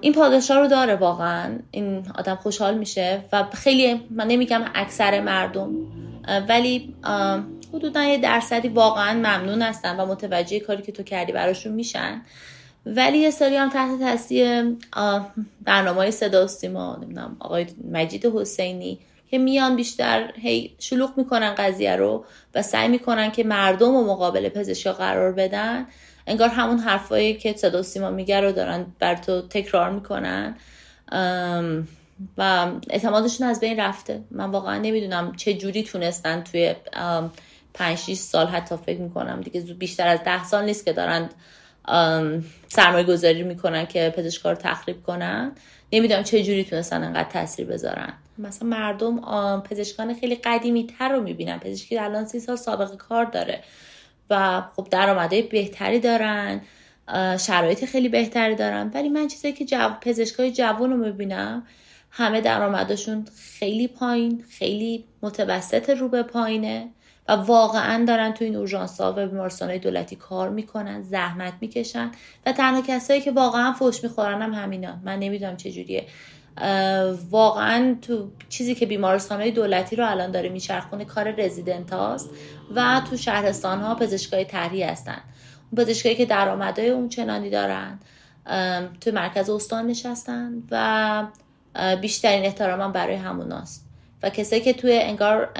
این 0.00 0.12
پاداش 0.12 0.50
رو 0.50 0.66
داره 0.66 0.94
واقعا. 0.94 1.58
این 1.70 2.06
آدم 2.14 2.34
خوشحال 2.34 2.78
میشه 2.78 3.24
و 3.32 3.44
خیلی 3.54 4.00
من 4.10 4.26
نمیگم 4.26 4.64
اکثر 4.74 5.20
مردم 5.20 5.70
ولی 6.48 6.94
حدودا 7.72 8.04
یه 8.04 8.18
درصدی 8.18 8.68
واقعا 8.68 9.14
ممنون 9.14 9.62
هستن 9.62 10.00
و 10.00 10.06
متوجه 10.06 10.60
کاری 10.60 10.82
که 10.82 10.92
تو 10.92 11.02
کردی 11.02 11.32
براشون 11.32 11.72
میشن. 11.72 12.22
ولی 12.86 13.18
یه 13.18 13.30
سری 13.30 13.56
هم 13.56 13.68
تحت 13.68 14.00
تاثیر 14.00 14.76
برنامه 15.64 16.10
صدا 16.10 16.44
و 16.44 16.46
سیما 16.46 16.96
نمی‌دونم 17.02 17.36
آقای 17.40 17.66
مجید 17.92 18.26
حسینی 18.26 18.98
که 19.30 19.38
میان 19.38 19.76
بیشتر 19.76 20.32
هی 20.36 20.74
شلوغ 20.78 21.10
می‌کنن 21.16 21.54
قضیه 21.54 21.96
رو 21.96 22.24
و 22.54 22.62
سعی 22.62 22.88
می‌کنن 22.88 23.30
که 23.30 23.44
مردم 23.44 23.94
و 23.94 24.04
مقابل 24.04 24.48
پزشکا 24.48 24.92
قرار 24.92 25.32
بدن. 25.32 25.86
انگار 26.26 26.48
همون 26.48 26.78
حرفایی 26.78 27.34
که 27.34 27.52
صدا 27.52 27.82
سیما 27.82 28.10
میگه 28.10 28.40
رو 28.40 28.52
دارن 28.52 28.86
بر 28.98 29.14
تو 29.14 29.42
تکرار 29.42 29.90
می‌کنن. 29.90 30.56
و 32.38 32.70
اعتمادشون 32.90 33.46
از 33.46 33.60
بین 33.60 33.80
رفته. 33.80 34.20
من 34.30 34.50
واقعا 34.50 34.78
نمی‌دونم 34.78 35.36
چه 35.36 35.54
جوری 35.54 35.82
تونستن 35.82 36.42
توی 36.42 36.74
پنج 37.74 37.98
6 37.98 38.14
سال 38.14 38.46
حتی 38.46 38.76
فکر 38.86 39.00
می‌کنم 39.00 39.40
دیگه 39.40 39.60
بیشتر 39.60 40.08
از 40.08 40.20
ده 40.24 40.44
سال 40.44 40.64
نیست 40.64 40.84
که 40.84 40.92
دارن 40.92 41.28
سرمایه 42.68 43.04
گذاری 43.04 43.42
می‌کنن 43.42 43.86
که 43.86 44.14
پزشکار 44.16 44.54
رو 44.54 44.60
تخریب 44.62 45.02
کنن. 45.02 45.52
نمی‌دونم 45.92 46.22
چه 46.22 46.42
جوری 46.42 46.64
تونستن 46.64 47.04
انقدر 47.04 47.30
تاثیر 47.30 47.66
بذارن. 47.66 48.12
مثلا 48.38 48.68
مردم 48.68 49.20
پزشکان 49.60 50.14
خیلی 50.14 50.34
قدیمی 50.34 50.86
تر 50.98 51.08
رو 51.08 51.22
می‌بینن. 51.22 51.58
پزشکی 51.58 51.98
الان 51.98 52.26
سی 52.26 52.40
سال 52.40 52.56
سابقه 52.56 52.96
کار 52.96 53.24
داره. 53.24 53.62
و 54.30 54.62
خب 54.76 54.88
درآمدهای 54.90 55.42
بهتری 55.42 56.00
دارن 56.00 56.60
شرایط 57.38 57.84
خیلی 57.84 58.08
بهتری 58.08 58.54
دارن. 58.54 58.90
ولی 58.94 59.08
من 59.08 59.28
چیزایی 59.28 59.54
که 59.54 59.64
جو... 59.64 59.88
پزشکای 60.00 60.52
جوان 60.52 60.90
رو 60.90 60.96
می‌بینم 60.96 61.66
همه 62.10 62.40
درآمدشون 62.40 63.26
خیلی 63.58 63.88
پایین 63.88 64.44
خیلی 64.50 65.04
متوسط 65.22 65.90
رو 65.90 66.08
به 66.08 66.22
پایینه 66.22 66.88
و 67.28 67.32
واقعا 67.32 68.04
دارن 68.04 68.32
تو 68.32 68.44
این 68.44 68.56
اورژانس 68.56 69.00
ها 69.00 69.14
و 69.16 69.26
بیمارستان 69.26 69.76
دولتی 69.76 70.16
کار 70.16 70.48
می‌کنن 70.48 71.02
زحمت 71.02 71.52
می‌کشن. 71.60 72.10
و 72.46 72.52
تنها 72.52 72.82
کسایی 72.88 73.20
که 73.20 73.32
واقعا 73.32 73.72
فوش 73.72 74.04
می‌خورن 74.04 74.42
هم 74.42 74.52
همینا. 74.52 74.96
من 75.04 75.18
نمی‌دونم 75.18 75.56
چجوریه 75.56 76.06
واقعا 77.30 77.96
تو 78.02 78.30
چیزی 78.48 78.74
که 78.74 78.86
بیمارستان 78.86 79.50
دولتی 79.50 79.96
رو 79.96 80.10
الان 80.10 80.30
داره 80.30 80.48
میچرخونه 80.48 81.04
کار 81.04 81.30
رزیدنت 81.30 81.92
هاست 81.92 82.30
و 82.74 83.02
تو 83.10 83.16
شهرستان 83.16 83.80
ها 83.80 83.94
پزشکای 83.94 84.44
طرحی 84.44 84.82
هستن. 84.82 85.20
اون 85.72 85.84
پزشکایی 85.84 86.14
که 86.14 86.26
درآمدهای 86.26 86.88
اون 86.88 87.08
چنانی 87.08 87.50
دارن 87.50 87.98
تو 89.00 89.12
مرکز 89.12 89.50
استان 89.50 89.86
نشستن 89.86 90.62
و 90.70 91.26
بیشترین 92.00 92.44
احترام 92.44 92.92
برای 92.92 93.16
هموناست. 93.16 93.86
و 94.22 94.30
کسایی 94.30 94.62
که 94.62 94.72
توی 94.72 94.98
انگار 94.98 95.50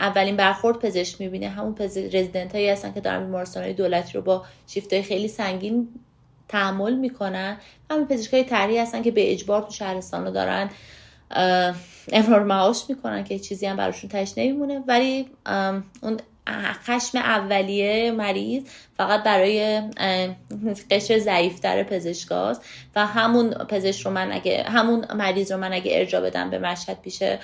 اولین 0.00 0.36
برخورد 0.36 0.78
پزشک 0.78 1.20
می‌بینه 1.20 1.48
همون 1.48 1.76
رزیدنت 2.12 2.54
هایی 2.54 2.68
هستن 2.68 2.92
که 2.92 3.00
دارن 3.00 3.24
بیمارستان 3.24 3.62
های 3.62 3.72
دولتی 3.72 4.12
رو 4.12 4.22
با 4.22 4.44
شیفت 4.66 5.00
خیلی 5.00 5.28
سنگین 5.28 5.88
تحمل 6.48 6.94
می‌کنن. 6.94 7.56
همین 7.90 8.06
پزشکای 8.06 8.44
طرحی 8.44 8.78
هستن 8.78 9.02
که 9.02 9.10
به 9.10 9.32
اجبار 9.32 9.62
تو 9.62 9.70
شهرستان 9.70 10.24
رو 10.24 10.30
دارن 10.30 10.70
امرار 12.12 12.44
معاش 12.44 12.84
می‌کنن 12.88 13.24
که 13.24 13.38
چیزی 13.38 13.66
هم 13.66 13.76
براشون 13.76 14.10
تش 14.10 14.32
نمیمونه. 14.36 14.82
ولی 14.86 15.26
اون 16.02 16.20
خشم 16.86 17.18
اولیه 17.18 18.10
مریض 18.10 18.62
فقط 18.96 19.22
برای 19.22 19.82
قشر 20.90 21.18
ضعیفتر 21.18 21.82
پزشکاست 21.82 22.64
و 22.96 23.06
همون 23.06 23.50
پزشک 23.50 24.06
رو 24.06 24.10
من 24.12 24.32
اگه 24.32 24.62
همون 24.62 25.04
مریض 25.14 25.52
رو 25.52 25.58
من 25.58 25.72
اگه 25.72 25.92
ارجا 25.94 26.20
بدم 26.20 26.50
به 26.50 26.58
مشهد 26.58 27.00
پیشه 27.00 27.38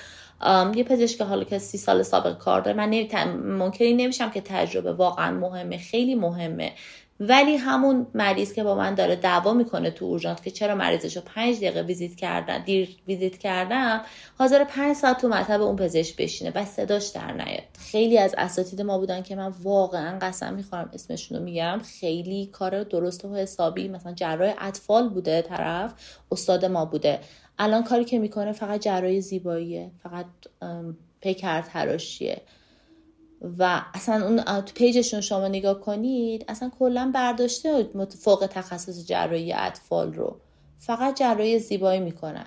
یه 0.75 0.85
پزشک 0.85 1.21
حالا 1.21 1.45
که 1.45 1.59
سی 1.59 1.79
سال 1.79 2.03
سابق 2.03 2.39
کار 2.39 2.61
داره 2.61 2.77
من 2.77 3.07
ممکنی 3.35 3.93
نمیشم 3.93 4.31
که 4.31 4.41
تجربه 4.41 4.93
واقعا 4.93 5.31
مهمه 5.31 5.79
خیلی 5.79 6.15
مهمه. 6.15 6.73
ولی 7.20 7.57
همون 7.57 8.07
مریض 8.15 8.53
که 8.53 8.65
با 8.65 8.74
من 8.74 8.95
داره 8.95 9.16
دعوا 9.16 9.53
می‌کنه 9.53 9.91
تو 9.91 10.05
اورژانس 10.05 10.41
که 10.41 10.51
چرا 10.51 10.74
مریضش 10.74 11.16
رو 11.16 11.23
پنج 11.27 11.57
دقیقه 11.57 11.82
ویزیت 11.82 12.15
کردن 12.15 12.65
دیر 12.65 12.97
ویزیت 13.09 13.39
کردم 13.39 14.01
حاضر 14.39 14.65
پنج 14.65 14.97
ساعت 14.97 15.20
تو 15.20 15.28
مطب 15.28 15.62
اون 15.62 15.77
پزشک 15.77 16.16
بشینه 16.16 16.53
و 16.55 16.65
صداش 16.65 17.09
در 17.09 17.32
نیاد. 17.32 17.62
خیلی 17.78 18.19
از 18.19 18.35
اساتید 18.39 18.82
ما 18.82 18.99
بودن 18.99 19.23
که 19.23 19.36
من 19.36 19.53
واقعا 19.62 20.19
قسم 20.19 20.55
می‌خورم 20.55 20.91
اسمشون 20.93 21.39
رو 21.39 21.45
میگم 21.45 21.81
خیلی 22.01 22.47
کار 22.47 22.85
درست 22.85 23.24
و 23.24 23.35
حسابی 23.35 23.89
مثلا 23.89 24.12
جراح 24.12 24.55
اطفال 24.59 25.09
بوده 25.09 25.43
طرف 25.43 25.95
استاد 26.32 26.65
ما 26.65 26.85
بوده. 26.85 27.20
الان 27.59 27.85
کاری 27.85 28.05
که 28.05 28.19
می‌کنه 28.19 28.53
فقط 28.53 28.81
جراح 28.81 29.20
زیباییه 29.20 29.91
فقط 30.03 30.27
پیکر 31.20 31.62
تراشیه 31.62 32.43
و 33.59 33.83
اصلا 33.95 34.27
اون 34.27 34.43
تو 34.43 34.73
پیجشون 34.75 35.21
شما 35.21 35.49
نگاه 35.49 35.81
کنید 35.81 36.45
اصلا 36.49 36.71
کلا 36.79 37.11
برداشته 37.15 37.89
فوق 38.21 38.49
تخصص 38.53 39.07
جراحی 39.07 39.53
اطفال 39.53 40.12
رو. 40.12 40.37
فقط 40.79 41.19
جراحی 41.19 41.59
زیبایی 41.59 42.01
می‌کنن. 42.01 42.47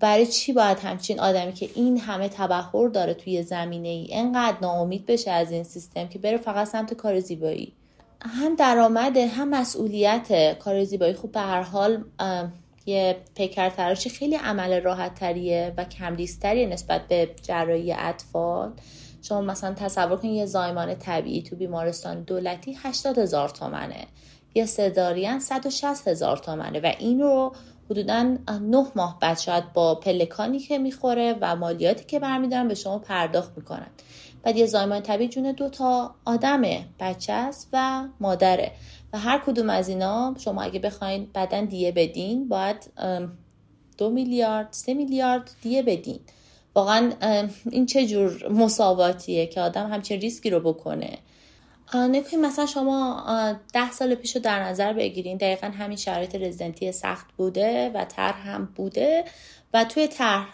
برای 0.00 0.26
چی 0.26 0.52
باید 0.52 0.78
همچین 0.78 1.20
آدمی 1.20 1.52
که 1.52 1.70
این 1.74 2.00
همه 2.00 2.28
تبهر 2.28 2.88
داره 2.88 3.14
توی 3.14 3.42
زمینه 3.42 3.88
ای 3.88 4.08
انقدر 4.10 4.56
ناامید 4.62 5.06
بشه 5.06 5.30
از 5.30 5.52
این 5.52 5.64
سیستم 5.64 6.08
که 6.08 6.18
بره 6.18 6.36
فقط 6.36 6.68
سمت 6.68 6.94
کار 6.94 7.20
زیبایی؟ 7.20 7.72
هم 8.20 8.54
درآمده 8.54 9.26
هم 9.26 9.48
مسئولیت 9.48 10.58
کار 10.58 10.84
زیبایی. 10.84 11.14
خوب 11.14 11.32
به 11.32 11.40
هر 11.40 11.62
حال 11.62 12.04
یه 12.86 13.16
پیکر 13.34 13.70
تراشی 13.70 14.10
خیلی 14.10 14.36
عمل 14.36 14.80
راحت 14.80 15.14
تریه 15.14 15.74
و 15.76 15.84
کمریستریه 15.84 16.66
نسبت 16.66 17.08
به 17.08 17.30
جراحی 17.42 17.92
اطفال. 17.92 18.72
شما 19.28 19.40
مثلا 19.40 19.74
تصور 19.74 20.16
کنید 20.16 20.34
یه 20.34 20.46
زایمان 20.46 20.94
طبیعی 20.94 21.42
تو 21.42 21.56
بیمارستان 21.56 22.22
دولتی 22.22 22.76
80 22.82 23.18
هزار 23.18 23.48
تومنه. 23.48 24.06
یه 24.54 24.66
سدارین 24.66 25.38
160 25.38 26.08
هزار 26.08 26.36
تومنه 26.36 26.80
و 26.80 26.92
این 26.98 27.20
رو 27.20 27.52
حدودا 27.90 28.36
نه 28.48 28.86
ماه 28.96 29.18
بعد 29.20 29.38
شاید 29.38 29.72
با 29.72 29.94
پلکانی 29.94 30.58
که 30.58 30.78
می‌خوره 30.78 31.36
و 31.40 31.56
مالیاتی 31.56 32.04
که 32.04 32.18
برمیدارن 32.18 32.68
به 32.68 32.74
شما 32.74 32.98
پرداخت 32.98 33.52
می‌کنن. 33.56 33.86
بعد 34.42 34.56
یه 34.56 34.66
زایمان 34.66 35.02
طبیعی 35.02 35.28
جون 35.28 35.52
دو 35.52 35.68
تا 35.68 36.14
آدمه 36.24 36.86
بچه 37.00 37.32
است 37.32 37.68
و 37.72 38.04
مادره. 38.20 38.72
و 39.12 39.18
هر 39.18 39.42
کدوم 39.46 39.70
از 39.70 39.88
اینا 39.88 40.34
شما 40.38 40.62
اگه 40.62 40.80
بخواین 40.80 41.30
بعدا 41.32 41.64
دیه 41.64 41.92
بدین 41.92 42.48
باید 42.48 42.90
دو 43.98 44.10
میلیارد 44.10 44.68
سه 44.70 44.94
میلیارد 44.94 45.50
دیه 45.62 45.82
بدین. 45.82 46.20
واقعا 46.76 47.12
این 47.70 47.86
چه 47.86 48.06
جور 48.06 48.48
مساواتیه 48.48 49.46
که 49.46 49.60
آدم 49.60 49.92
همچین 49.92 50.20
ریسکی 50.20 50.50
رو 50.50 50.60
بکنه؟ 50.60 51.18
نکنیم 51.94 52.40
مثلا 52.40 52.66
شما 52.66 53.26
ده 53.72 53.90
سال 53.92 54.14
پیش 54.14 54.36
رو 54.36 54.42
در 54.42 54.62
نظر 54.62 54.92
بگیرین. 54.92 55.36
دقیقا 55.36 55.66
همین 55.66 55.96
شرایط 55.96 56.34
رزیدنتی 56.34 56.92
سخت 56.92 57.26
بوده 57.36 57.90
و 57.94 58.04
طرح 58.04 58.48
هم 58.48 58.68
بوده 58.76 59.24
و 59.74 59.84
توی 59.84 60.08
طرح 60.08 60.46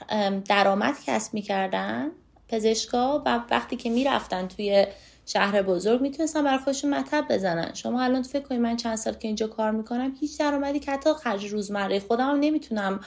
درآمد 0.49 0.95
کسب 1.07 1.35
می‌کردن 1.35 2.11
پزشکا 2.49 3.23
و 3.27 3.41
وقتی 3.51 3.77
که 3.77 3.91
می‌رفتن 3.91 4.49
توی 4.49 4.87
شهر 5.27 5.63
بزرگ 5.63 6.01
می‌تونستن 6.01 6.45
برای 6.45 6.59
خودشون 6.59 6.95
مطب 6.95 7.27
بزنن. 7.31 7.75
شما 7.75 8.03
الان 8.03 8.23
فکر 8.23 8.43
کنید 8.43 8.61
من 8.61 8.77
چند 8.77 8.97
سال 8.97 9.15
که 9.15 9.29
اینجا 9.29 9.47
کار 9.47 9.71
می‌کنم 9.71 10.17
هیچ 10.21 10.39
درآمدی 10.39 10.79
که 10.81 10.93
حتی 10.93 11.11
خرج 11.15 11.47
روزمره 11.47 12.01
خودم 12.01 12.39
نمی‌تونم 12.41 13.01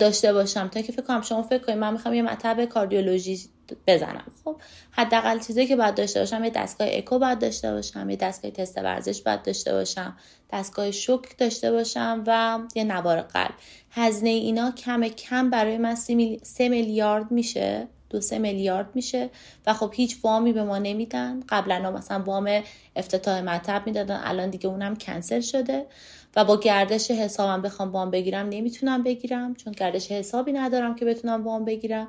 داشته 0.00 0.32
باشم 0.32 0.68
تا 0.68 0.80
که 0.80 0.92
فکر 0.92 1.02
کنم 1.02 1.22
شما 1.22 1.42
فکر 1.42 1.58
کنید 1.58 1.78
من 1.78 1.92
می‌خوام 1.92 2.14
یه 2.14 2.22
مطب 2.22 2.64
کاردیولوژی 2.64 3.40
بزنم. 3.86 4.32
خب 4.44 4.60
حداقل 4.90 5.38
چیزایی 5.38 5.66
که 5.66 5.76
باید 5.76 5.94
داشته 5.94 6.20
باشم 6.20 6.44
یه 6.44 6.50
دستگاه 6.50 6.88
اکو 6.90 7.18
باید 7.18 7.38
داشته 7.38 7.72
باشم 7.72 8.10
یه 8.10 8.16
دستگاه 8.16 8.50
تست 8.50 8.78
ورزش 8.78 9.22
باید 9.22 9.42
داشته 9.42 9.72
باشم 9.72 10.16
دستگاه 10.52 10.90
شوک 10.90 11.38
داشته 11.38 11.72
باشم 11.72 12.24
و 12.26 12.58
یه 12.74 12.84
نوار 12.84 13.20
قلب. 13.20 13.54
هزینه 13.90 14.30
اینا 14.30 14.70
کم 14.70 15.08
کم 15.08 15.50
برای 15.50 15.78
من 15.78 15.94
سه 16.42 16.68
میلیارد 16.68 17.30
میشه 17.30 17.88
دو 18.10 18.20
سه 18.20 18.38
میلیارد 18.38 18.90
میشه 18.94 19.30
و 19.66 19.74
خب 19.74 19.92
هیچ 19.94 20.16
وامی 20.22 20.52
به 20.52 20.64
ما 20.64 20.78
نمیدن. 20.78 21.40
قبلا 21.48 21.90
مثلا 21.90 22.22
وام 22.22 22.62
افتتاح 22.96 23.40
مطب 23.40 23.82
می‌دادن 23.86 24.20
الان 24.24 24.50
دیگه 24.50 24.66
اونم 24.66 24.96
کنسل 24.96 25.40
شده. 25.40 25.86
و 26.38 26.44
با 26.44 26.56
گردش 26.56 27.10
حسابم 27.10 27.62
بخوام 27.62 27.92
وام 27.92 28.10
بگیرم 28.10 28.48
نمی‌تونم 28.48 29.02
بگیرم 29.02 29.54
چون 29.54 29.72
گردش 29.72 30.12
حسابی 30.12 30.52
ندارم 30.52 30.94
که 30.94 31.04
بتونم 31.04 31.44
وام 31.44 31.64
بگیرم. 31.64 32.08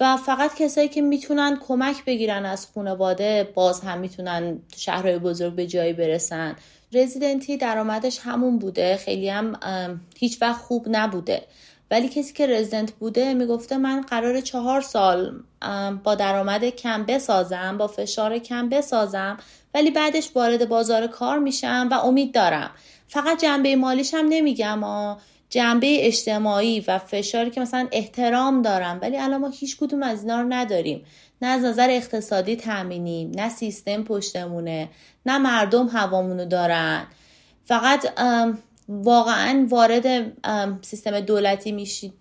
و 0.00 0.16
فقط 0.16 0.54
کسایی 0.54 0.88
که 0.88 1.00
می‌تونن 1.00 1.58
کمک 1.68 2.04
بگیرن 2.04 2.46
از 2.46 2.66
خانواده 2.74 3.48
باز 3.54 3.80
هم 3.80 3.98
می‌تونن 3.98 4.58
تو 4.72 4.78
شهرهای 4.78 5.18
بزرگ 5.18 5.54
به 5.54 5.66
جایی 5.66 5.92
برسن. 5.92 6.56
رزیدنتی 6.92 7.56
درآمدش 7.56 8.18
همون 8.22 8.58
بوده 8.58 8.96
خیلی 8.96 9.28
هم 9.28 9.56
هیچ 10.18 10.42
وقت 10.42 10.60
خوب 10.60 10.86
نبوده. 10.88 11.42
ولی 11.90 12.08
کسی 12.08 12.32
که 12.32 12.46
رزیدنت 12.46 12.92
بوده 12.92 13.34
می‌گفته 13.34 13.76
من 13.76 14.00
قرار 14.00 14.40
چهار 14.40 14.80
سال 14.80 15.42
با 16.04 16.14
درآمد 16.14 16.64
کم 16.64 17.04
بسازم 17.04 17.78
با 17.78 17.86
فشار 17.86 18.38
کم 18.38 18.68
بسازم 18.68 19.36
ولی 19.74 19.90
بعدش 19.90 20.30
وارد 20.34 20.68
بازار 20.68 21.06
کار 21.06 21.38
میشم 21.38 21.88
و 21.90 21.94
امید 21.94 22.34
دارم. 22.34 22.70
فقط 23.08 23.42
جنبه 23.42 23.76
مالیش 23.76 24.14
هم 24.14 24.26
نمیگم 24.28 25.16
جنبه 25.50 26.06
اجتماعی 26.06 26.84
و 26.88 26.98
فشاری 26.98 27.50
که 27.50 27.60
مثلا 27.60 27.88
احترام 27.92 28.62
دارم 28.62 28.98
ولی 29.02 29.16
الان 29.16 29.40
ما 29.40 29.48
هیچ 29.48 29.76
کدوم 29.76 30.02
از 30.02 30.22
اینا 30.22 30.40
رو 30.40 30.46
نداریم. 30.48 31.04
نه 31.42 31.48
از 31.48 31.64
نظر 31.64 31.90
اقتصادی 31.90 32.56
تامینیم 32.56 33.30
نه 33.34 33.48
سیستم 33.48 34.02
پشتمونه 34.02 34.88
نه 35.26 35.38
مردم 35.38 35.88
هوامونو 35.88 36.44
دارن. 36.44 37.06
فقط 37.64 38.06
واقعا 38.88 39.66
وارد 39.70 40.32
سیستم 40.84 41.20
دولتی 41.20 41.72
میشید 41.72 42.12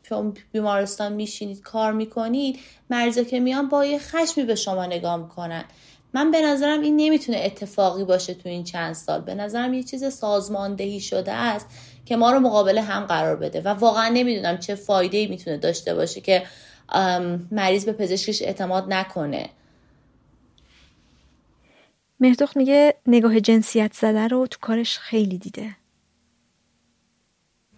بیمارستان 0.52 1.14
میشینید 1.14 1.62
کار 1.62 1.94
می‌کنید 1.94 2.60
مریضا 2.90 3.24
که 3.24 3.40
میان 3.40 3.70
با 3.70 3.86
یه 3.86 4.00
خشمی 4.00 4.44
به 4.44 4.56
شما 4.56 4.86
نگاه 4.86 5.18
می‌کنن. 5.18 5.66
من 6.14 6.32
به 6.32 6.42
نظرم 6.42 6.82
این 6.82 6.96
نمی‌تونه 6.96 7.38
اتفاقی 7.44 8.04
باشه 8.04 8.34
تو 8.34 8.50
این 8.50 8.64
چند 8.64 8.94
سال. 8.94 9.22
به 9.22 9.36
نظرم 9.36 9.74
یه 9.74 9.84
چیز 9.84 10.14
سازماندهی 10.14 11.00
شده 11.00 11.32
است 11.32 11.68
که 12.06 12.18
ما 12.18 12.32
رو 12.32 12.40
مقابل 12.40 12.78
هم 12.78 13.06
قرار 13.06 13.36
بده. 13.36 13.62
و 13.62 13.68
واقعا 13.68 14.10
نمی‌دونم 14.10 14.58
چه 14.58 14.76
فایده 14.76 15.28
می‌تونه 15.28 15.58
داشته 15.58 15.96
باشه 15.96 16.22
که 16.22 16.44
مریض 17.52 17.86
به 17.86 17.94
پزشکش 17.94 18.42
اعتماد 18.42 18.94
نکنه. 18.94 19.50
مهدوخ 22.20 22.58
میگه 22.58 22.96
نگاه 23.08 23.40
جنسیت 23.40 23.94
زده 23.94 24.28
رو 24.28 24.48
تو 24.48 24.58
کارش 24.62 24.98
خیلی 24.98 25.38
دیده. 25.38 25.76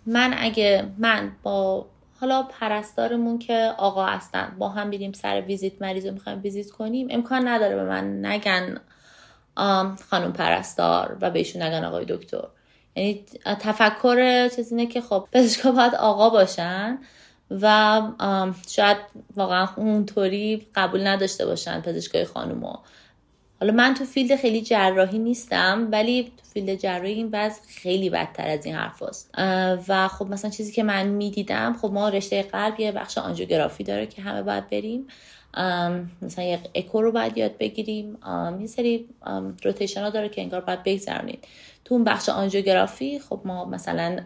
من 0.06 0.36
اگه 0.38 0.88
من 0.98 1.32
با 1.44 1.86
حالا 2.22 2.44
پرستارمون 2.44 3.40
که 3.40 3.74
آقا 3.78 4.06
هستن 4.06 4.56
با 4.58 4.70
هم 4.70 4.90
بیدیم 4.90 5.12
سر 5.12 5.42
ویزیت 5.42 5.82
مریض 5.82 6.06
رو 6.06 6.14
می‌خوایم 6.14 6.42
ویزیت 6.42 6.70
کنیم 6.70 7.08
امکان 7.10 7.48
نداره 7.48 7.76
به 7.76 7.84
من 7.84 8.26
نگن 8.26 8.82
خانم 10.10 10.34
پرستار 10.34 11.18
و 11.22 11.32
بهشون 11.32 11.62
نگن 11.62 11.86
آقای 11.86 12.06
دکتر. 12.10 12.44
یعنی 12.96 13.26
تفکر 13.46 14.48
چیز 14.48 14.72
اینه 14.72 14.86
که 14.86 15.02
خب 15.02 15.28
پزشکا 15.32 15.72
باید 15.72 15.96
آقا 15.96 16.30
باشن 16.30 16.98
و 17.52 18.02
شاید 18.68 18.98
واقعا 19.36 19.68
اونطوری 19.76 20.68
قبول 20.76 21.08
نداشته 21.08 21.46
باشن 21.46 21.82
پزشکای 21.82 22.26
خانوما. 22.26 22.84
حالا 23.62 23.74
من 23.74 23.94
تو 23.94 24.06
field 24.06 24.36
خیلی 24.36 24.62
جراحی 24.62 25.20
نیستم 25.20 25.88
ولی 25.92 26.24
تو 26.24 26.44
field 26.54 26.76
جراحی 26.76 27.14
این 27.14 27.30
وضع 27.34 27.62
خیلی 27.68 28.10
بدتر 28.10 28.48
از 28.48 28.66
این 28.66 28.76
حرف 28.76 29.04
هاست. 29.04 29.32
و 29.88 30.08
خب 30.08 30.28
مثلا 30.28 30.52
چیزی 30.52 30.72
که 30.72 30.84
من 30.84 31.08
می‌دیدم 31.08 31.76
خب 31.82 31.92
ما 31.92 32.10
رشته 32.10 32.44
قلب 32.44 32.80
یه 32.80 32.92
بخش 32.92 33.18
آنژیوگرافی 33.18 33.84
داره 33.84 34.06
که 34.06 34.22
همه 34.22 34.42
باید 34.44 34.70
بریم. 34.70 35.08
مثلا 36.22 36.46
یک 36.46 36.60
اکو 36.76 37.02
رو 37.02 37.12
باید 37.12 37.38
یاد 37.38 37.58
بگیریم. 37.58 38.18
یه 38.60 38.68
سری 38.68 39.06
rotation 39.64 40.02
ها 40.02 40.10
داره 40.10 40.30
که 40.30 40.42
انگار 40.42 40.62
باید 40.62 40.84
بگذرونید 40.84 41.48
تو 41.86 41.96
اون 41.96 42.04
بخش 42.04 42.30
آنژیوگرافی 42.30 43.20
خب 43.20 43.42
ما 43.46 43.66
مثلا 43.66 44.20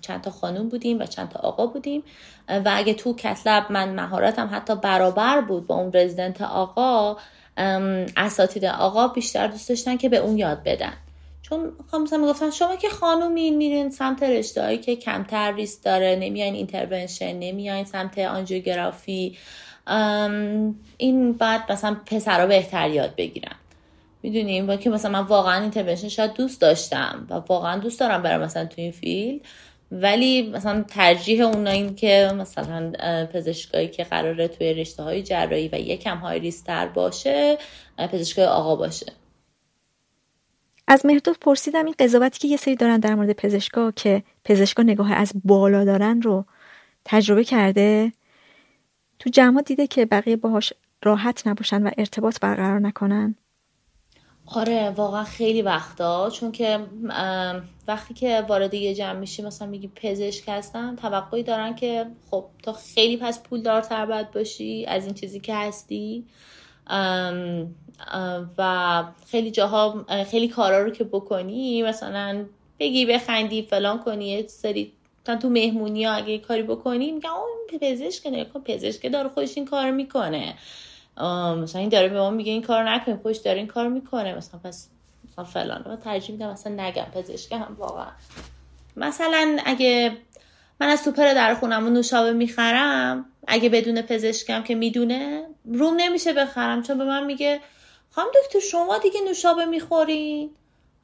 چند 0.00 0.20
تا 0.20 0.30
خانوم 0.30 0.68
بودیم 0.68 0.98
و 0.98 1.06
چند 1.06 1.28
تا 1.28 1.38
آقا 1.38 1.66
بودیم. 1.66 2.02
و 2.48 2.70
اگه 2.74 2.94
تو 2.94 3.14
cath 3.14 3.44
lab 3.44 3.66
من 3.70 3.94
مهارتم 3.94 4.50
حتی 4.52 4.76
برابر 4.76 5.40
بود 5.40 5.66
با 5.66 5.74
اون 5.74 5.92
رزیدنت 5.94 6.42
آقا 6.42 7.16
اساتید 8.16 8.64
آقا 8.64 9.08
بیشتر 9.08 9.46
دوست 9.46 9.68
داشتن 9.68 9.96
که 9.96 10.08
به 10.08 10.16
اون 10.16 10.38
یاد 10.38 10.62
بدن. 10.64 10.92
چون 11.42 11.72
خب 11.90 11.96
مثلا 11.96 12.18
می‌گفتن 12.18 12.50
شما 12.50 12.76
که 12.76 12.88
خانومین 12.88 13.56
میرین 13.56 13.90
سمت 13.90 14.22
رشته 14.22 14.78
که 14.78 14.96
کمتر 14.96 15.54
ریسک 15.54 15.84
داره 15.84 16.16
نمیاین 16.20 16.54
intervention 16.54 17.32
نمیاین 17.32 17.84
سمت 17.84 18.18
آنژیوگرافی 18.18 19.38
این 20.96 21.32
بعد 21.32 21.72
مثلا 21.72 21.96
پسرها 22.06 22.46
بهتر 22.46 22.90
یاد 22.90 23.14
بگیرن. 23.16 23.54
می‌دونیم 24.22 24.66
با 24.66 24.76
که 24.76 24.90
مثلا 24.90 25.10
من 25.10 25.26
واقعا 25.26 25.60
intervention 25.60 26.08
شاید 26.08 26.32
دوست 26.34 26.60
داشتم 26.60 27.26
و 27.30 27.34
واقعا 27.34 27.78
دوست 27.78 28.00
دارم 28.00 28.22
برم 28.22 28.40
مثلا 28.40 28.64
تو 28.64 28.74
این 28.76 28.92
field. 28.92 29.40
ولی 29.92 30.50
مثلا 30.50 30.82
ترجیح 30.82 31.44
اونا 31.44 31.70
این 31.70 31.94
که 31.94 32.32
مثلا 32.38 32.92
پزشکایی 33.32 33.88
که 33.88 34.04
قراره 34.04 34.48
توی 34.48 34.74
رشته 34.74 35.02
های 35.02 35.22
جراحی 35.22 35.68
و 35.68 35.74
یکم 35.74 36.16
های 36.16 36.38
ریستر 36.38 36.86
باشه 36.86 37.58
پزشکای 37.98 38.44
آقا 38.44 38.76
باشه. 38.76 39.12
از 40.86 41.06
مهرداد 41.06 41.36
پرسیدم 41.40 41.84
این 41.84 41.94
قضاوتی 41.98 42.38
که 42.38 42.48
یه 42.48 42.56
سری 42.56 42.76
دارن 42.76 43.00
در 43.00 43.14
مورد 43.14 43.32
پزشکا 43.32 43.90
که 43.90 44.22
پزشکا 44.44 44.82
نگاه 44.82 45.12
از 45.12 45.32
بالا 45.44 45.84
دارن 45.84 46.22
رو 46.22 46.44
تجربه 47.04 47.44
کرده. 47.44 48.12
تو 49.18 49.30
جمع 49.30 49.62
دیده 49.62 49.86
که 49.86 50.06
بقیه 50.06 50.36
باهاش 50.36 50.72
راحت 51.02 51.46
نباشن 51.46 51.82
و 51.82 51.90
ارتباط 51.98 52.40
برقرار 52.40 52.80
نکنن. 52.80 53.34
آره 54.54 54.90
واقعا 54.90 55.24
خیلی 55.24 55.62
وقتا 55.62 56.30
چون 56.30 56.52
که 56.52 56.86
وقتی 57.88 58.14
که 58.14 58.44
وارد 58.48 58.74
یه 58.74 58.94
جمع 58.94 59.18
میشی 59.18 59.42
مثلا 59.42 59.68
میگی 59.68 59.90
پزشک 59.96 60.44
هستن 60.48 60.96
توقعی 60.96 61.42
دارن 61.42 61.74
که 61.74 62.06
خب 62.30 62.44
تو 62.62 62.72
خیلی 62.72 63.16
پس 63.16 63.42
پول 63.42 63.62
دارتر 63.62 64.06
باید 64.06 64.30
باشی 64.30 64.86
از 64.88 65.04
این 65.04 65.14
چیزی 65.14 65.40
که 65.40 65.54
هستی. 65.54 66.24
و 68.58 69.04
خیلی 69.30 69.50
جاها 69.50 70.04
خیلی 70.30 70.48
کارا 70.48 70.82
رو 70.82 70.90
که 70.90 71.04
بکنی 71.04 71.82
مثلا 71.82 72.44
بگی 72.80 73.06
بخندی 73.06 73.62
فلان 73.62 73.98
کنی 73.98 74.28
یه 74.28 74.46
سری 74.46 74.92
تو 75.42 75.48
مهمونی 75.48 76.04
ها 76.04 76.12
اگه 76.12 76.38
کاری 76.38 76.62
بکنی 76.62 77.12
میگن 77.12 77.28
اون 77.30 77.80
پزشک 77.80 78.26
نه 78.26 78.44
پزشک 78.44 79.12
داره 79.12 79.28
خودش 79.28 79.56
این 79.56 79.66
کار 79.66 79.90
می‌کنه. 79.90 80.54
مثلا 81.62 81.80
این 81.80 81.88
داره 81.88 82.08
به 82.08 82.20
ما 82.20 82.30
میگه 82.30 82.52
این 82.52 82.62
کار 82.62 82.90
نکنیم 82.90 83.16
خوش 83.16 83.36
داره 83.36 83.58
این 83.58 83.66
کار 83.66 83.88
می‌کنه. 83.88 84.34
مثلا 84.34 84.60
پس 84.64 84.88
مثلا 85.32 85.44
فلان. 85.44 85.84
من 85.86 85.96
ترجیح 85.96 86.30
میدم 86.30 86.50
مثلا 86.50 86.72
نگم 86.84 87.06
پزشک 87.14 87.52
هم 87.52 87.76
واقعا. 87.78 88.10
مثلا 88.96 89.58
اگه 89.64 90.16
من 90.80 90.88
از 90.88 91.00
سوپر 91.00 91.34
در 91.34 91.54
خونم 91.54 91.86
و 91.86 91.90
نوشابه 91.90 92.32
می‌خرم 92.32 93.24
اگه 93.48 93.68
بدون 93.68 94.02
پزشکم 94.02 94.62
که 94.62 94.74
می‌دونه 94.74 95.44
روم 95.64 95.94
نمیشه 95.96 96.32
بخرم. 96.32 96.82
چون 96.82 96.98
به 96.98 97.04
من 97.04 97.24
میگه 97.24 97.60
خواهم 98.10 98.28
دکتر 98.44 98.58
شما 98.58 98.98
دیگه 98.98 99.20
نوشابه 99.28 99.64
می‌خورین؟ 99.64 100.50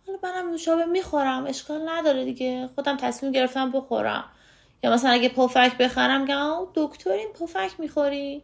حالا 0.06 0.18
منم 0.22 0.50
نوشابه 0.50 0.84
می‌خورم 0.84 1.46
اشکال 1.46 1.88
نداره 1.88 2.24
دیگه. 2.24 2.68
خودم 2.74 2.96
تصمیم 2.96 3.32
گرفتم 3.32 3.70
بخورم. 3.70 4.24
یا 4.82 4.92
مثلا 4.92 5.10
اگه 5.10 5.28
پفک 5.28 5.78
بخرم 5.78 6.20
میگم 6.20 6.66
دکتر 6.74 7.10
این 7.10 7.28
پفک 7.28 7.70
می‌خورین؟ 7.78 8.42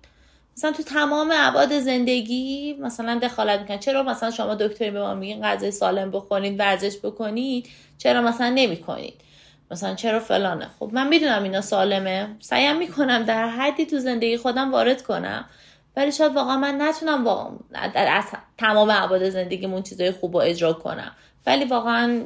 مثلا 0.56 0.72
تو 0.72 0.82
تمام 0.82 1.30
ابعاد 1.34 1.78
زندگی 1.78 2.76
مثلا 2.80 3.18
دخالت 3.18 3.60
می‌کنن 3.60 3.78
چرا 3.78 4.02
مثلا 4.02 4.30
شما 4.30 4.54
دکتری 4.54 4.90
به 4.90 5.00
ما 5.00 5.14
میگین 5.14 5.42
غذای 5.42 5.70
سالم 5.70 6.10
بخورید 6.10 6.60
ورزش 6.60 6.98
بکنید 6.98 7.68
چرا 7.98 8.22
مثلا 8.22 8.48
نمی‌کنید 8.48 9.14
مثلا 9.70 9.94
چرا 9.94 10.20
فلانه؟ 10.20 10.68
خب 10.80 10.90
من 10.92 11.08
می‌دونم 11.08 11.42
اینا 11.42 11.60
سالمه. 11.60 12.36
سعیم 12.40 12.76
می‌کنم 12.76 13.22
در 13.22 13.48
حدی 13.48 13.86
تو 13.86 13.98
زندگی 13.98 14.36
خودم 14.36 14.72
وارد 14.72 15.02
کنم. 15.02 15.44
ولی 15.96 16.12
شاید 16.12 16.34
واقعا 16.34 16.56
من 16.56 16.82
نتونم 16.82 17.24
واقعا 17.24 17.56
از 17.94 18.24
تمام 18.58 18.90
ابعاد 18.90 19.28
زندگیمون 19.28 19.82
چیزای 19.82 20.10
خوب 20.10 20.36
اجرا 20.36 20.72
کنم. 20.72 21.12
ولی 21.46 21.64
واقعا 21.64 22.22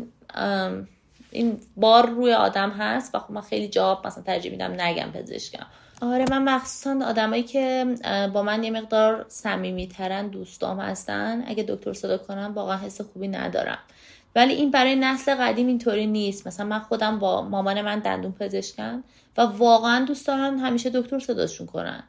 این 1.31 1.61
بار 1.77 2.07
روی 2.07 2.33
آدم 2.33 2.71
هست 2.71 3.15
و 3.15 3.19
خب 3.19 3.31
من 3.31 3.41
خیلی 3.41 3.69
جواب 3.69 4.07
مثلا 4.07 4.23
ترجیح 4.23 4.51
میدم 4.51 4.81
نگم 4.81 5.11
پزشکم. 5.13 5.67
آره 6.03 6.25
من 6.31 6.43
مخصوصا 6.43 7.07
آدمایی 7.07 7.43
که 7.43 7.95
با 8.35 8.43
من 8.43 8.65
یه 8.65 8.71
مقدار 8.71 9.25
صمیمیترن 9.29 10.29
دوستام 10.29 10.81
هستن 10.81 11.45
اگه 11.47 11.63
دکتر 11.69 11.93
صدا 11.93 12.19
کنم 12.19 12.53
واقعا 12.55 12.77
حس 12.77 13.01
خوبی 13.01 13.29
ندارم. 13.29 13.79
ولی 14.35 14.55
این 14.55 14.71
برای 14.71 14.97
نسل 14.97 15.35
قدیم 15.35 15.67
اینطوری 15.67 16.07
نیست. 16.07 16.47
مثلا 16.47 16.67
من 16.67 16.79
خودم 16.79 17.19
با 17.19 17.43
مامان 17.43 17.83
من 17.83 17.99
دندون 17.99 18.33
پزشکن 18.33 19.05
و 19.37 19.43
واقعا 19.43 20.05
دوست 20.05 20.27
دارن 20.27 20.59
همیشه 20.59 20.91
دکتر 20.91 21.19
صداشون 21.19 21.67
کنن. 21.67 22.03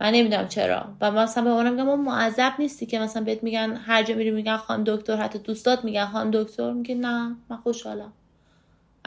من 0.00 0.10
نمی‌دونم 0.10 0.48
چرا. 0.48 0.84
و 1.00 1.10
مثلا 1.10 1.44
به 1.44 1.50
اونم 1.50 1.72
میگم 1.72 1.84
ما 1.84 1.96
معذب 1.96 2.52
نیستی 2.58 2.86
که 2.86 2.98
مثلا 2.98 3.24
بهت 3.24 3.42
میگن 3.42 3.76
هر 3.76 4.02
جا 4.02 4.14
میری 4.14 4.30
میگن 4.30 4.56
خان 4.56 4.84
دکتر 4.86 5.16
حتی 5.16 5.38
دوستات 5.38 5.84
میگن 5.84 6.06
خان 6.06 6.30
دکتر. 6.30 6.72
میگه 6.72 6.94
نه 6.94 7.36
من 7.50 7.56
خوشحالم. 7.56 8.12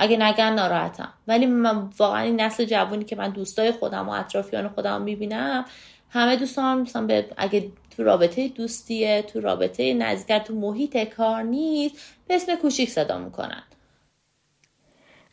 اگه 0.01 0.17
نگن 0.17 0.53
ناراحتم. 0.53 1.13
ولی 1.27 1.45
من 1.45 1.89
واقعا 1.97 2.21
این 2.21 2.41
نسل 2.41 2.65
جوونی 2.65 3.05
که 3.05 3.15
من 3.15 3.29
دوستای 3.29 3.71
خودم 3.71 4.09
و 4.09 4.11
اطرافیان 4.11 4.69
خودم 4.69 5.01
می‌بینم 5.01 5.65
همه 6.09 6.35
دوستان 6.35 6.81
مثلا 6.81 7.05
به 7.05 7.25
اگه 7.37 7.71
تو 7.97 8.03
رابطه 8.03 8.47
دوستیه 8.47 9.21
تو 9.21 9.41
رابطه 9.41 9.93
نزدیکتر 9.93 10.39
تو 10.39 10.53
محیط 10.53 10.97
کار 10.97 11.43
نیست 11.43 11.95
به 12.27 12.35
اسم 12.35 12.55
کوشیک 12.55 12.89
صدا 12.89 13.17
می‌کنن. 13.17 13.63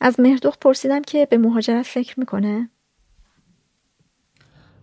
از 0.00 0.20
مهردخت 0.20 0.60
پرسیدم 0.60 1.02
که 1.02 1.26
به 1.30 1.38
مهاجرت 1.38 1.86
فکر 1.86 2.20
می‌کنه؟ 2.20 2.70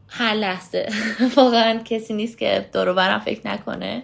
هر 0.08 0.34
لحظه. 0.34 0.90
واقعا 1.38 1.80
کسی 1.80 2.14
نیست 2.14 2.38
که 2.38 2.70
دورو 2.74 2.94
برم 2.94 3.20
فکر 3.20 3.48
نکنه. 3.48 4.04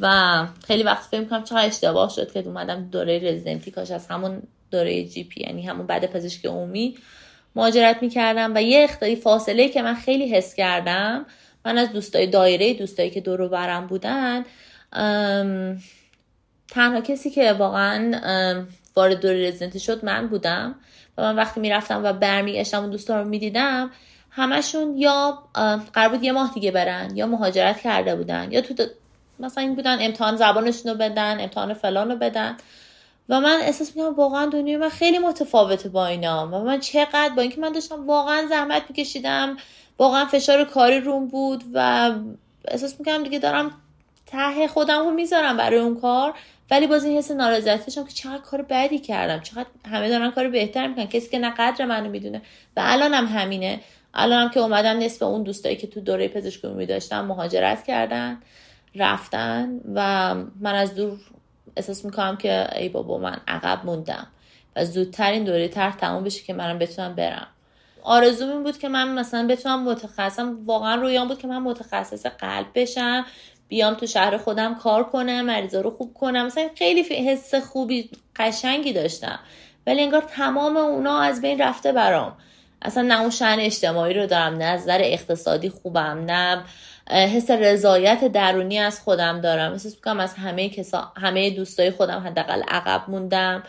و 0.00 0.46
خیلی 0.66 0.82
وقت 0.82 1.02
فکر 1.02 1.20
می‌کنم 1.20 1.44
چقدر 1.44 1.66
اشتباه 1.66 2.10
شد 2.10 2.32
که 2.32 2.46
اومدم 2.46 2.84
دوره 2.84 3.18
رزیدنتی 3.18 3.70
کاش 3.70 3.90
از 3.90 4.06
همون 4.06 4.42
دوره 4.70 5.04
جی 5.04 5.24
پی 5.24 5.40
یعنی 5.40 5.62
همون 5.62 5.86
بعد 5.86 6.12
پزشکی 6.12 6.48
عمومی 6.48 6.96
مهاجرت 7.56 8.02
می‌کردم 8.02 8.52
و 8.54 8.62
یه 8.62 8.84
اختاری 8.84 9.16
فاصله 9.16 9.68
که 9.68 9.82
من 9.82 9.94
خیلی 9.94 10.28
حس 10.28 10.54
کردم 10.54 11.26
من 11.64 11.78
از 11.78 11.92
دوستای 11.92 12.26
دایره 12.26 12.74
دوستایی 12.74 13.10
که 13.10 13.20
دورو 13.20 13.48
برم 13.48 13.86
بودن 13.86 14.44
تنها 16.68 17.00
کسی 17.00 17.30
که 17.30 17.52
واقعا 17.52 18.64
وارد 18.96 19.20
دوره 19.20 19.48
رزیدنتی 19.48 19.80
شد 19.80 20.04
من 20.04 20.26
بودم 20.26 20.74
و 21.18 21.22
من 21.22 21.36
وقتی 21.36 21.60
می‌رفتم 21.60 22.04
و 22.04 22.12
برمیگشتم 22.12 22.84
و 22.84 22.88
دوستا 22.88 23.22
رو 23.22 23.28
می‌دیدم 23.28 23.90
همشون 24.30 24.98
یا 24.98 25.42
قرار 25.92 26.08
بود 26.08 26.24
یه 26.24 26.32
ماه 26.32 26.54
دیگه 26.54 26.70
برن 26.70 27.16
یا 27.16 27.26
مهاجرت 27.26 27.80
کرده 27.80 28.16
بودن 28.16 28.52
یا 28.52 28.60
تو 28.60 28.84
مثلا 29.40 29.62
این 29.62 29.74
بودن 29.74 29.96
امتحان 30.00 30.36
زبانشون 30.36 30.92
رو 30.92 30.98
بدن 30.98 31.40
امتحان 31.40 31.74
فلان 31.74 32.10
رو 32.10 32.16
بدن. 32.16 32.56
و 33.28 33.40
من 33.40 33.58
احساس 33.62 33.96
می‌کنم 33.96 34.14
واقعا 34.14 34.46
دنیا 34.46 34.78
من 34.78 34.88
خیلی 34.88 35.18
متفاوته 35.18 35.88
با 35.88 36.06
اینا 36.06 36.46
و 36.46 36.64
من 36.64 36.80
چقدر 36.80 37.34
با 37.36 37.42
اینکه 37.42 37.60
من 37.60 37.72
داشتم 37.72 38.06
واقعا 38.06 38.46
زحمت 38.48 38.82
میکشیدم 38.88 39.56
واقعا 39.98 40.24
فشار 40.24 40.64
کاری 40.64 41.00
روم 41.00 41.28
بود 41.28 41.64
و 41.74 42.10
احساس 42.68 42.98
می‌کنم 42.98 43.22
دیگه 43.22 43.38
دارم 43.38 43.70
ته 44.26 44.68
خودم 44.68 45.04
رو 45.04 45.10
می‌ذارم 45.10 45.56
برای 45.56 45.78
اون 45.78 46.00
کار 46.00 46.34
ولی 46.70 46.86
باز 46.86 47.04
این 47.04 47.18
حس 47.18 47.30
نارضایتی 47.30 47.90
که 47.90 48.12
چقدر 48.14 48.42
کار 48.42 48.62
بدی 48.62 48.98
کردم 48.98 49.40
چقدر 49.40 49.66
همه 49.90 50.08
دارن 50.08 50.30
کار 50.30 50.48
بهتر 50.48 50.86
می‌کنن. 50.86 51.06
کسی 51.06 51.30
که 51.30 51.38
نه 51.38 51.54
قدر 51.58 51.84
منو 51.84 52.10
می‌دونه 52.10 52.42
و 52.76 52.80
الانم 52.84 53.26
هم 53.26 53.40
همینه. 53.40 53.80
الانم 54.14 54.50
که 54.50 54.60
اومدم 54.60 54.98
نصف 54.98 55.22
اون 55.22 55.42
دوستایی 55.42 55.76
که 55.76 55.86
تو 55.86 56.00
دوره 56.00 56.28
پزشکی 56.28 56.86
داشتم 56.86 57.24
مهاجرت 57.24 57.84
کردن 57.84 58.42
رفتن 58.94 59.80
و 59.94 60.34
من 60.60 60.74
از 60.74 60.94
دور 60.94 61.18
احساس 61.78 62.04
می‌کنم 62.04 62.36
که 62.36 62.66
ای 62.76 62.88
بابا 62.88 63.18
من 63.18 63.36
عقب 63.48 63.86
موندم 63.86 64.26
و 64.76 64.84
زودتر 64.84 65.30
این 65.30 65.44
دوره 65.44 65.68
تر 65.68 65.90
تموم 65.90 66.24
بشه 66.24 66.42
که 66.42 66.52
منم 66.52 66.78
بتونم 66.78 67.14
برم. 67.14 67.46
آرزوم 68.02 68.50
این 68.50 68.62
بود 68.62 68.78
که 68.78 68.88
من 68.88 69.08
مثلا 69.08 69.46
بتونم 69.46 69.84
متخصصم. 69.84 70.58
واقعا 70.66 70.94
رویان 70.94 71.28
بود 71.28 71.38
که 71.38 71.46
من 71.46 71.58
متخصص 71.58 72.26
قلب 72.26 72.66
بشم 72.74 73.26
بیام 73.68 73.94
تو 73.94 74.06
شهر 74.06 74.36
خودم 74.36 74.74
کار 74.74 75.04
کنم 75.04 75.40
مریضا 75.40 75.80
رو 75.80 75.90
خوب 75.90 76.14
کنم. 76.14 76.46
مثلا 76.46 76.68
خیلی 76.78 77.02
حس 77.02 77.54
خوبی 77.54 78.10
قشنگی 78.36 78.92
داشتم. 78.92 79.38
ولی 79.86 80.02
انگار 80.02 80.22
تمام 80.22 80.76
اونا 80.76 81.20
از 81.20 81.40
بین 81.40 81.62
رفته 81.62 81.92
برام. 81.92 82.36
اصلا 82.82 83.02
نه 83.02 83.20
اون 83.20 83.30
شن 83.30 83.56
اجتماعی 83.58 84.14
رو 84.14 84.26
دارم 84.26 84.54
نه 84.54 84.72
نظر 84.72 85.00
اقتصادی 85.02 85.68
خوبم 85.68 86.24
نه 86.26 86.64
حس 87.10 87.50
رضایت 87.50 88.24
درونی 88.24 88.78
از 88.78 89.00
خودم 89.00 89.40
دارم. 89.40 89.72
احساس 89.72 89.94
می‌کنم 89.94 90.20
از 90.20 90.34
همه 90.34 90.68
کسا 90.68 91.12
همه 91.16 91.50
دوستای 91.50 91.90
خودم 91.90 92.22
حداقل 92.26 92.62
عقب 92.68 93.10
موندم. 93.10 93.62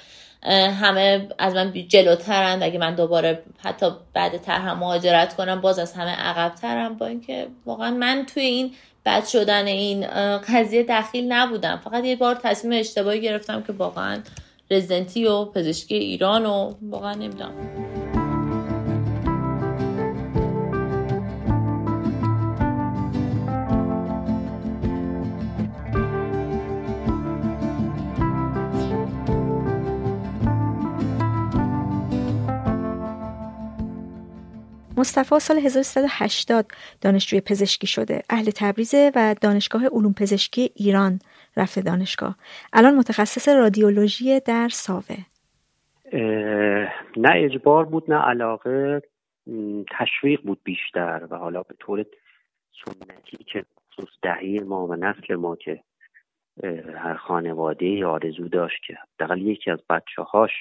همه 0.82 1.28
از 1.40 1.56
من 1.56 1.74
جلوترن 1.88 2.64
اگه 2.64 2.80
من 2.80 2.96
دوباره 2.96 3.44
حتی 3.64 3.86
بعد 4.14 4.38
تر 4.38 4.74
مهاجرت 4.74 5.36
کنم 5.36 5.62
باز 5.62 5.80
از 5.80 5.94
همه 5.94 6.12
عقبترم. 6.12 6.98
با 6.98 7.06
اینکه 7.06 7.48
واقعا 7.66 7.92
من 7.92 8.26
توی 8.34 8.44
این 8.44 8.72
بد 9.06 9.26
شدن 9.26 9.66
این 9.68 10.08
قضیه 10.38 10.86
دخیل 10.90 11.32
نبودم. 11.32 11.82
فقط 11.84 12.06
یه 12.06 12.16
بار 12.16 12.36
تصمیم 12.44 12.80
اشتباهی 12.80 13.22
گرفتم 13.22 13.64
که 13.64 13.74
واقعا 13.74 14.18
رزیدنتی 14.72 15.26
و 15.26 15.46
پزشکی 15.46 15.96
ایران 15.96 16.46
و 16.46 16.74
واقعا 16.82 17.14
نمی‌دونم. 17.14 18.09
مصطفی 35.00 35.40
سال 35.40 35.58
1380 35.58 36.72
دانشجوی 37.02 37.42
پزشکی 37.42 37.88
شده. 37.88 38.24
اهل 38.30 38.52
تبریزه 38.56 39.12
و 39.16 39.36
دانشگاه 39.42 39.88
علوم 39.88 40.14
پزشکی 40.14 40.72
ایران 40.76 41.20
رفته 41.58 41.82
دانشگاه. 41.82 42.36
الان 42.74 42.96
متخصص 42.96 43.50
رادیولوژی 43.50 44.40
در 44.40 44.70
ساوه. 44.70 45.18
نه 47.18 47.32
اجبار 47.36 47.86
بود 47.86 48.12
نه 48.12 48.22
علاقه 48.22 49.02
تشویق 50.00 50.42
بود 50.42 50.60
بیشتر 50.64 51.28
و 51.30 51.36
حالا 51.36 51.64
به 51.64 51.76
طور 51.80 52.06
سنتی 52.86 53.44
که 53.44 53.66
خصوص 53.92 54.10
دهی 54.22 54.60
ما 54.60 54.88
و 54.88 54.96
نسل 54.96 55.36
ما 55.36 55.56
که 55.56 55.84
هر 56.96 57.16
خانواده 57.16 58.06
آرزو 58.06 58.48
داشت 58.48 58.82
که 58.88 58.98
حداقل 59.16 59.42
یکی 59.42 59.72
از 59.72 59.80
بچه 59.90 60.22
هاش 60.22 60.52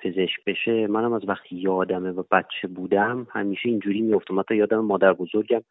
پزشک 0.00 0.44
بشه 0.46 0.86
منم 0.86 1.12
از 1.12 1.28
وقتی 1.28 1.56
یادمه 1.56 2.10
و 2.10 2.22
بچه 2.30 2.68
بودم 2.68 3.26
همیشه 3.30 3.68
اینجوری 3.68 4.00
میافتم. 4.00 4.40
حتی 4.40 4.56
یادم 4.56 4.80
مادر 4.80 5.12
بزرگم 5.12 5.62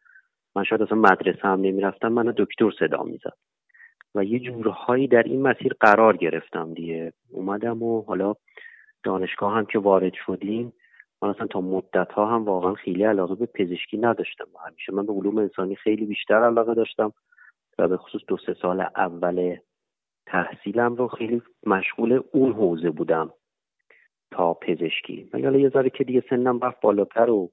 من 0.56 0.64
شاید 0.64 0.82
اصلا 0.82 0.98
مدرسه 0.98 1.48
هم 1.48 1.60
نمی‌رفتم 1.60 2.08
من 2.08 2.34
دکتر 2.36 2.70
صدا 2.78 3.02
می‌زد. 3.02 3.36
و 4.14 4.24
یه 4.24 4.38
جورهایی 4.38 5.08
در 5.08 5.22
این 5.22 5.42
مسیر 5.42 5.74
قرار 5.80 6.16
گرفتم 6.16 6.74
دیگه. 6.74 7.12
اومدم 7.30 7.82
و 7.82 8.02
حالا 8.02 8.34
دانشگاه 9.02 9.54
هم 9.54 9.66
که 9.66 9.78
وارد 9.78 10.12
شدیم 10.26 10.72
من 11.22 11.28
اصلا 11.28 11.46
تا 11.46 11.60
مدت 11.60 12.12
ها 12.12 12.26
هم 12.26 12.44
واقعا 12.44 12.74
خیلی 12.74 13.04
علاقه 13.04 13.34
به 13.34 13.46
پزشکی 13.46 13.96
نداشتم. 13.96 14.46
همیشه 14.66 14.92
من 14.92 15.06
به 15.06 15.12
علوم 15.12 15.38
انسانی 15.38 15.76
خیلی 15.76 16.06
بیشتر 16.06 16.44
علاقه 16.44 16.74
داشتم 16.74 17.12
و 17.78 17.88
به 17.88 17.96
خصوص 17.96 18.20
دو 18.28 18.36
سه 18.36 18.54
سال 18.54 18.80
اول 18.80 19.56
تحصیلم 20.26 20.94
رو 20.94 21.08
خیلی 21.08 21.42
مشغول 21.66 22.22
اون 22.32 22.52
حوزه 22.52 22.90
بودم. 22.90 23.32
تا 24.30 24.54
پزشکی. 24.54 25.30
ولی 25.32 25.44
حالا 25.44 25.58
یه 25.58 25.68
ذره 25.68 25.90
که 25.90 26.04
دیگه 26.04 26.24
سنم 26.30 26.60
رفت 26.60 26.80
بالاتر 26.80 27.30
و 27.30 27.50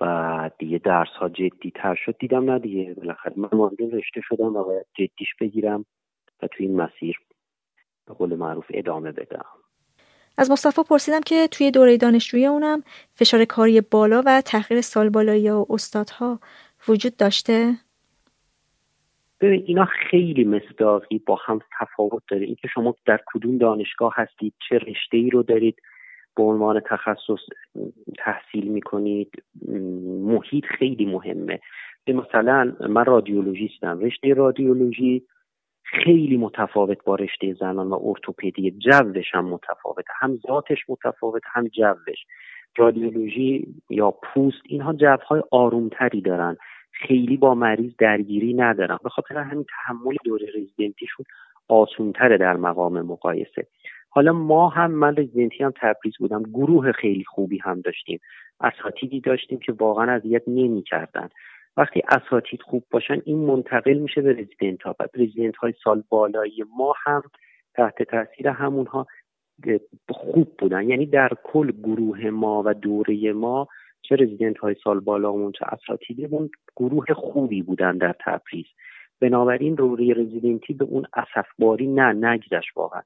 و 0.00 0.50
دیگه 0.58 0.78
درس 0.78 1.08
ها 1.08 1.28
جدی 1.28 1.72
تر 1.74 1.94
شد 2.04 2.16
دیدم 2.18 2.50
نه 2.50 2.58
دیگه. 2.58 2.94
بالاخره 2.94 3.32
من 3.36 3.48
وارد 3.52 3.82
رشته 3.92 4.20
شدم 4.20 4.56
و 4.56 4.64
باید 4.64 4.86
جدیش 4.94 5.28
بگیرم 5.40 5.84
و 6.42 6.46
توی 6.46 6.66
این 6.66 6.76
مسیر 6.76 7.20
به 8.06 8.14
قول 8.14 8.34
معروف 8.34 8.66
ادامه 8.70 9.12
بدم. 9.12 9.44
از 10.38 10.50
مصطفی 10.50 10.82
پرسیدم 10.82 11.20
که 11.20 11.48
توی 11.48 11.70
دوره 11.70 11.96
دانشجویی 11.96 12.46
اونم 12.46 12.82
فشار 13.14 13.44
کاری 13.44 13.80
بالا 13.80 14.22
و 14.26 14.40
تحقیر 14.40 14.80
سال 14.80 15.08
بالایی 15.08 15.50
و 15.50 15.66
استادها 15.70 16.40
وجود 16.88 17.16
داشته؟ 17.16 17.74
ببین 19.40 19.62
اینا 19.66 19.84
خیلی 19.84 20.44
مصداقی 20.44 21.18
با 21.18 21.38
هم 21.46 21.60
تفاوت 21.80 22.22
داره. 22.30 22.46
اینکه 22.46 22.68
شما 22.68 22.94
در 23.06 23.20
کدوم 23.26 23.58
دانشگاه 23.58 24.12
هستید 24.16 24.54
چه 24.68 24.78
رشته 24.78 25.16
ای 25.16 25.30
رو 25.30 25.42
دارید 25.42 25.76
به 26.36 26.42
عنوان 26.42 26.80
تخصص 26.80 27.40
تحصیل 28.18 28.68
می‌کنید 28.68 29.42
محیط 30.22 30.64
خیلی 30.64 31.06
مهمه. 31.06 31.60
مثلا 32.08 32.76
من 32.88 33.04
رادیولوژیستم 33.04 33.98
رشته 34.00 34.34
رادیولوژی 34.34 35.22
خیلی 35.82 36.36
متفاوت 36.36 37.04
با 37.04 37.14
رشته 37.14 37.54
زنان 37.54 37.88
و 37.88 37.98
ارتوپدی. 38.02 38.70
جوش 38.70 39.34
هم 39.34 39.44
متفاوته. 39.44 40.12
هم 40.20 40.38
ذاتش 40.46 40.78
متفاوت 40.88 41.42
هم 41.52 41.68
جوش. 41.68 42.18
رادیولوژی 42.76 43.74
یا 43.90 44.10
پوست 44.10 44.62
اینها 44.66 44.92
جوهای 44.92 45.42
آرومتری 45.50 46.20
دارن. 46.20 46.56
خیلی 46.90 47.36
با 47.36 47.54
مریض 47.54 47.92
درگیری 47.98 48.54
ندارن 48.54 48.98
به 49.02 49.08
خاطر 49.08 49.38
همین 49.38 49.64
تحمل 49.64 50.16
دوره 50.24 50.46
رزیدنتیشون 50.46 51.26
آسونتره 51.68 52.38
در 52.38 52.56
مقام 52.56 53.02
مقایسه. 53.02 53.66
حالا 54.10 54.32
ما 54.32 54.68
هم 54.68 54.90
من 54.90 55.16
رزیدنتی 55.16 55.64
هم 55.64 55.72
تبریز 55.80 56.14
بودم. 56.18 56.42
گروه 56.42 56.92
خیلی 56.92 57.24
خوبی 57.24 57.58
هم 57.58 57.80
داشتیم. 57.80 58.20
اساتیدی 58.60 59.20
داشتیم 59.20 59.58
که 59.58 59.72
واقعا 59.72 60.12
اذیت 60.12 60.42
نمی‌کردن. 60.46 61.28
وقتی 61.76 62.02
اساتید 62.08 62.62
خوب 62.62 62.84
باشن 62.90 63.22
این 63.24 63.38
منتقل 63.38 63.94
میشه 63.94 64.20
به 64.20 64.32
رزیدنت 64.32 64.82
ها 64.82 64.96
و 65.00 65.04
رزیدنت 65.14 65.56
های 65.56 65.74
سال 65.84 66.02
بالایی 66.08 66.64
ما 66.76 66.94
هم 67.04 67.22
تحت 67.74 68.02
تاثیر 68.02 68.48
همونها 68.48 69.06
خوب 70.10 70.56
بودن. 70.58 70.88
یعنی 70.88 71.06
در 71.06 71.30
کل 71.44 71.72
گروه 71.72 72.30
ما 72.30 72.62
و 72.66 72.74
دوره 72.74 73.32
ما 73.32 73.68
چه 74.02 74.16
رزیدنت 74.16 74.58
های 74.58 74.76
سال 74.84 75.00
بالامون 75.00 75.52
چه 75.52 75.64
اساتیدمون 75.68 76.50
گروه 76.76 77.14
خوبی 77.14 77.62
بودن 77.62 77.98
در 77.98 78.14
تبریز. 78.20 78.66
بنابراین 79.20 79.76
روری 79.76 80.14
رزیدنتی 80.14 80.74
به 80.74 80.84
اون 80.84 81.06
اصفباری 81.12 81.86
نه 81.86 82.12
نگذشت 82.12 82.76
واقعا. 82.76 83.02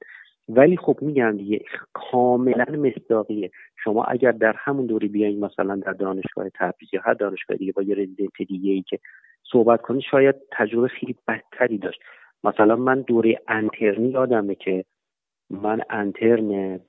ولی 0.49 0.77
خب 0.77 0.97
میگم 1.01 1.37
دیگه 1.37 1.61
کاملا 1.93 2.65
مصداقیه. 2.65 3.51
شما 3.83 4.03
اگر 4.03 4.31
در 4.31 4.55
همون 4.57 4.85
دوری 4.85 5.07
بیاین 5.07 5.39
مثلا 5.39 5.75
در 5.75 5.93
دانشگاه 5.93 6.49
تبریز 6.49 6.89
یا 6.93 7.01
هر 7.01 7.13
دانشگاه 7.13 7.57
دیگه 7.57 7.71
با 7.71 7.81
یه 7.83 7.95
رزیدنت 7.95 8.37
دیگه 8.47 8.71
ای 8.71 8.81
که 8.81 8.99
صحبت 9.51 9.81
کنی 9.81 10.01
شاید 10.01 10.35
تجربه 10.51 10.87
خیلی 10.87 11.15
بدتری 11.27 11.77
داشت. 11.77 11.99
مثلا 12.43 12.75
من 12.75 13.01
دوره 13.01 13.41
انترنی 13.47 14.09
یادمه 14.09 14.55
که 14.55 14.85
من 15.49 15.81
انترن 15.89 16.79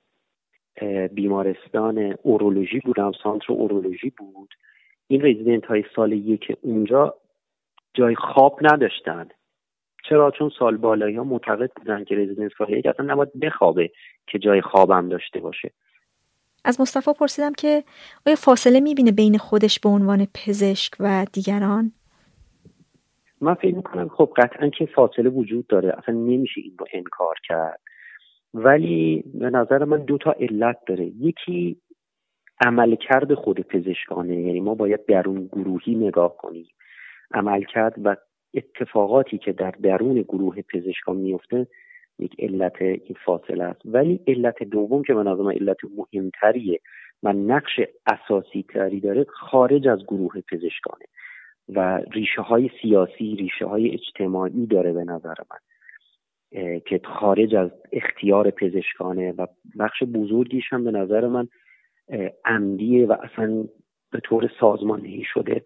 بیمارستان 1.13 2.15
اورولوژی 2.21 2.79
بودم 2.79 3.11
سانتر 3.23 3.53
اورولوژی 3.53 4.09
بود. 4.09 4.53
این 5.07 5.21
رزیدنت 5.21 5.65
های 5.65 5.83
سال 5.95 6.11
یک 6.11 6.57
اونجا 6.61 7.15
جای 7.93 8.15
خواب 8.15 8.59
نداشتن. 8.61 9.27
چرا؟ 10.09 10.31
چون 10.31 10.51
سال 10.59 10.77
بالایی 10.77 11.15
ها 11.15 11.23
معتقد 11.23 11.71
بودن 11.75 12.03
که 12.03 12.15
رزیدنت 12.15 12.51
سال 12.57 12.73
یک 12.73 12.85
اصلا 12.85 13.05
نباید 13.05 13.39
بخوابه 13.39 13.91
که 14.27 14.39
جای 14.39 14.61
خوابم 14.61 15.09
داشته 15.09 15.39
باشه. 15.39 15.71
از 16.65 16.81
مصطفی 16.81 17.11
پرسیدم 17.19 17.53
که 17.53 17.83
آیا 18.27 18.35
فاصله 18.35 18.79
می‌بینه 18.79 19.11
بین 19.11 19.37
خودش 19.37 19.79
به 19.79 19.89
عنوان 19.89 20.27
پزشک 20.33 20.93
و 20.99 21.25
دیگران؟ 21.33 21.91
من 23.41 23.53
فکر 23.53 23.75
می‌کنم 23.75 24.09
خب 24.09 24.33
قطعا 24.37 24.69
که 24.69 24.85
فاصله 24.85 25.29
وجود 25.29 25.67
داره. 25.67 25.95
اصلا 25.97 26.15
نمیشه 26.15 26.61
این 26.61 26.77
رو 26.77 26.85
انکار 26.93 27.35
کرد. 27.47 27.79
ولی 28.55 29.23
به 29.33 29.49
نظر 29.49 29.83
من 29.83 30.05
دو 30.05 30.17
تا 30.17 30.31
علت 30.31 30.77
داره. 30.87 31.05
یکی 31.05 31.77
عملکرد 32.65 33.33
خود 33.33 33.59
پزشکانه 33.59 34.41
یعنی 34.41 34.59
ما 34.59 34.75
باید 34.75 35.05
درون 35.05 35.47
گروهی 35.47 35.95
نگاه 35.95 36.37
کنیم. 36.37 36.67
عملکرد 37.33 37.93
و 38.03 38.15
اتفاقاتی 38.53 39.37
که 39.37 39.51
در 39.51 39.71
درون 39.71 40.21
گروه 40.21 40.61
پزشکان 40.61 41.17
میفته 41.17 41.67
یک 42.19 42.35
علت 42.39 42.81
این 42.81 43.15
فاصله 43.25 43.63
است. 43.63 43.81
ولی 43.85 44.19
علت 44.27 44.63
دوم 44.63 45.03
که 45.03 45.13
من 45.13 45.33
من 45.33 45.51
علت 45.51 45.77
مهمتریه 45.97 46.79
و 47.23 47.33
نقش 47.33 47.79
اساسی 48.07 48.65
تری 48.69 48.99
داره 48.99 49.23
خارج 49.23 49.87
از 49.87 50.03
گروه 50.03 50.41
پزشکانه 50.51 51.05
و 51.69 52.01
ریشه 52.11 52.41
های 52.41 52.69
سیاسی 52.81 53.35
ریشه 53.35 53.65
های 53.65 53.91
اجتماعی 53.91 54.65
داره 54.65 54.93
به 54.93 55.03
نظر 55.03 55.35
من. 55.51 55.57
که 56.85 57.01
خارج 57.03 57.55
از 57.55 57.69
اختیار 57.91 58.49
پزشکانه 58.51 59.31
و 59.31 59.47
بخش 59.79 60.03
بزرگیش 60.03 60.63
هم 60.71 60.83
به 60.83 60.91
نظر 60.91 61.27
من 61.27 61.47
عمدیه 62.45 63.05
و 63.05 63.15
اصلا 63.23 63.63
به 64.11 64.19
طور 64.19 64.51
سازماندهی 64.59 65.23
شده. 65.33 65.63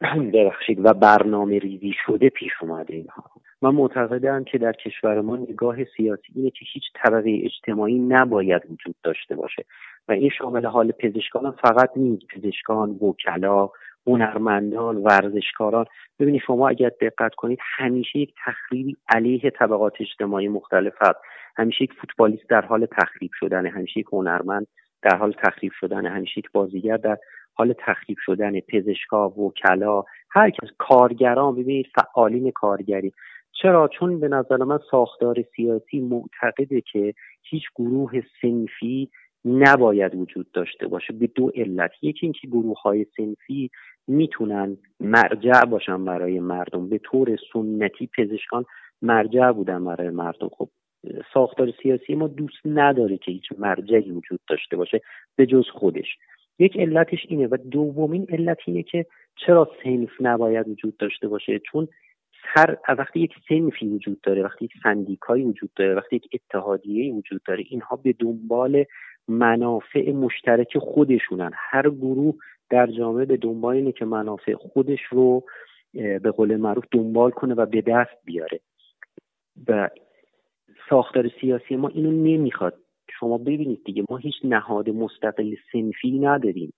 ببخشید 0.34 0.84
و 0.84 0.94
برنامه 0.94 1.58
ریزی 1.58 1.94
شده 2.06 2.28
پیش 2.28 2.52
اومده 2.60 2.94
اینها. 2.94 3.24
من 3.62 3.70
معتقدم 3.70 4.44
که 4.44 4.58
در 4.58 4.72
کشور 4.72 5.20
ما 5.20 5.36
نگاه 5.36 5.76
سیاسی 5.96 6.32
اینه 6.34 6.50
که 6.50 6.64
هیچ 6.72 6.82
طبقه 6.94 7.40
اجتماعی 7.44 7.98
نباید 7.98 8.62
وجود 8.70 8.94
داشته 9.02 9.36
باشه. 9.36 9.64
و 10.08 10.12
این 10.12 10.30
شامل 10.38 10.66
حال 10.66 10.92
پزشکان 10.92 11.50
فقط 11.50 11.90
نیست. 11.96 12.26
پزشکان 12.26 12.90
وکلا 12.90 13.70
هنرمندان 14.06 14.96
ورزشکاران. 14.96 15.84
ببینید 16.18 16.42
شما 16.46 16.68
اگر 16.68 16.90
دقت 17.00 17.34
کنید 17.34 17.58
همیشه 17.76 18.18
یک 18.18 18.34
تخریبی 18.44 18.96
علیه 19.08 19.50
طبقات 19.50 19.92
اجتماعی 20.00 20.48
مختلف 20.48 20.94
هست. 21.00 21.18
همیشه 21.56 21.84
یک 21.84 21.92
فوتبالیست 21.92 22.48
در 22.48 22.66
حال 22.66 22.86
تخریب 22.86 23.30
شدن 23.34 23.66
همیشه 23.66 24.00
یک 24.00 24.06
هنرمند 24.12 24.66
در 25.02 25.16
حال 25.16 25.32
تخریب 25.32 25.72
شدن 25.80 26.06
همیشه 26.06 26.38
یک 26.38 26.52
بازیگر 26.52 26.96
در 26.96 27.18
حال 27.54 27.74
تخریب 27.78 28.18
شدن 28.20 28.60
پزشکا 28.60 29.28
وکلا 29.28 30.04
هر 30.30 30.50
کس 30.50 30.68
کارگران. 30.78 31.54
ببینید 31.54 31.86
فعالین 31.94 32.50
کارگری. 32.50 33.12
چرا؟ 33.52 33.88
چون 33.88 34.20
به 34.20 34.28
نظر 34.28 34.56
من 34.56 34.78
ساختار 34.90 35.36
سیاسی 35.56 36.00
معتقده 36.00 36.80
که 36.80 37.14
هیچ 37.42 37.62
گروه 37.76 38.12
سنفی 38.42 39.10
نباید 39.44 40.14
وجود 40.14 40.52
داشته 40.52 40.88
باشه. 40.88 41.12
به 41.12 41.26
دو 41.26 41.50
علت. 41.54 41.90
یکی 42.02 42.26
اینکه 42.26 42.46
گروه 42.46 42.80
های 42.82 43.06
سنفی 43.16 43.70
می‌تونن 44.08 44.76
مرجع 45.00 45.64
باشن 45.64 46.04
برای 46.04 46.40
مردم. 46.40 46.88
به 46.88 46.98
طور 46.98 47.36
سنتی 47.52 48.08
پزشکان 48.16 48.64
مرجع 49.02 49.52
بودن 49.52 49.84
برای 49.84 50.10
مردم. 50.10 50.48
خب 50.48 50.68
ساختار 51.34 51.72
سیاسی 51.82 52.14
ما 52.14 52.28
دوست 52.28 52.60
نداره 52.64 53.16
که 53.16 53.32
هیچ 53.32 53.52
مرجعی 53.58 54.10
وجود 54.10 54.40
داشته 54.48 54.76
باشه 54.76 55.00
به 55.36 55.46
جز 55.46 55.64
خودش. 55.72 56.06
یک 56.58 56.78
علتش 56.78 57.26
اینه 57.28 57.46
و 57.46 57.56
دومین 57.70 58.26
علت 58.28 58.58
اینه 58.66 58.82
که 58.82 59.06
چرا 59.36 59.70
سنف 59.84 60.10
نباید 60.20 60.68
وجود 60.68 60.96
داشته 60.96 61.28
باشه؟ 61.28 61.58
چون 61.58 61.88
هر 62.42 62.76
وقتی 62.88 63.20
یک 63.20 63.32
سنفی 63.48 63.88
وجود 63.88 64.20
داره 64.20 64.42
وقتی 64.42 64.64
یک 64.64 64.72
سندیکایی 64.82 65.44
وجود 65.44 65.70
داره 65.76 65.94
وقتی 65.94 66.16
یک 66.16 66.28
اتحادیه 66.32 67.14
وجود 67.14 67.42
داره 67.42 67.64
اینها 67.68 67.96
به 67.96 68.14
دنبال 68.18 68.84
منافع 69.28 70.12
مشترک 70.12 70.78
خودشونن. 70.78 71.50
هر 71.54 71.90
گروه 71.90 72.34
در 72.70 72.86
جامعه 72.86 73.24
به 73.24 73.36
دنبال 73.36 73.76
اینه 73.76 73.92
که 73.92 74.04
منافع 74.04 74.54
خودش 74.54 75.00
رو 75.10 75.44
به 75.94 76.30
قول 76.30 76.56
معروف 76.56 76.84
دنبال 76.92 77.30
کنه 77.30 77.54
و 77.54 77.66
به 77.66 77.80
دست 77.80 78.24
بیاره. 78.24 78.60
و 79.68 79.90
ساختار 80.90 81.30
سیاسی 81.40 81.76
ما 81.76 81.88
اینو 81.88 82.10
نمی‌خواد. 82.10 82.74
شما 83.20 83.38
ببینید 83.38 83.84
دیگه 83.84 84.04
ما 84.10 84.16
هیچ 84.16 84.34
نهاد 84.44 84.90
مستقل 84.90 85.54
سنفی 85.72 86.18
نداریم. 86.18 86.72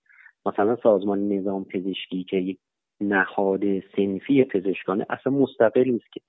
مثلا 0.47 0.77
سازمان 0.83 1.29
نظام 1.29 1.65
پزشکی 1.65 2.25
که 2.25 2.37
یک 2.37 2.59
نهاد 3.01 3.81
سنفی 3.97 4.45
پزشکانه 4.45 5.07
اصلا 5.11 5.33
مستقل 5.33 5.85
نیست 5.91 6.13
که 6.13 6.21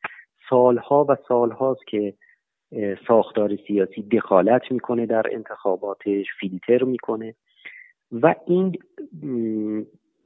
سالها 0.50 1.06
و 1.10 1.16
سالهاست 1.28 1.88
که 1.88 2.14
ساختار 3.08 3.56
سیاسی 3.68 4.02
دخالت 4.02 4.72
می‌کنه 4.72 5.06
در 5.06 5.24
انتخاباتش 5.32 6.26
فیلتر 6.40 6.84
می‌کنه. 6.84 7.36
و 8.14 8.36
این 8.48 8.78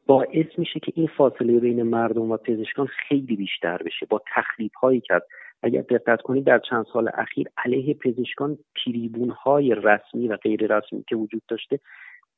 باعث 0.06 0.46
میشه 0.58 0.80
که 0.80 0.92
این 0.96 1.08
فاصله 1.18 1.60
بین 1.60 1.84
مردم 1.84 2.32
و 2.32 2.38
پزشکان 2.38 2.86
خیلی 2.86 3.36
بیشتر 3.36 3.78
بشه. 3.78 4.06
با 4.10 4.22
تخریب 4.36 4.72
هایی 4.82 5.02
که 5.02 5.22
اگر 5.64 5.82
دقت 5.82 6.22
کنید 6.22 6.44
در 6.44 6.60
چند 6.60 6.86
سال 6.94 7.10
اخیر 7.14 7.48
علیه 7.58 7.94
پزشکان 7.94 8.58
تریبون 8.84 9.30
های 9.30 9.76
رسمی 9.76 10.28
و 10.28 10.38
غیر 10.38 10.78
رسمی 10.78 11.04
که 11.08 11.16
وجود 11.16 11.42
داشته 11.48 11.80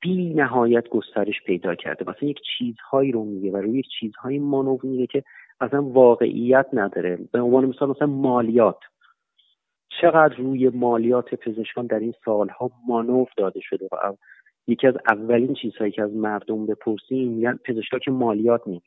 بی 0.01 0.33
نهایت 0.33 0.89
گسترش 0.89 1.43
پیدا 1.45 1.75
کرده. 1.75 2.09
مثلا 2.09 2.29
یک 2.29 2.39
چیزهایی 2.57 3.11
رو 3.11 3.23
میگه 3.23 3.51
و 3.51 3.57
روی 3.57 3.79
یک 3.79 3.87
چیزهایی 3.99 4.39
مانو 4.39 4.77
میگه 4.83 5.07
که 5.07 5.23
اصلا 5.61 5.83
واقعیت 5.83 6.65
نداره. 6.73 7.19
به 7.31 7.41
عنوان 7.41 7.65
مثال 7.65 7.89
مثلا 7.89 8.07
مالیات. 8.07 8.79
چقدر 10.01 10.35
روی 10.35 10.69
مالیات 10.69 11.35
پزشکان 11.35 11.85
در 11.85 11.99
این 11.99 12.13
سالها 12.25 12.71
مانور 12.87 13.27
داده 13.37 13.59
شده 13.59 13.87
و 13.91 13.95
یکی 14.69 14.87
از 14.87 14.95
اولین 15.07 15.53
چیزهایی 15.53 15.91
که 15.91 16.03
از 16.03 16.13
مردم 16.13 16.65
بپرسیم 16.65 17.31
میگن 17.31 17.59
پزشکا 17.65 17.99
که 17.99 18.11
مالیات 18.11 18.67
نمیدن. 18.67 18.83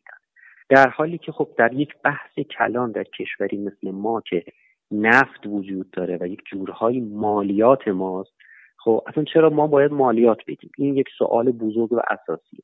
در 0.68 0.88
حالی 0.88 1.18
که 1.18 1.32
خب 1.32 1.48
در 1.56 1.72
یک 1.72 1.94
بحث 2.04 2.38
کلان 2.58 2.92
در 2.92 3.04
کشوری 3.04 3.56
مثل 3.58 3.90
ما 3.90 4.20
که 4.20 4.44
نفت 4.90 5.46
وجود 5.46 5.90
داره 5.90 6.18
و 6.20 6.26
یک 6.26 6.40
جورهای 6.50 7.00
مالیات 7.00 7.88
ماست 7.88 8.32
خب 8.76 9.02
اصلا 9.06 9.24
چرا 9.24 9.50
ما 9.50 9.66
باید 9.66 9.92
مالیات 9.92 10.38
بدیم؟ 10.48 10.70
این 10.78 10.96
یک 10.96 11.08
سوال 11.18 11.50
بزرگ 11.50 11.92
و 11.92 12.00
اساسی. 12.10 12.62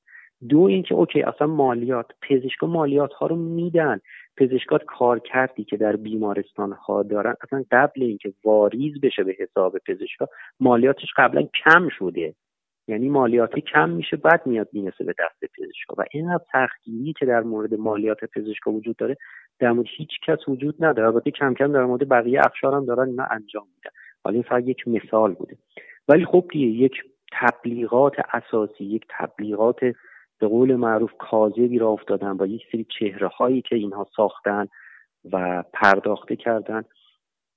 دو 0.49 0.61
اینکه 0.61 0.95
اوکی 0.95 1.23
اصلا 1.23 1.47
مالیات 1.47 2.07
پزشکا 2.23 2.67
مالیات 2.67 3.13
ها 3.13 3.27
رو 3.27 3.37
میدن. 3.37 4.01
پزشکات 4.37 4.85
کار 4.85 5.19
کردی 5.19 5.65
که 5.65 5.77
در 5.77 5.97
بیمارستان 5.97 6.73
ها 6.73 7.03
دارن 7.03 7.35
اصلا 7.43 7.65
قبل 7.71 8.03
اینکه 8.03 8.33
واریز 8.45 9.01
بشه 9.01 9.25
به 9.25 9.37
حساب 9.39 9.79
پزشکا 9.79 10.29
مالیاتش 10.61 11.09
قبلا 11.17 11.43
کم 11.65 11.89
شده. 11.89 12.35
یعنی 12.89 13.09
مالیاتی 13.09 13.61
کم 13.61 13.89
میشه 13.89 14.17
بعد 14.17 14.47
میاد 14.47 14.69
می‌رسه 14.73 15.05
به 15.05 15.15
دست 15.19 15.53
پزشکا. 15.53 15.95
و 15.99 16.05
اینقدر 16.11 16.45
سختگیری 16.53 17.13
که 17.13 17.27
در 17.27 17.41
مورد 17.41 17.75
مالیات 17.75 18.25
پزشکا 18.25 18.71
وجود 18.71 18.97
داره 18.97 19.17
در 19.59 19.73
مورد 19.73 19.87
هیچ 19.97 20.11
کس 20.27 20.49
وجود 20.49 20.85
نداره. 20.85 21.09
البته 21.09 21.31
کم 21.31 21.55
کم 21.55 21.73
در 21.73 21.85
مورد 21.85 22.09
بقیه 22.09 22.41
اقشار 22.41 22.75
هم 22.75 22.85
دارن 22.87 23.09
اینا 23.09 23.25
انجام 23.31 23.67
میدن. 23.77 23.97
حالا 24.25 24.35
این 24.35 24.43
فقط 24.43 24.69
یک 24.69 24.89
مثال 24.89 25.35
بوده. 25.35 25.57
ولی 26.09 26.25
خب 26.25 26.45
دیگه 26.53 26.67
یک 26.67 26.93
تبلیغات 27.33 28.15
اساسی 28.33 28.85
یک 28.85 29.05
تبلیغات 29.09 29.81
به 30.41 30.47
قول 30.47 30.75
معروف 30.77 31.13
کاذبی 31.19 31.79
را 31.79 31.89
افتادن 31.89 32.37
با 32.37 32.47
یک 32.47 32.63
سری 32.73 32.87
چهره 32.99 33.29
هایی 33.29 33.63
که 33.63 33.77
اینها 33.77 34.07
ساختن 34.17 34.69
و 35.33 35.65
پرداخته 35.73 36.37
کردن 36.37 36.85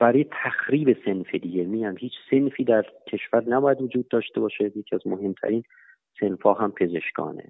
برای 0.02 0.26
تخریب 0.44 0.98
سنف 1.06 1.36
دیگه. 1.36 1.64
میان 1.64 1.98
هیچ 1.98 2.14
سنفی 2.30 2.64
در 2.64 2.86
کشور 3.08 3.44
نباید 3.48 3.82
وجود 3.82 4.08
داشته 4.08 4.40
باشه. 4.40 4.66
یکی 4.66 4.96
از 4.96 5.08
مهمترین 5.08 5.64
سنفها 6.20 6.54
هم 6.54 6.72
پزشکانه. 6.72 7.44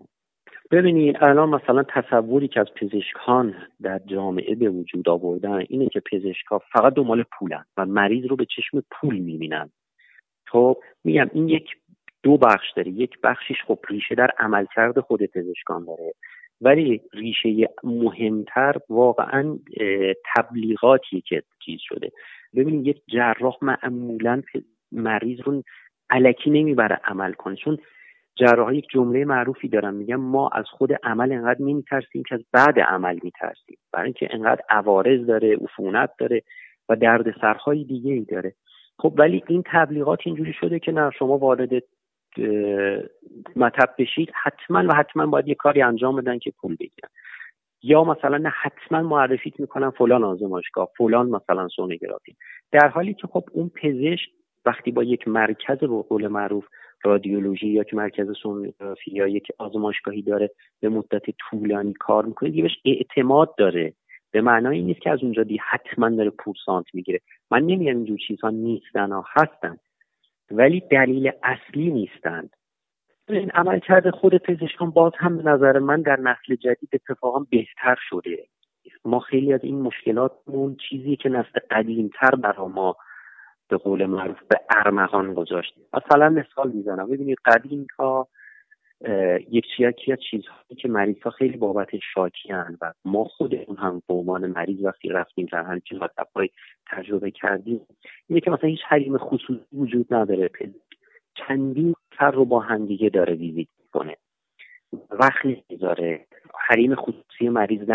ببینید 0.71 1.17
الان 1.21 1.49
مثلا 1.49 1.83
تصوری 1.83 2.47
که 2.47 2.59
از 2.59 2.67
پزشکان 2.75 3.55
در 3.81 3.99
جامعه 3.99 4.55
به 4.55 4.69
وجود 4.69 5.09
آوردن 5.09 5.63
اینه 5.69 5.87
که 5.87 5.99
پزشکا 6.11 6.59
فقط 6.59 6.93
دنبال 6.93 7.23
پولن 7.23 7.65
و 7.77 7.85
مریض 7.85 8.25
رو 8.25 8.35
به 8.35 8.45
چشم 8.45 8.83
پول 8.91 9.17
می‌بینن. 9.17 9.69
خب، 10.47 10.77
میگم 11.03 11.29
این 11.33 11.49
یک 11.49 11.69
دو 12.23 12.37
بخش 12.37 12.71
داره. 12.75 12.91
یک 12.91 13.21
بخشیش 13.23 13.57
خب 13.67 13.79
ریشه 13.89 14.15
در 14.15 14.31
عملکرد 14.39 14.99
خود 14.99 15.25
پزشکان 15.25 15.85
داره. 15.85 16.13
ولی 16.61 17.01
ریشه 17.13 17.69
مهمتر 17.83 18.75
واقعا 18.89 19.59
تبلیغاتی 20.35 21.21
که 21.21 21.43
چیز 21.65 21.79
شده. 21.81 22.11
ببینید 22.55 22.87
یک 22.87 23.01
جراح 23.07 23.57
معمولا 23.61 24.41
مریض 24.91 25.39
رو 25.41 25.63
علکی 26.09 26.49
نمی‌بره 26.49 26.99
عمل 27.03 27.33
کنه. 27.33 27.55
چون 27.55 27.77
جراح 28.35 28.75
یک 28.75 28.87
جمله 28.93 29.25
معروفی 29.25 29.67
دارن 29.67 29.93
میگن 29.93 30.15
ما 30.15 30.49
از 30.49 30.65
خود 30.65 30.93
عمل 31.03 31.31
انقدر 31.31 31.61
نمیترسیم 31.61 32.23
که 32.23 32.35
از 32.35 32.41
بعد 32.51 32.79
عمل 32.79 33.19
میترسیم. 33.23 33.77
برای 33.93 34.05
اینکه 34.05 34.27
انقدر 34.31 34.61
عوارض 34.69 35.25
داره 35.25 35.55
عفونت 35.55 36.09
داره 36.19 36.43
و 36.89 36.95
درد 36.95 37.35
سرهای 37.41 37.83
دیگه 37.83 38.13
ای 38.13 38.25
داره. 38.25 38.53
خب 38.99 39.13
ولی 39.17 39.43
این 39.47 39.63
تبلیغات 39.65 40.19
اینجوری 40.25 40.53
شده 40.53 40.79
که 40.79 40.91
نه 40.91 41.11
شما 41.19 41.37
وارد 41.37 41.83
مطب 43.55 43.89
بشید 43.97 44.31
حتما 44.43 44.83
و 44.87 44.93
حتما 44.93 45.25
باید 45.25 45.47
یه 45.47 45.55
کاری 45.55 45.81
انجام 45.81 46.15
بدن 46.15 46.39
که 46.39 46.51
پول 46.51 46.75
بگیرن. 46.75 47.09
یا 47.83 48.03
مثلا 48.03 48.37
نه 48.37 48.49
حتما 48.49 49.01
معرفیت 49.01 49.59
می‌کنن 49.59 49.89
فلان 49.89 50.23
آزمایشگاه 50.23 50.89
فلان 50.97 51.29
مثلا 51.29 51.67
سونوگرافی. 51.67 52.35
در 52.71 52.87
حالی 52.87 53.13
که 53.13 53.27
خب 53.27 53.43
اون 53.51 53.69
پزشک 53.69 54.29
وقتی 54.65 54.91
با 54.91 55.03
یک 55.03 55.27
مرکز 55.27 55.77
به 55.77 55.87
قول 55.87 56.27
معروف 56.27 56.65
رادیولوژی 57.03 57.67
یا 57.67 57.83
که 57.83 57.95
مرکز 57.95 58.27
سونوگرافی 58.43 59.11
یا 59.11 59.27
یک 59.27 59.47
آزمایشگاهی 59.57 60.21
داره 60.21 60.49
به 60.81 60.89
مدت 60.89 61.23
طولانی 61.49 61.93
کار 61.93 62.25
می‌کنه 62.25 62.49
دیگه 62.49 62.63
بهش 62.63 62.77
اعتماد 62.85 63.55
داره. 63.57 63.93
به 64.31 64.41
معنای 64.41 64.81
نیست 64.81 65.01
که 65.01 65.09
از 65.09 65.23
اونجا 65.23 65.43
دی 65.43 65.59
حتما 65.69 66.09
داره 66.09 66.29
پورسانت 66.29 66.85
می‌گیره. 66.93 67.19
من 67.51 67.59
نمیگم 67.59 67.95
اینجور 67.95 68.17
چیزها 68.27 68.49
نیستن 68.49 69.11
ها 69.11 69.25
هستن. 69.27 69.77
ولی 70.51 70.83
دلیل 70.91 71.31
اصلی 71.43 71.91
نیستند. 71.91 72.55
این 73.29 73.51
عمل 73.51 73.79
کرده 73.79 74.11
خود 74.11 74.37
پزشکان 74.37 74.91
باز 74.91 75.11
هم 75.17 75.37
به 75.37 75.43
نظر 75.43 75.79
من 75.79 76.01
در 76.01 76.19
نسل 76.19 76.55
جدید 76.55 76.89
اتفاقا 76.93 77.39
بهتر 77.39 77.95
شده. 78.09 78.47
ما 79.05 79.19
خیلی 79.19 79.53
از 79.53 79.63
این 79.63 79.81
مشکلاتمون 79.81 80.77
چیزی 80.89 81.15
که 81.15 81.29
نسل 81.29 81.59
قدیمتر 81.71 82.35
برا 82.35 82.67
ما 82.67 82.95
به 83.69 83.77
قول 83.77 84.05
معروف 84.05 84.37
به 84.49 84.59
ارمغان 84.69 85.33
گذاشتیم. 85.33 85.83
مثلا 85.93 86.29
مثال 86.29 86.71
می‌زنم. 86.71 87.09
ببینید 87.09 87.37
قدیم 87.45 87.81
یک 87.81 88.01
یکی 89.51 89.85
از 89.85 89.93
چیزهایی 90.31 90.75
که 90.77 90.87
مریض 90.87 91.21
ها 91.23 91.29
خیلی 91.29 91.57
بابت 91.57 91.89
شاکی 92.13 92.49
هن 92.49 92.77
و 92.81 92.93
ما 93.05 93.23
خودمون 93.23 93.77
هم 93.77 94.01
به 94.07 94.13
عنوان 94.13 94.47
مریض 94.47 94.83
وقتی 94.83 95.09
رفتیم 95.09 95.47
در 95.51 95.63
همچین 95.63 95.99
مطبهای 95.99 96.49
تجربه 96.91 97.31
کردیم 97.31 97.81
اینه 98.27 98.41
که 98.41 98.51
مثلا 98.51 98.69
هیچ 98.69 98.81
حریم 98.87 99.17
خصوصی 99.17 99.65
وجود 99.73 100.13
نداره. 100.13 100.49
چندین 101.35 101.95
سر 102.19 102.31
رو 102.31 102.45
با 102.45 102.59
همدیگه 102.59 103.09
داره 103.09 103.33
ویزیت 103.33 103.67
کنه 103.91 104.17
وقت 105.09 105.45
نمی‌ذاره. 105.45 106.25
حریم 106.67 106.95
خصوصی 106.95 107.49
مریض 107.49 107.89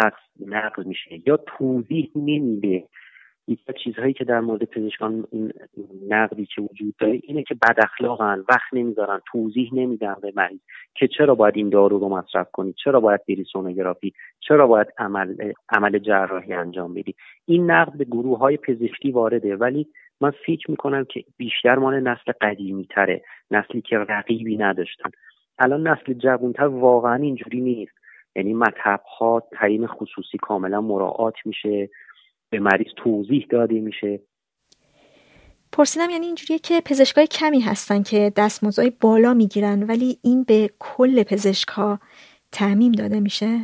نقض 0.46 0.86
میشه. 0.86 1.22
یا 1.26 1.36
توضیح 1.36 2.10
نمیده. 2.16 2.88
یکی 3.48 3.62
از 3.68 3.74
چیزهایی 3.84 4.12
که 4.12 4.24
در 4.24 4.40
مورد 4.40 4.64
پزشکان 4.64 5.26
نقدی 6.08 6.46
که 6.46 6.62
وجود 6.62 6.94
داره 6.98 7.20
اینه 7.22 7.42
که 7.42 7.54
بد 7.54 7.76
اخلاقن 7.78 8.44
وقت 8.48 8.72
نمی‌ذارن 8.72 9.20
توضیح 9.32 9.70
نمیدن 9.72 10.16
به 10.22 10.32
مریض 10.36 10.60
که 10.94 11.08
چرا 11.08 11.34
باید 11.34 11.56
این 11.56 11.68
دارو 11.68 11.98
رو 11.98 12.08
مصرف 12.08 12.50
کنید 12.52 12.74
چرا 12.84 13.00
باید 13.00 13.20
بری 13.28 13.44
سونوگرافی 13.44 14.12
چرا 14.40 14.66
باید 14.66 14.86
عمل 14.98 15.52
عمل 15.68 15.98
جراحی 15.98 16.52
انجام 16.52 16.94
بدی. 16.94 17.14
این 17.46 17.70
نقد 17.70 17.92
به 17.98 18.04
گروه 18.04 18.38
های 18.38 18.56
پزشکی 18.56 19.10
وارده 19.10 19.56
ولی 19.56 19.86
من 20.20 20.32
فکر 20.46 20.70
می‌کنم 20.70 21.04
که 21.04 21.24
بیشتر 21.36 21.74
مال 21.74 22.00
نسل 22.00 22.32
قدیمی 22.40 22.86
تره 22.90 23.22
نسلی 23.50 23.80
که 23.80 23.98
رقیبی 23.98 24.56
نداشتن. 24.56 25.10
الان 25.58 25.88
نسل 25.88 26.12
جوانتر 26.12 26.66
واقعا 26.66 27.14
اینجوری 27.14 27.60
نیست. 27.60 27.92
یعنی 28.36 28.54
مطب 28.54 29.00
ها 29.18 29.42
تعیین 29.52 29.86
خصوصی 29.86 30.38
کاملا 30.38 30.80
مراعات 30.80 31.34
میشه. 31.44 31.88
به 32.50 32.60
مریض 32.60 32.92
توضیح 32.96 33.46
داده 33.50 33.80
میشه. 33.80 34.20
پرسیدم 35.72 36.10
یعنی 36.10 36.26
اینجوریه 36.26 36.58
که 36.58 36.80
پزشکای 36.84 37.26
کمی 37.26 37.60
هستن 37.60 38.02
که 38.02 38.32
دستمزدهای 38.36 38.92
بالا 39.00 39.34
می‌گیرن 39.34 39.82
ولی 39.82 40.18
این 40.24 40.44
به 40.44 40.70
کل 40.78 41.22
پزشکها 41.22 41.98
تعمیم 42.52 42.92
داده 42.92 43.20
میشه؟ 43.20 43.58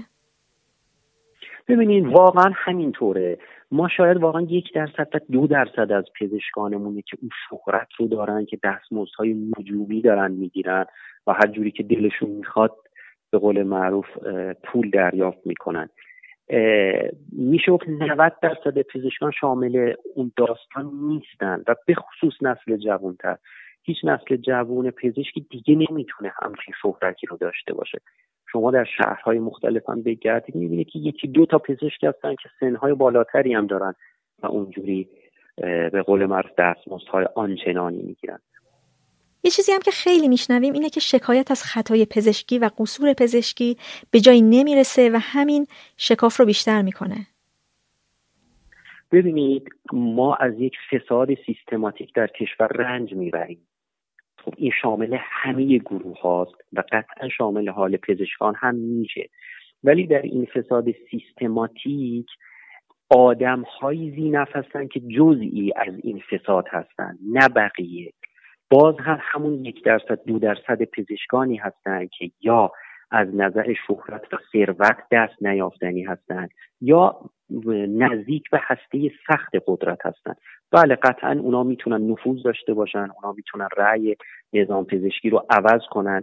ببینید 1.68 2.06
واقعا 2.06 2.50
همینطوره. 2.54 3.38
ما 3.70 3.88
شاید 3.88 4.16
واقعا 4.16 4.40
یک 4.40 4.74
درصد 4.74 5.08
تا 5.12 5.20
دو 5.30 5.46
درصد 5.46 5.92
از 5.92 6.04
پزشکانمونه 6.20 7.02
که 7.02 7.16
اون 7.20 7.30
شهرت 7.48 7.88
رو 7.98 8.08
دارن 8.08 8.44
که 8.44 8.58
دستمزدهای 8.64 9.52
نجومی 9.58 10.00
دارن 10.00 10.30
می‌گیرن 10.30 10.84
و 11.26 11.32
هر 11.32 11.46
جوری 11.46 11.70
که 11.70 11.82
دلشون 11.82 12.30
می‌خواد 12.30 12.76
به 13.30 13.38
قول 13.38 13.62
معروف 13.62 14.06
پول 14.64 14.90
دریافت 14.90 15.46
می‌کنن. 15.46 15.88
میشه 17.32 17.72
گفت 17.72 17.88
90 17.88 18.32
درصد 18.42 18.82
پزشکان 18.82 19.30
شامل 19.40 19.94
اون 20.14 20.32
داستان 20.36 20.90
نیستن 21.08 21.64
و 21.68 21.74
به 21.86 21.94
خصوص 21.94 22.32
نسل 22.42 22.76
جوانتر. 22.76 23.36
هیچ 23.82 23.96
نسل 24.04 24.36
جوان 24.36 24.90
پزشکی 24.90 25.46
دیگه 25.50 25.74
نمی‌تونه 25.74 26.32
همچین 26.42 26.74
شهرتی 26.82 27.26
رو 27.26 27.36
داشته 27.36 27.74
باشه. 27.74 27.98
شما 28.52 28.70
در 28.70 28.84
شهرهای 28.84 29.38
مختلف 29.38 29.88
هم 29.88 30.02
بگردید 30.02 30.54
می‌بینید 30.54 30.88
که 30.88 30.98
یکی 30.98 31.28
دو 31.28 31.46
تا 31.46 31.58
پزشک 31.58 32.04
هستن 32.04 32.34
که 32.34 32.48
سنهای 32.60 32.94
بالاتری 32.94 33.54
هم 33.54 33.66
دارن 33.66 33.94
و 34.42 34.46
اونجوری 34.46 35.08
به 35.92 36.02
قول 36.06 36.26
معروف 36.26 36.52
دستمزدهای 36.58 37.26
آنچنانی 37.34 38.02
می‌گیرن. 38.02 38.38
یه 39.44 39.50
چیزی 39.50 39.72
هم 39.72 39.80
که 39.80 39.90
خیلی 39.90 40.28
میشنویم 40.28 40.72
اینه 40.72 40.90
که 40.90 41.00
شکایت 41.00 41.50
از 41.50 41.62
خطای 41.62 42.06
پزشکی 42.06 42.58
و 42.58 42.70
قصور 42.78 43.12
پزشکی 43.12 43.76
به 44.10 44.20
جایی 44.20 44.42
نمی‌رسه 44.42 45.10
و 45.10 45.18
همین 45.22 45.66
شکاف 45.96 46.36
رو 46.36 46.46
بیشتر 46.46 46.82
می‌کنه. 46.82 47.26
ببینید 49.12 49.68
ما 49.92 50.34
از 50.34 50.52
یک 50.58 50.74
فساد 50.90 51.28
سیستماتیک 51.46 52.14
در 52.14 52.26
کشور 52.26 52.66
رنج 52.66 53.12
می‌بریم. 53.12 53.66
خب 54.44 54.54
این 54.56 54.72
شامل 54.82 55.16
همه 55.20 55.78
گروه 55.78 56.20
هاست 56.20 56.54
و 56.72 56.82
قطعا 56.92 57.28
شامل 57.28 57.68
حال 57.68 57.96
پزشکان 57.96 58.54
هم 58.58 58.74
میشه. 58.74 59.28
ولی 59.84 60.06
در 60.06 60.22
این 60.22 60.46
فساد 60.54 60.84
سیستماتیک 61.10 62.26
آدم 63.08 63.62
های 63.62 64.10
زی 64.10 64.32
که 64.92 65.00
جزئی 65.00 65.72
از 65.76 65.94
این 66.02 66.22
فساد 66.30 66.64
هستند 66.68 67.18
نه 67.32 67.48
بقیه. 67.48 68.12
باز 68.72 68.94
هم 69.00 69.18
همون 69.20 69.64
یک 69.64 69.84
درصد 69.84 70.18
دو 70.26 70.38
درصد 70.38 70.82
پزشکانی 70.82 71.56
هستند 71.56 72.10
که 72.10 72.30
یا 72.40 72.72
از 73.10 73.28
نظر 73.34 73.74
شهرت 73.86 74.34
و 74.34 74.36
ثروت 74.52 74.96
دست 75.10 75.42
نیافتنی 75.42 76.02
هستند 76.02 76.50
یا 76.80 77.20
نزدیک 77.88 78.50
به 78.50 78.60
هسته 78.62 79.10
سخت 79.28 79.50
قدرت 79.66 80.06
هستند. 80.06 80.36
بله 80.70 80.94
قطعا 80.94 81.32
اونا 81.40 81.62
می‌تونن 81.62 82.10
نفوذ 82.10 82.42
داشته 82.42 82.74
باشن 82.74 83.08
اونا 83.16 83.32
می‌تونن 83.36 83.68
رأی 83.76 84.16
نظام 84.52 84.84
پزشکی 84.84 85.30
رو 85.30 85.46
عوض 85.50 85.82
کنن. 85.90 86.22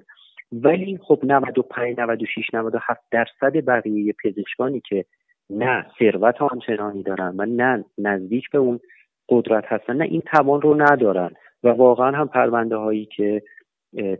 ولی 0.52 1.00
خب 1.04 1.20
95 1.24 2.00
96 2.00 2.54
97 2.54 3.02
درصد 3.12 3.66
بقیه 3.66 4.14
پزشکانی 4.24 4.82
که 4.90 5.06
نه 5.50 5.86
ثروت 6.00 6.42
آنچنانی 6.42 7.04
دارن 7.04 7.36
و 7.38 7.46
نه 7.46 7.86
نزدیک 7.98 8.50
به 8.50 8.58
اون 8.58 8.80
قدرت 9.30 9.64
هستن 9.68 9.96
نه 9.96 10.04
این 10.04 10.22
توان 10.22 10.62
رو 10.62 10.82
ندارن. 10.82 11.32
و 11.64 11.70
واقعا 11.70 12.18
هم 12.18 12.28
پرونده 12.28 12.76
هایی 12.76 13.06
که 13.06 13.42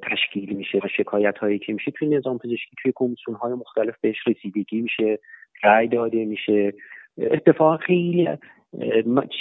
تشکیل 0.02 0.56
میشه 0.56 0.78
و 0.78 0.88
شکایت 0.98 1.38
هایی 1.38 1.60
که 1.60 1.74
میشه 1.74 1.92
توی 1.92 2.08
نظام 2.08 2.38
پزشکی 2.38 2.76
توی 2.84 2.92
کمیسیون 2.96 3.38
های 3.38 3.54
مختلف 3.54 3.96
بهش 4.02 4.18
رسیدگی 4.28 4.82
میشه 4.82 5.20
رأی 5.64 5.88
داده 5.88 6.26
میشه. 6.26 6.74
اتفاقا 7.18 7.78
خیلی 7.78 8.30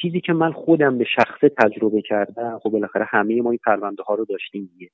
چیزی 0.01 0.21
که 0.21 0.33
من 0.33 0.53
خودم 0.53 0.99
به 0.99 1.05
شخصه 1.05 1.49
تجربه 1.49 2.03
کردم 2.03 2.59
خب 2.63 2.71
بالاخره 2.71 3.05
همه 3.09 3.43
ما 3.43 3.51
این 3.51 3.61
پرونده 3.65 4.03
ها 4.03 4.15
رو 4.15 4.25
داشتیم 4.25 4.71
دیگه. 4.73 4.91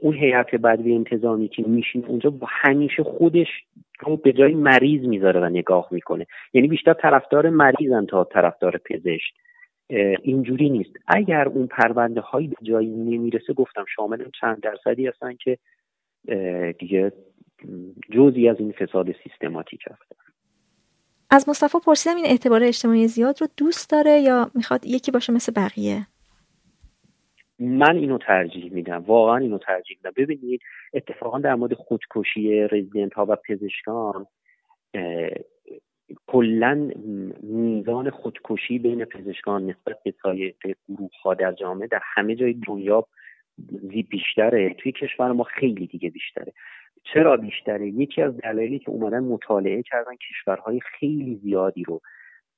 اون 0.00 0.14
هیئت 0.14 0.54
بدوی 0.54 0.94
انتظامی 0.94 1.48
که 1.48 1.62
میشین 1.66 2.04
اونجا 2.04 2.32
همیشه 2.48 3.02
خودش 3.02 3.48
رو 4.00 4.16
به 4.16 4.32
جای 4.32 4.54
مریض 4.54 5.06
می‌ذاره 5.06 5.40
و 5.40 5.44
نگاه 5.44 5.88
می‌کنه. 5.90 6.26
یعنی 6.54 6.68
بیشتر 6.68 6.92
طرفدار 6.92 7.50
مریضن 7.50 8.06
تا 8.06 8.24
طرفدار 8.24 8.80
پزشک. 8.84 9.32
اینجوری 10.22 10.70
نیست. 10.70 10.90
اگر 11.06 11.48
اون 11.48 11.66
پرونده 11.66 12.20
هایی 12.20 12.48
به 12.48 12.56
جایی 12.62 12.88
نمی‌رسه 12.90 13.52
گفتم 13.52 13.84
شامل 13.96 14.30
چند 14.40 14.60
درصدی 14.60 15.06
هستن 15.06 15.36
که 15.36 15.58
دیگه 16.78 17.12
جزی 18.12 18.48
از 18.48 18.56
این 18.58 18.72
فساد 18.72 19.14
سیستماتیک 19.24 19.80
هست. 19.90 20.12
از 21.30 21.48
مصطفی 21.48 21.78
پرسیدم 21.86 22.16
این 22.16 22.26
اعتبار 22.26 22.64
اجتماعی 22.64 23.08
زیاد 23.08 23.40
رو 23.40 23.46
دوست 23.56 23.90
داره 23.90 24.20
یا 24.20 24.50
می‌خواد 24.54 24.86
یکی 24.86 25.10
باشه 25.10 25.32
مثل 25.32 25.52
بقیه؟ 25.56 26.06
من 27.58 27.96
اینو 27.96 28.18
ترجیح 28.18 28.72
میدم. 28.72 29.04
واقعا 29.06 29.36
اینو 29.36 29.58
ترجیح 29.58 29.96
میدم. 29.96 30.12
ببینید 30.16 30.60
اتفاقا 30.94 31.38
در 31.38 31.54
مورد 31.54 31.74
خودکشی 31.74 32.60
رزیدنت 32.60 33.14
ها 33.14 33.26
و 33.28 33.36
پزشکان 33.48 34.26
کلا 36.26 36.90
میزان 37.42 38.10
خودکشی 38.10 38.78
بین 38.78 39.04
پزشکان 39.04 39.66
نسبت 39.66 40.02
به 40.02 40.14
سایر 40.22 40.54
گروه 40.88 41.10
ها 41.22 41.34
در 41.34 41.52
جامعه 41.52 41.86
در 41.88 42.00
همه 42.02 42.34
جای 42.34 42.60
دنیا 42.66 43.06
بیشتره. 44.10 44.74
توی 44.74 44.92
کشور 44.92 45.32
ما 45.32 45.44
خیلی 45.44 45.86
دیگه 45.86 46.10
بیشتره. 46.10 46.52
چرا 47.04 47.36
بیشتره؟ 47.36 47.88
یکی 47.88 48.22
از 48.22 48.36
دلایلی 48.36 48.78
که 48.78 48.90
اومدن 48.90 49.20
مطالعه 49.20 49.82
کردن 49.82 50.16
کشورهای 50.16 50.80
خیلی 50.80 51.40
زیادی 51.42 51.82
رو 51.82 52.00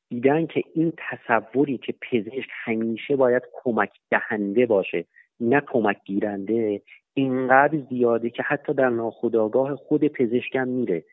دیدن 0.09 0.47
که 0.47 0.63
این 0.75 0.93
تصوری 0.97 1.79
که 1.79 1.95
پزشک 2.03 2.49
همیشه 2.65 3.17
باید 3.17 3.43
کمک 3.53 3.91
دهنده 4.11 4.67
باشه 4.67 5.05
نه 5.41 5.63
کمک 5.67 5.97
گیرنده 6.05 6.83
اینقدر 7.15 7.79
زیاده 7.91 8.31
که 8.31 8.43
حتی 8.43 8.75
در 8.75 8.89
ناخودآگاه 8.89 9.77
خود 9.77 10.09
پزشکم 10.09 10.69
میره. 10.69 11.05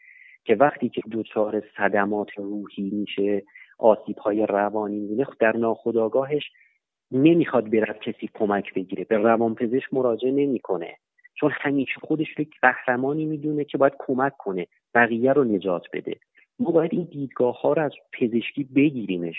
که 0.46 0.56
وقتی 0.56 0.90
که 0.90 1.02
دچار 1.12 1.64
صدمات 1.78 2.30
روحی 2.38 2.90
میشه 2.90 3.44
آسیب 3.78 4.18
های 4.18 4.46
روانی 4.46 5.00
می‌بینه 5.00 5.28
در 5.40 5.58
ناخودآگاهش 5.58 6.52
نمی‌خواد 7.12 7.70
برد 7.70 8.00
کسی 8.00 8.30
کمک 8.34 8.74
بگیره. 8.74 9.04
به 9.04 9.18
روان 9.18 9.56
پزشک 9.56 9.94
مراجعه 9.94 10.32
نمی‌کنه. 10.32 10.98
چون 11.36 11.52
همیشه 11.54 11.94
خودش 12.02 12.28
رو 12.38 12.46
قهرمانی 12.62 13.26
می‌دونه 13.26 13.64
که 13.64 13.78
باید 13.78 13.94
کمک 14.00 14.38
کنه 14.38 14.68
بقیه 14.94 15.34
رو 15.34 15.44
نجات 15.44 15.86
بده. 15.94 16.16
ما 16.60 16.72
باید 16.72 16.94
این 16.94 17.08
دیدگاه 17.12 17.62
ها 17.62 17.74
رو 17.74 17.82
از 17.82 17.92
پزشکی 18.14 18.64
بگیریمش. 18.64 19.36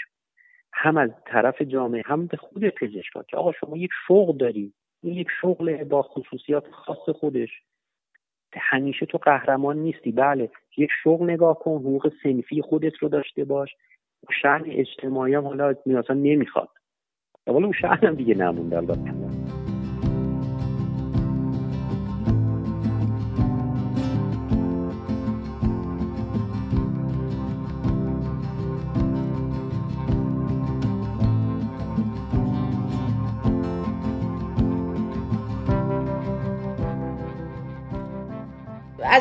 هم 0.72 0.96
از 0.96 1.10
طرف 1.26 1.62
جامعه 1.62 2.02
هم 2.06 2.26
به 2.26 2.36
خود 2.36 2.68
پزشکا 2.68 3.22
که 3.22 3.36
آقا 3.36 3.52
شما 3.52 3.76
یک 3.76 3.90
شغل 4.08 4.36
داری 4.36 4.72
این 5.02 5.14
یک 5.14 5.28
شغل 5.40 5.84
با 5.84 6.02
خصوصیات 6.02 6.70
خاص 6.70 7.08
خودش. 7.08 7.50
همیشه 8.60 9.06
تو 9.06 9.18
قهرمان 9.18 9.78
نیستی. 9.78 10.12
بله 10.12 10.50
یک 10.76 10.90
شغل 11.04 11.30
نگاه 11.30 11.58
کن 11.58 11.70
حقوق 11.70 12.12
سنفی 12.22 12.62
خودت 12.62 12.96
رو 12.96 13.08
داشته 13.08 13.44
باش. 13.44 13.76
شهر 14.42 14.62
اجتماعی 14.66 15.34
هم 15.34 15.44
حالا 15.44 15.74
اصلا 15.86 16.16
نمی‌خواد. 16.16 16.68
اون 17.46 17.72
شهر 17.72 18.06
هم 18.06 18.14
دیگه 18.14 18.34
نمونده 18.34 18.76
البته. 18.76 19.25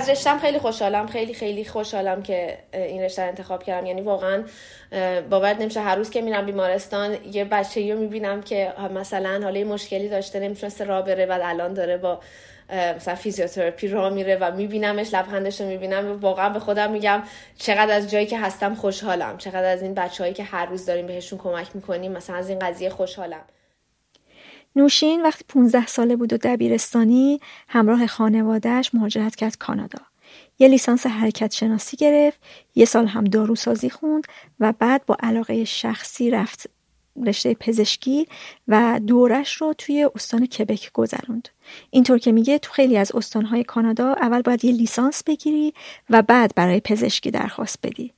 رشتم 0.09 0.39
خیلی 0.39 0.59
خوشحالم 0.59 1.07
خیلی 1.07 1.33
خیلی 1.33 1.65
خوشحالم 1.65 2.23
که 2.23 2.57
این 2.73 3.01
رشته 3.01 3.21
انتخاب 3.21 3.63
کردم. 3.63 3.85
یعنی 3.85 4.01
واقعا 4.01 4.43
باور 5.29 5.53
نمیشه 5.53 5.81
هر 5.81 5.95
روز 5.95 6.09
که 6.09 6.21
میرم 6.21 6.45
بیمارستان 6.45 7.17
یه 7.31 7.45
بچه 7.45 7.93
رو 7.93 7.99
می‌بینم 7.99 8.41
که 8.41 8.73
مثلا 8.95 9.39
حالا 9.43 9.63
مشکلی 9.63 10.09
داشته 10.09 10.39
نمی‌تونسته 10.39 10.83
راه 10.83 11.01
بره 11.01 11.25
و 11.25 11.39
الان 11.43 11.73
داره 11.73 11.97
با 11.97 12.19
مثلا 12.95 13.15
فیزیوتراپی 13.15 13.87
راه 13.87 14.13
میره 14.13 14.37
و 14.41 14.51
میبینمش 14.51 15.13
لبخندش 15.13 15.61
رو 15.61 15.67
می‌بینم 15.67 16.19
واقعا 16.19 16.49
به 16.49 16.59
خودم 16.59 16.91
میگم 16.91 17.23
چقدر 17.57 17.95
از 17.95 18.11
جایی 18.11 18.25
که 18.25 18.39
هستم 18.39 18.75
خوشحالم. 18.75 19.37
چقدر 19.37 19.71
از 19.71 19.81
این 19.81 19.93
بچههایی 19.93 20.33
که 20.33 20.43
هر 20.43 20.65
روز 20.65 20.85
داریم 20.85 21.07
بهشون 21.07 21.39
کمک 21.39 21.67
می‌کنیم 21.73 22.11
مثلا 22.11 22.35
از 22.35 22.49
این 22.49 22.59
قضیه 22.59 22.89
خوشحالم. 22.89 23.43
نوشین 24.75 25.21
وقتی 25.21 25.43
15 25.47 25.87
ساله 25.87 26.15
بود 26.15 26.33
و 26.33 26.37
دبیرستانی 26.37 27.39
همراه 27.67 28.07
خانوادهش 28.07 28.91
مهاجرت 28.93 29.35
کرد 29.35 29.57
کانادا. 29.57 29.99
یه 30.59 30.67
لیسانس 30.67 31.07
حرکت 31.07 31.53
شناسی 31.53 31.97
گرفت، 31.97 32.39
یه 32.75 32.85
سال 32.85 33.07
هم 33.07 33.23
داروسازی 33.23 33.89
خوند 33.89 34.23
و 34.59 34.73
بعد 34.79 35.05
با 35.05 35.17
علاقه 35.19 35.65
شخصی 35.65 36.29
رفت 36.29 36.69
رشته 37.25 37.53
پزشکی 37.53 38.27
و 38.67 38.99
دورش 39.07 39.53
رو 39.53 39.73
توی 39.73 40.09
استان 40.15 40.45
کبک 40.45 40.91
گذروند. 40.93 41.49
اینطور 41.89 42.17
که 42.17 42.31
میگه 42.31 42.57
تو 42.57 42.71
خیلی 42.73 42.97
از 42.97 43.11
استانهای 43.15 43.63
کانادا 43.63 44.13
اول 44.13 44.41
باید 44.41 44.65
یه 44.65 44.71
لیسانس 44.71 45.23
بگیری 45.23 45.73
و 46.09 46.21
بعد 46.21 46.51
برای 46.55 46.79
پزشکی 46.79 47.31
درخواست 47.31 47.79
بدی. 47.83 48.13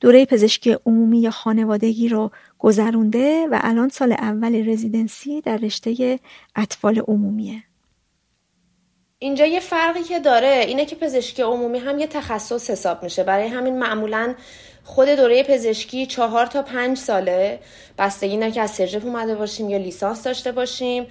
دوره 0.00 0.24
پزشکی 0.24 0.76
عمومی 0.86 1.20
یا 1.20 1.30
خانوادگی 1.30 2.08
رو 2.08 2.30
گذرونده 2.64 3.46
و 3.50 3.58
الان 3.62 3.88
سال 3.88 4.12
اول 4.12 4.70
رزیدنسی 4.70 5.40
در 5.40 5.56
رشته 5.56 6.18
اطفال 6.56 7.02
عمومیه. 7.08 7.62
اینجا 9.18 9.46
یه 9.46 9.60
فرقی 9.60 10.02
که 10.02 10.20
داره 10.20 10.64
اینه 10.68 10.84
که 10.84 10.96
پزشکی 10.96 11.42
عمومی 11.42 11.78
هم 11.78 11.98
یه 11.98 12.06
تخصص 12.06 12.70
حساب 12.70 13.02
میشه. 13.02 13.22
برای 13.22 13.48
همین 13.48 13.78
معمولا 13.78 14.34
خود 14.84 15.08
دوره 15.08 15.42
پزشکی 15.42 16.06
چهار 16.06 16.46
تا 16.46 16.62
پنج 16.62 16.98
ساله. 16.98 17.60
بستگی 17.98 18.30
اینه 18.30 18.50
که 18.50 18.60
از 18.60 18.70
سرجف 18.70 19.04
اومده 19.04 19.34
باشیم 19.34 19.70
یا 19.70 19.78
لیسانس 19.78 20.22
داشته 20.22 20.52
باشیم. 20.52 21.06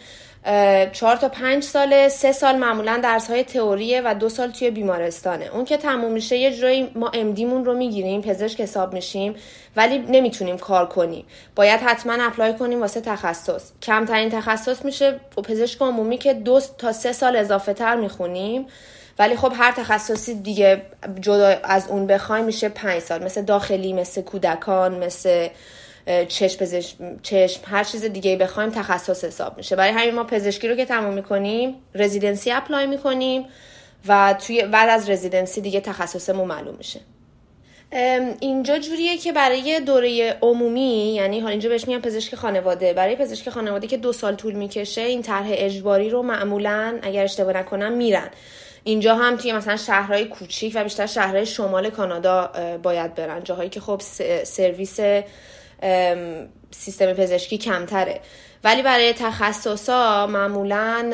چهار 0.92 1.16
تا 1.16 1.30
پنج 1.30 1.64
ساله 1.64 2.10
سه 2.10 2.32
سال 2.32 2.56
معمولا 2.56 3.00
درس 3.04 3.30
های 3.30 3.44
تئوریه 3.44 4.02
و 4.06 4.16
دو 4.16 4.30
سال 4.30 4.52
توی 4.52 4.72
بیمارستانه. 4.72 5.50
اون 5.54 5.66
که 5.66 5.78
تموم 5.78 6.12
میشه 6.12 6.38
یه 6.38 6.58
جایی 6.58 6.92
ما 6.96 7.12
امدیمون 7.14 7.66
رو 7.66 7.74
می‌گیریم 7.74 8.22
پزشک 8.22 8.62
حساب 8.62 8.94
میشیم 8.94 9.36
ولی 9.76 9.98
نمی‌تونیم 9.98 10.58
کار 10.58 10.86
کنیم. 10.86 11.26
باید 11.56 11.80
حتما 11.80 12.24
اپلای 12.24 12.54
کنیم 12.54 12.82
واسه 12.82 13.02
تخصص. 13.02 13.72
کمترین 13.82 14.30
تخصص 14.30 14.86
میشه 14.86 15.20
پزشک 15.44 15.82
عمومی 15.82 16.18
که 16.18 16.34
دو 16.34 16.62
تا 16.78 16.92
سه 16.92 17.12
سال 17.12 17.36
اضافه 17.36 17.74
تر 17.74 17.96
می‌خونیم. 17.96 18.68
ولی 19.20 19.36
خب 19.36 19.54
هر 19.56 19.72
تخصصی 19.72 20.34
دیگه 20.34 20.82
جدا 21.20 21.48
از 21.64 21.88
اون 21.90 22.08
بخوایم 22.08 22.46
میشه 22.46 22.70
پنج 22.70 23.00
سال. 23.02 23.24
مثل 23.24 23.42
داخلی 23.42 23.94
مثل 23.94 24.22
کودکان 24.22 25.04
مثل 25.04 25.48
چشم 26.28 26.60
پزشک 26.60 26.96
چشم 27.24 27.62
هر 27.66 27.84
چیز 27.84 28.06
دیگه 28.06 28.36
بخوایم 28.36 28.70
تخصص 28.70 29.24
حساب 29.24 29.58
میشه. 29.58 29.76
برای 29.76 29.92
همین 29.92 30.16
ما 30.16 30.24
پزشکی 30.24 30.68
رو 30.68 30.76
که 30.76 30.86
تموم 30.86 31.14
می‌کنیم 31.14 31.76
رزیدنسی 31.96 32.52
اپلای 32.52 32.88
می‌کنیم 32.88 33.46
و 34.08 34.36
توی 34.48 34.64
بعد 34.64 34.90
از 34.90 35.10
رزیدنسی 35.10 35.62
دیگه 35.62 35.80
تخصصمون 35.80 36.48
معلوم 36.48 36.76
میشه. 36.78 37.00
اینجا 38.40 38.80
جوریه 38.80 39.18
که 39.18 39.32
برای 39.32 39.80
دوره 39.80 40.38
عمومی 40.42 41.14
یعنی 41.16 41.40
حالا 41.40 41.52
اینجا 41.52 41.70
بهش 41.70 41.88
میگن 41.88 42.02
پزشک 42.02 42.36
خانواده 42.36 42.94
برای 42.94 43.16
پزشک 43.16 43.50
خانواده 43.50 43.88
که 43.88 43.98
دو 43.98 44.14
سال 44.14 44.36
طول 44.36 44.54
می‌کشه 44.54 45.02
این 45.02 45.22
طرح 45.22 45.48
اجباری 45.50 46.10
رو 46.10 46.22
معمولا 46.22 47.00
اگر 47.02 47.24
اشتباه 47.24 47.58
نکنم 47.58 47.94
میرن. 47.94 48.30
اینجا 48.84 49.16
هم 49.16 49.38
توی 49.38 49.54
مثلا 49.54 49.78
شهرهای 49.78 50.26
کوچیک 50.26 50.72
و 50.76 50.84
بیشتر 50.84 51.06
شهرهای 51.06 51.46
شمال 51.46 51.90
کانادا 51.90 52.52
باید 52.84 53.16
برن. 53.16 53.44
جاهایی 53.44 53.70
که 53.70 53.80
خب 53.80 54.02
سرویس 54.44 55.00
سیستم 56.72 57.14
پزشکی 57.14 57.58
کمتره. 57.58 58.20
ولی 58.64 58.82
برای 58.82 59.14
تخصصا 59.14 60.28
معمولا 60.28 61.12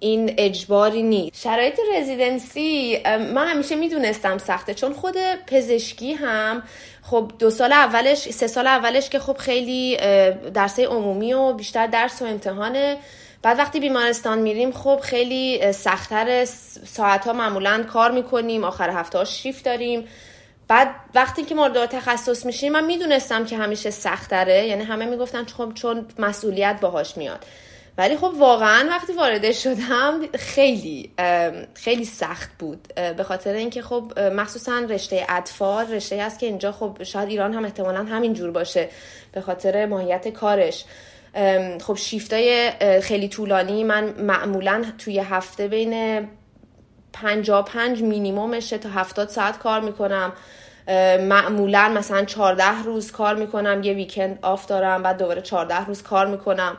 این 0.00 0.34
اجباری 0.38 1.02
نیست. 1.02 1.42
شرایط 1.42 1.74
رزیدنسی 1.96 2.98
من 3.06 3.48
همیشه 3.48 3.76
می‌دونستم 3.76 4.38
سخته 4.38 4.74
چون 4.74 4.92
خود 4.92 5.14
پزشکی 5.46 6.12
هم 6.12 6.62
خب 7.02 7.32
دو 7.38 7.50
سال 7.50 7.72
اولش 7.72 8.30
سه 8.30 8.46
سال 8.46 8.66
اولش 8.66 9.08
که 9.08 9.18
خب 9.18 9.36
خیلی 9.36 9.96
درسه 10.54 10.86
عمومی 10.86 11.32
و 11.32 11.52
بیشتر 11.52 11.86
درس 11.86 12.22
و 12.22 12.24
امتحانه. 12.24 12.96
بعد 13.42 13.58
وقتی 13.58 13.80
بیمارستان 13.80 14.38
میریم 14.38 14.72
خب 14.72 15.00
خیلی 15.02 15.72
سختتر 15.72 16.44
ساعت 16.84 17.24
ها 17.24 17.32
معمولا 17.32 17.84
کار 17.92 18.10
می‌کنیم 18.10 18.64
آخر 18.64 18.90
هفته 18.90 19.18
ها 19.18 19.24
شیفت 19.24 19.64
داریم. 19.64 20.08
بعد 20.68 20.94
وقتی 21.14 21.42
که 21.42 21.54
مورد 21.54 21.86
تخصص 21.86 22.46
میشیم 22.46 22.72
من 22.72 22.84
می‌دونستم 22.84 23.44
که 23.44 23.56
همیشه 23.56 23.90
سختره. 23.90 24.66
یعنی 24.66 24.84
همه 24.84 25.06
می‌گفتن 25.06 25.44
خب 25.44 25.72
چون 25.74 26.06
مسئولیت 26.18 26.78
باهاش 26.80 27.16
میاد. 27.16 27.44
ولی 27.98 28.16
خب 28.16 28.32
واقعا 28.38 28.88
وقتی 28.90 29.12
وارد 29.12 29.52
شدم 29.52 30.20
خیلی 30.38 31.10
خیلی 31.74 32.04
سخت 32.04 32.50
بود. 32.58 32.94
به 33.16 33.22
خاطر 33.22 33.52
اینکه 33.52 33.82
خب 33.82 34.18
مخصوصا 34.18 34.78
رشته 34.78 35.26
اطفال 35.28 35.92
رشته 35.92 36.16
است 36.16 36.38
که 36.38 36.46
اینجا 36.46 36.72
خب 36.72 37.02
شاید 37.02 37.28
ایران 37.28 37.54
هم 37.54 37.64
احتمالا 37.64 38.04
همین 38.04 38.34
جور 38.34 38.50
باشه 38.50 38.88
به 39.32 39.40
خاطر 39.40 39.86
ماهیت 39.86 40.28
کارش. 40.28 40.84
خب 41.80 41.96
شیفتای 41.96 42.72
خیلی 43.02 43.28
طولانی 43.28 43.84
من 43.84 44.04
معمولا 44.04 44.84
توی 44.98 45.18
هفته 45.18 45.68
بین 45.68 46.28
55 47.22 48.02
مینیمومشه 48.02 48.78
تا 48.78 48.88
70 48.88 49.28
ساعت 49.28 49.58
کار 49.58 49.80
می‌کنم. 49.80 50.32
معمولا 51.20 51.88
مثلا 51.88 52.24
14 52.24 52.82
روز 52.82 53.12
کار 53.12 53.34
می‌کنم 53.34 53.82
یه 53.82 53.92
ویکند 53.92 54.38
آف 54.42 54.66
دارم 54.66 55.02
بعد 55.02 55.18
دوباره 55.18 55.42
14 55.42 55.84
روز 55.84 56.02
کار 56.02 56.26
می‌کنم. 56.26 56.76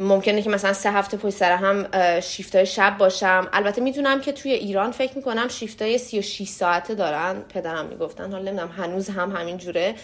ممکنه 0.00 0.42
که 0.42 0.50
مثلا 0.50 0.72
سه 0.72 0.90
هفته 0.90 1.16
پشت 1.16 1.34
سر 1.34 1.52
هم 1.52 1.86
شیفت 2.20 2.54
های 2.54 2.66
شب 2.66 2.98
باشم. 2.98 3.48
البته 3.52 3.80
می‌دونم 3.80 4.20
که 4.20 4.32
توی 4.32 4.52
ایران 4.52 4.90
فکر 4.90 5.16
می‌کنم 5.16 5.48
شیفت 5.48 5.82
های 5.82 5.98
36 5.98 6.48
ساعته 6.48 6.94
دارن 6.94 7.42
پدرم 7.54 7.86
می‌گفتن. 7.86 8.32
حالا 8.32 8.44
نمی‌دونم 8.44 8.70
هنوز 8.76 9.08
هم 9.08 9.36
همین 9.36 9.56
جوره 9.56 9.94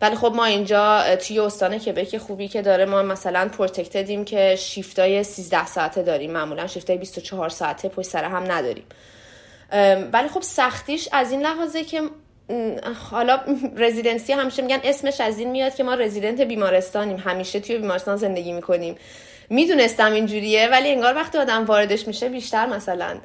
ولی 0.00 0.16
خب 0.16 0.32
ما 0.36 0.44
اینجا 0.44 1.16
توی 1.16 1.40
استان 1.40 1.78
کبک 1.78 2.18
خوبی 2.18 2.48
که 2.48 2.62
داره 2.62 2.84
ما 2.84 3.02
مثلا 3.02 3.48
پروتکتدیم 3.48 4.24
که 4.24 4.56
شیفت 4.56 4.98
های 4.98 5.24
13 5.24 5.66
ساعته 5.66 6.02
داریم. 6.02 6.30
معمولا 6.30 6.66
شیفت 6.66 6.90
های 6.90 6.98
24 6.98 7.48
ساعته 7.48 7.88
پشت 7.88 8.08
سر 8.08 8.24
هم 8.24 8.52
نداریم. 8.52 8.84
ولی 10.12 10.28
خب 10.28 10.42
سختیش 10.42 11.08
از 11.12 11.30
این 11.30 11.42
لحاظه 11.42 11.84
که 11.84 12.02
حالا 13.10 13.40
رزیدنسی 13.76 14.32
همیشه 14.32 14.62
میگن 14.62 14.80
اسمش 14.84 15.20
از 15.20 15.38
این 15.38 15.50
میاد 15.50 15.74
که 15.74 15.84
ما 15.84 15.94
رزیدنت 15.94 16.40
بیمارستانیم. 16.40 17.16
همیشه 17.16 17.60
توی 17.60 17.78
بیمارستان 17.78 18.16
زندگی 18.16 18.52
می‌کنیم. 18.52 18.94
می‌دونستم 19.50 20.12
اینجوریه 20.12 20.68
ولی 20.68 20.90
انگار 20.90 21.14
وقتی 21.16 21.38
آدم 21.38 21.64
واردش 21.64 22.06
میشه 22.06 22.28
بیشتر 22.28 22.66
مثلا 22.66 23.18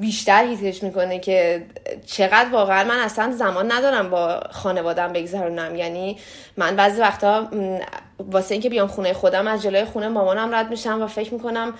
بیشتر 0.00 0.44
هیتش 0.44 0.82
می‌کنه 0.82 1.18
که 1.18 1.66
چقدر 2.06 2.48
واقعا 2.52 2.84
من 2.84 2.98
اصلا 2.98 3.32
زمان 3.32 3.72
ندارم 3.72 4.10
با 4.10 4.40
خانوادم 4.50 5.12
بگذرونم. 5.12 5.76
یعنی 5.76 6.18
من 6.56 6.76
بعضی 6.76 7.00
وقتا 7.00 7.50
واسه 8.18 8.52
اینکه 8.52 8.70
بیام 8.70 8.88
خونه 8.88 9.12
خودم 9.12 9.46
از 9.46 9.62
جلوی 9.62 9.84
خونه 9.84 10.08
مامانم 10.08 10.54
رد 10.54 10.70
میشم 10.70 11.02
و 11.02 11.06
فکر 11.06 11.34
می‌کنم 11.34 11.74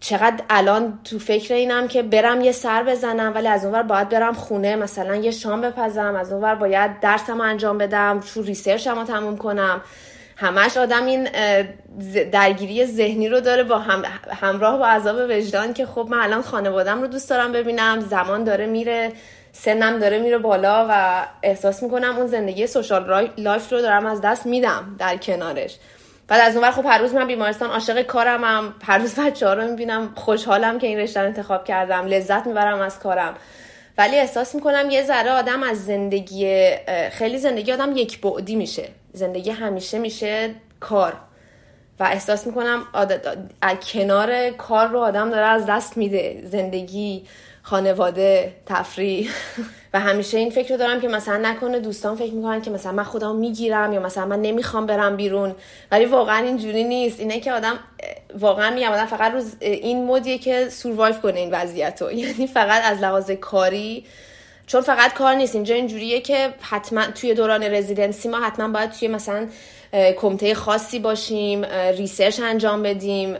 چقدر 0.00 0.44
الان 0.50 0.98
تو 1.04 1.18
فکر 1.18 1.54
اینم 1.54 1.88
که 1.88 2.02
برم 2.02 2.40
یه 2.40 2.52
سر 2.52 2.82
بزنم 2.82 3.34
ولی 3.34 3.48
از 3.48 3.64
اونور 3.64 3.82
باید 3.82 4.08
برم 4.08 4.34
خونه 4.34 4.76
مثلا 4.76 5.16
یه 5.16 5.30
شام 5.30 5.60
بپزم 5.60 6.16
از 6.16 6.32
اونور 6.32 6.54
باید 6.54 7.00
درسم 7.00 7.40
انجام 7.40 7.78
بدم 7.78 8.20
چون 8.20 8.44
ریسرچم 8.44 8.98
رو 8.98 9.04
تموم 9.04 9.36
کنم. 9.36 9.80
همش 10.36 10.76
آدم 10.76 11.06
این 11.06 11.28
درگیری 12.32 12.86
ذهنی 12.86 13.28
رو 13.28 13.40
داره 13.40 13.62
با 13.62 13.78
هم 13.78 14.02
همراه 14.30 14.78
با 14.78 14.86
عذاب 14.86 15.30
وجدان 15.30 15.72
که 15.72 15.86
خب 15.86 16.06
من 16.10 16.18
الان 16.18 16.42
خانوادم 16.42 17.00
رو 17.00 17.06
دوست 17.06 17.30
دارم 17.30 17.52
ببینم 17.52 18.00
زمان 18.00 18.44
داره 18.44 18.66
میره 18.66 19.12
سنم 19.52 19.98
داره 19.98 20.18
میره 20.18 20.38
بالا 20.38 20.86
و 20.90 21.22
احساس 21.42 21.82
می‌کنم 21.82 22.16
اون 22.16 22.26
زندگی 22.26 22.66
social 22.66 23.30
life 23.38 23.72
رو 23.72 23.80
دارم 23.80 24.06
از 24.06 24.20
دست 24.20 24.46
میدم 24.46 24.96
در 24.98 25.16
کنارش. 25.16 25.78
بعد 26.28 26.40
از 26.40 26.56
اونور 26.56 26.70
خب 26.70 26.86
هر 26.86 26.98
روز 26.98 27.14
من 27.14 27.26
بیمارستان 27.26 27.70
عاشق 27.70 28.02
کارمم 28.02 28.74
هر 28.82 28.98
روز 28.98 29.14
بچه 29.14 29.46
ها 29.46 29.54
رو 29.54 29.70
می‌بینم 29.70 30.12
خوشحالم 30.14 30.78
که 30.78 30.86
این 30.86 30.98
رشته 30.98 31.20
رو 31.20 31.26
انتخاب 31.26 31.64
کردم. 31.64 32.06
لذت 32.06 32.46
می‌برم 32.46 32.80
از 32.80 32.98
کارم. 32.98 33.34
ولی 33.98 34.16
احساس 34.16 34.54
می‌کنم 34.54 34.90
یه 34.90 35.02
ذره 35.02 35.30
آدم 35.30 35.62
از 35.62 35.84
زندگی 35.84 36.70
خیلی 37.12 37.38
زندگی 37.38 37.72
آدم 37.72 37.96
یک 37.96 38.20
بعدی 38.20 38.56
میشه. 38.56 38.88
زندگی 39.12 39.50
همیشه 39.50 39.98
میشه 39.98 40.54
کار. 40.80 41.12
و 42.00 42.04
احساس 42.04 42.46
می‌کنم 42.46 42.82
کنار 43.92 44.50
کار 44.50 44.88
رو 44.88 44.98
آدم 44.98 45.30
داره 45.30 45.46
از 45.46 45.66
دست 45.66 45.96
میده. 45.96 46.42
زندگی 46.44 47.26
خانواده 47.62 48.52
تفریح. 48.66 49.30
و 49.96 50.00
همیشه 50.00 50.38
این 50.38 50.50
فکر 50.50 50.70
رو 50.70 50.76
دارم 50.76 51.00
که 51.00 51.08
مثلا 51.08 51.36
نکنه 51.36 51.80
دوستان 51.80 52.16
فکر 52.16 52.32
می‌کنن 52.32 52.62
که 52.62 52.70
مثلا 52.70 52.92
من 52.92 53.02
خودمو 53.02 53.36
می‌گیرم 53.36 53.92
یا 53.92 54.00
مثلا 54.00 54.26
من 54.26 54.40
نمی‌خوام 54.40 54.86
برم 54.86 55.16
بیرون. 55.16 55.54
ولی 55.92 56.04
واقعا 56.04 56.44
اینجوری 56.44 56.84
نیست. 56.84 57.20
اینه 57.20 57.40
که 57.40 57.52
آدم 57.52 57.78
واقعا 58.38 58.70
میگم 58.70 58.92
آدم 58.92 59.06
فقط 59.06 59.32
رو 59.32 59.56
این 59.60 60.04
mode 60.04 60.27
یه 60.27 60.38
که 60.38 60.68
survive 60.68 61.14
کنه 61.14 61.40
این 61.40 61.50
وضعیت 61.50 62.02
رو 62.02 62.12
یعنی 62.22 62.46
فقط 62.46 62.82
از 62.84 63.00
لحاظ 63.00 63.30
کاری 63.30 64.04
چون 64.66 64.80
فقط 64.80 65.14
کار 65.14 65.34
نیست. 65.34 65.54
اینجا 65.54 65.74
اینجوریه 65.74 66.20
که 66.20 66.54
حتما 66.60 67.06
توی 67.06 67.34
دوران 67.34 67.62
residency 67.62 68.28
ما 68.28 68.40
حتما 68.40 68.68
باید 68.68 68.90
توی 68.90 69.08
مثلا 69.08 69.48
کمیته 70.16 70.54
خاصی 70.54 70.98
باشیم 70.98 71.64
research 71.98 72.40
انجام 72.40 72.82
بدیم 72.82 73.36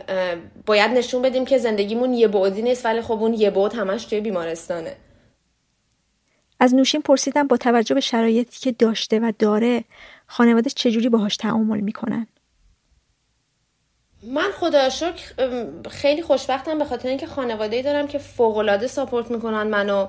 باید 0.65 0.91
نشون 0.91 1.21
بدیم 1.21 1.45
که 1.45 1.57
زندگیمون 1.57 2.13
یه 2.13 2.27
بعدی 2.27 2.61
نیست 2.61 2.85
ولی 2.85 3.01
خب 3.01 3.11
اون 3.11 3.33
یه 3.33 3.49
بعد 3.49 3.73
همش 3.73 4.05
توی 4.05 4.19
بیمارستانه. 4.19 4.95
از 6.59 6.75
نوشین 6.75 7.01
پرسیدم 7.01 7.47
با 7.47 7.57
توجه 7.57 7.95
به 7.95 8.01
شرایطی 8.01 8.59
که 8.59 8.71
داشته 8.71 9.19
و 9.19 9.31
داره 9.39 9.83
خانواده 10.27 10.69
چجوری 10.69 11.09
باهاش 11.09 11.37
تعامل 11.37 11.79
می‌کنن؟ 11.79 12.27
من 14.23 14.51
خدا 14.59 14.89
شکر 14.89 15.33
خیلی 15.89 16.21
خوشبختم 16.21 16.77
به 16.77 16.85
خاطر 16.85 17.09
اینکه 17.09 17.27
خانواده 17.27 17.81
دارم 17.81 18.07
که 18.07 18.17
فوق 18.17 18.57
العاده 18.57 18.87
ساپورت 18.87 19.31
می‌کنن 19.31 19.63
منو. 19.63 20.07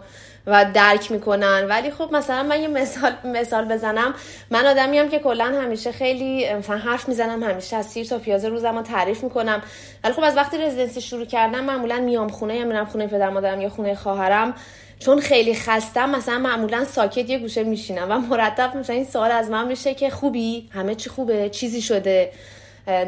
و 0.49 0.66
درک 0.75 1.12
می‌کنن. 1.12 1.66
ولی 1.69 1.91
خب 1.91 2.09
مثلا 2.12 2.43
من 2.43 2.62
یه 2.62 2.69
مثال 2.69 3.12
مثال 3.25 3.65
بزنم. 3.65 4.15
من 4.51 4.66
آدمیم 4.66 5.09
که 5.09 5.19
کلا 5.19 5.45
همیشه 5.45 5.93
خیلی 5.93 6.55
مثلا 6.55 6.77
حرف 6.77 7.09
می‌زنم 7.09 7.43
همیشه 7.43 7.77
از 7.77 7.87
سیر 7.87 8.07
تا 8.07 8.19
پیاز 8.19 8.45
روزم 8.45 8.77
رو 8.77 8.83
تعریف 8.83 9.25
می‌کنم. 9.25 9.62
ولی 10.05 10.12
خب 10.12 10.23
از 10.23 10.37
وقتی 10.37 10.59
رزیدنسی 10.59 11.01
شروع 11.01 11.25
کردم 11.25 11.65
معمولا 11.65 12.01
میام 12.01 12.29
خونه 12.29 12.57
یا 12.57 12.65
میرم 12.65 12.85
خونه 12.85 13.07
پدر 13.07 13.31
مادرم 13.31 13.61
یا 13.61 13.69
خونه 13.69 13.95
خواهرم. 13.95 14.55
چون 14.99 15.20
خیلی 15.20 15.55
خستم 15.55 16.11
مثلا 16.11 16.39
معمولا 16.39 16.85
ساکت 16.85 17.31
یه 17.31 17.39
گوشه 17.39 17.65
میشینم 17.65 18.11
و 18.11 18.19
مرتب 18.19 18.77
مثلا 18.77 18.97
این 18.97 19.05
سوال 19.05 19.31
از 19.31 19.51
من 19.51 19.66
میشه 19.66 19.95
که 19.95 20.11
خوبی؟ 20.11 20.70
همه 20.75 20.95
چی 20.95 21.11
خوبه؟ 21.11 21.51
چیزی 21.51 21.83
شده؟ 21.83 22.33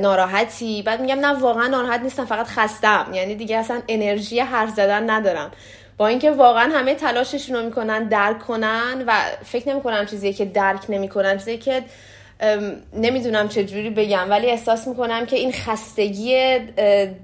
ناراحتی؟ 0.01 0.83
بعد 0.83 1.01
میگم 1.01 1.21
نه 1.21 1.29
واقعا 1.33 1.67
ناراحت 1.67 2.01
نیستم 2.01 2.25
فقط 2.25 2.47
خستم. 2.47 3.07
یعنی 3.13 3.35
دیگه 3.35 3.57
اصلا 3.57 3.83
انرژی 3.89 4.41
حرف 4.41 4.71
زدن 4.71 5.11
ندارم. 5.11 5.51
با 6.01 6.07
اینکه 6.07 6.31
واقعا 6.31 6.73
همه 6.73 6.95
تلاششون 6.95 7.57
رو 7.57 7.63
می‌کنن 7.63 8.09
درک 8.09 8.39
کنن 8.39 9.05
و 9.07 9.13
فکر 9.45 9.69
نمی‌کنم 9.69 10.07
چیزی 10.07 10.33
که 10.33 10.45
درک 10.45 10.81
نمی‌کنن 10.89 11.39
چیزی 11.39 11.59
که 11.59 11.83
نمی‌دونم 12.93 13.49
چجوری 13.49 13.91
بگم 13.91 14.31
ولی 14.31 14.47
احساس 14.47 14.89
می‌کنم 14.89 15.27
که 15.27 15.37
این 15.37 15.53
خستگی 15.53 16.59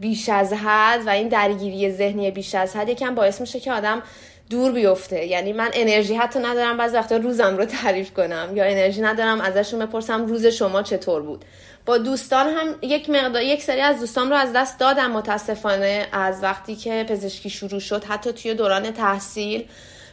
بیش 0.00 0.28
از 0.28 0.52
حد 0.52 1.06
و 1.06 1.10
این 1.10 1.28
درگیری 1.28 1.92
ذهنی 1.92 2.30
بیش 2.30 2.54
از 2.54 2.76
حد 2.76 2.88
یکم 2.88 3.14
باعث 3.14 3.40
میشه 3.40 3.60
که 3.60 3.72
آدم 3.72 4.02
دور 4.50 4.72
بیفته. 4.72 5.26
یعنی 5.26 5.52
من 5.52 5.70
انرژی 5.72 6.14
حتی 6.14 6.38
ندارم 6.38 6.76
بعضی 6.76 6.96
وقتا 6.96 7.16
روزم 7.16 7.56
رو 7.56 7.64
تعریف 7.64 8.14
کنم 8.14 8.48
یا 8.54 8.64
انرژی 8.64 9.02
ندارم 9.02 9.40
ازشون 9.40 9.86
بپرسم 9.86 10.26
روز 10.26 10.46
شما 10.46 10.82
چطور 10.82 11.22
بود. 11.22 11.44
با 11.86 11.98
دوستان 11.98 12.46
هم 12.48 12.74
یک 12.82 13.10
مقدار 13.10 13.42
یک 13.42 13.62
سری 13.62 13.80
از 13.80 14.00
دوستان 14.00 14.30
رو 14.30 14.36
از 14.36 14.52
دست 14.52 14.78
دادم 14.78 15.10
متاسفانه 15.10 16.06
از 16.12 16.42
وقتی 16.42 16.76
که 16.76 17.06
پزشکی 17.08 17.50
شروع 17.50 17.80
شد 17.80 18.04
حتی 18.04 18.32
توی 18.32 18.54
دوران 18.54 18.90
تحصیل. 18.90 19.64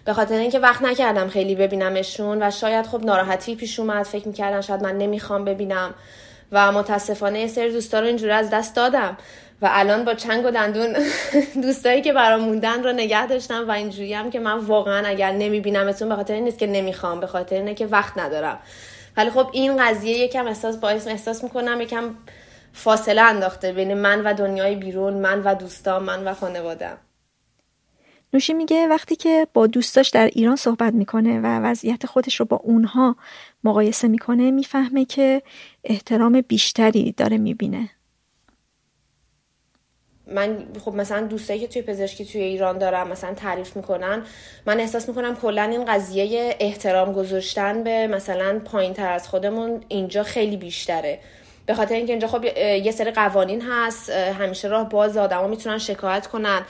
به 0.06 0.14
خاطر 0.14 0.36
اینکه 0.36 0.60
وقت 0.60 0.82
نکردم 0.82 1.30
خیلی 1.30 1.56
ببینمشون 1.56 2.44
و 2.44 2.52
شاید 2.52 2.86
خب 2.86 3.06
ناراحتی 3.06 3.56
پیش 3.56 3.80
اومد 3.80 4.06
فکر 4.06 4.28
می‌کردن 4.28 4.62
شاید 4.62 4.84
من 4.84 4.98
نمی‌خوام 4.98 5.46
ببینم 5.46 5.94
و 6.52 6.72
متاسفانه 6.72 7.40
یه 7.40 7.48
سری 7.48 7.72
دوستا 7.72 8.00
رو 8.00 8.06
اینجوری 8.06 8.32
از 8.32 8.50
دست 8.50 8.76
دادم. 8.76 9.18
و 9.62 9.70
الان 9.72 10.06
با 10.06 10.14
چنگ 10.14 10.46
و 10.46 10.52
دندون 10.52 10.96
دوستایی 11.64 12.02
که 12.02 12.14
برام 12.14 12.42
موندن 12.42 12.84
رو 12.84 12.92
نگه 12.92 13.28
داشتم 13.28 13.68
و 13.68 13.72
اینجوری 13.72 14.14
هم 14.14 14.32
که 14.32 14.40
من 14.40 14.58
واقعا 14.58 15.08
اگر 15.08 15.32
نمیبینمتون 15.32 16.10
به 16.10 16.16
خاطر 16.16 16.34
این 16.34 16.44
نیست 16.44 16.60
که 16.60 16.68
نمی‌خوام 16.68 17.20
به 17.20 17.28
خاطر 17.28 17.56
اینه 17.56 17.74
که 17.74 17.86
وقت 17.86 18.18
ندارم. 18.18 18.60
ولی 19.18 19.30
خب 19.30 19.50
این 19.52 19.78
قضیه 19.78 20.18
یکم 20.18 20.48
احساس 20.48 20.78
باعث 20.78 21.08
احساس 21.08 21.44
می‌کنم 21.44 21.82
یکم 21.82 22.16
فاصله 22.74 23.22
انداخته 23.22 23.72
بین 23.72 23.94
من 23.94 24.22
و 24.24 24.34
دنیای 24.34 24.76
بیرون 24.76 25.14
من 25.14 25.42
و 25.44 25.56
دوستان 25.56 26.04
من 26.04 26.28
و 26.28 26.34
خانوادم 26.34 26.98
نوشی 28.34 28.54
میگه 28.54 28.88
وقتی 28.88 29.16
که 29.16 29.48
با 29.54 29.68
دوستاش 29.68 30.10
در 30.10 30.26
ایران 30.26 30.56
صحبت 30.56 30.94
می‌کنه 30.94 31.40
و 31.40 31.46
وضعیت 31.46 32.06
خودش 32.06 32.40
رو 32.40 32.46
با 32.46 32.58
اونها 32.58 33.16
مقایسه 33.64 34.08
می‌کنه 34.08 34.52
می‌فهمه 34.52 35.06
که 35.06 35.42
احترام 35.84 36.42
بیشتری 36.42 37.12
داره 37.12 37.38
می‌بینه. 37.38 37.90
من 40.28 40.58
خب 40.86 40.96
مثلا 40.96 41.22
دوستایی 41.22 41.60
که 41.60 41.68
توی 41.68 41.82
پزشکی 41.82 42.26
توی 42.26 42.42
ایران 42.42 42.78
دارم 42.78 43.08
مثلا 43.08 43.34
تعریف 43.34 43.76
می‌کنن 43.76 44.24
من 44.66 44.80
احساس 44.80 45.10
می‌کنم 45.10 45.36
کلا 45.36 45.64
این 45.64 45.86
قضیه 45.86 46.56
احترام 46.60 47.14
گذاشتن 47.14 47.84
به 47.84 48.08
مثلا 48.08 48.60
پایین 48.60 48.94
تر 48.94 49.12
از 49.12 49.28
خودمون 49.28 49.82
اینجا 49.88 50.24
خیلی 50.24 50.58
بیشتره. 50.58 51.20
به 51.66 51.74
خاطر 51.74 51.96
اینکه 51.96 52.14
اینجا 52.14 52.28
خب 52.28 52.44
یه 52.58 52.92
سری 52.92 53.12
قوانین 53.12 53.62
هست 53.62 54.10
همیشه 54.10 54.68
راه 54.68 54.90
باز 54.90 55.18
آدما 55.18 55.48
می‌تونن 55.48 55.78
شکایت 55.78 56.28
کنن. 56.28 56.62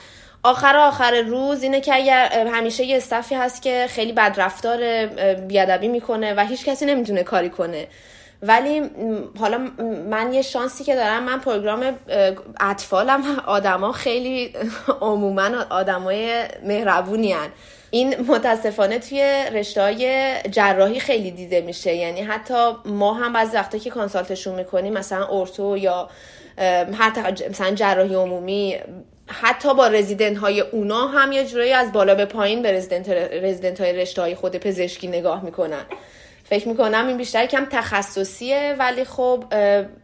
آخر 0.44 0.76
آخر 0.78 1.22
روز 1.22 1.64
اینه 1.64 1.82
که 1.82 1.96
اگر 1.96 2.48
همیشه 2.48 2.84
یه 2.84 2.98
استفی 2.98 3.36
هست 3.36 3.62
که 3.62 3.86
خیلی 3.90 4.12
بدرفتار 4.14 5.06
بیادبی 5.36 5.88
می‌کنه 5.88 6.34
و 6.34 6.46
هیچ 6.46 6.66
کسی 6.66 6.86
نمی‌تونه 6.86 7.24
کاری 7.24 7.50
کنه. 7.50 7.88
ولی 8.48 8.82
حالا 9.40 9.58
من 10.10 10.34
یه 10.34 10.42
شانسی 10.42 10.84
که 10.84 10.96
دارم 10.96 11.24
من 11.24 11.40
پروگرام 11.40 12.00
اطفالم 12.60 13.40
آدما 13.46 13.92
خیلی 13.92 14.54
عموما 15.02 15.50
آدمای 15.70 16.44
مهربونی 16.64 17.36
این 17.92 18.16
متاسفانه 18.28 19.00
توی 19.00 19.46
رشته 19.52 20.42
جراحی 20.52 21.00
خیلی 21.00 21.32
دیده 21.32 21.62
میشه. 21.62 21.96
یعنی 21.96 22.22
حتی 22.22 22.72
ما 22.86 23.14
هم 23.14 23.36
از 23.36 23.56
وقتا 23.56 23.78
که 23.78 23.90
کنسالتشون 23.90 24.56
می‌کنیم 24.56 24.94
مثلا 24.94 25.28
ارتو 25.28 25.78
یا 25.78 26.10
هر 26.94 27.32
مثلا 27.50 27.72
جراحی 27.72 28.16
عمومی 28.16 28.80
حتی 29.28 29.74
با 29.74 29.88
رزیدنت 29.88 30.38
های 30.38 30.62
اونا 30.62 31.08
هم 31.08 31.32
یه 31.32 31.46
جورایی 31.46 31.72
از 31.72 31.92
بالا 31.92 32.16
به 32.16 32.26
پایین 32.26 32.62
به 32.62 32.72
رزیدنت, 32.72 33.10
رزیدنت 33.44 33.82
های 33.82 33.94
رشته 33.94 34.22
های 34.22 34.36
خود 34.36 34.58
پزشکی 34.58 35.08
نگاه 35.08 35.44
می‌کنن. 35.44 35.86
فکر 36.44 36.68
می‌کنم 36.68 37.08
این 37.08 37.18
بیشتر 37.18 37.46
کم 37.46 37.66
تخصصیه 37.72 38.76
ولی 38.80 39.04
خب 39.04 39.44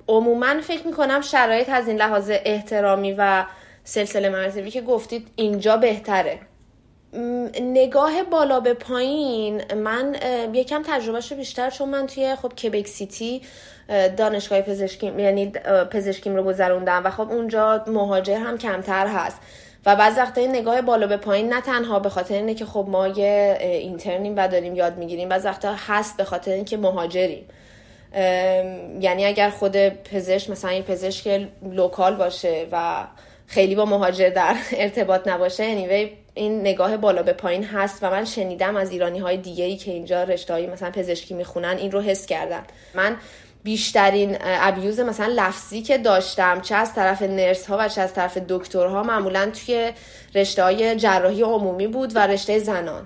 عموما 0.07 0.61
فکر 0.61 0.87
می‌کنم 0.87 1.21
شرایط 1.21 1.69
از 1.69 1.87
این 1.87 1.97
لحاظ 1.97 2.31
احترامی 2.33 3.15
و 3.17 3.45
سلسله 3.83 4.29
مراتبی 4.29 4.71
که 4.71 4.81
گفتید 4.81 5.27
اینجا 5.35 5.77
بهتره. 5.77 6.39
نگاه 7.61 8.23
بالا 8.23 8.59
به 8.59 8.73
پایین 8.73 9.73
من 9.73 10.15
یکم 10.53 10.83
تجربهش 10.87 11.33
بیشتر 11.33 11.69
چون 11.69 11.89
من 11.89 12.07
توی 12.07 12.35
خب 12.35 12.53
کبک 12.53 12.87
سیتی 12.87 13.41
دانشگاه 14.17 14.61
پزشکیم 14.61 15.19
یعنی 15.19 15.51
پزشکیم 15.91 16.35
رو 16.35 16.43
گذروندم 16.43 17.01
و 17.05 17.09
خب 17.09 17.31
اونجا 17.31 17.83
مهاجر 17.87 18.37
هم 18.37 18.57
کمتر 18.57 19.07
هست. 19.07 19.41
و 19.85 19.95
بعض 19.95 20.17
وقتا 20.17 20.41
این 20.41 20.49
نگاه 20.49 20.81
بالا 20.81 21.07
به 21.07 21.17
پایین 21.17 21.53
نه 21.53 21.61
تنها 21.61 21.99
به 21.99 22.09
خاطر 22.09 22.35
اینه 22.35 22.53
که 22.53 22.65
خب 22.65 22.85
ما 22.89 23.07
یه 23.07 23.57
اینترنیم 23.61 24.33
و 24.37 24.47
داریم 24.47 24.75
یاد 24.75 24.97
می‌گیریم 24.97 25.29
بعض 25.29 25.45
وقتا 25.45 25.75
هست 25.87 26.17
به 26.17 26.23
خاطر 26.23 26.51
اینکه 26.51 26.77
مهاجریم. 26.77 27.45
یعنی 28.99 29.25
اگر 29.25 29.49
خود 29.49 29.77
پزشک 29.89 30.49
مثلا 30.49 30.73
یه 30.73 30.81
پزشک 30.81 31.47
local 31.71 32.15
باشه 32.15 32.67
و 32.71 33.07
خیلی 33.47 33.75
با 33.75 33.85
مهاجر 33.85 34.29
در 34.29 34.55
ارتباط 34.77 35.27
نباشه 35.27 35.63
anyway 35.75 36.09
این 36.33 36.61
نگاه 36.61 36.97
بالا 36.97 37.23
به 37.23 37.33
پایین 37.33 37.63
هست 37.63 38.03
و 38.03 38.09
من 38.09 38.25
شنیدم 38.25 38.75
از 38.75 38.91
ایرانی 38.91 39.19
های 39.19 39.37
دیگه 39.37 39.63
ای 39.63 39.77
که 39.77 39.91
اینجا 39.91 40.23
رشته 40.23 40.67
مثلا 40.67 40.91
پزشکی 40.91 41.33
می‌خونن 41.33 41.77
این 41.77 41.91
رو 41.91 42.01
حس 42.01 42.25
کردن. 42.25 42.63
من 42.93 43.17
بیشترین 43.63 44.37
abuse 44.41 44.99
مثلا 44.99 45.33
لفظی 45.35 45.81
که 45.81 45.97
داشتم 45.97 46.61
چه 46.61 46.75
از 46.75 46.93
طرف 46.93 47.21
nurse 47.21 47.67
ها 47.67 47.77
و 47.79 47.89
چه 47.89 48.01
از 48.01 48.13
طرف 48.13 48.37
دکترها 48.49 49.03
معمولا 49.03 49.51
توی 49.65 49.91
رشته 50.35 50.63
های 50.63 50.95
جراحی 50.95 51.41
عمومی 51.41 51.87
بود 51.87 52.15
و 52.15 52.27
رشته 52.27 52.59
زنان. 52.59 53.05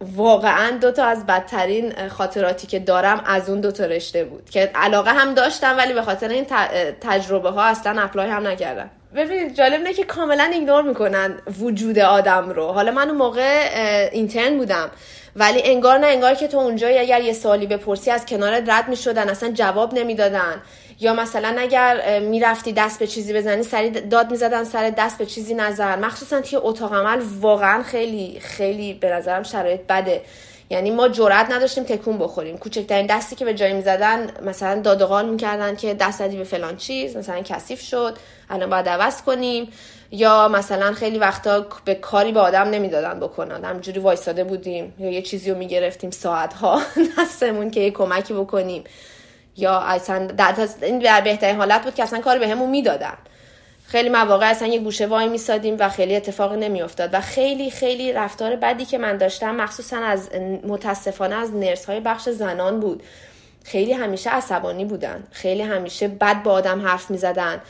واقعا 0.00 0.70
دو 0.70 0.92
تا 0.92 1.04
از 1.04 1.26
بدترین 1.26 2.08
خاطراتی 2.08 2.66
که 2.66 2.78
دارم 2.78 3.22
از 3.26 3.50
اون 3.50 3.60
دو 3.60 3.72
تا 3.72 3.84
رشته 3.84 4.24
بود 4.24 4.50
که 4.50 4.70
علاقه 4.74 5.10
هم 5.10 5.34
داشتم 5.34 5.76
ولی 5.76 5.92
به 5.92 6.02
خاطر 6.02 6.28
این 6.28 6.46
تجربه 7.00 7.50
ها 7.50 7.62
اصلا 7.62 8.02
apply 8.02 8.30
هم 8.30 8.46
نکردم. 8.46 8.90
ببینید 9.14 9.54
جالب 9.54 9.78
اینه 9.78 9.92
که 9.92 10.04
کاملا 10.04 10.44
ignore 10.44 10.82
می‌کنن 10.82 11.34
وجود 11.60 11.98
آدم 11.98 12.50
رو. 12.50 12.66
حالا 12.66 12.92
من 12.92 13.08
اون 13.08 13.18
موقع 13.18 13.68
اینترن 14.12 14.58
بودم. 14.58 14.90
ولی 15.36 15.62
انگار 15.64 15.98
نه 15.98 16.06
انگار 16.06 16.34
که 16.34 16.48
تو 16.48 16.58
اونجا 16.58 16.88
اگر 16.88 17.20
یه 17.20 17.32
سوالی 17.32 17.66
بپرسی 17.66 18.10
از 18.10 18.26
کنار 18.26 18.62
رد 18.66 18.88
می‌شدن 18.88 19.28
اصلا 19.28 19.50
جواب 19.50 19.94
نمی‌دادن. 19.94 20.62
یا 21.00 21.14
مثلا 21.14 21.56
اگر 21.58 22.20
می‌رفتی 22.20 22.72
دست 22.72 22.98
به 22.98 23.06
چیزی 23.06 23.32
بزنی 23.32 23.62
سریع 23.62 23.90
داد 23.90 24.30
می‌زدن 24.30 24.64
سر 24.64 24.90
دست 24.90 25.18
به 25.18 25.26
چیزی 25.26 25.54
نزن 25.54 25.98
مخصوصا 26.04 26.40
توی 26.40 26.58
اتاق 26.62 26.94
عمل 26.94 27.20
واقعا 27.40 27.82
خیلی 27.82 28.40
خیلی 28.40 28.94
به 28.94 29.10
نظرم 29.10 29.42
شرایط 29.42 29.80
بده. 29.88 30.22
یعنی 30.70 30.90
ما 30.90 31.08
جرئت 31.08 31.50
نداشتیم 31.50 31.84
تکون 31.84 32.18
بخوریم. 32.18 32.58
کوچکترین 32.58 33.06
دستی 33.06 33.36
که 33.36 33.44
به 33.44 33.54
جایی 33.54 33.74
می‌زدن 33.74 34.30
مثلا 34.42 34.80
دادغال 34.80 35.28
می‌کردن 35.28 35.76
که 35.76 35.94
دست 35.94 36.22
به 36.22 36.44
فلان 36.44 36.76
چیز 36.76 37.16
مثلا 37.16 37.40
کثیف 37.42 37.80
شد 37.80 38.16
الان 38.50 38.70
باید 38.70 38.88
عوض 38.88 39.22
کنیم. 39.22 39.72
یا 40.12 40.48
مثلا 40.48 40.92
خیلی 40.92 41.18
وقتا 41.18 41.66
به 41.84 41.94
کاری 41.94 42.32
به 42.32 42.40
آدم 42.40 42.70
نمی‌دادن 42.70 43.20
بکنن. 43.20 43.64
همجوری 43.64 44.00
وایساده 44.00 44.44
بودیم 44.44 44.94
یا 44.98 45.10
یه 45.10 45.22
چیزی 45.22 45.50
رو 45.50 45.58
می‌گرفتیم 45.58 46.10
ساعت 46.10 46.54
ها 46.54 46.82
دستمون 47.18 47.70
که 47.70 47.80
یه 47.80 47.90
کمکی 47.90 48.34
بکنیم. 48.34 48.84
یا 49.56 49.78
اصلا 49.78 50.28
این 50.82 50.98
در 50.98 51.20
بهترین 51.20 51.56
حالت 51.56 51.82
بود 51.82 51.94
که 51.94 52.02
اصلا 52.02 52.20
کاری 52.20 52.38
بهمون 52.38 52.66
به 52.66 52.70
می‌دادن. 52.70 53.14
خیلی 53.86 54.08
مواقع 54.08 54.46
اصلا 54.46 54.68
یه 54.68 54.80
گوشه 54.80 55.06
وای 55.06 55.28
میسادیم 55.28 55.76
و 55.78 55.88
خیلی 55.88 56.16
اتفاقی 56.16 56.56
نمیافتاد. 56.56 57.10
و 57.12 57.20
خیلی 57.20 57.70
خیلی 57.70 58.12
رفتار 58.12 58.56
بدی 58.56 58.84
که 58.84 58.98
من 58.98 59.16
داشتم 59.16 59.54
مخصوصا 59.54 59.96
از 59.96 60.28
متاسفانه 60.66 61.34
از 61.34 61.54
نرس 61.54 61.84
های 61.84 62.00
بخش 62.00 62.28
زنان 62.28 62.80
بود. 62.80 63.02
خیلی 63.64 63.92
همیشه 63.92 64.30
عصبانی 64.30 64.84
بودن. 64.84 65.24
خیلی 65.30 65.62
همیشه 65.62 66.08
بد 66.08 66.42
با 66.42 66.52
آدم 66.52 66.86
حرف 66.86 67.10
می‌زدن. 67.10 67.60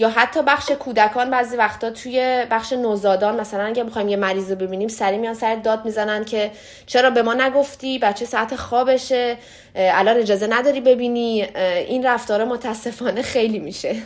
یا 0.00 0.08
حتی 0.08 0.42
بخش 0.42 0.70
کودکان 0.70 1.30
بعضی 1.30 1.56
وقتا 1.56 1.90
توی 1.90 2.46
بخش 2.50 2.72
نوزادان 2.72 3.40
مثلا 3.40 3.64
اگه 3.64 3.84
بخوایم 3.84 4.08
یه 4.08 4.16
مریض 4.16 4.50
رو 4.50 4.56
ببینیم 4.56 4.88
سری 4.88 5.18
میان 5.18 5.34
سر 5.34 5.54
داد 5.54 5.84
می‌زنن 5.84 6.24
که 6.24 6.50
چرا 6.86 7.10
به 7.10 7.22
ما 7.22 7.34
نگفتی؟ 7.34 7.98
بچه 7.98 8.24
ساعت 8.24 8.56
خوابشه 8.56 9.36
الان 9.74 10.16
اجازه 10.16 10.46
نداری 10.46 10.80
ببینی 10.80 11.42
این 11.88 12.06
رفتار 12.06 12.44
متاسفانه 12.44 13.22
خیلی 13.22 13.58
میشه. 13.58 13.96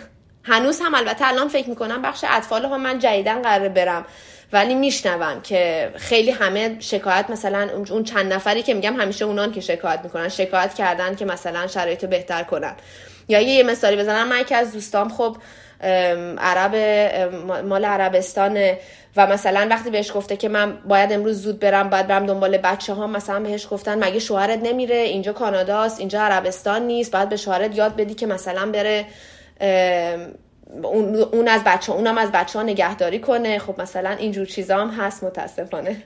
هنوز 0.43 0.81
هم 0.81 0.95
البته 0.95 1.29
الان 1.29 1.49
فکر 1.49 1.69
می‌کنم 1.69 2.03
بخش 2.03 2.25
اطفال 2.29 2.65
ها 2.65 2.79
من 2.79 2.99
جدیدن 2.99 3.43
قراره 3.43 3.69
برم 3.69 4.05
ولی 4.53 4.75
میشنوم 4.75 5.41
که 5.41 5.93
خیلی 5.97 6.31
همه 6.31 6.77
شکایت 6.81 7.31
مثلا 7.31 7.69
اون 7.91 8.05
چند 8.05 8.33
نفری 8.33 8.63
که 8.63 8.75
میگم 8.75 9.01
همیشه 9.01 9.25
اونان 9.25 9.53
که 9.53 9.61
شکایت 9.61 10.01
می‌کنن 10.05 10.29
شکایت 10.29 10.75
کردن 10.75 11.15
که 11.15 11.25
مثلا 11.25 11.67
شرایط 11.67 12.05
بهتر 12.05 12.43
کنن. 12.43 12.75
یا 13.29 13.41
یه 13.41 13.63
مثالی 13.63 13.97
بزنم 13.97 14.29
من 14.29 14.45
که 14.45 14.57
از 14.57 14.73
دوستام 14.73 15.09
خب 15.09 15.37
عرب 16.39 16.75
مال 17.65 17.85
عربستان 17.85 18.59
و 19.17 19.27
مثلا 19.27 19.67
وقتی 19.71 19.91
بهش 19.91 20.13
گفته 20.15 20.37
که 20.37 20.49
من 20.49 20.79
باید 20.89 21.13
امروز 21.13 21.43
زود 21.43 21.61
برم 21.61 21.91
باید 21.91 22.07
برم 22.07 22.27
دنبال 22.27 22.59
بچه 22.59 22.95
ها 22.95 23.07
مثلا 23.07 23.41
بهش 23.41 23.69
گفتن 23.71 24.05
مگه 24.05 24.19
شوهرت 24.19 24.59
نمیره؟ 24.63 24.97
اینجا 24.97 25.33
کاناداست 25.33 26.01
اینجا 26.01 26.21
عربستان 26.21 26.83
نیست 26.83 27.13
باید 27.13 27.29
به 27.29 27.37
شوهرت 27.37 27.77
یاد 27.77 27.97
بدی 27.97 28.15
که 28.15 28.27
مثلا 28.27 28.73
بره 28.73 29.07
اون 31.33 31.49
از 31.49 31.65
بچه 31.65 31.93
اونم 31.93 32.19
از 32.19 32.33
بچه 32.33 32.59
ها 32.59 32.65
نگهداری 32.65 33.19
کنه. 33.19 33.59
خب 33.59 33.81
مثلا 33.81 34.11
اینجور 34.11 34.47
چیزا 34.47 34.79
هم 34.79 34.91
هست 34.91 35.25
متاسفانه. 35.25 36.03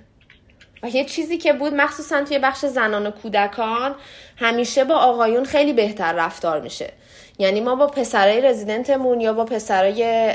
و 0.83 0.89
یه 0.89 1.05
چیزی 1.05 1.39
که 1.39 1.53
بود 1.53 1.75
مخصوصا 1.75 2.25
توی 2.25 2.39
بخش 2.39 2.67
زنان 2.67 3.07
و 3.07 3.11
کودکان 3.11 3.95
همیشه 4.37 4.85
با 4.85 4.95
آقایون 4.95 5.45
خیلی 5.45 5.73
بهتر 5.73 6.13
رفتار 6.13 6.61
میشه. 6.61 6.93
یعنی 7.39 7.61
ما 7.61 7.75
با 7.75 7.87
پسرای 7.87 8.41
رزیدنتمون 8.41 9.21
یا 9.21 9.33
با 9.33 9.45
پسرای 9.45 10.35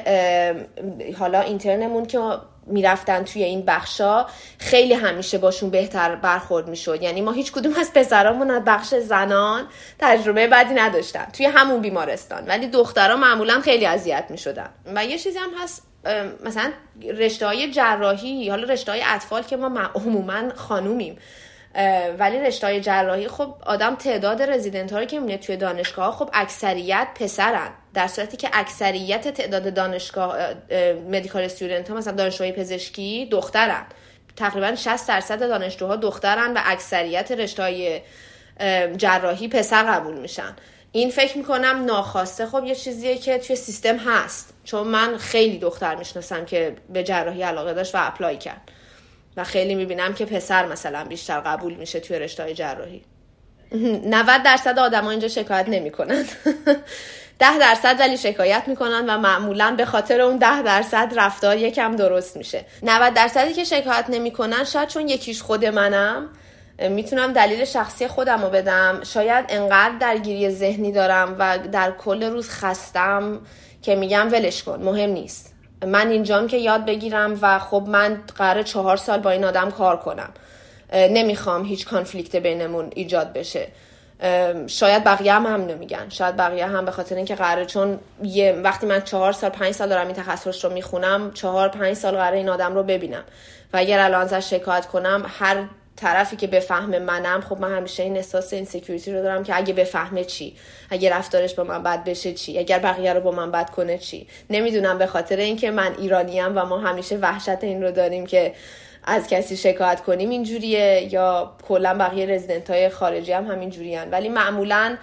حالا 1.19 1.39
اینترنمون 1.39 2.05
که 2.05 2.19
می‌رفتن 2.67 3.23
توی 3.23 3.43
این 3.43 3.61
بخشا 3.65 4.25
خیلی 4.57 4.93
همیشه 4.93 5.37
باشون 5.37 5.69
بهتر 5.69 6.15
برخورد 6.15 6.67
می‌شد. 6.67 7.01
یعنی 7.01 7.21
ما 7.21 7.31
هیچ 7.31 7.51
کدوم 7.51 7.73
از 7.79 7.93
پسرامون 7.93 8.51
از 8.51 8.61
بخش 8.65 8.95
زنان 8.95 9.67
تجربه 9.99 10.47
بدی 10.47 10.73
نداشتن 10.73 11.25
توی 11.33 11.45
همون 11.45 11.81
بیمارستان. 11.81 12.45
ولی 12.47 12.67
دخترها 12.67 13.15
معمولا 13.17 13.61
خیلی 13.61 13.85
اذیت 13.85 14.25
می‌شدن. 14.29 14.69
و 14.95 15.05
یه 15.05 15.17
چیزی 15.17 15.39
هم 15.39 15.49
هست 15.63 15.87
مثلا 16.45 16.71
رشته 17.17 17.45
های 17.45 17.71
جراحی 17.71 18.49
حالا 18.49 18.73
رشته 18.73 18.91
های 18.91 19.01
اطفال 19.05 19.41
که 19.43 19.57
ما 19.57 19.79
عموما 19.95 20.49
خانومیم. 20.55 21.17
ولی 22.19 22.39
رشته 22.39 22.79
جراحی 22.79 23.27
خب 23.27 23.55
آدم 23.65 23.95
تعداد 23.95 24.41
رزیدنت 24.41 24.93
هایی 24.93 25.07
که 25.07 25.19
می‌بینه 25.19 25.37
توی 25.37 25.57
دانشگاه 25.57 26.15
خب 26.15 26.29
اکثریت 26.33 27.07
پسرن. 27.19 27.69
در 27.93 28.07
صورتی 28.07 28.37
که 28.37 28.49
اکثریت 28.53 29.27
تعداد 29.27 29.73
دانشگاه 29.73 30.37
مدیکال 31.11 31.43
استودنت 31.43 31.89
ها 31.89 31.95
مثلا 31.95 32.13
دانشجوی 32.13 32.51
پزشکی 32.51 33.27
دخترن. 33.31 33.85
تقریبا 34.35 34.75
60 34.75 35.07
درصد 35.07 35.39
دانشجوها 35.39 35.95
دخترن 35.95 36.53
و 36.53 36.59
اکثریت 36.65 37.31
رشته 37.31 38.01
جراحی 38.97 39.47
پسر 39.47 39.83
قبول 39.83 40.17
میشن. 40.17 40.55
این 40.91 41.09
فکر 41.09 41.37
می‌کنم 41.37 41.85
ناخواسته 41.85 42.45
خب 42.45 42.63
یه 42.63 42.75
چیزیه 42.75 43.17
که 43.17 43.37
توی 43.37 43.55
سیستم 43.55 43.97
هست. 43.97 44.53
چون 44.63 44.87
من 44.87 45.17
خیلی 45.17 45.57
دختر 45.57 45.95
می‌شناسم 45.95 46.45
که 46.45 46.75
به 46.89 47.03
جراحی 47.03 47.43
علاقه 47.43 47.73
داشت 47.73 47.95
و 47.95 47.97
اپلای 48.01 48.37
کرد. 48.37 48.61
و 49.37 49.43
خیلی 49.43 49.75
می‌بینم 49.75 50.13
که 50.13 50.25
پسر 50.25 50.65
مثلا 50.65 51.03
بیشتر 51.03 51.39
قبول 51.39 51.73
میشه 51.73 51.99
توی 51.99 52.19
رشته 52.19 52.53
جراحی. 52.53 53.03
90 53.73 54.43
درصد 54.43 54.79
آدما 54.79 55.11
اینجا 55.11 55.27
شکایت 55.27 55.69
نمی‌کنن. 55.69 56.25
10 57.39 57.59
درصد 57.59 57.95
ولی 57.99 58.17
شکایت 58.17 58.63
می‌کنن 58.67 59.09
و 59.09 59.17
معمولا 59.17 59.75
به 59.77 59.85
خاطر 59.85 60.21
اون 60.21 60.37
10 60.37 60.61
درصد 60.61 61.13
رفتار 61.15 61.57
یکم 61.57 61.95
درست 61.95 62.37
میشه. 62.37 62.65
90 62.83 63.13
درصدی 63.13 63.53
که 63.53 63.63
شکایت 63.63 64.05
نمی‌کنن 64.09 64.63
شاید 64.63 64.89
چون 64.89 65.07
یکیش 65.07 65.41
خود 65.41 65.65
منم 65.65 66.29
می‌تونم 66.89 67.33
دلیل 67.33 67.65
شخصی 67.65 68.07
خودم 68.07 68.41
رو 68.41 68.49
بدم. 68.49 69.01
شاید 69.03 69.45
انقدر 69.49 69.97
درگیری 69.97 70.49
ذهنی 70.49 70.91
دارم 70.91 71.35
و 71.39 71.57
در 71.71 71.91
کل 71.91 72.23
روز 72.23 72.49
خستم 72.49 73.41
که 73.81 73.95
میگم 73.95 74.31
ولش 74.31 74.63
کن 74.63 74.83
مهم 74.83 75.09
نیست. 75.09 75.52
من 75.85 76.07
اینجام 76.07 76.47
که 76.47 76.57
یاد 76.57 76.85
بگیرم 76.85 77.39
و 77.41 77.59
خب 77.59 77.83
من 77.87 78.21
قرار 78.37 78.63
چهار 78.63 78.97
سال 78.97 79.19
با 79.19 79.29
این 79.29 79.45
آدم 79.45 79.71
کار 79.71 79.97
کنم. 79.97 80.29
نمی‌خوام 80.93 81.65
هیچ 81.65 81.87
کانفلیکت 81.87 82.35
بینمون 82.35 82.89
ایجاد 82.95 83.33
بشه. 83.33 83.67
شاید 84.67 85.03
بقیه 85.03 85.33
هم 85.33 85.45
همینو 85.45 85.77
میگن. 85.77 86.09
شاید 86.09 86.37
بقیه 86.37 86.65
هم 86.65 86.85
به 86.85 86.91
خاطر 86.91 87.15
اینکه 87.15 87.35
قراره 87.35 87.65
چون 87.65 87.99
یه 88.23 88.53
وقتی 88.63 88.87
من 88.87 89.01
چهار 89.01 89.31
سال 89.31 89.49
پنج 89.49 89.71
سال 89.71 89.89
دارم 89.89 90.07
این 90.07 90.15
تخصص 90.15 90.65
رو 90.65 90.73
می‌خونم 90.73 91.31
چهار 91.31 91.69
پنج 91.69 91.93
سال 91.93 92.15
قراره 92.15 92.37
این 92.37 92.49
آدم 92.49 92.75
رو 92.75 92.83
ببینم. 92.83 93.23
و 93.73 93.77
اگر 93.77 93.99
الان 93.99 94.21
ازش 94.21 94.49
شکایت 94.49 94.85
کنم 94.85 95.25
هر 95.39 95.63
طرفی 95.95 96.35
که 96.35 96.47
بفهمه 96.47 96.99
منم 96.99 97.41
خب 97.41 97.59
من 97.59 97.77
همیشه 97.77 98.03
این 98.03 98.17
احساس 98.17 98.53
insecurity 98.53 99.13
رو 99.13 99.21
دارم 99.21 99.43
که 99.43 99.57
اگه 99.57 99.73
بفهمه 99.73 100.23
چی؟ 100.23 100.55
اگه 100.89 101.13
رفتارش 101.13 101.53
با 101.53 101.63
من 101.63 101.83
بد 101.83 102.03
بشه 102.03 102.33
چی؟ 102.33 102.59
اگر 102.59 102.79
بقیه 102.79 103.13
رو 103.13 103.21
با 103.21 103.31
من 103.31 103.51
بد 103.51 103.69
کنه 103.69 103.97
چی؟ 103.97 104.27
نمی‌دونم 104.49 104.97
به 104.97 105.05
خاطر 105.05 105.35
اینکه 105.35 105.71
من 105.71 105.95
ایرانیم 105.97 106.57
و 106.57 106.65
ما 106.65 106.77
همیشه 106.77 107.17
وحشت 107.17 107.63
این 107.63 107.83
رو 107.83 107.91
داریم 107.91 108.25
که 108.25 108.53
از 109.03 109.27
کسی 109.27 109.57
شکایت 109.57 110.01
کنیم 110.01 110.29
اینجوریه 110.29 111.09
یا 111.11 111.53
کلا 111.67 111.93
بقیه 111.93 112.25
رزیدنت 112.25 112.69
های 112.69 112.89
خارجی 112.89 113.31
هم 113.31 113.47
همین 113.47 113.69
جوریان 113.69 114.09
ولی 114.09 114.29
معمولا 114.29 114.97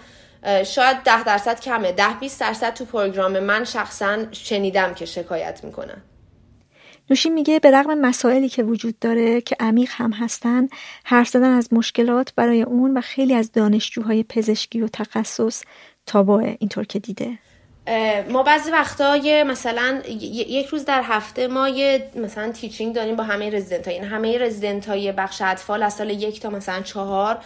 شاید 0.64 0.96
ده 1.04 1.24
درصد 1.24 1.60
کمه. 1.60 1.92
ده 1.92 2.14
20 2.20 2.40
درصد 2.40 2.74
تو 2.74 2.84
program 2.84 3.38
من 3.38 3.64
شخصا 3.64 4.18
شنیدم 4.32 4.94
که 4.94 5.06
شکایت 5.06 5.64
می‌کنن. 5.64 6.02
نوشین 7.10 7.32
میگه 7.34 7.58
به 7.58 7.70
رغم 7.70 7.98
مسائلی 7.98 8.48
که 8.48 8.62
وجود 8.62 8.98
داره 8.98 9.40
که 9.40 9.56
عمیق 9.60 9.90
هم 9.92 10.12
هستن 10.12 10.68
حرف 11.04 11.28
زدن 11.28 11.50
از 11.50 11.72
مشکلات 11.72 12.32
برای 12.36 12.62
اون 12.62 12.96
و 12.96 13.00
خیلی 13.00 13.34
از 13.34 13.52
دانشجوهای 13.52 14.22
پزشکی 14.22 14.80
و 14.80 14.88
تخصص 14.88 15.62
تابوه 16.06 16.56
اینطور 16.58 16.84
که 16.84 16.98
دیده. 16.98 17.38
ما 18.30 18.42
بعضی 18.42 18.70
وقتا 18.70 19.16
یه 19.16 19.44
مثلا 19.44 20.00
یک 20.06 20.66
روز 20.66 20.84
در 20.84 21.02
هفته 21.04 21.46
ما 21.46 21.68
یه 21.68 22.10
مثلا 22.16 22.52
تیچینگ 22.52 22.94
داریم 22.94 23.16
با 23.16 23.24
همه 23.24 23.50
رزیدنت 23.50 23.88
های 23.88 23.94
این 23.94 24.04
همه 24.04 24.38
رزیدنت 24.38 24.88
های 24.88 25.12
بخش 25.12 25.42
اطفال 25.42 25.82
از 25.82 25.94
سال 25.94 26.10
یک 26.10 26.40
تا 26.40 26.50
مثلا 26.50 26.80
چهار 26.80 27.38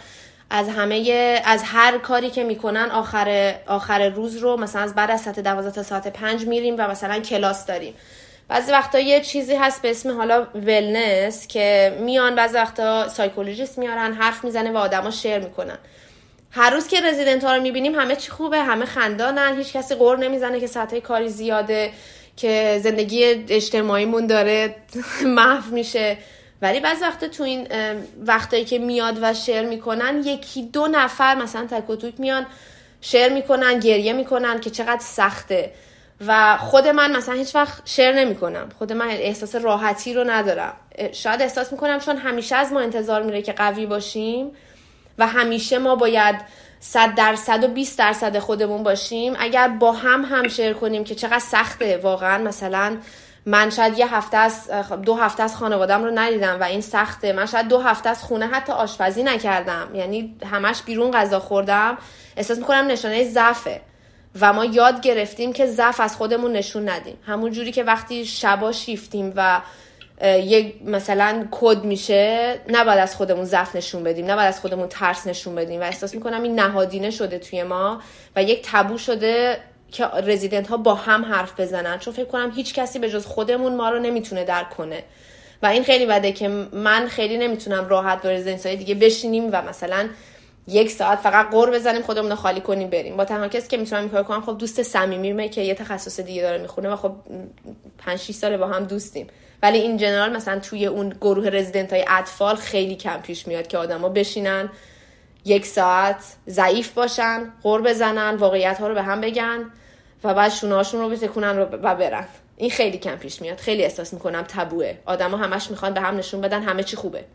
از 0.49 0.69
همه 0.69 1.41
از 1.45 1.63
هر 1.63 1.97
کاری 1.97 2.29
که 2.29 2.43
می‌کنن 2.43 2.91
آخر 2.91 3.55
آخر 3.67 4.09
روز 4.09 4.37
رو 4.37 4.57
مثلا 4.57 4.81
از 4.81 4.95
بعد 4.95 5.11
از 5.11 5.21
ساعت 5.21 5.39
دوازده 5.39 5.71
تا 5.71 5.83
ساعت 5.83 6.07
پنج 6.07 6.45
میریم 6.47 6.75
و 6.77 6.87
مثلا 6.87 7.19
کلاس 7.19 7.65
داریم. 7.65 7.93
بعضی 8.47 8.71
وقتا 8.71 8.99
یه 8.99 9.21
چیزی 9.21 9.55
هست 9.55 9.81
به 9.81 9.89
اسم 9.89 10.17
حالا 10.17 10.47
wellness 10.55 11.47
که 11.47 11.97
میان 11.99 12.35
بعضی 12.35 12.55
وقتا 12.55 13.09
psychologist 13.09 13.77
میارن 13.77 14.13
حرف 14.13 14.43
می‌زنه 14.43 14.71
و 14.71 14.77
آدما 14.77 15.11
share 15.11 15.39
می‌کنن. 15.39 15.77
هر 16.51 16.69
روز 16.69 16.87
که 16.87 17.01
رزیدنت 17.01 17.43
ها 17.43 17.55
رو 17.55 17.61
می‌بینیم 17.61 17.95
همه 17.95 18.15
چی 18.15 18.31
خوبه 18.31 18.59
همه 18.59 18.85
خندانن 18.85 19.57
هیچ 19.57 19.73
کسی 19.73 19.95
غر 19.95 20.17
نمی‌زنه 20.17 20.59
که 20.59 20.67
ساعت 20.67 20.95
کاری 20.95 21.29
زیاده 21.29 21.91
که 22.37 22.79
زندگی 22.83 23.23
اجتماعیمون 23.49 24.27
داره 24.27 24.75
محو 25.37 25.75
میشه. 25.75 26.17
ولی 26.61 26.79
بعضی 26.79 27.01
وقتا 27.01 27.27
تو 27.27 27.43
این 27.43 27.67
وقتایی 28.25 28.65
که 28.65 28.79
میاد 28.79 29.17
و 29.21 29.33
share 29.33 29.61
می‌کنن 29.61 30.21
یکی 30.25 30.63
دو 30.63 30.87
نفر 30.87 31.35
مثلا 31.35 31.67
تک 31.67 32.13
میان 32.17 32.45
share 33.01 33.29
می‌کنن 33.29 33.79
گریه 33.79 34.13
می‌کنن 34.13 34.59
که 34.59 34.69
چقدر 34.69 35.01
سخته. 35.01 35.71
و 36.27 36.57
خود 36.57 36.87
من 36.87 37.15
مثلا 37.15 37.35
هیچ 37.35 37.55
وقت 37.55 37.81
شیر 37.85 38.11
نمی 38.11 38.35
کنم 38.35 38.69
خود 38.79 38.93
من 38.93 39.07
احساس 39.09 39.55
راحتی 39.55 40.13
رو 40.13 40.23
ندارم. 40.23 40.73
شاید 41.11 41.41
احساس 41.41 41.71
می‌کنم 41.71 41.99
چون 41.99 42.17
همیشه 42.17 42.55
از 42.55 42.71
ما 42.71 42.79
انتظار 42.79 43.23
میره 43.23 43.41
که 43.41 43.53
قوی 43.53 43.85
باشیم 43.85 44.51
و 45.17 45.27
همیشه 45.27 45.77
ما 45.77 45.95
باید 45.95 46.35
صد 46.79 47.15
درصد 47.15 47.63
و 47.63 47.67
20 47.67 47.99
درصد 47.99 48.39
خودمون 48.39 48.83
باشیم. 48.83 49.33
اگر 49.39 49.67
با 49.67 49.91
هم 49.91 50.25
هم 50.25 50.47
شیر 50.47 50.73
کنیم 50.73 51.03
که 51.03 51.15
چقدر 51.15 51.39
سخته 51.39 51.97
واقعا 51.97 52.43
مثلا 52.43 52.97
من 53.45 53.69
شاید 53.69 53.99
یه 53.99 54.15
هفته 54.15 54.37
از 54.37 54.71
دو 55.03 55.15
هفته 55.15 55.43
از 55.43 55.55
خانوادم 55.55 56.03
رو 56.03 56.11
ندیدم 56.15 56.57
و 56.61 56.63
این 56.63 56.81
سخته. 56.81 57.33
من 57.33 57.45
شاید 57.45 57.67
دو 57.67 57.79
هفته 57.79 58.09
از 58.09 58.23
خونه 58.23 58.47
حتی 58.47 58.73
آشپزی 58.73 59.23
نکردم. 59.23 59.95
یعنی 59.95 60.37
همش 60.51 60.81
بیرون 60.81 61.11
غذا 61.11 61.39
خوردم. 61.39 61.97
احساس 62.37 62.57
می‌کنم 62.57 62.87
نشانه 62.87 63.23
ضعفه. 63.23 63.81
و 64.41 64.53
ما 64.53 64.65
یاد 64.65 65.01
گرفتیم 65.01 65.53
که 65.53 65.65
ضعف 65.65 65.99
از 65.99 66.15
خودمون 66.15 66.51
نشون 66.51 66.89
ندیم. 66.89 67.17
همون 67.25 67.51
جوری 67.51 67.71
که 67.71 67.83
وقتی 67.83 68.25
شبا 68.25 68.71
شیفتیم 68.71 69.33
و 69.35 69.61
یک 70.23 70.75
مثلا 70.85 71.47
کد 71.51 71.83
میشه 71.83 72.55
نباید 72.69 72.99
از 72.99 73.15
خودمون 73.15 73.45
ضعف 73.45 73.75
نشون 73.75 74.03
بدیم 74.03 74.31
نباید 74.31 74.47
از 74.47 74.59
خودمون 74.59 74.87
ترس 74.87 75.27
نشون 75.27 75.55
بدیم. 75.55 75.81
و 75.81 75.83
احساس 75.83 76.15
می‌کنم 76.15 76.43
این 76.43 76.59
نهادینه 76.59 77.11
شده 77.11 77.39
توی 77.39 77.63
ما 77.63 78.01
و 78.35 78.43
یک 78.43 78.61
تبو 78.71 78.97
شده 78.97 79.57
که 79.91 80.05
رزیدنت 80.05 80.67
ها 80.67 80.77
با 80.77 80.95
هم 80.95 81.25
حرف 81.25 81.59
بزنن. 81.59 81.99
چون 81.99 82.13
فکر 82.13 82.25
کنم 82.25 82.51
هیچ 82.55 82.73
کسی 82.73 82.99
به 82.99 83.09
جز 83.09 83.25
خودمون 83.25 83.75
ما 83.75 83.89
رو 83.89 83.99
نمی‌تونه 83.99 84.43
درک 84.43 84.69
کنه. 84.69 85.03
و 85.63 85.67
این 85.67 85.83
خیلی 85.83 86.05
بده 86.05 86.31
که 86.31 86.47
من 86.73 87.07
خیلی 87.07 87.37
نمی‌تونم 87.37 87.87
راحت 87.87 88.21
با 88.23 88.29
رزیدنت 88.29 88.65
های 88.65 88.75
دیگه 88.75 88.95
بشینیم 88.95 89.49
و 89.51 89.61
مثلا 89.61 90.09
یک 90.67 90.91
ساعت 90.91 91.19
فقط 91.19 91.49
قور 91.49 91.71
بزنیم 91.71 92.01
خودمون 92.01 92.29
رو 92.29 92.35
خالی 92.35 92.61
کنیم 92.61 92.89
بریم. 92.89 93.17
با 93.17 93.25
تنها 93.25 93.47
کسی 93.47 93.67
که 93.67 93.77
می‌تونم 93.77 94.01
این 94.01 94.09
کار 94.09 94.23
کنم 94.23 94.41
خب 94.41 94.57
دوست 94.57 94.83
صمیمیمه 94.83 95.49
که 95.49 95.61
یه 95.61 95.73
تخصص 95.73 96.19
دیگه 96.19 96.41
داره 96.41 96.57
می‌خونه 96.57 96.89
و 96.89 96.95
خب 96.95 97.15
5 97.97 98.19
6 98.19 98.33
ساله 98.33 98.57
با 98.57 98.67
هم 98.67 98.83
دوستیم. 98.83 99.27
ولی 99.63 99.77
این 99.77 99.97
جنرال 99.97 100.35
مثلا 100.35 100.59
توی 100.59 100.85
اون 100.85 101.09
گروه 101.21 101.49
رزیدنت 101.49 101.93
های 101.93 102.05
اطفال 102.07 102.55
خیلی 102.55 102.95
کم 102.95 103.17
پیش 103.17 103.47
میاد 103.47 103.67
که 103.67 103.77
آدما 103.77 104.09
بشینن 104.09 104.69
یک 105.45 105.65
ساعت 105.65 106.35
ضعیف 106.49 106.93
باشن 106.93 107.53
قور 107.63 107.81
بزنن 107.81 108.35
واقعیت 108.35 108.79
ها 108.79 108.87
رو 108.87 108.93
به 108.93 109.01
هم 109.01 109.21
بگن 109.21 109.65
و 110.23 110.33
بعد 110.33 110.51
شونهاشون 110.51 111.01
رو 111.01 111.09
بتکونن 111.09 111.59
و 111.59 111.95
برن. 111.95 112.27
این 112.57 112.69
خیلی 112.69 112.97
کم 112.97 113.15
پیش 113.15 113.41
میاد. 113.41 113.57
خیلی 113.57 113.83
احساس 113.83 114.13
می‌کنم 114.13 114.41
تبوه 114.47 114.93
آدما 115.05 115.37
همش 115.37 115.71
می‌خوان 115.71 115.93
به 115.93 116.01
هم 116.01 116.17
نشون 116.17 116.41
بدن 116.41 116.63
همه 116.63 116.83
چی 116.83 116.95
خوبه. 116.95 117.25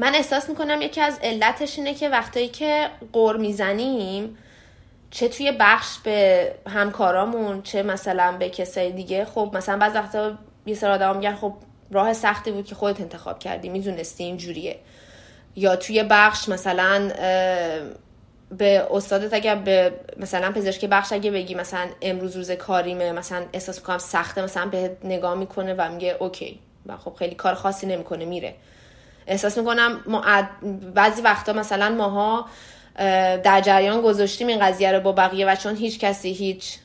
من 0.00 0.14
احساس 0.14 0.48
می‌کنم 0.48 0.82
یکی 0.82 1.00
از 1.00 1.18
علتش 1.22 1.78
اینه 1.78 1.94
که 1.94 2.08
وقتایی 2.08 2.48
که 2.48 2.90
قور 3.12 3.36
می‌زنیم 3.36 4.38
چه 5.10 5.28
توی 5.28 5.52
بخش 5.60 5.98
به 5.98 6.50
همکارامون 6.68 7.62
چه 7.62 7.82
مثلا 7.82 8.36
به 8.38 8.50
کسای 8.50 8.92
دیگه 8.92 9.24
خب 9.24 9.50
مثلا 9.54 9.78
بعض 9.78 9.94
وقتا 9.94 10.38
یه 10.66 10.74
سر 10.74 10.90
آدم 10.90 11.16
میگن 11.16 11.34
خب 11.34 11.52
راه 11.90 12.12
سختی 12.12 12.50
بود 12.50 12.66
که 12.66 12.74
خودت 12.74 13.00
انتخاب 13.00 13.38
کردی 13.38 13.68
می‌دونستی 13.68 14.24
اینجوریه 14.24 14.78
یا 15.56 15.76
توی 15.76 16.02
بخش 16.02 16.48
مثلا 16.48 17.08
به 18.58 18.86
استادت 18.90 19.34
اگر 19.34 19.54
به 19.54 19.92
مثلا 20.16 20.52
پزشک 20.52 20.84
بخش 20.84 21.12
اگه 21.12 21.30
بگی 21.30 21.54
مثلا 21.54 21.86
امروز 22.02 22.36
روز 22.36 22.50
کاریمه 22.50 23.12
مثلا 23.12 23.46
احساس 23.52 23.78
می‌کنم 23.78 23.98
سخته 23.98 24.42
مثلا 24.42 24.66
به 24.66 24.96
نگاه 25.04 25.34
می‌کنه 25.34 25.74
و 25.74 25.92
میگه 25.92 26.16
اوکی. 26.20 26.60
و 26.86 26.96
خب 26.96 27.14
خیلی 27.14 27.34
کار 27.34 27.54
خاصی 27.54 27.86
نمی‌کنه 27.86 28.24
میره. 28.24 28.54
احساس 29.30 29.58
می‌کنم 29.58 30.00
ما 30.06 30.24
بعضی 30.94 31.22
وقتا 31.22 31.52
مثلا 31.52 31.88
ماها 31.88 32.46
در 33.44 33.60
جریان 33.60 34.00
گذاشتیم 34.00 34.46
این 34.46 34.66
قضیه 34.66 34.92
رو 34.92 35.00
با 35.00 35.12
بقیه 35.12 35.46
و 35.46 35.54
چون 35.54 35.76
هیچ 35.76 35.98
کسی 35.98 36.32
هیچ 36.32 36.78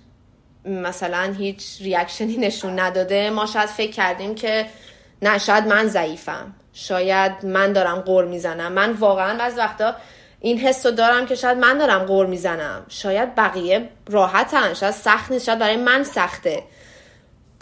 مثلا 0.66 1.36
هیچ 1.38 1.82
ریاکشنی 1.82 2.38
نشون 2.38 2.80
نداده 2.80 3.30
ما 3.30 3.46
شاید 3.46 3.70
فکر 3.70 3.92
کردیم 3.92 4.36
که 4.36 4.66
نه 5.22 5.38
شاید 5.38 5.68
من 5.68 5.88
ضعیفم. 5.88 6.54
شاید 6.74 7.46
من 7.46 7.74
دارم 7.74 8.00
قور 8.00 8.26
می‌زنم. 8.26 8.72
من 8.72 8.92
واقعا 8.92 9.38
بعض 9.38 9.58
وقتا 9.58 9.96
این 10.40 10.58
حس 10.58 10.86
رو 10.86 10.92
دارم 10.92 11.26
که 11.26 11.36
شاید 11.36 11.58
من 11.58 11.78
دارم 11.78 12.06
قور 12.06 12.26
می‌زنم. 12.26 12.86
شاید 12.90 13.36
بقیه 13.36 13.90
راحتن 14.10 14.74
شاید 14.74 14.94
سخت 14.94 15.32
نیست 15.32 15.46
شاید 15.46 15.60
برای 15.60 15.78
من 15.78 16.04
سخته. 16.04 16.64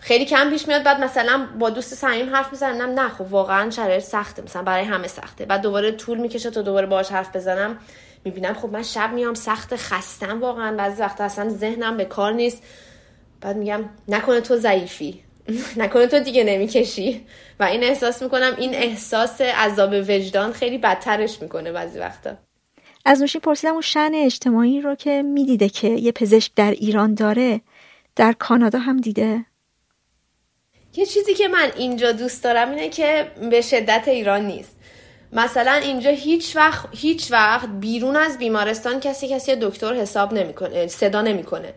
خیلی 0.03 0.25
کم 0.25 0.49
پیش 0.49 0.67
میاد. 0.67 0.83
بعد 0.83 1.03
مثلا 1.03 1.47
با 1.59 1.69
دوست 1.69 1.93
صمیم 1.93 2.35
حرف 2.35 2.51
می‌زنم. 2.51 2.99
نه 2.99 3.09
خب 3.09 3.33
واقعا 3.33 3.69
شرایط 3.69 4.03
سخته 4.03 4.41
مثلا 4.41 4.61
برای 4.61 4.83
همه 4.83 5.07
سخته. 5.07 5.45
بعد 5.45 5.61
دوباره 5.61 5.91
طول 5.91 6.17
می‌کشه 6.17 6.51
تا 6.51 6.61
دوباره 6.61 6.87
باهاش 6.87 7.11
حرف 7.11 7.35
بزنم. 7.35 7.77
می‌بینم 8.25 8.53
خب 8.53 8.69
من 8.69 8.83
شب 8.83 9.13
میام 9.13 9.33
سخت 9.33 9.75
خستم 9.75 10.41
واقعا. 10.41 10.77
بعضی 10.77 11.01
وقتا 11.01 11.23
اصلا 11.23 11.49
ذهنم 11.49 11.97
به 11.97 12.05
کار 12.05 12.33
نیست. 12.33 12.63
بعد 13.41 13.57
میگم 13.57 13.83
نکنه 14.07 14.41
تو 14.41 14.55
ضعیفی. 14.55 15.23
نکنه 15.77 16.07
تو 16.07 16.19
دیگه 16.19 16.43
نمی‌کشی. 16.43 17.25
و 17.59 17.63
این 17.63 17.83
احساس 17.83 18.23
می‌کنم. 18.23 18.55
این 18.57 18.75
احساس 18.75 19.41
عذاب 19.41 19.93
وجدان 19.93 20.53
خیلی 20.53 20.77
بدترش 20.77 21.41
می‌کنه 21.41 21.71
بعضی 21.71 21.99
وقتا. 21.99 22.37
از 23.05 23.21
نوشی 23.21 23.39
پرسیدم 23.39 23.73
اون 23.73 23.81
شن 23.81 24.11
اجتماعی 24.13 24.81
رو 24.81 24.95
که 24.95 25.21
می‌دیده 25.21 25.69
که 25.69 25.87
یه 25.87 26.11
پزشک 26.11 26.51
در 26.55 26.71
ایران 26.71 27.13
داره 27.13 27.61
در 28.15 28.33
کانادا 28.33 28.79
هم 28.79 28.97
دیده؟ 28.97 29.45
یه 30.95 31.05
چیزی 31.05 31.33
که 31.33 31.47
من 31.47 31.71
اینجا 31.77 32.11
دوست 32.11 32.43
دارم 32.43 32.69
اینه 32.69 32.89
که 32.89 33.27
به 33.49 33.61
شدت 33.61 34.07
ایران 34.07 34.45
نیست. 34.45 34.75
مثلا 35.31 35.71
اینجا 35.71 36.09
هیچ 36.09 36.55
وقت 36.55 36.85
هیچ 36.91 37.31
وقت 37.31 37.67
بیرون 37.79 38.15
از 38.15 38.37
بیمارستان 38.37 38.99
کسی 38.99 39.27
کسی 39.27 39.55
دکتر 39.55 39.93
حساب 39.93 40.33
نمی‌کنه 40.33 40.87
صدا 40.87 41.21
نمی‌کنه. 41.21 41.73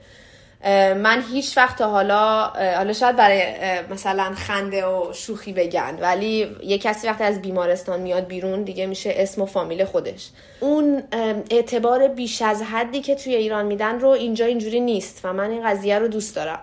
من 0.94 1.24
هیچ 1.32 1.56
وقت 1.56 1.78
تا 1.78 1.90
حالا 1.90 2.52
حالا 2.76 2.92
شاید 2.92 3.16
برای 3.16 3.42
مثلا 3.90 4.34
خنده 4.34 4.86
و 4.86 5.12
شوخی 5.12 5.52
بگن 5.52 5.98
ولی 6.00 6.56
یه 6.62 6.78
کسی 6.78 7.06
وقتی 7.06 7.24
از 7.24 7.42
بیمارستان 7.42 8.00
میاد 8.00 8.26
بیرون 8.26 8.62
دیگه 8.62 8.86
میشه 8.86 9.14
اسم 9.16 9.42
و 9.42 9.46
فامیل 9.46 9.84
خودش. 9.84 10.28
اون 10.60 11.02
اعتبار 11.50 12.08
بیش 12.08 12.42
از 12.42 12.62
حدی 12.62 13.00
که 13.00 13.14
توی 13.14 13.34
ایران 13.34 13.66
میدن 13.66 14.00
رو 14.00 14.08
اینجا 14.08 14.46
اینجوری 14.46 14.80
نیست 14.80 15.20
و 15.24 15.32
من 15.32 15.50
این 15.50 15.70
قضیه 15.70 15.98
رو 15.98 16.08
دوست 16.08 16.36
دارم. 16.36 16.62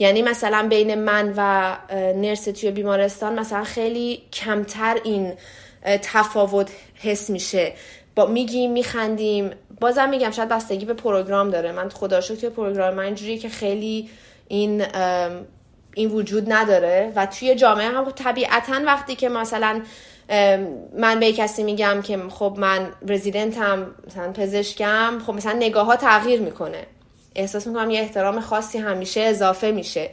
یعنی 0.00 0.22
مثلا 0.22 0.66
بین 0.68 0.94
من 0.94 1.34
و 1.36 1.76
نرس 1.94 2.44
توی 2.44 2.70
بیمارستان 2.70 3.38
مثلا 3.38 3.64
خیلی 3.64 4.22
کمتر 4.32 4.98
این 5.04 5.32
تفاوت 6.02 6.70
حس 6.94 7.30
میشه. 7.30 7.72
با 8.14 8.26
میگیم 8.26 8.72
میخندیم. 8.72 9.50
بازم 9.80 10.08
میگم 10.08 10.30
شاید 10.30 10.48
بستگی 10.48 10.84
به 10.84 10.94
پروگرام 10.94 11.50
داره. 11.50 11.72
من 11.72 11.88
خدا 11.88 12.20
شکر 12.20 12.34
توی 12.34 12.50
پروگرام 12.50 12.94
من 12.94 13.04
اینجوریه 13.04 13.38
که 13.38 13.48
خیلی 13.48 14.10
این 14.48 14.84
این 15.94 16.10
وجود 16.10 16.52
نداره. 16.52 17.12
و 17.16 17.26
توی 17.26 17.54
جامعه 17.54 17.88
هم 17.88 18.10
طبیعتا 18.10 18.80
وقتی 18.86 19.14
که 19.14 19.28
مثلا 19.28 19.82
من 20.98 21.20
به 21.20 21.32
کسی 21.32 21.62
میگم 21.62 22.02
که 22.02 22.18
خب 22.30 22.54
من 22.58 22.92
رزیدنتم 23.08 23.86
مثلا 24.06 24.32
پزشکم 24.32 25.18
خب 25.26 25.32
مثلا 25.32 25.52
نگاه 25.52 25.86
ها 25.86 25.96
تغییر 25.96 26.40
می‌کنه. 26.40 26.86
احساس 27.34 27.66
می‌کنم 27.66 27.90
یه 27.90 28.00
احترام 28.00 28.40
خاصی 28.40 28.78
همیشه 28.78 29.20
اضافه 29.20 29.70
میشه. 29.70 30.10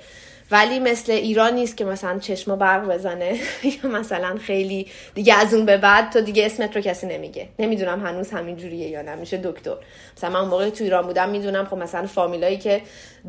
ولی 0.52 0.80
مثل 0.80 1.12
ایران 1.12 1.54
نیست 1.54 1.78
که 1.78 1.86
مثلا 1.86 2.20
چشم 2.20 2.56
برق 2.56 2.88
بزنه. 2.94 3.40
یا 3.84 3.90
مثلا 3.90 4.38
خیلی 4.38 4.88
دیگه 5.16 5.34
از 5.34 5.54
اون 5.54 5.66
به 5.66 5.78
بعد 5.78 6.12
تو 6.12 6.22
دیگه 6.22 6.46
اسمت 6.46 6.76
رو 6.76 6.82
کسی 6.82 7.08
نمیگه. 7.08 7.50
نمی‌دونم 7.60 8.06
هنوز 8.06 8.32
همین 8.32 8.56
جوریه 8.56 8.88
یا 8.88 9.02
نمیشه 9.02 9.38
دکتر. 9.38 9.76
مثلا 10.18 10.30
من 10.30 10.50
موقع 10.50 10.70
تو 10.70 10.84
ایران 10.84 11.08
بودم 11.08 11.30
می‌دونم 11.30 11.66
خب 11.66 11.78
مثلا 11.78 12.08
فامیلایی 12.08 12.58
که 12.58 12.82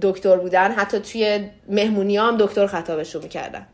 دکتر 0.03 0.37
بودن 0.37 0.73
حتی 0.73 0.99
توی 0.99 1.51
مهمونی 1.69 2.17
هم 2.17 2.37
دکتر 2.37 2.67
خطابشون 2.67 3.23
می‌کردن. 3.23 3.67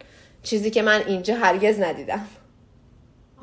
چیزی 0.42 0.70
که 0.70 0.82
من 0.82 1.02
اینجا 1.06 1.34
هرگز 1.34 1.80
ندیدم. 1.80 2.26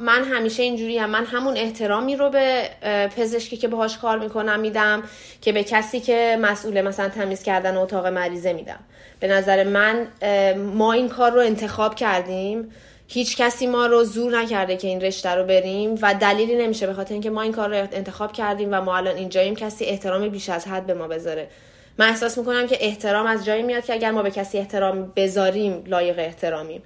من 0.02 0.24
همیشه 0.24 0.64
اینجوری 0.64 0.98
هم. 0.98 1.10
من 1.10 1.26
همون 1.26 1.58
احترامی 1.58 2.16
رو 2.16 2.30
به 2.30 2.70
پزشکی 3.18 3.58
که 3.58 3.68
باهاش 3.68 3.98
کار 3.98 4.20
می‌کنم 4.20 4.60
میدم 4.60 5.04
که 5.42 5.52
به 5.52 5.64
کسی 5.64 6.00
که 6.00 6.38
مسئول 6.42 6.82
مثلا 6.82 7.10
تمیز 7.10 7.44
کردن 7.44 7.78
اتاق 7.78 8.08
مریضه 8.08 8.54
میدم. 8.54 8.80
به 9.20 9.28
نظر 9.28 9.64
من 9.64 10.08
ما 10.56 10.94
این 10.94 11.10
کار 11.10 11.32
رو 11.32 11.40
انتخاب 11.40 11.96
کردیم. 11.96 12.72
هیچ 13.08 13.38
کسی 13.38 13.68
ما 13.68 13.86
رو 13.86 14.04
زور 14.04 14.38
نکرده 14.38 14.78
که 14.78 14.88
این 14.88 15.02
رشته 15.02 15.30
رو 15.30 15.44
بریم 15.44 15.96
و 16.02 16.14
دلیلی 16.14 16.56
نمیشه 16.56 16.88
به 16.88 16.94
خاطر 16.94 17.14
اینکه 17.14 17.30
ما 17.30 17.42
این 17.42 17.52
کار 17.52 17.70
رو 17.70 17.88
انتخاب 17.92 18.32
کردیم 18.32 18.70
و 18.72 18.82
ما 18.82 18.98
الان 18.98 19.16
اینجاییم 19.16 19.56
کسی 19.56 19.86
احترام 19.86 20.30
بیش 20.30 20.50
از 20.50 20.68
حد 20.68 20.86
به 20.86 20.94
ما 20.94 21.08
بذاره. 21.08 21.48
من 21.98 22.10
احساس 22.10 22.38
می‌کنم 22.38 22.68
که 22.68 22.78
احترام 22.80 23.26
از 23.26 23.46
جایی 23.46 23.64
میاد 23.64 23.86
که 23.86 23.94
اگر 23.94 24.12
ما 24.12 24.24
به 24.24 24.32
کسی 24.32 24.58
احترام 24.58 25.14
بذاریم 25.16 25.84
لایق 25.88 26.20
احترامیم. 26.20 26.84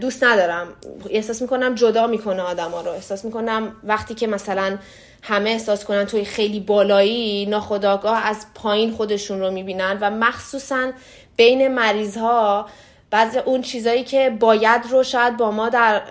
دوست 0.00 0.24
ندارم. 0.24 0.68
احساس 1.10 1.42
می‌کنم 1.42 1.74
جدا 1.74 2.06
می‌کنه 2.06 2.42
آدما 2.42 2.80
رو. 2.80 2.90
احساس 2.90 3.24
می‌کنم 3.24 3.76
وقتی 3.84 4.14
که 4.14 4.26
مثلا 4.26 4.78
همه 5.22 5.50
احساس 5.50 5.84
کنن 5.84 6.04
توی 6.04 6.24
خیلی 6.24 6.60
بالایی 6.60 7.46
ناخداگاه 7.46 8.26
از 8.26 8.46
پایین 8.54 8.92
خودشون 8.92 9.40
رو 9.40 9.50
می‌بینن 9.50 9.98
و 10.00 10.10
مخصوصا 10.10 10.92
بین 11.36 11.74
مریض 11.74 12.16
ها 12.16 12.66
بعضی 13.10 13.38
اون 13.38 13.62
چیزایی 13.62 14.04
که 14.04 14.36
باید 14.40 14.82
رو 14.90 15.02
شاید 15.02 15.36
با 15.36 15.50
ما 15.50 15.68
در, 15.68 16.02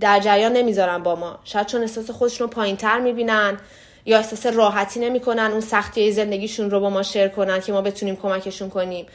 در 0.00 0.20
جریان 0.20 0.52
نمی‌ذارن 0.52 1.02
با 1.02 1.14
ما. 1.16 1.38
شاید 1.44 1.66
چون 1.66 1.80
احساس 1.80 2.10
خودشون 2.10 2.46
رو 2.46 2.52
پایین 2.52 2.76
تر 2.76 3.00
می‌بینن 3.00 3.58
یا 4.06 4.16
احساس 4.18 4.46
راحتی 4.46 5.00
نمی‌کنن 5.00 5.50
اون 5.50 5.60
سختی 5.60 6.12
زندگیشون 6.12 6.70
رو 6.70 6.80
با 6.80 6.90
ما 6.90 7.02
شیر 7.02 7.28
کنن 7.28 7.60
که 7.60 7.72
ما 7.72 7.80
بتونیم 7.80 8.16
کمکشون 8.16 8.70
کنیم. 8.70 9.06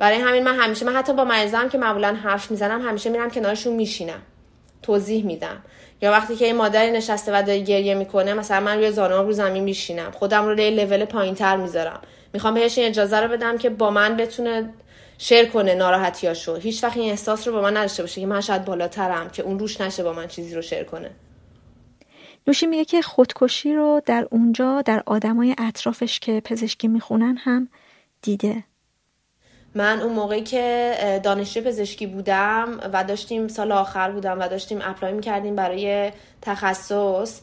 برای 0.00 0.18
همین 0.18 0.44
من 0.44 0.54
همیشه 0.54 0.86
من 0.86 0.96
حتی 0.96 1.12
با 1.12 1.24
مریضام 1.24 1.68
که 1.68 1.78
معمولا 1.78 2.14
حرف 2.14 2.50
می‌زنم 2.50 2.88
همیشه 2.88 3.10
میرم 3.10 3.30
کنارشون 3.30 3.72
میشینم. 3.72 4.22
توضیح 4.82 5.24
میدم. 5.24 5.62
یا 6.02 6.10
وقتی 6.10 6.36
که 6.36 6.44
این 6.44 6.56
مادری 6.56 6.90
نشسته 6.90 7.32
و 7.38 7.42
داره 7.42 7.60
گریه 7.60 7.94
می‌کنه 7.94 8.34
مثلا 8.34 8.60
من 8.60 8.76
روی 8.76 8.92
زانوام 8.92 9.26
رو 9.26 9.32
زمین 9.32 9.64
میشینم. 9.64 10.10
خودم 10.10 10.44
رو 10.44 10.50
روی 10.50 10.70
لول 10.70 11.04
پایینتر 11.04 11.56
می‌ذارم. 11.56 12.00
می‌خوام 12.32 12.54
بهش 12.54 12.78
این 12.78 12.88
اجازه 12.88 13.20
رو 13.20 13.28
بدم 13.28 13.58
که 13.58 13.70
با 13.70 13.90
من 13.90 14.16
بتونه 14.16 14.74
شیر 15.18 15.44
کنه 15.44 15.74
ناراحتیاشو. 15.74 16.56
هیچ 16.56 16.84
وقت 16.84 16.96
این 16.96 17.10
احساس 17.10 17.48
رو 17.48 17.54
با 17.54 17.60
من 17.60 17.76
نداشته 17.76 18.02
باشه 18.02 18.20
که 18.20 18.26
من 18.26 18.40
شاید 18.40 18.64
بالاترم 18.64 19.30
که 19.30 19.42
اون 19.42 19.58
روش 19.58 19.80
نشه 19.80 20.02
با 20.02 20.12
من 20.12 20.28
چیزی 20.28 20.54
رو 20.54 20.62
شیر 20.62 20.84
کنه. 20.84 21.10
نوشی 22.46 22.66
میگه 22.66 22.84
که 22.84 23.02
خودکشی 23.02 23.74
رو 23.74 24.02
در 24.06 24.26
اونجا 24.30 24.82
در 24.82 25.02
آدمای 25.06 25.54
اطرافش 25.58 26.20
که 26.20 26.40
پزشکی 26.44 26.88
می‌خونن 26.88 27.36
هم 27.36 27.68
دیده. 28.22 28.64
من 29.74 30.00
اون 30.00 30.12
موقعی 30.12 30.42
که 30.42 31.20
دانشجو 31.22 31.60
پزشکی 31.60 32.06
بودم 32.06 32.80
و 32.92 33.04
داشتیم 33.04 33.48
سال 33.48 33.72
آخر 33.72 34.10
بودم 34.10 34.40
و 34.40 34.48
داشتیم 34.48 34.78
apply 34.82 35.12
می‌کردیم 35.12 35.56
برای 35.56 36.12
تخصص 36.42 37.40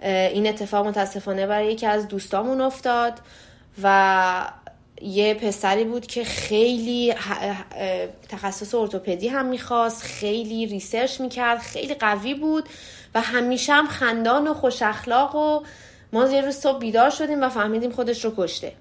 این 0.00 0.46
اتفاق 0.46 0.86
متاسفانه 0.86 1.46
برای 1.46 1.72
یکی 1.72 1.86
از 1.86 2.08
دوستامون 2.08 2.60
افتاد 2.60 3.12
و 3.82 4.52
یه 5.02 5.34
پسری 5.34 5.84
بود 5.84 6.06
که 6.06 6.24
خیلی 6.24 7.14
تخصص 8.28 8.74
ارتوپدی 8.74 9.28
هم 9.28 9.46
می‌خواست 9.46 10.02
خیلی 10.02 10.66
research 10.66 11.20
می‌کرد 11.20 11.58
خیلی 11.58 11.94
قوی 11.94 12.34
بود 12.34 12.68
و 13.14 13.20
همیشه 13.20 13.72
هم 13.72 13.86
خندان 13.86 14.48
و 14.48 14.54
خوش 14.54 14.82
اخلاق 14.82 15.36
و 15.36 15.62
ما 16.12 16.28
یه 16.28 16.40
روز 16.40 16.54
صبح 16.56 16.78
بیدار 16.78 17.10
شدیم 17.10 17.42
و 17.42 17.48
فهمیدیم 17.48 17.90
خودش 17.90 18.24
رو 18.24 18.34
کشته. 18.36 18.72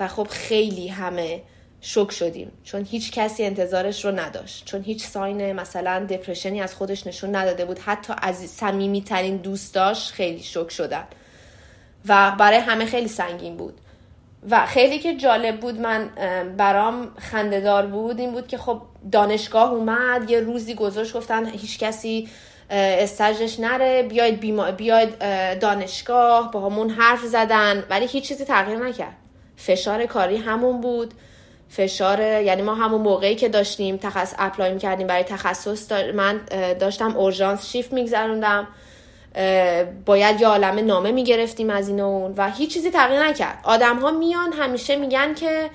و 0.00 0.08
خب 0.08 0.26
خیلی 0.30 0.88
همه 0.88 1.42
شک 1.80 2.10
شدیم. 2.10 2.52
چون 2.64 2.84
هیچ 2.90 3.12
کسی 3.12 3.44
انتظارش 3.44 4.04
رو 4.04 4.18
نداشت. 4.18 4.64
چون 4.64 4.82
هیچ 4.82 5.06
ساین 5.06 5.52
مثلا 5.52 6.06
دپرشنی 6.10 6.60
از 6.60 6.74
خودش 6.74 7.06
نشون 7.06 7.36
نداده 7.36 7.64
بود. 7.64 7.78
حتی 7.78 8.12
از 8.22 8.36
صمیمی 8.36 9.02
ترین 9.02 9.36
دوستاش 9.36 10.12
خیلی 10.12 10.42
شک 10.42 10.70
شدن. 10.70 11.04
و 12.08 12.32
برای 12.38 12.58
همه 12.58 12.86
خیلی 12.86 13.08
سنگین 13.08 13.56
بود. 13.56 13.74
و 14.50 14.66
خیلی 14.66 14.98
که 14.98 15.16
جالب 15.16 15.60
بود 15.60 15.80
من 15.80 16.10
برام 16.56 17.14
خندهدار 17.18 17.86
بود. 17.86 18.20
این 18.20 18.32
بود 18.32 18.46
که 18.46 18.58
خب 18.58 18.82
دانشگاه 19.12 19.72
اومد 19.72 20.30
یه 20.30 20.40
روزی 20.40 20.74
گذاشت 20.74 21.16
گفتن 21.16 21.46
هیچ 21.46 21.78
کسی 21.78 22.28
استاژش 22.70 23.60
نره 23.60 24.02
بیاید, 24.02 24.40
بیما... 24.40 24.70
بیاید 24.70 25.18
دانشگاه 25.58 26.50
باهامون 26.50 26.90
حرف 26.90 27.24
زدن. 27.24 27.84
ولی 27.90 28.06
هیچ 28.06 28.28
چیزی 28.28 28.44
تغییر 28.44 28.78
نکرد. 28.78 29.16
فشار 29.56 30.06
کاری 30.06 30.36
همون 30.36 30.80
بود. 30.80 31.14
فشار 31.68 32.20
یعنی 32.20 32.62
ما 32.62 32.74
همون 32.74 33.00
موقعی 33.00 33.34
که 33.34 33.48
داشتیم 33.48 33.96
تخصص 33.96 34.34
apply 34.38 34.78
کردیم 34.78 35.06
برای 35.06 35.22
تخصص 35.22 35.92
من 35.92 36.40
داشتم 36.80 37.16
اورژانس 37.16 37.66
شیفت 37.66 37.92
میگذروندم 37.92 38.68
باید 40.06 40.40
یه 40.40 40.46
عالم 40.46 40.86
نامه 40.86 41.12
می‌گرفتیم 41.12 41.70
از 41.70 41.88
این 41.88 42.00
و 42.00 42.06
اون 42.06 42.34
و 42.36 42.50
هیچ 42.50 42.74
چیزی 42.74 42.90
تغییر 42.90 43.22
نکرد. 43.22 43.60
آدم 43.62 43.98
ها 43.98 44.10
میان 44.10 44.52
همیشه 44.52 44.96
میگن 44.96 45.34
که 45.34 45.70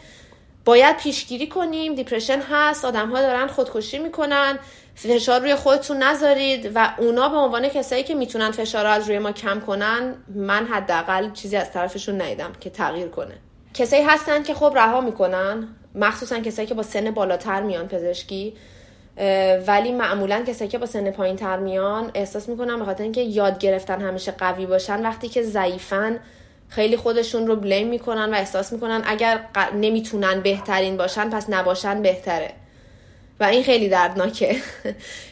باید 0.65 0.97
پیشگیری 0.97 1.47
کنیم 1.47 1.95
depression 1.95 2.41
هست 2.51 2.85
آدم 2.85 3.09
ها 3.09 3.21
دارن 3.21 3.47
خودکشی 3.47 3.99
می‌کنن 3.99 4.59
فشار 4.95 5.41
روی 5.41 5.55
خودتون 5.55 6.03
نذارید 6.03 6.71
و 6.75 6.93
اونا 6.97 7.29
به 7.29 7.37
عنوان 7.37 7.69
کسایی 7.69 8.03
که 8.03 8.15
می‌تونن 8.15 8.51
فشار 8.51 8.85
از 8.85 9.07
روی 9.07 9.19
ما 9.19 9.31
کم 9.31 9.59
کنن 9.59 10.15
من 10.35 10.65
حداقل 10.65 11.31
چیزی 11.31 11.57
از 11.57 11.71
طرفشون 11.71 12.21
ندیدم 12.21 12.51
که 12.59 12.69
تغییر 12.69 13.07
کنه. 13.07 13.35
کسایی 13.73 14.03
هستن 14.03 14.43
که 14.43 14.53
خب 14.53 14.73
رها 14.75 15.01
می‌کنن؟ 15.01 15.67
مخصوصا 15.95 16.39
کسایی 16.39 16.67
که 16.67 16.73
با 16.73 16.83
سن 16.83 17.11
بالاتر 17.11 17.61
میان 17.61 17.87
پزشکی 17.87 18.53
ولی 19.67 19.91
معمولا 19.91 20.43
کسایی 20.47 20.71
که 20.71 20.77
با 20.77 20.85
سن 20.85 21.11
پایین 21.11 21.35
تر 21.35 21.57
میان 21.57 22.11
احساس 22.13 22.49
می‌کنن 22.49 22.79
به 22.79 22.85
خاطر 22.85 23.03
اینکه 23.03 23.21
یاد 23.21 23.59
گرفتن 23.59 24.01
همیشه 24.01 24.31
قوی 24.31 24.65
باشن 24.65 25.03
وقتی 25.03 25.29
که 25.29 25.43
ضعیفن 25.43 26.19
خیلی 26.69 26.97
خودشون 26.97 27.47
رو 27.47 27.55
بلیم 27.55 27.87
می‌کنن 27.87 28.33
و 28.33 28.33
احساس 28.33 28.73
می‌کنن 28.73 29.01
اگر 29.05 29.39
نمی‌تونن 29.73 30.41
بهترین 30.41 30.97
باشن 30.97 31.29
پس 31.29 31.49
نباشن 31.49 32.01
بهتره. 32.01 32.51
و 33.39 33.43
این 33.43 33.63
خیلی 33.63 33.89
دردناکه. 33.89 34.55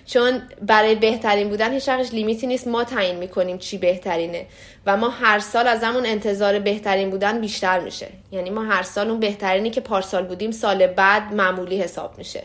چون 0.06 0.42
برای 0.62 0.96
بهترین 0.96 1.50
بودن 1.50 1.74
هیچ 1.74 1.90
لیمیتی 1.90 2.48
نیست 2.48 2.68
ما 2.68 2.84
تعیین 2.84 3.16
می‌کنیم 3.16 3.58
چی 3.58 3.78
بهترینه. 3.78 4.46
و 4.86 4.98
ما 4.98 5.10
هر 5.10 5.40
سال 5.40 5.68
از 5.68 5.84
همون 5.84 6.06
انتظار 6.06 6.60
بهترین 6.60 7.10
بودن 7.10 7.42
بیشتر 7.42 7.80
میشه. 7.80 8.08
یعنی 8.32 8.50
ما 8.50 8.64
هر 8.64 8.84
سال 8.84 9.10
اون 9.10 9.20
بهترینی 9.20 9.70
که 9.70 9.82
پارسال 9.82 10.26
بودیم 10.26 10.52
سال 10.52 10.88
بعد 10.88 11.34
معمولی 11.34 11.82
حساب 11.82 12.18
میشه. 12.18 12.44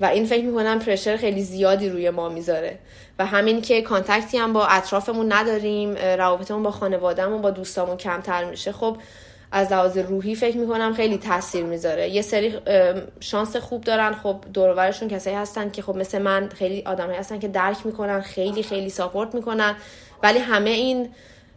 و 0.00 0.04
این 0.04 0.26
فکر 0.26 0.44
می‌کنم 0.44 0.78
پرشر 0.78 1.16
خیلی 1.16 1.42
زیادی 1.42 1.88
روی 1.88 2.10
ما 2.10 2.28
می‌ذاره. 2.28 2.78
و 3.18 3.26
همین 3.26 3.62
که 3.62 3.82
کانتکتی 3.82 4.38
هم 4.38 4.52
با 4.52 4.66
اطرافمون 4.66 5.32
نداریم 5.32 5.94
روابطمون 5.94 6.62
با 6.62 6.70
خانوادهمون 6.70 7.42
با 7.42 7.50
دوستامون 7.50 7.96
کمتر 7.96 8.44
میشه. 8.44 8.72
خب 8.72 8.96
از 9.52 9.72
لحاظ 9.72 9.98
روحی 9.98 10.34
فکر 10.34 10.56
می‌کنم 10.56 10.94
خیلی 10.94 11.18
تاثیر 11.18 11.64
می‌ذاره. 11.64 12.08
یه 12.08 12.22
سری 12.22 12.58
شانس 13.20 13.56
خوب 13.56 13.84
دارن. 13.84 14.12
خب 14.12 14.36
دورورشون 14.52 15.08
کسایی 15.08 15.36
هستن 15.36 15.70
که 15.70 15.82
خب 15.82 15.96
مثل 15.96 16.22
من 16.22 16.48
خیلی 16.48 16.82
آدمایی 16.86 17.18
هستن 17.18 17.38
که 17.38 17.48
درک 17.48 17.86
می‌کنن 17.86 18.20
خیلی 18.20 18.62
خیلی 18.62 18.90
ساپورت 18.90 19.34
می‌کنن 19.34 19.76
ولی 20.22 20.38
همه 20.38 20.70
این 20.70 21.10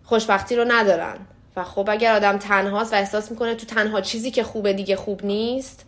خوشبختی 0.04 0.56
رو 0.56 0.66
ندارن. 0.68 1.18
و 1.56 1.64
خب 1.64 1.90
اگر 1.90 2.16
آدم 2.16 2.38
تنهاست 2.38 2.94
و 2.94 2.96
احساس 2.96 3.32
می‌کنه 3.32 3.56
تو 3.56 3.66
تنها 3.66 4.02
چیزی 4.02 4.32
که 4.32 4.44
خوبه 4.44 4.74
دیگه 4.74 4.96
خوب 4.96 5.26
نیست 5.26 5.86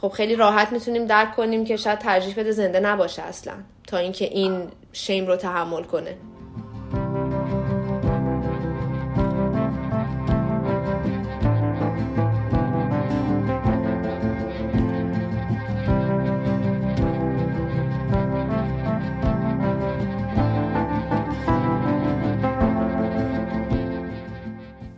خب 0.00 0.08
خیلی 0.08 0.36
راحت 0.36 0.72
می‌تونیم 0.72 1.06
درک 1.06 1.36
کنیم 1.36 1.64
که 1.64 1.76
شاید 1.76 1.98
ترجیح 1.98 2.34
بده 2.36 2.52
زنده 2.52 2.80
نباشه 2.80 3.22
اصلا. 3.22 3.54
تا 3.86 3.96
اینکه 3.96 4.24
این 4.24 4.68
شیم 4.92 5.26
رو 5.26 5.36
تحمل 5.36 5.82
کنه. 5.82 6.16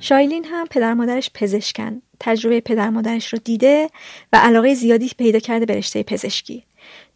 شایلین 0.02 0.44
هم 0.44 0.66
پدر 0.66 0.94
مادرش 0.94 1.30
پزشکن. 1.34 2.02
تجربه 2.20 2.60
پدر 2.60 2.90
مادرش 2.90 3.32
رو 3.32 3.38
دیده 3.44 3.88
و 4.32 4.36
علاقه 4.36 4.74
زیادی 4.74 5.10
پیدا 5.18 5.38
کرده 5.38 5.66
به 5.66 5.76
رشته 5.76 6.02
پزشکی. 6.02 6.64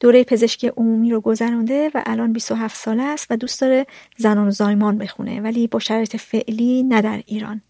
دوره 0.00 0.24
پزشکی 0.24 0.68
عمومی 0.68 1.10
رو 1.10 1.20
گذرانده 1.20 1.90
و 1.94 2.02
الان 2.06 2.32
27 2.32 2.76
ساله 2.76 3.02
است 3.02 3.26
و 3.31 3.36
دوست 3.36 3.60
داره 3.60 3.86
زنان 4.16 4.50
زایمان 4.50 4.98
بخونه 4.98 5.40
ولی 5.40 5.66
با 5.66 5.78
شرایط 5.78 6.16
فعلی 6.16 6.82
نه 6.82 7.02
در 7.02 7.23
ایران. 7.26 7.60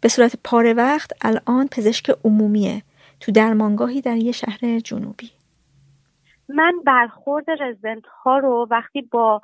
به 0.00 0.08
صورت 0.08 0.36
پاره 0.44 0.72
وقت 0.72 1.12
الان 1.20 1.68
پزشک 1.68 2.16
عمومیه. 2.24 2.82
تو 3.20 3.32
درمانگاهی 3.32 4.00
در 4.00 4.16
یه 4.16 4.32
شهر 4.32 4.78
جنوبی. 4.78 5.30
من 6.48 6.72
برخورد 6.86 7.50
رزیدنت 7.50 8.06
ها 8.24 8.38
رو 8.38 8.68
وقتی 8.70 9.02
با 9.02 9.42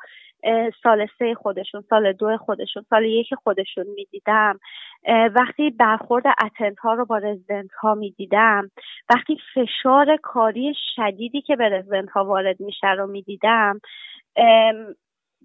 سال 0.82 1.06
سه 1.18 1.34
خودشون 1.34 1.84
سال 1.90 2.12
دو 2.12 2.36
خودشون 2.36 2.84
سال 2.90 3.04
یک 3.04 3.34
خودشون 3.34 3.86
می‌دیدم. 3.96 4.60
وقتی 5.08 5.70
برخورد 5.70 6.24
اتنت 6.26 6.78
ها 6.78 6.94
رو 6.94 7.04
با 7.04 7.18
رزیدنت 7.18 7.72
ها 7.72 7.94
می‌دیدم 7.94 8.70
وقتی 9.14 9.38
فشار 9.54 10.16
کاری 10.16 10.74
شدیدی 10.96 11.42
که 11.42 11.56
به 11.56 11.68
رزیدنت 11.68 12.10
ها 12.10 12.24
وارد 12.24 12.60
میشه 12.60 12.90
رو 12.90 13.06
می‌دیدم 13.06 13.80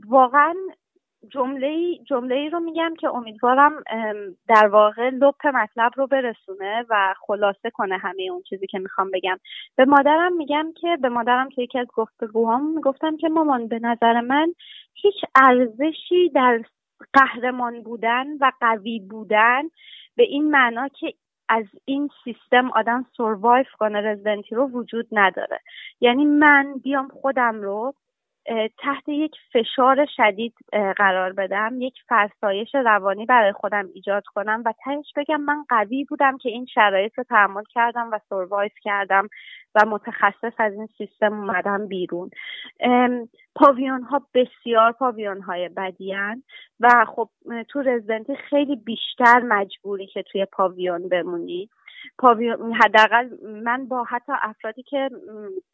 واقعا 0.08 0.54
جمله 1.32 1.98
جمله 2.08 2.36
ای 2.36 2.50
رو 2.50 2.60
میگم 2.60 2.94
که 3.00 3.10
امیدوارم 3.10 3.84
در 4.48 4.68
واقع 4.68 5.10
لپ 5.10 5.48
مطلب 5.48 5.92
رو 5.96 6.08
برسونه 6.08 6.86
و 6.90 7.14
خلاصه 7.28 7.70
کنه 7.70 7.98
همه 7.98 8.24
اون 8.32 8.42
چیزی 8.50 8.68
که 8.68 8.80
می‌خوام 8.80 9.12
بگم. 9.14 9.38
به 9.76 9.86
مادرم 9.86 10.36
میگم 10.38 10.74
که 10.82 10.98
به 11.02 11.10
مادرم 11.10 11.50
که 11.50 11.62
یکی 11.62 11.80
از 11.80 11.88
گفتگوهام 11.96 12.76
می‌گفتم 12.76 13.18
که 13.18 13.30
مامان 13.30 13.68
به 13.68 13.80
نظر 13.80 14.22
من 14.22 14.54
هیچ 14.94 15.16
ارزشی 15.36 16.30
در 16.30 16.62
قهرمان 17.14 17.84
بودن 17.84 18.28
و 18.42 18.52
قوی 18.62 19.00
بودن 19.00 19.64
به 20.16 20.24
این 20.24 20.52
معنا 20.52 20.88
که 20.88 21.14
از 21.50 21.66
این 21.86 22.10
سیستم 22.24 22.72
آدم 22.72 23.06
سروایف 23.18 23.68
کنه 23.80 24.02
رزیدنتی 24.02 24.56
رو 24.56 24.68
وجود 24.68 25.08
نداره. 25.12 25.60
یعنی 26.02 26.26
من 26.26 26.74
بیام 26.84 27.08
خودم 27.08 27.62
رو 27.62 27.94
تحت 28.78 29.10
یک 29.10 29.36
فشار 29.54 30.06
شدید 30.16 30.54
قرار 30.98 31.34
بدم 31.34 31.82
یک 31.82 31.94
فرسایش 32.08 32.76
روانی 32.76 33.26
برای 33.26 33.52
خودم 33.52 33.90
ایجاد 33.94 34.24
کنم 34.26 34.64
و 34.66 34.74
تهش 34.84 35.14
بگم 35.16 35.42
من 35.42 35.66
قوی 35.70 36.04
بودم 36.04 36.38
که 36.38 36.50
این 36.50 36.66
شرایط 36.66 37.18
رو 37.18 37.24
تحمل 37.24 37.64
کردم 37.70 38.10
و 38.12 38.20
سروایف 38.30 38.74
کردم. 38.82 39.28
و 39.78 39.86
متخصص 39.86 40.54
از 40.58 40.74
این 40.74 40.88
سیستم 40.98 41.34
اومدم 41.34 41.88
بیرون. 41.88 42.30
پاویون 43.56 44.02
ها 44.02 44.22
بسیار 44.34 44.92
پاویون 44.92 45.42
های 45.42 45.70
بدیان 45.70 46.44
و 46.80 47.06
خب 47.16 47.30
تو 47.70 47.82
رزیدنتی 47.82 48.36
خیلی 48.36 48.76
بیشتر 48.76 49.40
مجبوری 49.40 50.08
که 50.08 50.24
توی 50.24 50.46
پاویون 50.46 51.10
بمونی. 51.10 51.70
پاویون 52.18 52.74
حداقل 52.74 53.30
من 53.64 53.88
با 53.88 54.04
حتی 54.04 54.34
افرادی 54.42 54.84
که 54.84 55.10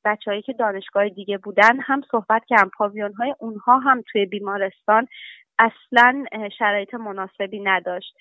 بچههایی 0.06 0.42
که 0.42 0.54
دانشگاه 0.54 1.10
دیگه 1.10 1.38
بودن 1.38 1.80
هم 1.80 2.02
صحبت 2.12 2.46
کردم. 2.48 2.72
پاویون 2.78 3.14
های 3.14 3.36
اونها 3.40 3.80
هم 3.80 4.04
توی 4.12 4.26
بیمارستان 4.26 5.08
اصلا 5.60 6.26
شرایط 6.60 6.94
مناسبی 6.94 7.60
نداشت. 7.60 8.18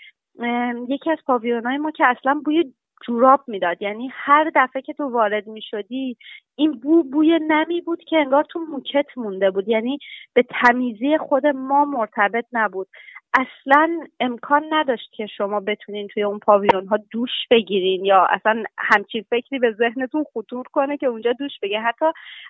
یکی 0.88 1.10
از 1.10 1.18
پاویون 1.26 1.66
های 1.66 1.78
ما 1.78 1.90
که 1.90 2.06
اصلا 2.06 2.40
بوی 2.44 2.72
جوراب 3.06 3.44
می‌داد. 3.46 3.82
یعنی 3.82 4.10
هر 4.12 4.50
دفعه 4.54 4.82
که 4.82 4.92
تو 4.92 5.04
وارد 5.04 5.46
می 5.46 5.62
شدی 5.62 6.16
این 6.56 6.72
بو 6.72 7.02
بوی 7.02 7.38
نمی 7.48 7.80
بود 7.80 8.04
که 8.04 8.16
انگار 8.16 8.44
تو 8.44 8.58
موکت 8.58 9.06
مونده 9.16 9.50
بود. 9.50 9.68
یعنی 9.68 9.98
به 10.34 10.44
تمیزی 10.62 11.18
خود 11.18 11.46
ما 11.46 11.84
مرتبط 11.84 12.44
نبود. 12.52 12.88
اصلا 13.34 14.00
امکان 14.20 14.64
نداشت 14.70 15.12
که 15.12 15.26
شما 15.26 15.60
بتونین 15.60 16.08
توی 16.08 16.22
اون 16.22 16.38
پاویون 16.38 16.86
ها 16.86 16.98
دوش 17.10 17.30
بگیرین 17.50 18.04
یا 18.04 18.26
اصلا 18.30 18.62
همچین 18.78 19.24
فکری 19.30 19.58
به 19.58 19.72
ذهنتون 19.72 20.24
خطور 20.34 20.64
کنه 20.72 20.96
که 20.96 21.06
اونجا 21.06 21.32
دوش 21.32 21.52
بگه 21.62 21.80
حتی 21.80 22.04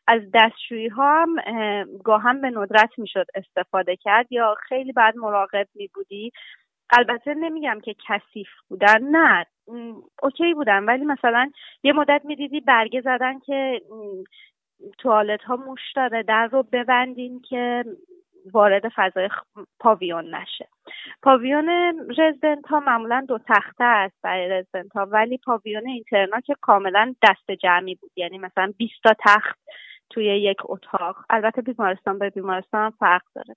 از 0.06 0.22
دستشویی 0.34 0.88
ها 0.88 1.22
هم 1.22 1.36
گاهم 2.04 2.40
به 2.40 2.50
ندرت 2.50 2.90
می‌شد 2.98 3.26
استفاده 3.34 3.96
کرد 3.96 4.32
یا 4.32 4.54
خیلی 4.68 4.92
بعد 4.92 5.16
مراقب 5.16 5.68
می 5.74 5.88
بودی 5.94 6.32
البته 6.90 7.34
نمیگم 7.34 7.80
که 7.84 7.94
کثیف 8.08 8.48
بودن 8.68 9.02
نه. 9.02 9.46
اوکی 10.22 10.54
بودن 10.54 10.84
ولی 10.84 11.04
مثلا 11.04 11.50
یه 11.82 11.92
مدت 11.92 12.22
می‌دیدی 12.24 12.60
برگه 12.60 13.00
زدن 13.00 13.38
که 13.38 13.82
توالت 14.98 15.42
ها 15.42 15.56
موش 15.56 15.92
داره 15.96 16.22
در 16.22 16.46
رو 16.46 16.62
ببندین 16.62 17.40
که 17.40 17.84
وارد 18.52 18.88
فضای 18.88 19.28
پاویون 19.80 20.34
نشه. 20.34 20.68
پاویون 21.22 21.68
رزیدنت 22.18 22.66
ها 22.66 22.80
معمولا 22.80 23.24
دو 23.28 23.38
تخته 23.38 23.84
است 23.84 24.14
برای 24.22 24.48
رزیدنت 24.48 24.92
ها 24.92 25.06
ولی 25.06 25.38
پاویون 25.38 25.86
اینترنا 25.88 26.40
که 26.40 26.54
کاملا 26.60 27.14
دست 27.22 27.50
جمعی 27.50 27.94
بود. 27.94 28.10
یعنی 28.16 28.38
مثلا 28.38 28.72
20 28.78 28.92
تا 29.02 29.14
تخت 29.18 29.58
توی 30.10 30.24
یک 30.24 30.58
اتاق. 30.64 31.16
البته 31.30 31.62
بیمارستان 31.62 32.18
به 32.18 32.30
بیمارستان 32.30 32.90
فرق 32.90 33.22
داره. 33.34 33.54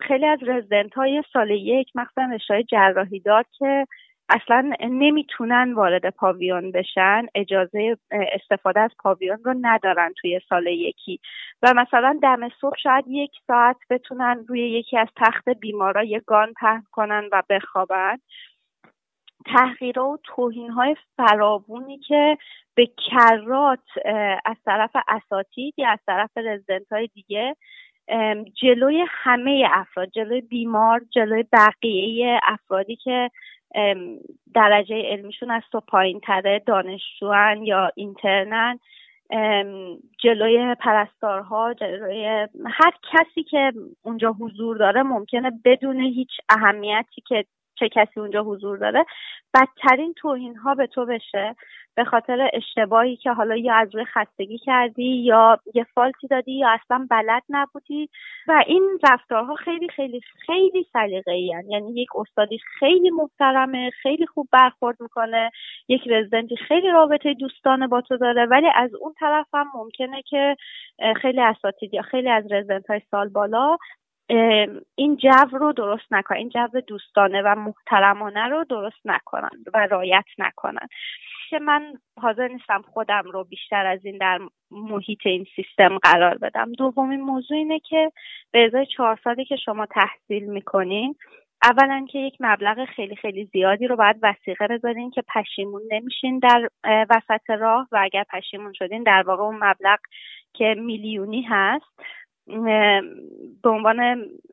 خیلی 0.00 0.26
از 0.26 0.38
رزیدنت 0.42 0.94
های 0.94 1.22
سال 1.32 1.50
یک 1.50 1.88
مخصوصا 1.94 2.28
رشته 2.34 2.62
جراحی 2.62 3.20
دار 3.20 3.44
که 3.58 3.86
اصلا 4.32 4.70
نمی‌تونن 4.80 5.72
وارد 5.72 6.10
پاویون 6.10 6.72
بشن 6.72 7.26
اجازه 7.34 7.96
استفاده 8.10 8.80
از 8.80 8.90
پاویون 8.98 9.38
رو 9.44 9.54
ندارن 9.60 10.12
توی 10.20 10.40
سال 10.48 10.66
یکی. 10.66 11.20
و 11.62 11.74
مثلا 11.76 12.18
دم 12.22 12.48
صبح 12.60 12.76
شاید 12.82 13.04
یک 13.08 13.30
ساعت 13.46 13.76
بتونن 13.90 14.44
روی 14.48 14.70
یکی 14.70 14.98
از 14.98 15.08
تخت 15.16 15.48
بیمارا 15.48 16.04
یک 16.04 16.22
گان 16.26 16.52
پهن 16.60 16.82
کنن 16.92 17.28
و 17.32 17.42
بخوابن. 17.50 18.18
تحقیرها 19.46 20.08
و 20.08 20.18
توهین 20.24 20.70
های 20.70 20.96
فراوونی 21.16 21.98
که 21.98 22.38
به 22.74 22.86
کرات 22.86 23.84
از 24.44 24.56
طرف 24.64 24.96
اساتید 25.08 25.74
یا 25.76 25.88
از 25.88 25.98
طرف 26.06 26.30
رزیدنت 26.36 26.92
های 26.92 27.06
دیگه 27.14 27.56
جلوی 28.62 29.04
همه 29.08 29.68
افراد 29.72 30.10
جلوی 30.10 30.40
بیمار 30.40 31.00
جلوی 31.10 31.44
بقیه 31.52 32.40
افرادی 32.42 32.96
که 32.96 33.30
درجه 34.54 35.02
علمیشون 35.04 35.50
از 35.50 35.62
تو 35.72 35.80
پایین 35.80 36.20
تره 36.20 36.62
دانشجوان 36.66 37.62
یا 37.62 37.92
اینترنن 37.94 38.78
جلوی 40.18 40.74
پرستارها 40.74 41.74
جلوی 41.74 42.26
هر 42.66 42.92
کسی 43.12 43.42
که 43.42 43.72
اونجا 44.02 44.32
حضور 44.32 44.76
داره 44.76 45.02
ممکنه 45.02 45.50
بدون 45.64 46.00
هیچ 46.00 46.30
اهمیتی 46.48 47.20
که 47.28 47.44
چه 47.80 47.88
کسی 47.88 48.20
اونجا 48.20 48.42
حضور 48.42 48.78
داره 48.78 49.06
بدترین 49.54 50.14
توهین 50.14 50.56
ها 50.56 50.74
به 50.74 50.86
تو 50.86 51.06
بشه 51.06 51.56
به 51.94 52.04
خاطر 52.04 52.50
اشتباهی 52.52 53.16
که 53.16 53.32
حالا 53.32 53.56
یا 53.56 53.74
از 53.74 53.94
روی 53.94 54.04
خستگی 54.04 54.58
کردی 54.58 55.22
یا 55.22 55.58
یه 55.74 55.86
فالتی 55.94 56.26
دادی 56.26 56.52
یا 56.52 56.68
اصلا 56.70 57.06
بلد 57.10 57.42
نبودی. 57.48 58.08
و 58.48 58.64
این 58.66 58.98
رفتارها 59.10 59.54
خیلی 59.54 59.88
خیلی 59.88 60.20
خیلی 60.46 60.86
سلیقه 60.92 61.38
یعنی 61.38 62.00
یک 62.00 62.08
استادی 62.16 62.58
خیلی 62.78 63.10
محترمه 63.10 63.90
خیلی 63.90 64.26
خوب 64.26 64.48
برخورد 64.52 64.96
می‌کنه. 65.00 65.50
یک 65.88 66.02
رزیدنتی 66.08 66.56
خیلی 66.56 66.88
رابطه 66.90 67.34
دوستانه 67.34 67.86
با 67.86 68.00
تو 68.00 68.16
داره. 68.16 68.46
ولی 68.46 68.66
از 68.74 68.94
اون 68.94 69.14
طرف 69.20 69.46
هم 69.54 69.66
ممکنه 69.74 70.22
که 70.22 70.56
خیلی 71.16 71.40
اساتید 71.40 71.94
یا 71.94 72.02
خیلی 72.02 72.28
از 72.28 72.52
رزیدنت 72.52 72.90
های 72.90 73.00
سال 73.10 73.28
بالا 73.28 73.76
این 74.94 75.16
جو 75.16 75.58
رو 75.58 75.72
درست 75.72 76.12
نکنن 76.12 76.38
این 76.38 76.48
جو 76.48 76.80
دوستانه 76.86 77.42
و 77.42 77.54
محترمانه 77.54 78.48
رو 78.48 78.64
درست 78.64 79.00
نکنن 79.04 79.50
و 79.74 79.86
رایت 79.90 80.24
نکنن. 80.38 80.86
که 81.50 81.58
من 81.58 81.92
حاضر 82.20 82.48
نیستم 82.48 82.82
خودم 82.82 83.22
رو 83.24 83.44
بیشتر 83.44 83.86
از 83.86 84.04
این 84.04 84.18
در 84.18 84.38
محیط 84.70 85.26
این 85.26 85.46
سیستم 85.56 85.98
قرار 85.98 86.38
بدم. 86.38 86.72
دومین 86.72 87.20
موضوع 87.20 87.56
اینه 87.56 87.78
که 87.78 88.12
به 88.52 88.64
ازای 88.64 88.86
چهار 88.86 89.18
سالی 89.24 89.44
که 89.44 89.56
شما 89.56 89.86
تحصیل 89.86 90.44
می‌کنین 90.44 91.14
اولا 91.62 92.06
که 92.10 92.18
یک 92.18 92.36
مبلغ 92.40 92.84
خیلی 92.84 93.16
خیلی 93.16 93.44
زیادی 93.52 93.86
رو 93.86 93.96
باید 93.96 94.16
وسیقه 94.22 94.66
بذارین 94.66 95.10
که 95.10 95.22
پشیمون 95.34 95.82
نمیشین 95.90 96.38
در 96.38 96.68
وسط 96.84 97.50
راه 97.50 97.88
و 97.92 97.98
اگر 98.02 98.24
پشیمون 98.24 98.72
شدین 98.72 99.02
در 99.02 99.22
واقع 99.26 99.42
اون 99.42 99.56
مبلغ 99.56 99.98
که 100.52 100.74
میلیونی 100.78 101.42
هست. 101.42 102.00
به 103.62 103.70
عنوان 103.70 104.00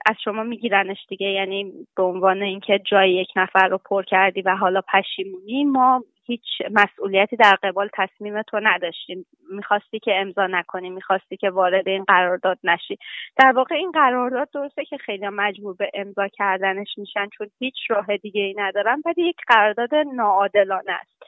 از 0.06 0.16
شما 0.24 0.44
میگیرنش 0.44 1.06
دیگه. 1.10 1.28
یعنی 1.28 1.74
به 1.96 2.04
عنوان 2.04 2.42
اینکه 2.42 2.80
جای 2.80 3.12
یک 3.14 3.30
نفر 3.36 3.68
رو 3.68 3.78
پر 3.78 4.04
کردی 4.04 4.42
و 4.42 4.56
حالا 4.56 4.82
پشیمونی 4.82 5.64
ما 5.64 6.04
هیچ 6.26 6.44
مسئولیتی 6.72 7.36
در 7.36 7.58
قبال 7.64 7.90
تصمیم 7.94 8.42
تو 8.42 8.60
نداشتیم. 8.64 9.26
می‌خواستی 9.52 10.00
که 10.00 10.12
امضا 10.16 10.48
نکنی 10.48 10.90
می‌خواستی 10.90 11.38
که 11.38 11.50
وارد 11.50 11.88
این 11.88 12.04
قرارداد 12.04 12.60
نشی. 12.64 12.98
در 13.38 13.52
واقع 13.52 13.76
این 13.76 13.92
قرارداد 13.92 14.50
درسته 14.54 14.86
که 14.86 14.98
خیلی 14.98 15.28
مجبور 15.28 15.76
به 15.76 15.92
امضا 15.94 16.28
کردنش 16.28 16.98
میشن 16.98 17.28
چون 17.38 17.48
هیچ 17.60 17.76
راه 17.90 18.18
دیگه 18.18 18.42
ای 18.42 18.54
ندارن 18.58 19.02
ولی 19.06 19.30
یک 19.30 19.38
قرارداد 19.48 19.96
ناعادلانه 19.96 20.92
است. 20.92 21.24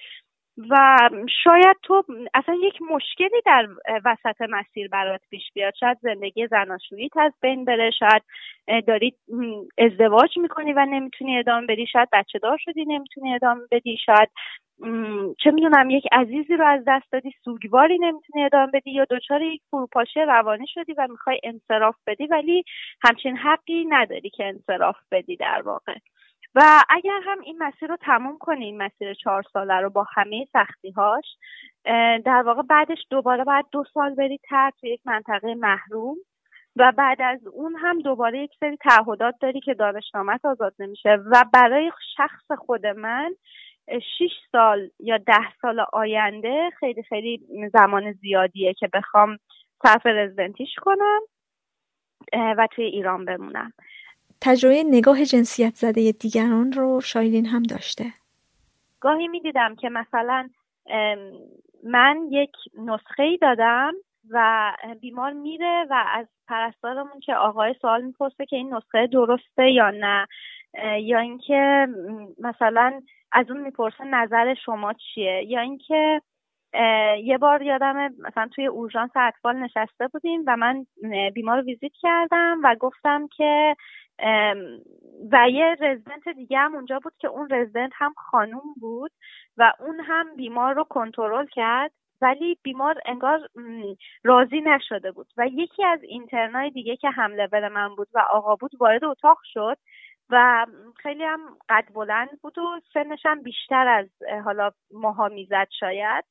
و 0.70 1.00
شاید 1.44 1.78
تو 1.84 2.04
اصلا 2.34 2.56
یک 2.56 2.82
مشکلی 2.82 3.42
در 3.46 3.68
وسط 4.06 4.42
مسیر 4.50 4.88
برات 4.88 5.22
پیش 5.30 5.44
بیاد. 5.54 5.74
شاید 5.80 5.98
زندگی 6.02 6.48
زناشوییت 6.48 7.18
از 7.18 7.34
بین 7.42 7.66
بره 7.66 7.92
شاید 7.92 8.24
داری 8.88 9.14
ازدواج 9.78 10.38
می‌کنی 10.38 10.74
و 10.74 10.86
نمی‌تونی 10.86 11.38
ادامه 11.40 11.68
بدی. 11.68 11.88
شاید 11.88 12.10
بچه 12.14 12.40
دار 12.40 12.58
شدی 12.58 12.86
نمی‌تونی 12.86 13.34
ادامه 13.34 13.62
بدی. 13.72 13.98
شاید 13.98 14.30
چه 15.44 15.52
می‌دونم 15.52 15.90
یک 15.90 16.08
عزیزی 16.12 16.56
رو 16.58 16.66
از 16.66 16.84
دست 16.88 17.12
دادی 17.12 17.32
سوگواری 17.44 17.98
نمی‌تونی 18.00 18.46
ادامه 18.46 18.72
بدی 18.74 18.92
یا 18.92 19.06
دچار 19.10 19.42
یک 19.42 19.62
فروپاشی 19.72 20.20
روانی 20.22 20.68
شدی 20.68 20.94
و 20.94 21.08
می‌خوای 21.12 21.40
انصراف 21.44 21.96
بدی 22.08 22.28
ولی 22.28 22.64
همچین 23.04 23.38
حقی 23.38 23.86
نداری 23.90 24.30
که 24.30 24.46
انصراف 24.46 24.98
بدی 25.12 25.36
در 25.36 25.62
واقع. 25.66 25.96
و 26.56 26.84
اگر 26.90 27.20
هم 27.24 27.40
این 27.40 27.64
مسیر 27.64 27.90
رو 27.90 27.98
تموم 27.98 28.38
کنی 28.38 28.66
این 28.66 28.78
مسیر 28.78 29.14
چهار 29.14 29.44
ساله 29.54 29.74
رو 29.74 29.90
با 29.90 30.06
همه 30.16 30.46
سختی 30.54 30.92
هاش 30.92 31.26
در 32.26 32.44
واقع 32.46 32.62
بعدش 32.62 33.06
دوباره 33.10 33.44
باید 33.44 33.66
دو 33.72 33.84
سال 33.94 34.16
بری 34.16 34.40
تر 34.50 34.72
توی 34.80 34.90
یک 34.90 35.02
منطقه 35.06 35.56
محروم 35.56 36.16
و 36.76 36.92
بعد 36.98 37.22
از 37.22 37.48
اون 37.48 37.76
هم 37.76 38.02
دوباره 38.02 38.40
یک 38.40 38.52
سری 38.60 38.78
تعهدات 38.78 39.36
داری 39.42 39.60
که 39.60 39.74
دانشنامت 39.74 40.46
آزاد 40.46 40.74
نمیشه. 40.80 41.10
و 41.10 41.46
برای 41.54 41.92
شخص 42.18 42.52
خود 42.58 42.86
من 42.86 43.36
شیش 44.18 44.32
سال 44.52 44.90
یا 45.00 45.18
ده 45.18 45.54
سال 45.62 45.86
آینده 45.94 46.70
خیلی 46.80 47.04
خیلی 47.04 47.42
زمان 47.74 48.12
زیادیه 48.12 48.74
که 48.74 48.90
بخوام 48.94 49.38
صرف 49.84 50.06
رزیدنتیش 50.06 50.76
کنم 50.82 51.20
و 52.34 52.68
توی 52.72 52.86
ایران 52.86 53.26
بمونم. 53.26 53.74
تجربه 54.42 54.84
نگاه 54.84 55.26
جنسیت 55.26 55.76
زده 55.76 56.12
دیگران 56.12 56.72
رو 56.72 57.02
شایلین 57.02 57.46
هم 57.46 57.64
داشته. 57.64 58.06
گاهی 59.00 59.28
می‌دیدم 59.28 59.76
که 59.76 59.90
مثلا 59.90 60.50
من 61.84 62.28
یک 62.32 62.52
نسخه 62.78 63.24
ای 63.24 63.38
دادم 63.38 63.94
و 64.30 64.72
بیمار 65.02 65.34
میره 65.34 65.86
و 65.90 66.04
از 66.14 66.28
پرستارمون 66.48 67.20
که 67.20 67.36
آقای 67.36 67.76
سوال 67.82 68.02
می‌پرسه 68.02 68.46
که 68.46 68.56
این 68.56 68.74
نسخه 68.74 69.08
درسته 69.08 69.72
یا 69.72 69.90
نه 69.90 70.28
یا 71.02 71.20
اینکه 71.20 71.88
مثلا 72.40 73.02
از 73.32 73.52
اون 73.52 73.62
می‌پرسه 73.62 74.04
نظر 74.04 74.54
شما 74.66 74.94
چیه 74.94 75.44
یا 75.48 75.60
اینکه 75.60 76.22
یه 77.24 77.38
بار 77.38 77.62
یادم 77.62 78.14
مثلا 78.20 78.48
توی 78.56 78.66
اورژانس 78.66 79.12
اطفال 79.16 79.56
نشسته 79.56 80.08
بودیم 80.08 80.44
و 80.48 80.58
من 80.58 80.86
بیمار 81.34 81.58
رو 81.58 81.64
ویزیت 81.64 81.92
کردم 82.02 82.60
و 82.64 82.76
گفتم 82.80 83.28
که 83.38 83.76
و 85.32 85.50
یه 85.50 85.76
رزیدنت 85.80 86.30
دیگه 86.30 86.58
هم 86.58 86.76
اونجا 86.76 87.00
بود 87.00 87.14
که 87.20 87.28
اون 87.28 87.50
رزیدنت 87.52 87.92
هم 87.94 88.14
خانوم 88.18 88.74
بود 88.80 89.12
و 89.58 89.74
اون 89.80 90.00
هم 90.00 90.36
بیمار 90.36 90.74
رو 90.74 90.84
کنترل 90.84 91.46
کرد 91.46 91.92
ولی 92.22 92.58
بیمار 92.64 92.96
انگار 93.06 93.40
راضی 94.24 94.62
نشده 94.62 95.12
بود. 95.12 95.28
و 95.38 95.48
یکی 95.48 95.86
از 95.86 96.04
اینترنای 96.04 96.70
دیگه 96.70 96.96
که 96.96 97.10
هم 97.10 97.34
لول 97.36 97.68
من 97.68 97.96
بود 97.96 98.08
و 98.14 98.20
آقا 98.32 98.56
بود 98.56 98.72
وارد 98.80 99.04
اتاق 99.04 99.38
شد 99.44 99.78
و 100.30 100.66
خیلی 100.98 101.24
هم 101.24 101.40
قد 101.70 101.86
بلند 101.94 102.30
بود 102.42 102.58
و 102.58 102.82
سنش 102.94 103.26
هم 103.26 103.42
بیشتر 103.44 103.88
از 103.88 104.08
حالا 104.46 104.72
ماها 104.94 105.28
می‌زد 105.28 105.68
شاید. 105.80 106.26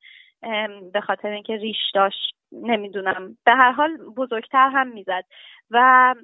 به 0.93 1.01
خاطر 1.01 1.27
اینکه 1.29 1.55
ریش 1.57 1.91
داشت 1.93 2.35
نمی‌دونم. 2.51 3.37
به 3.45 3.51
هر 3.51 3.71
حال 3.71 3.97
بزرگتر 3.97 4.69
هم 4.69 4.87
می‌زد. 4.87 5.23
و 5.71 6.15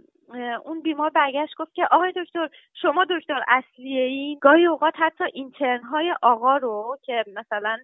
اون 0.65 0.81
بیمار 0.81 1.09
برگشت 1.09 1.55
گفت 1.57 1.73
که 1.73 1.87
آقای 1.91 2.13
دکتر 2.15 2.49
شما 2.81 3.05
دکتر 3.09 3.43
اصلیه 3.47 4.03
ای 4.03 4.37
گاهی 4.41 4.65
اوقات 4.65 4.93
حتی 4.97 5.23
اینترن 5.33 5.83
های 5.83 6.15
آقا 6.21 6.57
رو 6.57 6.97
که 7.03 7.23
مثلا 7.35 7.77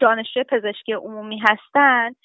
دانشجوی 0.00 0.44
پزشکی 0.44 0.92
عمومی 0.92 1.38
هستند 1.48 2.16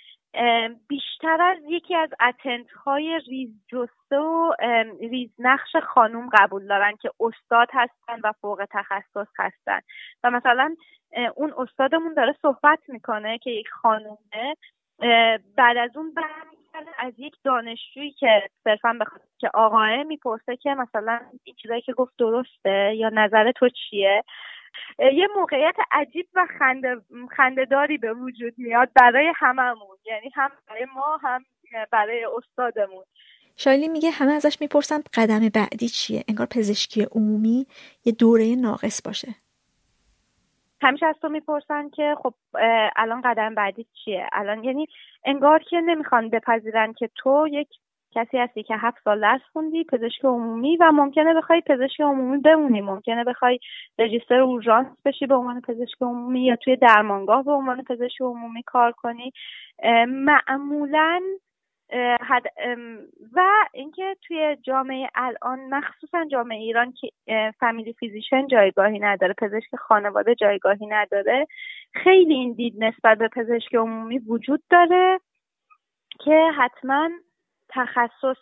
بیشتر 0.88 1.42
از 1.42 1.58
یکی 1.68 1.96
از 1.96 2.10
اتنت 2.22 2.72
های 2.72 3.20
ریز 3.28 3.50
جسته 3.68 4.18
و 4.18 4.54
ریز 5.00 5.30
نقش 5.40 5.76
خانوم 5.76 6.30
قبول 6.34 6.68
دارن 6.68 6.96
که 6.96 7.12
استاد 7.20 7.68
هستن 7.74 8.20
و 8.24 8.32
فوق 8.42 8.66
تخصص 8.72 9.28
هستن. 9.40 9.80
و 10.24 10.32
مثلا 10.32 10.76
اون 11.36 11.54
استادمون 11.58 12.14
داره 12.14 12.36
صحبت 12.42 12.80
می‌کنه 12.88 13.38
که 13.38 13.52
یک 13.52 13.68
خانومه 13.70 14.56
بعد 15.58 15.78
از 15.78 15.98
اون 15.98 16.14
از 16.98 17.14
یک 17.18 17.36
دانشجویی 17.44 18.12
که 18.12 18.42
صرفا 18.64 18.98
بخاطر 19.02 19.26
که 19.38 19.50
آقاه 19.54 20.04
می‌پرسه 20.04 20.56
که 20.56 20.70
مثلا 20.70 21.20
این 21.44 21.56
چیزایی 21.56 21.82
که 21.82 21.94
گفت 21.94 22.14
درسته 22.18 22.96
یا 22.96 23.10
نظر 23.10 23.52
تو 23.52 23.70
چیه؟ 23.70 24.24
یه 25.00 25.28
موقعیت 25.36 25.76
عجیب 25.92 26.28
و 26.34 26.48
خنده 26.60 27.02
خندهداری 27.32 27.98
به 27.98 28.14
وجود 28.14 28.54
میاد 28.58 28.90
برای 28.96 29.34
هممون. 29.36 29.98
یعنی 30.06 30.30
هم 30.36 30.52
برای 30.68 30.86
ما 30.96 31.18
هم 31.22 31.46
برای 31.92 32.28
استادمون. 32.38 33.04
شایلی 33.58 33.88
میگه 33.88 34.10
همه 34.10 34.34
ازش 34.34 34.62
می‌پرسن 34.62 35.00
قدم 35.14 35.50
بعدی 35.50 35.88
چیه؟ 35.88 36.24
انگار 36.28 36.48
پزشکی 36.48 37.04
عمومی 37.04 37.66
یه 38.06 38.14
دوره 38.14 38.56
ناقص 38.56 39.02
باشه. 39.06 39.28
همیشه 40.82 41.06
از 41.06 41.16
تو 41.22 41.30
می‌پرسن 41.30 41.90
که 41.90 42.16
خب 42.24 42.34
الان 42.96 43.22
قدم 43.22 43.56
بعدی 43.56 43.86
چیه؟ 44.06 44.30
الان 44.32 44.64
یعنی 44.64 44.88
انگار 45.26 45.60
که 45.64 45.82
نمی‌خوان 45.82 46.30
بپذیرن 46.30 46.94
که 46.94 47.10
تو 47.16 47.48
یک 47.52 47.68
کسی 48.16 48.38
هستی 48.38 48.64
که 48.64 48.76
هفت 48.78 48.98
سال 49.04 49.22
درس 49.22 49.42
خوندی 49.54 49.84
پزشک 49.84 50.26
عمومی 50.26 50.78
و 50.78 50.92
ممکنه 50.92 51.34
بخوای 51.34 51.62
پزشک 51.62 52.02
عمومی 52.02 52.38
بمونی. 52.38 52.82
ممکنه 52.82 53.24
بخوای 53.24 53.60
رجیستر 54.00 54.40
اورژانس 54.40 54.88
بشی 55.06 55.26
به 55.28 55.36
عنوان 55.36 55.62
پزشک 55.62 56.02
عمومی 56.02 56.46
یا 56.46 56.56
توی 56.56 56.76
درمانگاه 56.76 57.44
به 57.44 57.52
عنوان 57.52 57.84
پزشک 57.84 58.22
عمومی 58.22 58.64
کار 58.64 58.92
کنی. 58.92 59.32
معمولا 60.08 61.22
و 63.34 63.42
اینکه 63.74 64.16
توی 64.28 64.58
جامعه 64.64 65.10
الان 65.16 65.60
مخصوصا 65.60 66.26
جامعه 66.32 66.58
ایران 66.58 66.92
که 66.92 67.10
فامیلی 67.60 67.94
فیزیشن 67.94 68.48
جایگاهی 68.48 69.00
نداره 69.00 69.34
پزشک 69.38 69.76
خانواده 69.76 70.36
جایگاهی 70.36 70.86
نداره 70.86 71.48
خیلی 71.94 72.34
این 72.34 72.54
دید 72.54 72.84
نسبت 72.84 73.18
به 73.18 73.28
پزشک 73.28 73.76
عمومی 73.76 74.20
وجود 74.20 74.64
داره 74.70 75.20
که 76.20 76.52
حتما 76.58 77.10
تخصص 77.70 78.38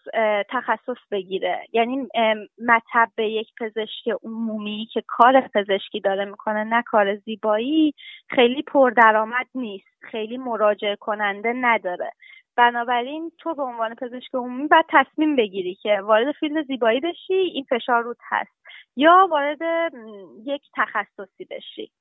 تخصص 0.50 0.98
بگیره. 1.12 1.62
یعنی 1.74 2.08
مطب 2.68 3.20
یک 3.20 3.48
پزشک 3.60 4.10
عمومی 4.24 4.88
که 4.94 5.04
کار 5.08 5.42
پزشکی 5.42 6.00
داره 6.00 6.26
می‌کنه 6.26 6.64
نه 6.64 6.84
کار 6.86 7.16
زیبایی 7.16 7.94
خیلی 8.30 8.62
پردرآمد 8.62 9.48
نیست 9.56 9.88
خیلی 10.02 10.38
مراجعه 10.38 10.96
کننده 10.96 11.54
نداره. 11.56 12.12
بنابراین 12.58 13.32
تو 13.40 13.54
به 13.56 13.64
عنوان 13.64 13.96
پزشک 13.96 14.36
عمومی 14.36 14.68
باید 14.68 14.86
تصمیم 14.90 15.36
بگیری 15.36 15.76
که 15.76 16.02
وارد 16.02 16.32
فیلد 16.32 16.68
زیبایی 16.68 17.00
بشی 17.00 17.34
این 17.34 17.66
فشار 17.70 18.04
رود 18.04 18.18
هست 18.30 18.64
یا 18.96 19.28
وارد 19.32 19.62
یک 20.46 20.62
تخصصی 20.76 21.46
بشی. 21.52 21.92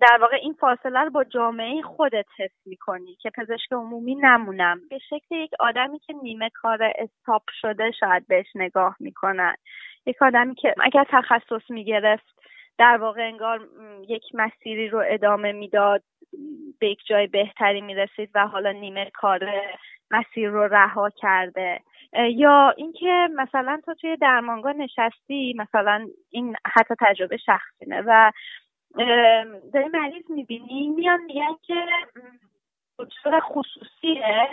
در 0.00 0.18
واقع 0.20 0.36
این 0.36 0.52
فاصله 0.52 1.00
رو 1.00 1.10
با 1.10 1.24
جامعه 1.24 1.82
خودت 1.82 2.26
حس 2.38 2.66
می‌کنی 2.66 3.16
که 3.20 3.30
پزشک 3.30 3.72
عمومی 3.72 4.14
نمونم. 4.14 4.80
به 4.90 4.98
شکل 4.98 5.34
یک 5.34 5.50
آدمی 5.60 5.98
که 5.98 6.12
نیمه 6.22 6.50
کار 6.54 6.78
استاپ 6.98 7.42
شده 7.60 7.90
شاید 7.90 8.26
بهش 8.26 8.46
نگاه 8.54 8.96
می‌کنن. 9.00 9.54
یک 10.06 10.22
آدمی 10.22 10.54
که 10.54 10.74
اگر 10.82 11.04
تخصص 11.10 11.70
می‌گرفت 11.70 12.43
در 12.78 12.96
واقع 12.96 13.22
انگار 13.28 13.68
یک 14.08 14.22
مسیری 14.34 14.88
رو 14.88 15.02
ادامه 15.06 15.52
می‌داد 15.52 16.02
به 16.80 16.88
یک 16.88 16.98
جای 17.06 17.26
بهتری 17.26 17.80
می‌رسید 17.80 18.30
و 18.34 18.46
حالا 18.46 18.72
نیمه 18.72 19.10
کار 19.14 19.50
مسیر 20.10 20.48
رو 20.48 20.68
رها 20.68 21.10
کرده. 21.10 21.80
یا 22.30 22.74
اینکه 22.76 23.28
مثلا 23.34 23.80
تو 23.84 23.94
توی 23.94 24.16
درمانگاه 24.16 24.72
نشستی 24.72 25.54
مثلا 25.58 26.06
این 26.30 26.56
حتی 26.66 26.94
تجربه 27.00 27.36
شخصینه 27.36 28.02
و 28.06 28.32
داری 29.74 29.88
مریض 29.92 30.30
می‌بینی 30.30 30.88
میان 30.88 31.20
میگن 31.24 31.54
که 31.62 31.74
دکتر 32.98 33.40
خصوصیه 33.40 34.48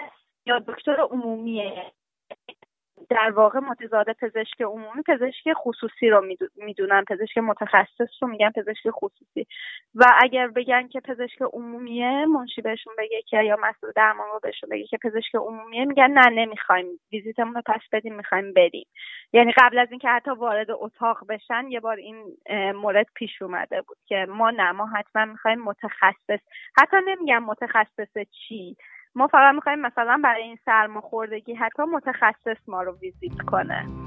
یا 0.45 0.59
دکتر 0.59 1.01
عمومیه. 1.01 1.91
در 3.09 3.31
واقع 3.31 3.59
متضاد 3.59 4.11
پزشک 4.13 4.61
عمومی 4.61 5.01
پزشک 5.07 5.53
خصوصی 5.53 6.09
رو 6.09 6.25
می‌دونن 6.57 7.03
پزشک 7.09 7.37
متخصص 7.37 8.09
رو 8.21 8.27
میگن 8.27 8.49
پزشک 8.51 8.89
خصوصی. 8.89 9.47
و 9.95 10.05
اگر 10.21 10.47
بگن 10.47 10.87
که 10.87 10.99
پزشک 10.99 11.41
عمومیه 11.41 12.25
منشی 12.25 12.61
بهشون 12.61 12.93
بگه 12.97 13.21
که 13.21 13.43
یا 13.43 13.57
مسئول 13.61 13.91
درمان 13.95 14.27
رو 14.33 14.39
بهشون 14.43 14.69
بگه 14.69 14.87
که 14.87 14.97
پزشک 15.03 15.35
عمومیه 15.35 15.85
میگن 15.85 16.11
نه 16.11 16.29
نمی‌خوایم. 16.29 16.85
ویزیتمون 17.11 17.55
رو 17.55 17.61
پس 17.65 17.81
بدیم 17.91 18.15
می‌خوایم 18.15 18.53
بریم. 18.53 18.85
یعنی 19.33 19.51
قبل 19.57 19.77
از 19.79 19.87
اینکه 19.91 20.09
حتی 20.09 20.31
وارد 20.31 20.67
اتاق 20.71 21.27
بشن 21.29 21.65
یه 21.69 21.79
بار 21.79 21.97
این 21.97 22.37
مورد 22.75 23.07
پیش 23.15 23.41
اومده 23.41 23.81
بود 23.81 23.97
که 24.05 24.25
ما 24.29 24.51
نه 24.51 24.71
ما 24.71 24.85
حتما 24.85 25.25
می‌خوایم 25.25 25.59
متخصص. 25.59 26.39
حتی 26.79 26.97
نمیگم 27.07 27.43
متخصص 27.43 28.17
چی. 28.47 28.75
ما 29.15 29.27
فقط 29.27 29.55
می‌خوایم 29.55 29.79
مثلا 29.79 30.21
برای 30.23 30.43
این 30.43 30.57
سرماخوردگی 30.65 31.53
حتی 31.53 31.83
متخصص 31.83 32.69
ما 32.69 32.83
رو 32.83 32.97
ویزیت 33.01 33.41
کنه. 33.47 34.00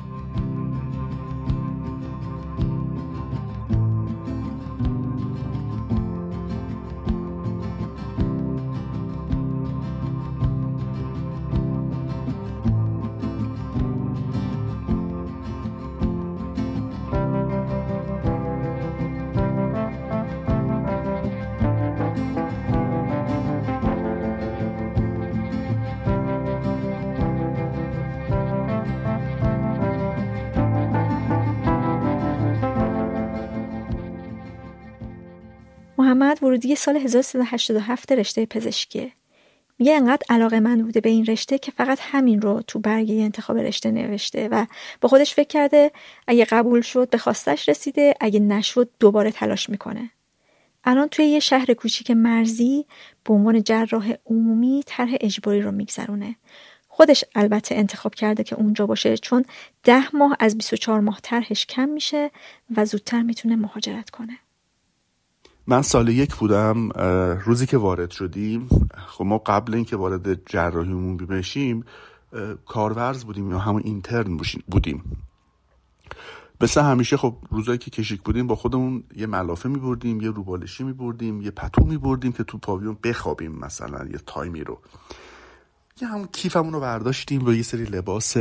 محمد 36.15 36.43
ورودی 36.43 36.77
سال 36.77 36.97
1387 36.97 38.13
رشته 38.13 38.47
پزشکیه 38.47 39.13
میگه 39.79 39.97
انقدر 39.97 40.23
علاقه 40.29 40.61
من 40.61 40.83
بوده 40.83 41.01
به 41.01 41.09
این 41.09 41.27
رشته 41.27 41.59
که 41.59 41.73
فقط 41.73 41.99
همین 42.03 42.41
رو 42.41 42.63
تو 42.63 42.79
برگه 42.79 43.15
انتخاب 43.15 43.59
رشته 43.59 43.91
نوشته 43.91 44.49
و 44.49 44.67
با 45.01 45.09
خودش 45.09 45.35
فکر 45.35 45.49
کرده 45.49 45.93
اگه 46.27 46.45
قبول 46.45 46.81
شد 46.81 47.11
به 47.11 47.19
خواستش 47.19 47.69
رسیده 47.69 48.15
اگه 48.21 48.41
نشد 48.41 48.91
دوباره 49.01 49.31
تلاش 49.31 49.71
می‌کنه. 49.71 50.11
الان 50.85 51.09
توی 51.09 51.25
یه 51.25 51.41
شهر 51.41 51.75
کوچیک 51.75 52.11
مرزی 52.11 52.87
به 53.25 53.35
عنوان 53.35 53.63
جراح 53.63 54.13
عمومی 54.27 54.83
طرح 54.87 55.15
اجباری 55.21 55.63
رو 55.63 55.73
میگذرونه. 55.73 56.37
خودش 56.89 57.25
البته 57.35 57.75
انتخاب 57.75 58.15
کرده 58.15 58.45
که 58.45 58.57
اونجا 58.57 58.87
باشه 58.87 59.17
چون 59.17 59.45
ده 59.85 60.17
ماه 60.17 60.37
از 60.41 60.57
24 60.59 61.01
ماه 61.01 61.21
طرحش 61.23 61.67
کم 61.67 61.89
میشه 61.89 62.31
و 62.77 62.85
زودتر 62.85 63.23
می‌تونه 63.23 63.57
مهاجرت 63.57 64.11
کنه. 64.11 64.39
من 65.67 65.83
سال 65.83 66.09
یک 66.09 66.35
بودم 66.35 66.89
روزی 67.45 67.67
که 67.67 67.79
وارد 67.79 68.11
شدیم. 68.11 68.69
خب 69.07 69.25
ما 69.25 69.39
قبل 69.39 69.75
اینکه 69.75 69.97
وارد 69.97 70.49
جراحی 70.49 70.93
عمومی 70.93 71.27
بشیم 71.27 71.85
کارورز 72.67 73.25
بودیم 73.25 73.51
یا 73.51 73.59
همون 73.59 73.83
اینترن 73.85 74.39
بودیم. 74.67 75.05
مثل 76.61 76.81
همیشه 76.81 77.17
خب 77.17 77.37
روزایی 77.51 77.79
که 77.79 77.91
کشیک 77.91 78.23
بودیم 78.23 78.47
با 78.47 78.55
خودمون 78.55 79.05
یه 79.17 79.27
ملافه 79.27 79.69
میبردیم 79.69 80.21
یه 80.21 80.31
روبالشی 80.31 80.85
میبردیم 80.85 81.41
یه 81.41 81.51
پتو 81.51 81.85
میبردیم 81.85 82.33
که 82.33 82.45
تو 82.45 82.59
پاویون 82.59 82.97
بخوابیم 83.03 83.53
مثلا 83.53 84.07
یه 84.07 84.19
تایمی 84.27 84.65
رو. 84.65 84.79
یه 86.01 86.09
همون 86.09 86.29
کیفمون 86.33 86.73
رو 86.73 86.81
برداشتیم 86.81 87.45
با 87.45 87.53
یه 87.53 87.63
سری 87.63 87.85
لباس 87.85 88.37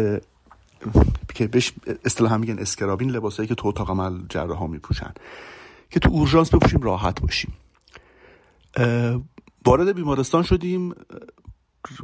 که 1.36 1.48
بهش 1.48 1.74
اصطلاحا 2.06 2.38
میگن 2.38 2.60
اسکرابین 2.60 3.12
لباسایی 3.12 3.50
که 3.50 3.56
تو 3.56 3.68
اتاق 3.68 3.90
عمل 3.90 4.20
جراحا 4.30 4.68
میپوشن. 4.68 5.14
که 5.90 6.00
تو 6.00 6.10
اورژانس 6.10 6.56
بپوشیم 6.56 6.82
راحت 6.82 7.22
باشیم. 7.22 7.54
وارد 9.66 9.96
بیمارستان 9.96 10.44
شدیم. 10.44 10.94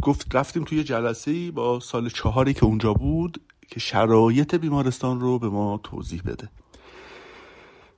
گفت 0.01 0.35
رفتیم 0.35 0.63
توی 0.63 0.83
جلسه 0.83 1.51
با 1.51 1.79
سال 1.79 2.09
چهاری 2.09 2.53
که 2.53 2.65
اونجا 2.65 2.93
بود 2.93 3.41
که 3.67 3.79
شرایط 3.79 4.55
بیمارستان 4.55 5.19
رو 5.19 5.39
به 5.39 5.49
ما 5.49 5.79
توضیح 5.83 6.21
بده. 6.21 6.49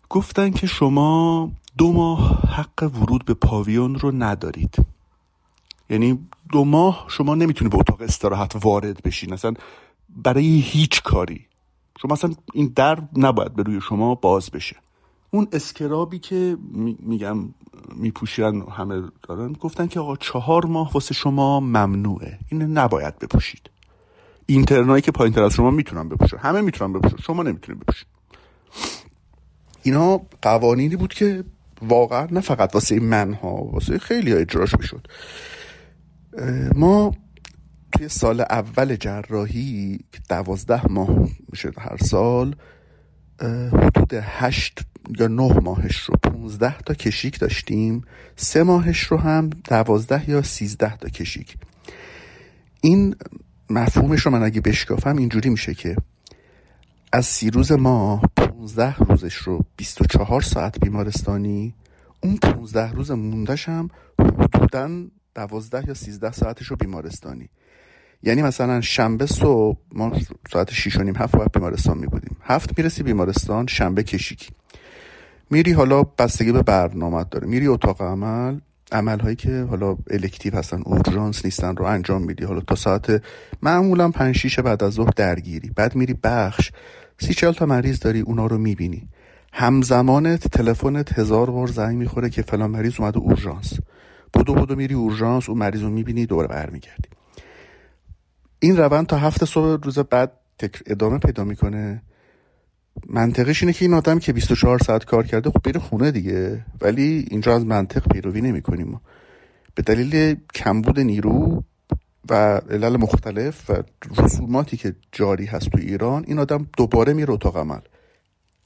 گفتن 0.09 0.51
که 0.51 0.67
شما 0.67 1.51
دو 1.77 1.93
ماه 1.93 2.41
حق 2.41 2.83
ورود 2.83 3.25
به 3.25 3.33
پاویون 3.33 3.95
رو 3.95 4.11
ندارید. 4.11 4.75
یعنی 5.89 6.19
دو 6.51 6.65
ماه 6.65 7.05
شما 7.07 7.35
نمی‌تونید 7.35 7.71
به 7.71 7.79
اتاق 7.79 8.01
استراحت 8.01 8.65
وارد 8.65 9.03
بشین. 9.03 9.33
اصلا 9.33 9.53
برای 10.09 10.59
هیچ 10.59 11.01
کاری. 11.03 11.45
شما 12.01 12.13
اصلا 12.13 12.33
این 12.53 12.73
در 12.75 13.01
نباید 13.17 13.55
به 13.55 13.63
روی 13.63 13.81
شما 13.81 14.15
باز 14.15 14.51
بشه. 14.51 14.75
اون 15.33 15.47
اسکرابی 15.51 16.19
که 16.19 16.57
میگم 16.99 17.53
میپوشن 17.95 18.61
همه 18.61 19.01
دارن 19.23 19.53
گفتن 19.53 19.87
که 19.87 19.99
آقا 19.99 20.15
چهار 20.15 20.65
ماه 20.65 20.93
واسه 20.93 21.13
شما 21.13 21.59
ممنوعه. 21.59 22.39
این 22.47 22.61
نباید 22.61 23.19
بپوشید. 23.19 23.69
اینترنایی 24.45 25.01
که 25.01 25.11
پایین 25.11 25.39
از 25.39 25.53
شما 25.53 25.71
می‌تونن 25.71 26.09
بپوشن. 26.09 26.37
همه 26.37 26.61
می‌تونن 26.61 26.93
بپوشن. 26.93 27.17
شما 27.17 27.43
نمی‌تونید 27.43 27.81
بپوشید. 27.81 28.07
اینا 29.83 30.21
قوانینی 30.41 30.95
بود 30.95 31.13
که 31.13 31.43
واقعا 31.81 32.27
نه 32.31 32.41
فقط 32.41 32.73
واسه 32.73 32.99
منها 32.99 33.53
واسه 33.53 33.97
خیلی 33.97 34.31
ها 34.31 34.37
اجراش 34.37 34.75
می‌شد. 34.79 35.07
ما 36.75 37.15
توی 37.91 38.09
سال 38.09 38.41
اول 38.41 38.95
جراحی 38.95 39.99
که 40.11 40.19
دوازده 40.29 40.87
ماه 40.87 41.09
میشه 41.51 41.71
هر 41.77 41.97
سال 41.97 42.55
حدود 43.73 44.13
هشت 44.13 44.79
یا 45.19 45.27
نه 45.27 45.59
ماهش 45.59 45.97
رو 45.99 46.15
پونزده 46.23 46.77
تا 46.77 46.93
کشیک 46.93 47.39
داشتیم. 47.39 48.01
سه 48.35 48.63
ماهش 48.63 48.99
رو 49.03 49.17
هم 49.17 49.49
دوازده 49.49 50.29
یا 50.29 50.41
سیزده 50.41 50.97
تا 50.97 51.09
کشیک. 51.09 51.57
این 52.81 53.15
مفهومش 53.69 54.21
رو 54.21 54.31
من 54.31 54.43
اگه 54.43 54.61
بشکافم 54.61 55.17
اینجوری 55.17 55.49
میشه 55.49 55.73
که 55.73 55.95
از 57.13 57.25
سی 57.25 57.49
روز 57.49 57.71
ماه 57.71 58.21
پونزده 58.37 58.95
روزش 58.97 59.35
رو 59.35 59.65
بیست 59.77 60.01
و 60.01 60.05
چهار 60.05 60.41
ساعت 60.41 60.79
بیمارستانی 60.79 61.73
اون 62.23 62.37
پونزده 62.37 62.91
روز 62.91 63.11
موندش 63.11 63.69
هم 63.69 63.89
حدودا 64.19 65.05
دوازده 65.35 65.87
یا 65.87 65.93
سیزده 65.93 66.31
ساعتش 66.31 66.67
رو 66.67 66.75
بیمارستانی. 66.75 67.49
یعنی 68.23 68.41
مثلا 68.41 68.81
شنبه 68.81 69.25
صبح 69.25 69.77
ما 69.93 70.11
ساعت 70.51 70.73
شیش 70.73 70.97
و 70.97 71.03
نیم 71.03 71.15
هفت 71.15 71.35
باید 71.35 71.51
بیمارستان 71.51 71.97
می 71.97 72.07
بودیم 72.07 72.37
هفت 72.41 72.77
می‌رسی 72.77 73.03
بیمارستان 73.03 73.67
شنبه 73.67 74.03
کشیکی 74.03 74.49
میری 75.51 75.71
حالا 75.71 76.03
بستگی 76.03 76.51
به 76.51 76.61
برنامه 76.61 77.23
داره. 77.23 77.47
میری 77.47 77.67
اتاق 77.67 78.01
عمل 78.01 78.59
عمل 78.91 79.19
هایی 79.19 79.35
که 79.35 79.61
حالا 79.69 79.97
الکتیو 80.09 80.55
هستن 80.55 80.81
اورژانس 80.85 81.45
نیستن 81.45 81.75
رو 81.75 81.85
انجام 81.85 82.21
میدی. 82.21 82.45
حالا 82.45 82.59
تا 82.59 82.75
ساعت 82.75 83.23
معمولا 83.61 84.09
پنج 84.09 84.35
شیش 84.37 84.59
بعد 84.59 84.83
از 84.83 84.93
ظهر 84.93 85.09
درگیری. 85.15 85.71
بعد 85.75 85.95
میری 85.95 86.15
بخش. 86.23 86.71
سی 87.19 87.33
چل 87.33 87.51
تا 87.51 87.65
مریض 87.65 87.99
داری 87.99 88.19
اونا 88.19 88.45
رو 88.45 88.57
می‌بینی. 88.57 89.07
همزمانت 89.53 90.47
تلفنت 90.47 91.19
هزار 91.19 91.51
بار 91.51 91.67
زنگ 91.67 91.97
می‌خوره 91.97 92.29
که 92.29 92.41
فلان 92.41 92.71
مریض 92.71 92.99
اومده 92.99 93.17
اورژانس. 93.17 93.73
بودو 94.33 94.53
بودو 94.53 94.75
میری 94.75 94.93
اورژانس 94.93 95.49
اون 95.49 95.57
مریض 95.57 95.81
رو 95.81 95.89
می‌بینی 95.89 96.25
دوباره 96.25 96.47
برمیگردی. 96.47 97.09
این 98.59 98.77
روند 98.77 99.07
تا 99.07 99.17
هفته 99.17 99.45
صبح 99.45 99.83
روز 99.83 99.99
بعد 99.99 100.31
ادامه 100.85 101.17
پیدا 101.17 101.43
می‌کنه. 101.43 102.01
منطقش 103.09 103.63
اینه 103.63 103.73
که 103.73 103.85
این 103.85 103.93
آدم 103.93 104.19
که 104.19 104.33
24 104.33 104.79
ساعت 104.79 105.05
کار 105.05 105.25
کرده 105.25 105.49
خب 105.49 105.61
بره 105.63 105.79
خونه 105.79 106.11
دیگه. 106.11 106.65
ولی 106.81 107.25
اینجا 107.31 107.55
از 107.55 107.65
منطق 107.65 108.07
پیروی 108.07 108.41
نمی 108.41 108.61
کنیم 108.61 109.01
به 109.75 109.81
دلیل 109.81 110.35
کمبود 110.55 110.99
نیرو 110.99 111.63
و 112.29 112.61
علل 112.69 112.97
مختلف 112.97 113.69
و 113.69 113.83
رسوماتی 114.17 114.77
که 114.77 114.95
جاری 115.11 115.45
هست 115.45 115.69
تو 115.69 115.77
ایران 115.77 116.23
این 116.27 116.39
آدم 116.39 116.67
دوباره 116.77 117.13
میره 117.13 117.31
اتاق 117.31 117.57
عمل. 117.57 117.79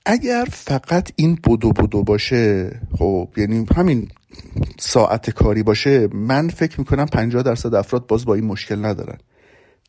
اگر 0.06 0.48
فقط 0.52 1.12
این 1.16 1.40
بودو 1.44 1.72
بودو 1.72 2.04
باشه 2.04 2.72
خب 2.98 3.30
یعنی 3.38 3.66
همین 3.76 4.08
ساعت 4.80 5.30
کاری 5.30 5.64
باشه 5.64 6.08
من 6.14 6.50
فکر 6.50 6.80
می‌کنم 6.80 7.06
50 7.06 7.44
درصد 7.44 7.76
افراد 7.76 8.08
باز 8.08 8.26
با 8.26 8.34
این 8.34 8.46
مشکل 8.46 8.86
ندارن. 8.86 9.18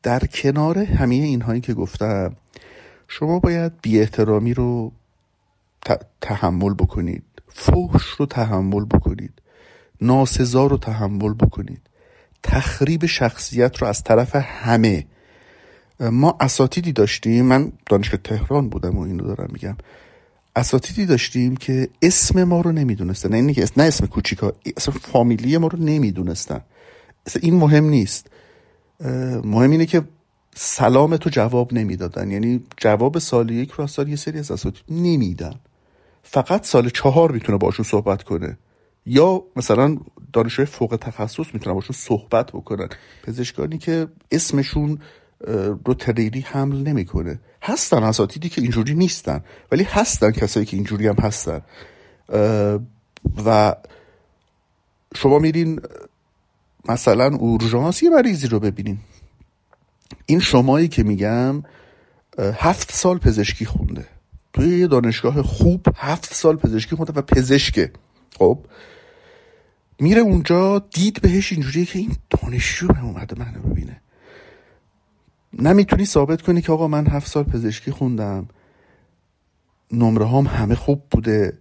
در 0.03 0.19
کنار 0.19 0.79
همه 0.79 1.15
اینهایی 1.15 1.61
که 1.61 1.75
گفتم 1.75 2.37
شما 3.09 3.39
باید 3.39 3.73
بی 3.83 4.01
احترامی 4.01 4.55
رو 4.55 4.93
تحمل 6.21 6.75
بکنید. 6.75 7.23
فحش 7.49 8.07
رو 8.19 8.27
تحمل 8.27 8.85
بکنید. 8.85 9.33
ناسزا 10.01 10.67
رو 10.67 10.77
تحمل 10.77 11.35
بکنید. 11.35 11.81
تخریب 12.43 13.07
شخصیت 13.07 13.77
رو 13.77 13.89
از 13.89 14.05
طرف 14.05 14.37
همه. 14.37 15.07
ما 16.01 16.37
اساتیدی 16.41 16.93
داشتیم. 16.93 17.45
من 17.45 17.73
دانشگاه 17.87 18.21
تهران 18.25 18.69
بودم 18.69 18.99
و 18.99 19.01
اینو 19.01 19.25
دارم 19.25 19.51
میگم. 19.53 19.77
اساتیدی 20.57 21.07
داشتیم 21.07 21.57
که 21.57 21.89
اسم 22.03 22.45
ما 22.45 22.61
رو 22.61 22.73
نمی‌دونستن. 22.73 23.29
نه 23.29 23.37
اینکه 23.37 23.67
نه 23.77 23.85
اسم 23.85 24.07
کوچیکا. 24.07 24.53
اصلا 24.77 24.95
فامیلی 25.03 25.59
ما 25.59 25.67
رو 25.67 25.79
نمی‌دونستن. 25.79 26.61
این 27.43 27.55
مهم 27.55 27.85
نیست. 27.85 28.27
مهم 29.45 29.71
اینه 29.71 29.87
که 29.87 30.03
سلام 30.59 31.17
تو 31.17 31.31
جواب 31.31 31.75
نمی‌دادن. 31.75 32.31
یعنی 32.31 32.65
جواب 32.77 33.19
سال 33.19 33.51
یک 33.51 33.73
سال 33.87 34.09
یه 34.09 34.17
سری 34.17 34.39
از 34.39 34.51
اساتید 34.51 34.85
نمیدن. 34.89 35.55
فقط 36.23 36.67
سال 36.67 36.89
چهار 36.89 37.33
می‌تونه 37.33 37.59
باشون 37.59 37.85
صحبت 37.85 38.23
کنه. 38.23 38.59
یا 39.07 39.43
مثلا 39.57 39.99
دانشجوی 40.33 40.65
فوق 40.65 40.99
تخصص 41.01 41.55
می‌تونن 41.55 41.75
باشون 41.75 41.97
صحبت 41.97 42.47
بکنن. 42.53 42.89
پزشکانی 43.23 43.79
که 43.79 44.09
اسمشون 44.31 44.99
رو 45.85 45.95
تریلی 45.95 46.41
حمل 46.41 46.77
نمی‌کنه. 46.77 47.41
هستن 47.63 48.03
اساتیدی 48.03 48.49
که 48.49 48.63
اینجوری 48.63 48.95
نیستن. 48.95 49.45
ولی 49.73 49.83
هستن 49.85 50.31
کسایی 50.31 50.67
که 50.67 50.77
اینجوری 50.77 51.07
هم 51.07 51.17
هستن. 51.17 51.61
و 53.47 53.77
شما 55.15 55.39
میرین 55.39 55.81
مثلا 56.89 57.37
اورژانس 57.37 58.03
یه 58.03 58.11
مریضی 58.11 58.49
رو 58.49 58.61
ببینین. 58.61 58.99
این 60.27 60.41
شمایی 60.41 60.89
که 60.89 61.03
میگم 61.03 61.63
هفت 62.39 62.93
سال 62.93 63.19
پزشکی 63.19 63.65
خونده. 63.65 64.07
توی 64.53 64.79
یه 64.79 64.87
دانشگاه 64.87 65.43
خوب 65.43 65.87
هفت 65.97 66.35
سال 66.35 66.57
پزشکی 66.57 66.97
خونده 66.97 67.13
و 67.13 67.23
پزشکه. 67.23 67.93
خب؟ 68.39 68.59
میره 70.01 70.21
اونجا 70.21 70.79
دید 70.79 71.21
بهش 71.23 71.53
اینجوریه 71.53 71.85
که 71.85 71.99
این 71.99 72.17
دانشجو 72.31 72.89
به 72.89 73.03
اومده 73.03 73.39
منو 73.39 73.63
ببینه. 73.63 74.01
نمی‌تونی 75.53 76.05
ثابت 76.05 76.43
کنی 76.43 76.63
که 76.63 76.73
آقا 76.73 76.89
من 76.89 77.07
هفت 77.07 77.31
سال 77.31 77.45
پزشکی 77.45 77.91
خوندم. 77.91 78.49
نمره 79.93 80.29
هم 80.29 80.47
همه 80.47 80.75
خوب 80.75 81.03
بوده. 81.11 81.59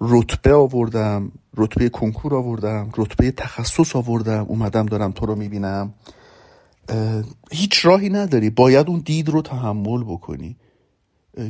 رتبه 0.00 0.54
آوردم 0.54 1.32
رتبه 1.56 1.88
کنکور 1.88 2.34
آوردم 2.34 2.90
رتبه 2.96 3.30
تخصص 3.30 3.96
آوردم. 3.96 4.44
اومدم 4.48 4.86
دارم 4.86 5.12
تو 5.12 5.26
رو 5.26 5.34
می‌بینم. 5.34 5.94
هیچ 7.50 7.86
راهی 7.86 8.08
نداری. 8.08 8.50
باید 8.50 8.88
اون 8.88 8.98
دید 8.98 9.28
رو 9.28 9.42
تحمل 9.42 10.04
بکنی. 10.04 10.56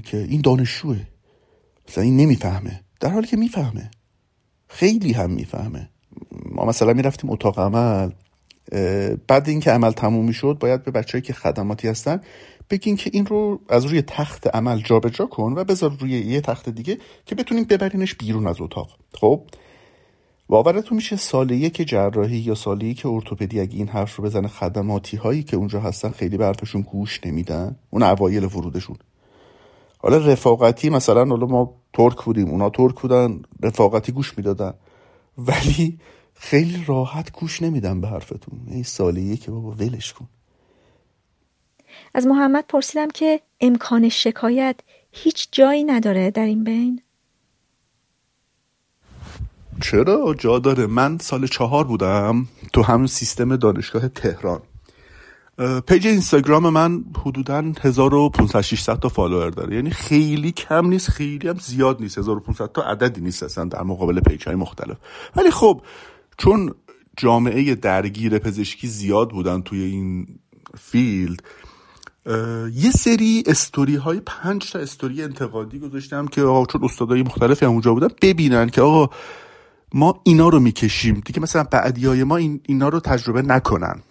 که 0.04 0.16
این 0.16 0.40
دانشجوه. 0.40 1.00
مثلا 1.88 2.04
این 2.04 2.16
نمی‌فهمه. 2.16 2.80
در 3.00 3.10
حالی 3.10 3.26
که 3.26 3.36
می‌فهمه. 3.36 3.90
خیلی 4.68 5.12
هم 5.12 5.30
می‌فهمه. 5.30 5.88
ما 6.50 6.64
مثلا 6.64 6.92
می‌رفتیم 6.92 7.30
اتاق 7.30 7.58
عمل. 7.58 8.10
بعد 9.28 9.48
اینکه 9.48 9.70
عمل 9.70 9.90
تموم 9.90 10.24
می‌شد 10.24 10.56
باید 10.60 10.82
به 10.82 10.90
بچههایی 10.90 11.22
که 11.22 11.32
خدماتی 11.32 11.88
هستن 11.88 12.20
بگین 12.70 12.96
که 12.96 13.10
این 13.12 13.26
رو 13.26 13.60
از 13.68 13.84
روی 13.84 14.02
تخت 14.02 14.56
عمل 14.56 14.82
جابجا 14.82 15.08
جا 15.08 15.26
کن 15.26 15.52
و 15.56 15.64
بذار 15.64 15.96
روی 16.00 16.10
یه 16.10 16.40
تخت 16.40 16.68
دیگه 16.68 16.98
که 17.26 17.34
بتونیم 17.34 17.64
ببرینش 17.64 18.14
بیرون 18.14 18.46
از 18.46 18.60
اتاق. 18.60 18.98
خب؟ 19.14 19.46
باورتون 20.48 20.96
میشه 20.96 21.16
سال 21.16 21.50
یک 21.50 21.88
جراحی 21.88 22.36
یا 22.36 22.54
سال 22.54 22.82
یک 22.82 23.06
ارتوپدی 23.06 23.60
اگه 23.60 23.76
این 23.76 23.88
حرف 23.88 24.16
رو 24.16 24.24
بزنه 24.24 24.48
خدماتی 24.48 25.16
هایی 25.16 25.42
که 25.42 25.56
اونجا 25.56 25.80
هستن 25.80 26.10
خیلی 26.10 26.36
به 26.36 26.44
حرفشون 26.44 26.82
گوش 26.82 27.20
نمیدن؟ 27.26 27.76
اون 27.90 28.02
اوایل 28.02 28.44
ورودشون. 28.44 28.96
حالا 29.98 30.16
رفاقتی 30.16 30.90
مثلا 30.90 31.24
حالا 31.24 31.46
ما 31.46 31.74
ترک 31.92 32.24
بودیم 32.24 32.48
اونا 32.48 32.70
ترک 32.70 33.00
بودن 33.00 33.42
رفاقتی 33.62 34.12
گوش 34.12 34.38
می‌دادن. 34.38 34.74
ولی 35.38 35.98
خیلی 36.34 36.84
راحت 36.86 37.32
گوش 37.32 37.62
نمیدن 37.62 38.00
به 38.00 38.08
حرفتون. 38.08 38.60
این 38.66 38.82
سالیه 38.82 39.36
که 39.36 39.50
بابا 39.50 39.70
ولش 39.70 40.12
کن. 40.12 40.28
از 42.14 42.26
محمد 42.26 42.64
پرسیدم 42.68 43.08
که 43.08 43.40
امکان 43.60 44.08
شکایت 44.08 44.80
هیچ 45.12 45.48
جایی 45.52 45.84
نداره 45.84 46.30
در 46.30 46.44
این 46.44 46.64
بین؟ 46.64 47.00
چرا؟ 49.82 50.34
جا 50.38 50.58
داره. 50.58 50.86
من 50.86 51.18
سال 51.18 51.46
چهار 51.46 51.84
بودم 51.84 52.48
تو 52.72 52.82
همون 52.82 53.06
سیستم 53.06 53.56
دانشگاه 53.56 54.08
تهران. 54.08 54.60
page 55.86 56.06
اینستاگرام 56.06 56.68
من 56.68 57.04
حدودا 57.24 57.72
1500 57.80 58.60
600 58.60 58.98
تا 58.98 59.08
follower 59.08 59.50
داره. 59.50 59.76
یعنی 59.76 59.90
خیلی 59.90 60.52
کم 60.52 60.86
نیست 60.86 61.10
خیلی 61.10 61.48
هم 61.48 61.58
زیاد 61.58 62.00
نیست. 62.00 62.18
1500 62.18 62.72
تا 62.72 62.82
عددی 62.82 63.20
نیست 63.20 63.42
اصلا 63.42 63.64
در 63.64 63.82
مقابل 63.82 64.20
page 64.20 64.46
های 64.46 64.56
مختلف. 64.56 64.96
ولی 65.36 65.50
خب 65.50 65.82
چون 66.38 66.74
جامعه 67.16 67.74
درگیر 67.74 68.38
پزشکی 68.38 68.88
زیاد 68.88 69.30
بودن 69.30 69.62
توی 69.62 69.82
این 69.82 70.26
field 70.78 71.42
یه 72.74 72.90
سری 72.90 73.42
استوری 73.46 73.96
های 73.96 74.20
پنج 74.26 74.72
تا 74.72 74.78
استوری 74.78 75.22
انتقادی 75.22 75.78
گذاشتم 75.78 76.26
که 76.26 76.42
آقا 76.42 76.66
چون 76.66 76.84
استادای 76.84 77.22
مختلفی 77.22 77.64
هم 77.64 77.70
اونجا 77.70 77.94
بودن 77.94 78.08
ببینن 78.22 78.68
که 78.68 78.82
آقا 78.82 79.14
ما 79.94 80.20
اینا 80.24 80.48
رو 80.48 80.60
می‌کشیم. 80.60 81.22
دیگه 81.24 81.40
مثلا 81.40 81.64
بعدی 81.64 82.06
های 82.06 82.24
ما 82.24 82.36
این 82.36 82.60
اینا 82.66 82.88
رو 82.88 83.00
تجربه 83.00 83.42
نکنن. 83.42 84.02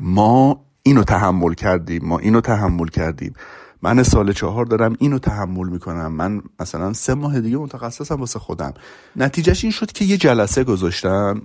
ما 0.00 0.64
اینو 0.82 1.04
تحمل 1.04 1.54
کردیم. 1.54 2.04
ما 2.04 2.18
اینو 2.18 2.40
تحمل 2.40 2.86
کردیم. 2.86 3.34
من 3.82 4.02
سال 4.02 4.32
چهار 4.32 4.64
دارم 4.64 4.96
اینو 4.98 5.18
تحمل 5.18 5.68
می‌کنم. 5.68 6.12
من 6.12 6.42
مثلا 6.60 6.92
سه 6.92 7.14
ماه 7.14 7.40
دیگه 7.40 7.56
متخصصم 7.56 8.14
واسه 8.14 8.38
خودم. 8.38 8.74
نتیجهش 9.16 9.64
این 9.64 9.70
شد 9.72 9.92
که 9.92 10.04
یه 10.04 10.16
جلسه 10.16 10.64
گذاشتن. 10.64 11.42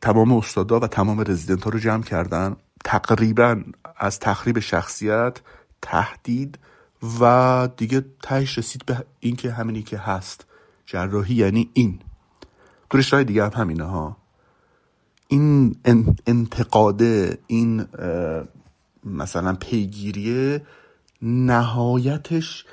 تمام 0.00 0.32
استادا 0.32 0.80
و 0.80 0.86
تمام 0.86 1.20
رزیدنت 1.20 1.64
ها 1.64 1.70
رو 1.70 1.78
جمع 1.78 2.02
کردن. 2.02 2.56
تقریبا 2.84 3.62
از 3.96 4.18
تخریب 4.18 4.58
شخصیت 4.58 5.40
تهدید 5.82 6.58
و 7.20 7.68
دیگه 7.76 8.04
تهش 8.22 8.58
رسید 8.58 8.86
به 8.86 9.04
اینکه 9.20 9.52
همینی 9.52 9.82
که 9.82 9.98
هست. 9.98 10.46
جراحی 10.90 11.34
یعنی 11.34 11.70
این. 11.72 11.98
تو 12.90 12.98
رشته 12.98 13.24
دیگه 13.24 13.44
هم 13.44 13.50
همینه 13.54 13.84
ها. 13.84 14.16
این 15.28 15.76
انتقاده 16.26 17.38
این 17.46 17.86
مثلا 19.04 19.54
پیگیریه 19.54 20.66
نهایتش 21.22 22.64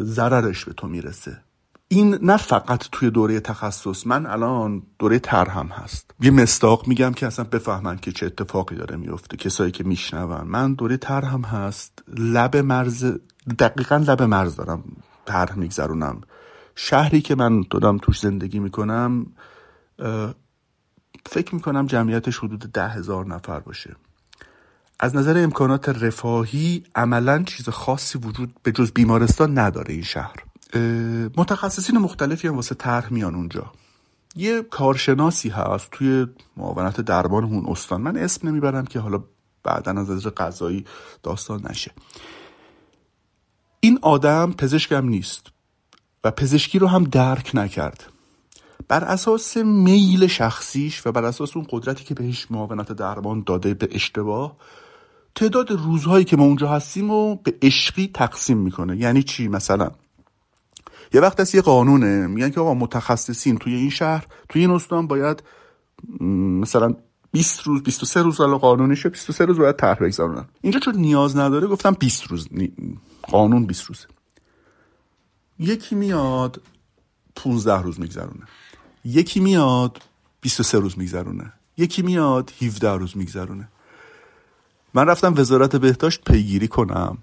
ضررش 0.00 0.64
به 0.64 0.72
تو 0.72 0.88
می‌رسه. 0.88 1.40
این 1.88 2.18
نه 2.22 2.36
فقط 2.36 2.88
توی 2.92 3.10
دوره 3.10 3.40
تخصص 3.40 4.06
من 4.06 4.26
الان 4.26 4.82
دوره 4.98 5.18
ترهم 5.18 5.66
هست. 5.66 6.10
یه 6.20 6.30
مستاق 6.30 6.88
میگم 6.88 7.12
که 7.12 7.26
اصلا 7.26 7.44
بفهمن 7.44 7.96
که 7.96 8.12
چه 8.12 8.26
اتفاقی 8.26 8.76
داره 8.76 8.96
میفته. 8.96 9.36
کسایی 9.36 9.70
که 9.72 9.84
میشنون. 9.84 10.46
من 10.46 10.74
دوره 10.74 10.96
ترهم 10.96 11.42
هست. 11.42 12.02
لب 12.18 12.56
مرز 12.56 13.12
دقیقا 13.58 13.96
لب 13.96 14.22
مرز 14.22 14.56
دارم 14.56 14.84
طرح 15.26 15.58
میگذرونم. 15.58 16.20
شهری 16.76 17.20
که 17.20 17.34
من 17.34 17.64
دادم 17.70 17.98
توش 17.98 18.20
زندگی 18.20 18.58
می‌کنم 18.58 19.26
فکر 21.26 21.54
می‌کنم 21.54 21.86
جمعیتش 21.86 22.38
حدود 22.38 22.60
ده 22.60 22.88
هزار 22.88 23.26
نفر 23.26 23.60
باشه. 23.60 23.96
از 25.00 25.16
نظر 25.16 25.42
امکانات 25.42 25.88
رفاهی 25.88 26.84
عملا 26.94 27.42
چیز 27.42 27.68
خاصی 27.68 28.18
وجود 28.18 28.54
به 28.62 28.72
جز 28.72 28.92
بیمارستان 28.92 29.58
نداره 29.58 29.94
این 29.94 30.02
شهر. 30.02 30.36
متخصصین 31.36 31.98
مختلفی 31.98 32.48
هم 32.48 32.56
واسه 32.56 32.74
طرح 32.74 33.12
میان 33.12 33.34
اونجا. 33.34 33.72
یه 34.36 34.62
کارشناسی 34.62 35.48
هست 35.48 35.90
توی 35.90 36.26
معاونت 36.56 37.00
درمان 37.00 37.44
اون 37.44 37.64
استان. 37.68 38.00
من 38.00 38.16
اسم 38.16 38.48
نمی‌برم 38.48 38.84
که 38.84 39.00
حالا 39.00 39.24
بعدا 39.62 39.92
از 39.92 40.10
نظر 40.10 40.30
قضایی 40.30 40.84
داستان 41.22 41.66
نشه. 41.70 41.90
این 43.80 43.98
آدم 44.02 44.52
پزشکم 44.52 45.08
نیست. 45.08 45.46
و 46.24 46.30
پزشکی 46.30 46.78
رو 46.78 46.86
هم 46.86 47.04
درک 47.04 47.50
نکرد. 47.54 48.04
بر 48.88 49.04
اساس 49.04 49.56
میل 49.56 50.26
شخصیش 50.26 51.06
و 51.06 51.12
بر 51.12 51.24
اساس 51.24 51.56
اون 51.56 51.66
قدرتی 51.70 52.04
که 52.04 52.14
بهش 52.14 52.46
معاونت 52.50 52.92
درمان 52.92 53.42
داده 53.46 53.74
به 53.74 53.88
اشتباه 53.92 54.56
تعداد 55.34 55.70
روزهایی 55.70 56.24
که 56.24 56.36
ما 56.36 56.44
اونجا 56.44 56.68
هستیم 56.68 57.10
رو 57.10 57.40
به 57.44 57.54
عشقی 57.62 58.10
تقسیم 58.14 58.58
می‌کنه. 58.58 58.96
یعنی 58.96 59.22
چی 59.22 59.48
مثلا؟ 59.48 59.90
یه 61.14 61.20
وقت 61.20 61.40
از 61.40 61.54
یه 61.54 61.60
قانونه 61.60 62.26
میگن 62.26 62.50
که 62.50 62.60
آقا 62.60 62.74
متخصصین 62.74 63.58
توی 63.58 63.74
این 63.74 63.90
شهر 63.90 64.26
توی 64.48 64.60
این 64.60 64.70
استان 64.70 65.06
باید 65.06 65.42
مثلا 66.20 66.94
20 67.32 67.62
روز 67.62 67.82
23 67.82 68.22
روز 68.22 68.38
حالا 68.38 68.58
قانونیشه 68.58 69.08
23 69.08 69.44
روز 69.44 69.58
باید 69.58 69.76
طرح 69.76 69.98
بگذارونن. 69.98 70.44
اینجا 70.60 70.80
چون 70.80 70.96
نیاز 70.96 71.36
نداره 71.36 71.66
گفتم 71.66 71.92
20 71.92 72.26
روز 72.26 72.48
قانون 73.22 73.66
20 73.66 73.84
روزه. 73.84 74.06
یکی 75.58 75.94
میاد 75.94 76.60
15 77.36 77.82
روز 77.82 78.00
میگذرونه. 78.00 78.46
یکی 79.04 79.40
میاد 79.40 80.02
23 80.40 80.78
روز 80.78 80.98
میگذرونه. 80.98 81.52
یکی 81.76 82.02
میاد 82.02 82.52
17 82.62 82.90
روز 82.90 83.16
میگذرونه. 83.16 83.68
من 84.94 85.06
رفتم 85.06 85.34
وزارت 85.36 85.76
بهداشت 85.76 86.24
پیگیری 86.24 86.68
کنم. 86.68 87.18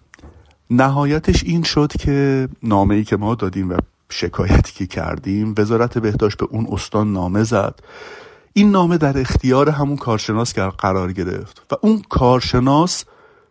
نهایتش 0.69 1.43
این 1.43 1.63
شد 1.63 1.91
که 1.99 2.49
نامه 2.63 2.95
ای 2.95 3.03
که 3.03 3.17
ما 3.17 3.35
دادیم 3.35 3.69
و 3.69 3.77
شکایتی 4.09 4.73
که 4.73 4.87
کردیم 4.87 5.55
وزارت 5.57 5.97
بهداشت 5.97 6.37
به 6.37 6.45
اون 6.45 6.67
استان 6.71 7.13
نامه 7.13 7.43
زد. 7.43 7.79
این 8.53 8.71
نامه 8.71 8.97
در 8.97 9.19
اختیار 9.19 9.69
همون 9.69 9.97
کارشناس 9.97 10.53
قرار 10.53 11.13
گرفت 11.13 11.61
و 11.71 11.75
اون 11.81 12.01
کارشناس 12.09 13.05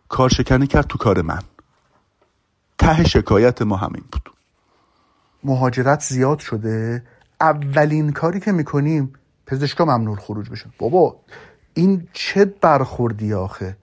کارشکنی 0.09 0.67
کرد 0.67 0.87
تو 0.87 0.99
کار 0.99 1.23
من. 1.23 1.43
ته 2.79 3.09
شکایت 3.09 3.63
ما 3.63 3.77
همین 3.77 4.05
بود. 4.13 4.40
مهاجرت 5.45 6.01
زیاد 6.01 6.39
شده. 6.39 7.03
اولین 7.41 8.13
کاری 8.13 8.41
که 8.41 8.53
می‌کنیم 8.53 9.13
پزشکا 9.47 9.85
ممنوع 9.85 10.17
خروج 10.17 10.51
بشن. 10.51 10.71
بابا 10.79 11.17
این 11.75 12.09
چه 12.13 12.45
برخوردی 12.45 13.33
آخه؟ 13.33 13.77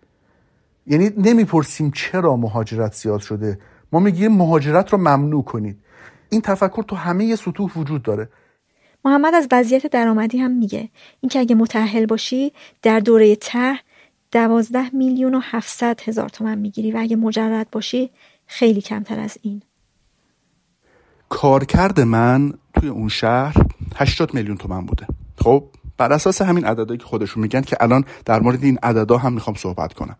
یعنی 0.88 1.12
نمی‌پرسیم 1.18 1.92
چرا 1.92 2.36
مهاجرت 2.36 2.94
زیاد 2.94 3.20
شده. 3.20 3.60
ما 3.92 4.00
میگیم 4.00 4.32
مهاجرت 4.32 4.94
رو 4.94 4.98
ممنوع 4.98 5.44
کنید. 5.44 5.78
این 6.30 6.42
تفکر 6.42 6.84
تو 6.84 6.96
همه 6.96 7.36
سطوح 7.36 7.72
وجود 7.76 8.04
داره. 8.04 8.30
محمد 9.06 9.34
از 9.34 9.48
وضعیت 9.52 9.88
درآمدی 9.88 10.38
هم 10.38 10.52
میگه. 10.52 10.90
اینکه 11.22 11.40
اگه 11.40 11.56
متأهل 11.56 12.06
باشی 12.06 12.54
در 12.82 13.00
دوره 13.00 13.36
ته 13.36 13.80
دوازده 14.32 14.96
میلیون 14.96 15.36
و 15.36 15.40
هفتصد 15.44 16.02
هزار 16.06 16.30
تومن 16.30 16.58
می‌گیری 16.58 16.92
و 16.92 16.98
اگه 17.00 17.16
مجرد 17.16 17.70
باشی 17.72 18.10
خیلی 18.48 18.82
کمتر 18.82 19.20
از 19.20 19.38
این. 19.42 19.62
کارکرد 21.30 22.00
من 22.00 22.54
توی 22.74 22.90
اون 22.90 23.10
شهر 23.10 23.56
80 23.96 24.34
میلیون 24.34 24.58
تومن 24.58 24.86
بوده. 24.86 25.08
خب 25.38 25.64
بر 25.98 26.14
اساس 26.14 26.42
همین 26.42 26.66
عددهایی 26.66 26.98
که 26.98 27.06
خودشون 27.06 27.44
میگن 27.44 27.62
که 27.62 27.78
الان 27.80 28.04
در 28.26 28.40
مورد 28.40 28.64
این 28.64 28.80
عددا 28.84 29.18
هم 29.18 29.34
می‌خوام 29.34 29.56
صحبت 29.56 29.94
کنم. 29.94 30.16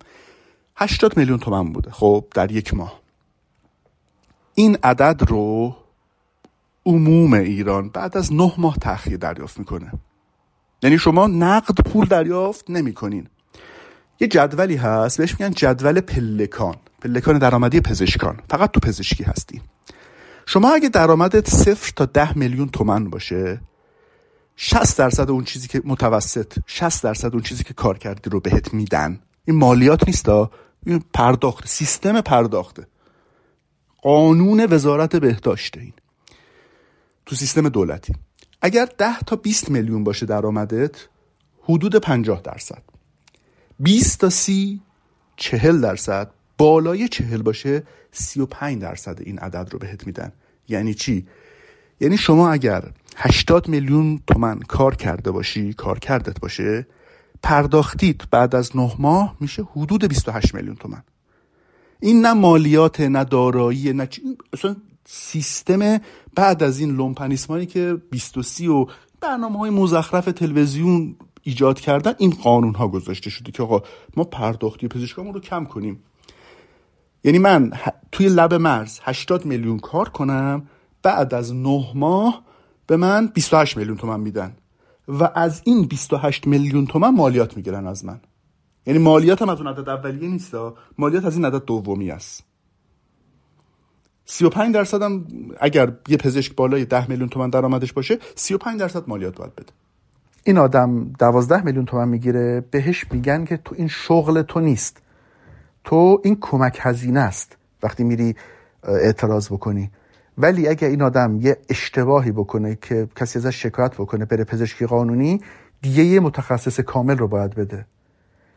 80 0.76 1.18
میلیون 1.18 1.40
تومن 1.40 1.74
بوده. 1.74 1.92
خب 1.92 2.26
در 2.34 2.52
یک 2.52 2.74
ماه. 2.74 3.00
این 4.56 4.78
عدد 4.84 5.22
رو 5.30 5.76
عموم 6.86 7.34
ایران 7.34 7.90
بعد 7.90 8.18
از 8.18 8.34
نه 8.34 8.54
ماه 8.58 8.78
تأخیر 8.78 9.18
دریافت 9.18 9.60
می‌کنه. 9.60 9.92
یعنی 10.84 10.98
شما 10.98 11.28
نقد 11.28 11.82
پول 11.82 12.06
دریافت 12.06 12.70
نمی‌کنین. 12.70 13.28
یه 14.20 14.28
جدولی 14.28 14.76
هست 14.76 15.18
بهش 15.18 15.32
میگن 15.40 15.54
جدول 15.54 16.02
پلکان. 16.02 16.76
پلکان 17.02 17.38
درآمدی 17.38 17.82
پزشکان. 17.82 18.40
فقط 18.50 18.72
تو 18.72 18.80
پزشکی 18.80 19.24
هستی. 19.24 19.62
شما 20.50 20.74
اگه 20.74 20.90
درآمدت 20.90 21.50
صفر 21.50 21.94
تا 21.96 22.06
ده 22.06 22.38
میلیون 22.38 22.70
تومن 22.70 23.10
باشه 23.10 23.62
60 24.56 24.98
درصد 24.98 25.30
اون 25.30 25.44
چیزی 25.44 25.68
که 25.68 25.82
متوسط 25.86 26.60
60 26.66 27.04
درصد 27.04 27.34
اون 27.34 27.42
چیزی 27.42 27.64
که 27.64 27.74
کار 27.74 27.98
کردی 27.98 28.30
رو 28.30 28.40
بهت 28.40 28.74
میدن. 28.74 29.20
این 29.46 29.58
مالیات 29.58 30.08
نیستا. 30.08 30.52
این 30.86 31.04
پرداخت 31.14 31.68
سیستم 31.68 32.22
پرداخته. 32.22 32.88
قانون 34.02 34.66
وزارت 34.70 35.16
بهداشته 35.16 35.80
این. 35.80 35.94
تو 37.26 37.36
سیستم 37.36 37.70
دولتی. 37.70 38.14
اگر 38.62 38.86
10 38.98 39.20
تا 39.20 39.36
20 39.36 39.70
میلیون 39.70 40.04
باشه 40.04 40.26
درآمدت 40.26 40.96
حدود 41.64 41.96
50 41.96 42.42
درصد. 42.42 42.84
20 43.80 44.20
تا 44.20 44.30
30 44.30 44.82
40 45.36 45.82
درصد. 45.82 46.32
بالای 46.58 47.08
40 47.08 47.42
باشه 47.42 47.84
35 48.12 48.82
درصد 48.82 49.22
این 49.22 49.40
عدد 49.40 49.70
رو 49.72 49.80
بهت 49.80 50.08
میدن. 50.08 50.32
یعنی 50.68 50.94
چی؟ 50.94 51.28
یعنی 52.00 52.18
شما 52.18 52.52
اگر 52.52 52.84
80 53.18 53.68
میلیون 53.68 54.20
تومن 54.28 54.60
کار 54.60 54.96
کرده 54.96 55.32
باشی 55.32 55.74
کار 55.74 56.00
کردت 56.00 56.40
باشه 56.40 56.88
پرداختید 57.44 58.24
بعد 58.32 58.56
از 58.56 58.78
نه 58.78 58.92
ماه 59.00 59.36
میشه 59.40 59.64
حدود 59.64 60.08
28 60.08 60.56
میلیون 60.56 60.76
تومن. 60.76 61.04
این 62.00 62.22
نه 62.22 62.34
مالیات 62.34 63.02
نه 63.02 63.24
دارایی 63.24 63.94
نه 63.94 64.10
اصلا 64.54 64.76
سیستم 65.06 66.00
بعد 66.36 66.64
از 66.64 66.80
این 66.80 66.92
لومپنیسمانی 66.92 67.66
که 67.66 67.98
23 68.12 68.70
و 68.70 68.86
برنامه 69.22 69.60
های 69.60 69.70
مزخرف 69.70 70.26
تلویزیون 70.26 71.16
ایجاد 71.44 71.80
کردن 71.80 72.14
این 72.18 72.30
قانون 72.30 72.76
ها 72.76 72.88
گذاشته 72.88 73.30
شده 73.30 73.52
که 73.52 73.64
آقا 73.64 73.82
ما 74.16 74.24
پرداختی 74.24 74.88
پزشکامون 74.88 75.34
رو 75.34 75.40
کم 75.40 75.66
کنیم. 75.66 76.04
یعنی 77.28 77.40
من 77.40 77.72
توی 78.12 78.30
لب 78.30 78.54
مرز 78.54 79.00
80 79.04 79.46
میلیون 79.46 79.80
کار 79.80 80.10
کنم 80.10 80.68
بعد 81.04 81.34
از 81.34 81.54
نه 81.56 81.92
ماه 81.96 82.44
به 82.88 82.98
من 82.98 83.28
28 83.28 83.78
میلیون 83.78 83.98
تومن 83.98 84.20
میدن. 84.20 84.56
و 85.08 85.30
از 85.36 85.62
این 85.64 85.88
28 85.88 86.48
میلیون 86.48 86.86
تومن 86.86 87.10
مالیات 87.10 87.58
می‌گیرن 87.58 87.88
از 87.88 88.06
من. 88.06 88.20
یعنی 88.86 89.00
مالیات 89.00 89.42
هم 89.42 89.50
از 89.50 89.58
اون 89.58 89.68
عدد 89.68 89.90
اولیه 89.90 90.30
نیست 90.30 90.56
مالیات 90.98 91.26
از 91.26 91.36
این 91.36 91.46
عدد 91.46 91.66
دومی 91.66 92.12
است. 92.12 92.44
35 94.26 94.74
درصد 94.74 95.02
هم 95.02 95.26
اگر 95.60 95.94
یه 96.08 96.18
پزشک 96.18 96.56
بالای 96.56 96.86
10 96.86 97.10
میلیون 97.10 97.30
تومن 97.30 97.50
درآمدش 97.50 97.94
باشه 97.94 98.20
35 98.36 98.80
درصد 98.80 99.10
مالیات 99.10 99.38
باید 99.38 99.56
بده. 99.56 99.74
این 100.44 100.58
آدم 100.58 101.04
12 101.20 101.62
میلیون 101.62 101.86
تومن 101.86 102.08
می‌گیره 102.08 102.66
بهش 102.72 103.06
میگن 103.12 103.46
که 103.46 103.58
تو 103.58 103.76
این 103.78 103.88
شغل 103.88 104.42
تو 104.42 104.60
نیست. 104.60 105.02
تو 105.88 106.22
این 106.24 106.38
کمک 106.42 106.80
هزینه 106.82 107.20
است 107.20 107.58
وقتی 107.84 108.04
میری 108.04 108.36
اعتراض 108.84 109.48
بکنی. 109.48 109.92
ولی 110.38 110.68
اگر 110.68 110.88
این 110.88 111.02
آدم 111.02 111.40
یه 111.42 111.58
اشتباهی 111.70 112.32
بکنه 112.32 112.78
که 112.82 113.08
کسی 113.16 113.40
ازش 113.40 113.64
شکایت 113.64 113.94
بکنه 113.94 114.26
بره 114.26 114.44
پزشکی 114.44 114.86
قانونی 114.86 115.42
دیگه 115.82 116.04
یه 116.04 116.20
متخصص 116.20 116.80
کامل 116.80 117.18
رو 117.18 117.28
باید 117.28 117.56
بده. 117.56 117.86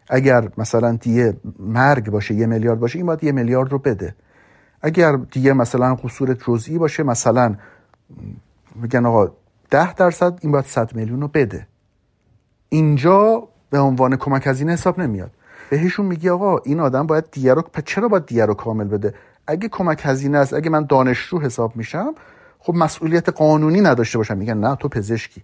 اگر 0.09 0.49
مثلا 0.59 0.93
دیگه 0.93 1.37
مرگ 1.59 2.11
باشه 2.11 2.35
یه 2.35 2.47
میلیارد 2.47 2.81
باشه 2.81 2.97
این 2.99 3.07
باید 3.07 3.25
یه 3.25 3.33
میلیارد 3.33 3.73
رو 3.73 3.79
بده. 3.79 4.15
اگر 4.83 5.17
دیگه 5.17 5.53
مثلا 5.53 5.95
قصور 5.95 6.35
جزئی 6.35 6.79
باشه 6.79 7.03
مثلا 7.03 7.55
میگن 8.75 9.07
آقا 9.07 9.33
ده 9.71 9.95
درصد 9.95 10.39
این 10.43 10.53
باید 10.53 10.65
صد 10.65 10.95
میلیون 10.95 11.21
رو 11.21 11.29
بده. 11.29 11.67
اینجا 12.69 13.49
به 13.71 13.79
عنوان 13.79 14.17
کمک 14.17 14.47
هزینه 14.47 14.73
حساب 14.73 15.01
نمیاد. 15.01 15.31
بهشون 15.71 16.07
میگی 16.07 16.29
آقا 16.29 16.59
این 16.59 16.81
آدم 16.81 17.07
باید 17.07 17.31
دیگه 17.31 17.55
رو 17.55 17.63
چرا 17.85 18.09
باید 18.09 18.27
دیگه 18.27 18.47
رو 18.47 18.55
کامل 18.55 18.85
بده؟ 18.85 19.15
اگه 19.47 19.69
کمک 19.69 20.01
هزینه 20.05 20.39
است 20.39 20.55
اگه 20.55 20.71
من 20.71 20.85
دانشجو 20.85 21.41
حساب 21.41 21.77
میشم 21.77 22.15
خب 22.59 22.75
مسئولیت 22.75 23.29
قانونی 23.29 23.81
نداشته 23.81 24.19
باشم. 24.19 24.39
میگن 24.39 24.59
نه 24.59 24.77
تو 24.77 24.89
پزشکی. 24.89 25.43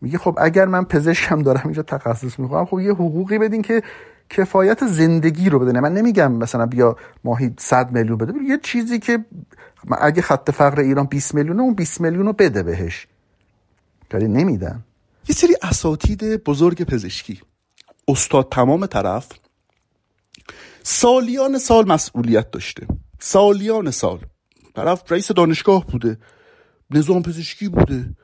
میگه 0.00 0.18
خب 0.18 0.38
اگر 0.40 0.64
من 0.66 0.84
پزشکم 0.84 1.42
دارم 1.42 1.60
اینجا 1.64 1.82
تخصص 1.82 2.38
می‌خوام 2.38 2.64
خب 2.64 2.80
یه 2.80 2.92
حقوقی 2.92 3.38
بدین 3.38 3.62
که 3.62 3.82
کفایت 4.30 4.86
زندگی 4.86 5.50
رو 5.50 5.58
بده 5.58 5.80
من 5.80 5.94
نمیگم 5.94 6.32
مثلا 6.32 6.66
بیا 6.66 6.96
ماهی 7.24 7.54
100 7.58 7.92
میلیون 7.92 8.18
بده. 8.18 8.32
یه 8.48 8.58
چیزی 8.62 8.98
که 8.98 9.24
اگه 9.98 10.22
خط 10.22 10.50
فقر 10.50 10.80
ایران 10.80 11.06
20 11.06 11.34
میلیونه 11.34 11.62
اون 11.62 11.74
20 11.74 12.00
میلیون 12.00 12.26
رو 12.26 12.32
بده 12.32 12.62
بهش. 12.62 13.06
ولی 14.12 14.28
نمیدن. 14.28 14.84
یه 15.28 15.34
سری 15.34 15.56
اساتید 15.62 16.44
بزرگ 16.44 16.82
پزشکی. 16.82 17.40
استاد 18.08 18.48
تمام 18.50 18.86
طرف 18.86 19.28
سالیان 20.86 21.58
سال 21.58 21.88
مسئولیت 21.88 22.50
داشته. 22.50 22.86
سالیان 23.20 23.90
سال. 23.90 24.18
طرف 24.74 25.12
رئیس 25.12 25.32
دانشگاه 25.32 25.86
بوده. 25.86 26.18
نظام 26.90 27.22
پزشکی 27.22 27.68
بوده. 27.68 28.16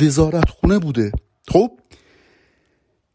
وزارت 0.00 0.48
خونه 0.48 0.78
بوده. 0.78 1.12
خب 1.48 1.70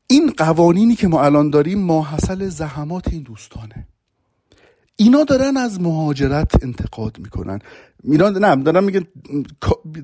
این 0.08 0.34
قوانینی 0.38 0.96
که 0.96 1.08
ما 1.08 1.24
الان 1.24 1.50
داریم 1.50 1.80
ماحصل 1.80 2.50
زحمات 2.50 3.08
این 3.08 3.24
دوستانه. 3.24 3.88
اینا 4.96 5.24
دارن 5.24 5.58
از 5.58 5.82
مهاجرت 5.82 6.64
انتقاد 6.64 7.20
می‌کنن. 7.20 7.60
میران 8.04 8.38
نه 8.38 8.64
دارن 8.64 8.84
میگن 8.84 9.04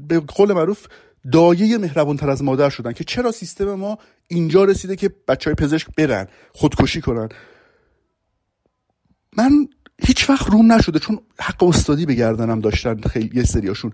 به 0.07 0.19
قول 0.19 0.53
معروف 0.53 0.87
دایه 1.31 1.77
مهربون 1.77 2.17
تر 2.17 2.29
از 2.29 2.43
مادر 2.43 2.69
شدن 2.69 2.93
که 2.93 3.03
چرا 3.03 3.31
سیستم 3.31 3.73
ما 3.73 3.97
اینجا 4.27 4.63
رسیده 4.63 4.95
که 4.95 5.09
بچه 5.27 5.49
های 5.49 5.55
پزشک 5.55 5.87
برن 5.97 6.27
خودکشی 6.53 7.01
کنن. 7.01 7.29
من 9.37 9.67
هیچ 10.01 10.29
وقت 10.29 10.47
روم 10.49 10.71
نشده 10.71 10.99
چون 10.99 11.19
حق 11.39 11.63
استادی 11.63 12.05
به 12.05 12.13
گردنم 12.13 12.59
داشتن 12.59 13.01
خیلی 13.01 13.31
یه 13.33 13.43
سریاشون. 13.43 13.93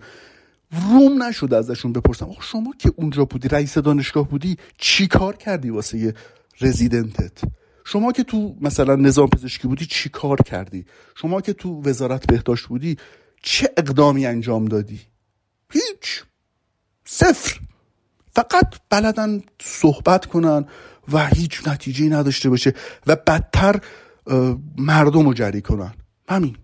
روم 0.71 1.23
نشده 1.23 1.57
ازشون 1.57 1.93
بپرسم 1.93 2.25
آخه 2.25 2.41
شما 2.41 2.73
که 2.79 2.91
اونجا 2.95 3.25
بودی 3.25 3.47
رئیس 3.47 3.77
دانشگاه 3.77 4.27
بودی 4.27 4.57
چی 4.77 5.07
کار 5.07 5.35
کردی 5.35 5.69
واسه 5.69 6.13
رزیدنتت؟ 6.61 7.41
شما 7.85 8.11
که 8.11 8.23
تو 8.23 8.55
مثلا 8.61 8.95
نظام 8.95 9.29
پزشکی 9.29 9.67
بودی 9.67 9.85
چی 9.85 10.09
کار 10.09 10.37
کردی؟ 10.37 10.85
شما 11.15 11.41
که 11.41 11.53
تو 11.53 11.81
وزارت 11.81 12.27
بهداشت 12.27 12.67
بودی 12.67 12.97
چه 13.41 13.69
اقدامی 13.77 14.25
انجام 14.25 14.65
دادی؟ 14.65 14.99
هیچ. 15.71 16.23
صفر. 17.05 17.59
فقط 18.35 18.75
بلدن 18.89 19.41
صحبت 19.61 20.25
کنن 20.25 20.65
و 21.11 21.27
هیچ 21.27 21.67
نتیجه 21.67 22.05
نداشته 22.05 22.49
باشه. 22.49 22.73
و 23.07 23.15
بدتر 23.15 23.81
مردم 24.77 25.25
رو 25.25 25.33
جری 25.33 25.61
کنن. 25.61 25.93
همین. 26.29 26.55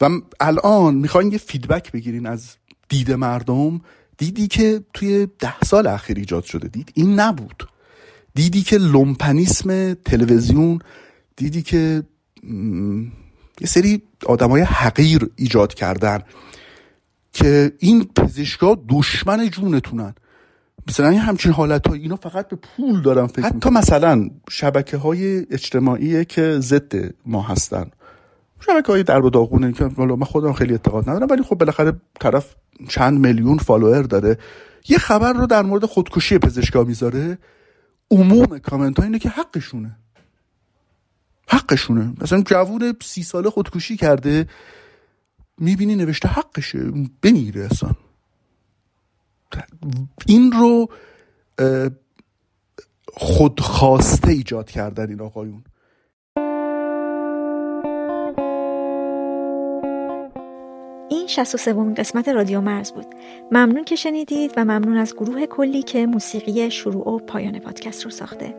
و 0.00 0.08
الان 0.40 0.94
می‌خواین 0.94 1.32
یه 1.32 1.38
فیدبک 1.38 1.92
بگیرین 1.92 2.26
از 2.26 2.56
دید 2.88 3.12
مردم. 3.12 3.80
دیدی 4.18 4.46
که 4.46 4.80
توی 4.94 5.28
ده 5.38 5.60
سال 5.60 5.86
اخیر 5.86 6.16
ایجاد 6.18 6.44
شده. 6.44 6.68
دید؟ 6.68 6.92
این 6.94 7.20
نبود. 7.20 7.68
دیدی 8.34 8.62
که 8.62 8.78
لومپنیسم 8.78 9.94
تلویزیون 9.94 10.78
دیدی 11.36 11.62
که 11.62 12.02
یه 13.60 13.66
سری 13.66 14.02
آدمای 14.26 14.62
حقیر 14.62 15.30
ایجاد 15.36 15.74
کردن 15.74 16.22
که 17.32 17.72
این 17.78 18.04
پزشکا 18.04 18.78
دشمن 18.88 19.50
جونتونن. 19.50 20.14
مثلا 20.88 21.08
این 21.08 21.20
همچین 21.20 21.52
حالت 21.52 21.88
های 21.88 22.00
اینا 22.00 22.16
فقط 22.16 22.48
به 22.48 22.56
پول 22.56 23.02
دارن 23.02 23.26
فکر 23.26 23.42
حتی 23.42 23.70
مثلا 23.70 24.30
شبکه 24.50 24.96
های 24.96 25.46
اجتماعی 25.50 26.24
که 26.24 26.58
ضد 26.60 27.14
ما 27.26 27.42
هستن. 27.42 27.90
شبکه 28.60 28.92
های 28.92 29.02
در 29.02 29.20
داغونه 29.20 29.72
که 29.72 29.90
من 29.98 30.24
خودم 30.24 30.52
خیلی 30.52 30.72
اعتقاد 30.72 31.10
ندارم 31.10 31.26
ولی 31.30 31.42
خب 31.42 31.58
بالاخره 31.58 31.92
طرف 32.20 32.54
چند 32.88 33.18
میلیون 33.18 33.58
فالوور 33.58 34.02
داره. 34.02 34.38
یه 34.88 34.98
خبر 34.98 35.32
رو 35.32 35.46
در 35.46 35.62
مورد 35.62 35.86
خودکشی 35.86 36.38
پزشکا 36.38 36.84
می‌ذاره. 36.84 37.38
عموم 38.10 38.58
کامنت 38.58 38.98
ها 38.98 39.04
اینه 39.04 39.18
که 39.18 39.28
حقشونه. 39.28 39.96
حقشونه. 41.48 42.12
مثلا 42.20 42.42
جوون 42.42 42.94
سی 43.02 43.22
ساله 43.22 43.50
خودکشی 43.50 43.96
کرده 43.96 44.46
می‌بینی 45.58 45.96
نوشته 45.96 46.28
حقشه 46.28 46.92
بمیره 47.22 47.64
اصلا. 47.64 47.90
این 50.26 50.52
رو 50.52 50.88
خودخواسته 53.14 54.30
ایجاد 54.30 54.70
کردن 54.70 55.08
این 55.08 55.20
آقایون. 55.20 55.64
این 61.08 61.26
63 61.26 61.72
قسمت 61.72 62.28
رادیو 62.28 62.60
مرز 62.60 62.92
بود. 62.92 63.06
ممنون 63.52 63.84
که 63.84 63.96
شنیدید 63.96 64.52
و 64.56 64.64
ممنون 64.64 64.96
از 64.96 65.14
گروه 65.14 65.46
کلی 65.46 65.82
که 65.82 66.06
موسیقی 66.06 66.70
شروع 66.70 67.08
و 67.08 67.18
پایان 67.18 67.58
پادکست 67.58 68.04
رو 68.04 68.10
ساخته. 68.10 68.54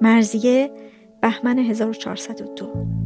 مرزیه 0.00 0.70
بهمن 1.22 1.58
1402 1.58 3.05